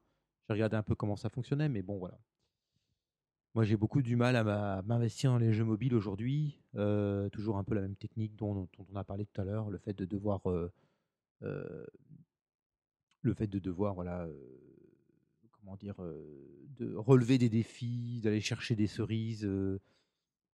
J'ai 0.48 0.54
regardé 0.54 0.78
un 0.78 0.84
peu 0.84 0.96
comment 0.96 1.16
ça 1.18 1.30
fonctionnait, 1.30 1.68
mais 1.70 1.82
bon, 1.82 1.98
voilà. 1.98 2.18
Moi, 3.56 3.64
j'ai 3.64 3.76
beaucoup 3.76 4.04
du 4.04 4.16
mal 4.16 4.36
à 4.36 4.82
m'investir 4.84 5.32
dans 5.32 5.40
les 5.40 5.52
jeux 5.52 5.66
mobiles 5.66 5.96
aujourd'hui. 5.96 6.62
Euh, 6.76 7.28
toujours 7.30 7.58
un 7.58 7.64
peu 7.64 7.74
la 7.74 7.82
même 7.82 7.96
technique 7.96 8.36
dont, 8.36 8.54
dont 8.54 8.86
on 8.94 8.96
a 8.96 9.04
parlé 9.04 9.26
tout 9.26 9.42
à 9.42 9.44
l'heure, 9.44 9.72
le 9.72 9.80
fait 9.80 9.94
de 9.94 10.06
devoir, 10.06 10.42
euh, 10.50 10.72
le 13.22 13.34
fait 13.34 13.48
de 13.48 13.58
devoir, 13.58 13.96
voilà, 13.96 14.28
comment 15.68 15.76
dire, 15.76 15.96
euh, 16.02 16.24
de 16.80 16.96
relever 16.96 17.38
des 17.38 17.50
défis, 17.50 18.22
d'aller 18.24 18.40
chercher 18.40 18.74
des 18.76 18.88
cerises 18.88 19.44
euh, 19.46 19.80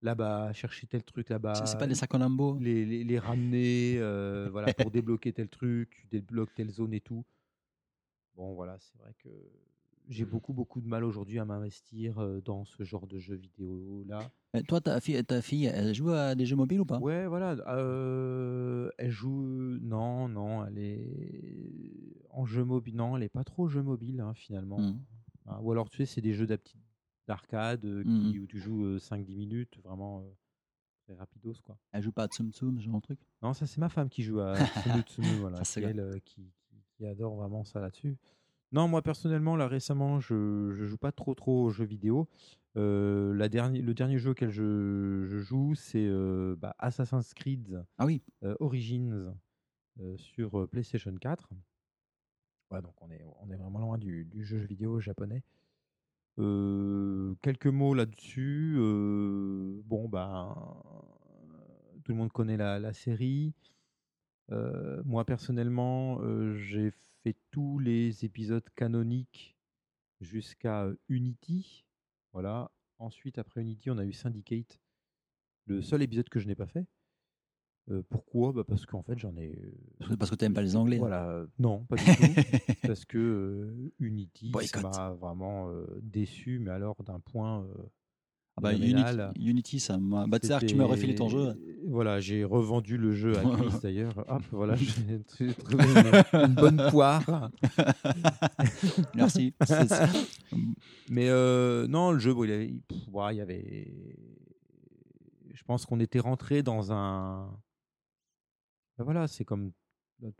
là-bas, 0.01 0.53
chercher 0.53 0.87
tel 0.87 1.03
truc 1.03 1.29
là-bas. 1.29 1.53
C'est- 1.55 1.67
C'est 1.67 1.77
pas 1.77 1.85
des 1.85 1.93
sacs 1.93 2.13
en 2.15 2.17
lambeaux 2.17 2.57
les, 2.59 2.83
les, 2.83 3.03
les 3.03 3.19
ramener 3.19 3.97
euh, 3.99 4.49
voilà, 4.51 4.73
pour 4.73 4.89
débloquer 4.89 5.31
tel 5.31 5.49
truc, 5.49 5.91
tu 6.01 6.07
débloques 6.07 6.53
telle 6.55 6.71
zone 6.71 6.93
et 6.95 6.99
tout. 6.99 7.23
Bon, 8.35 8.55
voilà, 8.55 8.79
c'est 8.79 8.97
vrai 8.97 9.13
que 9.23 9.29
j'ai 10.09 10.25
beaucoup, 10.25 10.53
beaucoup 10.53 10.81
de 10.81 10.87
mal 10.87 11.03
aujourd'hui 11.03 11.39
à 11.39 11.45
m'investir 11.45 12.19
euh, 12.19 12.41
dans 12.41 12.65
ce 12.65 12.83
genre 12.83 13.07
de 13.07 13.19
jeux 13.19 13.35
vidéo 13.35 14.03
là. 14.07 14.31
Euh, 14.55 14.61
Toi, 14.67 14.81
ta 14.81 14.99
fille, 14.99 15.23
ta 15.23 15.41
fille, 15.41 15.65
elle 15.65 15.93
joue 15.95 16.09
à 16.11 16.35
des 16.35 16.45
jeux 16.45 16.55
mobiles 16.55 16.81
ou 16.81 16.85
pas? 16.85 16.99
Ouais, 16.99 17.25
voilà. 17.27 17.55
euh, 17.75 18.89
elle 18.97 19.09
joue. 19.11 19.77
Non, 19.81 20.27
non, 20.27 20.65
elle 20.65 20.77
est 20.77 22.17
en 22.29 22.45
jeu 22.45 22.63
mobile. 22.63 22.95
Non, 22.95 23.17
elle 23.17 23.23
est 23.23 23.29
pas 23.29 23.43
trop 23.43 23.67
jeu 23.67 23.81
mobile 23.81 24.19
hein, 24.21 24.33
finalement. 24.35 24.79
Mhm. 24.79 24.99
Ah, 25.47 25.59
Ou 25.61 25.71
alors, 25.71 25.89
tu 25.89 25.97
sais, 25.97 26.05
c'est 26.05 26.21
des 26.21 26.33
jeux 26.33 26.47
d'arcade 27.27 27.85
euh, 27.85 28.03
Mhm. 28.03 28.39
où 28.43 28.47
tu 28.47 28.59
joues 28.59 28.85
euh, 28.85 28.99
5-10 28.99 29.35
minutes, 29.35 29.79
vraiment 29.83 30.23
très 31.05 31.15
rapidos 31.15 31.53
quoi. 31.63 31.77
Elle 31.91 32.01
joue 32.03 32.11
pas 32.11 32.23
à 32.23 32.27
Tsum 32.27 32.51
Tsum, 32.51 32.79
genre 32.79 32.95
de 32.95 33.01
truc? 33.01 33.19
Non, 33.41 33.53
ça 33.53 33.65
c'est 33.65 33.79
ma 33.79 33.89
femme 33.89 34.09
qui 34.09 34.23
joue 34.23 34.39
à 34.39 34.53
Tsumu 34.99 35.01
Tsumu, 35.01 35.35
voilà, 35.37 35.63
c'est 35.63 35.81
elle, 35.81 36.21
qui, 36.23 36.51
qui- 36.69 36.83
qui 36.95 37.05
adore 37.05 37.35
vraiment 37.35 37.63
ça 37.63 37.79
là-dessus. 37.81 38.17
Non, 38.73 38.87
moi 38.87 39.03
personnellement, 39.03 39.55
là 39.55 39.67
récemment, 39.67 40.19
je, 40.19 40.71
je 40.71 40.85
joue 40.85 40.97
pas 40.97 41.11
trop 41.11 41.35
trop 41.35 41.63
aux 41.65 41.69
jeux 41.69 41.85
vidéo. 41.85 42.27
Euh, 42.75 43.31
la 43.35 43.47
dernière, 43.47 43.83
le 43.83 43.93
dernier 43.93 44.17
jeu 44.17 44.31
auquel 44.31 44.49
je, 44.49 45.25
je 45.27 45.37
joue, 45.37 45.75
c'est 45.75 46.07
euh, 46.07 46.55
bah, 46.57 46.75
Assassin's 46.79 47.35
Creed 47.35 47.85
Ah 47.99 48.05
oui. 48.07 48.23
euh, 48.43 48.55
Origins 48.59 49.31
sur 50.17 50.67
PlayStation 50.69 51.13
4. 51.15 51.49
Ouais, 52.71 52.81
donc 52.81 52.99
on 53.01 53.11
est, 53.11 53.23
on 53.41 53.51
est 53.51 53.55
vraiment 53.57 53.77
loin 53.77 53.99
du, 53.99 54.25
du 54.25 54.43
jeu 54.43 54.57
vidéo 54.57 54.99
japonais. 54.99 55.43
Quelques 56.35 57.67
mots 57.67 57.93
là-dessus. 57.93 58.73
bon, 59.85 60.09
bah, 60.09 60.55
tout 62.03 62.11
le 62.11 62.17
monde 62.17 62.31
connaît 62.31 62.57
la, 62.57 62.79
la 62.79 62.91
série. 62.91 63.53
Moi, 64.49 65.25
personnellement, 65.25 66.19
j'ai 66.55 66.89
fait 66.89 67.12
tous 67.51 67.79
les 67.79 68.25
épisodes 68.25 68.67
canoniques 68.75 69.55
jusqu'à 70.19 70.89
Unity. 71.07 71.85
Voilà. 72.33 72.71
Ensuite, 72.99 73.37
après 73.37 73.61
Unity, 73.61 73.89
on 73.91 73.97
a 73.97 74.05
eu 74.05 74.13
Syndicate. 74.13 74.79
Le 75.65 75.81
seul 75.81 76.01
épisode 76.01 76.27
que 76.29 76.39
je 76.39 76.47
n'ai 76.47 76.55
pas 76.55 76.67
fait. 76.67 76.85
Euh, 77.89 78.01
pourquoi? 78.09 78.51
Bah 78.53 78.63
Parce 78.65 78.85
qu'en 78.85 79.01
fait, 79.03 79.17
j'en 79.19 79.35
ai. 79.37 79.57
Parce 80.19 80.29
que 80.31 80.35
t'aimes 80.35 80.53
pas 80.53 80.61
les 80.61 80.75
Anglais. 80.75 80.97
hein. 80.97 80.99
Voilà. 80.99 81.29
euh, 81.29 81.47
Non, 81.59 81.83
pas 81.85 81.95
du 81.97 82.03
tout. 82.05 82.11
parce 82.87 83.05
que 83.05 83.17
euh, 83.17 83.91
Unity, 83.99 84.51
ça 84.67 84.81
m'a 84.81 85.09
vraiment 85.11 85.69
euh, 85.69 85.85
déçu, 86.01 86.59
mais 86.59 86.71
alors 86.71 87.01
d'un 87.03 87.19
point. 87.19 87.65
Ah 88.55 88.61
bah, 88.61 88.69
phénoménal. 88.71 89.31
Unity, 89.35 89.49
Unity, 89.49 89.79
ça 89.79 89.97
m'a. 89.97 90.27
Bah, 90.27 90.39
tu 90.39 90.47
sais 90.47 90.59
que 90.59 90.65
tu 90.65 90.75
m'as 90.75 90.85
refilé 90.85 91.15
ton 91.15 91.27
jeu. 91.27 91.55
Voilà, 91.87 92.19
j'ai 92.19 92.43
revendu 92.43 92.97
le 92.97 93.11
jeu 93.11 93.35
à 93.37 93.41
Chris 93.41 93.79
d'ailleurs. 93.83 94.23
Hop, 94.29 94.43
voilà, 94.51 94.75
j'ai 94.75 95.23
trouvé 95.23 95.83
une, 95.83 96.39
une 96.39 96.53
bonne 96.53 96.81
poire. 96.91 97.49
Merci. 99.15 99.53
Mais 101.09 101.29
euh, 101.29 101.87
non, 101.87 102.11
le 102.11 102.19
jeu, 102.19 102.33
bon, 102.33 102.43
il, 102.43 102.51
avait- 102.51 103.35
y 103.35 103.41
avait. 103.41 103.93
Je 105.53 105.63
pense 105.63 105.85
qu'on 105.85 105.99
était 105.99 106.19
rentré 106.19 106.63
dans 106.63 106.91
un. 106.91 107.47
Ben 108.97 109.03
voilà, 109.03 109.27
c'est 109.27 109.45
comme. 109.45 109.71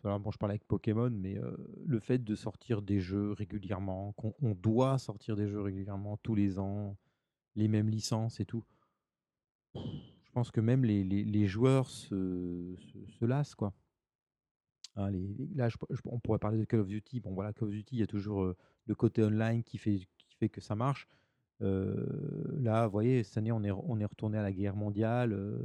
voilà, 0.04 0.20
bon, 0.20 0.32
je 0.32 0.38
parlais 0.38 0.54
avec 0.54 0.68
Pokémon, 0.68 1.10
mais 1.12 1.38
euh, 1.38 1.56
le 1.86 2.00
fait 2.00 2.24
de 2.24 2.36
sortir 2.36 2.82
des 2.82 3.00
jeux 3.00 3.32
régulièrement, 3.32 4.14
qu'on 4.14 4.34
on 4.42 4.52
doit 4.54 4.98
sortir 5.00 5.36
des 5.36 5.48
jeux 5.48 5.62
régulièrement 5.62 6.18
tous 6.18 6.36
les 6.36 6.60
ans, 6.60 6.96
les 7.56 7.68
mêmes 7.68 7.90
licences 7.90 8.40
et 8.40 8.46
tout. 8.46 8.64
Je 9.76 10.32
pense 10.34 10.52
que 10.52 10.62
même 10.62 10.84
les, 10.86 11.04
les, 11.04 11.24
les 11.24 11.48
joueurs 11.48 11.90
se, 11.90 12.76
se, 12.78 13.12
se 13.20 13.26
lassent, 13.26 13.56
quoi. 13.56 13.74
Hein, 14.96 15.10
les, 15.12 15.20
les- 15.28 15.50
là, 15.56 15.70
je- 15.70 15.78
je- 15.90 16.02
on 16.06 16.20
pourrait 16.20 16.40
parler 16.40 16.58
de 16.60 16.66
Call 16.66 16.80
of 16.82 16.88
Duty. 16.88 17.20
Bon, 17.20 17.34
voilà, 17.34 17.54
Call 17.54 17.68
of 17.70 17.74
Duty, 17.74 17.96
il 17.96 18.00
y 18.00 18.04
a 18.04 18.08
toujours 18.08 18.44
euh, 18.44 18.56
le 18.86 18.96
côté 18.96 19.24
online 19.24 19.64
qui 19.64 19.78
fait, 19.78 20.00
qui 20.18 20.36
fait 20.40 20.50
que 20.50 20.62
ça 20.62 20.76
marche. 20.76 21.08
Euh, 21.62 22.06
là, 22.60 22.86
vous 22.88 22.92
voyez, 22.92 23.24
cette 23.24 23.38
année, 23.38 23.52
on 23.52 23.64
est, 23.64 23.72
on 23.72 24.00
est 24.00 24.06
retourné 24.06 24.38
à 24.38 24.42
la 24.44 24.52
guerre 24.52 24.76
mondiale. 24.76 25.34
euh, 25.34 25.58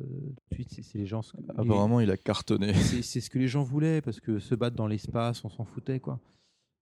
c'est 0.52 0.82
c'est 0.82 0.98
les 0.98 1.06
gens. 1.06 1.22
les- 1.38 1.48
Apparemment, 1.58 2.00
il 2.00 2.10
a 2.10 2.16
cartonné. 2.16 2.72
c'est 2.74 3.02
c'est 3.02 3.20
ce 3.20 3.30
que 3.30 3.38
les 3.38 3.48
gens 3.48 3.62
voulaient 3.62 4.00
parce 4.00 4.20
que 4.20 4.38
se 4.38 4.54
battre 4.54 4.76
dans 4.76 4.86
l'espace, 4.86 5.44
on 5.44 5.48
s'en 5.50 5.64
foutait 5.64 5.98
quoi. 6.00 6.20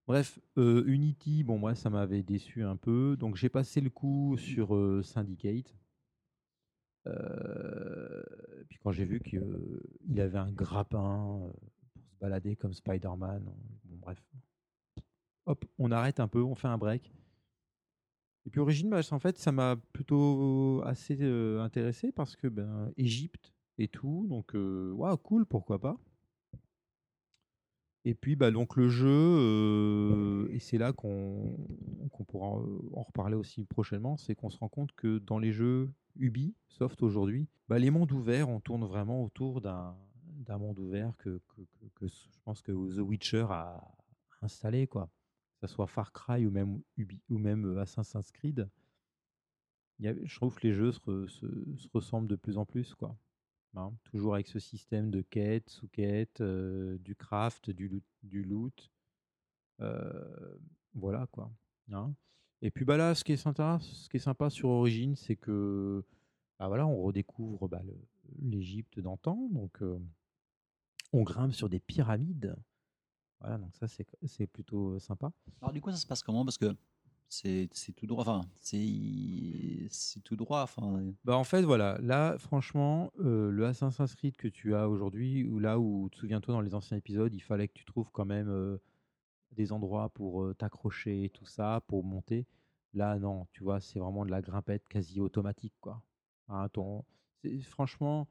Bref, 0.07 0.39
euh, 0.57 0.85
Unity, 0.85 1.43
bon 1.43 1.57
moi 1.59 1.75
ça 1.75 1.89
m'avait 1.89 2.23
déçu 2.23 2.63
un 2.63 2.77
peu, 2.77 3.17
donc 3.19 3.35
j'ai 3.35 3.49
passé 3.49 3.81
le 3.81 3.89
coup 3.89 4.37
sur 4.37 4.73
euh, 4.73 5.03
Syndicate. 5.03 5.75
Euh, 7.07 8.23
puis 8.69 8.79
quand 8.81 8.93
j'ai 8.93 9.03
vu 9.03 9.19
qu'il 9.19 10.21
avait 10.21 10.37
un 10.37 10.51
grappin 10.51 11.51
pour 11.93 12.03
se 12.05 12.15
balader 12.21 12.55
comme 12.55 12.73
Spider-Man, 12.73 13.43
bon 13.83 13.97
bref. 13.97 14.23
Hop, 15.45 15.65
on 15.77 15.91
arrête 15.91 16.21
un 16.21 16.29
peu, 16.29 16.41
on 16.41 16.55
fait 16.55 16.69
un 16.69 16.77
break. 16.77 17.13
Et 18.45 18.49
puis 18.49 18.61
Origin, 18.61 18.89
bah, 18.89 19.01
en 19.11 19.19
fait, 19.19 19.37
ça 19.37 19.51
m'a 19.51 19.75
plutôt 19.91 20.81
assez 20.85 21.21
intéressé 21.59 22.13
parce 22.13 22.37
que 22.37 22.47
ben 22.47 22.93
Égypte 22.95 23.53
et 23.77 23.89
tout, 23.89 24.25
donc 24.29 24.53
waouh, 24.53 25.17
cool, 25.17 25.45
pourquoi 25.45 25.79
pas. 25.81 25.97
Et 28.09 28.13
puis 28.13 28.37
bah 28.37 28.51
donc 28.51 28.77
le 28.77 28.87
jeu, 28.87 29.09
euh, 29.09 30.47
et 30.51 30.59
c'est 30.59 30.77
là 30.77 30.93
qu'on 30.93 31.57
pourra 32.27 32.57
euh, 32.57 32.79
en 32.93 33.03
reparler 33.03 33.35
aussi 33.35 33.65
prochainement, 33.65 34.15
c'est 34.15 34.33
qu'on 34.33 34.49
se 34.49 34.57
rend 34.59 34.69
compte 34.69 34.93
que 34.95 35.17
dans 35.19 35.39
les 35.39 35.51
jeux 35.51 35.89
Ubisoft 36.15 37.03
aujourd'hui, 37.03 37.47
bah, 37.67 37.79
les 37.79 37.91
mondes 37.91 38.11
ouverts, 38.13 38.47
on 38.47 38.61
tourne 38.61 38.85
vraiment 38.85 39.23
autour 39.25 39.59
d'un 39.59 39.93
monde 40.57 40.79
ouvert 40.79 41.17
que, 41.17 41.41
que, 41.49 41.61
que- 41.61 41.89
que 41.95 42.07
je 42.07 42.39
pense 42.45 42.61
que 42.61 42.71
The 42.71 42.99
Witcher 43.01 43.45
a 43.49 43.81
installé 44.41 44.87
quoi 44.87 45.09
que 45.59 45.67
ce 45.67 45.73
soit 45.73 45.87
Far 45.87 46.13
Cry 46.13 46.45
ou 46.45 46.51
même, 46.51 46.79
Ubi, 46.97 47.19
ou 47.29 47.39
même 47.39 47.65
euh, 47.65 47.81
Assassin's 47.81 48.31
Creed, 48.31 48.69
il 49.99 50.05
y 50.05 50.07
a- 50.07 50.13
je 50.23 50.35
trouve 50.37 50.55
que 50.55 50.65
les 50.67 50.73
jeux 50.73 50.91
se- 50.93 51.27
se 51.27 51.87
ressemblent 51.93 52.27
de 52.29 52.35
plus 52.37 52.57
en 52.57 52.65
plus. 52.65 52.93
Quoi. 52.95 53.17
Hein, 53.77 53.93
toujours 54.05 54.33
avec 54.33 54.47
ce 54.47 54.57
système 54.57 55.11
de 55.11 55.21
quête, 55.21 55.69
sous-quête, 55.69 56.41
euh, 56.41 56.97
du 56.97 57.15
craft, 57.15 57.69
du 57.69 58.43
loot. 58.43 58.91
Euh, 59.81 60.57
voilà 60.95 61.27
quoi. 61.27 61.51
hein. 61.91 62.13
Et 62.63 62.71
puis 62.71 62.85
bah 62.85 62.97
là, 62.97 63.13
ce 63.13 63.23
qui 63.23 63.33
est 63.33 63.37
sympa, 63.37 63.77
ce 63.81 64.09
qui 64.09 64.19
sympa 64.19 64.49
sur 64.49 64.69
Origin, 64.69 65.15
c'est 65.15 65.35
que 65.35 66.03
bah 66.57 66.67
voilà, 66.67 66.87
on 66.87 67.03
redécouvre 67.03 67.67
bah, 67.69 67.83
l'Égypte 68.41 68.99
d'antan. 68.99 69.47
Donc, 69.51 69.81
euh, 69.83 69.99
on 71.13 71.21
grimpe 71.21 71.53
sur 71.53 71.69
des 71.69 71.79
pyramides. 71.79 72.55
Voilà, 73.39 73.59
donc 73.59 73.75
ça, 73.75 73.87
c'est 73.87 74.47
plutôt 74.47 74.97
sympa. 74.97 75.31
Alors 75.61 75.71
du 75.71 75.81
coup, 75.81 75.91
ça 75.91 75.97
se 75.97 76.07
passe 76.07 76.23
comment? 76.23 76.43
Parce 76.43 76.57
que 76.57 76.75
c'est 77.29 77.69
tout 77.95 78.07
droit. 78.07 78.21
Enfin, 78.23 78.41
c'est 78.61 80.21
tout 80.23 80.35
droit. 80.35 80.61
Enfin, 80.61 81.01
Bah, 81.25 81.37
en 81.37 81.43
fait, 81.43 81.61
voilà, 81.61 81.97
là, 82.01 82.37
franchement, 82.37 83.11
euh, 83.19 83.51
le 83.51 83.65
Assassin's 83.65 84.15
Creed 84.15 84.37
que 84.37 84.47
tu 84.47 84.75
as 84.75 84.87
aujourd'hui, 84.89 85.43
ou 85.45 85.59
là 85.59 85.79
où, 85.79 86.09
souviens-toi, 86.13 86.53
dans 86.53 86.61
les 86.61 86.73
anciens 86.75 86.97
épisodes, 86.97 87.33
il 87.33 87.41
fallait 87.41 87.67
que 87.67 87.73
tu 87.73 87.85
trouves 87.85 88.09
quand 88.11 88.25
même 88.25 88.49
euh, 88.49 88.77
des 89.51 89.71
endroits 89.71 90.09
pour 90.09 90.43
euh, 90.43 90.53
t'accrocher 90.53 91.29
tout 91.33 91.45
ça, 91.45 91.81
pour 91.87 92.03
monter. 92.03 92.45
Là, 92.93 93.17
non, 93.19 93.47
tu 93.51 93.63
vois, 93.63 93.79
c'est 93.79 93.99
vraiment 93.99 94.25
de 94.25 94.31
la 94.31 94.41
grimpette 94.41 94.87
quasi 94.87 95.19
automatique, 95.19 95.73
quoi. 95.81 96.01
Hein, 96.49 96.69
ton- 96.69 97.03
franchement, 97.63 98.27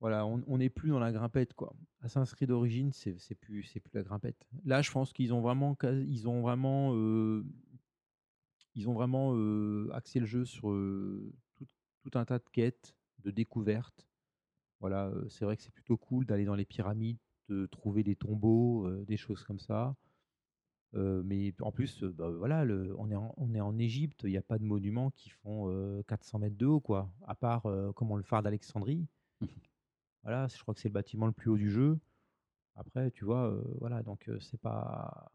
voilà, 0.00 0.26
on 0.26 0.58
n'est 0.58 0.70
plus 0.70 0.90
dans 0.90 0.98
la 0.98 1.12
grimpette, 1.12 1.54
quoi. 1.54 1.74
Assassin's 2.00 2.34
Creed 2.34 2.48
d'origine, 2.48 2.90
c'est 2.92 3.34
plus, 3.34 3.64
c'est 3.64 3.80
plus 3.80 3.92
la 3.94 4.02
grimpette. 4.02 4.46
Là, 4.64 4.80
je 4.82 4.90
pense 4.90 5.12
qu'ils 5.12 5.32
ont 5.34 5.40
vraiment, 5.40 5.76
ils 5.84 6.26
ont 6.28 6.40
vraiment, 6.40 6.92
ils 8.74 8.88
ont 8.88 8.94
vraiment 8.94 9.32
axé 9.92 10.20
le 10.20 10.26
jeu 10.26 10.44
sur 10.44 10.68
tout, 11.56 11.66
tout 12.02 12.18
un 12.18 12.24
tas 12.24 12.38
de 12.38 12.44
quêtes, 12.52 12.94
de 13.24 13.30
découvertes. 13.30 14.06
Voilà, 14.80 15.12
c'est 15.28 15.44
vrai 15.44 15.56
que 15.56 15.62
c'est 15.62 15.72
plutôt 15.74 15.96
cool 15.96 16.26
d'aller 16.26 16.44
dans 16.46 16.54
les 16.56 16.66
pyramides, 16.66 17.18
de 17.48 17.66
trouver 17.66 18.04
des 18.04 18.16
tombeaux, 18.16 18.90
des 19.04 19.16
choses 19.16 19.44
comme 19.44 19.60
ça. 19.60 19.96
Euh, 20.94 21.22
mais 21.24 21.54
en 21.60 21.70
plus, 21.70 22.02
euh, 22.02 22.12
bah, 22.12 22.30
voilà, 22.30 22.64
le- 22.64 22.94
on 22.98 23.10
est 23.10 23.14
en, 23.14 23.32
on 23.36 23.54
est 23.54 23.60
en 23.60 23.78
Égypte, 23.78 24.22
il 24.24 24.30
n'y 24.30 24.36
a 24.36 24.42
pas 24.42 24.58
de 24.58 24.64
monuments 24.64 25.10
qui 25.12 25.30
font 25.30 25.70
euh, 25.70 26.02
400 26.08 26.38
mètres 26.40 26.56
de 26.56 26.66
haut, 26.66 26.80
quoi. 26.80 27.12
À 27.26 27.34
part, 27.34 27.62
comment 27.94 28.16
le 28.16 28.22
phare 28.22 28.42
d'Alexandrie. 28.42 29.06
Voilà, 30.22 30.48
je 30.48 30.60
crois 30.60 30.74
que 30.74 30.80
c'est 30.80 30.88
le 30.88 30.92
bâtiment 30.94 31.26
le 31.26 31.32
plus 31.32 31.50
haut 31.50 31.56
du 31.56 31.70
jeu. 31.70 31.98
Après, 32.76 33.10
tu 33.10 33.24
vois, 33.24 33.54
voilà, 33.80 34.02
donc 34.02 34.30
c'est 34.40 34.60
pas, 34.60 35.30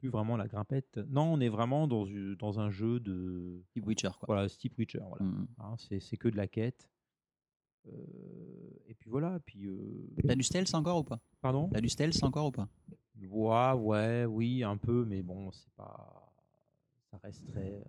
plus 0.00 0.08
vraiment 0.08 0.36
la 0.36 0.48
grimpette. 0.48 0.98
Non, 1.08 1.34
on 1.34 1.40
est 1.40 1.48
vraiment 1.48 1.86
dans, 1.86 2.06
dans 2.38 2.58
un 2.58 2.70
jeu 2.70 2.98
de, 3.00 3.62
type 3.72 3.86
Witcher, 3.86 4.10
quoi. 4.18 4.26
voilà, 4.26 4.48
type 4.48 4.76
Witcher. 4.78 5.00
Voilà. 5.06 5.24
Mm. 5.24 5.46
Hein, 5.58 5.76
c'est 5.78 6.16
que 6.16 6.28
de 6.28 6.36
la 6.36 6.48
quête. 6.48 6.88
Euh, 7.86 7.92
et 8.88 8.94
puis 8.94 9.10
voilà, 9.10 9.38
puis 9.44 9.66
euh, 9.66 10.08
T'as 10.26 10.34
du 10.34 10.42
stealth 10.42 10.74
encore 10.74 10.98
ou 10.98 11.04
pas? 11.04 11.20
Pardon? 11.40 11.68
T'as 11.72 11.80
du 11.80 11.88
stealth 11.88 12.22
encore 12.22 12.46
ou 12.46 12.50
pas? 12.50 12.68
Ouais, 13.22 13.72
ouais, 13.72 14.24
oui, 14.24 14.64
un 14.64 14.76
peu, 14.76 15.04
mais 15.04 15.22
bon, 15.22 15.50
c'est 15.52 15.70
pas, 15.76 16.32
ça 17.10 17.18
reste 17.22 17.46
très 17.46 17.72
euh, 17.72 17.80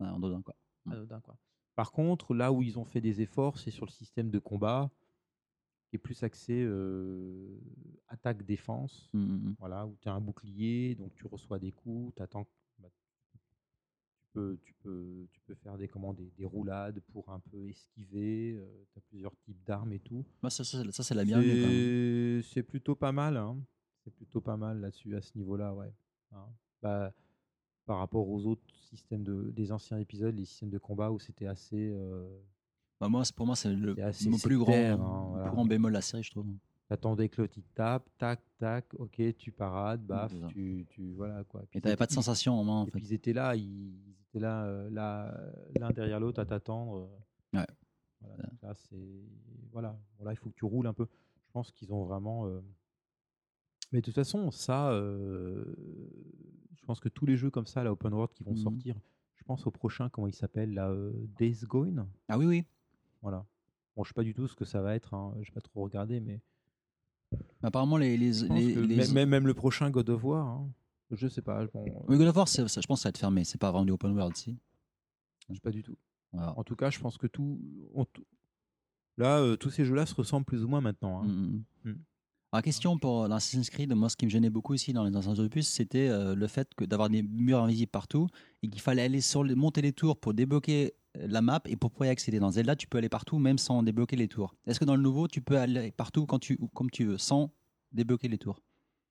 Ouais, 0.00 0.08
En 0.08 0.18
dedans, 0.18 0.42
quoi. 0.42 0.54
Mm. 0.84 0.92
anodin, 0.92 1.20
quoi. 1.20 1.36
Par 1.74 1.92
contre, 1.92 2.34
là 2.34 2.52
où 2.52 2.62
ils 2.62 2.78
ont 2.78 2.84
fait 2.84 3.00
des 3.00 3.20
efforts, 3.20 3.58
c'est 3.58 3.70
sur 3.70 3.86
le 3.86 3.90
système 3.90 4.30
de 4.30 4.38
combat, 4.38 4.90
qui 5.96 6.00
est 6.00 6.02
plus 6.02 6.22
axé 6.22 6.62
euh, 6.62 7.58
attaque-défense. 8.08 9.08
Mm, 9.14 9.18
mm, 9.18 9.48
mm. 9.48 9.56
Voilà, 9.58 9.86
où 9.86 9.96
tu 10.00 10.08
as 10.08 10.12
un 10.12 10.20
bouclier, 10.20 10.94
donc 10.94 11.14
tu 11.14 11.26
reçois 11.26 11.58
des 11.58 11.72
coups, 11.72 12.14
t'attends, 12.16 12.46
bah, 12.78 12.90
tu, 13.32 13.38
peux, 14.32 14.58
tu, 14.62 14.74
peux, 14.82 15.26
tu 15.32 15.40
peux 15.40 15.54
faire 15.54 15.78
des, 15.78 15.88
comment, 15.88 16.12
des, 16.12 16.30
des 16.36 16.44
roulades 16.44 17.00
pour 17.12 17.30
un 17.30 17.40
peu 17.40 17.68
esquiver, 17.68 18.60
tu 18.92 18.98
as 18.98 19.02
plusieurs 19.08 19.34
types 19.38 19.64
d'armes 19.64 19.92
et 19.92 20.00
tout. 20.00 20.24
Moi, 20.42 20.50
ça, 20.50 20.64
ça, 20.64 20.82
ça, 20.92 21.02
c'est 21.02 21.14
la 21.14 21.24
bienvenue. 21.24 22.42
C'est 22.42 22.54
c'est 22.54 22.62
plutôt 22.62 22.94
pas 22.94 23.12
mal, 23.12 23.36
hein. 23.36 23.56
c'est 24.04 24.14
plutôt 24.14 24.40
pas 24.40 24.56
mal 24.56 24.80
là-dessus, 24.80 25.16
à 25.16 25.22
ce 25.22 25.36
niveau-là, 25.38 25.74
ouais. 25.74 25.92
Hein. 26.32 26.46
Bah, 26.82 27.14
par 27.86 27.98
rapport 27.98 28.28
aux 28.28 28.44
autres 28.46 28.68
systèmes 28.90 29.22
de, 29.22 29.50
des 29.52 29.72
anciens 29.72 29.98
épisodes, 29.98 30.34
les 30.34 30.44
systèmes 30.44 30.70
de 30.70 30.78
combat 30.78 31.10
où 31.10 31.18
c'était 31.18 31.46
assez... 31.46 31.90
euh, 31.94 32.38
Bah, 33.00 33.08
moi, 33.08 33.22
pour 33.34 33.46
moi, 33.46 33.56
c'est 33.56 33.72
le 33.72 33.94
mon 34.28 34.38
plus 34.38 34.58
grand, 34.58 34.72
hein, 34.72 35.26
voilà. 35.30 35.44
plus 35.44 35.50
grand 35.52 35.64
bémol 35.66 35.92
de 35.92 35.94
la 35.94 36.00
série, 36.00 36.22
je 36.22 36.30
trouve. 36.30 36.46
T'attendais 36.88 37.28
que 37.28 37.42
l'autre 37.42 37.54
il 37.56 37.64
tape, 37.74 38.08
tac, 38.16 38.40
tac, 38.58 38.86
ok, 38.94 39.20
tu 39.36 39.50
parades, 39.50 40.02
baf, 40.06 40.32
tu, 40.48 40.86
tu 40.88 41.12
voilà 41.14 41.42
quoi. 41.44 41.62
Et 41.74 41.80
t'avais 41.80 41.96
pas 41.96 42.06
de 42.06 42.12
sensation 42.12 42.54
en 42.58 42.64
main, 42.64 42.80
en 42.82 42.86
fait. 42.86 42.98
ils 43.00 43.12
étaient 43.12 43.32
là, 43.32 43.56
ils, 43.56 43.62
ils 43.64 44.16
étaient 44.28 44.38
là, 44.38 44.64
euh, 44.66 44.88
là, 44.90 45.36
l'un 45.80 45.90
derrière 45.92 46.20
l'autre 46.20 46.40
à 46.40 46.46
t'attendre. 46.46 47.10
Ouais. 47.52 47.66
Voilà, 48.20 48.44
là, 48.62 48.74
c'est 48.74 48.96
voilà. 49.72 49.98
Bon, 50.18 50.24
là, 50.24 50.32
il 50.32 50.36
faut 50.36 50.48
que 50.48 50.54
tu 50.54 50.64
roules 50.64 50.86
un 50.86 50.94
peu. 50.94 51.06
Je 51.44 51.50
pense 51.52 51.72
qu'ils 51.72 51.92
ont 51.92 52.04
vraiment. 52.04 52.46
euh, 52.46 52.60
Mais 53.92 54.00
de 54.00 54.04
toute 54.04 54.14
façon, 54.14 54.50
ça, 54.52 54.90
euh, 54.92 55.64
je 56.76 56.84
pense 56.86 57.00
que 57.00 57.08
tous 57.08 57.26
les 57.26 57.36
jeux 57.36 57.50
comme 57.50 57.66
ça, 57.66 57.82
la 57.82 57.90
open 57.92 58.14
world, 58.14 58.32
qui 58.32 58.44
vont 58.44 58.52
Mhm. 58.52 58.56
sortir. 58.58 58.96
Je 59.34 59.42
pense 59.44 59.66
au 59.66 59.70
prochain, 59.72 60.08
comment 60.08 60.28
il 60.28 60.34
s'appelle, 60.34 60.78
euh, 60.78 61.12
Days 61.36 61.60
Gone. 61.64 62.06
Ah 62.28 62.38
oui, 62.38 62.46
oui. 62.46 62.64
Voilà. 63.26 63.44
Bon, 63.96 64.04
je 64.04 64.10
sais 64.10 64.14
pas 64.14 64.22
du 64.22 64.34
tout 64.34 64.46
ce 64.46 64.54
que 64.54 64.64
ça 64.64 64.80
va 64.82 64.94
être. 64.94 65.12
Hein. 65.14 65.34
Je 65.40 65.46
vais 65.50 65.54
pas 65.54 65.60
trop 65.60 65.82
regarder, 65.82 66.20
mais 66.20 66.40
Apparemment, 67.60 67.96
les. 67.96 68.16
les, 68.16 69.10
même, 69.12 69.28
même- 69.28 69.46
le 69.48 69.54
prochain 69.54 69.90
God 69.90 70.08
of 70.10 70.22
War. 70.22 70.46
hein. 70.46 70.70
Je 71.10 71.26
sais 71.26 71.42
pas. 71.42 71.66
Bon, 71.66 71.84
euh, 71.88 72.04
Oui, 72.08 72.16
God 72.18 72.28
of 72.28 72.36
War, 72.36 72.46
ça, 72.46 72.64
je 72.66 72.86
pense 72.86 73.00
que 73.00 73.02
ça 73.02 73.08
va 73.08 73.10
être 73.10 73.18
fermé. 73.18 73.42
C'est 73.42 73.58
pas 73.60 73.72
vraiment 73.72 73.84
du 73.84 73.90
open 73.90 74.12
world, 74.16 74.36
si. 74.36 74.56
je 75.48 75.54
sais 75.54 75.60
pas 75.60 75.72
du 75.72 75.82
tout. 75.82 75.96
En 76.34 76.62
tout 76.62 76.76
cas, 76.76 76.90
je 76.90 77.00
pense 77.00 77.18
que 77.18 77.26
tout. 77.26 77.58
on- 77.94 78.06
Là, 79.18 79.38
euh, 79.40 79.56
tous 79.56 79.70
ces 79.70 79.84
jeux-là 79.84 80.04
se 80.06 80.14
ressemblent 80.14 80.44
plus 80.46 80.62
ou 80.62 80.68
moins 80.68 80.80
maintenant. 80.82 81.22
hein. 81.22 81.26
Mm, 81.26 81.64
mm. 81.84 81.90
Mm. 81.90 81.98
Alors, 82.52 82.62
question 82.62 82.96
pour 82.98 83.26
l'Assassin's 83.26 83.70
Creed, 83.70 83.92
moi, 83.94 84.08
ce 84.08 84.16
qui 84.16 84.26
me 84.26 84.30
gênait 84.30 84.50
beaucoup 84.50 84.74
ici 84.74 84.92
dans 84.92 85.04
les 85.04 85.16
anciens 85.16 85.36
opus, 85.42 85.66
c'était 85.66 86.08
euh, 86.08 86.34
le 86.36 86.46
fait 86.46 86.72
que 86.76 86.84
d'avoir 86.84 87.08
des 87.08 87.22
murs 87.22 87.60
invisibles 87.64 87.90
partout 87.90 88.28
et 88.62 88.68
qu'il 88.68 88.80
fallait 88.80 89.02
aller 89.02 89.20
sur 89.20 89.42
les, 89.42 89.54
monter 89.56 89.80
les 89.82 89.92
tours 89.92 90.16
pour 90.20 90.32
débloquer 90.34 90.86
euh, 90.86 90.96
la 91.20 91.40
map 91.42 91.60
et 91.66 91.76
pour 91.76 91.90
pouvoir 91.90 92.08
y 92.08 92.10
accéder. 92.10 92.38
Dans 92.38 92.50
Zelda, 92.50 92.76
tu 92.76 92.86
peux 92.86 92.98
aller 92.98 93.08
partout 93.08 93.38
même 93.38 93.58
sans 93.58 93.82
débloquer 93.82 94.16
les 94.16 94.28
tours. 94.28 94.54
Est-ce 94.66 94.78
que 94.80 94.84
dans 94.84 94.96
le 94.96 95.02
nouveau, 95.02 95.28
tu 95.28 95.40
peux 95.40 95.56
aller 95.58 95.90
partout 95.92 96.26
quand 96.26 96.38
tu, 96.38 96.56
ou 96.60 96.68
comme 96.68 96.90
tu 96.90 97.04
veux, 97.04 97.18
sans 97.18 97.50
débloquer 97.92 98.28
les 98.28 98.38
tours? 98.38 98.60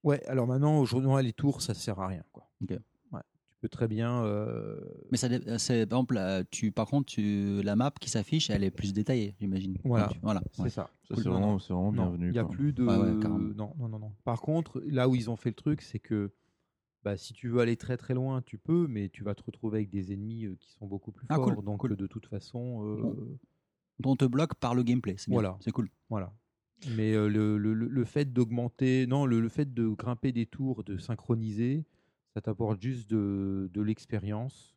Ouais, 0.04 0.24
alors 0.28 0.46
maintenant, 0.48 0.78
aujourd'hui, 0.80 1.10
les 1.24 1.34
tours, 1.34 1.62
ça 1.62 1.74
sert 1.74 2.00
à 2.00 2.08
rien. 2.08 2.24
Quoi. 2.32 2.48
Ok. 2.62 2.72
Ouais, 3.12 3.22
tu 3.50 3.56
peux 3.62 3.70
très 3.70 3.88
bien. 3.88 4.24
euh, 4.24 4.80
Mais 5.12 5.18
ça, 5.18 5.28
euh, 5.28 5.58
c'est 5.58 5.88
par 5.88 5.98
exemple, 5.98 6.18
euh, 6.18 6.44
tu, 6.52 6.72
par 6.72 6.86
contre, 6.88 7.08
tu, 7.08 7.62
la 7.64 7.76
map 7.76 7.92
qui 8.00 8.10
s'affiche, 8.12 8.50
elle 8.52 8.64
est 8.64 8.70
plus 8.72 8.94
détaillée, 8.94 9.36
j'imagine. 9.40 9.78
Voilà. 9.84 10.10
Voilà. 10.22 10.42
C'est 10.52 10.62
ouais. 10.64 10.70
ça. 10.70 10.90
Ça, 11.08 11.16
Cool. 11.16 11.24
c'est 11.24 11.30
vraiment, 11.30 11.58
c'est 11.60 11.74
vraiment 11.74 11.92
non, 11.92 12.04
bienvenu. 12.10 12.28
Il 12.28 12.32
n'y 12.34 12.40
a 12.40 12.44
quoi. 12.44 12.52
plus 12.56 12.74
de. 12.74 12.84
Ouais, 12.84 12.98
ouais, 12.98 13.20
carrément. 13.20 13.40
non, 13.56 13.74
non, 13.80 13.88
non, 13.90 14.00
non. 14.00 14.12
Par 14.24 14.42
contre, 14.42 14.82
là 14.86 15.10
où 15.10 15.16
ils 15.16 15.30
ont 15.32 15.36
fait 15.36 15.50
le 15.50 15.56
truc, 15.56 15.82
c'est 15.82 16.00
que 16.00 16.32
bah, 17.06 17.16
si 17.18 17.34
tu 17.34 17.48
veux 17.50 17.60
aller 17.60 17.78
très 17.78 17.96
très 17.98 18.14
loin, 18.16 18.42
tu 18.42 18.58
peux, 18.58 18.88
mais 18.88 19.08
tu 19.10 19.24
vas 19.24 19.36
te 19.36 19.44
retrouver 19.44 19.78
avec 19.78 19.90
des 19.92 20.12
ennemis 20.12 20.48
qui 20.60 20.72
sont 20.72 20.88
beaucoup 20.88 21.12
plus 21.12 21.26
Ah, 21.30 21.36
forts. 21.36 21.46
cool, 21.56 21.64
donc, 21.64 21.80
cool. 21.82 21.96
de 21.96 22.08
toute 22.08 22.26
façon, 22.26 22.84
euh, 22.84 23.38
Bon. 24.00 24.12
On 24.12 24.16
te 24.18 24.26
bloque 24.26 24.56
par 24.56 24.76
le 24.76 24.84
gameplay. 24.84 25.16
C'est. 25.18 25.32
Voilà. 25.32 25.56
C'est 25.62 25.72
cool. 25.72 25.90
Voilà. 26.10 26.34
Mais 26.98 27.14
euh, 27.14 27.30
le, 27.30 27.58
le- 27.58 27.74
le- 27.74 28.04
fait 28.06 28.26
d'augmenter, 28.34 29.08
non, 29.08 29.26
le, 29.26 29.40
le 29.40 29.48
fait 29.48 29.74
de 29.74 29.88
grimper 29.88 30.34
des 30.34 30.46
tours, 30.46 30.84
de 30.84 30.98
synchroniser, 30.98 31.86
ça 32.34 32.42
t'apporte 32.42 32.82
juste 32.82 33.10
de, 33.10 33.70
de 33.74 33.82
l'expérience. 33.82 34.76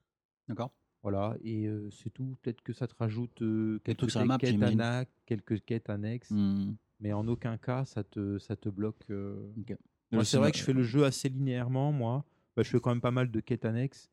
D'accord. 0.48 0.70
Voilà, 1.02 1.36
et 1.42 1.66
euh, 1.66 1.90
c'est 1.90 2.10
tout. 2.10 2.36
Peut-être 2.42 2.62
que 2.62 2.72
ça 2.72 2.86
te 2.86 2.94
rajoute 2.96 3.42
quelques 3.82 4.14
map, 4.16 4.38
quêtes, 4.38 4.62
anna- 4.62 5.04
quelques 5.26 5.64
quêtes 5.64 5.90
annexes, 5.90 6.30
Mm. 6.30 6.74
mais 7.00 7.12
en 7.12 7.26
aucun 7.26 7.56
cas 7.56 7.84
ça 7.84 8.04
te, 8.04 8.38
ça 8.38 8.54
te 8.54 8.68
bloque. 8.68 9.06
Moi, 10.12 10.24
c'est 10.24 10.38
vrai 10.38 10.52
que 10.52 10.58
je 10.58 10.62
fais 10.64 10.72
le 10.72 10.82
jeu 10.82 11.04
assez 11.04 11.28
linéairement, 11.28 11.92
moi. 11.92 12.24
Bah, 12.56 12.62
je 12.62 12.70
fais 12.70 12.80
quand 12.80 12.90
même 12.90 13.00
pas 13.00 13.10
mal 13.10 13.30
de 13.30 13.40
quêtes 13.40 13.64
annexes. 13.64 14.10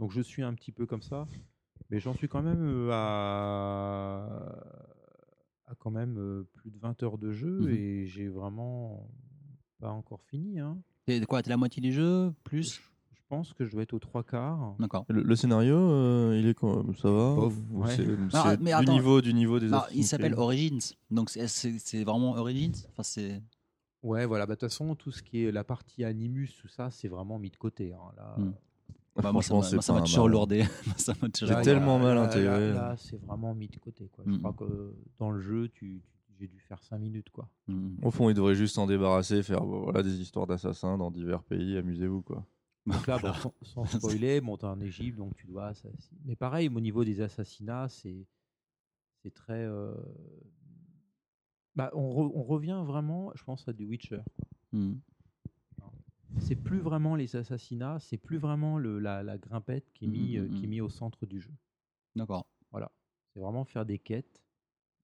Donc 0.00 0.10
je 0.12 0.20
suis 0.20 0.42
un 0.42 0.52
petit 0.54 0.72
peu 0.72 0.86
comme 0.86 1.02
ça. 1.02 1.26
Mais 1.90 2.00
j'en 2.00 2.14
suis 2.14 2.28
quand 2.28 2.42
même 2.42 2.62
euh, 2.62 2.90
à, 2.92 4.22
à 5.66 5.74
quand 5.78 5.90
même 5.90 6.18
euh, 6.18 6.48
plus 6.54 6.70
de 6.70 6.78
20 6.78 7.02
heures 7.02 7.18
de 7.18 7.32
jeu 7.32 7.60
Mhm. 7.60 7.68
et 7.70 8.06
j'ai 8.06 8.28
vraiment 8.28 9.08
pas 9.80 9.90
encore 9.90 10.22
fini. 10.22 10.58
Hein. 10.60 10.78
T'es 11.06 11.20
quoi 11.26 11.42
T'es 11.42 11.50
la 11.50 11.56
moitié 11.56 11.80
du 11.82 11.92
jeu 11.92 12.32
Plus? 12.44 12.80
Je 13.12 13.20
pense 13.28 13.52
que 13.54 13.64
je 13.64 13.70
dois 13.72 13.82
être 13.82 13.94
aux 13.94 13.98
trois 13.98 14.22
quarts. 14.22 14.76
D'accord. 14.78 15.04
Le, 15.08 15.22
le 15.22 15.36
scénario, 15.36 15.76
euh, 15.76 16.38
il 16.38 16.46
est 16.46 16.54
quoi 16.54 16.84
Ça 17.00 17.10
va 17.10 17.34
Bof, 17.34 17.54
Ou 17.70 17.82
ouais. 17.84 17.96
C'est 17.96 18.06
Non, 18.06 18.28
c'est 18.30 18.60
mais 18.60 18.70
du 18.70 18.72
attends. 18.76 18.92
niveau 18.92 19.20
du 19.20 19.32
niveau 19.34 19.58
des. 19.58 19.72
Assassin's 19.72 19.96
il 19.96 20.04
s'appelle. 20.04 20.34
Origins. 20.34 20.80
Donc 21.10 21.30
c'est- 21.30 21.46
c'est 21.48 21.78
c'est 21.78 22.04
vraiment 22.04 22.32
Origins? 22.32 22.74
Enfin, 22.90 23.02
c'est. 23.02 23.42
Ouais, 24.04 24.26
voilà. 24.26 24.46
bah, 24.46 24.54
De 24.54 24.60
toute 24.60 24.68
façon, 24.68 24.94
tout 24.94 25.10
ce 25.10 25.22
qui 25.22 25.44
est 25.44 25.50
la 25.52 25.64
partie 25.64 26.04
Animus, 26.04 26.56
tout 26.60 26.68
ça, 26.68 26.90
c'est 26.90 27.08
vraiment 27.08 27.38
mis 27.38 27.50
de 27.50 27.56
côté. 27.56 27.92
hein. 27.92 28.12
Là, 28.16 28.34
Hmm. 28.38 28.52
Ah, 29.16 29.22
Bah, 29.22 29.32
moi, 29.32 29.42
ça 29.42 29.54
m'a 29.94 30.02
toujours 30.02 30.28
lourdé. 30.28 30.64
lourdé. 30.64 31.62
tellement 31.62 31.98
mal 31.98 32.18
intégré. 32.18 32.68
Là, 32.72 32.74
là, 32.90 32.96
c'est 32.96 33.16
vraiment 33.24 33.54
mis 33.54 33.68
de 33.68 33.78
côté. 33.78 34.08
Quoi. 34.08 34.24
Je 34.26 34.32
Mhm. 34.32 34.38
crois 34.40 34.52
que 34.52 34.94
dans 35.18 35.30
le 35.30 35.40
jeu, 35.40 35.68
tu, 35.68 36.02
tu- 36.04 36.34
j'ai 36.40 36.48
dû 36.48 36.58
faire 36.58 36.82
5 36.82 36.98
minutes. 36.98 37.30
Quoi. 37.30 37.48
Mm. 37.68 37.98
Au 38.02 38.10
fond, 38.10 38.28
il 38.28 38.34
devrait 38.34 38.56
juste 38.56 38.74
s'en 38.74 38.86
débarrasser, 38.88 39.42
faire 39.44 39.64
voilà, 39.64 40.02
des 40.02 40.20
histoires 40.20 40.46
d'assassins 40.48 40.98
dans 40.98 41.10
divers 41.12 41.44
pays, 41.44 41.76
amusez-vous 41.78 42.22
quoi. 42.22 42.44
Donc 42.86 43.06
là, 43.06 43.18
bon, 43.18 43.32
sans, 43.62 43.84
sans 43.86 43.98
spoiler, 43.98 44.40
bon, 44.40 44.56
t'es 44.56 44.66
en 44.66 44.80
Égypte, 44.80 45.16
donc 45.16 45.34
tu 45.36 45.46
dois 45.46 45.68
assassiner. 45.68 46.20
Mais 46.24 46.34
pareil, 46.36 46.68
au 46.68 46.80
niveau 46.80 47.04
des 47.04 47.20
assassinats, 47.20 47.88
c'est 47.88 48.26
c'est 49.22 49.32
très. 49.32 49.62
euh, 49.64 49.94
Bah, 51.76 51.90
on, 51.94 52.08
re- 52.12 52.32
on 52.34 52.42
revient 52.42 52.82
vraiment, 52.86 53.32
je 53.34 53.42
pense, 53.44 53.66
à 53.68 53.72
du 53.72 53.84
Witcher. 53.84 54.20
Mm. 54.72 54.94
C'est 56.38 56.56
plus 56.56 56.80
vraiment 56.80 57.14
les 57.16 57.36
assassinats, 57.36 57.98
c'est 58.00 58.16
plus 58.16 58.38
vraiment 58.38 58.78
le, 58.78 58.98
la, 58.98 59.22
la 59.22 59.38
grimpette 59.38 59.92
qui 59.92 60.04
est, 60.04 60.08
mis, 60.08 60.36
Mhm, 60.36 60.44
euh, 60.44 60.48
qui 60.48 60.64
est 60.64 60.66
mhm. 60.66 60.70
mis 60.70 60.80
au 60.80 60.88
centre 60.88 61.26
du 61.26 61.40
jeu. 61.40 61.52
D'accord. 62.16 62.46
C'est 63.32 63.40
vraiment 63.40 63.64
faire 63.64 63.84
des 63.84 63.98
quêtes. 63.98 64.40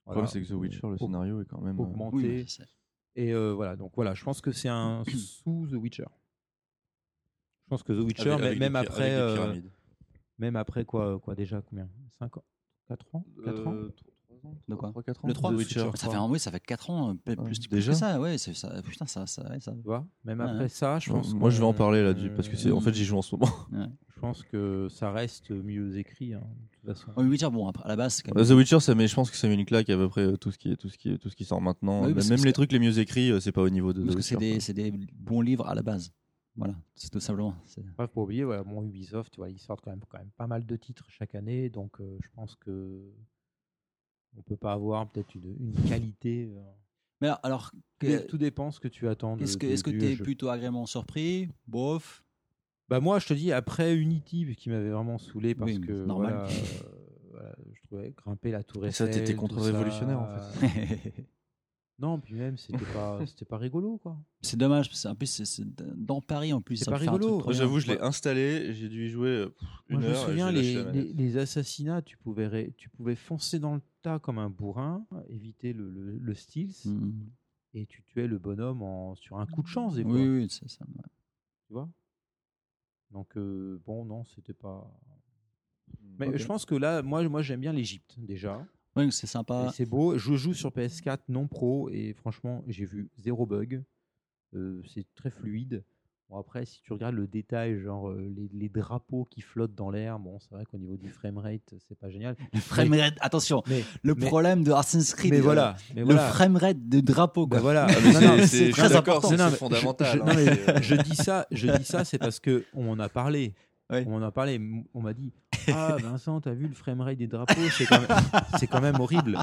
Le 0.06 0.12
problème, 0.12 0.26
c'est 0.28 0.40
que 0.40 0.46
The 0.46 0.52
Witcher, 0.52 0.86
le 0.88 0.98
scénario 0.98 1.40
est 1.40 1.46
quand 1.46 1.60
même. 1.60 1.78
euh, 1.78 1.82
augmenté. 1.82 2.16
Oui, 2.16 2.22
mais 2.22 2.46
c'est- 2.46 2.64
Et 3.16 3.32
euh, 3.34 3.52
voilà, 3.54 3.74
donc 3.74 3.92
voilà, 3.96 4.14
je 4.14 4.22
pense 4.22 4.40
que 4.40 4.52
c'est 4.52 4.68
un 4.68 5.02
sous 5.44 5.66
The 5.68 5.72
Witcher. 5.74 6.04
Je 7.64 7.70
pense 7.70 7.82
que 7.82 7.92
The 7.92 8.04
Witcher, 8.04 8.28
avec- 8.30 8.40
mais- 8.40 8.46
avec 8.46 8.58
même 8.60 8.76
après, 8.76 9.18
euh, 9.18 9.60
même 10.38 10.54
après 10.56 10.84
quoi, 10.84 11.18
quoi 11.18 11.34
déjà 11.34 11.60
combien? 11.60 11.88
5 12.20 12.36
ans? 12.36 12.44
4 12.86 13.12
ans? 13.16 13.24
4 13.44 13.66
ans? 13.66 13.74
Euh, 13.74 13.90
ans, 14.46 14.54
De 14.68 14.74
quoi 14.74 14.90
3, 14.90 15.02
4 15.02 15.24
ans 15.24 15.28
Le 15.28 15.34
3 15.34 15.52
The 15.52 15.56
Witcher. 15.56 15.90
Ça 15.94 16.10
fait 16.10 16.16
oui, 16.18 16.38
ça 16.38 16.50
fait 16.50 16.60
4 16.60 16.90
ans, 16.90 17.10
euh, 17.10 17.14
plus, 17.14 17.34
Ouais, 17.36 17.44
plus 17.44 17.58
que 17.58 17.68
déjà 17.74 17.92
ça, 17.94 18.20
ouais, 18.20 18.38
c'est 18.38 18.54
ça. 18.54 18.80
Putain, 18.82 19.06
ça, 19.06 19.26
ça, 19.26 19.42
ouais, 19.42 19.58
Même 20.24 20.38
Ouais, 20.40 20.44
après 20.46 20.58
ouais. 20.62 20.68
ça, 20.68 20.98
je 20.98 21.10
pense. 21.10 21.32
Moi, 21.34 21.50
je 21.50 21.58
vais 21.58 21.64
en 21.66 21.74
parler 21.74 22.02
là, 22.02 22.12
du- 22.14 22.30
parce 22.30 22.48
que 22.48 22.56
c'est 22.56 22.70
en 22.70 22.80
fait 22.80 22.92
j'y 22.94 23.04
joue 23.04 23.16
en 23.18 23.22
ce 23.22 23.34
moment. 23.36 23.52
Je 24.14 24.20
pense 24.20 24.42
que 24.42 24.86
ça 24.90 25.10
reste 25.12 25.50
mieux 25.50 25.96
écrit, 25.96 26.34
hein, 26.34 26.42
de 26.42 26.76
toute 26.92 26.98
façon. 26.98 27.10
Oui, 27.16 27.24
Witcher, 27.26 27.48
bon, 27.50 27.68
à 27.70 27.88
la 27.88 27.96
base, 27.96 28.14
c'est 28.16 28.22
quand 28.22 28.34
même. 28.34 28.44
The 28.46 28.50
Witcher, 28.50 28.78
ça 28.80 28.94
met, 28.94 29.08
je 29.08 29.14
pense 29.14 29.30
que 29.30 29.36
ça 29.38 29.48
met 29.48 29.54
une 29.54 29.64
claque 29.64 29.88
à 29.88 29.96
peu 29.96 30.08
près 30.10 30.26
euh, 30.26 30.36
tout 30.36 30.50
ce 30.52 30.58
qui 30.58 30.70
est, 30.72 30.76
tout 30.76 30.90
ce 30.90 30.98
qui 30.98 31.18
tout 31.18 31.30
ce 31.30 31.36
qui 31.36 31.44
sort 31.46 31.60
maintenant. 31.62 32.04
Oui, 32.04 32.12
même 32.12 32.44
les 32.44 32.52
trucs 32.52 32.70
les 32.72 32.78
mieux 32.78 32.98
écrits, 32.98 33.30
euh, 33.30 33.40
c'est 33.40 33.52
pas 33.52 33.62
au 33.62 33.70
niveau 33.70 33.94
de 33.94 34.02
Parce 34.02 34.14
The 34.14 34.18
que 34.18 34.22
c'est 34.22 34.36
des, 34.36 34.60
c'est 34.60 34.74
des 34.74 34.92
bons 35.14 35.40
livres 35.40 35.66
à 35.66 35.74
la 35.74 35.82
base. 35.82 36.12
Voilà, 36.56 36.74
c'est 36.94 37.08
tout 37.10 37.20
simplement. 37.20 37.54
faut 37.96 38.06
pas 38.06 38.10
oublier, 38.20 38.44
voilà, 38.44 38.62
bon, 38.64 38.82
Ubisoft, 38.82 39.32
tu 39.32 39.36
vois, 39.40 39.48
ils 39.48 39.58
sortent 39.58 39.80
quand 39.82 39.90
même, 39.90 40.02
quand 40.06 40.18
même 40.18 40.30
pas 40.36 40.46
mal 40.48 40.66
de 40.66 40.76
titres 40.76 41.06
chaque 41.08 41.34
année, 41.34 41.70
donc 41.70 41.98
euh, 42.00 42.18
je 42.22 42.28
pense 42.34 42.56
que 42.56 43.00
on 44.36 44.42
peut 44.42 44.56
pas 44.56 44.72
avoir 44.72 45.08
peut-être 45.10 45.34
une, 45.34 45.56
une 45.60 45.74
qualité. 45.88 46.48
euh, 46.54 46.60
Mais 47.20 47.28
alors, 47.42 47.72
que- 47.98 48.26
tout 48.26 48.38
dépend 48.38 48.70
ce 48.70 48.80
que 48.80 48.88
tu 48.88 49.08
attends. 49.08 49.36
est-ce 49.38 49.56
que 49.56 49.66
est-ce 49.66 49.84
que 49.84 49.90
du 49.90 49.98
tu 49.98 50.06
es 50.06 50.14
jeu. 50.16 50.24
plutôt 50.24 50.48
agréablement 50.48 50.86
surpris 50.86 51.48
Bof? 51.66 52.24
Bah 52.88 52.98
moi, 53.00 53.18
je 53.20 53.26
te 53.28 53.34
dis 53.34 53.52
après 53.52 53.94
Unity, 53.96 54.54
qui 54.56 54.68
m'avait 54.68 54.90
vraiment 54.90 55.18
saoulé 55.18 55.54
parce 55.54 55.70
Oui, 55.72 55.80
que 55.80 55.92
c'est 56.02 56.06
normal. 56.06 56.32
voilà, 56.32 56.48
euh, 56.48 57.18
voilà, 57.30 57.54
je 57.72 57.80
trouvais 57.86 58.10
grimper 58.16 58.50
la 58.50 58.64
tour 58.64 58.84
Et 58.84 58.90
ça, 58.90 59.06
t'étais 59.06 59.34
contre-révolutionnaire, 59.34 60.18
ça, 60.18 60.22
en 60.22 60.26
euh, 60.26 60.50
Non, 62.00 62.18
puis 62.18 62.34
même 62.34 62.56
c'était 62.56 62.86
pas, 62.86 63.18
c'était 63.26 63.44
pas 63.44 63.58
rigolo 63.58 63.98
quoi. 63.98 64.16
c'est 64.40 64.56
dommage, 64.56 64.88
parce 64.88 65.02
que 65.02 65.08
en 65.08 65.14
plus, 65.14 65.26
c'est- 65.26 65.44
c'est 65.44 65.64
dans 65.96 66.22
Paris 66.22 66.52
en 66.54 66.62
plus. 66.62 66.78
C'est 66.78 66.84
ça 66.86 66.90
pas 66.92 66.96
un 66.96 67.00
truc 67.00 67.10
rigolo. 67.12 67.26
trop 67.38 67.44
Moi, 67.44 67.52
bien. 67.52 67.58
j'avoue, 67.58 67.78
je 67.78 67.88
l'ai 67.88 68.00
installé, 68.00 68.72
j'ai 68.72 68.88
dû 68.88 69.06
y 69.06 69.08
jouer 69.10 69.28
euh, 69.28 69.48
pff, 69.50 69.68
une 69.88 69.94
Moi, 69.96 70.02
je 70.02 70.08
me 70.08 70.12
heure. 70.14 70.22
et 70.22 70.26
souviens, 70.30 70.48
j'ai 70.50 70.56
lâché 70.56 70.68
les, 70.72 70.74
la 70.78 70.84
manette. 70.84 71.04
les- 71.06 71.12
les 71.12 71.36
assassinats, 71.36 72.00
tu 72.02 72.16
pouvais, 72.16 72.46
ré- 72.46 72.72
tu 72.78 72.88
pouvais 72.88 73.16
foncer 73.16 73.58
dans 73.58 73.74
le 73.74 73.82
tas 74.02 74.18
comme 74.18 74.38
un 74.38 74.48
bourrin, 74.48 75.04
éviter 75.28 75.72
le, 75.74 75.90
le, 75.90 76.16
le 76.18 76.34
stealth, 76.34 76.86
Mm. 76.86 77.10
et 77.74 77.84
tu 77.86 78.02
tuais 78.04 78.26
le 78.26 78.38
bonhomme 78.38 78.80
en, 78.82 79.14
sur 79.14 79.38
un 79.38 79.46
coup 79.46 79.60
de 79.62 79.68
chance, 79.68 79.94
des 79.96 80.02
fois. 80.02 80.12
Oui, 80.12 80.26
oui, 80.26 80.46
c'est 80.48 80.68
ça. 80.70 80.84
ouais. 80.86 81.02
Tu 81.66 81.72
vois? 81.74 81.88
Donc, 83.10 83.36
euh, 83.36 83.78
bon, 83.84 84.04
non, 84.06 84.24
c'était 84.24 84.54
pas. 84.54 84.90
Mais 86.18 86.28
Ok. 86.28 86.36
je 86.38 86.46
pense 86.46 86.64
que 86.64 86.74
là, 86.74 87.02
moi, 87.02 87.28
moi 87.28 87.42
j'aime 87.42 87.60
bien 87.60 87.72
l'Egypte, 87.72 88.14
déjà. 88.18 88.66
Oui, 89.00 89.12
c'est 89.12 89.26
sympa. 89.26 89.72
C'est 89.74 89.86
beau. 89.86 90.16
Je 90.18 90.34
joue 90.36 90.54
sur 90.54 90.70
PS4 90.70 91.18
non 91.28 91.46
pro, 91.46 91.88
et 91.90 92.12
franchement, 92.14 92.62
j'ai 92.68 92.84
vu 92.84 93.08
zéro 93.18 93.46
bug. 93.46 93.82
Euh, 94.54 94.82
c'est 94.92 95.06
très 95.14 95.30
fluide. 95.30 95.84
Bon, 96.28 96.38
après, 96.38 96.64
si 96.64 96.80
tu 96.82 96.92
regardes 96.92 97.16
le 97.16 97.26
détail, 97.26 97.80
genre 97.80 98.08
euh, 98.10 98.32
les, 98.36 98.48
les 98.52 98.68
drapeaux 98.68 99.24
qui 99.28 99.40
flottent 99.40 99.74
dans 99.74 99.90
l'air, 99.90 100.20
bon, 100.20 100.38
c'est 100.38 100.50
vrai 100.54 100.64
qu'au 100.64 100.78
niveau 100.78 100.96
du 100.96 101.08
framerate, 101.08 101.74
c'est 101.88 101.98
pas 101.98 102.08
génial. 102.08 102.36
Le 102.52 102.60
framerate, 102.60 103.14
attention, 103.20 103.64
Mais, 103.68 103.82
le 104.04 104.14
mais- 104.14 104.26
problème 104.26 104.62
de 104.62 104.70
Assassin's 104.70 105.12
Creed, 105.14 105.32
mais 105.32 105.38
euh, 105.38 105.42
voilà. 105.42 105.76
Mais 105.94 106.00
le 106.02 106.04
voilà. 106.06 106.28
framerate 106.28 106.88
de 106.88 107.00
drapeau. 107.00 107.46
Bah 107.48 107.58
voilà. 107.60 107.86
Mais 108.36 108.46
c'est- 108.46 108.70
très 108.70 108.94
important. 108.94 109.28
c'est 109.28 109.36
mais 109.36 109.50
fondamental. 109.50 110.06
Je, 110.16 110.20
hein, 110.20 110.24
non, 110.24 110.34
mais 110.34 110.54
c'est- 110.54 110.82
je 110.82 110.94
dis 110.94 111.16
ça, 111.16 111.46
je 111.50 111.66
dis 111.76 111.84
ça, 111.84 112.04
c'est 112.04 112.18
parce 112.18 112.38
que 112.38 112.64
on 112.74 112.88
en 112.90 112.98
a 113.00 113.08
parlé. 113.08 113.54
Ouais. 113.90 114.04
On 114.06 114.14
en 114.14 114.22
a 114.22 114.30
parlé. 114.30 114.60
On 114.94 115.00
m'a 115.02 115.12
dit 115.14 115.32
Ah 115.74 115.96
Vincent, 116.02 116.40
t'as 116.40 116.52
vu 116.52 116.66
le 116.68 116.74
framerate 116.74 117.16
des 117.18 117.26
drapeaux? 117.26 117.54
C'est 117.76 117.86
quand, 117.86 118.00
même- 118.00 118.18
c'est 118.58 118.66
quand 118.66 118.80
même 118.80 118.98
horrible. 119.00 119.38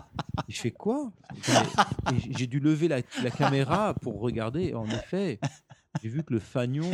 Et 0.47 0.53
je 0.53 0.59
fais 0.59 0.71
quoi 0.71 1.11
J'ai 2.29 2.47
dû 2.47 2.59
lever 2.59 2.87
la, 2.87 2.97
la 3.23 3.31
caméra 3.31 3.93
pour 3.95 4.19
regarder. 4.21 4.73
En 4.73 4.85
effet, 4.87 5.39
j'ai 6.01 6.09
vu 6.09 6.23
que 6.23 6.33
le 6.33 6.39
fanion, 6.39 6.89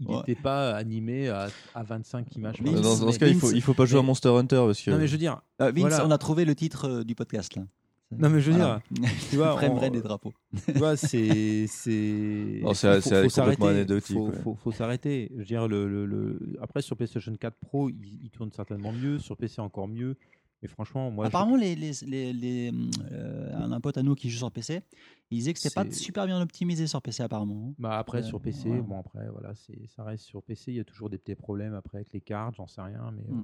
il 0.00 0.08
Ouais. 0.08 0.16
n'était 0.16 0.34
pas 0.34 0.74
animé 0.76 1.28
à, 1.28 1.48
à 1.74 1.82
25 1.82 2.34
images. 2.36 2.62
par 2.62 2.72
dans, 2.74 3.12
ce 3.12 3.18
cas, 3.18 3.26
il 3.28 3.38
faut, 3.38 3.50
il 3.52 3.62
faut 3.62 3.72
pas 3.72 3.86
jouer 3.86 3.98
à 3.98 4.02
Monster 4.02 4.28
Hunter 4.28 4.62
parce 4.66 4.82
que. 4.82 4.90
Non 4.90 4.98
mais 4.98 5.06
je 5.06 5.12
veux 5.12 5.18
dire, 5.18 5.40
Euh, 5.62 5.70
Vince, 5.70 5.80
Voilà. 5.88 6.06
on 6.06 6.10
a 6.10 6.18
trouvé 6.18 6.44
le 6.44 6.54
titre 6.54 6.86
euh, 6.88 7.02
du 7.04 7.14
podcast 7.14 7.54
là. 7.56 7.62
Non 8.12 8.28
mais 8.30 8.40
je 8.40 8.50
veux 8.52 8.56
Voilà. 8.56 8.82
dire, 8.90 9.10
tu 9.30 9.36
vois, 9.36 9.58
on- 9.62 9.90
des 9.90 10.00
drapeaux. 10.00 10.32
tu 10.66 10.72
vois, 10.72 10.96
c'est 10.96 11.66
c'est. 11.66 12.62
C'est- 12.74 13.00
c'est 13.00 13.28
complètement 13.40 13.66
anecdotique, 13.66 14.16
Faut, 14.16 14.28
ouais. 14.28 14.36
faut, 14.42 14.54
faut 14.54 14.72
s'arrêter. 14.72 15.28
Je 15.34 15.38
veux 15.38 15.44
dire, 15.44 15.66
le, 15.68 15.88
le, 15.88 16.06
le- 16.06 16.56
après 16.60 16.82
sur 16.82 16.96
PlayStation 16.96 17.34
4 17.34 17.54
Pro, 17.56 17.88
il, 17.90 17.96
il 18.24 18.30
tourne 18.30 18.52
certainement 18.52 18.92
mieux, 18.92 19.18
sur 19.18 19.36
PC 19.36 19.60
encore 19.60 19.88
mieux. 19.88 20.16
Mais 20.62 20.68
franchement, 20.68 21.10
moi, 21.10 21.24
je- 21.24 21.28
Apparemment, 21.28 21.56
les, 21.56 21.74
les, 21.76 21.92
les, 22.06 22.32
les, 22.32 22.72
euh, 23.12 23.54
un 23.54 23.80
pote 23.80 23.98
à 23.98 24.02
nous 24.02 24.14
qui 24.14 24.30
joue 24.30 24.38
sur 24.38 24.50
PC, 24.50 24.80
il 25.30 25.38
disait 25.38 25.52
que 25.52 25.58
c'était 25.60 25.74
pas 25.74 25.84
C'est- 25.84 25.92
super 26.04 26.24
bien 26.26 26.40
optimisé 26.40 26.86
sur 26.86 27.02
PC 27.02 27.22
apparemment. 27.22 27.74
bah 27.78 27.98
après 27.98 28.20
Euh, 28.20 28.22
sur 28.26 28.40
PC, 28.40 28.70
bon 28.80 28.98
après 29.00 29.28
voilà, 29.30 29.54
c'est 29.54 29.86
ça 29.88 30.02
reste 30.04 30.24
sur 30.24 30.42
PC. 30.42 30.70
Il 30.72 30.76
y 30.76 30.80
a 30.80 30.84
toujours 30.84 31.10
des 31.10 31.18
petits 31.18 31.34
problèmes 31.34 31.74
après 31.74 31.98
avec 31.98 32.12
les 32.14 32.20
cartes, 32.22 32.54
j'en 32.56 32.66
sais 32.66 32.80
rien, 32.80 33.12
mais. 33.14 33.22
Hmm. 33.30 33.40
euh. 33.40 33.42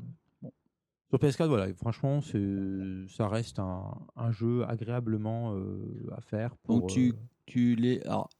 Sur 1.12 1.18
PS4, 1.18 1.46
voilà, 1.48 1.74
franchement, 1.74 2.20
ça 2.22 3.28
reste 3.28 3.58
un, 3.58 3.84
un 4.16 4.32
jeu 4.32 4.64
agréablement 4.66 5.54
euh, 5.54 6.08
à 6.16 6.22
faire. 6.22 6.56
Pour, 6.56 6.80
Donc 6.80 6.88
tu, 6.88 7.10
euh, 7.10 7.16
tu 7.44 7.74
les, 7.76 8.00
alors, 8.04 8.30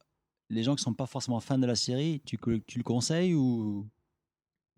les 0.49 0.63
gens 0.63 0.75
qui 0.75 0.83
sont 0.83 0.95
pas 0.95 1.05
forcément 1.05 1.39
fans 1.41 1.59
de 1.59 1.67
la 1.67 1.75
série, 1.75 2.23
tu, 2.25 2.39
le 2.47 2.83
conseilles 2.83 3.35
ou? 3.35 3.87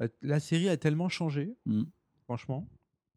La- 0.00 0.08
la 0.22 0.40
série 0.40 0.68
a 0.68 0.76
tellement 0.76 1.08
changé, 1.08 1.54
Hmm. 1.66 1.84
franchement. 2.24 2.66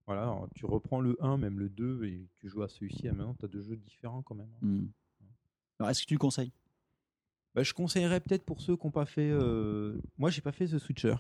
Voilà, 0.05 0.21
alors, 0.21 0.47
tu 0.53 0.67
reprends 0.67 1.01
le 1.01 1.17
1, 1.23 1.37
même 1.37 1.57
le 1.57 1.69
2, 1.69 2.03
et 2.05 2.29
tu 2.35 2.47
joues 2.47 2.61
à 2.61 2.67
celui-ci, 2.69 3.07
et 3.07 3.11
maintenant 3.11 3.33
tu 3.33 3.45
as 3.45 3.47
deux 3.47 3.63
jeux 3.63 3.77
différents 3.77 4.21
quand 4.21 4.35
même. 4.35 4.51
Hmm. 4.61 4.85
Alors, 5.79 5.89
est-ce 5.89 6.03
que 6.03 6.07
tu 6.07 6.13
le 6.13 6.19
conseilles? 6.19 6.51
Bah, 7.55 7.63
je 7.63 7.73
conseillerais 7.73 8.19
peut-être 8.19 8.45
pour 8.45 8.61
ceux 8.61 8.77
qui 8.77 8.85
n'ont 8.85 8.91
pas 8.91 9.07
fait. 9.07 9.31
euh, 9.31 9.99
Moi, 10.19 10.29
j'ai 10.29 10.41
pas 10.41 10.51
fait 10.51 10.67
The 10.67 10.77
Switcher. 10.77 11.15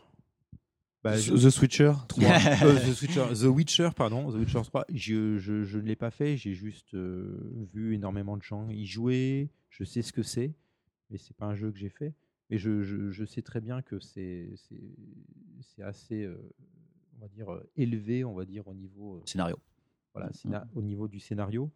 Bah, 1.11 1.17
je- 1.17 1.33
The 1.33 1.49
Switcher 1.49 1.93
3. 2.07 2.23
Euh, 2.25 2.79
The, 2.79 2.93
Switcher, 2.93 3.25
The 3.33 3.43
Witcher, 3.45 3.89
pardon, 3.95 4.31
The 4.31 4.35
Witcher 4.35 4.61
3. 4.63 4.85
Je, 4.93 5.37
je, 5.37 5.63
je 5.63 5.77
ne 5.79 5.83
l'ai 5.83 5.95
pas 5.95 6.11
fait, 6.11 6.37
j'ai 6.37 6.53
juste 6.53 6.93
euh, 6.93 7.37
vu 7.73 7.93
énormément 7.95 8.37
de 8.37 8.43
gens 8.43 8.69
y 8.69 8.85
jouer. 8.85 9.49
Je 9.69 9.83
sais 9.83 10.01
ce 10.01 10.11
que 10.13 10.23
c'est, 10.23 10.53
mais 11.09 11.17
c'est 11.17 11.35
pas 11.35 11.45
un 11.45 11.55
jeu 11.55 11.71
que 11.71 11.77
j'ai 11.77 11.89
fait. 11.89 12.13
Mais 12.49 12.57
je, 12.57 12.81
je, 12.83 13.11
je 13.11 13.25
sais 13.25 13.41
très 13.41 13.59
bien 13.61 13.81
que 13.81 13.99
c'est 13.99 14.49
assez, 15.81 16.23
euh, 16.23 16.37
on 17.17 17.21
va 17.21 17.27
dire, 17.27 17.51
euh, 17.53 17.69
élevé, 17.75 18.23
on 18.23 18.33
va 18.33 18.45
dire, 18.45 18.67
au 18.67 18.73
niveau, 18.73 19.17
euh, 19.17 19.21
Scénario. 19.25 19.57
voilà, 20.13 20.29
scéna- 20.31 20.67
au 20.75 20.81
niveau 20.81 21.07
du 21.07 21.19
scénario. 21.19 21.71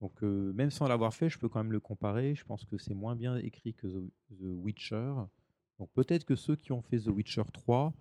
Donc, 0.00 0.22
euh, 0.22 0.52
même 0.52 0.70
sans 0.70 0.86
l'avoir 0.88 1.14
fait, 1.14 1.28
je 1.30 1.38
peux 1.38 1.48
quand 1.48 1.62
même 1.62 1.72
le 1.72 1.80
comparer. 1.80 2.34
Je 2.34 2.44
pense 2.44 2.64
que 2.64 2.76
c'est 2.78 2.94
moins 2.94 3.16
bien 3.16 3.36
écrit 3.38 3.74
que 3.74 3.86
The, 3.86 4.10
The 4.38 4.44
Witcher. 4.62 5.12
Donc, 5.78 5.90
peut-être 5.94 6.24
que 6.24 6.36
ceux 6.36 6.56
qui 6.56 6.72
ont 6.72 6.82
fait 6.82 6.98
The 7.00 7.08
Witcher 7.08 7.42
3 7.52 7.92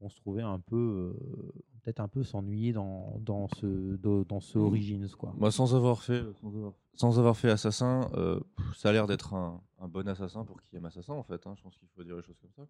vont 0.00 0.08
se 0.08 0.16
trouver 0.16 0.42
un 0.42 0.58
peu, 0.58 1.14
euh, 1.16 1.52
peut-être 1.82 2.00
un 2.00 2.08
peu 2.08 2.22
s'ennuyer 2.22 2.72
dans, 2.72 3.18
dans 3.20 3.48
ce, 3.48 3.96
dans, 3.96 4.40
ce 4.40 4.58
Origins, 4.58 5.08
quoi. 5.16 5.34
Moi, 5.36 5.50
sans 5.50 5.74
avoir 5.74 6.02
fait, 6.02 6.24
sans 6.94 7.18
avoir, 7.18 7.36
fait 7.36 7.50
Assassin, 7.50 8.10
euh, 8.14 8.40
ça 8.76 8.88
a 8.88 8.92
l'air 8.92 9.06
d'être 9.06 9.34
un, 9.34 9.62
bon 9.88 10.06
assassin 10.08 10.44
pour 10.44 10.60
qui 10.60 10.76
aime 10.76 10.84
Assassin 10.84 11.14
en 11.14 11.22
fait. 11.22 11.46
hein. 11.46 11.54
Je 11.56 11.62
pense 11.62 11.76
qu'il 11.76 11.88
faut 11.88 12.04
dire 12.04 12.16
les 12.16 12.22
choses 12.22 12.38
comme 12.40 12.52
ça. 12.52 12.62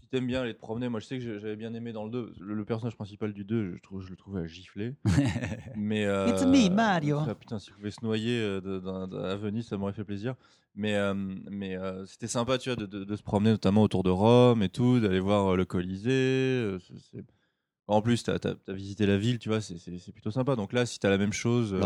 Si 0.00 0.08
t'aimes 0.08 0.26
bien 0.26 0.42
aller 0.42 0.54
te 0.54 0.58
promener, 0.60 0.88
moi 0.88 1.00
je 1.00 1.06
sais 1.06 1.18
que 1.18 1.38
j'avais 1.38 1.56
bien 1.56 1.72
aimé 1.74 1.92
dans 1.92 2.04
le 2.04 2.10
2. 2.10 2.34
Le, 2.38 2.54
le 2.54 2.64
personnage 2.64 2.96
principal 2.96 3.32
du 3.32 3.44
2, 3.44 3.74
je, 3.76 3.80
trouve, 3.80 4.02
je 4.02 4.10
le 4.10 4.16
trouvais 4.16 4.42
à 4.42 4.46
gifler. 4.46 4.94
Mais, 5.76 6.04
euh, 6.04 6.28
It's 6.28 6.44
me, 6.44 6.68
Mario. 6.68 7.18
ah, 7.26 7.34
putain, 7.34 7.58
si 7.58 7.70
je 7.70 7.74
pouvais 7.74 7.90
se 7.90 8.04
noyer 8.04 8.38
euh, 8.40 8.60
de- 8.60 9.18
à 9.18 9.36
Venise, 9.36 9.66
ça 9.68 9.76
m'aurait 9.78 9.92
fait 9.94 10.04
plaisir. 10.04 10.34
Mais, 10.74 10.94
euh, 10.96 11.14
mais 11.14 11.76
euh, 11.76 12.04
c'était 12.06 12.28
sympa, 12.28 12.58
tu 12.58 12.68
vois, 12.70 12.76
de, 12.76 12.86
de- 12.86 13.04
de 13.04 13.16
se 13.16 13.22
promener 13.22 13.50
notamment 13.50 13.82
autour 13.82 14.02
de 14.02 14.10
Rome 14.10 14.62
et 14.62 14.68
tout, 14.68 15.00
d'aller 15.00 15.20
voir 15.20 15.56
le 15.56 15.64
Colisée. 15.64 16.76
c'est- 17.12 17.24
En 17.88 18.00
plus, 18.00 18.22
tu 18.22 18.30
as, 18.30 18.38
visité 18.68 19.06
la 19.06 19.18
ville, 19.18 19.38
tu 19.38 19.48
vois, 19.48 19.60
c'est- 19.60 20.12
plutôt 20.12 20.30
sympa. 20.30 20.56
Donc 20.56 20.72
là, 20.72 20.86
si 20.86 20.98
tu 20.98 21.06
as 21.06 21.10
la 21.10 21.18
même 21.18 21.32
chose. 21.32 21.72
euh, 21.74 21.78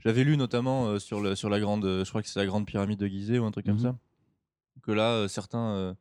j'avais 0.00 0.24
lu 0.24 0.36
notamment 0.36 0.88
euh, 0.88 0.98
sur, 0.98 1.20
le, 1.20 1.34
sur 1.36 1.48
la 1.48 1.60
grande, 1.60 1.84
euh, 1.84 2.04
je 2.04 2.08
crois 2.10 2.22
que 2.22 2.28
c'est 2.28 2.38
la 2.40 2.46
grande 2.46 2.66
pyramide 2.66 2.98
de 2.98 3.06
Gizeh 3.06 3.38
ou 3.38 3.44
un 3.44 3.50
truc 3.50 3.64
comme 3.66 3.78
ça, 3.78 3.96
que 4.82 4.92
là, 4.92 5.12
euh, 5.12 5.28
certains, 5.28 5.74
euh, 5.74 5.94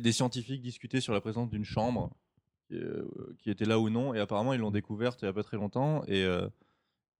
des, 0.00 0.12
scientifiques 0.12 0.62
discutaient 0.62 1.00
sur 1.00 1.12
la 1.12 1.20
présence 1.20 1.50
d'une 1.50 1.64
chambre 1.64 2.10
qui, 2.68 2.74
euh, 2.74 3.04
qui 3.38 3.50
était 3.50 3.64
là 3.64 3.78
ou 3.78 3.90
non, 3.90 4.14
et 4.14 4.20
apparemment 4.20 4.52
ils 4.52 4.60
l'ont 4.60 4.70
découverte 4.70 5.22
il 5.22 5.26
y 5.26 5.28
a 5.28 5.32
pas 5.32 5.42
très 5.42 5.56
longtemps, 5.56 6.04
et, 6.06 6.24
euh, 6.24 6.48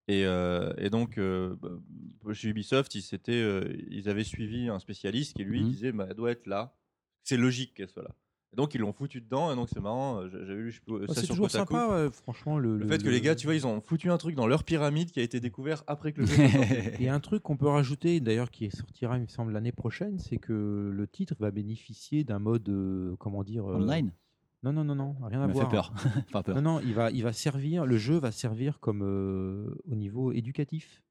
et, 0.08 0.24
euh, 0.24 0.72
et 0.78 0.90
donc 0.90 1.18
bah, 1.18 2.32
chez 2.32 2.48
Ubisoft, 2.48 2.94
ils, 2.94 4.08
avaient 4.08 4.24
suivi 4.24 4.68
un 4.68 4.78
spécialiste 4.78 5.34
qui 5.36 5.44
lui 5.44 5.62
Mhm. 5.62 5.70
disait, 5.70 5.92
bah, 5.92 6.06
elle 6.08 6.16
doit 6.16 6.30
être 6.30 6.46
là, 6.46 6.74
c'est 7.22 7.36
logique 7.36 7.74
qu'elle 7.74 7.88
soit 7.88 8.02
là. 8.02 8.14
Et 8.52 8.56
donc 8.56 8.74
ils 8.74 8.80
l'ont 8.82 8.92
foutu 8.92 9.20
dedans, 9.22 9.50
et 9.50 9.56
donc 9.56 9.68
c'est 9.72 9.80
marrant, 9.80 10.28
j'avais 10.28 10.54
lu 10.54 10.72
je 10.72 10.78
sais 10.80 11.06
ça 11.06 11.14
c'est 11.14 11.26
sur 11.26 11.34
toujours 11.36 11.46
Kotaku. 11.48 11.72
sympa, 11.72 11.88
ouais, 12.04 12.10
franchement. 12.12 12.58
Le, 12.58 12.76
Le 12.76 12.86
fait 12.86 13.02
que 13.02 13.08
les 13.08 13.22
gars, 13.22 13.34
tu 13.34 13.46
vois, 13.46 13.54
ils 13.54 13.66
ont 13.66 13.80
foutu 13.80 14.10
un 14.10 14.18
truc 14.18 14.34
dans 14.34 14.46
leur 14.46 14.64
pyramide 14.64 15.10
qui 15.10 15.20
a 15.20 15.22
été 15.22 15.40
découvert 15.40 15.82
après 15.86 16.12
que 16.12 16.20
le 16.20 16.26
jeu. 16.26 16.34
Et 17.00 17.08
un 17.08 17.18
truc 17.20 17.42
qu'on 17.42 17.56
peut 17.56 17.68
rajouter, 17.68 18.20
d'ailleurs, 18.20 18.50
qui 18.50 18.70
sortira, 18.70 19.16
il 19.16 19.22
me 19.22 19.26
semble, 19.26 19.52
l'année 19.52 19.72
prochaine, 19.72 20.18
c'est 20.18 20.36
que 20.36 20.90
le 20.92 21.06
titre 21.06 21.34
va 21.40 21.50
bénéficier 21.50 22.24
d'un 22.24 22.40
mode, 22.40 22.68
euh, 22.68 23.16
comment 23.18 23.42
dire, 23.42 23.64
euh, 23.70 23.76
Online? 23.76 24.12
Non, 24.62 24.72
non, 24.74 24.84
non, 24.84 24.94
non, 24.96 25.16
rien 25.22 25.40
à 25.40 25.46
voir. 25.46 25.64
fait 25.64 25.70
peur. 25.74 25.92
Enfin, 26.28 26.42
peur. 26.42 26.54
Non, 26.56 26.60
non, 26.74 26.80
il 26.80 26.92
va, 26.92 27.10
il 27.10 27.22
va 27.22 27.32
servir, 27.32 27.86
le 27.86 27.96
jeu 27.96 28.18
va 28.18 28.32
servir 28.32 28.80
comme 28.80 29.00
euh, 29.02 29.74
au 29.90 29.94
niveau 29.94 30.30
éducatif. 30.30 31.02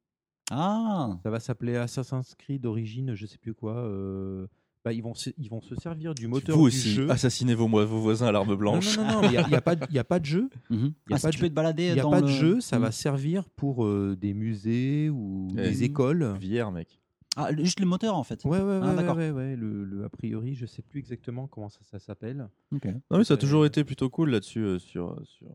Ah 0.51 1.17
Ça 1.23 1.29
va 1.31 1.39
s'appeler 1.39 1.75
Assassin's 1.75 2.35
Creed 2.35 2.61
d'origine, 2.61 3.15
je 3.15 3.25
sais 3.25 3.37
plus 3.37 3.53
quoi. 3.53 3.77
euh, 3.77 4.47
bah, 4.83 4.93
ils, 4.93 5.01
vont 5.03 5.13
se, 5.13 5.29
ils 5.37 5.49
vont 5.49 5.61
se 5.61 5.75
servir 5.75 6.15
du 6.15 6.27
moteur 6.27 6.57
Vous 6.57 6.69
du 6.69 6.75
aussi, 6.75 6.91
jeu. 6.93 7.09
assassinez 7.11 7.53
vos, 7.53 7.67
voisins 7.67 8.27
à 8.27 8.31
l'arme 8.31 8.55
blanche. 8.55 8.97
non, 8.97 9.05
non, 9.05 9.11
non, 9.13 9.21
mais 9.21 9.27
il 9.27 9.31
n'y 9.31 9.37
a, 9.37 9.41
il 9.47 9.51
y 9.51 9.55
a 9.55 9.61
pas 9.61 9.75
de- 9.75 9.85
il 9.89 9.95
y 9.95 9.99
a 9.99 10.03
pas 10.03 10.19
de 10.19 10.25
jeu. 10.25 10.49
Y 10.71 10.73
a 11.13 11.15
Ah, 11.15 11.17
si 11.19 11.29
tu 11.29 11.39
peux 11.39 11.49
te 11.49 11.53
balader 11.53 11.83
Il 11.89 11.93
n'y 11.93 11.99
a 11.99 12.03
dans 12.03 12.09
pas 12.11 12.21
de 12.21 12.27
jeu, 12.27 12.61
ça 12.61 12.77
Mhm. 12.77 12.81
va 12.83 12.91
servir 12.91 13.49
pour 13.49 13.85
euh, 13.85 14.15
des 14.19 14.33
musées 14.33 15.09
ou 15.09 15.47
Eh, 15.51 15.55
des 15.61 15.83
écoles. 15.83 16.35
Vière, 16.39 16.71
mec. 16.71 16.99
Ah, 17.37 17.49
juste 17.55 17.79
le 17.79 17.85
moteur 17.85 18.15
en 18.17 18.23
fait. 18.23 18.43
Ouais, 18.43 18.57
ouais, 18.57 18.63
ouais, 18.63 18.79
Ah, 18.81 18.89
ouais, 18.89 18.95
d'accord. 18.95 19.15
ouais, 19.17 19.31
ouais, 19.31 19.55
Le, 19.55 19.85
le- 19.85 20.03
a 20.03 20.09
priori, 20.09 20.53
je 20.55 20.65
sais 20.65 20.81
plus 20.81 20.99
exactement 20.99 21.47
comment 21.47 21.69
ça, 21.69 21.79
ça 21.83 21.97
s'appelle. 21.99 22.49
Ok. 22.73 22.85
Non, 23.09 23.17
mais 23.19 23.23
ça 23.23 23.35
a 23.35 23.37
Euh, 23.37 23.39
toujours 23.39 23.65
été 23.65 23.83
plutôt 23.85 24.09
cool 24.09 24.31
là-dessus. 24.31 24.59
euh, 24.59 24.79
sur, 24.79 25.15
sur... 25.23 25.47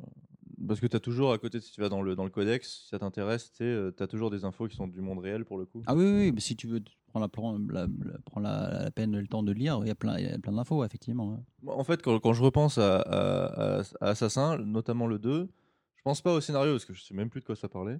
Parce 0.66 0.80
que 0.80 0.86
tu 0.86 0.96
as 0.96 1.00
toujours, 1.00 1.32
à 1.32 1.38
côté, 1.38 1.60
si 1.60 1.70
tu 1.72 1.80
vas 1.80 1.88
dans 1.88 2.00
le, 2.02 2.16
dans 2.16 2.24
le 2.24 2.30
codex, 2.30 2.82
si 2.82 2.88
ça 2.88 2.98
t'intéresse, 2.98 3.52
tu 3.52 3.64
as 3.98 4.06
toujours 4.06 4.30
des 4.30 4.44
infos 4.44 4.68
qui 4.68 4.76
sont 4.76 4.86
du 4.88 5.00
monde 5.00 5.18
réel 5.18 5.44
pour 5.44 5.58
le 5.58 5.66
coup. 5.66 5.82
Ah 5.86 5.94
oui, 5.94 6.04
oui, 6.04 6.12
oui, 6.26 6.32
mais 6.32 6.40
si 6.40 6.56
tu 6.56 6.66
veux 6.66 6.82
prendre 7.08 7.24
la, 7.24 7.28
prends 7.28 7.58
la, 7.68 7.86
prends 8.24 8.40
la, 8.40 8.84
la 8.84 8.90
peine 8.90 9.18
le 9.18 9.26
temps 9.26 9.42
de 9.42 9.52
lire, 9.52 9.78
il 9.82 9.88
y 9.88 9.90
a 9.90 9.94
plein, 9.94 10.18
il 10.18 10.24
y 10.24 10.28
a 10.28 10.38
plein 10.38 10.52
d'infos, 10.52 10.84
effectivement. 10.84 11.44
En 11.66 11.84
fait, 11.84 12.00
quand, 12.02 12.18
quand 12.20 12.32
je 12.32 12.42
repense 12.42 12.78
à, 12.78 13.00
à- 13.00 13.78
à- 13.80 13.82
à 14.00 14.08
Assassin, 14.08 14.58
notamment 14.58 15.06
le 15.06 15.18
2, 15.18 15.48
je 15.96 16.02
pense 16.02 16.22
pas 16.22 16.32
au 16.32 16.40
scénario 16.40 16.72
parce 16.72 16.84
que 16.84 16.94
je 16.94 17.02
sais 17.02 17.14
même 17.14 17.28
plus 17.30 17.40
de 17.40 17.46
quoi 17.46 17.56
ça 17.56 17.68
parlait. 17.68 17.98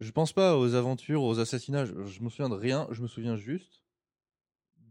Je 0.00 0.10
pense 0.12 0.32
pas 0.32 0.58
aux 0.58 0.74
aventures, 0.74 1.22
aux 1.22 1.38
assassinats. 1.38 1.84
Je, 1.84 1.92
je 2.06 2.22
me 2.22 2.30
souviens 2.30 2.48
de 2.48 2.54
rien. 2.54 2.88
Je 2.90 3.02
me 3.02 3.06
souviens 3.06 3.36
juste 3.36 3.82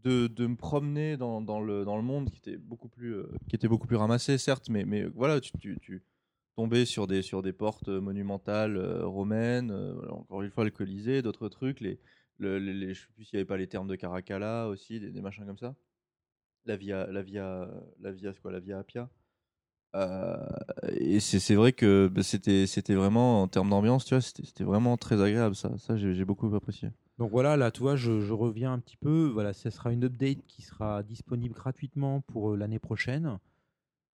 de, 0.04 0.28
de 0.28 0.46
me 0.46 0.56
promener 0.56 1.16
dans, 1.16 1.40
dans 1.42 1.60
le, 1.60 1.84
dans 1.84 1.96
le 1.96 2.02
monde 2.02 2.30
qui 2.30 2.38
était 2.38 2.56
beaucoup 2.56 2.88
plus, 2.88 3.14
euh, 3.16 3.26
qui 3.48 3.56
était 3.56 3.68
beaucoup 3.68 3.86
plus 3.86 3.96
ramassé, 3.96 4.38
certes, 4.38 4.68
mais, 4.70 4.84
mais 4.84 5.04
voilà, 5.04 5.40
tu, 5.40 5.50
tu, 5.58 5.78
tu 5.82 6.02
sur 6.84 7.06
des, 7.06 7.22
sur 7.22 7.42
des 7.42 7.52
portes 7.52 7.88
monumentales 7.88 8.76
euh, 8.76 9.06
romaines, 9.06 9.70
euh, 9.70 9.94
encore 10.10 10.42
une 10.42 10.50
fois 10.50 10.64
le 10.64 10.70
Colisée, 10.70 11.22
d'autres 11.22 11.48
trucs. 11.48 11.80
Les, 11.80 11.98
le, 12.38 12.58
les, 12.58 12.72
les- 12.74 12.94
je 12.94 13.02
sais 13.02 13.08
plus 13.14 13.24
s'il 13.24 13.36
n'y 13.36 13.40
avait 13.40 13.46
pas 13.48 13.56
les 13.56 13.66
termes 13.68 13.88
de 13.88 13.96
Caracalla 13.96 14.68
aussi, 14.68 15.00
des, 15.00 15.20
machins 15.20 15.46
comme 15.46 15.58
ça. 15.58 15.74
La 16.66 16.76
Via, 16.76 17.06
la 17.06 17.22
Via, 17.22 17.68
la 18.00 18.12
Via, 18.12 18.32
quoi, 18.40 18.52
la 18.52 18.60
Via 18.60 18.78
Appia? 18.78 19.08
Euh, 19.96 20.36
et 20.88 21.18
c'est 21.18 21.54
vrai 21.54 21.72
que 21.72 22.08
bah, 22.08 22.22
c'était 22.22 22.94
vraiment 22.94 23.42
en 23.42 23.48
termes 23.48 23.70
d'ambiance, 23.70 24.04
tu 24.04 24.14
vois, 24.14 24.20
c'était 24.20 24.62
vraiment 24.64 24.96
très 24.96 25.20
agréable 25.20 25.56
ça. 25.56 25.76
Ça 25.78 25.96
j'ai 25.96 26.24
beaucoup 26.24 26.54
apprécié. 26.54 26.90
Donc 27.18 27.30
voilà, 27.32 27.56
là, 27.56 27.70
tu 27.70 27.80
vois, 27.80 27.96
je, 27.96 28.20
je 28.20 28.32
reviens 28.32 28.72
un 28.72 28.78
petit 28.78 28.96
peu. 28.96 29.28
Voilà, 29.28 29.52
ce 29.52 29.68
sera 29.68 29.92
une 29.92 30.04
update 30.04 30.46
qui 30.46 30.62
sera 30.62 31.02
disponible 31.02 31.54
gratuitement 31.54 32.22
pour 32.22 32.52
euh, 32.52 32.56
l'année 32.56 32.78
prochaine, 32.78 33.26
euh, 33.26 33.36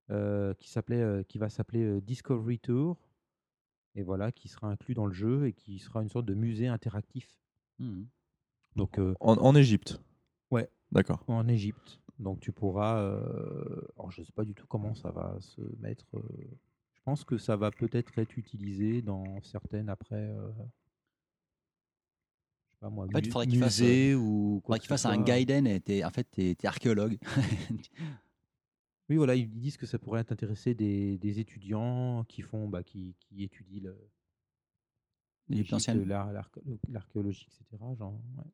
qui 0.09 0.71
s'appelait, 0.71 1.01
euh, 1.03 1.23
qui 1.25 1.39
va 1.39 1.49
s'appeler 1.49 1.83
euh, 1.83 2.01
Discovery 2.01 2.59
Tour, 2.59 2.97
et 3.95 4.03
voilà, 4.03 4.31
qui 4.33 4.49
sera 4.49 4.69
inclus 4.69 4.95
dans 4.95 5.07
le 5.07 5.13
jeu 5.15 5.47
et 5.47 5.53
qui 5.53 5.79
sera 5.79 6.03
une 6.03 6.09
sorte 6.09 6.27
de 6.27 6.35
musée 6.35 6.69
interactif. 6.69 7.39
Mhm. 7.79 8.07
Donc 8.77 8.99
euh, 8.99 9.15
En, 9.21 9.35
en 9.39 9.55
Égypte. 9.55 10.01
Ouais. 10.51 10.69
D'accord. 10.93 11.25
en 11.29 11.49
Égypte. 11.49 12.01
Donc 12.19 12.41
tu 12.41 12.53
pourras. 12.53 12.99
euh, 13.01 13.83
alors 13.99 14.11
je 14.11 14.23
sais 14.23 14.33
pas 14.33 14.45
du 14.45 14.55
tout 14.55 14.67
comment 14.67 14.95
ça 14.95 15.11
va 15.11 15.37
se 15.41 15.61
mettre. 15.81 16.07
euh, 16.15 16.21
je 16.95 17.01
pense 17.05 17.25
que 17.25 17.39
ça 17.39 17.57
va 17.57 17.71
peut-être 17.71 18.19
être 18.19 18.37
utilisé 18.39 19.03
dans 19.03 19.41
certaines 19.43 19.89
après. 19.89 20.17
euh, 20.17 20.51
je 22.69 22.73
sais 22.73 22.79
pas 22.81 22.91
moi, 22.91 23.07
fait, 23.13 23.19
il 23.21 23.31
faudrait 23.31 23.47
qu'il 23.47 23.59
fasse, 23.59 23.81
ou 23.81 24.61
quoi 24.65 24.77
Faudrait 24.77 24.81
qu'il 24.81 24.89
fasse 24.89 25.07
un 25.07 25.23
guiden 25.23 25.67
et 25.67 25.81
t'es, 25.81 26.05
en 26.05 26.11
fait, 26.11 26.25
t'es, 26.25 26.55
t'es 26.55 26.67
archéologue. 26.67 27.19
Oui, 29.09 29.17
voilà, 29.17 29.35
ils 29.35 29.49
disent 29.49 29.77
que 29.77 29.87
ça 29.87 29.99
pourrait 29.99 30.21
intéresser 30.21 30.75
des, 30.75 31.17
des 31.19 31.39
étudiants 31.39 32.25
qui 32.29 32.43
font, 32.43 32.69
bah, 32.69 32.83
qui, 32.83 33.15
qui 33.21 33.45
étudient 33.45 33.83
le, 33.83 33.97
l'archéologie, 36.89 37.47
etc. 37.47 37.83
Genre, 37.99 38.13
ouais. 38.39 38.45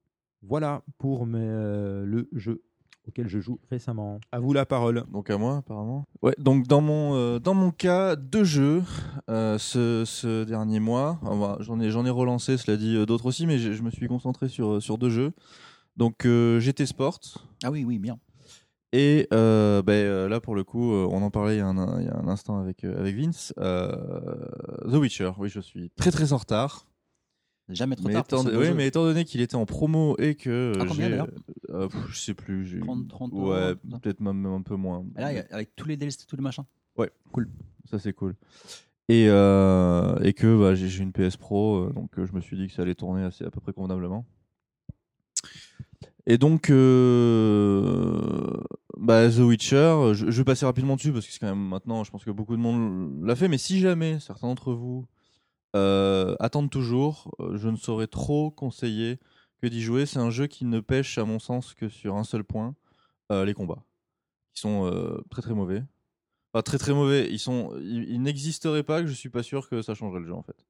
Voilà 0.42 0.82
pour 0.98 1.24
mes, 1.24 1.38
euh, 1.38 2.04
le 2.04 2.28
jeu 2.32 2.62
auquel 3.06 3.28
je 3.28 3.40
joue 3.40 3.58
récemment. 3.70 4.20
À 4.30 4.40
vous 4.40 4.52
la 4.52 4.66
parole. 4.66 5.04
Donc 5.10 5.30
à 5.30 5.38
moi 5.38 5.58
apparemment. 5.58 6.04
Ouais. 6.20 6.34
Donc 6.38 6.66
dans 6.66 6.80
mon 6.80 7.14
euh, 7.14 7.38
dans 7.38 7.54
mon 7.54 7.70
cas 7.70 8.16
deux 8.16 8.44
jeux 8.44 8.82
euh, 9.30 9.58
ce, 9.58 10.04
ce 10.04 10.44
dernier 10.44 10.80
mois. 10.80 11.20
J'en 11.60 11.80
ai 11.80 11.90
j'en 11.90 12.04
ai 12.04 12.10
relancé 12.10 12.56
cela 12.58 12.76
dit 12.76 12.96
euh, 12.96 13.06
d'autres 13.06 13.26
aussi, 13.26 13.46
mais 13.46 13.58
je, 13.58 13.72
je 13.72 13.82
me 13.82 13.90
suis 13.90 14.06
concentré 14.08 14.48
sur 14.48 14.82
sur 14.82 14.98
deux 14.98 15.10
jeux. 15.10 15.32
Donc 15.96 16.26
euh, 16.26 16.60
GT 16.60 16.86
Sport. 16.86 17.20
Ah 17.64 17.70
oui, 17.70 17.84
oui, 17.84 17.98
bien. 17.98 18.18
Et 18.92 19.26
euh, 19.32 19.82
ben, 19.82 19.92
euh, 19.92 20.28
là, 20.28 20.40
pour 20.40 20.54
le 20.54 20.64
coup, 20.64 20.92
euh, 20.92 21.08
on 21.10 21.22
en 21.22 21.30
parlait 21.30 21.56
il 21.56 21.58
y 21.58 21.62
a 21.62 21.66
un, 21.66 22.00
il 22.00 22.06
y 22.06 22.10
a 22.10 22.16
un 22.16 22.28
instant 22.28 22.58
avec, 22.58 22.84
avec 22.84 23.16
Vince. 23.16 23.54
The 23.56 24.94
Witcher, 24.94 25.32
oui, 25.38 25.48
je 25.48 25.60
suis 25.60 25.90
très 25.90 26.10
très 26.10 26.32
en 26.32 26.36
retard. 26.36 26.86
Jamais 27.68 27.96
trop 27.96 28.08
Mais 28.08 28.14
tard. 28.14 28.24
étant, 28.24 28.44
oui, 28.44 28.66
jeu. 28.66 28.74
mais 28.74 28.88
étant 28.88 29.04
donné 29.04 29.24
qu'il 29.24 29.40
était 29.40 29.54
en 29.54 29.64
promo 29.64 30.16
et 30.18 30.34
que 30.34 30.72
Ah, 30.78 30.84
combien, 30.86 31.08
d'ailleurs 31.08 31.28
euh, 31.70 31.88
je 32.08 32.18
sais 32.18 32.34
plus, 32.34 32.66
j'ai 32.66 32.80
30, 32.80 33.08
30 33.08 33.32
euros, 33.32 33.52
ouais, 33.52 33.74
peut-être 34.02 34.20
même, 34.20 34.44
un 34.44 34.62
peu 34.62 34.74
moins. 34.74 35.04
Là, 35.16 35.32
avec 35.50 35.74
tous 35.74 35.88
les 35.88 35.96
DLC, 35.96 36.26
tous 36.26 36.36
les 36.36 36.42
machins. 36.42 36.64
Ça 37.90 37.98
c'est 37.98 38.12
cool. 38.12 38.36
Et, 39.08 39.26
euh, 39.28 40.16
et 40.20 40.32
que 40.34 40.58
bah, 40.58 40.74
j'ai 40.74 40.88
j'ai 40.88 41.02
une 41.02 41.12
PS 41.12 41.36
Pro, 41.36 41.90
donc 41.90 42.10
je 42.16 42.32
me 42.32 42.40
suis 42.40 42.56
dit 42.56 42.68
que 42.68 42.72
ça 42.72 42.82
allait 42.82 42.94
tourner 42.94 43.22
assez, 43.24 43.44
à 43.44 43.50
peu 43.50 43.60
près 43.60 43.72
convenablement. 43.72 44.24
Et 46.26 46.38
donc, 46.38 46.70
euh, 46.70 48.46
bah, 48.96 49.28
The 49.28 49.38
Witcher, 49.38 50.12
je, 50.14 50.26
vais 50.26 50.44
passer 50.44 50.64
rapidement 50.66 50.94
dessus 50.96 51.12
parce 51.12 51.26
que 51.26 51.32
c'est 51.32 51.40
quand 51.40 51.48
même 51.48 51.58
maintenant, 51.58 52.04
je 52.04 52.10
pense 52.12 52.24
que 52.24 52.30
beaucoup 52.30 52.56
de 52.56 52.60
monde 52.60 53.24
l'a 53.24 53.34
fait, 53.34 53.48
mais 53.48 53.58
si 53.58 53.80
jamais 53.80 54.20
certains 54.20 54.46
d'entre 54.46 54.72
vous 54.72 55.06
euh, 55.74 56.36
attendent 56.38 56.70
toujours, 56.70 57.34
euh, 57.40 57.56
je 57.56 57.68
ne 57.68 57.76
saurais 57.76 58.06
trop 58.06 58.50
conseiller 58.52 59.18
que 59.60 59.66
d'y 59.66 59.82
jouer. 59.82 60.06
C'est 60.06 60.20
un 60.20 60.30
jeu 60.30 60.46
qui 60.46 60.64
ne 60.64 60.80
pêche, 60.80 61.18
à 61.18 61.24
mon 61.24 61.40
sens, 61.40 61.74
que 61.74 61.88
sur 61.88 62.16
un 62.16 62.24
seul 62.24 62.44
point, 62.44 62.74
les 63.30 63.54
combats, 63.54 63.82
qui 64.52 64.60
sont 64.60 64.92
très 65.30 65.40
très 65.40 65.54
mauvais. 65.54 65.82
Enfin, 66.52 66.62
très 66.62 66.76
très 66.76 66.92
mauvais. 66.92 67.28
Ils 67.30 67.38
sont, 67.38 67.74
ils, 67.80 68.04
ils 68.10 68.20
n'existeraient 68.20 68.82
pas 68.82 69.00
que 69.00 69.06
je 69.08 69.14
suis 69.14 69.30
pas 69.30 69.42
sûr 69.42 69.70
que 69.70 69.80
ça 69.80 69.94
changerait 69.94 70.20
le 70.20 70.26
jeu 70.26 70.34
en 70.34 70.42
fait. 70.42 70.66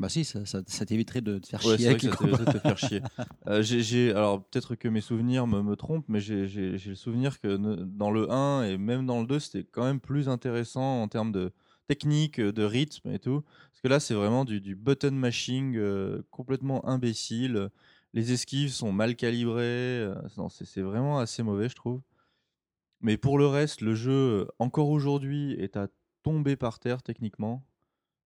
Bah 0.00 0.08
si, 0.08 0.24
ça, 0.24 0.46
ça, 0.46 0.62
ça 0.66 0.86
t'éviterait 0.86 1.20
de 1.20 1.38
te 1.38 1.46
faire 1.46 1.62
Ouais, 1.62 1.76
chier 1.76 1.88
avec 1.88 2.00
ça 2.00 2.08
de 2.10 2.32
te 2.32 2.58
faire 2.58 2.78
chier. 2.78 3.02
Euh, 3.48 4.10
alors 4.16 4.42
peut-être 4.44 4.74
que 4.74 4.88
mes 4.88 5.02
souvenirs 5.02 5.46
me, 5.46 5.62
me 5.62 5.76
trompent, 5.76 6.08
mais 6.08 6.20
j'ai, 6.20 6.46
le 6.46 6.94
souvenir 6.94 7.38
que 7.40 7.48
ne- 7.56 7.76
dans 7.76 8.10
le 8.10 8.30
1 8.30 8.64
et 8.64 8.78
même 8.78 9.04
dans 9.06 9.20
le 9.20 9.26
2, 9.26 9.38
c'était 9.38 9.64
quand 9.64 9.84
même 9.84 10.00
plus 10.00 10.28
intéressant 10.28 11.02
en 11.02 11.08
termes 11.08 11.32
de 11.32 11.52
technique, 11.86 12.40
de 12.40 12.62
rythme 12.64 13.10
et 13.10 13.18
tout. 13.18 13.42
Parce 13.42 13.80
que 13.82 13.88
là, 13.88 14.00
c'est 14.00 14.14
vraiment 14.14 14.44
du, 14.46 14.60
du 14.60 14.74
button 14.74 15.10
mashing 15.10 15.76
euh, 15.76 16.22
complètement 16.30 16.86
imbécile. 16.88 17.68
Les 18.14 18.32
esquives 18.32 18.70
sont 18.70 18.92
mal 18.92 19.16
calibrées. 19.16 19.62
euh, 19.64 20.14
c'est 20.48 20.80
vraiment 20.82 21.18
assez 21.18 21.42
mauvais, 21.42 21.68
je 21.68 21.76
trouve. 21.76 22.00
Mais 23.00 23.16
pour 23.16 23.38
le 23.38 23.46
reste, 23.46 23.80
le 23.82 23.94
jeu, 23.94 24.48
encore 24.58 24.88
aujourd'hui, 24.90 25.52
est 25.54 25.76
à 25.76 25.88
tomber 26.22 26.56
par 26.56 26.78
terre 26.78 27.02
techniquement. 27.02 27.64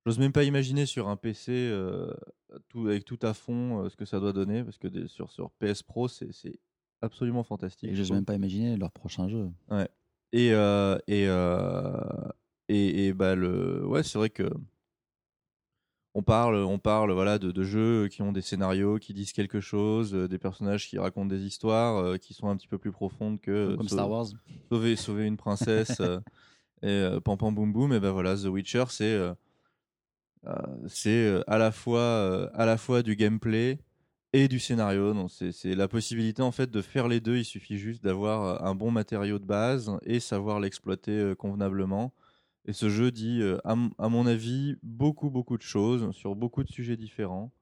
J'ose 0.07 0.18
même 0.18 0.33
pas 0.33 0.44
imaginer 0.44 0.84
sur 0.86 1.08
un 1.08 1.16
PC 1.16 1.50
euh, 1.52 2.12
tout, 2.68 2.86
avec 2.89 3.05
tout 3.05 3.18
à 3.23 3.33
fond 3.33 3.84
euh, 3.84 3.89
ce 3.89 3.97
que 3.97 4.05
ça 4.05 4.20
doit 4.20 4.33
donner, 4.34 4.62
parce 4.62 4.76
que 4.78 4.89
des- 4.89 5.08
sur, 5.08 5.31
sur 5.31 5.50
PS 5.52 5.83
Pro, 5.83 6.08
c'est 6.08 6.28
absolument 7.00 7.42
fantastique. 7.42 7.91
Et 7.91 7.94
j'ose 7.94 8.12
même 8.12 8.24
pas 8.24 8.34
imaginer 8.34 8.76
leur 8.76 8.92
prochain 8.92 9.28
jeu. 9.28 9.49
Et, 10.33 10.52
euh, 10.52 10.99
et, 11.07 11.26
euh, 11.28 11.94
et, 12.68 13.07
et 13.07 13.12
bah 13.15 13.34
le, 13.34 13.86
ouais, 13.86 14.02
c'est 14.02 14.18
vrai 14.18 14.31
que 14.31 14.50
on 16.16 16.23
parle, 16.23 16.57
on 16.57 16.78
parle 16.78 17.10
voilà, 17.12 17.39
de, 17.39 17.50
de 17.50 17.62
jeux 17.65 18.07
qui 18.08 18.23
ont 18.23 18.31
des 18.33 18.42
scénarios, 18.42 18.99
qui 18.99 19.15
disent 19.15 19.33
quelque 19.33 19.60
chose, 19.60 20.12
des 20.12 20.39
personnages 20.39 20.89
qui 20.89 20.99
racontent 20.99 21.26
des 21.26 21.44
histoires 21.44 22.18
qui 22.20 22.34
sont 22.34 22.49
un 22.49 22.57
petit 22.57 22.68
peu 22.68 22.78
plus 22.78 22.92
profondes 22.92 23.41
que 23.41 23.74
Comme 23.76 23.89
sau- 23.89 23.97
Star 23.97 24.10
Wars. 24.10 24.26
sauver, 24.70 24.97
sauver 24.97 25.26
une 25.26 25.36
princesse 25.36 26.00
et 26.83 27.08
pam 27.24 27.36
pam 27.36 27.55
boum 27.55 27.73
boum 27.73 27.92
et 27.92 28.00
ben 28.00 28.10
voilà 28.12 28.36
The 28.36 28.44
Witcher 28.44 28.84
c'est 28.91 29.18
c'est 30.89 31.11
euh, 31.27 31.43
à 31.47 31.59
la 31.59 31.73
fois 31.73 32.01
euh, 32.01 32.49
à 32.55 32.67
la 32.67 32.77
fois 32.77 33.03
du 33.03 33.17
gameplay 33.17 33.79
et 34.33 34.49
du 34.49 34.59
scénario. 34.59 35.15
Donc 35.15 35.31
c'est 35.31 35.53
c'est 35.53 35.75
la 35.75 35.89
possibilité 35.89 36.43
en 36.43 36.53
fait 36.53 36.71
de 36.71 36.83
faire 36.83 37.09
les 37.09 37.21
deux. 37.21 37.37
Il 37.37 37.45
suffit 37.45 37.79
juste 37.79 38.03
d'avoir 38.05 38.43
euh, 38.63 38.69
un 38.69 38.75
bon 38.75 38.91
matériau 38.91 39.39
de 39.39 39.45
base 39.47 39.91
et 40.03 40.21
savoir 40.21 40.61
l'exploiter 40.61 41.13
euh, 41.13 41.35
convenablement. 41.35 42.13
Et 42.67 42.73
ce 42.73 42.89
jeu 42.89 43.11
dit 43.11 43.41
euh, 43.43 43.59
à, 43.65 43.75
mon 44.09 44.27
avis 44.27 44.77
beaucoup 44.83 45.31
beaucoup 45.31 45.59
de 45.59 45.63
choses 45.63 46.11
sur 46.13 46.35
beaucoup 46.35 46.65
de 46.65 46.71
sujets 46.71 46.97
différents 46.97 47.53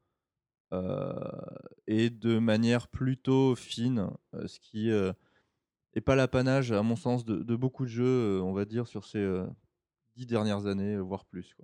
euh, 0.73 1.13
et 1.87 2.11
de 2.11 2.39
manière 2.39 2.89
plutôt 2.89 3.57
fine 3.57 4.09
euh, 4.35 4.47
ce 4.47 4.61
qui 4.61 4.91
euh, 4.91 5.13
et 5.95 6.01
pas 6.01 6.17
l'apanage, 6.17 6.73
à 6.73 6.83
mon 6.83 6.97
sens, 6.97 7.25
de, 7.25 7.57
beaucoup 7.57 7.85
de 7.85 7.91
jeux, 7.91 8.39
euh, 8.39 8.43
on 8.43 8.53
va 8.53 8.65
dire, 8.65 8.87
sur 8.87 9.05
ces 9.05 9.19
euh, 9.19 9.47
dix 10.17 10.27
dernières 10.27 10.67
années, 10.67 10.95
euh, 10.95 11.01
voire 11.01 11.25
plus. 11.25 11.55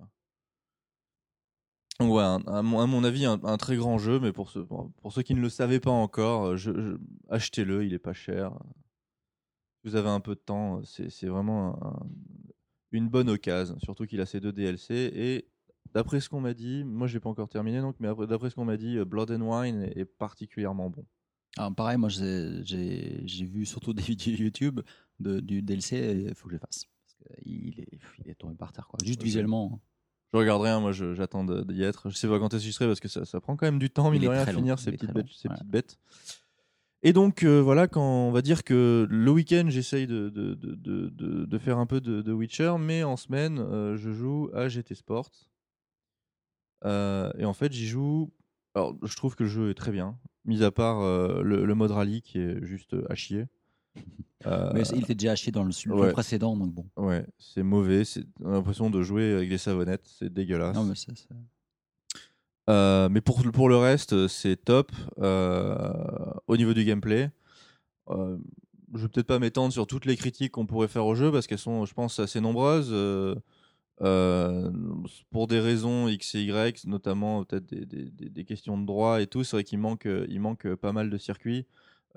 Donc, 2.00 2.12
ouais, 2.12 2.22
un- 2.22 2.42
à, 2.46 2.62
mon, 2.62 2.80
à 2.80 2.86
mon 2.86 3.02
avis, 3.02 3.24
un, 3.24 3.40
un 3.42 3.56
très 3.56 3.76
grand 3.76 3.98
jeu, 3.98 4.20
mais 4.20 4.32
pour 4.32 4.50
ceux, 4.50 4.64
pour 4.64 5.12
ceux 5.12 5.22
qui 5.22 5.34
ne 5.34 5.40
le 5.40 5.48
savaient 5.48 5.80
pas 5.80 5.90
encore, 5.90 6.44
euh, 6.46 6.56
je- 6.56 6.70
je- 6.72 6.96
achetez-le, 7.28 7.84
il 7.84 7.92
est 7.92 7.98
pas 7.98 8.12
cher. 8.12 8.52
Vous 9.84 9.96
avez 9.96 10.08
un 10.08 10.20
peu 10.20 10.34
de 10.34 10.40
temps, 10.40 10.78
euh, 10.78 10.82
c'est 10.84 11.10
c'est 11.10 11.26
vraiment 11.28 11.76
un, 11.84 12.06
une 12.92 13.08
bonne 13.08 13.28
occasion, 13.28 13.78
surtout 13.80 14.06
qu'il 14.06 14.20
a 14.20 14.26
ses 14.26 14.40
deux 14.40 14.52
DLC. 14.52 14.94
Et 15.14 15.48
d'après 15.92 16.20
ce 16.20 16.28
qu'on 16.28 16.40
m'a 16.40 16.54
dit, 16.54 16.84
moi 16.84 17.06
j'ai 17.06 17.20
pas 17.20 17.30
encore 17.30 17.48
terminé 17.48 17.80
donc, 17.80 17.96
mais 18.00 18.08
après- 18.08 18.26
d'après 18.26 18.50
ce 18.50 18.54
qu'on 18.54 18.64
m'a 18.64 18.76
dit, 18.76 18.96
euh, 18.98 19.04
Blood 19.04 19.30
and 19.32 19.40
Wine 19.42 19.82
est, 19.82 19.98
est 19.98 20.04
particulièrement 20.04 20.90
bon. 20.90 21.04
Alors, 21.56 21.74
pareil, 21.74 21.96
moi, 21.96 22.08
j'ai- 22.08 22.62
j'ai 22.64 23.22
j'ai 23.26 23.44
vu 23.44 23.66
surtout 23.66 23.92
des 23.92 24.02
vidéos 24.02 24.36
YouTube 24.36 24.80
de, 25.18 25.40
du 25.40 25.62
DLC, 25.62 26.26
il 26.28 26.34
faut 26.34 26.44
que 26.48 26.50
je 26.52 26.56
le 26.56 26.60
fasse. 26.60 26.84
Parce 27.04 27.40
qu'il 27.42 27.80
est, 27.80 27.98
il 28.24 28.30
est 28.30 28.34
tombé 28.34 28.54
par 28.54 28.70
terre, 28.72 28.86
quoi. 28.86 28.98
Juste 29.02 29.20
visuellement. 29.24 29.80
Hein. 30.28 30.30
Je 30.34 30.38
regarde 30.38 30.62
rien, 30.62 30.80
moi 30.80 30.92
je- 30.92 31.14
j'attends 31.14 31.44
d'y 31.44 31.82
être. 31.82 32.10
Je 32.10 32.16
sais 32.16 32.28
pas 32.28 32.38
quand 32.38 32.48
est-ce 32.54 32.62
que 32.62 32.66
j'y 32.66 32.72
serai 32.72 32.86
parce 32.86 33.00
que 33.00 33.08
ça, 33.08 33.24
ça 33.24 33.40
prend 33.40 33.56
quand 33.56 33.66
même 33.66 33.78
du 33.78 33.90
temps, 33.90 34.10
mine 34.10 34.22
Il 34.22 34.26
de 34.26 34.30
rien, 34.30 34.42
à 34.42 34.52
long, 34.52 34.58
finir 34.58 34.78
ces 34.78 34.92
petites 34.92 35.12
bêtes. 35.12 35.26
Ces 35.34 35.48
ouais. 35.48 35.54
petites 35.54 35.68
bêtes. 35.70 35.98
Et 37.02 37.12
donc 37.12 37.44
euh, 37.44 37.60
voilà, 37.62 37.86
quand 37.86 38.02
on 38.02 38.32
va 38.32 38.42
dire 38.42 38.64
que 38.64 39.06
le 39.08 39.30
week-end 39.30 39.66
j'essaye 39.68 40.06
de, 40.08 40.28
de, 40.30 40.54
de, 40.54 40.74
de, 40.74 41.08
de- 41.10 41.44
de 41.44 41.58
faire 41.58 41.78
un 41.78 41.86
peu 41.86 42.00
de, 42.00 42.32
Witcher, 42.32 42.74
mais 42.80 43.04
en 43.04 43.16
semaine 43.16 43.58
euh, 43.60 43.96
je 43.96 44.10
joue 44.10 44.50
à 44.52 44.68
GT 44.68 44.94
Sport. 44.96 45.30
Euh, 46.84 47.30
et 47.38 47.44
en 47.44 47.52
fait 47.54 47.72
j'y 47.72 47.86
joue. 47.86 48.32
Alors 48.74 48.96
je 49.02 49.16
trouve 49.16 49.34
que 49.36 49.44
le 49.44 49.48
jeu 49.48 49.70
est 49.70 49.74
très 49.74 49.92
bien, 49.92 50.18
mis 50.44 50.62
à 50.62 50.70
part 50.70 51.00
le, 51.00 51.64
le 51.64 51.74
mode 51.74 51.90
rallye 51.92 52.20
qui 52.22 52.38
est 52.38 52.64
juste 52.64 52.94
à 53.08 53.14
chier. 53.14 53.46
Euh, 54.46 54.70
Mais 54.72 54.82
il 54.94 55.02
était 55.02 55.14
déjà 55.16 55.32
acheté 55.32 55.50
dans 55.50 55.64
le, 55.64 55.72
le 55.86 55.94
ouais. 55.94 56.12
précédent, 56.12 56.56
donc 56.56 56.72
bon. 56.72 56.86
ouais, 56.96 57.26
c'est 57.38 57.62
mauvais, 57.64 58.04
on 58.42 58.50
a 58.50 58.52
l'impression 58.52 58.88
de 58.88 59.02
jouer 59.02 59.32
avec 59.34 59.48
des 59.48 59.58
savonnettes, 59.58 60.06
c'est 60.06 60.32
dégueulasse. 60.32 60.76
Non, 60.76 60.84
mais 60.84 60.94
c'est- 60.94 61.12
Euh, 62.70 63.08
mais 63.08 63.20
pour, 63.20 63.42
pour 63.50 63.68
le 63.68 63.76
reste, 63.76 64.28
c'est 64.28 64.56
top. 64.62 64.92
Euh, 65.18 65.90
au 66.46 66.56
niveau 66.56 66.72
du 66.74 66.84
gameplay, 66.84 67.30
je 68.08 68.36
vais 69.02 69.08
peut-être 69.08 69.26
pas 69.26 69.38
m'étendre 69.38 69.72
sur 69.72 69.86
toutes 69.86 70.04
les 70.06 70.16
critiques 70.16 70.52
qu'on 70.52 70.66
pourrait 70.66 70.88
faire 70.88 71.04
au 71.06 71.14
jeu 71.14 71.32
parce 71.32 71.46
qu'elles 71.46 71.58
sont, 71.58 71.84
je 71.86 71.94
pense, 71.94 72.18
assez 72.20 72.40
nombreuses. 72.40 72.94
Pour 75.30 75.46
des 75.48 75.60
raisons 75.60 76.08
X 76.08 76.34
et 76.36 76.42
Y, 76.42 76.84
notamment 76.86 77.44
peut-être 77.44 77.66
des, 77.66 77.84
des- 77.86 78.10
des- 78.10 78.28
des 78.30 78.44
questions 78.44 78.78
de 78.78 78.86
droit 78.86 79.20
et 79.20 79.26
tout, 79.26 79.44
c'est 79.44 79.56
vrai 79.56 79.64
qu'il 79.64 79.78
manque, 79.78 80.06
il 80.28 80.40
manque 80.40 80.72
pas 80.76 80.92
mal 80.92 81.10
de 81.10 81.18
circuits. 81.18 81.66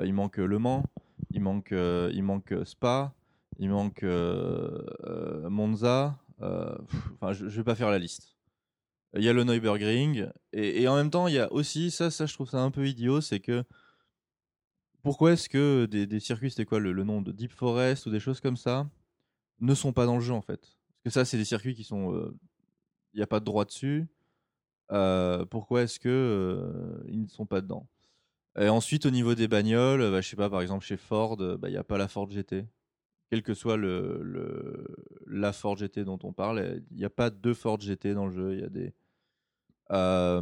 Il 0.04 0.14
manque 0.14 0.38
Le 0.38 0.58
Mans, 0.60 0.84
il 1.30 1.42
manque, 1.42 1.72
euh, 1.72 2.12
il 2.14 2.24
manque 2.24 2.54
Spa, 2.66 3.14
il 3.60 3.70
manque 3.70 4.04
euh, 4.04 4.84
euh, 5.06 5.50
Monza. 5.50 6.18
Euh, 6.42 6.76
Enfin, 7.14 7.34
je, 7.34 7.48
je 7.48 7.58
vais 7.58 7.64
pas 7.64 7.76
faire 7.76 7.92
la 7.92 8.00
liste. 8.00 8.36
Il 9.16 9.24
y 9.24 9.30
a 9.30 9.34
le 9.34 9.44
Nürburgring 9.44 10.28
et, 10.54 10.82
et 10.82 10.88
en 10.88 10.96
même 10.96 11.10
temps, 11.12 11.28
il 11.28 11.36
y 11.36 11.40
a 11.40 11.52
aussi 11.52 11.92
ça, 11.92 12.10
ça 12.10 12.26
je 12.26 12.34
trouve 12.34 12.50
ça 12.50 12.62
un 12.62 12.72
peu 12.72 12.88
idiot, 12.88 13.22
c'est 13.22 13.40
que 13.40 13.64
pourquoi 15.04 15.34
est-ce 15.34 15.50
que 15.50 15.86
des, 15.86 16.20
circuits, 16.20 16.52
c'était 16.52 16.66
quoi 16.66 16.80
le, 16.80 17.04
nom 17.04 17.22
de 17.22 17.32
Deep 17.32 17.52
Forest 17.52 18.06
ou 18.06 18.12
des 18.12 18.20
choses 18.20 18.40
comme 18.40 18.58
ça, 18.58 18.90
ne 19.60 19.74
sont 19.74 19.94
pas 19.94 20.06
dans 20.06 20.16
le 20.16 20.22
jeu 20.22 20.34
en 20.34 20.42
fait? 20.42 20.62
Parce 20.62 21.04
que 21.04 21.10
ça, 21.10 21.26
c'est 21.26 21.38
des 21.38 21.46
circuits 21.46 21.74
qui 21.74 21.84
sont, 21.84 22.14
euh, 22.14 22.38
il 23.14 23.18
n'y 23.18 23.24
a 23.24 23.28
pas 23.28 23.40
de 23.40 23.46
droit 23.46 23.66
dessus. 23.66 24.08
Euh, 24.92 25.46
pourquoi 25.46 25.84
est-ce 25.84 26.00
que 26.00 26.10
euh, 26.10 27.04
ils 27.08 27.22
ne 27.24 27.28
sont 27.28 27.46
pas 27.46 27.62
dedans? 27.62 27.88
Et 28.60 28.68
ensuite, 28.70 29.06
au 29.06 29.12
niveau 29.12 29.34
des 29.36 29.48
bagnoles, 29.48 30.12
bah, 30.12 30.22
je 30.22 30.28
sais 30.28 30.36
pas, 30.36 30.50
par 30.50 30.62
exemple 30.62 30.86
chez 30.86 30.98
Ford, 30.98 31.38
euh, 31.42 31.58
bah, 31.58 31.70
il 31.70 31.72
n'y 31.72 31.78
a 31.78 31.84
pas 31.84 31.98
la 31.98 32.08
Ford 32.08 32.30
GT. 32.30 32.66
Quel 33.30 33.44
que 33.44 33.54
soit 33.54 33.78
le, 33.78 34.20
le- 34.24 34.88
la 35.28 35.54
Ford 35.54 35.78
GT 35.78 36.04
dont 36.04 36.20
on 36.24 36.34
parle, 36.34 36.82
il 36.92 36.98
n'y 36.98 37.06
a 37.06 37.10
pas 37.10 37.30
deux 37.30 37.54
Ford 37.54 37.80
GT 37.80 38.14
dans 38.14 38.26
le 38.26 38.34
jeu. 38.34 38.54
Il 38.56 38.60
y 38.60 38.64
a 38.64 38.70
des. 38.70 38.94
Euh, 39.92 40.42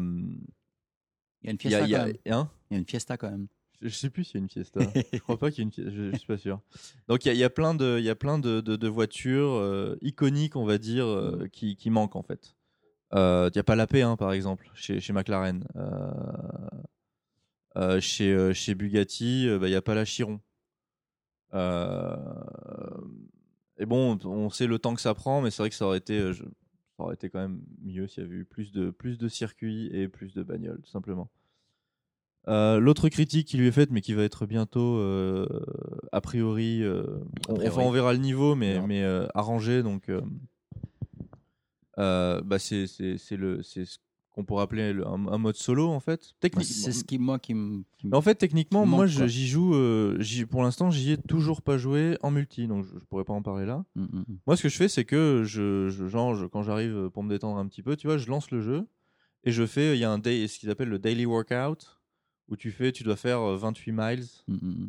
Il 1.44 1.46
y 1.46 1.50
a 1.50 1.52
une 1.52 1.60
fiesta 1.60 1.86
il 1.86 1.90
y 1.92 1.96
a- 1.96 2.00
quand 2.00 2.06
même. 2.08 2.16
hein 2.32 2.50
Il 2.70 2.74
y 2.74 2.78
a 2.78 2.80
une 2.80 2.86
fiesta 2.88 3.16
quand 3.18 3.30
même. 3.30 3.48
je, 3.82 3.88
je 3.90 3.96
sais 3.96 4.10
plus 4.10 4.24
s'il 4.24 4.36
y 4.36 4.38
a 4.40 4.44
une 4.44 4.50
Fiesta. 4.50 4.80
je 5.14 5.20
crois 5.20 5.38
pas 5.38 5.52
qu'il 5.52 5.60
y 5.60 5.62
ait 5.62 5.66
une 5.66 5.72
Fiesta. 5.72 5.92
Je, 5.92 6.12
je 6.12 6.18
suis 6.18 6.28
pas 6.28 6.38
sûr. 6.40 6.60
Donc 7.08 7.26
il 7.26 7.28
y 7.28 7.32
a, 7.32 7.34
il 7.36 7.40
y 7.40 7.44
a 7.44 7.50
plein 7.52 7.76
de, 7.76 7.98
il 8.00 8.06
y 8.06 8.10
a 8.10 8.16
plein 8.16 8.40
de, 8.40 8.60
de- 8.60 8.76
de 8.76 8.88
voitures 8.88 9.52
euh, 9.54 9.96
iconiques, 10.02 10.56
on 10.56 10.66
va 10.66 10.78
dire, 10.80 11.06
euh, 11.06 11.48
qui, 11.52 11.76
qui 11.76 11.90
manquent 11.92 12.16
en 12.16 12.24
fait. 12.24 12.56
Euh, 13.14 13.50
Il 13.54 13.58
n'y 13.58 13.60
a 13.62 13.64
pas 13.64 13.76
la 13.76 13.86
P1 13.86 14.18
par 14.18 14.32
exemple 14.34 14.68
chez, 14.74 15.00
chez 15.00 15.14
McLaren. 15.14 15.64
Euh, 17.75 17.98
euh, 17.98 17.99
chez, 18.01 18.53
chez 18.53 18.75
Bugatti, 18.75 19.48
euh, 19.48 19.59
bah, 19.59 19.67
il 19.67 19.72
n'y 19.72 19.75
a 19.75 19.81
pas 19.81 19.95
la 19.95 20.03
Chiron. 20.06 20.39
Et 23.77 23.85
bon, 23.85 24.17
on 24.25 24.49
sait 24.49 24.67
le 24.67 24.80
temps 24.80 24.93
que 24.95 25.01
ça 25.01 25.14
prend, 25.14 25.41
mais 25.41 25.51
c'est 25.51 25.61
vrai 25.64 25.69
que 25.69 25.75
ça 25.75 25.85
aurait 25.85 25.99
été, 25.99 26.33
je- 26.33 26.43
ça 26.43 27.03
aurait 27.03 27.14
été 27.15 27.30
quand 27.30 27.39
même 27.39 27.61
mieux 27.81 28.07
s'il 28.07 28.23
y 28.23 28.25
avait 28.25 28.35
eu 28.35 28.45
plus 28.45 28.72
de, 28.72 28.89
plus 28.89 29.17
de 29.17 29.27
circuits 29.30 29.89
et 29.93 30.07
plus 30.09 30.33
de 30.33 30.43
bagnoles, 30.43 30.81
tout 30.81 30.89
simplement. 30.91 31.30
Euh, 32.48 32.80
L'autre 32.80 33.07
critique 33.09 33.48
qui 33.48 33.57
lui 33.57 33.67
est 33.67 33.72
faite, 33.72 33.91
mais 33.91 34.01
qui 34.01 34.14
va 34.14 34.23
être 34.23 34.45
bientôt, 34.45 34.98
euh, 34.98 35.45
a 36.11 36.19
priori, 36.22 36.81
euh, 36.83 37.03
on- 37.48 37.56
enfin 37.67 37.81
on 37.81 37.91
verra 37.91 38.11
le 38.14 38.19
niveau, 38.19 38.56
mais, 38.56 38.80
mais 38.88 39.03
arrangé, 39.35 39.81
donc 39.83 40.09
bah 41.98 42.59
c'est 42.59 42.85
le 43.38 43.61
c'est 43.64 43.85
qu'on 44.40 44.45
pourrait 44.45 44.64
appeler 44.64 44.93
le- 44.93 45.06
un, 45.06 45.27
un 45.27 45.38
mode 45.38 45.58
solo 45.58 45.88
en 45.90 46.00
fait. 46.00 46.34
Techniquement, 46.40 46.74
C'est 46.74 46.93
ce 46.93 47.03
qui, 47.03 47.19
moi, 47.19 47.40
qui 47.40 47.53
me. 47.53 47.84
en 48.14 48.22
fait, 48.22 48.35
techniquement, 48.35 48.85
moi, 48.85 49.06
j'y 49.06 49.48
joue. 49.48 49.76
euh, 49.76 50.18
pour 50.50 50.64
l'instant, 50.64 50.90
j'y 50.92 51.11
ai 51.11 51.18
toujours 51.18 51.61
pas 51.61 51.77
joué 51.77 52.18
en 52.22 52.32
multi, 52.32 52.66
donc 52.68 52.85
je, 52.85 52.98
je 53.00 53.06
pourrais 53.06 53.26
pas 53.26 53.34
en 53.34 53.42
parler 53.42 53.66
là. 53.66 53.84
Mm, 53.95 54.01
mm, 54.03 54.19
mm. 54.30 54.38
Moi, 54.48 54.56
ce 54.56 54.64
que 54.64 54.69
je 54.69 54.77
fais, 54.77 54.88
c'est 54.88 55.03
que 55.03 55.43
je, 55.45 55.90
je- 55.90 56.08
genre, 56.08 56.35
je- 56.35 56.45
quand 56.45 56.64
j'arrive 56.64 57.09
pour 57.09 57.24
me 57.24 57.30
détendre 57.30 57.58
un 57.58 57.68
petit 57.68 57.84
peu, 57.84 57.98
tu 57.98 58.08
vois, 58.08 58.18
je 58.18 58.30
lance 58.30 58.50
le 58.51 58.61
jeu 58.61 58.88
et 59.43 59.51
je 59.51 59.66
fais. 59.66 59.98
Il 59.98 60.00
y 60.00 60.06
a 60.06 60.11
un 60.11 60.19
day, 60.19 60.48
ce 60.48 60.58
qu'ils 60.58 60.69
appellent 60.69 60.88
le 60.90 61.00
daily 61.00 61.26
workout, 61.26 62.00
où 62.48 62.56
tu 62.56 62.72
fais, 62.72 62.92
tu 62.93 63.03
dois 63.03 63.18
faire 63.18 63.42
euh, 63.42 63.58
28 63.58 63.92
miles. 63.92 64.26
Mm. 64.48 64.85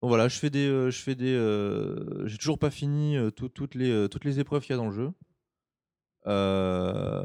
Bon 0.00 0.08
voilà, 0.08 0.26
je 0.28 0.38
fais 0.38 0.50
des, 0.50 0.66
euh, 0.66 0.90
je 0.90 0.98
fais 1.00 1.14
des. 1.14 1.32
euh, 1.34 2.26
J'ai 2.26 2.38
toujours 2.38 2.58
pas 2.58 2.70
fini 2.70 3.16
euh, 3.16 3.30
tout- 3.30 3.48
toutes 3.50 3.74
les 3.76 3.90
euh, 3.90 4.08
toutes 4.08 4.24
les 4.24 4.40
épreuves 4.40 4.62
qu'il 4.62 4.70
y 4.70 4.74
a 4.74 4.76
dans 4.78 4.88
le 4.88 4.94
jeu. 4.96 5.10
Euh, 6.26 7.22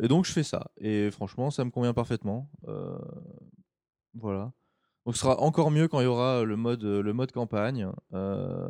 et 0.00 0.08
donc 0.08 0.24
je 0.24 0.32
fais 0.32 0.42
ça. 0.42 0.70
Et 0.78 1.10
franchement, 1.10 1.50
ça 1.50 1.64
me 1.64 1.70
convient 1.70 1.92
parfaitement. 1.94 2.48
Euh, 2.68 2.98
voilà. 4.14 4.52
Donc 5.06 5.14
ce 5.16 5.22
sera 5.22 5.40
encore 5.40 5.70
mieux 5.70 5.88
quand 5.88 6.00
il 6.00 6.04
y 6.04 6.06
aura 6.06 6.44
le 6.44 6.56
mode 6.56 6.84
le 6.84 7.12
mode 7.12 7.32
campagne. 7.32 7.88
Euh, 8.12 8.68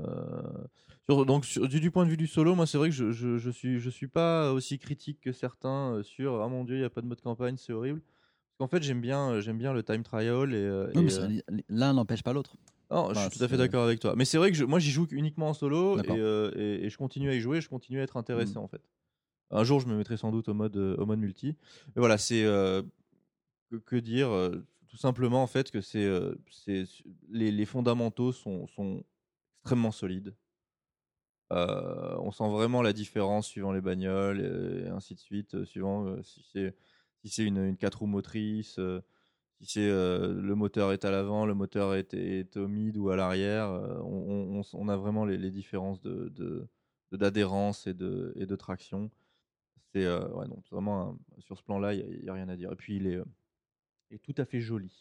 sur- 1.08 1.26
donc 1.26 1.44
sur- 1.44 1.66
du, 1.68 1.80
du 1.80 1.90
point 1.90 2.04
de 2.04 2.10
vue 2.10 2.16
du 2.16 2.26
solo, 2.28 2.54
moi 2.54 2.66
c'est 2.66 2.78
vrai 2.78 2.88
que 2.90 2.94
je, 2.94 3.10
je, 3.10 3.36
je 3.38 3.50
suis 3.50 3.80
je 3.80 3.90
suis 3.90 4.06
pas 4.06 4.52
aussi 4.52 4.78
critique 4.78 5.20
que 5.20 5.32
certains 5.32 6.00
sur 6.04 6.40
ah 6.42 6.48
mon 6.48 6.64
dieu 6.64 6.76
il 6.76 6.80
y 6.82 6.84
a 6.84 6.90
pas 6.90 7.00
de 7.00 7.06
mode 7.06 7.20
campagne 7.20 7.56
c'est 7.56 7.72
horrible. 7.72 8.00
Parce 8.00 8.58
qu'en 8.58 8.68
fait 8.68 8.82
j'aime 8.82 9.00
bien 9.00 9.40
j'aime 9.40 9.58
bien 9.58 9.72
le 9.72 9.82
time 9.82 10.02
trial 10.04 10.54
et, 10.54 10.68
Non, 10.94 11.02
et, 11.02 11.42
mais 11.50 11.64
L'un 11.68 11.94
n'empêche 11.94 12.22
pas 12.22 12.32
l'autre. 12.32 12.54
non, 12.92 13.12
je 13.12 13.18
suis 13.20 13.30
tout 13.38 13.44
à 13.44 13.48
fait 13.48 13.56
d'accord 13.56 13.82
avec 13.82 13.98
toi. 13.98 14.14
Mais 14.16 14.24
c'est 14.24 14.38
vrai 14.38 14.50
que 14.52 14.56
je- 14.56 14.64
moi, 14.64 14.78
j'y 14.78 14.90
joue 14.90 15.06
uniquement 15.10 15.48
en 15.48 15.54
solo 15.54 15.94
et, 15.94 16.02
D'accord. 16.02 16.16
et- 16.16 16.84
et 16.84 16.90
je 16.90 16.96
continue 16.96 17.28
à 17.30 17.34
y 17.34 17.40
jouer, 17.40 17.60
je 17.60 17.68
continue 17.68 17.98
à 18.00 18.02
être 18.04 18.16
intéressé 18.16 18.54
Mm. 18.54 18.62
en 18.62 18.68
fait. 18.68 18.82
Un 19.50 19.64
jour, 19.64 19.80
je 19.80 19.88
me 19.88 19.96
mettrai 19.96 20.16
sans 20.16 20.30
doute 20.30 20.48
au 20.48 20.54
mode, 20.54 20.76
euh, 20.76 21.16
multi. 21.16 21.56
Mais 21.88 22.00
voilà, 22.00 22.18
c'est. 22.18 22.44
euh, 22.44 22.82
que, 23.86 23.96
dire 23.96 24.28
euh, 24.30 24.64
Tout 24.88 24.96
simplement 24.96 25.42
en 25.42 25.46
fait 25.46 25.70
que 25.70 25.80
c'est. 25.80 26.08
les, 27.28 27.64
fondamentaux 27.66 28.32
sont, 28.32 28.66
extrêmement 29.60 29.92
solides. 29.92 30.34
On 31.50 32.30
sent 32.30 32.48
vraiment 32.48 32.80
la 32.80 32.92
différence 32.92 33.46
suivant 33.48 33.72
les 33.72 33.80
bagnoles 33.80 34.40
et, 34.40 34.88
ainsi 34.88 35.14
de 35.14 35.20
suite, 35.20 35.64
suivant 35.64 36.22
si 36.22 36.44
c'est 37.24 37.44
une, 37.44 37.58
une 37.58 37.76
4 37.76 38.00
roues 38.00 38.06
motrices, 38.06 38.78
si 39.60 39.66
c'est 39.66 39.88
le 39.88 40.54
moteur 40.54 40.92
est 40.92 41.04
à 41.04 41.10
l'avant, 41.10 41.46
le 41.46 41.54
moteur 41.54 41.94
est, 41.94 42.56
au 42.56 42.68
mid 42.68 42.96
ou 42.96 43.10
à 43.10 43.16
l'arrière, 43.16 43.68
on, 44.04 44.88
a 44.88 44.96
vraiment 44.96 45.24
les, 45.24 45.50
différences 45.50 46.00
de 46.00 46.28
de- 46.36 46.68
de- 47.10 47.16
d'adhérence 47.16 47.88
et 47.88 47.94
de, 47.94 48.32
et 48.36 48.46
de 48.46 48.56
traction. 48.56 49.10
C'est 49.94 50.04
euh, 50.04 50.28
ouais, 50.30 50.46
non, 50.46 50.62
vraiment 50.70 51.10
un- 51.36 51.40
sur 51.40 51.58
ce 51.58 51.62
plan-là, 51.62 51.94
il 51.94 52.20
n'y 52.22 52.28
a, 52.28 52.32
rien 52.32 52.48
à 52.48 52.56
dire. 52.56 52.72
Et 52.72 52.76
puis 52.76 52.96
il 52.96 53.06
est, 53.06 53.16
euh, 53.16 53.24
il 54.10 54.16
est 54.16 54.18
tout 54.18 54.34
à 54.38 54.44
fait 54.44 54.60
joli. 54.60 54.92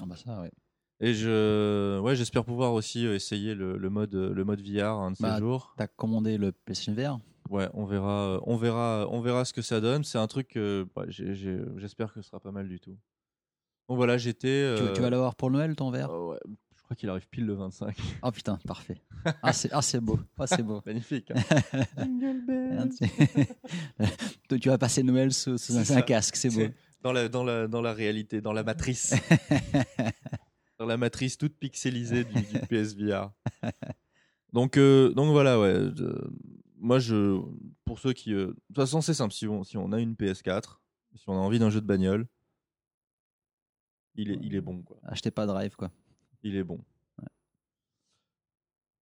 Ah 0.00 0.06
bah 0.06 0.16
ça, 0.16 0.40
ouais. 0.40 0.50
Et 1.00 1.14
je, 1.14 1.98
ouais, 2.00 2.14
j'espère 2.16 2.44
pouvoir 2.44 2.72
aussi 2.74 3.06
euh, 3.06 3.14
essayer 3.14 3.54
le, 3.54 3.76
le 3.76 3.90
mode, 3.90 4.14
le 4.14 4.44
mode 4.44 4.60
VR 4.60 4.98
un 4.98 5.10
de 5.12 5.16
ces 5.16 5.22
Bah, 5.22 5.38
jours. 5.38 5.74
T'as 5.76 5.86
commandé 5.88 6.38
le 6.38 6.52
PlayStation 6.52 6.94
VR 6.94 7.18
Ouais, 7.50 7.68
on 7.74 7.84
verra, 7.84 8.36
euh, 8.36 8.40
on 8.44 8.56
verra, 8.56 9.06
on 9.10 9.20
verra 9.20 9.44
ce 9.44 9.52
que 9.52 9.62
ça 9.62 9.80
donne. 9.80 10.04
C'est 10.04 10.18
un 10.18 10.26
truc 10.28 10.48
que 10.48 10.86
ouais, 10.96 11.06
j'ai- 11.08 11.34
j'ai- 11.34 11.60
j'espère 11.76 12.12
que 12.12 12.22
ce 12.22 12.28
sera 12.28 12.40
pas 12.40 12.52
mal 12.52 12.68
du 12.68 12.80
tout. 12.80 12.96
Donc 13.88 13.96
voilà, 13.96 14.16
j'étais. 14.16 14.46
tu, 14.48 14.82
euh, 14.82 14.92
tu 14.94 15.02
vas 15.02 15.10
l'avoir 15.10 15.34
pour 15.34 15.50
Noël, 15.50 15.74
ton 15.76 15.92
euh, 15.92 16.06
ouais, 16.28 16.38
je 16.46 16.54
crois 16.92 17.00
qu'il 17.00 17.08
arrive 17.08 17.28
pile 17.28 17.46
le 17.46 17.54
25. 17.54 17.96
Oh 18.22 18.30
putain, 18.30 18.58
parfait. 18.66 19.00
Ah, 19.42 19.52
c'est 19.52 19.70
ah, 19.72 19.82
c'est 19.82 20.00
beau. 20.00 20.18
Ah, 20.38 20.46
c'est 20.46 20.62
beau. 20.62 20.82
Magnifique. 20.86 21.30
hein. 21.30 21.40
Jingle 21.98 22.90
tu- 22.90 23.46
Toi, 24.48 24.58
tu 24.58 24.68
vas 24.68 24.78
passer 24.78 25.02
Noël 25.02 25.32
sous, 25.32 25.56
sous 25.58 25.76
un, 25.76 25.84
ça. 25.84 26.02
casque, 26.02 26.36
c'est 26.36 26.50
beau. 26.50 26.72
Dans 27.02 27.12
la, 27.12 27.28
dans, 27.28 27.44
la, 27.44 27.66
dans 27.66 27.80
la 27.80 27.92
réalité, 27.92 28.40
dans 28.40 28.52
la 28.52 28.62
matrice. 28.62 29.14
dans 30.78 30.86
la 30.86 30.96
matrice 30.96 31.38
toute 31.38 31.56
pixelisée 31.56 32.24
du, 32.24 32.34
du 32.34 32.58
PSVR. 32.68 33.30
Donc, 34.52 34.76
euh, 34.76 35.12
donc 35.14 35.30
voilà, 35.32 35.58
ouais. 35.58 35.90
je- 35.96 36.28
moi, 36.78 36.98
je, 36.98 37.40
pour 37.84 37.98
ceux 38.00 38.12
qui. 38.12 38.34
euh, 38.34 38.48
de 38.48 38.52
toute 38.68 38.76
façon, 38.76 39.00
c'est 39.00 39.14
simple. 39.14 39.32
Si 39.32 39.46
on, 39.46 39.64
si 39.64 39.76
on 39.78 39.92
a 39.92 40.00
une 40.00 40.14
PS4, 40.14 40.78
si 41.14 41.24
on 41.28 41.32
a 41.34 41.36
envie 41.36 41.58
d'un 41.58 41.70
jeu 41.70 41.80
de 41.80 41.86
bagnole, 41.86 42.26
il 44.14 44.30
est, 44.32 44.38
il 44.42 44.54
est 44.54 44.60
bon, 44.60 44.82
quoi. 44.82 44.98
Achetez 45.04 45.30
pas 45.30 45.46
Drive, 45.46 45.74
quoi. 45.76 45.90
Il 46.42 46.56
est 46.56 46.64
bon. 46.64 46.78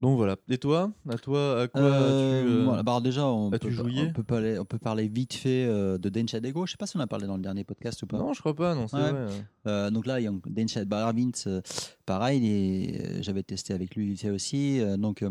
Donc 0.01 0.17
voilà. 0.17 0.36
Et 0.49 0.57
toi? 0.57 0.91
À 1.10 1.19
toi, 1.19 1.60
à 1.60 1.69
quoi 1.69 1.81
Euh, 1.83 2.39
as-tu, 2.39 2.49
euh, 2.49 2.65
voilà, 2.65 2.83
bah, 2.83 3.01
déjà, 3.02 3.27
on 3.27 3.51
peut, 3.51 3.69
joué 3.69 3.93
on, 4.09 4.12
peut 4.15 4.23
parler, 4.23 4.59
on 4.59 4.65
peut 4.65 4.78
parler 4.78 5.09
vite 5.09 5.35
fait 5.35 5.67
euh, 5.67 5.99
de 5.99 6.09
Densha 6.09 6.41
Dego. 6.41 6.65
Je 6.65 6.70
sais 6.73 6.78
pas 6.78 6.86
si 6.86 6.97
on 6.97 7.01
a 7.01 7.07
parlé 7.07 7.27
dans 7.27 7.36
le 7.36 7.43
dernier 7.43 7.65
podcast 7.65 8.02
ou 8.02 8.07
pas. 8.07 8.17
Non, 8.17 8.33
je 8.33 8.41
crois 8.41 8.55
pas, 8.55 8.75
non, 8.75 8.89
c'est 8.89 8.97
Ouais. 8.97 9.12
vrai. 9.12 9.27
ouais. 9.27 9.43
Euh, 9.67 9.91
donc 9.91 10.07
là, 10.07 10.19
il 10.19 10.25
y 10.25 10.27
a 10.27 10.33
Densha 10.47 10.86
Baravint, 10.86 11.33
euh, 11.47 11.60
pareil, 12.07 12.99
j'avais 13.20 13.43
testé 13.43 13.75
avec 13.75 13.94
lui 13.94 14.19
aussi. 14.31 14.81
euh, 14.81 14.97
donc, 14.97 15.23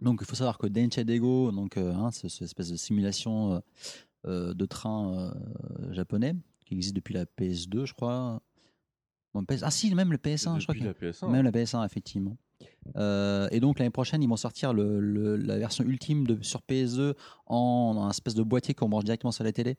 donc, 0.00 0.18
il 0.22 0.26
faut 0.26 0.34
savoir 0.34 0.58
que 0.58 0.66
Densha 0.66 1.04
Dego, 1.04 1.52
donc, 1.52 1.76
hein, 1.76 2.10
c'est 2.12 2.28
cette 2.28 2.42
espèce 2.42 2.70
de 2.72 2.76
simulation 2.76 3.62
de 4.24 4.66
train 4.66 5.32
japonais 5.92 6.34
qui 6.66 6.74
existe 6.74 6.96
depuis 6.96 7.14
la 7.14 7.26
PS2, 7.26 7.84
je 7.86 7.94
crois. 7.94 8.42
Bon, 9.34 9.44
PS... 9.44 9.62
Ah 9.62 9.70
si, 9.70 9.94
même 9.94 10.10
le 10.12 10.18
PS1, 10.18 10.58
je 10.60 10.64
crois. 10.64 10.74
Que- 10.74 10.84
la 10.84 10.92
PS1. 10.92 11.30
Même 11.30 11.44
la 11.44 11.50
PS1, 11.50 11.84
effectivement. 11.84 12.36
Euh, 12.96 13.48
et 13.52 13.60
donc 13.60 13.78
l'année 13.78 13.90
prochaine, 13.90 14.22
ils 14.22 14.28
vont 14.28 14.36
sortir 14.36 14.72
le, 14.72 14.98
le- 15.00 15.36
la 15.36 15.58
version 15.58 15.84
ultime 15.84 16.26
de, 16.26 16.42
sur 16.42 16.60
PS2 16.68 17.14
en, 17.46 17.56
en 17.96 18.04
un 18.06 18.10
espèce 18.10 18.34
de 18.34 18.42
boîtier 18.42 18.74
qu'on 18.74 18.88
branche 18.88 19.04
directement 19.04 19.30
sur 19.32 19.44
la 19.44 19.52
télé, 19.52 19.76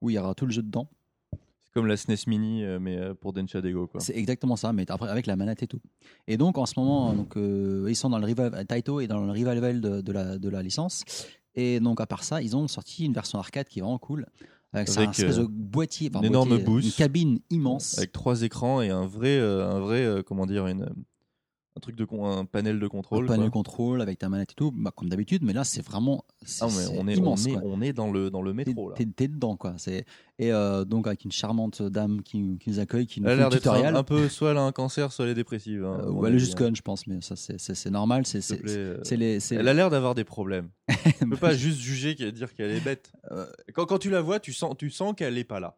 où 0.00 0.10
il 0.10 0.14
y 0.14 0.18
aura 0.18 0.34
tout 0.34 0.46
le 0.46 0.52
jeu 0.52 0.62
dedans. 0.62 0.88
C'est 1.32 1.72
comme 1.74 1.86
la 1.86 1.96
SNES 1.96 2.16
Mini, 2.26 2.64
euh, 2.64 2.78
mais 2.80 2.96
euh, 2.96 3.14
pour 3.14 3.32
Densha 3.34 3.60
Dego. 3.60 3.86
Quoi. 3.86 4.00
C'est 4.00 4.16
exactement 4.16 4.56
ça, 4.56 4.72
mais 4.72 4.90
après 4.90 5.08
avec 5.10 5.26
la 5.26 5.36
manette 5.36 5.62
et 5.62 5.66
tout. 5.66 5.80
Et 6.26 6.36
donc 6.38 6.56
en 6.58 6.64
ce 6.66 6.72
moment, 6.80 7.12
donc, 7.12 7.36
euh, 7.36 7.84
ils 7.88 7.94
sont 7.96 8.08
dans 8.10 8.18
le 8.18 8.24
revival, 8.24 8.66
Taito 8.66 9.00
est 9.00 9.06
dans 9.06 9.20
le 9.20 9.30
revival 9.30 9.80
de, 9.82 10.00
de 10.00 10.12
la, 10.12 10.38
de 10.38 10.48
la 10.48 10.62
licence. 10.62 11.04
Et 11.54 11.78
donc 11.80 12.00
à 12.00 12.06
part 12.06 12.24
ça, 12.24 12.40
ils 12.42 12.56
ont 12.56 12.66
sorti 12.68 13.04
une 13.04 13.12
version 13.12 13.38
arcade 13.38 13.68
qui 13.68 13.78
est 13.78 13.82
vraiment 13.82 13.98
cool. 13.98 14.26
Avec, 14.76 14.88
c'est 14.88 14.98
un 14.98 15.02
Avec, 15.04 15.18
espèce 15.18 15.38
euh, 15.38 15.42
de 15.42 15.48
boîtier, 15.48 16.10
enfin, 16.12 16.20
une 16.20 16.26
énorme 16.26 16.58
boost. 16.58 16.86
une 16.86 16.92
cabine 16.92 17.38
immense. 17.48 17.96
Avec 17.96 18.12
trois 18.12 18.42
écrans 18.42 18.82
et 18.82 18.90
un 18.90 19.06
vrai, 19.06 19.38
euh, 19.38 19.70
un 19.70 19.80
vrai 19.80 20.04
euh, 20.04 20.22
comment 20.22 20.44
dire, 20.44 20.66
une, 20.66 20.86
un 21.76 21.80
truc 21.80 21.94
de 21.96 22.04
con- 22.06 22.24
un 22.26 22.44
panel 22.46 22.80
de 22.80 22.86
un 22.86 22.88
contrôle. 22.88 23.26
panel 23.26 23.50
quoi. 23.50 23.50
contrôle 23.50 24.00
avec 24.00 24.18
ta 24.18 24.28
manette 24.30 24.52
et 24.52 24.54
tout, 24.54 24.72
bah, 24.74 24.92
comme 24.96 25.08
d'habitude, 25.10 25.42
mais 25.44 25.52
là 25.52 25.62
c'est 25.62 25.84
vraiment 25.84 26.24
c'est, 26.44 26.64
Ah, 26.64 26.68
mais 26.68 26.98
on 26.98 27.06
est, 27.06 27.14
immense. 27.16 27.46
on 27.46 27.50
est, 27.50 27.58
on 27.62 27.80
est 27.82 27.92
dans 27.92 28.10
le 28.10 28.30
dans 28.30 28.40
le 28.42 28.52
métro 28.54 28.90
là. 28.90 28.96
T'es, 28.96 29.28
dedans, 29.28 29.56
quoi. 29.56 29.74
C'est, 29.76 30.04
et 30.38 30.52
euh, 30.52 30.84
donc, 30.84 31.06
avec 31.06 31.24
une 31.24 31.32
charmante 31.32 31.82
dame 31.82 32.22
qui, 32.22 32.58
qui 32.58 32.70
nous 32.70 32.78
accueille, 32.78 33.06
qui 33.06 33.20
nous 33.20 33.28
Elle 33.28 33.34
a 33.34 33.36
fait 33.36 33.40
l'air 33.40 33.50
le 33.50 33.54
un, 33.54 33.58
tutoriel. 33.58 33.96
un 33.96 34.02
peu, 34.02 34.28
soit 34.28 34.50
elle 34.52 34.56
a 34.58 34.62
un 34.62 34.72
cancer, 34.72 35.10
soit 35.12 35.24
elle 35.26 35.30
est 35.32 35.34
dépressive. 35.34 35.84
hein, 35.84 35.98
Euh, 36.04 36.10
ou 36.10 36.26
elle 36.26 36.34
est 36.34 36.38
juste 36.38 36.54
hein. 36.54 36.64
conne, 36.64 36.76
je 36.76 36.82
pense, 36.82 37.06
mais 37.06 37.20
ça, 37.20 37.36
c'est, 37.36 37.90
normal. 37.90 38.26
C'est, 38.26 38.40
euh, 38.68 38.98
c'est 39.02 39.16
les, 39.16 39.38
Elle 39.54 39.68
a 39.68 39.74
l'air 39.74 39.90
d'avoir 39.90 40.14
des 40.14 40.24
problèmes. 40.24 40.68
On 41.22 41.28
peut 41.30 41.36
pas 41.36 41.54
juste 41.54 41.78
juger 41.80 42.14
qu'elle 42.14 42.32
dire 42.32 42.54
qu'elle 42.54 42.70
est 42.70 42.84
bête. 42.84 43.12
Euh, 43.32 43.46
Quand, 43.74 43.86
quand 43.86 43.98
tu 43.98 44.10
la 44.10 44.20
vois, 44.20 44.38
tu 44.40 44.52
sens, 44.52 44.74
tu 44.78 44.90
sens 44.90 45.14
qu'elle 45.16 45.36
est 45.38 45.44
pas 45.44 45.60
là. 45.60 45.76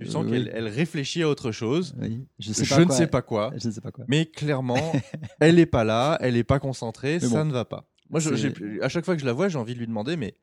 Tu 0.00 0.06
Euh, 0.06 0.10
sens 0.10 0.24
oui. 0.24 0.30
qu'elle 0.32 0.50
elle 0.54 0.68
réfléchit 0.68 1.22
à 1.22 1.28
autre 1.28 1.52
chose. 1.52 1.94
oui, 2.00 2.26
je, 2.38 2.48
Je, 2.48 2.52
sais 2.54 2.66
pas 2.66 2.80
ne 2.80 2.84
quoi- 2.86 2.96
sais 2.96 3.06
pas 3.06 3.22
quoi. 3.22 3.52
Je 3.56 3.68
ne 3.68 3.72
sais 3.72 3.80
pas 3.80 3.90
quoi. 3.92 4.04
Mais 4.08 4.26
clairement, 4.26 4.92
elle 5.40 5.58
est 5.58 5.66
pas 5.66 5.84
là, 5.84 6.16
elle 6.20 6.36
est 6.36 6.44
pas 6.44 6.58
concentrée, 6.58 7.18
Mais 7.20 7.28
ça 7.28 7.42
bon. 7.42 7.44
ne 7.48 7.52
va 7.52 7.64
pas. 7.64 7.86
Moi, 8.10 8.20
je- 8.20 8.80
à 8.82 8.88
chaque 8.88 9.04
fois 9.04 9.14
que 9.14 9.20
je 9.20 9.26
la 9.26 9.32
vois, 9.32 9.48
j'ai 9.48 9.58
envie 9.58 9.74
de 9.74 9.78
lui 9.78 9.86
demander, 9.86 10.16
mais, 10.16 10.34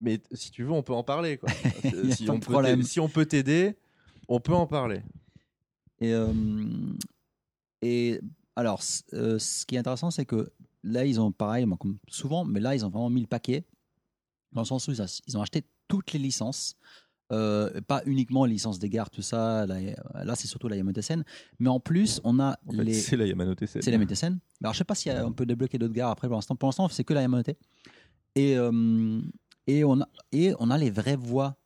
mais 0.00 0.20
si 0.32 0.50
tu 0.50 0.64
veux, 0.64 0.72
on 0.72 0.82
peut 0.82 0.92
en 0.92 1.04
parler. 1.04 1.38
Quoi. 1.38 1.48
Si, 2.16 2.28
on 2.30 2.40
peut 2.40 2.52
problème. 2.52 2.80
t'a- 2.80 2.86
si 2.86 2.98
on 3.00 3.08
peut 3.08 3.26
t'aider, 3.26 3.76
on 4.28 4.40
peut 4.40 4.54
en 4.54 4.66
parler. 4.66 5.02
Et, 6.00 6.12
euh, 6.12 6.32
et 7.82 8.20
alors, 8.56 8.82
euh, 9.14 9.38
ce 9.38 9.64
qui 9.66 9.76
est 9.76 9.78
intéressant, 9.78 10.10
c'est 10.10 10.26
que 10.26 10.50
là, 10.82 11.04
ils 11.04 11.20
ont 11.20 11.30
pareil, 11.32 11.66
comme 11.78 11.98
souvent, 12.08 12.44
mais 12.44 12.60
là, 12.60 12.74
ils 12.74 12.84
ont 12.84 12.90
vraiment 12.90 13.10
mis 13.10 13.20
le 13.20 13.26
paquet, 13.26 13.64
dans 14.52 14.62
le 14.62 14.66
sens 14.66 14.88
où 14.88 14.92
ils 14.92 15.36
ont 15.36 15.42
acheté 15.42 15.62
toutes 15.88 16.12
les 16.12 16.18
licences. 16.18 16.76
Euh, 17.32 17.80
pas 17.86 18.02
uniquement 18.06 18.44
les 18.44 18.52
licences 18.54 18.78
des 18.78 18.88
gares, 18.88 19.10
tout 19.10 19.22
ça. 19.22 19.66
Là, 19.66 19.76
là, 20.24 20.34
c'est 20.34 20.46
surtout 20.48 20.68
la 20.68 20.76
Yamato 20.76 21.02
Sen. 21.02 21.24
Mais 21.58 21.68
en 21.68 21.80
plus, 21.80 22.20
on 22.24 22.38
a 22.40 22.58
En 22.66 22.72
fait, 22.72 22.84
les. 22.84 22.94
C'est 22.94 23.16
la 23.16 23.26
Yamanote 23.26 23.66
Sen. 23.66 23.82
C'est 23.82 23.90
la 23.90 23.96
Yamato 23.96 24.14
Sen. 24.14 24.38
Alors, 24.62 24.72
je 24.72 24.78
sais 24.78 24.84
pas 24.84 24.94
si 24.94 25.10
on 25.10 25.32
peut 25.32 25.46
débloquer 25.46 25.78
d'autres 25.78 25.94
gares 25.94 26.10
après 26.10 26.28
pour 26.28 26.36
l'instant. 26.36 26.56
Pour 26.56 26.68
l'instant, 26.68 26.88
c'est 26.88 27.04
que 27.04 27.14
la 27.14 27.22
Yamato. 27.22 27.52
Et, 28.34 28.56
euh, 28.56 29.20
et, 29.66 29.84
on 29.84 30.00
a, 30.00 30.08
et 30.32 30.54
on 30.58 30.70
a 30.70 30.78
les 30.78 30.90
vraies 30.90 31.16
voix. 31.16 31.56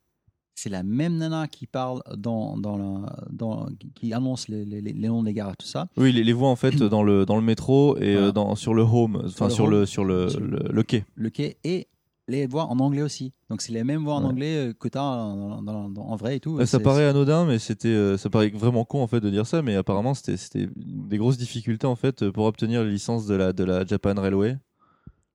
C'est 0.55 0.69
la 0.69 0.83
même 0.83 1.17
nana 1.17 1.47
qui 1.47 1.65
parle 1.65 2.03
dans, 2.15 2.57
dans 2.57 2.77
la, 2.77 3.15
dans, 3.31 3.67
qui- 3.95 4.13
annonce 4.13 4.47
les, 4.49 4.63
les, 4.65 4.81
les 4.81 5.07
noms 5.07 5.23
des 5.23 5.33
gares 5.33 5.51
et 5.53 5.55
tout 5.57 5.65
ça. 5.65 5.87
Oui, 5.97 6.11
les, 6.13 6.23
les 6.23 6.31
voix 6.33 6.49
en 6.49 6.55
fait 6.55 6.75
dans 6.75 7.01
le, 7.01 7.25
dans 7.25 7.37
le 7.37 7.41
métro 7.41 7.97
et 7.97 8.13
Voilà. 8.13 8.27
euh, 8.27 8.31
dans, 8.31 8.55
sur 8.55 8.75
le 8.75 8.83
home, 8.83 9.23
enfin 9.25 9.47
le, 9.47 9.51
sur, 9.51 9.67
le, 9.67 9.85
Sur- 9.87 10.05
le, 10.41 10.59
le 10.71 10.83
quai. 10.83 11.05
le 11.15 11.29
quai 11.31 11.57
et 11.63 11.87
les 12.37 12.47
voix 12.47 12.65
en 12.65 12.79
anglais 12.79 13.01
aussi. 13.01 13.33
Donc 13.49 13.61
c'est 13.61 13.71
les 13.73 13.83
mêmes 13.83 14.03
voix 14.03 14.15
en 14.15 14.21
Ouais. 14.23 14.29
anglais 14.29 14.55
euh, 14.69 14.73
que 14.73 14.87
tu 14.87 14.97
as 14.97 15.03
en, 15.03 16.15
vrai 16.15 16.37
et 16.37 16.39
tout. 16.39 16.51
Ouais, 16.55 16.65
ça 16.65 16.79
paraît 16.79 17.05
anodin, 17.07 17.45
mais 17.45 17.59
c'était, 17.59 17.87
euh, 17.89 18.17
ça 18.17 18.29
paraît 18.29 18.49
vraiment 18.49 18.85
con 18.85 19.01
en 19.01 19.07
fait 19.07 19.19
de 19.21 19.29
dire 19.29 19.45
ça, 19.47 19.61
mais 19.61 19.75
apparemment 19.75 20.13
c'était, 20.13 20.37
c'était 20.37 20.67
des 20.75 21.17
grosses 21.17 21.37
difficultés 21.37 21.87
en 21.87 21.95
fait 21.95 22.29
pour 22.29 22.45
obtenir 22.45 22.83
les 22.83 22.91
licences 22.91 23.25
de 23.27 23.35
la, 23.35 23.53
de 23.53 23.63
la 23.63 23.85
Japan 23.85 24.13
Railway, 24.15 24.57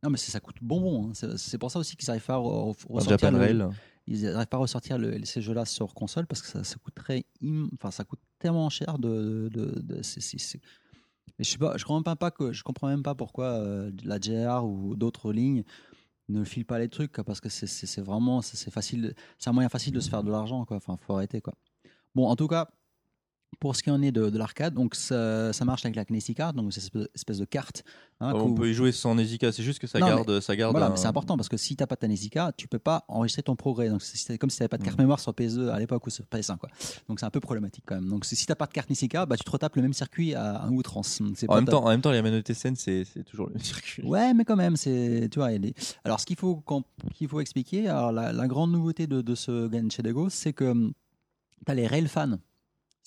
Non 0.02 0.10
mais 0.10 0.18
ça 0.18 0.40
coûte 0.40 0.56
bonbon. 0.62 1.10
hein. 1.10 1.28
C'est 1.36 1.58
pour 1.58 1.70
ça 1.70 1.78
aussi 1.78 1.96
qu'ils 1.96 2.06
n'arrivent 2.08 2.24
pas 2.26 2.34
à 2.34 2.38
re- 2.38 2.74
ressortir 2.88 3.18
Japan 3.18 3.30
le- 3.32 3.38
Rail. 3.38 3.64
ils 4.06 4.22
n'arrivent 4.22 4.46
pas 4.46 4.56
à 4.56 4.60
ressortir 4.60 4.96
le- 4.98 5.24
ces 5.24 5.40
jeux-là 5.42 5.64
sur 5.64 5.92
console 5.94 6.26
parce 6.26 6.40
que 6.42 6.48
ça, 6.48 6.62
ça 6.64 6.76
coûterait 6.82 7.24
enfin 7.74 7.90
ça 7.90 8.04
coûte 8.04 8.20
tellement 8.38 8.70
cher 8.70 8.98
de, 8.98 9.48
de, 9.52 9.82
Mais 11.38 11.44
je 11.44 11.50
sais 11.50 11.58
pas 11.58 11.76
je 11.76 11.84
comprends 11.84 12.02
même 12.10 12.16
pas 12.16 12.30
que 12.30 12.52
je 12.52 12.62
comprends 12.62 12.88
même 12.88 13.02
pas 13.02 13.14
pourquoi 13.14 13.46
euh, 13.46 13.90
la 14.04 14.18
JR 14.20 14.64
ou 14.64 14.96
d'autres 14.96 15.32
lignes 15.32 15.64
ne 16.28 16.44
filent 16.44 16.64
pas 16.66 16.78
les 16.78 16.88
trucs 16.88 17.12
parce 17.22 17.40
que 17.40 17.48
c'est- 17.48 18.00
vraiment 18.00 18.42
c'est 18.42 18.70
facile 18.70 19.14
c'est 19.38 19.50
un 19.50 19.52
moyen 19.52 19.68
facile 19.68 19.92
de 19.94 20.00
se 20.00 20.10
faire 20.10 20.22
de 20.22 20.30
l'argent 20.30 20.64
quoi. 20.64 20.76
Enfin 20.76 20.96
faut 21.00 21.14
arrêter 21.14 21.40
quoi. 21.40 21.54
Bon 22.14 22.26
en 22.28 22.36
tout 22.36 22.48
cas 22.48 22.68
pour 23.60 23.74
ce 23.74 23.82
qui 23.82 23.90
en 23.90 24.00
est 24.02 24.12
de, 24.12 24.30
de 24.30 24.38
l'arcade 24.38 24.74
donc 24.74 24.94
ça, 24.94 25.52
ça 25.52 25.64
marche 25.64 25.84
avec 25.84 25.96
la 25.96 26.04
Card 26.04 26.52
donc 26.52 26.72
c'est 26.72 26.80
cette 26.80 26.94
espèce- 27.14 27.38
de 27.38 27.44
carte 27.44 27.82
hein, 28.20 28.32
on 28.34 28.52
peut 28.54 28.68
y 28.70 28.74
jouer 28.74 28.92
sans 28.92 29.14
Nesica, 29.14 29.50
c'est 29.52 29.62
juste 29.62 29.78
que 29.80 29.86
ça 29.86 29.98
Non, 29.98 30.06
garde, 30.08 30.40
ça 30.40 30.54
garde. 30.54 30.72
voilà, 30.72 30.92
un- 30.92 30.96
c'est 30.96 31.06
important 31.06 31.36
parce 31.36 31.48
que 31.48 31.56
si 31.56 31.74
t'as 31.76 31.86
pas 31.86 31.96
ta 31.96 32.06
Nesica, 32.08 32.52
tu 32.56 32.68
peux 32.68 32.78
pas 32.78 33.04
enregistrer 33.08 33.42
ton 33.42 33.54
progrès. 33.56 33.88
Donc 33.88 34.02
c'est 34.02 34.38
comme 34.38 34.50
si 34.50 34.58
t'avais 34.58 34.68
pas 34.68 34.76
de 34.78 34.84
carte 34.84 34.98
Mm. 34.98 35.02
mémoire 35.02 35.18
sur 35.20 35.32
PS2 35.32 35.70
à 35.70 35.78
l'époque 35.78 36.06
ou 36.06 36.10
sur 36.10 36.24
PS1 36.26 36.56
quoi. 36.58 36.68
Donc 37.08 37.20
c'est 37.20 37.26
un 37.26 37.30
peu 37.30 37.40
problématique 37.40 37.84
quand 37.86 37.94
même. 37.96 38.08
Donc 38.08 38.24
si 38.24 38.44
t'as 38.46 38.54
pas 38.54 38.66
de 38.66 38.72
carte 38.72 38.90
Nesica, 38.90 39.24
bah 39.26 39.36
tu 39.36 39.44
te 39.44 39.50
retapes 39.50 39.74
le 39.76 39.82
même 39.82 39.92
circuit 39.92 40.34
à 40.34 40.62
un 40.62 40.70
outrance. 40.72 41.20
En 41.20 41.46
pas 41.46 41.54
même 41.56 41.64
temps, 41.66 41.84
en 41.84 41.88
même 41.88 42.00
temps, 42.00 42.10
les 42.10 42.42
Sen, 42.54 42.74
c'est, 42.76 43.04
c'est 43.04 43.24
toujours 43.24 43.46
le 43.46 43.54
même 43.54 43.62
circuit. 43.62 44.02
Ouais, 44.04 44.34
mais 44.34 44.44
quand 44.44 44.56
même, 44.56 44.76
c'est 44.76 45.28
tu 45.30 45.38
vois. 45.38 45.56
des- 45.58 45.74
Alors 46.04 46.20
ce 46.20 46.26
qu'il 46.26 46.36
faut 46.36 46.62
qu'il 47.14 47.28
faut 47.28 47.40
expliquer, 47.40 47.88
alors 47.88 48.12
la, 48.12 48.32
la 48.32 48.46
grande 48.46 48.72
nouveauté 48.72 49.06
de, 49.06 49.20
de 49.22 49.34
ce 49.34 49.68
Genshin 49.72 50.02
Dego, 50.02 50.28
c'est 50.28 50.52
que 50.52 50.90
t'as 51.66 51.74
les 51.74 51.86
rail 51.86 52.06
fans. 52.08 52.36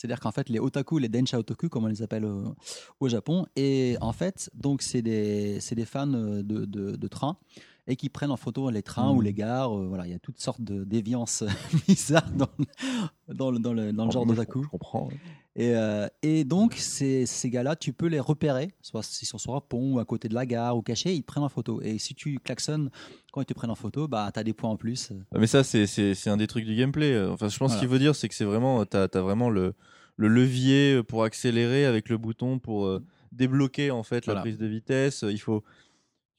C'est-à-dire 0.01 0.19
qu'en 0.19 0.31
fait, 0.31 0.49
les 0.49 0.59
otaku, 0.59 0.97
les 0.97 1.09
densha 1.09 1.38
otaku, 1.38 1.69
comme 1.69 1.83
on 1.83 1.88
les 1.88 2.01
appelle 2.01 2.25
au, 2.25 2.55
au 2.99 3.07
Japon, 3.07 3.45
et 3.55 3.97
en 4.01 4.13
fait, 4.13 4.49
donc 4.55 4.81
c'est 4.81 5.03
des, 5.03 5.59
c'est 5.59 5.75
des 5.75 5.85
fans 5.85 6.11
euh, 6.11 6.41
de, 6.41 6.65
de, 6.65 6.95
de 6.95 7.07
trains 7.07 7.38
et 7.87 7.95
qui 7.95 8.09
prennent 8.09 8.31
en 8.31 8.37
photo 8.37 8.69
les 8.69 8.83
trains 8.83 9.11
ou 9.11 9.21
les 9.21 9.33
gares. 9.33 9.75
euh, 9.77 9.87
voilà, 9.87 10.05
il 10.07 10.11
y 10.11 10.15
a 10.15 10.19
toutes 10.19 10.39
sortes 10.39 10.61
de 10.61 10.83
déviances 10.83 11.43
bizarres 11.87 12.29
dans, 12.31 12.47
dans, 13.27 13.51
le, 13.51 13.59
dans, 13.59 13.73
le, 13.73 13.91
dans 13.91 14.05
le 14.05 14.11
genre 14.11 14.25
d'otaku. 14.25 14.63
Je 14.63 14.69
comprends. 14.69 15.09
Et, 15.57 15.75
euh, 15.75 16.07
et 16.21 16.45
donc, 16.45 16.75
ces, 16.75 17.25
ces 17.25 17.49
gars-là, 17.49 17.75
tu 17.75 17.91
peux 17.91 18.07
les 18.07 18.21
repérer, 18.21 18.71
soit 18.81 19.03
s'ils 19.03 19.27
sont 19.27 19.37
sur 19.37 19.53
un 19.55 19.59
pont 19.59 19.95
ou 19.95 19.99
à 19.99 20.05
côté 20.05 20.29
de 20.29 20.33
la 20.33 20.45
gare 20.45 20.77
ou 20.77 20.81
cachés, 20.81 21.13
ils 21.13 21.21
te 21.23 21.25
prennent 21.27 21.43
en 21.43 21.49
photo. 21.49 21.81
Et 21.81 21.97
si 21.97 22.15
tu 22.15 22.39
klaxonnes 22.39 22.89
quand 23.33 23.41
ils 23.41 23.45
te 23.45 23.53
prennent 23.53 23.69
en 23.71 23.75
photo, 23.75 24.07
bah, 24.07 24.29
tu 24.33 24.39
as 24.39 24.43
des 24.45 24.53
points 24.53 24.69
en 24.69 24.77
plus. 24.77 25.11
Mais 25.37 25.47
ça, 25.47 25.63
c'est, 25.65 26.27
un 26.27 26.37
des 26.37 26.47
trucs 26.47 26.63
du 26.65 26.75
gameplay. 26.75 27.21
Enfin, 27.25 27.49
je 27.49 27.57
pense 27.57 27.71
Voilà. 27.71 27.79
qu'il 27.81 27.89
veut 27.89 27.99
dire, 27.99 28.15
c'est 28.15 28.29
que 28.29 28.35
c'est 28.35 28.45
vraiment, 28.45 28.85
t'as, 28.85 29.09
t'as 29.09 29.19
vraiment 29.21 29.49
le, 29.49 29.73
le 30.15 30.29
levier 30.29 31.01
pour 31.03 31.25
accélérer 31.25 31.83
avec 31.85 32.07
le 32.07 32.17
bouton 32.17 32.57
pour 32.59 32.85
euh, 32.85 33.03
débloquer 33.33 33.91
en 33.91 34.03
fait 34.03 34.27
la 34.27 34.35
prise 34.35 34.57
de 34.57 34.67
vitesse. 34.67 35.25
Il 35.27 35.39
faut, 35.39 35.63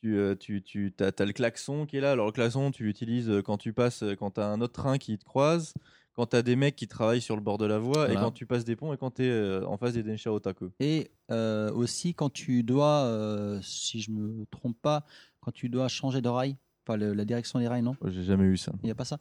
tu, 0.03 0.17
euh, 0.19 0.35
tu, 0.35 0.63
tu 0.63 0.93
as, 0.99 1.25
le 1.25 1.33
klaxon 1.33 1.87
qui 1.87 1.97
est 1.97 2.01
là. 2.01 2.11
Alors 2.13 2.27
le 2.27 2.33
klaxon, 2.33 2.73
tu 2.73 2.83
l'utilises 2.83 3.31
euh, 3.31 3.41
quand 3.41 3.57
tu 3.57 3.73
passes, 3.73 4.03
euh, 4.03 4.17
quand 4.17 4.33
tu 4.33 4.41
as 4.41 4.47
un 4.49 4.61
autre 4.61 4.73
train 4.73 4.99
qui 4.99 5.17
te 5.17 5.25
croise, 5.25 5.75
quand 6.15 6.27
tu 6.27 6.37
as 6.37 6.43
des 6.43 6.57
mecs 6.57 6.75
qui 6.75 6.89
travaillent 6.89 7.21
sur 7.21 7.37
le 7.37 7.43
bord 7.43 7.57
de 7.57 7.67
la 7.67 7.79
voie 7.79 8.13
et 8.13 8.17
quand 8.17 8.33
tu 8.33 8.45
passes 8.45 8.65
des 8.65 8.75
ponts 8.75 8.93
et 8.93 8.97
quand 8.97 9.13
tu 9.13 9.25
es 9.25 9.65
en 9.65 9.77
face 9.79 9.95
des 9.95 10.03
Densha 10.03 10.33
Otaku. 10.33 10.71
Et 10.81 11.13
euh, 11.31 11.71
aussi, 11.73 12.15
quand 12.15 12.31
tu 12.31 12.65
dois, 12.65 13.05
euh, 13.05 13.61
si 13.63 14.03
je 14.03 14.11
me 14.11 14.45
trompe 14.47 14.77
pas, 14.83 15.07
quand 15.41 15.53
tu 15.53 15.69
dois 15.69 15.87
changer 15.89 16.21
de 16.21 16.29
rail, 16.29 16.57
enfin 16.85 16.97
le- 16.97 17.15
la 17.15 17.25
direction 17.25 17.61
des 17.61 17.69
rails, 17.69 17.83
non? 17.83 17.97
J'ai 18.05 18.25
jamais 18.25 18.45
eu 18.45 18.57
ça. 18.57 18.73
Il 18.83 18.87
n'y 18.87 18.91
a 18.91 18.97
pas 18.97 19.05
ça? 19.05 19.19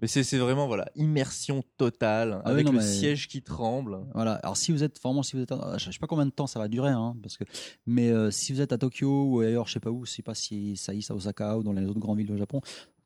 Mais 0.00 0.08
c'est, 0.08 0.38
vraiment 0.38 0.66
voilà 0.66 0.86
immersion 0.96 1.62
totale 1.76 2.40
Ah 2.44 2.48
oui, 2.48 2.52
avec 2.52 2.66
non, 2.66 2.72
le 2.72 2.80
siège 2.80 3.28
qui 3.28 3.42
tremble. 3.42 3.98
Voilà. 4.14 4.34
Alors 4.34 4.56
si 4.56 4.72
vous 4.72 4.82
êtes 4.84 5.00
vraiment, 5.02 5.22
si 5.22 5.36
vous 5.36 5.42
êtes, 5.42 5.52
à- 5.52 5.76
je 5.78 5.90
sais 5.90 5.98
pas 5.98 6.06
combien 6.06 6.26
de 6.26 6.30
temps 6.30 6.46
ça 6.46 6.58
va 6.58 6.68
durer, 6.68 6.90
hein, 6.90 7.16
parce 7.22 7.36
que, 7.36 7.44
mais 7.86 8.10
euh, 8.10 8.30
si 8.30 8.52
vous 8.52 8.60
êtes 8.60 8.72
à 8.72 8.78
Tokyo 8.78 9.24
ou 9.24 9.40
ailleurs, 9.40 9.66
je 9.66 9.72
sais 9.74 9.80
pas 9.80 9.90
où, 9.90 10.04
je 10.06 10.10
sais 10.12 10.22
pas 10.22 10.34
si 10.34 10.76
ça 10.76 10.94
y 10.94 10.98
est 10.98 11.10
à 11.10 11.14
Osaka 11.14 11.56
ou 11.58 11.62
dans 11.62 11.72
les 11.72 11.84
autres 11.86 12.00
grandes 12.00 12.18
villes 12.18 12.26
du 12.30 12.38
Japon. 12.38 12.60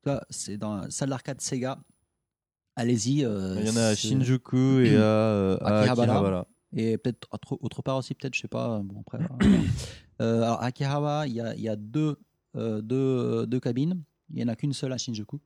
Cas, 0.04 0.22
c'est 0.30 0.56
dans 0.58 0.76
la 0.76 0.90
salle 0.90 1.10
d'arcade 1.10 1.40
Sega. 1.40 1.78
Allez-y. 2.76 3.24
euh, 3.24 3.56
Il 3.60 3.66
y 3.66 3.70
en 3.70 3.76
a 3.76 3.86
à 3.88 3.94
Shinjuku 3.94 4.80
et 4.84 4.96
à, 4.96 5.00
euh, 5.00 5.58
à 5.60 5.80
Akihabara. 5.80 6.02
Akihabara. 6.12 6.48
Et 6.74 6.96
peut-être 6.98 7.28
autre, 7.30 7.58
autre 7.60 7.82
part 7.82 7.98
aussi, 7.98 8.14
peut-être, 8.14 8.34
je 8.34 8.40
sais 8.40 8.48
pas. 8.48 8.80
Bon, 8.82 9.00
après, 9.00 9.18
voilà. 9.18 9.58
Euh, 10.20 10.42
alors, 10.42 10.62
à 10.62 10.66
Akihabara, 10.66 11.26
il 11.26 11.32
y 11.32 11.40
a, 11.40 11.54
y 11.56 11.68
a 11.68 11.74
deux, 11.74 12.16
euh, 12.54 12.80
deux, 12.80 13.44
deux 13.46 13.58
cabines. 13.58 14.00
Il 14.30 14.36
n'y 14.36 14.44
en 14.44 14.48
a 14.48 14.54
qu'une 14.54 14.72
seule 14.72 14.92
à 14.92 14.98
Shinjuku. 14.98 15.40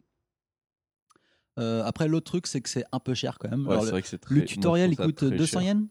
Euh, 1.59 1.83
après, 1.85 2.07
l'autre 2.09 2.27
truc, 2.27 2.47
c'est 2.47 2.61
que 2.61 2.69
c'est 2.69 2.85
un 2.93 2.99
peu 3.01 3.15
cher 3.15 3.39
quand 3.39 3.51
même. 3.51 3.67
Ouais, 3.67 3.73
Alors, 3.73 3.83
c'est 3.83 3.87
le, 3.87 3.93
vrai 3.93 4.03
que 4.03 4.09
c'est 4.09 4.19
très- 4.19 4.35
le 4.35 4.41
moi, 4.41 4.47
je 4.47 4.55
tutoriel, 4.55 4.91
il 4.93 4.97
coûte 4.97 5.17
très 5.17 5.31
200 5.31 5.61
cher. 5.61 5.69
yens? 5.75 5.87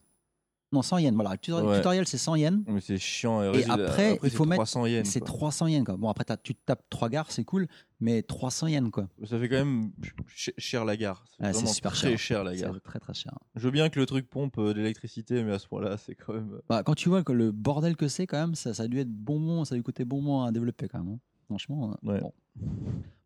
Non, 0.72 0.82
100 0.82 0.98
yens, 0.98 1.16
voilà. 1.16 1.32
Le 1.32 1.38
tutoriel, 1.38 1.70
Ouais. 1.70 1.78
tutoriel, 1.78 2.08
c'est 2.08 2.18
100 2.18 2.36
yens. 2.36 2.62
Mais 2.68 2.82
c'est 2.82 2.98
chiant. 2.98 3.42
Et 3.44 3.50
vas-y, 3.52 3.64
après, 3.72 4.20
il 4.22 4.30
c'est 4.30 4.36
faut 4.36 4.44
mettre- 4.46 4.58
300 4.64 4.86
yens. 4.88 5.08
C'est 5.08 5.20
quoi. 5.22 5.28
300 5.28 5.68
yens, 5.68 5.86
quoi. 5.86 5.96
Bon, 5.96 6.10
après, 6.10 6.26
tu 6.44 6.54
tapes 6.56 6.84
3 6.90 7.08
gares, 7.10 7.32
c'est 7.32 7.46
cool, 7.46 7.68
mais 8.02 8.24
300 8.24 8.68
yens, 8.68 8.90
quoi. 8.92 9.08
Ça 9.24 9.40
fait 9.40 9.48
quand 9.48 9.56
même 9.58 9.92
ch- 10.36 10.54
cher 10.58 10.84
la 10.84 10.98
gare. 10.98 11.24
C'est 11.40 11.66
super 11.68 11.94
très 11.94 12.10
cher. 12.10 12.20
cher 12.20 12.44
la 12.44 12.56
C'est 12.56 12.64
gare. 12.64 12.82
très, 12.84 13.00
très 13.00 13.14
cher. 13.14 13.32
Je 13.56 13.62
veux 13.62 13.72
bien 13.72 13.90
que 13.90 14.00
le 14.00 14.06
truc 14.06 14.30
pompe 14.30 14.58
euh, 14.58 14.74
de 14.74 14.80
l'électricité, 14.80 15.44
mais 15.44 15.54
à 15.54 15.60
ce 15.60 15.68
point-là, 15.68 15.98
c'est 15.98 16.16
quand 16.16 16.34
même. 16.34 16.52
euh, 16.56 16.62
Bah, 16.68 16.84
quand 16.84 16.96
tu 16.96 17.08
vois 17.10 17.24
que 17.24 17.32
le 17.32 17.52
bordel 17.52 17.96
que 17.96 18.08
c'est, 18.10 18.28
quand 18.28 18.38
même, 18.40 18.56
ça, 18.56 18.74
ça 18.74 18.84
a 18.84 18.88
dû 18.88 19.00
être 19.00 19.12
bonbon, 19.12 19.64
ça 19.66 19.76
a 19.76 19.78
dû 19.78 19.84
coûter 19.84 20.04
bonbon 20.04 20.42
à 20.44 20.52
développer, 20.52 20.88
quand 20.90 21.00
même. 21.00 21.14
hein. 21.14 21.20
Franchement. 21.46 21.92
euh, 22.04 22.12
Ouais. 22.12 22.20
bon. 22.20 22.34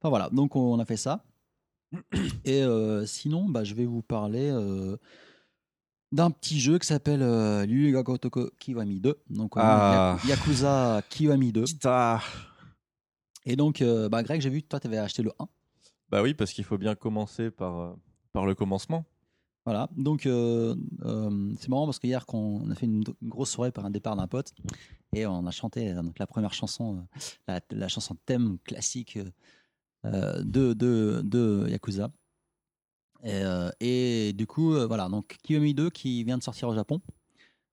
Enfin, 0.01 0.09
voilà. 0.09 0.29
Donc, 0.31 0.55
on 0.55 0.77
a 0.77 0.85
fait 0.85 0.97
ça. 0.97 1.23
Et 2.45 2.61
euh, 2.63 3.05
sinon, 3.05 3.45
bah, 3.49 3.63
je 3.63 3.73
vais 3.73 3.85
vous 3.85 4.01
parler 4.01 4.49
euh, 4.51 4.97
d'un 6.11 6.31
petit 6.31 6.59
jeu 6.59 6.77
qui 6.79 6.87
s'appelle 6.87 7.21
euh, 7.21 7.65
Kiwami 8.59 8.99
2. 8.99 9.15
Donc, 9.29 9.53
Ah. 9.55 10.17
Ya- 10.23 10.29
Yakuza 10.35 11.01
Kiwami 11.09 11.51
2. 11.51 11.63
Putain. 11.65 12.19
Et 13.45 13.55
donc, 13.55 13.81
euh, 13.81 14.09
bah, 14.09 14.21
Greg, 14.23 14.41
j'ai 14.41 14.49
vu 14.49 14.61
que 14.61 14.67
toi, 14.67 14.79
tu 14.79 14.87
avais 14.87 14.97
acheté 14.97 15.23
le 15.23 15.31
1. 15.39 15.47
Bah 16.09 16.21
oui, 16.23 16.33
parce 16.33 16.51
qu'il 16.53 16.63
faut 16.63 16.77
bien 16.77 16.95
commencer 16.95 17.51
par, 17.51 17.79
euh, 17.79 17.93
par 18.33 18.45
le 18.45 18.55
commencement. 18.55 19.05
Voilà, 19.65 19.87
donc 19.95 20.25
euh, 20.25 20.73
euh, 21.03 21.53
c'est 21.59 21.69
marrant 21.69 21.85
parce 21.85 21.99
que 21.99 22.07
hier, 22.07 22.25
on 22.33 22.71
a 22.71 22.75
fait 22.75 22.87
une, 22.87 23.03
une 23.21 23.29
grosse 23.29 23.51
soirée 23.51 23.71
par 23.71 23.85
un 23.85 23.91
départ 23.91 24.15
d'un 24.15 24.25
pote 24.25 24.53
et 25.13 25.27
on 25.27 25.45
a 25.45 25.51
chanté 25.51 25.91
euh, 25.91 26.01
donc, 26.01 26.17
la 26.17 26.25
première 26.25 26.53
chanson, 26.53 26.97
euh, 26.97 27.19
la, 27.47 27.59
la 27.69 27.87
chanson 27.87 28.15
thème 28.25 28.57
classique 28.63 29.17
euh, 29.17 29.29
de, 30.03 30.73
de, 30.73 31.21
de 31.23 31.67
Yakuza. 31.69 32.11
Et, 33.23 33.41
euh, 33.43 34.31
du 34.31 34.47
coup, 34.47 34.73
euh, 34.73 34.87
voilà, 34.87 35.09
donc 35.09 35.37
Kiyomi 35.43 35.73
2 35.73 35.89
qui 35.89 36.23
vient 36.23 36.37
de 36.37 36.43
sortir 36.43 36.69
au 36.69 36.75
Japon. 36.75 37.01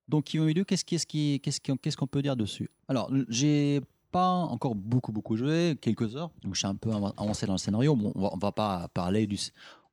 Donc 0.08 0.24
Kiyomi 0.24 0.54
2, 0.54 0.64
qu'est-ce 0.64 0.84
qu'on 0.84 1.76
qu'est-ce 1.76 1.96
qu'on 1.96 2.06
peut 2.06 2.22
dire 2.22 2.36
dessus? 2.36 2.70
Alors, 2.88 3.10
j'ai 3.28 3.80
pas 4.10 4.30
encore 4.30 4.74
beaucoup 4.74 5.12
beaucoup 5.12 5.36
joué, 5.36 5.76
quelques 5.80 6.16
heures, 6.16 6.30
donc 6.42 6.54
je 6.54 6.60
suis 6.60 6.68
un 6.68 6.74
peu 6.74 6.90
av- 6.90 7.12
avancé 7.16 7.46
dans 7.46 7.54
le 7.54 7.58
scénario. 7.58 7.94
Bon, 7.94 8.12
on 8.14 8.20
va, 8.22 8.30
on 8.32 8.38
va 8.38 8.52
pas 8.52 8.88
parler 8.88 9.26
du 9.26 9.38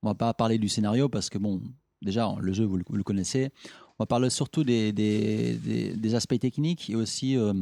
on 0.01 0.07
va 0.07 0.15
pas 0.15 0.33
parler 0.33 0.57
du 0.57 0.69
scénario 0.69 1.09
parce 1.09 1.29
que 1.29 1.37
bon, 1.37 1.61
déjà 2.01 2.33
le 2.39 2.53
jeu 2.53 2.65
vous 2.65 2.77
le, 2.77 3.03
connaissez. 3.03 3.51
On 3.99 4.03
va 4.03 4.05
parler 4.05 4.29
surtout 4.29 4.63
des, 4.63 4.91
des, 4.91 5.55
des, 5.95 6.15
aspects 6.15 6.39
techniques 6.39 6.89
et 6.89 6.95
aussi 6.95 7.37
euh, 7.37 7.53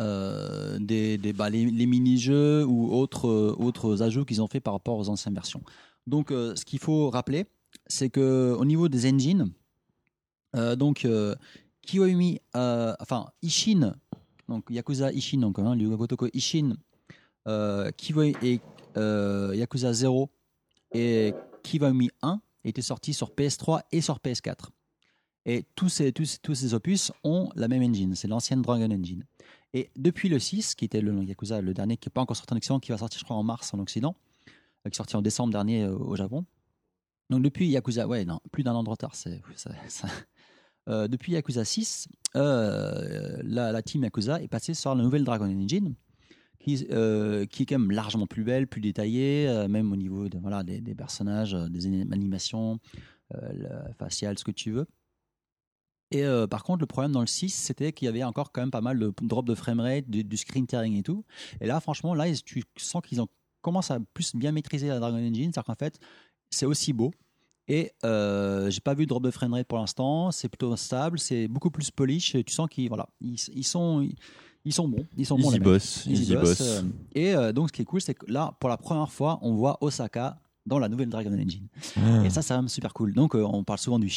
euh, 0.00 0.78
des, 0.78 1.18
bah, 1.34 1.50
les, 1.50 1.86
mini-jeux 1.86 2.64
ou 2.64 2.90
autres, 2.90 3.28
euh, 3.28 3.54
autres 3.58 4.02
ajouts 4.02 4.24
qu'ils 4.24 4.40
ont 4.40 4.46
fait 4.46 4.60
par 4.60 4.72
rapport 4.72 4.96
aux 4.96 5.10
anciennes 5.10 5.34
versions. 5.34 5.62
Donc, 6.06 6.30
euh, 6.30 6.56
ce 6.56 6.64
qu'il 6.64 6.78
faut 6.78 7.10
rappeler, 7.10 7.44
c'est 7.86 8.08
que 8.08 8.56
au 8.58 8.64
niveau 8.64 8.88
des 8.88 9.10
engines, 9.10 9.52
donc 10.54 11.06
Kiyomi, 11.82 12.40
enfin 12.54 13.26
Ishin, 13.42 13.94
donc 14.48 14.64
Yakuza 14.70 15.12
Ishin, 15.12 15.38
donc 15.38 15.58
hein, 15.60 15.76
Ishin, 16.32 16.76
Kiyomi 17.96 18.34
et 18.42 18.60
Yakuza 18.96 19.92
0 19.92 20.28
et 20.92 21.34
Kiwami 21.62 22.10
1 22.22 22.40
étaient 22.64 22.82
sortis 22.82 23.14
sur 23.14 23.30
PS3 23.30 23.82
et 23.92 24.00
sur 24.00 24.18
PS4. 24.18 24.70
Et 25.46 25.64
tous 25.74 25.88
ces, 25.88 26.12
tous, 26.12 26.38
tous 26.42 26.54
ces 26.54 26.74
opus 26.74 27.12
ont 27.22 27.50
la 27.54 27.68
même 27.68 27.82
engine, 27.82 28.14
c'est 28.14 28.28
l'ancienne 28.28 28.62
Dragon 28.62 28.90
Engine. 28.90 29.24
Et 29.72 29.90
depuis 29.96 30.28
le 30.28 30.38
6, 30.38 30.74
qui 30.74 30.84
était 30.84 31.00
le 31.00 31.22
Yakuza, 31.22 31.60
le 31.60 31.74
dernier 31.74 31.96
qui 31.96 32.08
n'est 32.08 32.12
pas 32.12 32.20
encore 32.20 32.36
sorti 32.36 32.52
en 32.52 32.56
Occident, 32.56 32.80
qui 32.80 32.90
va 32.90 32.98
sortir 32.98 33.20
je 33.20 33.24
crois 33.24 33.36
en 33.36 33.42
mars 33.42 33.72
en 33.72 33.78
Occident, 33.78 34.16
euh, 34.48 34.90
qui 34.90 34.94
est 34.94 34.96
sorti 34.96 35.16
en 35.16 35.22
décembre 35.22 35.52
dernier 35.52 35.84
euh, 35.84 35.96
au 35.96 36.16
Japon. 36.16 36.44
Donc 37.28 37.42
depuis 37.42 37.68
Yakuza, 37.68 38.08
ouais, 38.08 38.24
non, 38.24 38.40
plus 38.50 38.64
d'un 38.64 38.74
an 38.74 38.82
de 38.82 38.90
retard, 38.90 39.14
c'est 39.14 39.40
Euh, 40.88 41.06
depuis 41.06 41.32
Yakuza 41.32 41.64
6, 41.64 42.08
euh, 42.36 43.38
la, 43.44 43.82
team 43.82 44.02
Yakuza 44.02 44.42
est 44.42 44.48
passée 44.48 44.72
sur 44.74 44.92
la 44.94 45.02
nouvelle 45.04 45.22
Dragon 45.24 45.44
Engine, 45.44 45.94
qui, 46.58 46.74
est 46.74 47.66
quand 47.66 47.78
même 47.78 47.92
largement 47.92 48.26
plus 48.26 48.42
belle, 48.42 48.66
plus 48.66 48.80
détaillée, 48.80 49.66
même 49.68 49.92
au 49.92 49.96
niveau 49.96 50.26
voilà, 50.40 50.64
des, 50.64 50.94
personnages, 50.94 51.52
des 51.52 51.86
anim- 51.86 52.10
animations, 52.12 52.80
euh, 53.34 53.52
le 53.86 53.92
facial, 53.94 54.38
ce 54.38 54.44
que 54.44 54.50
tu 54.50 54.72
veux. 54.72 54.86
Et 56.10 56.24
euh, 56.24 56.46
par 56.46 56.64
contre, 56.64 56.80
le 56.80 56.86
problème 56.86 57.12
dans 57.12 57.20
le 57.20 57.26
6, 57.26 57.50
c'était 57.50 57.92
qu'il 57.92 58.06
y 58.06 58.08
avait 58.08 58.24
encore 58.24 58.50
quand 58.52 58.60
même 58.62 58.70
pas 58.70 58.80
mal 58.80 58.98
de 58.98 59.12
drop 59.22 59.46
de 59.46 59.54
framerate, 59.54 60.08
du, 60.10 60.24
du 60.24 60.36
screen 60.36 60.66
tearing 60.66 60.96
et 60.98 61.02
tout. 61.02 61.24
Et 61.60 61.66
là, 61.66 61.80
franchement, 61.80 62.14
là, 62.14 62.26
ils- 62.28 62.42
tu 62.42 62.62
sens 62.76 63.02
qu'ils 63.06 63.20
ont 63.20 63.28
commencent 63.62 63.90
à 63.90 63.98
plus 64.14 64.34
bien 64.34 64.52
maîtriser 64.52 64.88
la 64.88 64.98
Dragon 64.98 65.18
Engine, 65.18 65.52
c'est-à-dire 65.52 65.64
qu'en 65.64 65.74
fait, 65.74 65.98
c'est 66.50 66.64
aussi 66.66 66.92
beau. 66.94 67.12
Et 67.68 67.92
euh, 68.04 68.70
j'ai 68.70 68.80
pas 68.80 68.94
vu 68.94 69.04
de 69.04 69.08
drop 69.10 69.22
de 69.22 69.30
framerate 69.30 69.66
pour 69.68 69.78
l'instant. 69.78 70.30
C'est 70.32 70.48
plutôt 70.48 70.74
stable, 70.76 71.18
c'est 71.18 71.46
beaucoup 71.46 71.70
plus 71.70 71.90
polish. 71.90 72.34
Et 72.34 72.42
tu 72.42 72.52
sens 72.54 72.68
qu'ils 72.70 72.88
voilà, 72.88 73.06
ils, 73.20 73.36
ils 73.54 73.62
sont 73.64 74.08
ils 74.64 74.72
sont 74.72 74.88
bons, 74.88 75.06
ils 75.16 75.24
sont 75.26 75.36
bons. 75.38 75.42
Easy 75.50 75.52
les 75.52 75.58
mecs. 75.60 75.64
boss, 75.68 76.06
easy 76.06 76.34
boss. 76.40 76.60
euh, 76.62 76.82
et 77.14 77.34
euh, 77.34 77.52
donc, 77.52 77.68
ce 77.68 77.72
qui 77.74 77.82
est 77.82 77.84
cool, 77.84 78.00
c'est 78.00 78.14
que 78.14 78.24
là, 78.32 78.56
pour 78.60 78.68
la 78.70 78.76
première 78.78 79.12
fois, 79.12 79.38
on 79.42 79.54
voit 79.54 79.76
Osaka 79.82 80.40
dans 80.66 80.78
la 80.78 80.88
nouvelle 80.88 81.08
Dragon 81.08 81.32
Engine. 81.32 81.66
Ah. 81.96 82.24
Et 82.24 82.30
ça, 82.30 82.42
c'est 82.42 82.54
super 82.68 82.92
cool. 82.92 83.14
Donc, 83.14 83.34
euh, 83.34 83.42
on 83.42 83.64
parle 83.64 83.78
souvent 83.78 83.98
du 83.98 84.08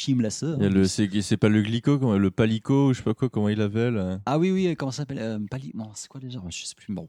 a 0.66 0.70
le, 0.70 0.86
c'est, 0.86 1.38
pas 1.38 1.50
le 1.50 1.62
glico, 1.62 2.18
le 2.18 2.32
palico, 2.32 2.94
je 2.94 2.98
sais 2.98 3.04
pas 3.04 3.14
quoi, 3.14 3.30
comment 3.30 3.50
il 3.50 3.58
l'appelle. 3.58 3.98
euh. 3.98 4.18
Ah 4.26 4.38
oui, 4.38 4.52
oui, 4.52 4.76
comment 4.76 4.92
ça 4.92 5.04
s'appelle 5.04 5.20
euh, 5.20 5.40
Pali... 5.50 5.72
Non, 5.74 5.92
c'est 5.96 6.08
quoi 6.08 6.20
déjà 6.20 6.42
Je 6.50 6.66
sais 6.66 6.76
plus. 6.76 6.94
Bon. 6.94 7.08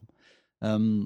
Euh, 0.63 1.05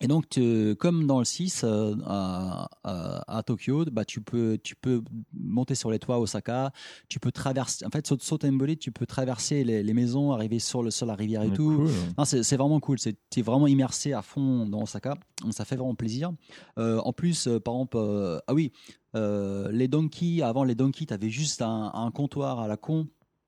et 0.00 0.06
donc, 0.06 0.28
tu- 0.28 0.74
comme 0.78 1.06
dans 1.06 1.18
le 1.18 1.24
6, 1.24 1.62
euh, 1.64 1.94
à, 2.06 2.68
à- 2.84 3.38
à 3.38 3.42
Tokyo, 3.42 3.84
bah, 3.92 4.04
tu, 4.04 4.20
peux, 4.20 4.58
tu 4.62 4.74
peux 4.74 5.02
monter 5.32 5.74
sur 5.74 5.90
les 5.90 5.98
toits 5.98 6.16
à 6.16 6.18
Osaka, 6.18 6.72
tu 7.08 7.20
peux 7.20 7.30
traverser, 7.32 7.84
en 7.84 7.90
fait, 7.90 8.06
saut, 8.06 8.16
saut 8.20 8.38
tu 8.38 8.92
peux 8.92 9.06
traverser 9.06 9.62
les, 9.64 9.82
les 9.82 9.92
maisons, 9.94 10.32
arriver 10.32 10.58
sur, 10.58 10.82
le, 10.82 10.90
sur 10.90 11.04
la 11.06 11.14
rivière 11.14 11.42
et 11.42 11.48
Mais 11.48 11.56
tout. 11.56 11.86
c'est 12.24 12.56
vraiment 12.56 12.80
cool. 12.80 12.98
C'est 12.98 13.16
es 13.36 13.42
vraiment 13.42 13.66
immersé 13.66 14.12
à 14.12 14.22
fond 14.22 14.66
dans 14.66 14.82
Osaka. 14.82 15.14
Donc, 15.42 15.52
ça 15.54 15.64
fait 15.64 15.76
vraiment 15.76 15.94
plaisir. 15.94 16.30
Euh, 16.78 16.98
en 17.04 17.12
plus, 17.12 17.46
euh, 17.46 17.60
par 17.60 17.74
exemple, 17.74 17.98
ah 18.46 18.54
oui, 18.54 18.72
les 19.14 19.88
donkeys, 19.88 20.42
avant 20.42 20.64
les 20.64 20.74
donkeys, 20.74 21.06
tu 21.06 21.14
avais 21.14 21.30
juste 21.30 21.62
un, 21.62 21.90
un 21.94 22.10
comptoir 22.10 22.60
à 22.60 22.68
la 22.68 22.76
con. 22.76 23.06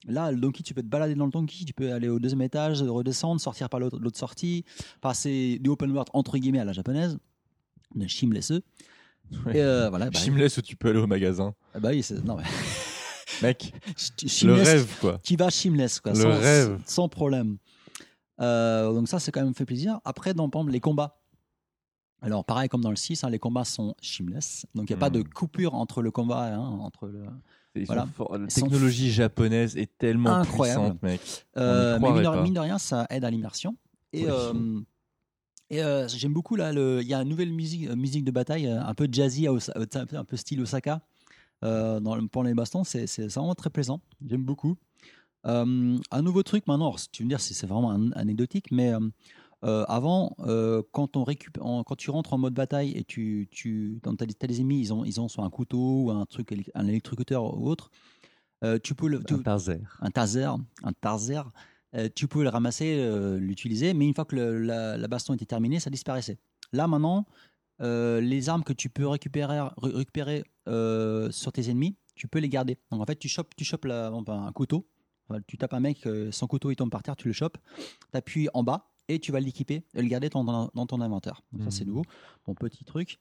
Là, 0.09 0.33
le 0.33 0.39
donkey, 0.39 0.63
tu 0.63 0.75
peux 0.75 0.83
te 0.83 0.87
balader 0.89 1.15
dans 1.15 1.27
le 1.27 1.31
donkey, 1.31 1.65
tu 1.65 1.73
peux 1.73 1.93
aller 1.93 2.09
au 2.09 2.19
deuxième 2.19 2.43
étage, 2.43 2.83
redescendre, 2.83 3.41
sortir 3.41 3.69
par 3.69 3.79
l'autre 3.81 4.01
sortie, 4.19 4.65
passer 5.01 5.59
du 5.61 5.71
open 5.71 5.91
world 5.93 6.09
entre 6.13 6.39
guillemets 6.39 6.59
à 6.59 6.65
la 6.65 6.73
japonaise, 6.73 7.19
de 7.95 8.07
Shimless. 8.09 8.51
Ouais. 9.47 9.57
Et 9.57 9.63
euh, 9.63 9.89
voilà, 9.91 10.11
bah, 10.11 10.19
Shameless 10.19 10.57
où 10.59 10.63
tu 10.63 10.75
peux 10.77 10.91
aller 10.91 10.99
au 10.99 11.07
magasin. 11.07 11.55
ah 11.75 11.81
bah 11.81 11.91
oui, 11.93 12.03
c'est 12.03 12.23
non 12.25 12.37
mais 12.37 12.43
Mec, 13.43 13.73
le 14.43 14.53
rêve 14.55 14.87
quoi. 15.01 15.19
qui 15.23 15.37
va 15.37 15.49
Shameless, 15.51 16.01
quoi, 16.01 16.13
Le 16.13 16.21
sans, 16.21 16.39
rêve. 16.41 16.81
sans 16.85 17.09
problème. 17.09 17.57
Euh, 18.41 18.93
donc 18.93 19.09
ça, 19.09 19.19
c'est 19.21 19.31
quand 19.33 19.43
même 19.43 19.55
fait 19.55 19.65
plaisir. 19.65 20.01
Après, 20.05 20.35
dans 20.35 20.49
par 20.51 20.61
exemple, 20.63 20.73
les 20.73 20.81
combats. 20.81 21.19
Alors, 22.21 22.45
pareil 22.45 22.69
comme 22.69 22.83
dans 22.83 22.91
le 22.91 22.97
6, 22.97 23.25
hein, 23.25 23.31
les 23.31 23.39
combats 23.39 23.65
sont 23.65 23.95
shameless. 24.01 24.67
Donc, 24.75 24.91
il 24.91 24.93
n'y 24.93 24.97
a 24.97 25.01
pas 25.01 25.09
Hmm. 25.11 25.15
de 25.15 25.23
coupure 25.23 25.75
entre 25.75 26.03
le 26.03 26.11
combat. 26.11 26.55
hein, 26.55 26.59
entre 26.61 27.07
le... 27.09 27.25
Voilà. 27.87 28.07
La 28.39 28.47
technologie 28.47 29.11
japonaise 29.11 29.77
est 29.77 29.97
tellement 29.99 30.31
Incroyable. 30.37 30.81
puissante, 30.99 31.03
mec. 31.03 31.21
Euh, 31.57 31.99
mais 32.01 32.13
mine 32.13 32.19
de, 32.23 32.29
pas. 32.29 32.43
mine 32.43 32.55
de 32.55 32.61
rien, 32.61 32.79
ça 32.79 33.07
aide 33.11 33.25
à 33.25 33.31
l'immersion. 33.31 33.77
Et, 34.13 34.25
Oui. 34.25 34.31
euh, 34.31 34.81
et 35.71 35.83
euh, 35.83 36.07
j'aime 36.09 36.35
beaucoup 36.35 36.55
là, 36.57 36.71
il 36.73 37.07
y 37.09 37.15
a 37.15 37.23
une 37.23 37.29
nouvelle 37.29 37.51
musique, 37.53 37.89
musique 37.91 38.25
de 38.25 38.31
bataille, 38.31 38.67
un 38.67 38.95
peu 38.95 39.09
jazzy, 39.11 39.47
un 39.49 40.25
peu- 40.25 40.37
style 40.37 40.61
Osaka, 40.61 41.01
dans 41.63 42.15
le, 42.17 42.27
pour 42.29 42.45
les 42.45 42.53
bastons. 42.55 42.85
C'est 42.85 43.07
vraiment 43.29 43.55
très 43.55 43.71
plaisant. 43.71 44.01
J'aime 44.29 44.45
beaucoup. 44.45 44.77
Un 45.45 46.23
nouveau 46.23 46.43
truc 46.43 46.67
maintenant, 46.67 46.87
alors, 46.89 47.01
tu 47.11 47.23
veux 47.23 47.27
me 47.27 47.31
dire 47.31 47.41
si 47.41 47.55
c'est 47.55 47.67
vraiment 47.67 47.89
an- 47.89 48.11
anecdotique, 48.13 48.71
mais 48.71 48.93
euh, 49.65 49.85
avant, 49.89 50.35
euh, 50.41 50.83
quand, 50.93 51.17
on 51.17 51.25
récup- 51.25 51.61
en- 51.61 51.85
quand 51.85 51.97
tu 51.97 52.11
rentres 52.11 52.33
en 52.33 52.39
mode 52.39 52.55
bataille 52.55 52.93
et 52.97 53.05
tu, 53.05 53.49
tu 53.51 54.01
as, 54.05 54.47
des 54.47 54.61
ennemis, 54.61 54.81
ils 54.81 54.93
ont, 54.93 55.05
ils 55.05 55.21
ont 55.21 55.29
soit 55.29 55.45
un 55.45 55.51
couteau 55.51 56.05
ou 56.05 56.11
un 56.11 56.27
truc, 56.27 56.53
un 56.75 56.87
électrocuteur 56.87 57.59
ou 57.59 57.69
autre, 57.69 57.91
euh, 58.65 58.79
tu 58.83 58.95
peux 58.95 59.09
le, 59.09 59.23
tu- 59.25 59.35
un 60.01 60.11
taser, 60.11 60.47
un 60.83 60.93
taser, 60.93 61.43
euh, 61.95 62.09
tu 62.15 62.27
pouvais 62.29 62.45
le 62.45 62.51
ramasser, 62.51 63.09
l'utiliser, 63.39 63.95
mais 63.95 64.07
une 64.07 64.15
fois 64.15 64.25
que 64.25 64.37
le- 64.37 64.59
la, 64.59 64.97
la 64.97 65.09
baston 65.09 65.35
était 65.35 65.47
terminée, 65.47 65.79
ça 65.81 65.91
disparaissait. 65.91 66.39
Là 66.73 66.87
maintenant, 66.87 67.27
les 67.81 68.49
armes 68.49 68.63
que 68.65 68.73
tu 68.73 68.89
peux 68.89 69.07
récupérer, 69.07 69.61
ré- 69.61 69.93
récupérer 69.93 70.45
sur 71.31 71.53
tes 71.53 71.69
ennemis, 71.71 71.97
tu 72.15 72.29
peux 72.29 72.39
les 72.39 72.49
garder. 72.49 72.79
Donc 72.91 73.01
en 73.01 73.05
fait, 73.07 73.17
tu 73.17 73.29
chopes, 73.29 73.55
tu 73.57 73.65
chopes 73.65 73.85
la- 73.85 74.11
bon, 74.11 74.23
ben, 74.23 74.43
un 74.45 74.53
couteau, 74.53 74.87
Enfin, 75.29 75.41
tu 75.47 75.57
tapes 75.57 75.73
un 75.75 75.81
mec, 75.81 76.07
son 76.33 76.47
couteau 76.49 76.71
il 76.73 76.77
tombe 76.77 76.91
par 76.91 77.03
terre, 77.05 77.15
tu 77.15 77.29
le 77.29 77.33
chopes, 77.33 77.57
tu 78.11 78.17
appuies 78.19 78.49
en 78.55 78.65
bas 78.65 78.92
et 79.09 79.19
tu 79.19 79.33
vas 79.33 79.41
l'équiper 79.41 79.83
et 79.95 80.03
le 80.03 80.09
garder 80.09 80.29
dans, 80.29 80.45
ton- 80.45 80.71
dans 80.75 80.87
ton 80.87 81.01
inventaire. 81.01 81.43
Donc 81.53 81.63
ça 81.65 81.71
c'est 81.71 81.85
Mhm. 81.85 81.89
nouveau. 81.91 82.03
Bon 82.47 82.55
petit 82.55 82.85
truc. 82.85 83.19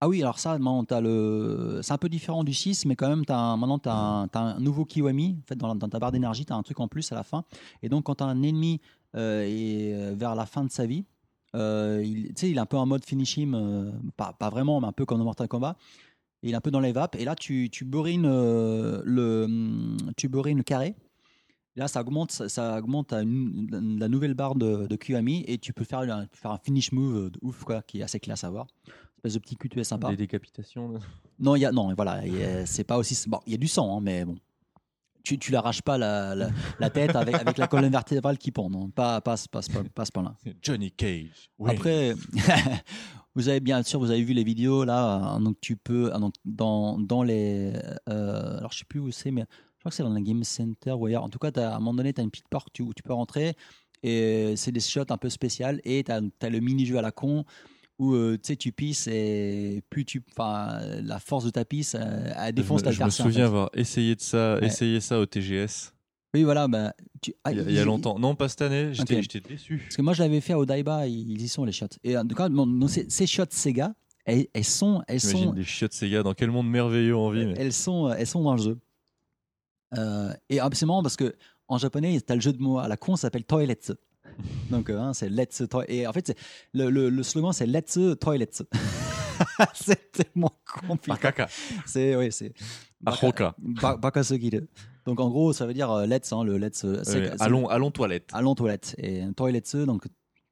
Ah 0.00 0.08
oui, 0.08 0.22
alors 0.22 0.38
ça, 0.38 0.56
maintenant, 0.58 1.00
le... 1.00 1.80
c'est 1.82 1.92
un 1.92 1.98
peu 1.98 2.08
différent 2.08 2.44
du 2.44 2.54
6, 2.54 2.86
mais 2.86 2.94
quand 2.94 3.08
même, 3.08 3.24
as 3.28 3.36
un... 3.36 3.56
maintenant, 3.56 3.80
tu 3.80 3.88
as, 3.88 4.28
un 4.32 4.60
nouveau 4.60 4.84
Kiwami. 4.84 5.36
En 5.42 5.46
fait, 5.48 5.56
dans, 5.56 5.76
ta 5.76 5.98
barre 5.98 6.12
d'énergie, 6.12 6.46
tu 6.46 6.52
as 6.52 6.56
un 6.56 6.62
truc 6.62 6.78
en 6.78 6.86
plus 6.86 7.10
à 7.10 7.16
la 7.16 7.24
fin. 7.24 7.42
Et 7.82 7.88
donc, 7.88 8.04
quand 8.04 8.22
un 8.22 8.40
ennemi 8.44 8.80
euh, 9.16 9.42
est 9.42 9.92
euh, 9.94 10.14
vers 10.16 10.36
la 10.36 10.46
fin 10.46 10.64
de 10.64 10.70
sa 10.70 10.86
vie, 10.86 11.04
euh, 11.56 12.00
il, 12.04 12.28
tu 12.28 12.32
sais, 12.36 12.50
il 12.50 12.56
est 12.58 12.60
un 12.60 12.66
peu 12.66 12.76
en 12.76 12.86
mode 12.86 13.04
finish 13.04 13.38
him, 13.38 13.54
euh, 13.56 13.90
pas, 14.16 14.32
pas 14.34 14.50
vraiment, 14.50 14.80
mais 14.80 14.86
un 14.86 14.92
peu 14.92 15.04
comme 15.04 15.18
dans 15.18 15.24
Mortal 15.24 15.48
Kombat. 15.48 15.76
Il 16.44 16.52
est 16.52 16.54
un 16.54 16.60
peu 16.60 16.70
dans 16.70 16.78
les 16.78 16.92
vapes. 16.92 17.16
Et 17.16 17.24
là, 17.24 17.34
tu, 17.34 17.68
tu 17.68 17.84
borines 17.84 18.24
euh, 18.24 19.02
le, 19.04 19.48
tu 20.16 20.28
borines 20.28 20.58
le 20.58 20.62
carré. 20.62 20.94
Là, 21.78 21.88
ça 21.88 22.00
augmente, 22.02 22.32
ça, 22.32 22.48
ça 22.48 22.78
augmente 22.78 23.12
à 23.12 23.22
une- 23.22 23.96
la 23.98 24.08
nouvelle 24.08 24.34
barre 24.34 24.54
de, 24.56 24.86
de 24.86 24.96
QAMI 24.96 25.44
et 25.46 25.58
tu 25.58 25.72
peux 25.72 25.84
faire, 25.84 26.00
un, 26.00 26.26
faire 26.32 26.50
un 26.50 26.58
finish 26.58 26.92
move 26.92 27.30
de 27.30 27.38
ouf, 27.40 27.64
quoi, 27.64 27.82
qui 27.82 28.00
est 28.00 28.02
assez 28.02 28.20
classe 28.20 28.44
à 28.44 28.50
voir. 28.50 28.66
Espèce 29.18 29.34
de 29.34 29.38
petit 29.38 29.56
QTE 29.56 29.82
sympa. 29.84 30.10
Des 30.10 30.16
décapitations. 30.16 30.90
là. 30.92 30.98
Non, 31.38 31.56
il 31.56 31.60
y 31.60 31.64
a, 31.66 31.72
non, 31.72 31.92
voilà, 31.94 32.20
c'est 32.66 32.84
pas 32.84 32.98
aussi. 32.98 33.16
Bon, 33.28 33.40
il 33.46 33.52
y 33.52 33.54
a 33.54 33.58
du 33.58 33.68
sang, 33.68 33.96
hein, 33.96 34.00
mais 34.02 34.24
bon. 34.24 34.36
Tu, 35.24 35.38
tu 35.38 35.52
l'arraches 35.52 35.82
pas 35.82 35.98
la, 35.98 36.34
la, 36.34 36.48
la 36.80 36.90
tête 36.90 37.14
avec, 37.14 37.34
avec 37.34 37.58
la 37.58 37.66
colonne 37.66 37.90
vertébrale 37.92 38.38
qui 38.38 38.50
pend, 38.50 38.70
non, 38.70 38.88
pas, 38.90 39.20
pas, 39.20 39.34
pas, 39.50 39.60
pas, 39.60 39.84
pas 39.94 40.04
ce 40.04 40.12
point-là. 40.12 40.34
Johnny 40.62 40.90
Cage. 40.90 41.50
Oui. 41.58 41.70
Après, 41.70 42.14
vous 43.34 43.48
avez 43.48 43.60
bien 43.60 43.82
sûr, 43.82 44.00
vous 44.00 44.10
avez 44.10 44.22
vu 44.22 44.32
les 44.32 44.44
vidéos 44.44 44.84
là, 44.84 45.16
hein, 45.16 45.40
donc 45.40 45.56
tu 45.60 45.76
peux 45.76 46.10
ah, 46.14 46.18
donc, 46.18 46.34
dans, 46.44 46.98
dans 46.98 47.22
les, 47.22 47.72
euh, 48.08 48.58
alors 48.58 48.72
je 48.72 48.78
sais 48.78 48.84
plus 48.84 49.00
où 49.00 49.10
c'est, 49.10 49.30
mais 49.30 49.44
crois 49.88 49.90
que 49.90 49.96
c'est 49.96 50.02
dans 50.02 50.12
la 50.14 50.20
Game 50.20 50.44
Center 50.44 50.92
ou 50.92 51.06
ailleurs. 51.06 51.24
En 51.24 51.28
tout 51.28 51.38
cas, 51.38 51.50
t'as- 51.50 51.72
à 51.72 51.76
un 51.76 51.78
moment 51.78 51.94
donné, 51.94 52.12
tu 52.12 52.20
as 52.20 52.24
une 52.24 52.30
petite 52.30 52.48
porte 52.48 52.78
où 52.80 52.92
tu, 52.94 53.02
peux 53.02 53.12
rentrer 53.12 53.54
et 54.02 54.54
c'est 54.56 54.72
des 54.72 54.80
shots 54.80 55.00
un 55.10 55.16
peu 55.16 55.28
spéciales 55.28 55.80
et 55.84 56.04
tu 56.04 56.12
as, 56.12 56.20
le 56.50 56.60
mini-jeu 56.60 56.98
à 56.98 57.02
la 57.02 57.10
con 57.12 57.44
où 57.98 58.14
euh, 58.14 58.34
tu 58.40 58.48
sais, 58.52 58.56
tu 58.56 58.70
pisses 58.70 59.08
et 59.08 59.82
plus 59.90 60.04
tu, 60.04 60.22
enfin, 60.30 60.78
la 61.02 61.18
force 61.18 61.44
de 61.44 61.50
ta 61.50 61.64
pisse, 61.64 61.96
euh, 61.98 62.32
elle 62.36 62.48
je 62.50 62.52
défonce 62.52 62.82
ta 62.84 62.92
je 62.92 63.02
me 63.02 63.10
souviens 63.10 63.46
avoir 63.46 63.70
essayé 63.74 64.14
de 64.14 64.20
ça, 64.20 64.54
Ouais. 64.60 64.66
essayé 64.66 65.00
ça 65.00 65.18
au 65.18 65.26
TGS 65.26 65.92
Oui, 66.32 66.44
voilà, 66.44 66.68
bah, 66.68 66.92
tu, 67.20 67.34
ah, 67.42 67.50
il 67.50 67.56
y 67.58 67.60
a, 67.60 67.64
il 67.64 67.74
y 67.74 67.78
a 67.78 67.82
ils- 67.82 67.84
longtemps. 67.86 68.16
Non, 68.20 68.36
pas 68.36 68.48
cette 68.48 68.62
année. 68.62 68.90
J'étais 68.94 69.16
Ok. 69.16 69.22
j'étais 69.22 69.40
déçu. 69.40 69.78
Parce 69.78 69.96
que 69.96 70.02
moi, 70.02 70.12
je 70.12 70.22
l'avais 70.22 70.40
fait 70.40 70.54
au 70.54 70.64
Daiba, 70.64 71.08
ils 71.08 71.42
y 71.42 71.48
sont 71.48 71.64
les 71.64 71.72
shots. 71.72 71.86
Et 72.04 72.16
en 72.16 72.24
tout 72.24 72.36
cas, 72.36 72.48
bon, 72.48 72.66
non, 72.66 72.86
ces, 72.86 73.26
shots 73.26 73.44
Sega, 73.50 73.94
elles, 74.26 74.46
elles 74.54 74.62
sont, 74.64 75.02
elles 75.08 75.20
sont, 75.20 75.52
des 75.52 75.64
chiottes 75.64 75.94
Sega. 75.94 76.22
Dans 76.22 76.34
quel 76.34 76.52
monde 76.52 76.68
merveilleux 76.70 77.16
on 77.16 77.30
vit. 77.30 77.46
mais- 77.46 77.54
elles 77.56 77.72
sont, 77.72 78.12
elles 78.12 78.26
sont 78.28 78.42
dans 78.44 78.54
le 78.54 78.62
jeu. 78.62 78.78
Euh, 79.96 80.32
et 80.50 80.60
ah, 80.60 80.68
c'est 80.72 80.86
marrant 80.86 81.02
parce 81.02 81.16
que 81.16 81.34
en 81.68 81.78
japonais, 81.78 82.20
tu 82.20 82.32
as 82.32 82.34
le 82.34 82.40
jeu 82.40 82.52
de 82.52 82.60
mots 82.62 82.78
à 82.78 82.88
la 82.88 82.96
con, 82.96 83.16
ça 83.16 83.22
s'appelle 83.22 83.44
toiletsu. 83.44 83.92
Donc, 84.70 84.90
euh, 84.90 84.98
hein, 84.98 85.12
c'est 85.14 85.28
let's 85.28 85.62
toi. 85.70 85.84
Et 85.88 86.06
en 86.06 86.12
fait, 86.12 86.34
le, 86.74 86.90
le, 86.90 87.08
le 87.10 87.22
slogan, 87.22 87.52
c'est 87.52 87.66
let's 87.66 87.98
toiletsu. 88.20 88.64
c'est 89.74 90.12
tellement 90.12 90.52
compliqué. 90.86 91.12
Akaka. 91.12 91.48
C'est, 91.86 92.16
oui, 92.16 92.30
c'est. 92.32 92.52
Ahoka. 93.06 93.54
Ba- 93.58 93.96
Bakasogiru. 93.96 94.68
Donc, 95.06 95.20
en 95.20 95.28
gros, 95.30 95.52
ça 95.52 95.66
veut 95.66 95.74
dire 95.74 95.90
euh, 95.90 96.06
let's, 96.06 96.32
hein, 96.32 96.44
le 96.44 96.58
let's. 96.58 96.84
allons, 97.40 97.68
allons 97.68 97.90
toilettes. 97.90 98.30
allons 98.32 98.54
toilette. 98.54 98.94
Et 98.98 99.22
toiletsu, 99.36 99.86
donc. 99.86 100.04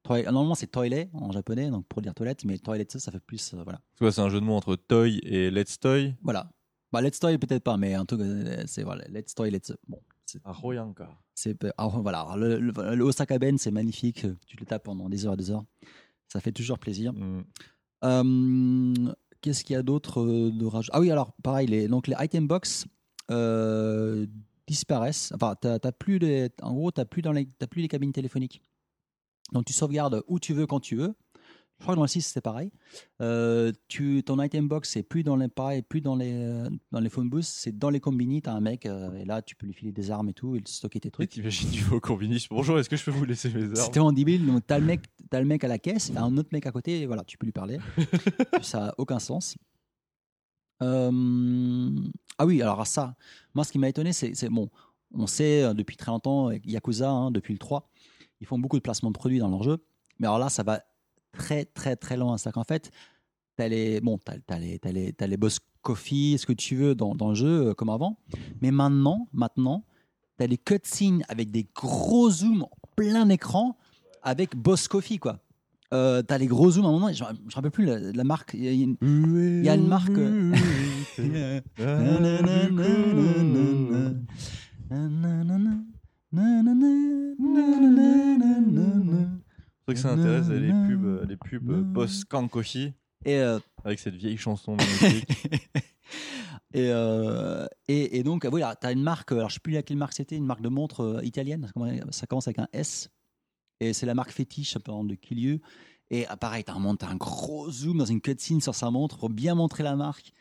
Normalement, 0.09 0.55
c'est 0.55 0.69
toilet 0.69 1.11
en 1.15 1.33
japonais, 1.33 1.69
donc 1.69 1.85
pour 1.89 2.01
dire 2.01 2.15
toilette, 2.15 2.45
mais 2.45 2.59
toiletsu, 2.59 3.01
ça 3.01 3.11
fait 3.11 3.19
plus. 3.19 3.55
euh, 3.55 3.65
voilà. 3.65 3.81
C'est 4.13 4.21
un 4.21 4.29
jeu 4.29 4.39
de 4.39 4.45
mots 4.45 4.55
entre 4.55 4.77
toy 4.77 5.19
et 5.25 5.51
let's 5.51 5.81
toy. 5.81 6.15
Voilà. 6.23 6.49
Bah, 6.97 7.03
let's 7.03 7.19
toy, 7.21 7.37
peut-être 7.37 7.63
pas, 7.63 7.77
mais 7.77 7.95
en 7.95 8.07
tout 8.07 8.17
cas, 8.17 8.25
euh, 8.25 8.63
c'est 8.67 8.83
voilà, 8.83 9.05
let's 9.09 9.35
toy, 9.35 9.51
let's. 9.51 9.71
Bon, 9.87 10.01
Ahoyanka. 10.45 11.11
C'est 11.35 11.55
ah, 11.77 11.89
voilà, 11.89 12.27
le, 12.39 12.59
le- 12.59 12.73
le 12.95 13.05
Osaka 13.05 13.39
Ben, 13.39 13.59
c'est 13.59 13.71
magnifique. 13.71 14.25
Tu 14.47 14.57
le 14.57 14.65
tapes 14.65 14.85
pendant 14.85 15.11
des 15.11 15.27
heures 15.27 15.35
et 15.35 15.37
des 15.37 15.51
heures. 15.51 15.65
Ça 16.27 16.41
fait 16.41 16.53
toujours 16.53 16.79
plaisir. 16.79 17.13
Mm. 17.13 17.45
Euh, 18.05 19.13
Qu'est-ce 19.43 19.63
qu'il 19.63 19.75
y 19.75 19.77
a 19.77 19.83
d'autre 19.83 20.23
euh, 20.23 20.51
de 20.51 20.65
rage 20.65 20.89
Ah 20.95 21.01
oui, 21.01 21.11
alors 21.11 21.35
pareil, 21.43 21.67
les, 21.67 21.87
donc 21.87 22.07
les 22.07 22.17
item 22.19 22.49
box 22.49 22.87
euh, 23.31 24.27
disparaissent. 24.67 25.33
Enfin, 25.35 25.55
t'as 25.61 25.93
plus 25.93 26.19
les, 26.19 26.49
en 26.63 26.73
gros, 26.73 26.93
plus 27.11 27.21
dans 27.21 27.33
les, 27.33 27.47
t'as 27.59 27.67
plus 27.67 27.83
les 27.83 27.89
cabines 27.89 28.13
téléphoniques. 28.13 28.63
Donc 29.53 29.67
tu 29.67 29.75
sauvegardes 29.75 30.23
où 30.29 30.41
tu 30.41 30.55
veux 30.55 30.67
quand 30.67 30.81
tu 30.81 30.97
veux. 30.97 31.15
Je 31.79 31.85
crois 31.85 31.95
que 31.95 31.97
dans 31.97 32.05
le 32.05 32.09
6 32.09 32.23
c'est 32.23 32.41
pareil. 32.41 32.73
Euh, 33.21 33.71
tu, 33.89 34.23
ton 34.25 34.43
item 34.43 34.67
box 34.67 34.91
c'est 34.91 35.03
plus 35.03 35.23
dans 35.23 35.37
les 35.37 35.49
pareil, 35.49 35.83
plus 35.83 36.01
dans 36.01 36.17
les 36.17 36.33
euh, 36.33 36.71
dans 36.91 37.01
les 37.01 37.11
phone 37.11 37.29
booths, 37.29 37.45
c'est 37.45 37.77
dans 37.77 37.91
les 37.91 38.01
combini. 38.01 38.41
T'as 38.41 38.55
un 38.55 38.61
mec 38.61 38.87
euh, 38.87 39.15
et 39.17 39.27
là 39.27 39.43
tu 39.43 39.57
peux 39.57 39.67
lui 39.67 39.75
filer 39.75 39.93
des 39.93 40.11
armes 40.11 40.31
et 40.31 40.33
tout 40.33 40.57
et 40.57 40.63
stocker 40.65 41.01
tes 41.01 41.11
trucs. 41.11 41.31
t'imagines, 41.31 41.71
tu 41.71 41.83
vas 41.83 41.97
au 41.97 42.01
combini. 42.01 42.45
Bonjour, 42.51 42.79
est-ce 42.79 42.89
que 42.89 42.97
je 42.97 43.05
peux 43.05 43.11
vous 43.11 43.27
laisser 43.27 43.51
mes 43.51 43.65
armes? 43.65 43.75
C'était 43.75 44.01
en 44.01 44.13
débile. 44.13 44.47
Donc, 44.47 44.67
t'as 44.67 44.79
le, 44.79 44.87
mec, 44.87 45.03
t'as 45.29 45.39
le 45.39 45.47
mec 45.47 45.65
à 45.65 45.69
la 45.69 45.79
caisse, 45.79 46.11
t'as 46.13 46.23
un 46.23 46.37
autre 46.39 46.49
mec 46.53 46.65
à 46.67 46.73
côté, 46.73 47.03
et 47.03 47.07
voilà, 47.07 47.25
tu 47.25 47.37
peux 47.37 47.45
lui 47.45 47.53
parler. 47.53 47.79
ça 48.63 48.81
n'a 48.81 48.95
aucun 48.97 49.19
sens. 49.19 49.57
Euh, 50.83 51.91
Ah 52.39 52.47
oui, 52.47 52.63
alors 52.63 52.87
ça, 52.87 53.17
moi, 53.55 53.65
ce 53.65 53.73
qui 53.73 53.79
m'a 53.79 53.89
étonné, 53.89 54.13
c'est, 54.13 54.49
bon, 54.49 54.71
on 55.13 55.27
sait 55.27 55.75
depuis 55.75 55.97
très 55.97 56.11
longtemps, 56.11 56.51
Yakuza, 56.51 57.11
hein, 57.11 57.31
depuis 57.31 57.53
le 57.53 57.59
3, 57.59 57.91
ils 58.41 58.47
font 58.47 58.59
beaucoup 58.59 58.77
de 58.77 58.83
placements 58.83 59.11
de 59.11 59.17
produits 59.17 59.39
dans 59.39 59.49
leur 59.51 59.63
jeu. 59.63 59.79
Mais 60.19 60.27
alors 60.27 60.39
là, 60.39 60.49
ça 60.49 60.63
va 60.63 60.81
très, 61.37 61.65
très, 61.65 61.97
très 61.97 62.17
loin. 62.17 62.39
C'est-à-dire 62.39 62.55
qu'en 62.55 62.65
fait, 62.65 62.91
t'as 63.57 63.69
les, 63.69 64.01
bon, 64.01 64.19
t'as, 64.19 64.39
t'as 64.47 64.59
les, 64.59 64.79
t'as 64.79 64.93
les, 64.93 65.13
t'as 65.13 65.27
les 65.27 65.37
boss 65.37 65.59
coffee, 65.83 66.37
ce 66.39 66.47
que 66.47 66.53
tu 66.53 66.77
veux 66.77 66.95
dans, 66.95 67.15
dans 67.15 67.29
le 67.31 67.35
jeu, 67.35 67.69
euh, 67.69 67.75
comme 67.75 67.91
avant. 67.91 68.19
Mais 68.61 68.71
maintenant, 68.71 69.29
maintenant, 69.33 69.85
t'as 70.37 70.47
les 70.47 70.59
cutscenes 70.59 71.23
avec 71.29 71.51
des 71.51 71.67
gros 71.75 72.31
zooms 72.31 72.63
en 72.63 72.71
plein 72.97 73.29
écran 73.29 73.77
avec 74.23 74.57
Boss 74.57 74.89
Coffee, 74.89 75.19
quoi. 75.19 75.39
Euh, 75.95 76.21
t'as 76.23 76.39
les 76.39 76.49
gros 76.49 76.73
zooms 76.73 76.85
à 76.85 76.89
un 76.89 76.93
moment, 76.93 77.13
je 77.13 77.23
ne 77.23 77.29
me 77.31 77.55
rappelle 77.55 77.71
plus 77.71 77.85
la, 77.85 77.99
la 78.01 78.25
marque. 78.25 78.55
Y 78.55 78.97
il 79.01 79.65
y 79.65 79.69
a 79.69 79.75
une 79.77 79.87
marque. 79.87 80.19
C'est 89.87 89.95
que 89.95 90.01
ça 90.01 90.13
intéresse 90.13 90.49
les 90.49 90.69
pubs, 90.69 91.29
les 91.29 91.37
pubs 91.37 91.93
Boss 91.93 92.25
Kankoshi 92.25 92.93
Et, 93.25 93.37
euh, 93.39 93.59
avec 93.85 93.99
cette 93.99 94.15
vieille 94.15 94.37
chanson 94.37 94.77
magnifique. 94.77 95.29
et, 96.75 96.89
euh, 96.91 97.67
et, 97.87 98.19
et 98.19 98.23
donc, 98.23 98.47
voilà, 98.47 98.75
tu 98.75 98.87
as 98.87 98.93
une 98.93 99.03
marque, 99.03 99.33
alors 99.33 99.49
je 99.49 99.55
sais 99.55 99.61
plus 99.61 99.73
laquelle 99.73 99.97
marque 99.97 100.15
c'était, 100.15 100.37
une 100.37 100.47
marque 100.47 100.63
de 100.63 100.69
montre 100.69 101.01
euh, 101.01 101.25
italienne, 101.25 101.71
ça 102.11 102.27
commence- 102.27 102.49
avec 102.49 102.59
un 102.59 102.69
S, 102.73 103.11
et 103.81 103.93
c'est 103.93 104.07
la 104.07 104.15
marque 104.15 104.33
fétiche 104.33 104.79
par 104.79 104.97
exemple, 104.97 105.11
de 105.11 105.15
Kiliu. 105.15 105.61
Et 106.11 106.25
pareil, 106.41 106.65
tu 106.65 106.71
as, 106.71 106.75
un 106.75 107.17
gros 107.17 107.71
zoom 107.71 107.99
dans 107.99 108.05
une 108.05 108.21
cutscene 108.21 108.61
sur 108.61 108.75
sa 108.75 108.91
montre 108.91 109.19
pour 109.19 109.31
bien 109.31 109.55
montrer 109.55 109.83
la 109.83 109.97
marque. 109.97 110.33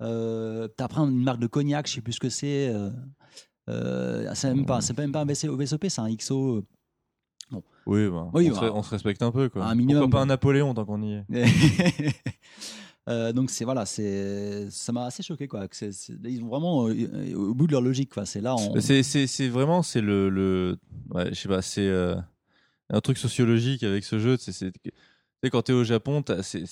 Euh, 0.00 0.68
tu 0.76 0.82
apprends 0.82 1.08
une 1.08 1.22
marque 1.22 1.40
de 1.40 1.48
cognac, 1.48 1.88
je 1.88 1.94
sais 1.94 2.00
plus 2.00 2.12
ce 2.14 2.20
que 2.20 2.28
c'est. 2.28 2.68
Euh, 2.68 2.90
euh, 3.68 4.30
c'est 4.34 4.54
même 4.54 4.64
pas, 4.64 4.80
c'est 4.80 4.96
même 4.96 5.12
pas 5.12 5.22
un 5.22 5.24
VSOP, 5.24 5.88
c'est 5.88 6.00
un 6.00 6.14
XO. 6.14 6.64
Oui, 7.86 8.08
bah, 8.08 8.28
Oui, 8.34 8.50
on, 8.50 8.54
bah, 8.54 8.60
se, 8.60 8.64
on 8.72 8.82
se 8.82 8.90
respecte 8.90 9.22
un 9.22 9.30
peu. 9.30 9.48
Quoi. 9.48 9.64
un 9.64 9.74
minimum, 9.74 10.02
Pourquoi 10.02 10.18
pas 10.18 10.22
un 10.22 10.26
Napoléon 10.26 10.74
tant 10.74 10.84
qu'on 10.84 11.02
y 11.02 11.14
est 11.14 11.24
Euh, 13.08 13.32
donc 13.32 13.48
c'est 13.48 13.64
voilà, 13.64 13.86
c'est 13.86 14.68
ça 14.70 14.92
m'a 14.92 15.06
assez 15.06 15.22
choqué 15.22 15.48
quoi. 15.48 15.66
que 15.66 15.74
c'est- 15.74 15.92
c'est- 15.92 16.12
ils 16.24 16.42
vont 16.42 16.48
vraiment 16.48 16.88
euh, 16.88 17.34
au 17.34 17.54
bout 17.54 17.66
de 17.66 17.72
leur 17.72 17.80
logique 17.80 18.12
quoi. 18.12 18.26
C'est 18.26 18.42
là, 18.42 18.54
on... 18.54 18.78
C'est, 18.80 19.48
vraiment, 19.48 19.82
c'est 19.82 20.02
le, 20.02 20.28
le, 20.28 20.76
ouais, 21.14 21.30
je 21.30 21.34
sais 21.34 21.48
pas, 21.48 21.62
c'est 21.62 21.86
euh, 21.88 22.16
un 22.90 23.00
truc 23.00 23.16
sociologique 23.16 23.82
avec 23.82 24.04
ce 24.04 24.18
jeu. 24.18 24.36
C'est, 24.38 24.52
sais, 25.42 25.50
quand 25.50 25.62
t'es 25.62 25.72
au 25.72 25.84
Japon, 25.84 26.22
c'est, 26.42 26.64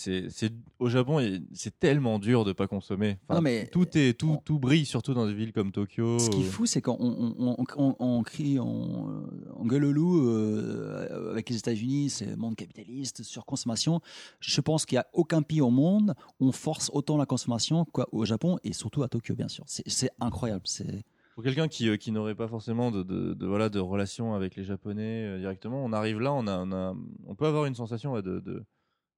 au 0.78 0.88
Japon, 0.88 1.20
c'est 1.52 1.78
tellement 1.78 2.18
dur 2.18 2.44
de 2.44 2.52
pas 2.52 2.66
consommer. 2.66 3.16
Enfin, 3.28 3.36
Non, 3.36 3.42
mais- 3.42 3.66
tout 3.68 3.86
est, 3.96 4.18
tout, 4.18 4.30
on- 4.30 4.36
tout 4.38 4.58
brille, 4.58 4.84
surtout 4.84 5.14
dans 5.14 5.26
des 5.26 5.34
villes 5.34 5.52
comme 5.52 5.70
Tokyo. 5.72 6.18
Ce 6.18 6.28
qui 6.30 6.42
est 6.42 6.48
ou- 6.48 6.50
fou, 6.50 6.66
c'est 6.66 6.80
qu'on 6.82 6.96
on, 6.98 7.56
on, 7.76 7.94
on- 7.98 8.22
crie, 8.22 8.58
on, 8.58 9.24
on 9.56 9.64
gueule 9.66 9.84
au 9.84 9.92
loup 9.92 10.28
euh, 10.28 11.30
avec 11.30 11.48
les 11.50 11.56
États-Unis, 11.56 12.10
c'est 12.10 12.36
monde 12.36 12.56
capitaliste, 12.56 13.22
surconsommation. 13.22 14.00
Je 14.40 14.60
pense 14.60 14.84
qu'il 14.86 14.96
n'y 14.96 15.00
a 15.00 15.06
aucun 15.12 15.42
pays 15.42 15.60
au 15.60 15.70
monde 15.70 16.14
où 16.40 16.48
on 16.48 16.52
force 16.52 16.90
autant 16.92 17.16
la 17.16 17.26
consommation 17.26 17.84
qu'au 17.84 18.24
Japon 18.24 18.58
et 18.64 18.72
surtout 18.72 19.02
à 19.02 19.08
Tokyo, 19.08 19.34
bien 19.34 19.48
sûr. 19.48 19.64
C'est 19.66 19.84
c'est 19.88 20.10
incroyable. 20.20 20.62
C'est 20.64 21.04
Pour 21.36 21.44
quelqu'un 21.44 21.68
qui, 21.68 21.88
euh, 21.88 21.96
qui 21.96 22.10
n'aurait 22.12 22.34
pas 22.34 22.48
forcément 22.48 22.90
de, 22.90 23.02
de, 23.04 23.34
de, 23.34 23.46
voilà, 23.46 23.68
de 23.68 23.78
relation 23.78 24.34
avec 24.34 24.56
les 24.56 24.64
Japonais 24.64 25.26
euh, 25.26 25.38
directement, 25.38 25.84
on 25.84 25.92
arrive 25.92 26.18
là, 26.18 26.32
on, 26.32 26.46
a, 26.48 26.58
on, 26.58 26.72
a, 26.72 26.96
on 27.26 27.34
peut 27.36 27.46
avoir 27.46 27.66
une 27.66 27.74
sensation 27.76 28.14
ouais, 28.14 28.22
de, 28.22 28.40
de, 28.40 28.64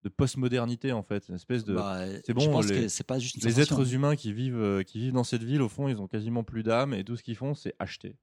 de 0.03 0.09
postmodernité 0.09 0.91
en 0.91 1.01
fait, 1.01 1.27
une 1.29 1.35
espèce 1.35 1.63
de. 1.63 1.73
bah, 1.75 2.05
c'est 2.25 2.33
bon, 2.33 2.41
Je 2.41 2.49
pense 2.49 2.67
les- 2.69 2.81
que 2.81 2.87
c'est 2.89 3.05
pas 3.07 3.19
juste 3.19 3.35
les 3.43 3.49
sensation. 3.51 3.77
êtres 3.77 3.93
humains 3.93 4.15
qui 4.17 4.33
vivent, 4.33 4.59
euh, 4.59 4.83
qui 4.83 4.99
vivent 4.99 5.13
dans 5.13 5.23
cette 5.23 5.43
ville, 5.43 5.61
au 5.61 5.69
fond, 5.69 5.87
ils 5.87 6.01
ont 6.01 6.07
quasiment 6.07 6.43
plus 6.43 6.61
d'âme 6.61 6.93
et 6.93 7.03
tout 7.05 7.15
ce 7.15 7.23
qu'ils 7.23 7.35
font, 7.37 7.53
c'est 7.55 7.73
acheter. 7.79 8.15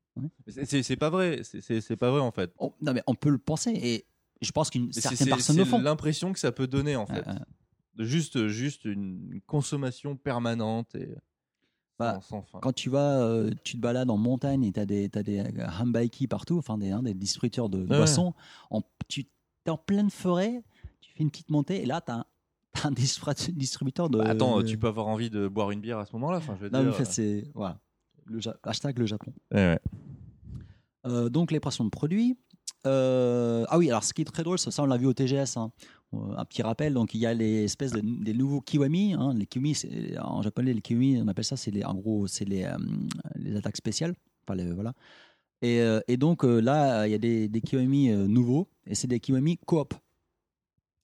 C'est- 0.47 0.67
C'est 0.67 0.83
c'est 0.83 0.97
pas 0.97 1.09
vrai, 1.11 1.41
c'est- 1.43 1.61
c'est 1.63 1.81
c'est 1.81 1.97
pas 1.97 2.11
vrai 2.11 2.21
en 2.21 2.31
fait. 2.33 2.53
On- 2.59 2.73
non, 2.83 2.93
mais 2.93 3.03
on 3.07 3.15
peut 3.15 3.29
le 3.31 3.39
penser 3.39 3.71
et 3.75 4.07
je 4.43 4.51
pense 4.53 4.69
qu'une 4.71 4.93
c'est- 4.93 5.01
certaine 5.01 5.19
C'est 5.19 5.27
personne 5.27 5.57
le 5.57 5.65
c'est 5.65 5.71
font. 5.71 5.79
l'impression 5.81 6.33
que 6.35 6.39
ça 6.39 6.53
peut 6.53 6.67
donner 6.67 6.97
en 6.97 7.07
fait. 7.07 7.27
Euh, 7.27 7.33
euh, 7.33 7.39
De 7.95 8.05
juste, 8.05 8.49
juste 8.49 8.85
une 8.85 9.41
consommation 9.47 10.17
permanente 10.17 10.95
et 10.97 11.09
Bah, 11.99 12.21
sans, 12.23 12.41
sans 12.41 12.43
fin. 12.43 12.59
quand 12.61 12.73
tu 12.73 12.91
vas, 12.91 13.21
euh, 13.21 13.51
tu 13.65 13.77
te 13.77 13.81
balades 13.81 14.11
en 14.11 14.17
montagne 14.19 14.65
et 14.65 14.73
tu 14.73 14.81
as 14.81 14.85
des, 14.87 15.09
des 15.09 15.39
euh, 15.41 15.67
hambaiki 15.81 16.27
partout, 16.29 16.59
enfin 16.59 16.77
des, 16.77 16.91
hein, 16.91 17.03
des 17.03 17.15
distributeurs 17.15 17.69
de 17.71 17.79
Ouais. 17.81 17.97
boissons, 17.97 18.35
en, 18.71 18.83
tu 19.09 19.27
es 19.67 19.71
en 19.71 19.79
pleine 19.79 20.11
forêt, 20.11 20.63
tu 21.01 21.13
fais 21.15 21.23
une 21.23 21.31
petite 21.31 21.51
montée 21.51 21.83
et 21.83 21.87
là 21.87 22.01
tu 22.03 22.13
as, 22.13 22.27
un 22.85 22.91
distri- 22.93 23.51
distributeur 23.53 24.11
de. 24.11 24.19
Bah, 24.19 24.29
attends, 24.29 24.63
tu 24.63 24.77
peux 24.77 24.89
avoir 24.89 25.07
envie 25.07 25.31
de 25.31 25.49
boire 25.49 25.71
une 25.71 25.81
bière 25.81 25.99
à 25.99 26.05
ce 26.05 26.13
moment-là. 26.13 26.37
Enfin, 26.39 26.55
je 26.57 26.65
veux 26.65 26.69
Non, 26.71 26.81
mais 26.81 26.85
dire, 26.85 26.93
en 26.95 26.99
fait, 26.99 27.05
c'est. 27.07 27.45
Voilà. 27.55 27.79
Le 28.27 28.41
Ja- 28.41 28.57
hashtag 28.65 28.99
le 28.99 29.07
Japon. 29.07 29.33
euh, 29.55 29.57
ouais, 29.75 29.81
ouais. 31.07 31.11
Euh, 31.11 31.29
donc, 31.31 31.53
les 31.53 31.61
pressions 31.61 31.85
de 31.85 31.89
produits. 31.91 32.37
Euh, 32.87 33.65
ah 33.69 33.79
oui, 33.79 33.89
alors 33.91 34.05
ce 34.05 34.15
qui 34.15 34.23
est 34.23 34.25
très 34.25 34.43
drôle, 34.45 34.59
ça, 34.59 34.71
on 34.83 34.87
l'a 34.87 34.97
vu 34.97 35.07
au 35.07 35.13
TGS. 35.13 35.57
hein. 35.57 35.73
Euh, 36.15 36.19
Un 36.37 36.45
petit 36.45 36.63
rappel, 36.63 36.95
donc 36.95 37.15
il 37.15 37.21
y 37.21 37.27
a 37.27 37.35
les 37.35 37.65
espèces 37.65 37.91
de 37.93 38.01
des 38.01 38.33
nouveaux 38.35 38.61
kiwami. 38.61 39.15
hein. 39.15 39.35
Les 39.35 39.47
kiwami, 39.47 39.75
en 40.23 40.43
japonais, 40.43 40.73
les 40.73 40.81
kiwami, 40.81 41.21
on 41.23 41.29
appelle 41.29 41.45
ça, 41.45 41.57
c'est 41.57 41.85
en 41.85 41.95
gros, 41.95 42.27
c'est 42.27 42.45
les, 42.45 42.65
euh, 42.65 43.59
attaques 43.59 43.77
spéciales. 43.77 44.15
Enfin, 44.49 44.63
voilà. 44.75 44.93
Et, 45.63 46.17
donc 46.17 46.45
là, 46.45 47.07
il 47.07 47.11
y 47.11 47.15
a 47.15 47.19
des, 47.19 47.49
des 47.49 47.61
Kiwami 47.61 48.11
nouveaux, 48.29 48.69
et 48.87 48.95
c'est 48.95 49.09
des 49.09 49.19
Kiwami 49.19 49.59
coop. 49.59 49.95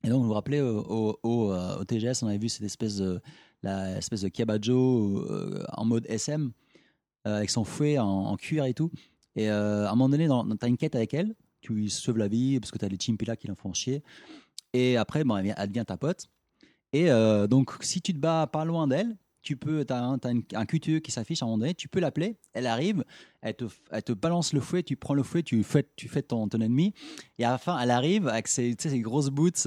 Et 0.05 0.09
donc, 0.11 0.20
vous 0.23 0.28
vous 0.28 0.35
rappelez, 0.35 0.61
au, 0.61 1.85
TGS, 1.89 2.23
on 2.23 2.28
avait 2.28 2.39
vu 2.39 2.49
cette 2.49 2.62
espèce 2.65 2.97
de, 2.99 3.20
la 3.62 3.99
de 3.99 4.28
Kiabajo 4.28 5.27
en 5.73 5.85
mode 5.85 6.07
SM, 6.09 6.52
avec 7.25 7.51
son 7.51 7.65
fouet 7.65 7.99
en, 7.99 8.36
cuir 8.36 8.65
et 8.65 8.75
tout. 8.75 8.91
Et 9.35 9.49
à 9.49 9.89
un 9.91 9.94
moment 9.94 10.11
donné, 10.11 10.28
dans- 10.28 10.47
t'as 10.57 10.69
une 10.69 10.77
quête 10.77 10.94
avec 10.94 11.15
elle, 11.15 11.35
tu 11.62 11.73
lui 11.73 11.89
sauves 11.89 12.18
la 12.18 12.28
vie, 12.28 12.60
parce 12.60 12.70
que 12.70 12.78
t'as 12.78 12.89
les 12.89 12.99
chimpilas 12.99 13.36
qui 13.36 13.47
l'en 13.47 13.55
font 13.55 13.73
chier. 13.73 14.02
Et 14.74 14.97
après, 14.99 15.24
bon, 15.24 15.36
elle, 15.36 15.44
vient- 15.44 15.55
elle 15.57 15.68
devient 15.68 15.84
ta 15.86 15.97
pote. 15.97 16.26
Et 16.92 17.10
euh, 17.10 17.47
donc, 17.47 17.73
si 17.81 18.02
tu 18.02 18.12
te 18.12 18.18
bats 18.18 18.47
pas 18.52 18.66
loin 18.66 18.86
d'elle, 18.86 19.16
tu 19.42 19.57
peux, 19.57 19.84
t'as 19.84 20.00
un, 20.00 20.18
un 20.55 20.66
QTE 20.66 21.00
qui 21.00 21.10
s'affiche 21.10 21.42
à 21.42 21.47
un 21.47 21.49
moment 21.49 21.58
donné, 21.58 21.74
tu 21.74 21.89
peux 21.89 21.99
l'appeler, 21.99 22.36
elle 22.52 22.66
arrive, 22.66 23.05
elle 23.41 23.57
te, 23.57 23.65
elle 23.91 24.02
te 24.02 24.12
balance 24.12 24.52
le 24.52 24.60
fouet, 24.60 24.82
tu 24.84 24.94
prends 24.94 25.15
le 25.15 25.24
fouet, 25.24 25.42
tu 25.42 25.62
fais, 25.65 25.84
tu 25.97 26.08
fais 26.08 26.23
ton, 26.23 26.47
ton 26.49 26.60
ennemi, 26.60 26.94
et 27.39 27.44
à 27.44 27.50
la 27.50 27.58
fin, 27.58 27.78
elle 27.81 27.91
arrive 27.91 28.28
avec 28.28 28.47
ses, 28.47 28.76
tu 28.76 28.89
ses 28.89 29.00
grosses 29.00 29.31
boots, 29.31 29.66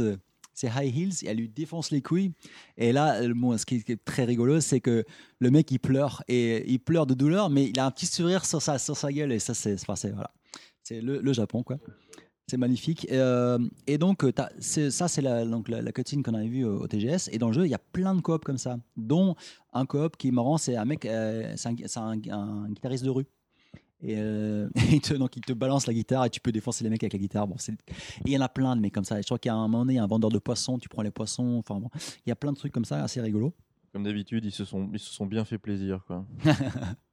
ses 0.53 0.67
high 0.67 0.95
heels, 0.97 1.23
et 1.23 1.27
elle 1.27 1.37
lui 1.37 1.49
défonce 1.49 1.91
les 1.91 2.01
couilles. 2.01 2.31
Et 2.77 2.93
là, 2.93 3.27
bon, 3.33 3.57
ce 3.57 3.65
qui 3.65 3.83
est 3.85 4.05
très 4.05 4.23
rigolo, 4.23 4.61
c'est 4.61 4.79
que 4.79 5.03
le 5.39 5.51
mec, 5.51 5.69
il 5.71 5.79
pleure, 5.79 6.23
et 6.29 6.71
il 6.71 6.79
pleure 6.79 7.05
de 7.05 7.13
douleur, 7.13 7.49
mais 7.49 7.65
il 7.65 7.77
a 7.77 7.85
un 7.85 7.91
petit 7.91 8.05
sourire 8.05 8.45
sur 8.45 8.61
sa, 8.61 8.79
sur 8.79 8.95
sa 8.95 9.11
gueule, 9.11 9.33
et 9.33 9.39
ça, 9.39 9.53
c'est, 9.53 9.73
enfin, 9.73 9.95
voilà. 10.13 10.31
C'est 10.87 11.01
le, 11.01 11.19
le 11.19 11.33
Japon, 11.33 11.63
quoi. 11.63 11.77
C'est 12.47 12.57
magnifique. 12.57 13.05
Et, 13.05 13.17
euh, 13.17 13.57
et 13.87 13.97
donc, 13.97 14.23
ça, 14.59 15.07
c'est 15.07 15.21
la, 15.21 15.43
donc, 15.45 15.67
la, 15.67 15.81
la 15.81 15.91
cutscene 15.91 16.21
qu'on 16.21 16.35
avait 16.35 16.47
vue 16.47 16.63
au, 16.63 16.81
au 16.83 16.87
TGS. 16.87 17.29
Et 17.31 17.39
dans 17.39 17.47
le 17.47 17.53
jeu, 17.53 17.65
il 17.65 17.71
y 17.71 17.73
a 17.73 17.79
plein 17.79 18.13
de 18.13 18.21
coop 18.21 18.45
comme 18.45 18.59
ça, 18.59 18.77
dont 18.95 19.35
un 19.73 19.87
coop 19.87 20.15
qui 20.15 20.27
est 20.27 20.31
marrant, 20.31 20.59
c'est 20.59 20.75
un 20.75 20.85
mec, 20.85 21.05
euh, 21.05 21.51
c'est 21.55 21.69
un, 21.69 21.75
c'est 21.87 21.99
un- 21.99 22.19
un 22.31 22.69
guitariste 22.69 23.03
de 23.03 23.09
rue. 23.09 23.25
Et 24.01 24.15
euh, 24.19 24.69
te, 25.01 25.15
donc 25.15 25.35
il 25.37 25.41
te 25.41 25.53
balance 25.53 25.87
la 25.87 25.93
guitare 25.95 26.25
et 26.25 26.29
tu 26.29 26.39
peux 26.39 26.51
défoncer 26.51 26.83
les 26.83 26.91
mecs 26.91 27.01
avec 27.03 27.13
la 27.13 27.19
guitare. 27.19 27.47
Bon, 27.47 27.55
il 28.25 28.31
y 28.31 28.37
en 28.37 28.41
a 28.41 28.49
plein 28.49 28.75
de 28.75 28.81
mecs 28.81 28.93
comme 28.93 29.05
ça. 29.05 29.17
Et 29.17 29.23
je 29.23 29.27
crois 29.27 29.39
qu'à 29.39 29.53
un 29.55 29.61
moment 29.67 29.79
donné, 29.79 29.93
il 29.93 29.95
y 29.95 29.99
a 29.99 30.03
un 30.03 30.07
vendeur 30.07 30.29
de 30.29 30.37
poissons, 30.37 30.77
tu 30.77 30.87
prends 30.87 31.01
les 31.01 31.09
poissons. 31.09 31.55
Enfin 31.57 31.79
bon, 31.79 31.89
il 32.27 32.29
y 32.29 32.31
a 32.31 32.35
plein 32.35 32.51
de 32.51 32.57
trucs 32.57 32.71
comme 32.73 32.85
ça, 32.85 33.01
assez 33.03 33.21
rigolo. 33.21 33.55
Comme 33.91 34.03
d'habitude, 34.03 34.45
ils 34.45 34.51
se 34.51 34.65
sont, 34.65 34.87
ils 34.93 34.99
se 34.99 35.11
sont 35.11 35.25
bien 35.25 35.45
fait 35.45 35.57
plaisir, 35.57 36.03
quoi. 36.05 36.27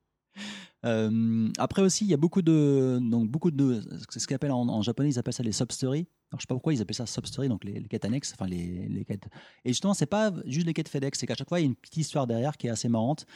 Euh, 0.85 1.49
après 1.59 1.83
aussi, 1.83 2.05
il 2.05 2.11
y 2.11 2.15
a 2.15 2.17
beaucoup 2.17 2.43
de 2.43 2.99
donc 3.01 3.29
beaucoup 3.29 3.51
de 3.51 3.81
c'est 4.11 4.19
ce 4.19 4.27
qu'ils 4.27 4.35
appellent 4.35 4.51
en, 4.53 4.83
japonais, 4.83 5.11
ils 5.11 5.19
appellent 5.19 5.33
ça 5.33 5.43
les 5.43 5.53
sub-stories. 5.53 6.09
Alors 6.31 6.41
je 6.41 6.43
sais 6.43 6.47
pas 6.49 6.55
pourquoi 6.55 6.73
ils 6.73 6.81
appellent 6.81 6.97
ça 6.97 7.07
sub-story, 7.07 7.49
donc 7.49 7.65
les, 7.65 7.79
les 7.79 7.89
quêtes 7.89 8.05
annexes, 8.05 8.33
enfin 8.35 8.49
les, 8.49 8.89
les 8.89 9.05
quêtes. 9.05 9.29
Et 9.65 9.71
justement, 9.71 9.95
c'est 9.95 10.07
pas 10.07 10.33
juste 10.47 10.67
les 10.67 10.75
quêtes 10.75 10.89
FedEx, 10.89 11.19
c'est 11.19 11.27
qu'à 11.27 11.35
chaque 11.35 11.49
fois 11.49 11.61
il 11.61 11.63
y 11.63 11.67
a 11.67 11.69
une 11.69 11.77
petite 11.77 11.99
histoire 11.99 12.27
derrière 12.27 12.57
qui 12.57 12.67
est 12.67 12.71
assez 12.71 12.89
marrante. 12.89 13.27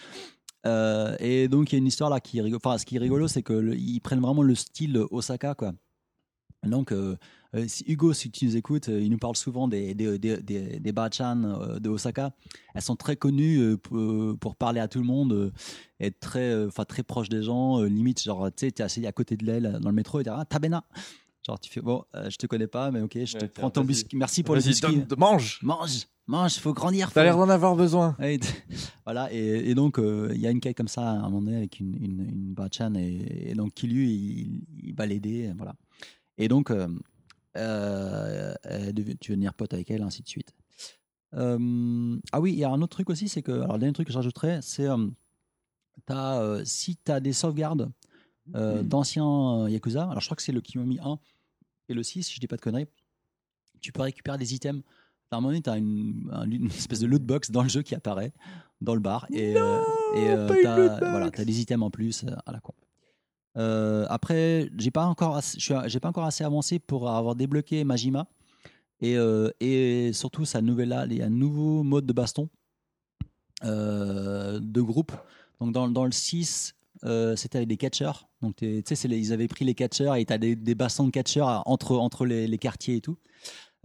Euh, 0.66 1.16
et 1.20 1.46
donc 1.46 1.70
il 1.70 1.76
y 1.76 1.76
a 1.76 1.78
une 1.78 1.86
histoire 1.86 2.10
là 2.10 2.20
qui 2.20 2.38
est 2.38 2.42
rigolo. 2.42 2.60
Enfin, 2.64 2.78
ce 2.78 2.84
qui 2.84 2.96
est 2.96 2.98
rigolo, 2.98 3.28
c'est 3.28 3.42
que 3.42 3.52
le- 3.52 3.76
ils 3.76 4.00
prennent 4.00 4.20
vraiment 4.20 4.42
le 4.42 4.54
style 4.54 4.98
Osaka, 5.10 5.54
quoi. 5.54 5.72
Donc, 6.64 6.92
euh, 6.92 7.16
euh, 7.54 7.64
si 7.68 7.84
Hugo, 7.86 8.12
si 8.12 8.30
tu 8.30 8.44
nous 8.44 8.56
écoutes, 8.56 8.88
euh, 8.88 9.00
il 9.00 9.10
nous 9.10 9.18
parle 9.18 9.36
souvent 9.36 9.68
des, 9.68 9.94
des, 9.94 10.18
des, 10.18 10.38
des, 10.42 10.80
des 10.80 10.92
bachan, 10.92 11.36
de 11.80 11.88
Osaka. 11.88 12.32
Elles 12.74 12.82
sont 12.82 12.96
très 12.96 13.16
connues 13.16 13.76
pour, 13.78 14.36
pour 14.38 14.56
parler 14.56 14.80
à 14.80 14.88
tout 14.88 14.98
le 14.98 15.04
monde, 15.06 15.52
être 16.00 16.18
très, 16.20 16.64
enfin 16.66 16.84
très 16.84 17.02
proche 17.02 17.28
des 17.28 17.42
gens. 17.42 17.82
limite, 17.82 18.22
genre, 18.22 18.48
tu 18.48 18.66
sais, 18.66 18.72
t'es 18.72 18.82
assis 18.82 19.06
à 19.06 19.12
côté 19.12 19.36
de 19.36 19.48
euh, 19.48 19.78
dans 19.78 19.88
le 19.90 19.94
métro 19.94 20.20
et 20.20 20.24
tu 20.24 20.30
dis, 20.30 20.36
ah, 20.36 20.44
Tabena. 20.44 20.84
Genre, 21.46 21.60
tu 21.60 21.70
fais, 21.70 21.80
bon, 21.80 22.02
euh, 22.16 22.28
je 22.28 22.36
te 22.36 22.46
connais 22.48 22.66
pas, 22.66 22.90
mais 22.90 23.00
ok, 23.00 23.16
je 23.24 23.36
te 23.36 23.44
Ouais, 23.44 23.48
prends 23.48 23.70
ton 23.70 23.84
biscuit. 23.84 24.16
Merci 24.18 24.42
pour 24.42 24.56
le 24.56 24.60
biscuit. 24.60 25.04
mange 25.16 25.60
Mange, 25.62 26.08
mange, 26.26 26.54
faut 26.56 26.74
grandir. 26.74 27.12
T'as 27.12 27.22
l'air 27.22 27.36
d'en 27.36 27.48
avoir 27.48 27.76
besoin. 27.76 28.16
Voilà, 29.04 29.32
et, 29.32 29.70
et 29.70 29.74
donc 29.76 30.00
euh, 30.00 30.32
il 30.34 30.40
y 30.40 30.48
a 30.48 30.50
une 30.50 30.58
quête 30.58 30.76
comme 30.76 30.88
ça 30.88 31.08
à 31.08 31.12
un 31.14 31.22
moment 31.30 31.42
donné 31.42 31.58
avec 31.58 31.78
une, 31.78 31.94
une, 31.94 32.20
une 32.28 32.54
Bachan, 32.54 32.94
et, 32.96 33.50
et 33.50 33.54
donc 33.54 33.74
qui 33.74 33.86
lui, 33.86 34.10
il, 34.12 34.62
il 34.88 34.94
va 34.96 35.06
l'aider, 35.06 35.52
voilà. 35.56 35.76
Et 36.38 36.48
donc, 36.48 36.70
euh, 36.70 36.88
euh, 37.56 38.54
tu 38.92 39.02
veux 39.02 39.14
devenir 39.14 39.54
pote 39.54 39.72
avec 39.74 39.90
elle, 39.90 40.02
ainsi 40.02 40.22
de 40.22 40.28
suite. 40.28 40.54
Euh, 41.34 42.16
ah 42.32 42.40
oui, 42.40 42.52
il 42.52 42.58
y 42.58 42.64
a 42.64 42.70
un 42.70 42.80
autre 42.82 42.96
truc 42.96 43.10
aussi, 43.10 43.28
c'est 43.28 43.42
que, 43.42 43.52
alors 43.52 43.74
le 43.74 43.78
dernier 43.80 43.92
truc 43.92 44.06
que 44.06 44.12
je 44.12 44.18
rajouterais, 44.18 44.60
c'est 44.62 44.88
euh, 44.88 45.06
euh, 46.10 46.62
si 46.64 46.96
tu 46.96 47.10
as 47.12 47.20
des 47.20 47.32
sauvegardes 47.32 47.90
euh, 48.54 48.82
d'anciens 48.82 49.64
euh, 49.64 49.70
Yakuza, 49.70 50.04
alors 50.04 50.20
je 50.20 50.26
crois 50.26 50.36
que 50.36 50.42
c'est 50.42 50.52
le 50.52 50.60
Kiwami 50.60 50.98
1 51.00 51.18
et 51.88 51.94
le 51.94 52.02
6, 52.02 52.22
si 52.24 52.34
je 52.34 52.40
dis 52.40 52.46
pas 52.46 52.56
de 52.56 52.60
conneries, 52.60 52.86
tu 53.80 53.92
peux 53.92 54.02
récupérer 54.02 54.38
des 54.38 54.54
items. 54.54 54.82
À 55.30 55.36
un 55.36 55.40
moment 55.40 55.48
donné, 55.48 55.62
tu 55.62 55.70
as 55.70 55.76
une, 55.76 56.28
un- 56.32 56.48
une 56.48 56.66
espèce 56.66 57.00
de 57.00 57.06
loot 57.06 57.22
box 57.22 57.50
dans 57.50 57.62
le 57.62 57.68
jeu 57.68 57.82
qui 57.82 57.94
apparaît 57.94 58.32
dans 58.80 58.94
le 58.94 59.00
bar. 59.00 59.26
Et, 59.30 59.56
euh, 59.56 59.80
euh, 60.28 60.46
loot 60.48 60.62
box. 60.98 61.10
voilà, 61.10 61.30
t'as 61.30 61.44
des 61.44 61.60
items 61.60 61.82
en 61.84 61.90
plus 61.90 62.24
euh, 62.24 62.30
à 62.46 62.52
la 62.52 62.60
con. 62.60 62.74
Euh, 63.56 64.06
après, 64.08 64.70
j'ai 64.76 64.90
pas 64.90 65.06
encore, 65.06 65.40
j'ai 65.58 66.00
pas 66.00 66.08
encore 66.08 66.24
assez 66.24 66.44
avancé 66.44 66.78
pour 66.78 67.08
avoir 67.10 67.34
débloqué 67.34 67.84
Majima 67.84 68.26
et, 69.00 69.16
euh, 69.16 70.12
surtout 70.12 70.44
sa 70.44 70.60
nouvelle, 70.62 71.06
il 71.10 71.18
y 71.18 71.22
a 71.22 71.26
un 71.26 71.30
nouveau 71.30 71.82
mode 71.82 72.06
de 72.06 72.12
baston 72.12 72.48
euh, 73.64 74.58
de 74.60 74.80
groupe. 74.80 75.12
Donc 75.60 75.72
dans, 75.72 75.88
dans 75.88 76.04
le 76.04 76.12
6, 76.12 76.74
euh, 77.04 77.36
c'était 77.36 77.58
avec 77.58 77.68
des 77.68 77.76
catcheurs. 77.76 78.28
Donc 78.42 78.56
tu 78.56 78.82
sais, 78.84 79.08
ils 79.08 79.32
avaient 79.32 79.48
pris 79.48 79.64
les 79.64 79.74
catcheurs 79.74 80.16
et 80.16 80.24
tu 80.24 80.32
as 80.32 80.38
des, 80.38 80.56
des 80.56 80.74
bastons 80.74 81.06
de 81.06 81.10
catcheurs 81.10 81.62
entre, 81.66 81.96
entre 81.96 82.26
les 82.26 82.58
quartiers 82.58 82.96
et 82.96 83.00
tout. 83.00 83.18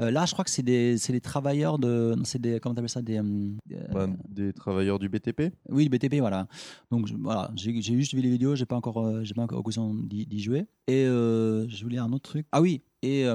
Euh, 0.01 0.09
là, 0.11 0.25
je 0.25 0.33
crois 0.33 0.43
que 0.43 0.49
c'est 0.51 0.63
des, 0.63 0.95
des 0.97 1.21
travailleurs 1.21 1.77
de. 1.77 2.15
C'est 2.23 2.41
des. 2.41 2.59
Comment 2.59 2.73
t'appelles 2.75 2.89
ça 2.89 3.01
des, 3.01 3.17
euh, 3.19 3.51
Bah, 3.93 4.07
des 4.30 4.51
travailleurs 4.53 4.97
du 4.99 5.09
BTP. 5.09 5.53
Oui, 5.69 5.83
le 5.83 5.89
BTP, 5.89 6.19
voilà. 6.19 6.47
Donc 6.89 7.07
je- 7.07 7.13
voilà, 7.15 7.51
j'ai 7.55 7.80
juste 7.81 8.13
vu 8.15 8.21
les 8.21 8.30
vidéos, 8.31 8.55
j'ai 8.55 8.65
pas 8.65 8.75
encore, 8.75 8.99
euh, 9.05 9.23
j'ai 9.23 9.33
pas 9.33 9.43
encore 9.43 9.57
l'occasion 9.59 9.93
d'y 9.93 10.39
jouer. 10.39 10.65
Et 10.88 11.03
je 11.05 11.83
voulais 11.83 11.99
un 11.99 12.11
autre 12.13 12.30
truc. 12.31 12.47
Ah 12.51 12.61
oui, 12.61 12.81
et, 13.03 13.25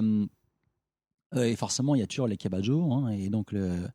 et 1.36 1.56
forcément 1.56 1.94
il 1.94 1.98
y 2.00 2.02
a 2.02 2.06
toujours 2.06 2.28
les 2.28 2.36
kabajo, 2.36 2.92
hein, 2.92 3.08
et 3.10 3.28
donc 3.28 3.52
le- 3.52 3.88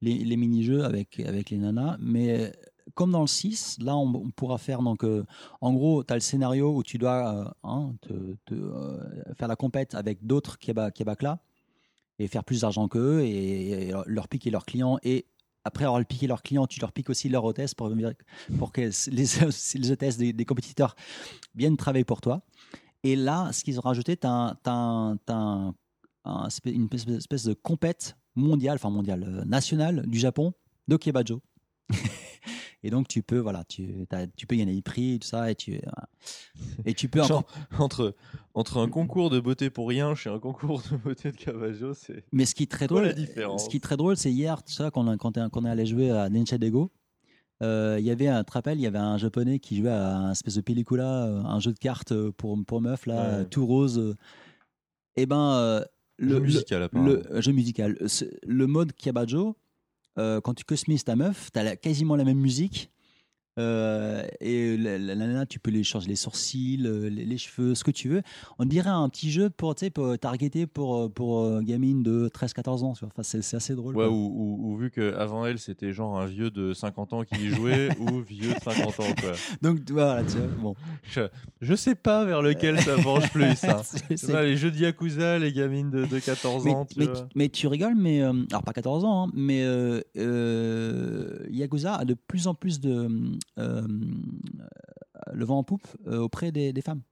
les, 0.00 0.18
les 0.24 0.36
mini-jeux 0.36 0.84
avec 0.84 1.20
avec 1.20 1.50
les 1.50 1.58
nanas. 1.58 1.96
Mais 2.00 2.52
comme 2.94 3.10
dans 3.12 3.20
le 3.20 3.26
6, 3.26 3.78
là 3.80 3.96
on, 3.96 4.06
on 4.14 4.30
pourra 4.30 4.58
faire 4.58 4.82
donc, 4.82 5.04
euh, 5.04 5.24
en 5.60 5.72
gros, 5.74 6.02
tu 6.04 6.12
as 6.12 6.16
le 6.16 6.20
scénario 6.20 6.74
où 6.74 6.82
tu 6.82 6.98
dois 6.98 7.34
euh, 7.46 7.50
hein, 7.68 7.94
te, 8.00 8.12
te, 8.46 8.54
euh, 8.54 8.98
faire 9.34 9.48
la 9.48 9.56
compète 9.56 9.94
avec 9.94 10.26
d'autres 10.26 10.58
kebakla 10.58 11.40
et 12.18 12.28
faire 12.28 12.44
plus 12.44 12.62
d'argent 12.62 12.88
qu'eux 12.88 13.20
et, 13.20 13.92
leur 14.06 14.28
piquer 14.28 14.50
leurs 14.50 14.66
clients 14.66 14.98
et 15.02 15.26
après 15.64 15.84
avoir 15.84 16.04
piqué 16.04 16.26
leurs 16.26 16.42
clients, 16.42 16.66
tu 16.66 16.80
leur 16.80 16.92
piques 16.92 17.10
aussi 17.10 17.28
leur 17.28 17.44
hôtesse 17.44 17.74
pour, 17.74 17.90
que 17.90 18.80
les, 19.10 19.96
les 20.18 20.32
des, 20.32 20.44
compétiteurs 20.44 20.96
viennent 21.54 21.76
travailler 21.76 22.04
pour 22.04 22.20
toi. 22.20 22.42
Et 23.04 23.16
là, 23.16 23.50
ce 23.52 23.62
qu'ils 23.64 23.78
ont 23.78 23.82
rajouté, 23.82 24.16
tu 24.16 24.26
as, 24.26 24.56
une 26.64 26.86
espèce, 26.86 27.06
espèce 27.08 27.44
de 27.44 27.54
compète 27.54 28.16
mondiale, 28.34 28.76
enfin 28.76 28.90
mondiale, 28.90 29.24
euh, 29.26 29.44
nationale 29.44 30.04
du 30.06 30.18
Japon 30.18 30.52
de 30.88 30.96
Kebajo. 30.96 31.42
et 32.82 32.90
donc 32.90 33.08
tu 33.08 33.22
peux, 33.22 33.38
voilà, 33.38 33.64
tu, 33.64 34.06
tu 34.36 34.46
peux 34.46 34.56
gagner 34.56 34.74
des 34.74 34.82
prix 34.82 35.14
et 35.14 35.18
tout 35.18 35.26
ça, 35.28 35.50
et 35.50 35.54
tu, 35.54 35.80
et 36.84 36.94
tu 36.94 37.08
peux 37.08 37.20
Genre, 37.22 37.38
encore. 37.38 37.80
entre, 37.80 38.14
entre 38.54 38.76
un 38.78 38.88
concours 38.88 39.30
de 39.30 39.40
beauté 39.40 39.70
pour 39.70 39.88
rien 39.88 40.14
chez 40.14 40.30
un 40.30 40.38
concours 40.38 40.82
de 40.90 40.96
beauté 40.96 41.32
de 41.32 41.36
Cavaggio, 41.36 41.94
c'est. 41.94 42.24
Mais 42.32 42.44
ce 42.44 42.54
qui 42.54 42.64
est 42.64 42.70
très 42.70 42.86
drôle, 42.86 43.04
la 43.04 43.12
différence 43.12 43.64
ce 43.64 43.68
qui 43.68 43.78
est 43.78 43.80
très 43.80 43.96
drôle, 43.96 44.16
c'est 44.16 44.30
hier, 44.32 44.62
tu 44.62 44.72
sais, 44.72 44.90
quand 44.92 45.06
on, 45.08 45.16
quand 45.16 45.36
on 45.36 45.64
est 45.64 45.70
allé 45.70 45.86
jouer 45.86 46.10
à 46.10 46.28
Denchadego, 46.28 46.92
euh, 47.60 47.96
il 47.98 48.06
y 48.06 48.10
avait 48.12 48.28
un, 48.28 48.44
il 48.66 48.80
y 48.80 48.86
avait 48.86 48.98
un 48.98 49.18
japonais 49.18 49.58
qui 49.58 49.78
jouait 49.78 49.90
à 49.90 50.16
un 50.16 50.30
espèce 50.30 50.54
de 50.54 50.60
pellicula, 50.60 51.26
euh, 51.26 51.42
un 51.42 51.58
jeu 51.58 51.72
de 51.72 51.78
cartes 51.78 52.12
euh, 52.12 52.30
pour, 52.30 52.56
pour 52.64 52.80
meufs, 52.80 53.06
là, 53.06 53.38
Ouais. 53.40 53.44
tout 53.46 53.66
rose. 53.66 53.98
euh. 53.98 54.14
Et 55.16 55.26
ben, 55.26 55.54
euh, 55.54 55.84
le, 56.18 56.34
Jeu 56.34 56.34
le- 56.38 56.40
musical, 56.44 56.88
le 56.92 57.32
euh, 57.32 57.40
jeu 57.40 57.50
musical, 57.52 57.98
le 58.46 58.66
mode 58.68 58.92
Kabajo, 58.92 59.56
euh, 60.18 60.40
quand 60.40 60.54
tu 60.54 60.64
customises 60.64 61.04
ta 61.04 61.16
meuf, 61.16 61.50
tu 61.52 61.60
as 61.60 61.76
quasiment 61.76 62.16
la 62.16 62.24
même 62.24 62.38
musique. 62.38 62.90
Euh, 63.58 64.22
et 64.40 64.76
la, 64.76 64.98
la- 64.98 65.14
la 65.14 65.26
nana, 65.26 65.46
tu 65.46 65.58
peux 65.58 65.70
les 65.70 65.82
changer 65.82 66.08
les 66.08 66.16
sourcils, 66.16 66.80
euh, 66.84 67.08
les, 67.10 67.24
les 67.24 67.38
cheveux, 67.38 67.74
ce 67.74 67.82
que 67.84 67.90
tu 67.90 68.08
veux. 68.08 68.22
On 68.58 68.64
dirait 68.64 68.90
un 68.90 69.08
petit 69.08 69.30
jeu 69.30 69.50
pour, 69.50 69.74
tu 69.74 69.86
sais, 69.86 69.90
pour 69.90 70.16
targeter 70.18 70.66
pour, 70.66 71.12
pour 71.12 71.40
euh, 71.40 71.60
gamine 71.62 72.02
de 72.02 72.28
13-14 72.32 72.84
ans. 72.84 72.92
tu 72.94 73.00
vois. 73.00 73.08
Enfin, 73.16 73.22
c'est 73.22 73.56
assez 73.56 73.74
drôle. 73.74 73.96
Ouais, 73.96 74.06
ou, 74.06 74.12
ou- 74.12 74.72
ou 74.72 74.76
vu 74.76 74.90
qu'avant 74.90 75.44
elle, 75.46 75.58
c'était 75.58 75.92
genre 75.92 76.18
un 76.20 76.26
vieux 76.26 76.50
de 76.50 76.72
50 76.72 77.12
ans 77.12 77.24
qui 77.24 77.34
y 77.46 77.48
jouait, 77.48 77.88
ou 78.00 78.20
vieux 78.20 78.54
de 78.54 78.60
50 78.62 79.00
ans, 79.00 79.14
quoi. 79.20 79.32
Donc 79.62 79.80
voilà, 79.90 80.22
tu 80.24 80.38
vois, 80.38 80.46
bon. 80.58 80.74
Je, 81.10 81.22
je 81.60 81.74
sais 81.74 81.94
pas 81.94 82.24
vers 82.24 82.42
lequel 82.42 82.80
ça 82.80 82.96
penche 83.02 83.30
plus, 83.32 83.64
hein. 83.64 83.82
Ouais, 84.28 84.46
les 84.46 84.56
jeux 84.56 84.70
de 84.70 84.76
Yakuza, 84.78 85.38
les 85.38 85.52
gamines 85.52 85.90
de, 85.90 86.04
de 86.04 86.18
14 86.18 86.64
mais, 86.64 86.70
ans, 86.72 86.84
tu 86.84 87.00
mais, 87.34 87.48
tu 87.48 87.66
rigoles, 87.66 87.94
mais 87.96 88.22
euh, 88.22 88.32
alors 88.50 88.62
pas 88.62 88.72
14 88.72 89.04
ans, 89.04 89.26
hein, 89.26 89.30
mais 89.34 89.62
euh, 89.64 90.00
euh, 90.16 91.38
Yakuza 91.50 91.94
a 91.96 92.04
de 92.04 92.14
plus 92.14 92.46
en 92.46 92.54
plus 92.54 92.80
de 92.80 92.90
euh, 92.92 93.08
le 93.56 95.44
vent 95.44 95.58
en 95.58 95.64
poupe 95.64 95.86
euh, 96.06 96.18
auprès 96.18 96.52
des, 96.52 96.72
des 96.72 96.82
femmes. 96.82 97.02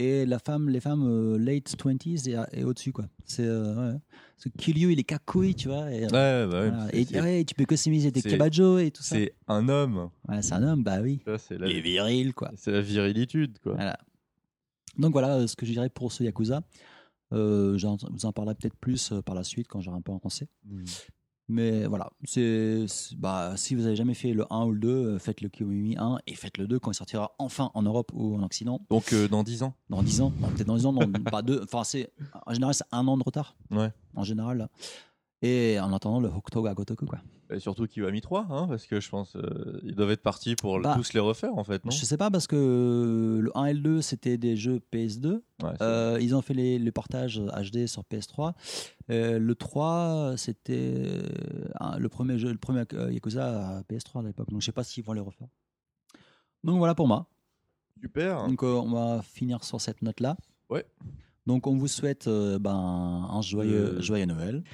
Et 0.00 0.24
la 0.26 0.38
femme, 0.38 0.68
les 0.68 0.78
femmes 0.78 1.04
euh, 1.08 1.36
late 1.38 1.74
20s 1.76 2.28
et, 2.30 2.60
et 2.60 2.62
au-dessus, 2.62 2.92
quoi. 2.92 3.06
C'est 3.24 3.44
euh, 3.44 3.94
ouais. 3.94 3.98
Que 4.44 4.48
Kiryu, 4.50 4.92
il 4.92 5.00
est 5.00 5.04
kakui, 5.04 5.56
tu 5.56 5.66
vois. 5.66 5.90
Et, 5.92 6.02
Ouais, 6.04 6.08
bah 6.12 6.46
ouais, 6.46 6.46
voilà. 6.46 6.86
c'est- 6.90 6.96
Et- 7.00 7.04
c'est- 7.04 7.20
ouais, 7.20 7.44
tu 7.44 7.54
peux 7.56 7.64
customiser 7.64 8.12
tes 8.12 8.22
kabajo 8.22 8.78
et 8.78 8.92
tout 8.92 9.02
ça. 9.02 9.16
c'est 9.16 9.34
un 9.48 9.68
homme. 9.68 10.08
C'est 10.40 10.52
un 10.52 10.62
homme, 10.62 10.84
bah 10.84 11.00
oui. 11.02 11.20
C'est 11.38 11.58
la, 11.58 11.66
Il 11.66 11.76
est 11.78 11.80
viril, 11.80 12.32
quoi. 12.32 12.52
c'est 12.56 12.70
la 12.70 12.80
virilitude, 12.80 13.58
quoi. 13.58 13.74
Voilà. 13.74 13.98
Donc 14.98 15.12
voilà 15.12 15.34
euh, 15.38 15.46
ce 15.48 15.56
que 15.56 15.66
je 15.66 15.72
dirais 15.72 15.90
pour 15.90 16.12
ce 16.12 16.22
Yakuza. 16.22 16.62
Euh, 17.32 17.76
j'en- 17.76 17.98
je 17.98 18.06
vous 18.10 18.24
en 18.24 18.32
parlerai 18.32 18.54
peut-être 18.54 18.76
plus 18.76 19.10
euh, 19.12 19.20
par 19.20 19.34
la 19.34 19.42
suite 19.44 19.66
quand 19.68 19.80
j'aurai 19.80 19.96
un 19.98 20.00
peu 20.00 20.12
avancé. 20.12 20.46
Mais 21.50 21.86
voilà, 21.86 22.10
c'est 22.24 22.84
bah, 23.16 23.54
si 23.56 23.74
vous 23.74 23.86
avez 23.86 23.96
jamais 23.96 24.12
fait 24.12 24.34
le 24.34 24.44
1 24.50 24.66
ou 24.66 24.72
le 24.72 24.78
2, 24.78 24.88
euh, 24.88 25.18
faites 25.18 25.40
le 25.40 25.48
Kiyomi 25.48 25.96
1 25.98 26.18
et 26.26 26.34
faites 26.34 26.58
le 26.58 26.66
2 26.66 26.78
quand 26.78 26.90
il 26.90 26.94
sortira 26.94 27.34
enfin 27.38 27.70
en 27.72 27.82
Europe 27.82 28.10
ou 28.14 28.36
en 28.36 28.42
Occident 28.42 28.82
Donc 28.90 29.14
euh, 29.14 29.28
dans 29.28 29.42
10 29.42 29.62
ans. 29.62 29.74
dans 29.88 30.02
10 30.02 30.20
ans, 30.20 30.32
non, 30.40 30.48
peut-être 30.48 30.66
dans 30.66 30.76
10 30.76 30.86
ans, 30.86 30.92
non, 30.92 31.10
pas 31.30 31.40
deux. 31.40 31.62
Enfin, 31.64 31.84
c'est 31.84 32.12
en 32.46 32.52
général 32.52 32.74
c'est 32.74 32.84
un 32.92 33.06
an 33.08 33.16
de 33.16 33.22
retard. 33.22 33.56
Ouais. 33.70 33.90
En 34.14 34.24
général. 34.24 34.68
Et 35.40 35.78
en 35.78 35.92
attendant 35.92 36.18
le 36.18 36.28
Hokutoga 36.28 36.74
Gotoku 36.74 37.06
quoi. 37.06 37.20
Et 37.50 37.60
surtout 37.60 37.86
Kiwami 37.86 38.20
3, 38.20 38.46
hein, 38.50 38.66
parce 38.68 38.86
que 38.86 39.00
je 39.00 39.08
pense 39.08 39.36
euh, 39.36 39.80
ils 39.84 39.94
doivent 39.94 40.10
être 40.10 40.22
partis 40.22 40.56
pour 40.56 40.80
Bah, 40.80 40.94
tous 40.96 41.12
les 41.12 41.20
refaire 41.20 41.56
en 41.56 41.62
fait, 41.64 41.84
non? 41.84 41.92
Je 41.92 42.04
sais 42.04 42.16
pas 42.16 42.28
parce 42.30 42.46
que 42.48 43.38
le 43.40 43.56
1 43.56 43.66
et 43.66 43.74
le 43.74 43.80
2 43.80 44.02
c'était 44.02 44.36
des 44.36 44.56
jeux 44.56 44.80
PS2. 44.92 45.26
Ouais, 45.28 45.40
c'est- 45.78 45.82
Euh, 45.82 46.18
ils 46.20 46.34
ont 46.34 46.42
fait 46.42 46.54
les, 46.54 46.78
le 46.80 46.90
portage 46.92 47.40
HD 47.40 47.86
sur 47.86 48.02
PS3. 48.02 48.54
Euh, 49.10 49.38
le 49.38 49.54
3 49.54 50.34
c'était 50.36 51.04
euh, 51.06 51.98
le 51.98 52.08
premier 52.08 52.36
jeu, 52.38 52.50
le 52.50 52.58
premier 52.58 52.82
Yakuza 53.10 53.78
à 53.78 53.82
PS3 53.82 54.20
à 54.20 54.22
l'époque. 54.24 54.50
Donc 54.50 54.60
je 54.60 54.66
sais 54.66 54.72
pas 54.72 54.82
s'ils 54.84 55.04
vont 55.04 55.12
les 55.12 55.20
refaire. 55.20 55.48
Donc 56.64 56.78
voilà 56.78 56.96
pour 56.96 57.06
moi. 57.06 57.28
Super. 58.02 58.46
Donc 58.48 58.62
on 58.64 58.90
va 58.90 59.22
finir 59.22 59.62
sur 59.62 59.80
cette 59.80 60.02
note 60.02 60.18
là. 60.20 60.36
Ouais. 60.68 60.84
Donc 61.46 61.66
on 61.68 61.76
vous 61.76 61.88
souhaite 61.88 62.28
ben, 62.28 63.28
un 63.30 63.40
joyeux, 63.40 64.00
joyeux 64.00 64.26
Noël. 64.26 64.64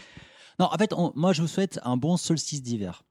Non, 0.61 0.67
en 0.73 0.77
fait, 0.79 0.93
on- 0.93 1.13
moi 1.15 1.33
je 1.33 1.43
vous 1.43 1.49
souhaite 1.49 1.81
un 1.85 1.97
bon 1.97 2.17
solstice 2.17 2.63
d'hiver. 2.63 3.03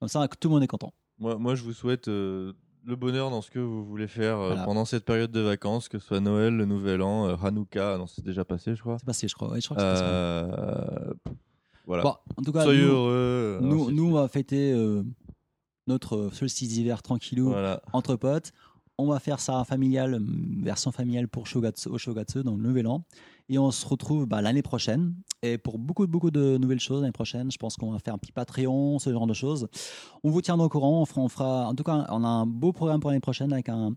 Comme 0.00 0.08
ça, 0.08 0.26
tout 0.40 0.48
le 0.48 0.54
monde 0.54 0.62
est 0.62 0.68
content. 0.68 0.92
Moi, 1.18 1.36
moi, 1.36 1.54
je 1.54 1.62
vous 1.62 1.72
souhaite 1.72 2.08
euh, 2.08 2.52
le 2.84 2.96
bonheur 2.96 3.30
dans 3.30 3.40
ce 3.42 3.50
que 3.50 3.60
vous 3.60 3.84
voulez 3.84 4.08
faire 4.08 4.38
euh, 4.38 4.48
Voilà. 4.48 4.64
pendant 4.64 4.84
cette 4.84 5.04
période 5.04 5.30
de 5.30 5.38
vacances, 5.40 5.88
que 5.88 5.98
ce 6.00 6.06
soit 6.08 6.18
Noël, 6.20 6.56
le 6.56 6.64
Nouvel 6.64 7.02
An, 7.02 7.28
euh, 7.28 7.36
Hanouka, 7.40 7.96
non, 7.98 8.06
c'est 8.08 8.24
déjà 8.24 8.44
passé, 8.44 8.74
je 8.74 8.80
crois. 8.80 8.96
C'est 8.98 9.06
passé, 9.06 9.28
je 9.28 9.34
crois. 9.34 9.50
Ouais, 9.52 9.60
je 9.60 9.66
crois 9.68 9.76
que 9.76 9.82
c'est 9.82 9.88
passé. 9.88 10.04
Euh, 10.04 11.14
voilà. 11.86 12.02
Bon, 12.02 12.14
en 12.36 12.42
tout 12.42 12.52
cas, 12.52 12.62
Soyez 12.64 12.82
nous, 12.82 12.88
heureux. 12.88 13.58
nous, 13.62 13.82
ainsi 13.82 13.86
de 13.92 13.96
nous, 13.96 14.06
on 14.08 14.12
va 14.12 14.26
fêter 14.28 14.72
euh, 14.72 15.04
notre 15.86 16.30
solstice 16.32 16.68
d'hiver 16.70 17.02
tranquillou 17.02 17.50
Voilà. 17.50 17.80
entre 17.92 18.16
potes. 18.16 18.52
On 18.98 19.06
va 19.06 19.20
faire 19.20 19.40
ça 19.40 19.64
familial, 19.64 20.20
version 20.62 20.92
familiale 20.92 21.28
pour 21.28 21.46
Shogatsu, 21.46 21.88
au 21.88 21.98
Shogatsu, 21.98 22.42
dans 22.42 22.56
le 22.56 22.62
Nouvel 22.62 22.86
An. 22.86 23.04
Et 23.52 23.58
on 23.58 23.70
se 23.70 23.86
retrouve 23.86 24.24
bah, 24.26 24.40
l'année 24.40 24.62
prochaine. 24.62 25.14
Et 25.42 25.58
pour 25.58 25.78
beaucoup, 25.78 26.06
beaucoup 26.06 26.30
de 26.30 26.56
nouvelles 26.56 26.80
choses 26.80 27.00
l'année 27.02 27.12
prochaine, 27.12 27.50
je 27.52 27.58
pense 27.58 27.76
qu'on 27.76 27.92
va 27.92 27.98
faire 27.98 28.14
un 28.14 28.18
petit 28.18 28.32
Patreon, 28.32 28.98
ce 28.98 29.12
genre 29.12 29.26
de 29.26 29.34
choses. 29.34 29.68
On 30.24 30.30
vous 30.30 30.40
tiendra 30.40 30.66
au 30.66 30.68
courant. 30.70 31.02
On 31.02 31.04
fera, 31.04 31.20
on 31.20 31.28
fera, 31.28 31.68
en 31.68 31.74
tout 31.74 31.82
cas, 31.84 32.06
on 32.10 32.24
a 32.24 32.28
un 32.28 32.46
beau 32.46 32.72
programme 32.72 33.00
pour 33.00 33.10
l'année 33.10 33.20
prochaine 33.20 33.52
avec 33.52 33.68
un, 33.68 33.94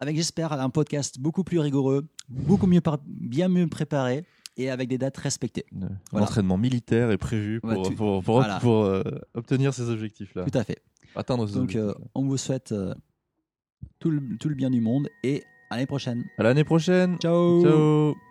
avec 0.00 0.16
j'espère 0.16 0.52
un 0.52 0.70
podcast 0.70 1.20
beaucoup 1.20 1.44
plus 1.44 1.60
rigoureux, 1.60 2.08
beaucoup 2.28 2.66
mieux, 2.66 2.80
par- 2.80 2.98
bien 3.06 3.48
mieux 3.48 3.68
préparé 3.68 4.24
et 4.56 4.70
avec 4.70 4.88
des 4.88 4.98
dates 4.98 5.16
respectées. 5.18 5.66
Voilà. 6.10 6.26
L'entraînement 6.26 6.58
militaire 6.58 7.12
est 7.12 7.18
prévu 7.18 7.60
pour, 7.60 7.70
Ouais, 7.70 7.82
tu- 7.88 7.94
pour, 7.94 8.24
pour- 8.24 8.34
voilà. 8.38 8.58
pour, 8.58 8.82
euh, 8.84 9.02
obtenir 9.34 9.72
ces 9.72 9.88
objectifs-là. 9.88 10.44
Tout 10.50 10.58
à 10.58 10.64
fait. 10.64 10.82
Atteindre 11.14 11.46
ces 11.46 11.54
Donc, 11.54 11.76
euh, 11.76 11.94
on 12.16 12.24
vous 12.24 12.36
souhaite 12.36 12.72
euh, 12.72 12.92
tout, 14.00 14.10
le, 14.10 14.20
tout 14.40 14.48
le 14.48 14.54
bien 14.56 14.70
du 14.70 14.80
monde 14.80 15.08
et 15.22 15.44
à 15.70 15.74
l'année 15.76 15.86
prochaine. 15.86 16.24
À 16.38 16.42
l'année 16.42 16.64
prochaine. 16.64 17.16
Ciao 17.18 17.62
Ciao. 17.62 18.27